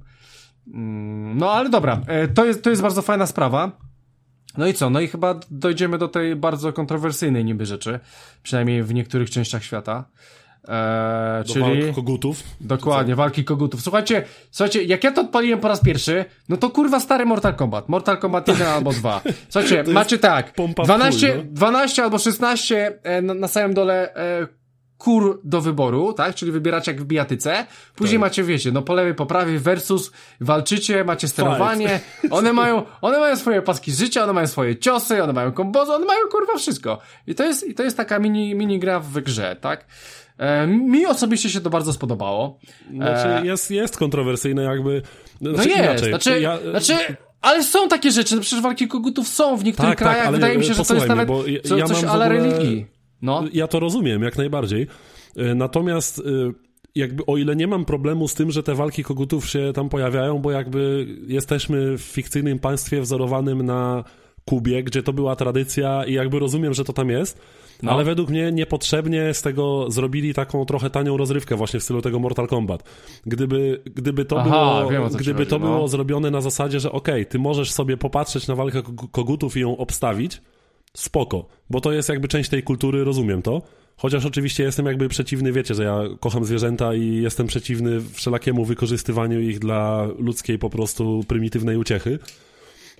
Mm, 0.74 1.38
no 1.38 1.52
ale 1.52 1.70
dobra, 1.70 2.00
e, 2.06 2.28
to 2.28 2.44
jest, 2.44 2.62
to 2.64 2.70
jest 2.70 2.82
bardzo 2.82 3.02
fajna 3.02 3.26
sprawa. 3.26 3.72
No 4.58 4.66
i 4.66 4.74
co? 4.74 4.90
No 4.90 5.00
i 5.00 5.08
chyba 5.08 5.40
dojdziemy 5.50 5.98
do 5.98 6.08
tej 6.08 6.36
bardzo 6.36 6.72
kontrowersyjnej 6.72 7.44
niby 7.44 7.66
rzeczy, 7.66 8.00
przynajmniej 8.42 8.82
w 8.82 8.94
niektórych 8.94 9.30
częściach 9.30 9.64
świata. 9.64 10.04
Eee, 10.68 11.44
do 11.44 11.52
czyli 11.52 11.82
walk 11.82 11.94
kogutów. 11.94 12.42
Dokładnie, 12.60 13.14
walki 13.14 13.44
kogutów. 13.44 13.82
Słuchajcie, 13.82 14.24
słuchajcie, 14.50 14.82
jak 14.82 15.04
ja 15.04 15.12
to 15.12 15.20
odpaliłem 15.20 15.60
po 15.60 15.68
raz 15.68 15.80
pierwszy, 15.80 16.24
no 16.48 16.56
to 16.56 16.70
kurwa 16.70 17.00
stary 17.00 17.26
Mortal 17.26 17.54
Kombat. 17.54 17.88
Mortal 17.88 18.18
Kombat 18.18 18.48
1 18.48 18.66
albo 18.66 18.92
2. 18.92 19.20
Słuchajcie, 19.48 19.84
macie 19.92 20.18
tak, 20.18 20.52
12, 20.84 21.32
full, 21.32 21.36
no? 21.36 21.42
12 21.50 22.02
albo 22.02 22.18
16 22.18 22.98
e, 23.02 23.22
na, 23.22 23.34
na 23.34 23.48
samym 23.48 23.74
dole 23.74 24.14
e, 24.14 24.46
kur 24.98 25.40
do 25.44 25.60
wyboru, 25.60 26.12
tak? 26.12 26.34
Czyli 26.34 26.52
wybieracie 26.52 26.92
jak 26.92 27.00
w 27.00 27.04
bijatyce. 27.04 27.66
Później 27.94 28.18
tak. 28.18 28.20
macie, 28.20 28.42
wiecie, 28.42 28.72
no 28.72 28.82
po 28.82 28.94
lewej, 28.94 29.14
po 29.14 29.26
prawej 29.26 29.58
versus 29.58 30.12
walczycie, 30.40 31.04
macie 31.04 31.28
sterowanie. 31.28 32.00
Fight. 32.20 32.32
One 32.32 32.52
mają, 32.62 32.82
one 33.00 33.18
mają 33.18 33.36
swoje 33.36 33.62
paski 33.62 33.92
życia, 33.92 34.24
one 34.24 34.32
mają 34.32 34.46
swoje 34.46 34.76
ciosy, 34.76 35.22
one 35.22 35.32
mają 35.32 35.52
kombozy, 35.52 35.92
one 35.92 36.06
mają 36.06 36.20
kurwa 36.30 36.56
wszystko. 36.58 36.98
I 37.26 37.34
to 37.34 37.44
jest, 37.44 37.68
i 37.68 37.74
to 37.74 37.82
jest 37.82 37.96
taka 37.96 38.18
mini, 38.18 38.54
mini 38.54 38.78
gra 38.78 39.00
w 39.00 39.20
grze, 39.20 39.56
tak? 39.60 39.86
E, 40.42 40.66
mi 40.66 41.06
osobiście 41.06 41.50
się 41.50 41.60
to 41.60 41.70
bardzo 41.70 41.92
spodobało. 41.92 42.58
Znaczy, 42.94 43.28
e, 43.28 43.46
jest, 43.46 43.70
jest 43.70 43.96
kontrowersyjne 43.96 44.62
jakby. 44.62 45.02
Znaczy, 45.40 45.56
no 45.56 45.62
jest, 45.64 45.78
inaczej. 45.78 46.08
znaczy, 46.08 46.40
ja... 46.40 46.58
znaczy 46.70 47.16
ale 47.40 47.62
są 47.62 47.88
takie 47.88 48.10
rzeczy, 48.10 48.34
no 48.34 48.40
przecież 48.40 48.60
walki 48.62 48.88
kogutów 48.88 49.28
są 49.28 49.56
w 49.56 49.64
niektórych 49.64 49.90
tak, 49.90 49.98
tak 49.98 50.08
krajach, 50.08 50.24
tak, 50.24 50.34
wydaje 50.34 50.58
mi 50.58 50.64
się, 50.64 50.74
że 50.74 50.84
to 50.84 50.94
jest 50.94 51.08
nawet 51.08 51.28
ja, 51.46 51.60
co, 51.60 51.76
ja 51.76 51.84
coś 51.84 52.04
ale 52.04 52.28
religii. 52.28 52.86
No. 53.22 53.44
Ja 53.52 53.68
to 53.68 53.80
rozumiem, 53.80 54.22
jak 54.22 54.38
najbardziej. 54.38 54.86
E, 55.36 55.54
natomiast 55.54 56.22
jakby 56.94 57.26
o 57.26 57.36
ile 57.36 57.56
nie 57.56 57.66
mam 57.66 57.84
problemu 57.84 58.28
z 58.28 58.34
tym, 58.34 58.50
że 58.50 58.62
te 58.62 58.74
walki 58.74 59.04
kogutów 59.04 59.48
się 59.48 59.72
tam 59.74 59.88
pojawiają, 59.88 60.38
bo 60.38 60.50
jakby 60.50 61.06
jesteśmy 61.26 61.98
w 61.98 62.02
fikcyjnym 62.02 62.58
państwie 62.58 63.00
wzorowanym 63.00 63.62
na 63.62 64.04
Kubie, 64.44 64.82
gdzie 64.82 65.02
to 65.02 65.12
była 65.12 65.36
tradycja 65.36 66.04
i 66.04 66.12
jakby 66.12 66.38
rozumiem, 66.38 66.74
że 66.74 66.84
to 66.84 66.92
tam 66.92 67.10
jest, 67.10 67.40
no. 67.82 67.92
ale 67.92 68.04
według 68.04 68.30
mnie 68.30 68.52
niepotrzebnie 68.52 69.34
z 69.34 69.42
tego 69.42 69.90
zrobili 69.90 70.34
taką 70.34 70.64
trochę 70.64 70.90
tanią 70.90 71.16
rozrywkę 71.16 71.56
właśnie 71.56 71.80
w 71.80 71.82
stylu 71.82 72.02
tego 72.02 72.18
Mortal 72.18 72.48
Kombat. 72.48 72.82
Gdyby, 73.26 73.82
gdyby 73.84 74.24
to, 74.24 74.40
Aha, 74.40 74.48
było, 74.48 74.90
wiem, 74.90 75.08
gdyby 75.08 75.46
to 75.46 75.58
no. 75.58 75.66
było 75.66 75.88
zrobione 75.88 76.30
na 76.30 76.40
zasadzie, 76.40 76.80
że 76.80 76.92
okej, 76.92 77.14
okay, 77.14 77.26
ty 77.26 77.38
możesz 77.38 77.72
sobie 77.72 77.96
popatrzeć 77.96 78.48
na 78.48 78.54
walkę 78.54 78.82
kogutów 79.12 79.56
i 79.56 79.60
ją 79.60 79.76
obstawić, 79.76 80.42
spoko, 80.96 81.46
bo 81.70 81.80
to 81.80 81.92
jest 81.92 82.08
jakby 82.08 82.28
część 82.28 82.50
tej 82.50 82.62
kultury, 82.62 83.04
rozumiem 83.04 83.42
to. 83.42 83.62
Chociaż 83.96 84.26
oczywiście 84.26 84.62
jestem 84.62 84.86
jakby 84.86 85.08
przeciwny, 85.08 85.52
wiecie, 85.52 85.74
że 85.74 85.84
ja 85.84 86.00
kocham 86.20 86.44
zwierzęta 86.44 86.94
i 86.94 87.14
jestem 87.14 87.46
przeciwny 87.46 88.00
wszelakiemu 88.12 88.64
wykorzystywaniu 88.64 89.40
ich 89.40 89.58
dla 89.58 90.08
ludzkiej 90.18 90.58
po 90.58 90.70
prostu 90.70 91.24
prymitywnej 91.28 91.76
uciechy. 91.76 92.18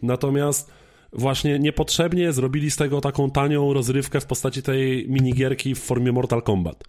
Natomiast 0.02 0.70
właśnie 1.12 1.58
niepotrzebnie 1.58 2.32
zrobili 2.32 2.70
z 2.70 2.76
tego 2.76 3.00
taką 3.00 3.30
tanią 3.30 3.72
rozrywkę 3.72 4.20
w 4.20 4.26
postaci 4.26 4.62
tej 4.62 5.08
minigierki 5.08 5.74
w 5.74 5.78
formie 5.78 6.12
Mortal 6.12 6.42
Kombat. 6.42 6.84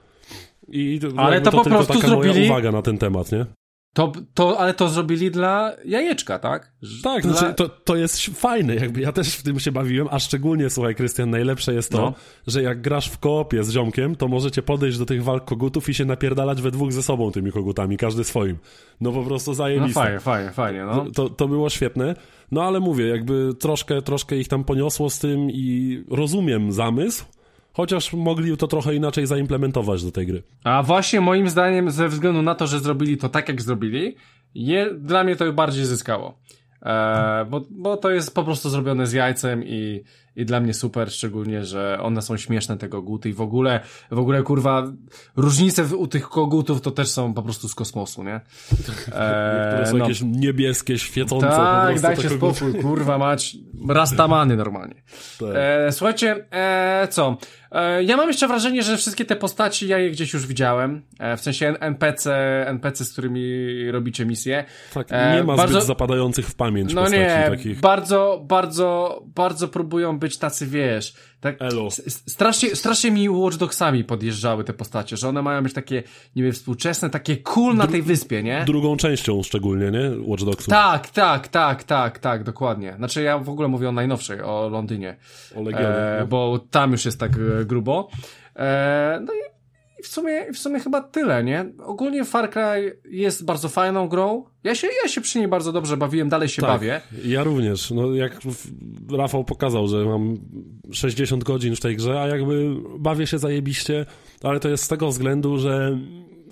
I 0.68 1.00
Ale 1.18 1.42
to, 1.42 1.52
to 1.52 1.58
po 1.58 1.70
prostu 1.70 1.94
taka 1.94 2.08
zrobili... 2.08 2.34
moja 2.34 2.46
uwaga 2.46 2.72
na 2.72 2.82
ten 2.82 2.98
temat, 2.98 3.32
nie? 3.32 3.46
To, 3.94 4.12
to, 4.34 4.60
ale 4.60 4.74
to 4.74 4.90
zrobili 4.90 5.32
dla 5.32 5.72
jajeczka, 5.86 6.40
tak? 6.40 6.72
Tak, 7.04 7.24
dla... 7.24 7.34
znaczy 7.34 7.54
to, 7.54 7.70
to 7.70 7.96
jest 7.96 8.26
fajne, 8.26 8.76
jakby 8.76 9.02
ja 9.02 9.12
też 9.12 9.36
w 9.36 9.44
tym 9.44 9.60
się 9.60 9.72
bawiłem, 9.72 10.08
a 10.12 10.20
szczególnie, 10.20 10.70
słuchaj, 10.70 10.96
Krystian, 10.96 11.30
najlepsze 11.30 11.74
jest 11.74 11.92
to, 11.92 11.98
no. 11.98 12.14
że 12.48 12.64
jak 12.64 12.82
grasz 12.82 13.10
w 13.10 13.18
koopie 13.18 13.64
z 13.64 13.72
ziomkiem, 13.72 14.16
to 14.16 14.28
możecie 14.28 14.62
podejść 14.62 14.98
do 14.98 15.06
tych 15.06 15.24
walk 15.24 15.46
kogutów 15.46 15.90
i 15.90 15.94
się 15.94 16.06
napierdalać 16.06 16.62
we 16.62 16.72
dwóch 16.72 16.92
ze 16.92 17.04
sobą 17.04 17.32
tymi 17.32 17.52
kogutami, 17.52 17.98
każdy 17.98 18.24
swoim. 18.24 18.58
No 19.02 19.12
po 19.12 19.24
prostu 19.24 19.54
zajebiste. 19.54 20.00
No 20.00 20.06
fajnie, 20.06 20.20
fajnie, 20.20 20.52
fajnie, 20.52 20.84
no. 20.84 21.06
To, 21.16 21.30
to 21.30 21.48
było 21.48 21.70
świetne. 21.70 22.16
No 22.52 22.64
ale 22.64 22.80
mówię, 22.80 23.08
jakby 23.08 23.50
troszkę, 23.60 24.02
troszkę 24.02 24.38
ich 24.38 24.48
tam 24.48 24.64
poniosło 24.64 25.10
z 25.10 25.20
tym 25.20 25.52
i 25.52 26.04
rozumiem 26.10 26.72
zamysł, 26.72 27.26
Chociaż 27.74 28.14
mogli 28.14 28.58
to 28.58 28.68
trochę 28.68 28.96
inaczej 28.96 29.28
zaimplementować 29.28 30.04
do 30.04 30.12
tej 30.12 30.28
gry. 30.28 30.44
A 30.64 30.84
właśnie 30.84 31.22
moim 31.22 31.50
zdaniem, 31.50 31.92
ze 31.92 32.08
względu 32.08 32.42
na 32.42 32.56
to, 32.56 32.68
że 32.68 32.80
zrobili 32.80 33.18
to 33.18 33.30
tak, 33.30 33.48
jak 33.48 33.62
zrobili, 33.62 34.16
je, 34.56 34.94
dla 34.94 35.24
mnie 35.24 35.36
to 35.36 35.54
bardziej 35.54 35.86
zyskało. 35.86 36.38
E, 36.82 37.46
bo, 37.50 37.62
bo 37.70 37.98
to 37.98 38.10
jest 38.10 38.36
po 38.36 38.44
prostu 38.44 38.70
zrobione 38.70 39.08
z 39.08 39.14
jajcem 39.14 39.64
i, 39.66 40.04
i 40.36 40.46
dla 40.46 40.60
mnie 40.60 40.74
super, 40.74 41.12
szczególnie, 41.12 41.66
że 41.66 41.98
one 42.02 42.22
są 42.22 42.38
śmieszne, 42.38 42.78
te 42.78 42.90
koguty 42.90 43.30
i 43.30 43.34
w 43.34 43.42
ogóle, 43.42 43.80
w 44.12 44.20
ogóle 44.20 44.44
kurwa, 44.44 44.84
różnice 45.36 45.96
u 45.96 46.08
tych 46.08 46.30
kogutów 46.30 46.82
to 46.82 46.92
też 46.92 47.10
są 47.10 47.34
po 47.34 47.44
prostu 47.44 47.70
z 47.70 47.76
kosmosu, 47.76 48.24
nie? 48.24 48.42
E, 49.14 49.64
Niektóre 49.64 49.88
są 49.88 49.98
no. 49.98 50.04
jakieś 50.04 50.22
niebieskie, 50.22 50.98
świecące 50.98 51.48
tak, 51.48 52.02
dajcie 52.02 52.30
spokój, 52.30 52.82
kurwa 52.82 53.18
mać, 53.18 53.58
rastamany 53.90 54.56
normalnie. 54.56 54.96
Tak. 55.40 55.50
E, 55.54 55.92
słuchajcie, 55.92 56.46
e, 56.52 57.08
co? 57.12 57.38
E, 57.74 58.04
ja 58.04 58.18
mam 58.18 58.28
jeszcze 58.28 58.48
wrażenie, 58.48 58.84
że 58.84 58.98
wszystkie 58.98 59.26
te 59.26 59.36
postaci 59.36 59.88
ja 59.88 59.98
je 59.98 60.12
gdzieś 60.12 60.34
już 60.34 60.48
widziałem, 60.48 61.02
e, 61.20 61.38
w 61.38 61.42
sensie 61.42 61.74
NPC, 61.80 62.36
NPC, 62.68 63.06
z 63.06 63.12
którymi 63.12 63.68
robicie 63.92 64.26
misje. 64.26 64.66
Tak, 64.94 65.08
e, 65.10 65.36
nie 65.36 65.44
ma 65.44 65.56
bardzo, 65.56 65.74
zbyt 65.74 65.88
zapadających 65.88 66.48
w 66.48 66.56
pamięć 66.56 66.94
no 66.94 67.02
postaci 67.02 67.22
nie, 67.22 67.46
takich. 67.50 67.80
bardzo, 67.80 68.42
bardzo, 68.48 69.22
bardzo 69.36 69.68
próbują 69.68 70.20
być 70.24 70.38
tacy, 70.38 70.68
wiesz, 70.68 71.14
tak, 71.42 71.56
Elo. 71.60 71.90
Strasznie, 72.08 72.76
strasznie 72.76 73.12
mi 73.12 73.30
Watch 73.30 73.58
Dogsami 73.58 74.04
podjeżdżały 74.04 74.64
te 74.64 74.74
postacie, 74.74 75.18
że 75.18 75.30
one 75.30 75.42
mają 75.42 75.64
być 75.64 75.74
takie, 75.74 76.04
nie 76.36 76.44
wiem, 76.44 76.52
współczesne, 76.52 77.10
takie 77.10 77.38
cool 77.38 77.76
na 77.76 77.88
tej 77.88 78.02
wyspie, 78.02 78.44
nie? 78.44 78.64
Drugą 78.66 78.98
częścią 78.98 79.44
szczególnie, 79.44 79.92
nie? 79.92 80.12
Watch 80.20 80.44
Dogsów. 80.44 80.68
Tak, 80.68 81.10
tak, 81.10 81.48
tak, 81.48 81.84
tak, 81.84 82.20
tak, 82.20 82.44
dokładnie. 82.44 82.94
Znaczy 82.98 83.22
ja 83.22 83.38
w 83.38 83.50
ogóle 83.50 83.68
mówię 83.68 83.90
o 83.90 83.92
najnowszej, 83.92 84.42
o 84.42 84.70
Londynie. 84.70 85.16
O 85.56 85.62
Legionie. 85.62 85.88
E, 85.88 86.18
no. 86.20 86.28
bo 86.28 86.60
tam 86.72 86.92
już 86.92 87.06
jest 87.06 87.20
tak 87.20 87.32
e, 87.32 87.66
grubo. 87.66 88.10
E, 88.56 89.20
no 89.26 89.34
i 89.34 89.53
w 90.04 90.08
sumie, 90.08 90.54
w 90.54 90.58
sumie 90.58 90.80
chyba 90.80 91.02
tyle, 91.02 91.44
nie? 91.44 91.66
Ogólnie 91.86 92.26
Far 92.26 92.50
Cry 92.50 93.00
jest 93.06 93.46
bardzo 93.46 93.70
fajną 93.70 94.08
grą. 94.08 94.46
Ja 94.64 94.76
się, 94.76 94.88
ja 95.04 95.10
się 95.10 95.22
przy 95.22 95.40
niej 95.40 95.48
bardzo 95.48 95.72
dobrze 95.72 95.98
bawiłem, 95.98 96.30
dalej 96.30 96.50
się 96.50 96.62
tak, 96.62 96.72
bawię. 96.72 97.02
Ja 97.26 97.44
również. 97.44 97.92
No, 97.92 98.16
jak 98.16 98.40
Rafał 99.12 99.44
pokazał, 99.44 99.88
że 99.88 100.06
mam 100.06 100.38
60 100.92 101.44
godzin 101.44 101.76
w 101.76 101.80
tej 101.80 101.96
grze, 101.96 102.22
a 102.22 102.28
jakby 102.28 102.76
bawię 103.00 103.28
się 103.28 103.40
zajebiście, 103.40 104.06
ale 104.44 104.60
to 104.60 104.70
jest 104.70 104.84
z 104.84 104.88
tego 104.88 105.08
względu, 105.08 105.58
że 105.58 105.98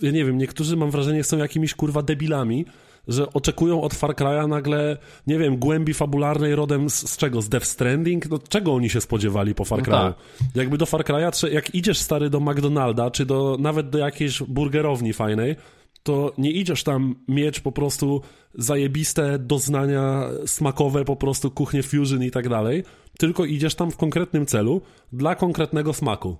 ja 0.02 0.12
nie 0.12 0.26
wiem, 0.26 0.38
niektórzy 0.38 0.78
mam 0.78 0.92
wrażenie 0.92 1.24
są 1.24 1.38
jakimiś 1.38 1.74
kurwa 1.74 2.02
debilami, 2.02 2.66
że 3.08 3.34
oczekują 3.34 3.82
od 3.82 3.94
Far 3.94 4.16
Cry'a 4.16 4.48
nagle, 4.48 4.98
nie 5.28 5.38
wiem, 5.38 5.58
głębi 5.58 5.94
fabularnej 5.94 6.56
rodem 6.56 6.90
z, 6.90 7.10
z 7.10 7.18
czego? 7.18 7.42
Z 7.42 7.50
Death 7.50 7.66
Stranding? 7.66 8.30
No, 8.30 8.40
czego 8.50 8.74
oni 8.74 8.90
się 8.90 9.02
spodziewali 9.02 9.56
po 9.56 9.66
Far 9.66 9.80
no 9.80 9.86
Cry'u? 9.86 9.92
No 9.92 10.14
tak. 10.14 10.56
Jakby 10.56 10.78
do 10.78 10.86
Far 10.86 11.04
Cry'a, 11.04 11.52
jak 11.52 11.76
idziesz 11.76 11.98
stary 11.98 12.30
do 12.30 12.40
McDonalda, 12.40 13.12
czy 13.12 13.26
do, 13.26 13.58
nawet 13.60 13.90
do 13.90 13.98
jakiejś 13.98 14.44
burgerowni 14.44 15.14
fajnej, 15.14 15.56
to 16.04 16.34
nie 16.38 16.52
idziesz 16.52 16.84
tam 16.84 17.16
mieć 17.28 17.60
po 17.60 17.72
prostu 17.72 18.22
zajebiste 18.54 19.40
doznania 19.40 20.30
smakowe, 20.46 21.06
po 21.06 21.16
prostu 21.16 21.52
kuchnię 21.52 21.84
fusion 21.84 22.24
i 22.24 22.32
tak 22.32 22.50
dalej, 22.50 22.84
tylko 23.18 23.46
idziesz 23.46 23.76
tam 23.76 23.92
w 23.92 23.98
konkretnym 23.98 24.46
celu 24.46 24.82
dla 25.14 25.36
konkretnego 25.36 25.94
smaku. 25.94 26.38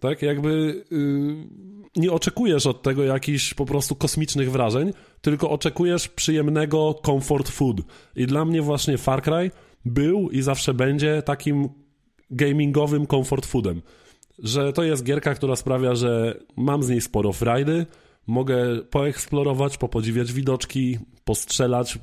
Tak? 0.00 0.22
Jakby 0.22 0.84
yy, 0.90 1.79
nie 1.96 2.12
oczekujesz 2.12 2.66
od 2.66 2.82
tego 2.82 3.04
jakichś 3.04 3.54
po 3.54 3.66
prostu 3.66 3.94
kosmicznych 3.94 4.50
wrażeń, 4.50 4.92
tylko 5.20 5.50
oczekujesz 5.50 6.08
przyjemnego 6.08 7.00
comfort 7.06 7.48
food. 7.48 7.76
I 8.16 8.26
dla 8.26 8.44
mnie 8.44 8.62
właśnie 8.62 8.98
Far 8.98 9.22
Cry 9.22 9.50
był 9.84 10.30
i 10.30 10.42
zawsze 10.42 10.74
będzie 10.74 11.22
takim 11.22 11.68
gamingowym 12.30 13.06
comfort 13.06 13.46
foodem. 13.46 13.82
Że 14.38 14.72
to 14.72 14.82
jest 14.82 15.04
gierka, 15.04 15.34
która 15.34 15.56
sprawia, 15.56 15.94
że 15.94 16.40
mam 16.56 16.82
z 16.82 16.88
niej 16.88 17.00
sporo 17.00 17.32
frajdy, 17.32 17.86
mogę 18.26 18.82
poeksplorować, 18.90 19.78
popodziwiać 19.78 20.32
widoczki, 20.32 20.98
postrzelać, 21.24 21.98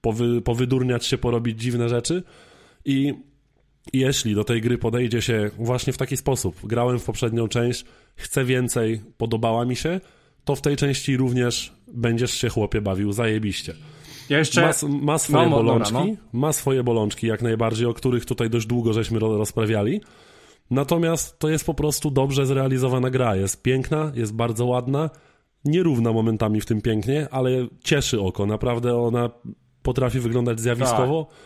powy, 0.00 0.40
powydurniać 0.40 1.06
się, 1.06 1.18
porobić 1.18 1.60
dziwne 1.60 1.88
rzeczy 1.88 2.22
i 2.84 3.14
jeśli 3.92 4.34
do 4.34 4.44
tej 4.44 4.60
gry 4.60 4.78
podejdzie 4.78 5.22
się 5.22 5.50
właśnie 5.58 5.92
w 5.92 5.98
taki 5.98 6.16
sposób, 6.16 6.66
grałem 6.66 6.98
w 6.98 7.04
poprzednią 7.04 7.48
część, 7.48 7.84
chcę 8.18 8.44
więcej, 8.44 9.00
podobała 9.16 9.64
mi 9.64 9.76
się, 9.76 10.00
to 10.44 10.56
w 10.56 10.60
tej 10.60 10.76
części 10.76 11.16
również 11.16 11.72
będziesz 11.92 12.30
się 12.30 12.48
chłopie 12.48 12.80
bawił 12.80 13.12
zajebiście. 13.12 13.74
Ja 14.28 14.38
jeszcze... 14.38 14.60
ma, 14.60 14.72
ma 14.88 15.18
swoje 15.18 15.48
no, 15.48 15.56
bolączki, 15.56 15.92
dobra, 15.92 16.10
no. 16.32 16.38
ma 16.40 16.52
swoje 16.52 16.82
bolączki 16.82 17.26
jak 17.26 17.42
najbardziej, 17.42 17.86
o 17.86 17.94
których 17.94 18.24
tutaj 18.24 18.50
dość 18.50 18.66
długo 18.66 18.92
żeśmy 18.92 19.18
rozprawiali. 19.18 20.00
Natomiast 20.70 21.38
to 21.38 21.48
jest 21.48 21.66
po 21.66 21.74
prostu 21.74 22.10
dobrze 22.10 22.46
zrealizowana 22.46 23.10
gra. 23.10 23.36
Jest 23.36 23.62
piękna, 23.62 24.12
jest 24.14 24.34
bardzo 24.34 24.66
ładna, 24.66 25.10
nierówna 25.64 26.12
momentami 26.12 26.60
w 26.60 26.66
tym 26.66 26.80
pięknie, 26.80 27.28
ale 27.30 27.50
cieszy 27.84 28.20
oko. 28.20 28.46
Naprawdę 28.46 28.96
ona 28.96 29.30
potrafi 29.82 30.20
wyglądać 30.20 30.60
zjawiskowo. 30.60 31.24
Tak. 31.24 31.36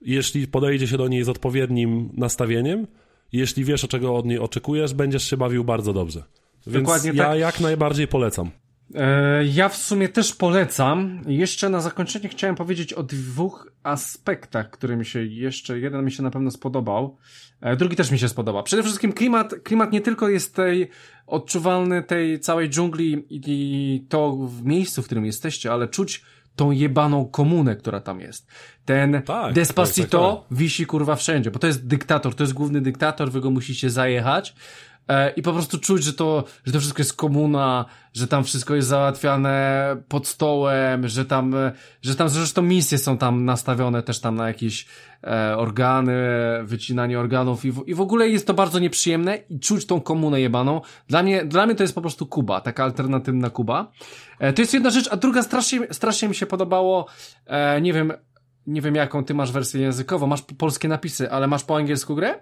Jeśli 0.00 0.48
podejdzie 0.48 0.88
się 0.88 0.96
do 0.96 1.08
niej 1.08 1.24
z 1.24 1.28
odpowiednim 1.28 2.10
nastawieniem 2.12 2.86
jeśli 3.32 3.64
wiesz, 3.64 3.84
o 3.84 3.88
czego 3.88 4.16
od 4.16 4.26
niej 4.26 4.38
oczekujesz, 4.38 4.94
będziesz 4.94 5.30
się 5.30 5.36
bawił 5.36 5.64
bardzo 5.64 5.92
dobrze. 5.92 6.22
Więc 6.66 6.84
Dokładnie 6.86 7.10
ja 7.14 7.24
tak. 7.24 7.38
jak 7.38 7.60
najbardziej 7.60 8.08
polecam. 8.08 8.50
E, 8.94 9.44
ja 9.44 9.68
w 9.68 9.76
sumie 9.76 10.08
też 10.08 10.34
polecam. 10.34 11.20
Jeszcze 11.26 11.68
na 11.68 11.80
zakończenie 11.80 12.28
chciałem 12.28 12.56
powiedzieć 12.56 12.92
o 12.92 13.02
dwóch 13.02 13.72
aspektach, 13.82 14.70
które 14.70 14.96
mi 14.96 15.04
się 15.04 15.24
jeszcze, 15.24 15.78
jeden 15.78 16.04
mi 16.04 16.12
się 16.12 16.22
na 16.22 16.30
pewno 16.30 16.50
spodobał, 16.50 17.16
e, 17.60 17.76
drugi 17.76 17.96
też 17.96 18.10
mi 18.10 18.18
się 18.18 18.28
spodoba. 18.28 18.62
Przede 18.62 18.82
wszystkim 18.82 19.12
klimat, 19.12 19.54
klimat 19.64 19.92
nie 19.92 20.00
tylko 20.00 20.28
jest 20.28 20.54
tej 20.54 20.90
odczuwalny 21.26 22.02
tej 22.02 22.40
całej 22.40 22.70
dżungli 22.70 23.26
i 23.30 24.06
to 24.08 24.36
w 24.36 24.64
miejscu, 24.64 25.02
w 25.02 25.06
którym 25.06 25.24
jesteście, 25.24 25.72
ale 25.72 25.88
czuć 25.88 26.22
tą 26.56 26.70
jebaną 26.70 27.24
komunę, 27.24 27.76
która 27.76 28.00
tam 28.00 28.20
jest. 28.20 28.46
Ten 28.84 29.22
tak, 29.22 29.54
Despacito 29.54 30.30
tak, 30.30 30.40
tak, 30.40 30.48
tak. 30.48 30.58
wisi 30.58 30.86
kurwa 30.86 31.16
wszędzie, 31.16 31.50
bo 31.50 31.58
to 31.58 31.66
jest 31.66 31.86
dyktator, 31.86 32.34
to 32.34 32.42
jest 32.42 32.52
główny 32.52 32.80
dyktator, 32.80 33.30
wy 33.30 33.40
go 33.40 33.50
musicie 33.50 33.90
zajechać 33.90 34.54
I 35.36 35.42
po 35.42 35.52
prostu 35.52 35.78
czuć, 35.78 36.04
że 36.04 36.12
to, 36.12 36.44
że 36.64 36.72
to 36.72 36.80
wszystko 36.80 37.00
jest 37.00 37.16
komuna, 37.16 37.84
że 38.14 38.28
tam 38.28 38.44
wszystko 38.44 38.74
jest 38.74 38.88
załatwiane 38.88 39.96
pod 40.08 40.26
stołem, 40.26 41.08
że 41.08 41.24
tam, 41.24 41.54
że 42.02 42.14
tam 42.14 42.28
zresztą 42.28 42.62
misje 42.62 42.98
są 42.98 43.18
tam 43.18 43.44
nastawione 43.44 44.02
też 44.02 44.20
tam 44.20 44.34
na 44.34 44.48
jakieś 44.48 44.86
e, 45.24 45.56
organy, 45.56 46.16
wycinanie 46.62 47.20
organów 47.20 47.64
i 47.64 47.72
w, 47.72 47.82
i 47.86 47.94
w 47.94 48.00
ogóle 48.00 48.28
jest 48.28 48.46
to 48.46 48.54
bardzo 48.54 48.78
nieprzyjemne 48.78 49.38
i 49.50 49.60
czuć 49.60 49.86
tą 49.86 50.00
komunę 50.00 50.40
jebaną. 50.40 50.80
Dla 51.08 51.22
mnie, 51.22 51.44
dla 51.44 51.66
mnie 51.66 51.74
to 51.74 51.82
jest 51.82 51.94
po 51.94 52.00
prostu 52.00 52.26
Kuba, 52.26 52.60
taka 52.60 52.84
alternatywna 52.84 53.50
Kuba. 53.50 53.92
E, 54.38 54.52
to 54.52 54.62
jest 54.62 54.74
jedna 54.74 54.90
rzecz, 54.90 55.08
a 55.12 55.16
druga 55.16 55.42
strasznie, 55.42 55.80
strasznie 55.90 56.28
mi 56.28 56.34
się 56.34 56.46
podobało, 56.46 57.06
e, 57.46 57.80
nie 57.80 57.92
wiem, 57.92 58.12
nie 58.66 58.80
wiem 58.80 58.94
jaką 58.94 59.24
ty 59.24 59.34
masz 59.34 59.52
wersję 59.52 59.80
językową, 59.80 60.26
masz 60.26 60.42
polskie 60.42 60.88
napisy, 60.88 61.30
ale 61.30 61.46
masz 61.46 61.64
po 61.64 61.76
angielsku 61.76 62.14
grę? 62.14 62.34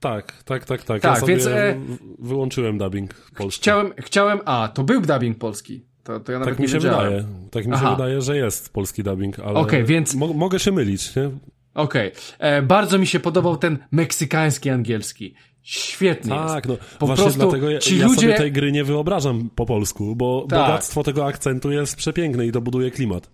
Tak, 0.00 0.42
tak, 0.44 0.64
tak, 0.64 0.82
tak. 0.82 1.02
Tak, 1.02 1.20
ja 1.20 1.26
więc 1.26 1.46
e... 1.46 1.74
wyłączyłem 2.18 2.78
dubbing 2.78 3.14
polski. 3.36 3.60
Chciałem, 3.60 3.92
chciałem, 3.98 4.40
a, 4.44 4.68
to 4.74 4.84
był 4.84 5.00
dubbing 5.00 5.38
polski. 5.38 5.84
To, 6.04 6.20
to 6.20 6.32
ja 6.32 6.38
nawet 6.38 6.54
tak 6.54 6.62
mi 6.62 6.68
się 6.68 6.78
wydaje. 6.78 7.24
Tak 7.50 7.66
mi 7.66 7.72
Aha. 7.72 7.86
się 7.86 7.96
wydaje, 7.96 8.22
że 8.22 8.36
jest 8.36 8.72
polski 8.72 9.02
dubbing, 9.02 9.38
ale 9.38 9.54
okay, 9.54 9.84
więc... 9.84 10.14
Mo 10.14 10.32
mogę 10.32 10.58
się 10.58 10.72
mylić, 10.72 11.16
nie? 11.16 11.30
Okej. 11.74 12.12
Okay. 12.12 12.22
E, 12.38 12.62
bardzo 12.62 12.98
mi 12.98 13.06
się 13.06 13.20
podobał 13.20 13.56
ten 13.56 13.78
meksykański 13.92 14.70
angielski. 14.70 15.34
Świetnie 15.62 16.30
tak, 16.30 16.54
jest. 16.54 16.68
no 16.68 16.86
po 16.98 17.06
właśnie 17.06 17.24
prostu 17.24 17.40
dlatego 17.40 17.70
ja, 17.70 17.78
ci 17.78 17.98
ja 17.98 18.06
ludzie... 18.06 18.20
sobie 18.20 18.34
tej 18.34 18.52
gry 18.52 18.72
nie 18.72 18.84
wyobrażam 18.84 19.50
po 19.54 19.66
polsku, 19.66 20.16
bo 20.16 20.46
tak. 20.48 20.58
bogactwo 20.58 21.02
tego 21.02 21.26
akcentu 21.26 21.70
jest 21.70 21.96
przepiękne 21.96 22.46
i 22.46 22.52
to 22.52 22.60
buduje 22.60 22.90
klimat. 22.90 23.30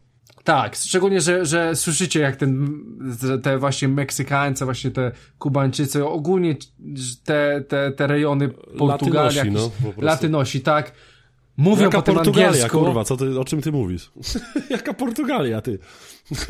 Tak, 0.49 0.77
szczególnie, 0.77 1.20
że, 1.20 1.47
że 1.47 1.77
słyszycie 1.77 2.20
jak 2.20 2.37
ten, 2.37 2.81
te 3.43 3.59
właśnie 3.59 3.89
Meksykańcy, 3.89 4.65
właśnie 4.65 4.91
te 4.91 5.12
Kubańczycy, 5.39 6.07
ogólnie 6.07 6.57
te, 7.25 7.65
te, 7.69 7.93
te 7.93 8.07
rejony 8.07 8.49
Portugalii, 8.79 9.37
Latynosi, 9.37 9.70
no, 9.85 9.93
Latynosi, 10.03 10.61
tak, 10.61 10.93
mówią 11.57 11.83
Jaka 11.83 11.99
po 11.99 12.03
tym 12.03 12.15
Portugalia, 12.15 12.49
angielsku. 12.49 12.79
kurwa, 12.79 13.05
co 13.05 13.16
ty, 13.16 13.41
o 13.41 13.45
czym 13.45 13.62
ty 13.62 13.73
mówisz? 13.73 14.11
Jaka 14.70 14.95
Portugalia, 14.95 15.61
ty? 15.61 15.79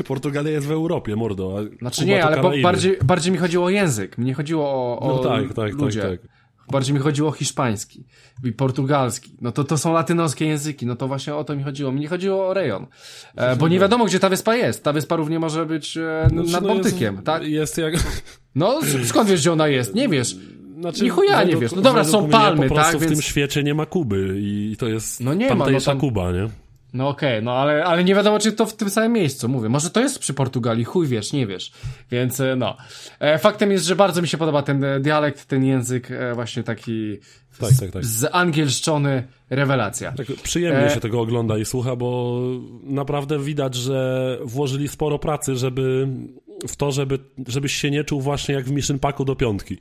Portugalia 0.07 0.51
jest 0.51 0.67
w 0.67 0.71
Europie, 0.71 1.15
mordo. 1.15 1.59
znaczy 1.79 2.01
Kuba 2.01 2.13
nie, 2.13 2.25
ale 2.25 2.61
bardziej, 2.61 2.97
bardziej 3.03 3.31
mi 3.31 3.37
chodziło 3.37 3.65
o 3.65 3.69
język, 3.69 4.17
mnie 4.17 4.33
chodziło 4.33 4.65
o, 4.65 4.99
o 4.99 5.07
no 5.07 5.17
tak, 5.17 5.47
tak, 5.47 5.55
tak 5.55 5.73
ludzie. 5.73 6.01
tak, 6.01 6.21
tak. 6.21 6.38
Bardziej 6.71 6.93
mi 6.93 6.99
chodziło 6.99 7.29
o 7.29 7.31
hiszpański 7.31 8.03
i 8.43 8.51
portugalski. 8.51 9.31
No 9.41 9.51
to, 9.51 9.63
to 9.63 9.77
są 9.77 9.93
latynoskie 9.93 10.45
języki, 10.45 10.85
no 10.85 10.95
to 10.95 11.07
właśnie 11.07 11.35
o 11.35 11.43
to 11.43 11.55
mi 11.55 11.63
chodziło. 11.63 11.91
Mi 11.91 11.99
nie 11.99 12.07
chodziło 12.07 12.47
o 12.47 12.53
rejon. 12.53 12.87
E, 13.35 13.55
bo 13.55 13.67
nie 13.67 13.79
wiadomo, 13.79 14.05
gdzie 14.05 14.19
ta 14.19 14.29
wyspa 14.29 14.55
jest. 14.55 14.83
Ta 14.83 14.93
wyspa 14.93 15.15
równie 15.15 15.39
może 15.39 15.65
być 15.65 15.97
e, 15.97 16.27
znaczy, 16.29 16.51
nad 16.51 16.63
no 16.63 16.67
Bałtykiem, 16.67 17.13
jest, 17.15 17.25
tak? 17.25 17.43
Jest 17.43 17.77
jak... 17.77 17.93
No, 18.55 18.79
skąd 19.05 19.29
wiesz, 19.29 19.41
gdzie 19.41 19.51
ona 19.51 19.67
jest? 19.67 19.95
Nie 19.95 20.09
wiesz. 20.09 20.35
Znaczy, 20.79 21.03
nie 21.03 21.09
chuja 21.09 21.43
nie 21.43 21.57
wiesz. 21.57 21.71
No 21.71 21.81
dobra, 21.81 22.03
są 22.03 22.29
palmy, 22.29 22.69
po 22.69 22.75
tak? 22.75 22.97
w 22.97 22.99
więc... 22.99 23.13
tym 23.13 23.21
świecie 23.21 23.63
nie 23.63 23.73
ma 23.73 23.85
Kuby 23.85 24.35
i 24.41 24.75
to 24.79 24.87
jest 24.87 25.19
no 25.19 25.33
nie 25.33 25.55
ma, 25.55 25.69
no 25.69 25.81
tam... 25.81 25.99
Kuba, 25.99 26.31
nie? 26.31 26.49
No 26.93 27.09
okej, 27.09 27.29
okay, 27.29 27.41
no 27.41 27.51
ale, 27.51 27.85
ale 27.85 28.03
nie 28.03 28.15
wiadomo, 28.15 28.39
czy 28.39 28.51
to 28.51 28.65
w 28.65 28.75
tym 28.75 28.89
samym 28.89 29.13
miejscu, 29.13 29.49
mówię. 29.49 29.69
Może 29.69 29.89
to 29.89 29.99
jest 29.99 30.19
przy 30.19 30.33
Portugalii, 30.33 30.83
chuj 30.83 31.07
wiesz, 31.07 31.33
nie 31.33 31.47
wiesz. 31.47 31.71
Więc 32.11 32.39
e, 32.39 32.55
no. 32.55 32.77
E, 33.19 33.39
faktem 33.39 33.71
jest, 33.71 33.85
że 33.85 33.95
bardzo 33.95 34.21
mi 34.21 34.27
się 34.27 34.37
podoba 34.37 34.61
ten 34.61 34.83
e, 34.83 34.99
dialekt, 34.99 35.45
ten 35.45 35.65
język 35.65 36.09
właśnie 36.35 36.63
taki 36.63 37.17
tak, 37.59 37.69
tak, 37.79 37.91
tak. 37.91 38.05
zangielszczony, 38.05 39.27
rewelacja. 39.49 40.11
Tak, 40.11 40.27
przyjemnie 40.43 40.85
e... 40.85 40.89
się 40.89 40.99
tego 40.99 41.21
ogląda 41.21 41.57
i 41.57 41.65
słucha, 41.65 41.95
bo 41.95 42.39
naprawdę 42.83 43.39
widać, 43.39 43.75
że 43.75 44.37
włożyli 44.45 44.87
sporo 44.87 45.19
pracy, 45.19 45.55
żeby 45.55 46.07
w 46.67 46.75
to, 46.75 46.91
żeby, 46.91 47.19
żebyś 47.47 47.73
się 47.73 47.91
nie 47.91 48.03
czuł 48.03 48.21
właśnie 48.21 48.55
jak 48.55 48.65
w 48.65 48.71
Mission 48.71 48.99
Packu 48.99 49.25
do 49.25 49.35
piątki. 49.35 49.77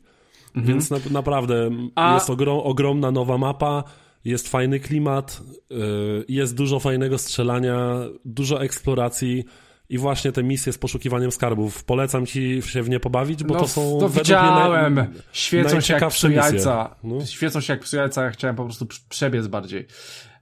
Mhm. 0.56 0.66
Więc 0.66 0.90
na, 0.90 0.96
naprawdę 1.10 1.70
A... 1.94 2.14
jest 2.14 2.30
ogrom, 2.30 2.60
ogromna 2.64 3.10
nowa 3.10 3.38
mapa, 3.38 3.84
jest 4.24 4.48
fajny 4.48 4.80
klimat, 4.80 5.40
yy, 5.70 6.24
jest 6.28 6.54
dużo 6.54 6.80
fajnego 6.80 7.18
strzelania, 7.18 7.96
dużo 8.24 8.62
eksploracji 8.62 9.44
i 9.88 9.98
właśnie 9.98 10.32
te 10.32 10.42
misje 10.42 10.72
z 10.72 10.78
poszukiwaniem 10.78 11.32
skarbów. 11.32 11.84
Polecam 11.84 12.26
ci 12.26 12.62
się 12.62 12.82
w 12.82 12.88
nie 12.88 13.00
pobawić, 13.00 13.44
bo 13.44 13.54
no, 13.54 13.60
to 13.60 13.68
są 13.68 13.98
to 14.00 14.08
widziałem. 14.08 14.94
Naj... 14.94 15.06
Świecą 15.32 15.80
się 15.80 15.94
jak 15.94 16.08
psu 16.08 16.30
jajca. 16.30 16.96
No. 17.02 17.26
Świecą 17.26 17.60
się 17.60 17.72
jak 17.72 17.80
psu 17.80 17.96
jajca, 17.96 18.24
ja 18.24 18.30
chciałem 18.30 18.56
po 18.56 18.64
prostu 18.64 18.86
przebiec 19.08 19.46
bardziej. 19.46 19.86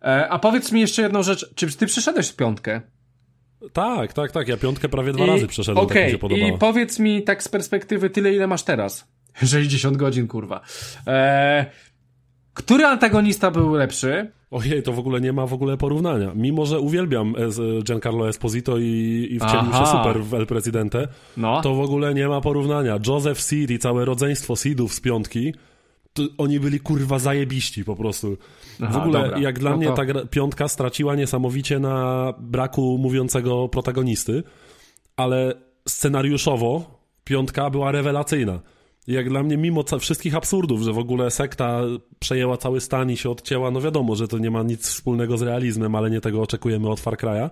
E, 0.02 0.28
a 0.28 0.38
powiedz 0.38 0.72
mi 0.72 0.80
jeszcze 0.80 1.02
jedną 1.02 1.22
rzecz. 1.22 1.54
Czy 1.54 1.76
ty 1.76 1.86
przeszedłeś 1.86 2.32
piątkę? 2.32 2.80
Tak, 3.72 4.12
tak, 4.12 4.32
tak. 4.32 4.48
Ja 4.48 4.56
piątkę 4.56 4.88
prawie 4.88 5.12
dwa 5.12 5.24
I, 5.24 5.28
razy 5.28 5.46
przeszedłem, 5.46 5.84
okay. 5.84 5.96
tak 5.96 6.04
mi 6.04 6.10
się 6.10 6.18
podobało. 6.18 6.56
I 6.56 6.58
powiedz 6.58 6.98
mi 6.98 7.22
tak 7.22 7.42
z 7.42 7.48
perspektywy 7.48 8.10
tyle, 8.10 8.32
ile 8.32 8.46
masz 8.46 8.62
teraz. 8.62 9.08
60 9.44 9.96
godzin, 9.96 10.28
kurwa. 10.28 10.60
E, 11.06 11.66
który 12.56 12.84
antagonista 12.84 13.50
był 13.50 13.74
lepszy? 13.74 14.30
Ojej, 14.50 14.82
to 14.82 14.92
w 14.92 14.98
ogóle 14.98 15.20
nie 15.20 15.32
ma 15.32 15.46
w 15.46 15.52
ogóle 15.52 15.76
porównania. 15.76 16.32
Mimo, 16.34 16.66
że 16.66 16.80
uwielbiam 16.80 17.34
Giancarlo 17.82 18.28
Esposito 18.28 18.78
i, 18.78 19.28
i 19.30 19.38
wcielił 19.40 19.72
się 19.72 19.86
super 19.86 20.24
w 20.24 20.34
El 20.34 20.46
Presidente, 20.46 21.08
no. 21.36 21.60
to 21.60 21.74
w 21.74 21.80
ogóle 21.80 22.14
nie 22.14 22.28
ma 22.28 22.40
porównania. 22.40 22.98
Joseph 23.06 23.40
Seed 23.40 23.70
i 23.70 23.78
całe 23.78 24.04
rodzeństwo 24.04 24.56
Seedów 24.56 24.94
z 24.94 25.00
piątki, 25.00 25.54
oni 26.38 26.60
byli 26.60 26.80
kurwa 26.80 27.18
zajebiści 27.18 27.84
po 27.84 27.96
prostu. 27.96 28.36
Aha, 28.82 28.92
w 28.92 28.96
ogóle, 28.96 29.22
dobra. 29.22 29.38
jak 29.38 29.58
dla 29.58 29.70
no 29.70 29.76
mnie 29.76 29.86
to... 29.86 29.94
ta 29.94 30.04
piątka 30.30 30.68
straciła 30.68 31.14
niesamowicie 31.14 31.78
na 31.78 32.32
braku 32.38 32.98
mówiącego 32.98 33.68
protagonisty, 33.68 34.42
ale 35.16 35.54
scenariuszowo 35.88 37.00
piątka 37.24 37.70
była 37.70 37.92
rewelacyjna 37.92 38.60
jak 39.06 39.28
dla 39.28 39.42
mnie, 39.42 39.56
mimo 39.56 39.84
wszystkich 40.00 40.34
absurdów, 40.34 40.82
że 40.82 40.92
w 40.92 40.98
ogóle 40.98 41.30
sekta 41.30 41.80
przejęła 42.18 42.56
cały 42.56 42.80
stan 42.80 43.10
i 43.10 43.16
się 43.16 43.30
odcięła, 43.30 43.70
no 43.70 43.80
wiadomo, 43.80 44.16
że 44.16 44.28
to 44.28 44.38
nie 44.38 44.50
ma 44.50 44.62
nic 44.62 44.88
wspólnego 44.88 45.38
z 45.38 45.42
realizmem, 45.42 45.94
ale 45.94 46.10
nie 46.10 46.20
tego 46.20 46.42
oczekujemy 46.42 46.88
od 46.88 47.00
Far 47.00 47.16
Cry'a. 47.16 47.50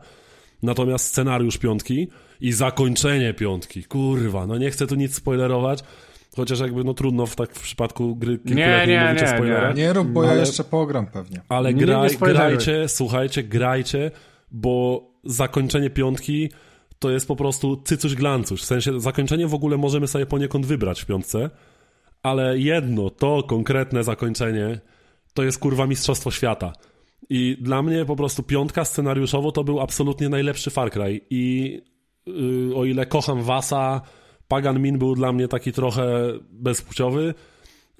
Natomiast 0.62 1.04
scenariusz 1.04 1.58
piątki 1.58 2.08
i 2.40 2.52
zakończenie 2.52 3.34
piątki, 3.34 3.84
kurwa, 3.84 4.46
no 4.46 4.58
nie 4.58 4.70
chcę 4.70 4.86
tu 4.86 4.94
nic 4.94 5.14
spoilerować, 5.14 5.84
chociaż 6.36 6.60
jakby 6.60 6.84
no 6.84 6.94
trudno 6.94 7.26
w 7.26 7.36
tak 7.36 7.54
w 7.54 7.62
przypadku 7.62 8.16
gry 8.16 8.38
kilkuletniej 8.38 9.00
mówić 9.08 9.22
o 9.22 9.26
spoilerach. 9.26 9.76
Nie, 9.76 9.82
nie 9.82 9.92
rób, 9.92 10.08
bo 10.08 10.20
ale, 10.20 10.34
ja 10.34 10.40
jeszcze 10.40 10.64
pogram 10.64 11.06
pewnie. 11.06 11.40
Ale 11.48 11.74
graj, 11.74 12.10
nie, 12.10 12.16
nie 12.26 12.32
grajcie, 12.32 12.88
słuchajcie, 12.88 13.42
grajcie, 13.42 14.10
bo 14.50 15.04
zakończenie 15.24 15.90
piątki 15.90 16.50
to 17.04 17.10
jest 17.10 17.28
po 17.28 17.36
prostu 17.36 17.76
cycuś 17.84 18.14
glancuś. 18.14 18.60
W 18.60 18.64
sensie 18.64 19.00
zakończenie 19.00 19.46
w 19.46 19.54
ogóle 19.54 19.76
możemy 19.76 20.08
sobie 20.08 20.26
poniekąd 20.26 20.66
wybrać 20.66 21.02
w 21.02 21.06
piątce, 21.06 21.50
ale 22.22 22.58
jedno, 22.58 23.10
to 23.10 23.42
konkretne 23.42 24.04
zakończenie, 24.04 24.80
to 25.34 25.42
jest 25.42 25.58
kurwa 25.58 25.86
mistrzostwo 25.86 26.30
świata. 26.30 26.72
I 27.30 27.56
dla 27.60 27.82
mnie 27.82 28.04
po 28.04 28.16
prostu 28.16 28.42
piątka 28.42 28.84
scenariuszowo 28.84 29.52
to 29.52 29.64
był 29.64 29.80
absolutnie 29.80 30.28
najlepszy 30.28 30.70
Far 30.70 30.90
Cry. 30.90 31.20
I 31.30 31.72
yy, 32.26 32.76
o 32.76 32.84
ile 32.84 33.06
kocham 33.06 33.42
Wasa, 33.42 34.00
Pagan 34.48 34.80
Min 34.80 34.98
był 34.98 35.14
dla 35.14 35.32
mnie 35.32 35.48
taki 35.48 35.72
trochę 35.72 36.32
bezpłciowy, 36.50 37.34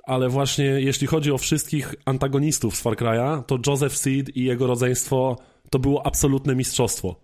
ale 0.04 0.28
właśnie 0.28 0.64
jeśli 0.64 1.06
chodzi 1.06 1.32
o 1.32 1.38
wszystkich 1.38 1.94
antagonistów 2.04 2.76
z 2.76 2.80
Far 2.80 2.94
Cry'a, 2.96 3.42
to 3.42 3.58
Joseph 3.66 3.96
Seed 3.96 4.36
i 4.36 4.44
jego 4.44 4.66
rodzeństwo 4.66 5.36
to 5.70 5.78
było 5.78 6.06
absolutne 6.06 6.54
mistrzostwo. 6.54 7.23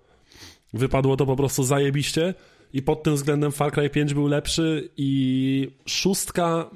Wypadło 0.73 1.17
to 1.17 1.27
po 1.27 1.37
prostu 1.37 1.65
zajebiście 1.65 2.35
i 2.73 2.83
pod 2.83 3.03
tym 3.03 3.15
względem 3.15 3.53
Far 3.53 3.73
Cry 3.73 3.91
5 3.91 4.15
był 4.15 4.27
lepszy 4.27 4.91
i 4.97 5.71
szóstka, 5.87 6.71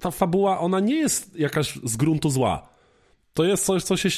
ta 0.00 0.10
fabuła, 0.10 0.58
ona 0.58 0.80
nie 0.80 0.94
jest 0.94 1.36
jakaś 1.36 1.74
z 1.84 1.96
gruntu 1.96 2.30
zła. 2.30 2.68
To 3.34 3.44
jest 3.44 3.64
coś, 3.64 3.82
co 3.82 3.96
się 3.96 4.10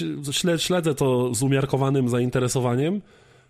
śledzę 0.59 0.95
to 0.95 1.35
z 1.35 1.43
umiarkowanym 1.43 2.09
zainteresowaniem, 2.09 3.03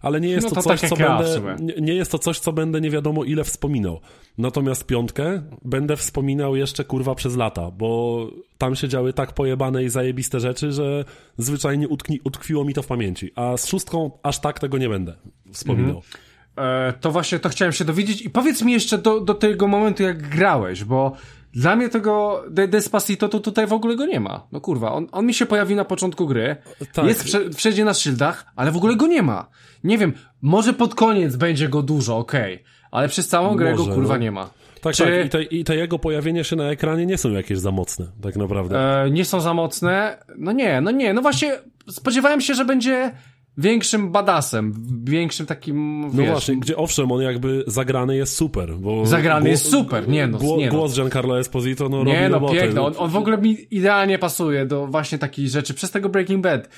ale 0.02 0.20
nie 0.20 0.28
jest 0.28 0.42
no 0.42 0.48
to, 0.48 0.55
to, 0.55 0.62
coś, 0.62 0.81
tak 0.81 0.90
co 0.90 0.97
ja 0.97 1.18
będę. 1.18 1.56
Nie, 1.64 1.74
nie 1.81 1.94
jest 1.94 2.10
to 2.10 2.18
coś, 2.18 2.39
co 2.39 2.52
będę 2.52 2.81
nie 2.81 2.90
wiadomo 2.90 3.24
ile 3.24 3.44
wspominał. 3.44 4.00
Natomiast 4.39 4.86
piątkę 4.86 5.42
będę 5.64 5.97
wspominał 5.97 6.56
jeszcze 6.56 6.84
kurwa 6.84 7.14
przez 7.14 7.36
lata, 7.36 7.70
bo 7.70 8.26
tam 8.58 8.76
się 8.76 8.89
działy 8.89 9.12
tak 9.12 9.32
pojebane 9.32 9.84
i 9.84 9.89
zajebiste 9.89 10.40
rzeczy, 10.40 10.72
że 10.72 11.05
zwyczajnie 11.39 11.89
utkni, 11.89 12.20
utkwiło 12.24 12.64
mi 12.64 12.74
to 12.74 12.82
w 12.82 12.86
pamięci. 12.86 13.31
A 13.34 13.56
z 13.56 13.68
szóstką 13.68 14.10
aż 14.22 14.40
tak 14.40 14.60
tego 14.60 14.78
nie 14.78 14.89
będę 14.89 15.14
wspominał. 15.52 15.97
Mhm. 15.97 16.89
E, 16.89 16.92
to 16.92 17.10
właśnie 17.10 17.39
to 17.39 17.48
chciałem 17.48 17.72
się 17.72 17.84
dowiedzieć. 17.84 18.22
I 18.22 18.31
powiedz 18.31 18.62
mi 18.62 18.72
jeszcze 18.72 18.98
do, 18.98 19.20
do 19.20 19.34
tego 19.34 19.68
momentu, 19.68 20.02
jak 20.02 20.28
grałeś, 20.28 20.84
bo 20.84 21.16
Dla 21.52 21.76
mnie 21.76 21.89
tego 21.89 22.44
De 22.50 22.68
Despacito 22.68 23.28
to 23.28 23.40
tutaj 23.40 23.66
w 23.66 23.72
ogóle 23.72 23.97
go 23.97 24.06
nie 24.06 24.20
ma. 24.20 24.47
No 24.52 24.60
kurwa, 24.60 24.92
on, 24.92 25.06
on 25.12 25.26
mi 25.26 25.34
się 25.34 25.47
pojawi 25.47 25.74
na 25.74 25.84
początku 25.84 26.26
gry, 26.26 26.56
tak. 26.92 27.05
jest 27.05 27.36
wszędzie 27.56 27.84
na 27.84 27.94
szyltach, 27.94 28.47
ale 28.56 28.72
w 28.72 28.76
ogóle 28.76 28.97
go 28.97 29.06
nie 29.06 29.22
ma. 29.22 29.48
Nie 29.84 29.98
wiem, 29.98 30.12
może 30.42 30.72
pod 30.72 30.94
koniec 30.94 31.36
będzie 31.36 31.68
go 31.68 31.82
dużo, 31.82 32.18
okej, 32.18 32.54
okay, 32.54 32.66
ale 32.90 33.08
przez 33.08 33.28
całą 33.28 33.56
grę 33.56 33.70
może, 33.70 33.88
go 33.88 33.94
kurwa 33.94 34.14
no. 34.14 34.20
nie 34.20 34.30
ma. 34.30 34.50
Tak, 34.80 34.94
Czy... 34.94 35.02
tak. 35.02 35.26
I 35.26 35.28
te, 35.28 35.42
I 35.42 35.64
te 35.64 35.76
jego 35.76 35.98
pojawienia 35.98 36.44
się 36.44 36.56
na 36.56 36.64
ekranie 36.64 37.06
nie 37.06 37.18
są 37.18 37.30
jakieś 37.30 37.58
za 37.58 37.70
mocne, 37.70 38.06
tak 38.22 38.36
naprawdę. 38.36 39.02
E, 39.02 39.10
nie 39.10 39.24
są 39.24 39.40
za 39.40 39.54
mocne? 39.54 40.18
No 40.38 40.52
nie, 40.52 40.80
no 40.80 40.90
nie. 40.90 41.14
No 41.14 41.22
właśnie 41.22 41.58
spodziewałem 41.88 42.40
się, 42.40 42.54
że 42.54 42.64
będzie 42.64 43.12
większym 43.58 44.12
badasem, 44.12 44.74
większym 45.04 45.46
takim, 45.46 46.00
no 46.00 46.10
wiesz... 46.10 46.26
No 46.26 46.32
właśnie, 46.32 46.56
gdzie 46.56 46.76
owszem, 46.76 47.12
on 47.12 47.22
jakby 47.22 47.64
zagrany 47.66 48.16
jest 48.16 48.36
super, 48.36 48.74
bo... 48.74 49.06
Zagrany 49.06 49.50
jest 49.50 49.70
super, 49.70 50.08
nie 50.08 50.26
no, 50.26 50.38
głos, 50.38 50.58
nie 50.58 50.66
no. 50.66 50.72
Głos 50.72 50.96
Giancarlo 50.96 51.38
Esposito, 51.38 51.88
no 51.88 52.04
Nie 52.04 52.28
no, 52.28 52.48
piękny, 52.48 52.80
on, 52.80 52.94
on, 52.98 53.10
w 53.10 53.16
ogóle 53.16 53.38
mi 53.38 53.56
idealnie 53.70 54.18
pasuje 54.18 54.66
do 54.66 54.86
właśnie 54.86 55.18
takich 55.18 55.48
rzeczy, 55.48 55.74
przez 55.74 55.90
tego 55.90 56.08
Breaking 56.08 56.44
Bad 56.44 56.68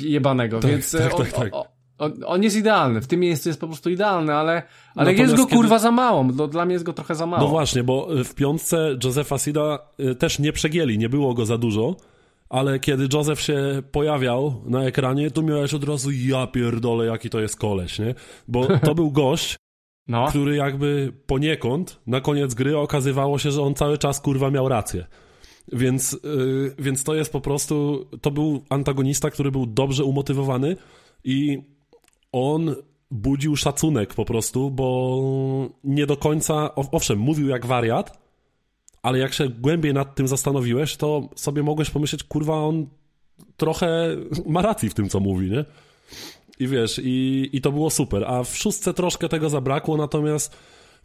jebanego, 0.00 0.60
tak, 0.60 0.70
więc 0.70 0.92
tak, 0.92 1.14
on, 1.14 1.26
tak, 1.26 1.32
tak. 1.32 1.54
On, 1.54 1.64
on, 1.98 2.42
jest 2.42 2.56
idealny, 2.56 3.00
w 3.00 3.06
tym 3.06 3.20
miejscu 3.20 3.48
jest 3.48 3.60
po 3.60 3.66
prostu 3.66 3.90
idealny, 3.90 4.34
ale, 4.34 4.62
ale 4.94 5.14
jest 5.14 5.34
go 5.34 5.46
kurwa 5.46 5.78
za 5.78 5.90
mało, 5.90 6.24
dla 6.24 6.64
mnie 6.64 6.72
jest 6.72 6.84
go 6.84 6.92
trochę 6.92 7.14
za 7.14 7.26
mało. 7.26 7.42
No 7.42 7.48
właśnie, 7.48 7.82
bo 7.84 8.08
w 8.24 8.34
piątce 8.34 8.96
Josefa 9.04 9.38
Sida 9.38 9.78
y, 10.00 10.14
też 10.14 10.38
nie 10.38 10.52
przegięli, 10.52 10.98
nie 10.98 11.08
było 11.08 11.34
go 11.34 11.46
za 11.46 11.58
dużo, 11.58 11.96
ale 12.48 12.80
kiedy 12.80 13.08
Joseph 13.12 13.40
się 13.40 13.82
pojawiał 13.92 14.62
na 14.66 14.82
ekranie, 14.84 15.30
to 15.30 15.42
miałeś 15.42 15.74
od 15.74 15.84
razu 15.84 16.10
ja 16.10 16.46
pierdolę, 16.46 17.06
jaki 17.06 17.30
to 17.30 17.40
jest 17.40 17.56
koleś, 17.56 17.98
nie? 17.98 18.14
Bo 18.48 18.66
to 18.78 18.94
był 18.94 19.10
gość, 19.10 19.56
no. 20.08 20.26
który 20.28 20.56
jakby 20.56 21.12
poniekąd 21.26 22.00
na 22.06 22.20
koniec 22.20 22.54
gry 22.54 22.78
okazywało 22.78 23.38
się, 23.38 23.50
że 23.50 23.62
on 23.62 23.74
cały 23.74 23.98
czas 23.98 24.20
kurwa 24.20 24.50
miał 24.50 24.68
rację. 24.68 25.06
Więc, 25.72 26.12
yy, 26.12 26.74
więc 26.78 27.04
to 27.04 27.14
jest 27.14 27.32
po 27.32 27.40
prostu, 27.40 28.06
to 28.20 28.30
był 28.30 28.62
antagonista, 28.68 29.30
który 29.30 29.50
był 29.50 29.66
dobrze 29.66 30.04
umotywowany 30.04 30.76
i 31.24 31.62
on 32.34 32.74
budził 33.10 33.56
szacunek 33.56 34.14
po 34.14 34.24
prostu, 34.24 34.70
bo 34.70 35.20
nie 35.84 36.06
do 36.06 36.16
końca, 36.16 36.74
owszem, 36.74 37.18
mówił 37.18 37.48
jak 37.48 37.66
wariat, 37.66 38.18
ale 39.02 39.18
jak 39.18 39.32
się 39.32 39.48
głębiej 39.48 39.94
nad 39.94 40.14
tym 40.14 40.28
zastanowiłeś, 40.28 40.96
to 40.96 41.28
sobie 41.34 41.62
mogłeś 41.62 41.90
pomyśleć, 41.90 42.24
kurwa, 42.24 42.54
on 42.54 42.86
trochę 43.56 44.16
ma 44.46 44.62
racji 44.62 44.90
w 44.90 44.94
tym, 44.94 45.08
co 45.08 45.20
mówi, 45.20 45.50
nie? 45.50 45.64
I 46.58 46.68
wiesz, 46.68 47.00
i, 47.04 47.48
i 47.52 47.60
to 47.60 47.72
było 47.72 47.90
super. 47.90 48.24
A 48.24 48.44
w 48.44 48.56
szóstce 48.56 48.94
troszkę 48.94 49.28
tego 49.28 49.50
zabrakło, 49.50 49.96
natomiast 49.96 50.56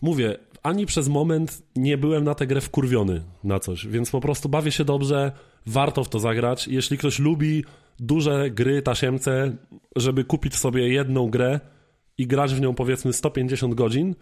mówię, 0.01 0.38
ani 0.64 0.85
przez 0.85 1.08
moment 1.08 1.64
nie 1.75 1.98
byłem 1.98 2.24
na 2.24 2.35
tę 2.35 2.48
grę 2.48 2.61
wkurwiony 2.61 3.24
na 3.43 3.59
coś, 3.59 3.88
więc 3.88 4.11
po 4.11 4.22
prostu 4.22 4.49
bawię 4.49 4.72
się 4.72 4.85
dobrze, 4.85 5.32
warto 5.66 6.03
w 6.03 6.09
to 6.09 6.19
zagrać. 6.19 6.67
Jeśli 6.67 6.98
ktoś 6.98 7.19
lubi 7.19 7.64
duże 8.02 8.50
gry 8.52 8.82
tasiemce, 8.82 9.56
żeby 9.95 10.24
kupić 10.24 10.56
sobie 10.56 10.90
jedną 10.90 11.30
grę 11.30 11.60
i 12.18 12.28
grać 12.28 12.53
w 12.53 12.61
nią 12.61 12.74
powiedzmy 12.74 13.14
150 13.14 13.74
godzin, 13.74 14.16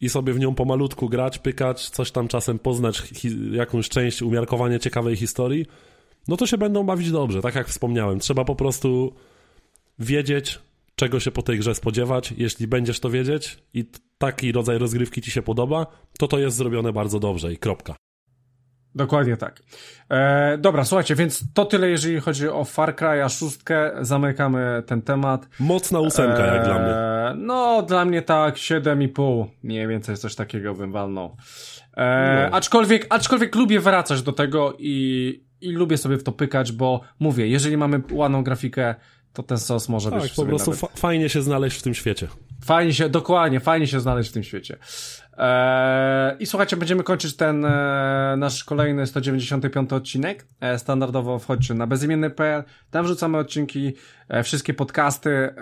i 0.00 0.08
sobie 0.08 0.32
w 0.32 0.38
nią 0.38 0.54
pomalutku 0.54 1.08
grać, 1.08 1.38
pykać, 1.38 1.90
coś 1.90 2.10
tam 2.10 2.28
czasem 2.28 2.58
poznać, 2.58 3.02
jakąś 3.52 3.88
część, 3.88 4.22
umiarkowanie 4.22 4.80
ciekawej 4.80 5.16
historii, 5.16 5.66
no 6.28 6.36
to 6.36 6.46
się 6.46 6.58
będą 6.58 6.84
bawić 6.84 7.10
dobrze, 7.10 7.42
tak 7.42 7.54
jak 7.54 7.68
wspomniałem. 7.68 8.18
Trzeba 8.18 8.44
po 8.44 8.56
prostu 8.56 9.14
wiedzieć, 9.98 10.58
czego 10.94 11.20
się 11.20 11.30
po 11.30 11.42
tej 11.42 11.58
grze 11.58 11.74
spodziewać. 11.74 12.34
Jeśli 12.36 12.66
będziesz 12.66 13.00
to 13.00 13.10
wiedzieć 13.10 13.58
i 13.74 13.84
taki 14.18 14.52
rodzaj 14.52 14.78
rozgrywki 14.78 15.22
ci 15.22 15.30
się 15.30 15.42
podoba, 15.42 15.86
to 16.18 16.28
to 16.28 16.38
jest 16.38 16.56
zrobione 16.56 16.92
bardzo 16.92 17.20
dobrze 17.20 17.52
i 17.52 17.56
kropka. 17.56 17.96
Dokładnie 18.96 19.36
tak. 19.36 19.62
E, 20.10 20.58
dobra, 20.58 20.84
słuchajcie, 20.84 21.14
więc 21.14 21.52
to 21.54 21.64
tyle, 21.64 21.88
jeżeli 21.90 22.20
chodzi 22.20 22.48
o 22.48 22.64
Far 22.64 22.96
Cry 22.96 23.28
6. 23.28 23.58
Zamykamy 24.00 24.82
ten 24.86 25.02
temat. 25.02 25.48
Mocna 25.60 26.00
ósemka, 26.00 26.46
e, 26.46 26.54
jak 26.54 26.64
dla 26.64 26.78
mnie. 26.78 26.94
No, 27.44 27.82
dla 27.82 28.04
mnie 28.04 28.22
tak, 28.22 28.54
7,5. 28.54 29.46
Mniej 29.62 29.88
więcej 29.88 30.16
coś 30.16 30.34
takiego 30.34 30.74
bym 30.74 30.92
walnął. 30.92 31.36
E, 31.96 32.48
no. 32.50 32.56
aczkolwiek, 32.56 33.06
aczkolwiek 33.10 33.54
lubię 33.54 33.80
wracać 33.80 34.22
do 34.22 34.32
tego 34.32 34.74
i, 34.78 35.44
i 35.60 35.72
lubię 35.72 35.96
sobie 35.96 36.16
w 36.16 36.22
to 36.22 36.32
pykać, 36.32 36.72
bo 36.72 37.00
mówię, 37.20 37.48
jeżeli 37.48 37.76
mamy 37.76 38.02
ładną 38.12 38.44
grafikę, 38.44 38.94
to 39.32 39.42
ten 39.42 39.58
sos 39.58 39.88
może 39.88 40.10
tak, 40.10 40.22
być 40.22 40.32
po 40.32 40.46
prostu 40.46 40.70
nawet... 40.70 40.80
fa 40.80 40.88
fajnie 40.96 41.28
się 41.28 41.42
znaleźć 41.42 41.78
w 41.78 41.82
tym 41.82 41.94
świecie. 41.94 42.28
Fajnie 42.64 42.94
się, 42.94 43.08
dokładnie, 43.08 43.60
fajnie 43.60 43.86
się 43.86 44.00
znaleźć 44.00 44.30
w 44.30 44.32
tym 44.32 44.42
świecie. 44.42 44.76
Eee, 45.38 46.36
I 46.38 46.46
słuchajcie, 46.46 46.76
będziemy 46.76 47.02
kończyć 47.02 47.36
ten 47.36 47.64
e, 47.64 48.34
nasz 48.38 48.64
kolejny 48.64 49.06
195 49.06 49.92
odcinek. 49.92 50.46
E, 50.60 50.78
standardowo 50.78 51.38
wchodźcie 51.38 51.74
na 51.74 51.86
bezimienny.pl, 51.86 52.64
tam 52.90 53.04
wrzucamy 53.04 53.38
odcinki, 53.38 53.92
e, 54.28 54.42
wszystkie 54.42 54.74
podcasty, 54.74 55.54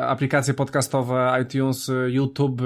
aplikacje 0.00 0.54
podcastowe, 0.54 1.38
iTunes, 1.42 1.90
YouTube, 2.06 2.62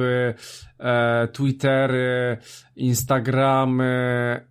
Twittery, 1.32 2.36
Instagramy 2.76 3.84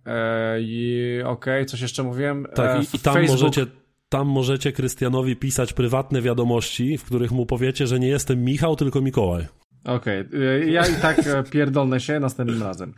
e, 0.06 0.56
i 0.60 1.22
okej, 1.24 1.54
okay, 1.54 1.64
coś 1.64 1.80
jeszcze 1.80 2.02
mówiłem? 2.02 2.46
Tak, 2.54 2.82
i, 2.82 2.96
i 2.96 2.98
tam 2.98 3.14
Facebook. 3.14 3.40
możecie 3.40 3.66
tam 4.08 4.28
możecie 4.28 4.72
Krystianowi 4.72 5.36
pisać 5.36 5.72
prywatne 5.72 6.22
wiadomości, 6.22 6.98
w 6.98 7.04
których 7.04 7.32
mu 7.32 7.46
powiecie, 7.46 7.86
że 7.86 7.98
nie 7.98 8.08
jestem 8.08 8.44
Michał, 8.44 8.76
tylko 8.76 9.00
Mikołaj. 9.00 9.46
Okej, 9.88 10.20
okay. 10.20 10.70
ja 10.70 10.86
i 10.86 10.94
tak 10.94 11.18
e, 11.18 11.42
pierdolnę 11.42 12.00
się 12.00 12.20
następnym 12.20 12.62
razem. 12.62 12.94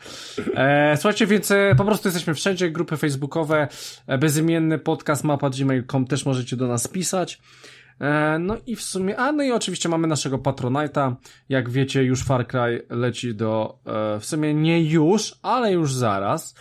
E, 0.55 0.97
słuchajcie, 0.97 1.27
więc 1.27 1.51
e, 1.51 1.75
po 1.77 1.85
prostu 1.85 2.09
jesteśmy 2.09 2.35
wszędzie, 2.35 2.71
grupy 2.71 2.97
facebookowe, 2.97 3.69
e, 4.07 4.19
bezimienny 4.19 4.79
podcast 4.79 5.25
mapa 5.25 5.51
gmail.com 5.51 6.07
też 6.07 6.27
możecie 6.27 6.57
do 6.57 6.67
nas 6.67 6.89
pisać. 6.89 7.41
E, 8.01 8.39
no 8.39 8.57
i 8.67 8.77
w 8.77 8.83
sumie, 8.83 9.17
a 9.17 9.33
no 9.33 9.43
i 9.43 9.53
oczywiście 9.53 9.89
mamy 9.89 10.07
naszego 10.07 10.39
Patronite'a. 10.39 11.15
Jak 11.49 11.71
wiecie, 11.71 12.05
już 12.05 12.25
Far 12.25 12.47
Cry 12.47 12.87
leci 12.91 13.35
do, 13.35 13.79
e, 13.87 14.21
w 14.21 14.25
sumie 14.25 14.55
nie 14.55 14.83
już, 14.83 15.35
ale 15.43 15.73
już 15.73 15.95
zaraz. 15.95 16.55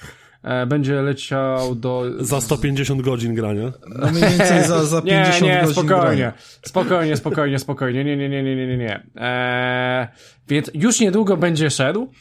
E, 0.44 0.66
będzie 0.66 1.02
leciał 1.02 1.76
do... 1.76 2.04
Za 2.20 2.42
150 2.42 3.02
godzin 3.02 3.36
grania. 3.36 3.72
No 4.00 4.12
mniej 4.12 4.30
więcej 4.30 4.64
za, 4.64 4.86
za 4.86 5.02
50 5.02 5.42
nie, 5.42 5.48
nie, 5.48 5.62
godzin 5.62 5.74
spokojnie, 5.74 6.18
grania. 6.18 6.34
spokojnie, 6.66 7.18
spokojnie, 7.18 7.60
spokojnie, 7.60 8.04
nie, 8.04 8.18
nie, 8.18 8.30
nie, 8.30 8.44
nie, 8.44 8.56
nie, 8.56 8.68
nie, 8.68 8.78
nie. 8.78 9.04
Eee, 9.16 10.08
więc 10.48 10.72
już 10.74 11.00
niedługo 11.00 11.38
będzie 11.38 11.70
szedł. 11.70 12.12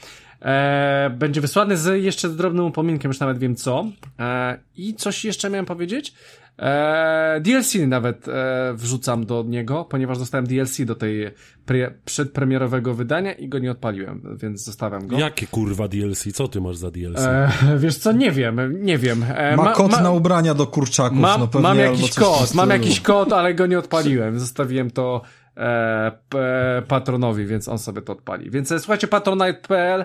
E, 0.42 1.10
będzie 1.18 1.40
wysłany 1.40 1.76
z 1.76 2.02
jeszcze 2.02 2.28
z 2.28 2.36
drobnym 2.36 2.64
upominkiem, 2.64 3.10
już 3.10 3.20
nawet 3.20 3.38
wiem 3.38 3.56
co. 3.56 3.86
E, 4.18 4.58
I 4.76 4.94
coś 4.94 5.24
jeszcze 5.24 5.50
miałem 5.50 5.66
powiedzieć. 5.66 6.14
E, 6.58 7.40
DLC 7.40 7.74
nawet 7.86 8.28
e, 8.28 8.72
wrzucam 8.74 9.26
do 9.26 9.44
niego, 9.46 9.84
ponieważ 9.84 10.18
dostałem 10.18 10.46
DLC 10.46 10.84
do 10.84 10.94
tej 10.94 11.30
pre, 11.66 11.90
przedpremierowego 12.04 12.94
wydania 12.94 13.32
i 13.32 13.48
go 13.48 13.58
nie 13.58 13.70
odpaliłem, 13.70 14.36
więc 14.42 14.64
zostawiam 14.64 15.06
go. 15.06 15.18
Jakie 15.18 15.46
kurwa 15.46 15.88
DLC? 15.88 16.32
Co 16.34 16.48
ty 16.48 16.60
masz 16.60 16.76
za 16.76 16.90
DLC? 16.90 17.20
E, 17.20 17.50
wiesz 17.76 17.96
co, 17.96 18.12
nie 18.12 18.32
wiem, 18.32 18.84
nie 18.84 18.98
wiem. 18.98 19.24
E, 19.28 19.56
ma, 19.56 19.62
ma 19.64 19.72
kod 19.72 19.92
ma, 19.92 20.00
na 20.00 20.10
ubrania 20.10 20.54
do 20.54 20.66
kurczaków. 20.66 21.18
Ma, 21.18 21.38
no 21.38 21.60
mam 21.60 21.78
jakiś 21.78 22.14
kod, 22.14 22.54
mam 22.54 22.70
jakiś 22.70 23.00
kod, 23.00 23.32
ale 23.32 23.54
go 23.54 23.66
nie 23.66 23.78
odpaliłem. 23.78 24.40
Zostawiłem 24.40 24.90
to 24.90 25.22
e, 25.56 26.82
patronowi, 26.88 27.46
więc 27.46 27.68
on 27.68 27.78
sobie 27.78 28.02
to 28.02 28.12
odpali. 28.12 28.50
Więc 28.50 28.72
e, 28.72 28.78
słuchajcie, 28.78 29.08
patronite.pl 29.08 30.04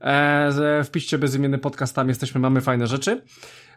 e, 0.00 0.84
wpiszcie 0.84 1.18
bezimienny 1.18 1.58
podcast, 1.58 1.94
tam 1.94 2.08
jesteśmy, 2.08 2.40
mamy 2.40 2.60
fajne 2.60 2.86
rzeczy. 2.86 3.22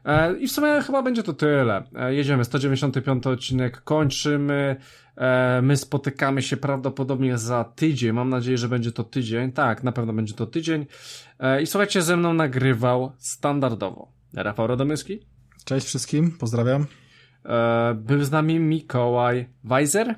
E, 0.08 0.38
I 0.40 0.48
w 0.48 0.52
sumie 0.52 0.82
chyba 0.82 1.02
będzie 1.02 1.24
to 1.24 1.34
tyle. 1.34 1.84
E, 1.96 2.14
jedziemy, 2.14 2.46
195 2.46 3.28
odcinek 3.28 3.82
kończymy. 3.82 4.76
E, 5.18 5.62
my 5.62 5.78
spotykamy 5.78 6.42
się 6.42 6.58
prawdopodobnie 6.58 7.38
za 7.38 7.64
tydzień. 7.64 8.12
Mam 8.12 8.30
nadzieję, 8.30 8.58
że 8.58 8.70
będzie 8.70 8.92
to 8.92 9.04
tydzień. 9.04 9.52
Tak, 9.52 9.84
na 9.84 9.92
pewno 9.92 10.14
będzie 10.14 10.34
to 10.34 10.46
tydzień. 10.46 10.86
I 11.64 11.66
słuchajcie, 11.68 12.02
ze 12.02 12.18
mną 12.18 12.34
nagrywał 12.34 13.12
standardowo 13.18 14.12
Rafał 14.34 14.68
Radomyski. 14.68 15.20
Cześć 15.66 15.88
wszystkim, 15.88 16.32
pozdrawiam. 16.32 16.86
Był 17.96 18.24
z 18.24 18.32
nami 18.32 18.60
Mikołaj 18.60 19.50
Weiser. 19.64 20.16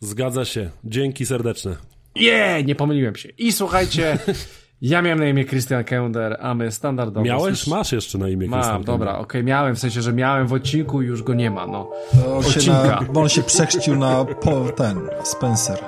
Zgadza 0.00 0.44
się. 0.44 0.70
Dzięki 0.84 1.26
serdeczne. 1.26 1.76
Nie, 2.16 2.22
yeah, 2.22 2.66
nie 2.66 2.74
pomyliłem 2.74 3.16
się. 3.16 3.28
I 3.28 3.52
słuchajcie, 3.52 4.18
Ja 4.82 5.02
miałem 5.02 5.18
na 5.18 5.26
imię 5.26 5.44
Christian 5.44 5.84
Kender, 5.84 6.36
a 6.40 6.54
my 6.54 6.72
standardowo... 6.72 7.26
Miałeś? 7.26 7.66
Masz 7.66 7.92
jeszcze 7.92 8.18
na 8.18 8.28
imię 8.28 8.48
Mam, 8.48 8.60
Christian 8.60 8.84
dobra, 8.84 9.12
okej, 9.12 9.22
okay, 9.22 9.42
miałem, 9.42 9.76
w 9.76 9.78
sensie, 9.78 10.02
że 10.02 10.12
miałem 10.12 10.46
w 10.46 10.52
odcinku 10.52 11.02
i 11.02 11.06
już 11.06 11.22
go 11.22 11.34
nie 11.34 11.50
ma, 11.50 11.66
no. 11.66 11.90
To 12.22 12.36
Odcinka. 12.36 13.00
Na, 13.00 13.02
bo 13.12 13.20
on 13.20 13.28
się 13.28 13.42
przechrzcił 13.42 13.96
na 13.96 14.24
po, 14.24 14.64
ten, 14.76 15.00
Spencer. 15.24 15.78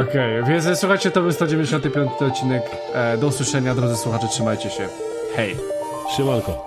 Okej, 0.00 0.40
okay, 0.40 0.52
więc 0.52 0.78
słuchajcie, 0.78 1.10
to 1.10 1.22
był 1.22 1.32
195 1.32 2.10
odcinek. 2.20 2.62
E, 2.94 3.18
do 3.18 3.26
usłyszenia, 3.26 3.74
drodzy 3.74 3.96
słuchacze, 3.96 4.26
trzymajcie 4.28 4.70
się. 4.70 4.88
Hej. 5.36 5.56
Siemanko. 6.16 6.66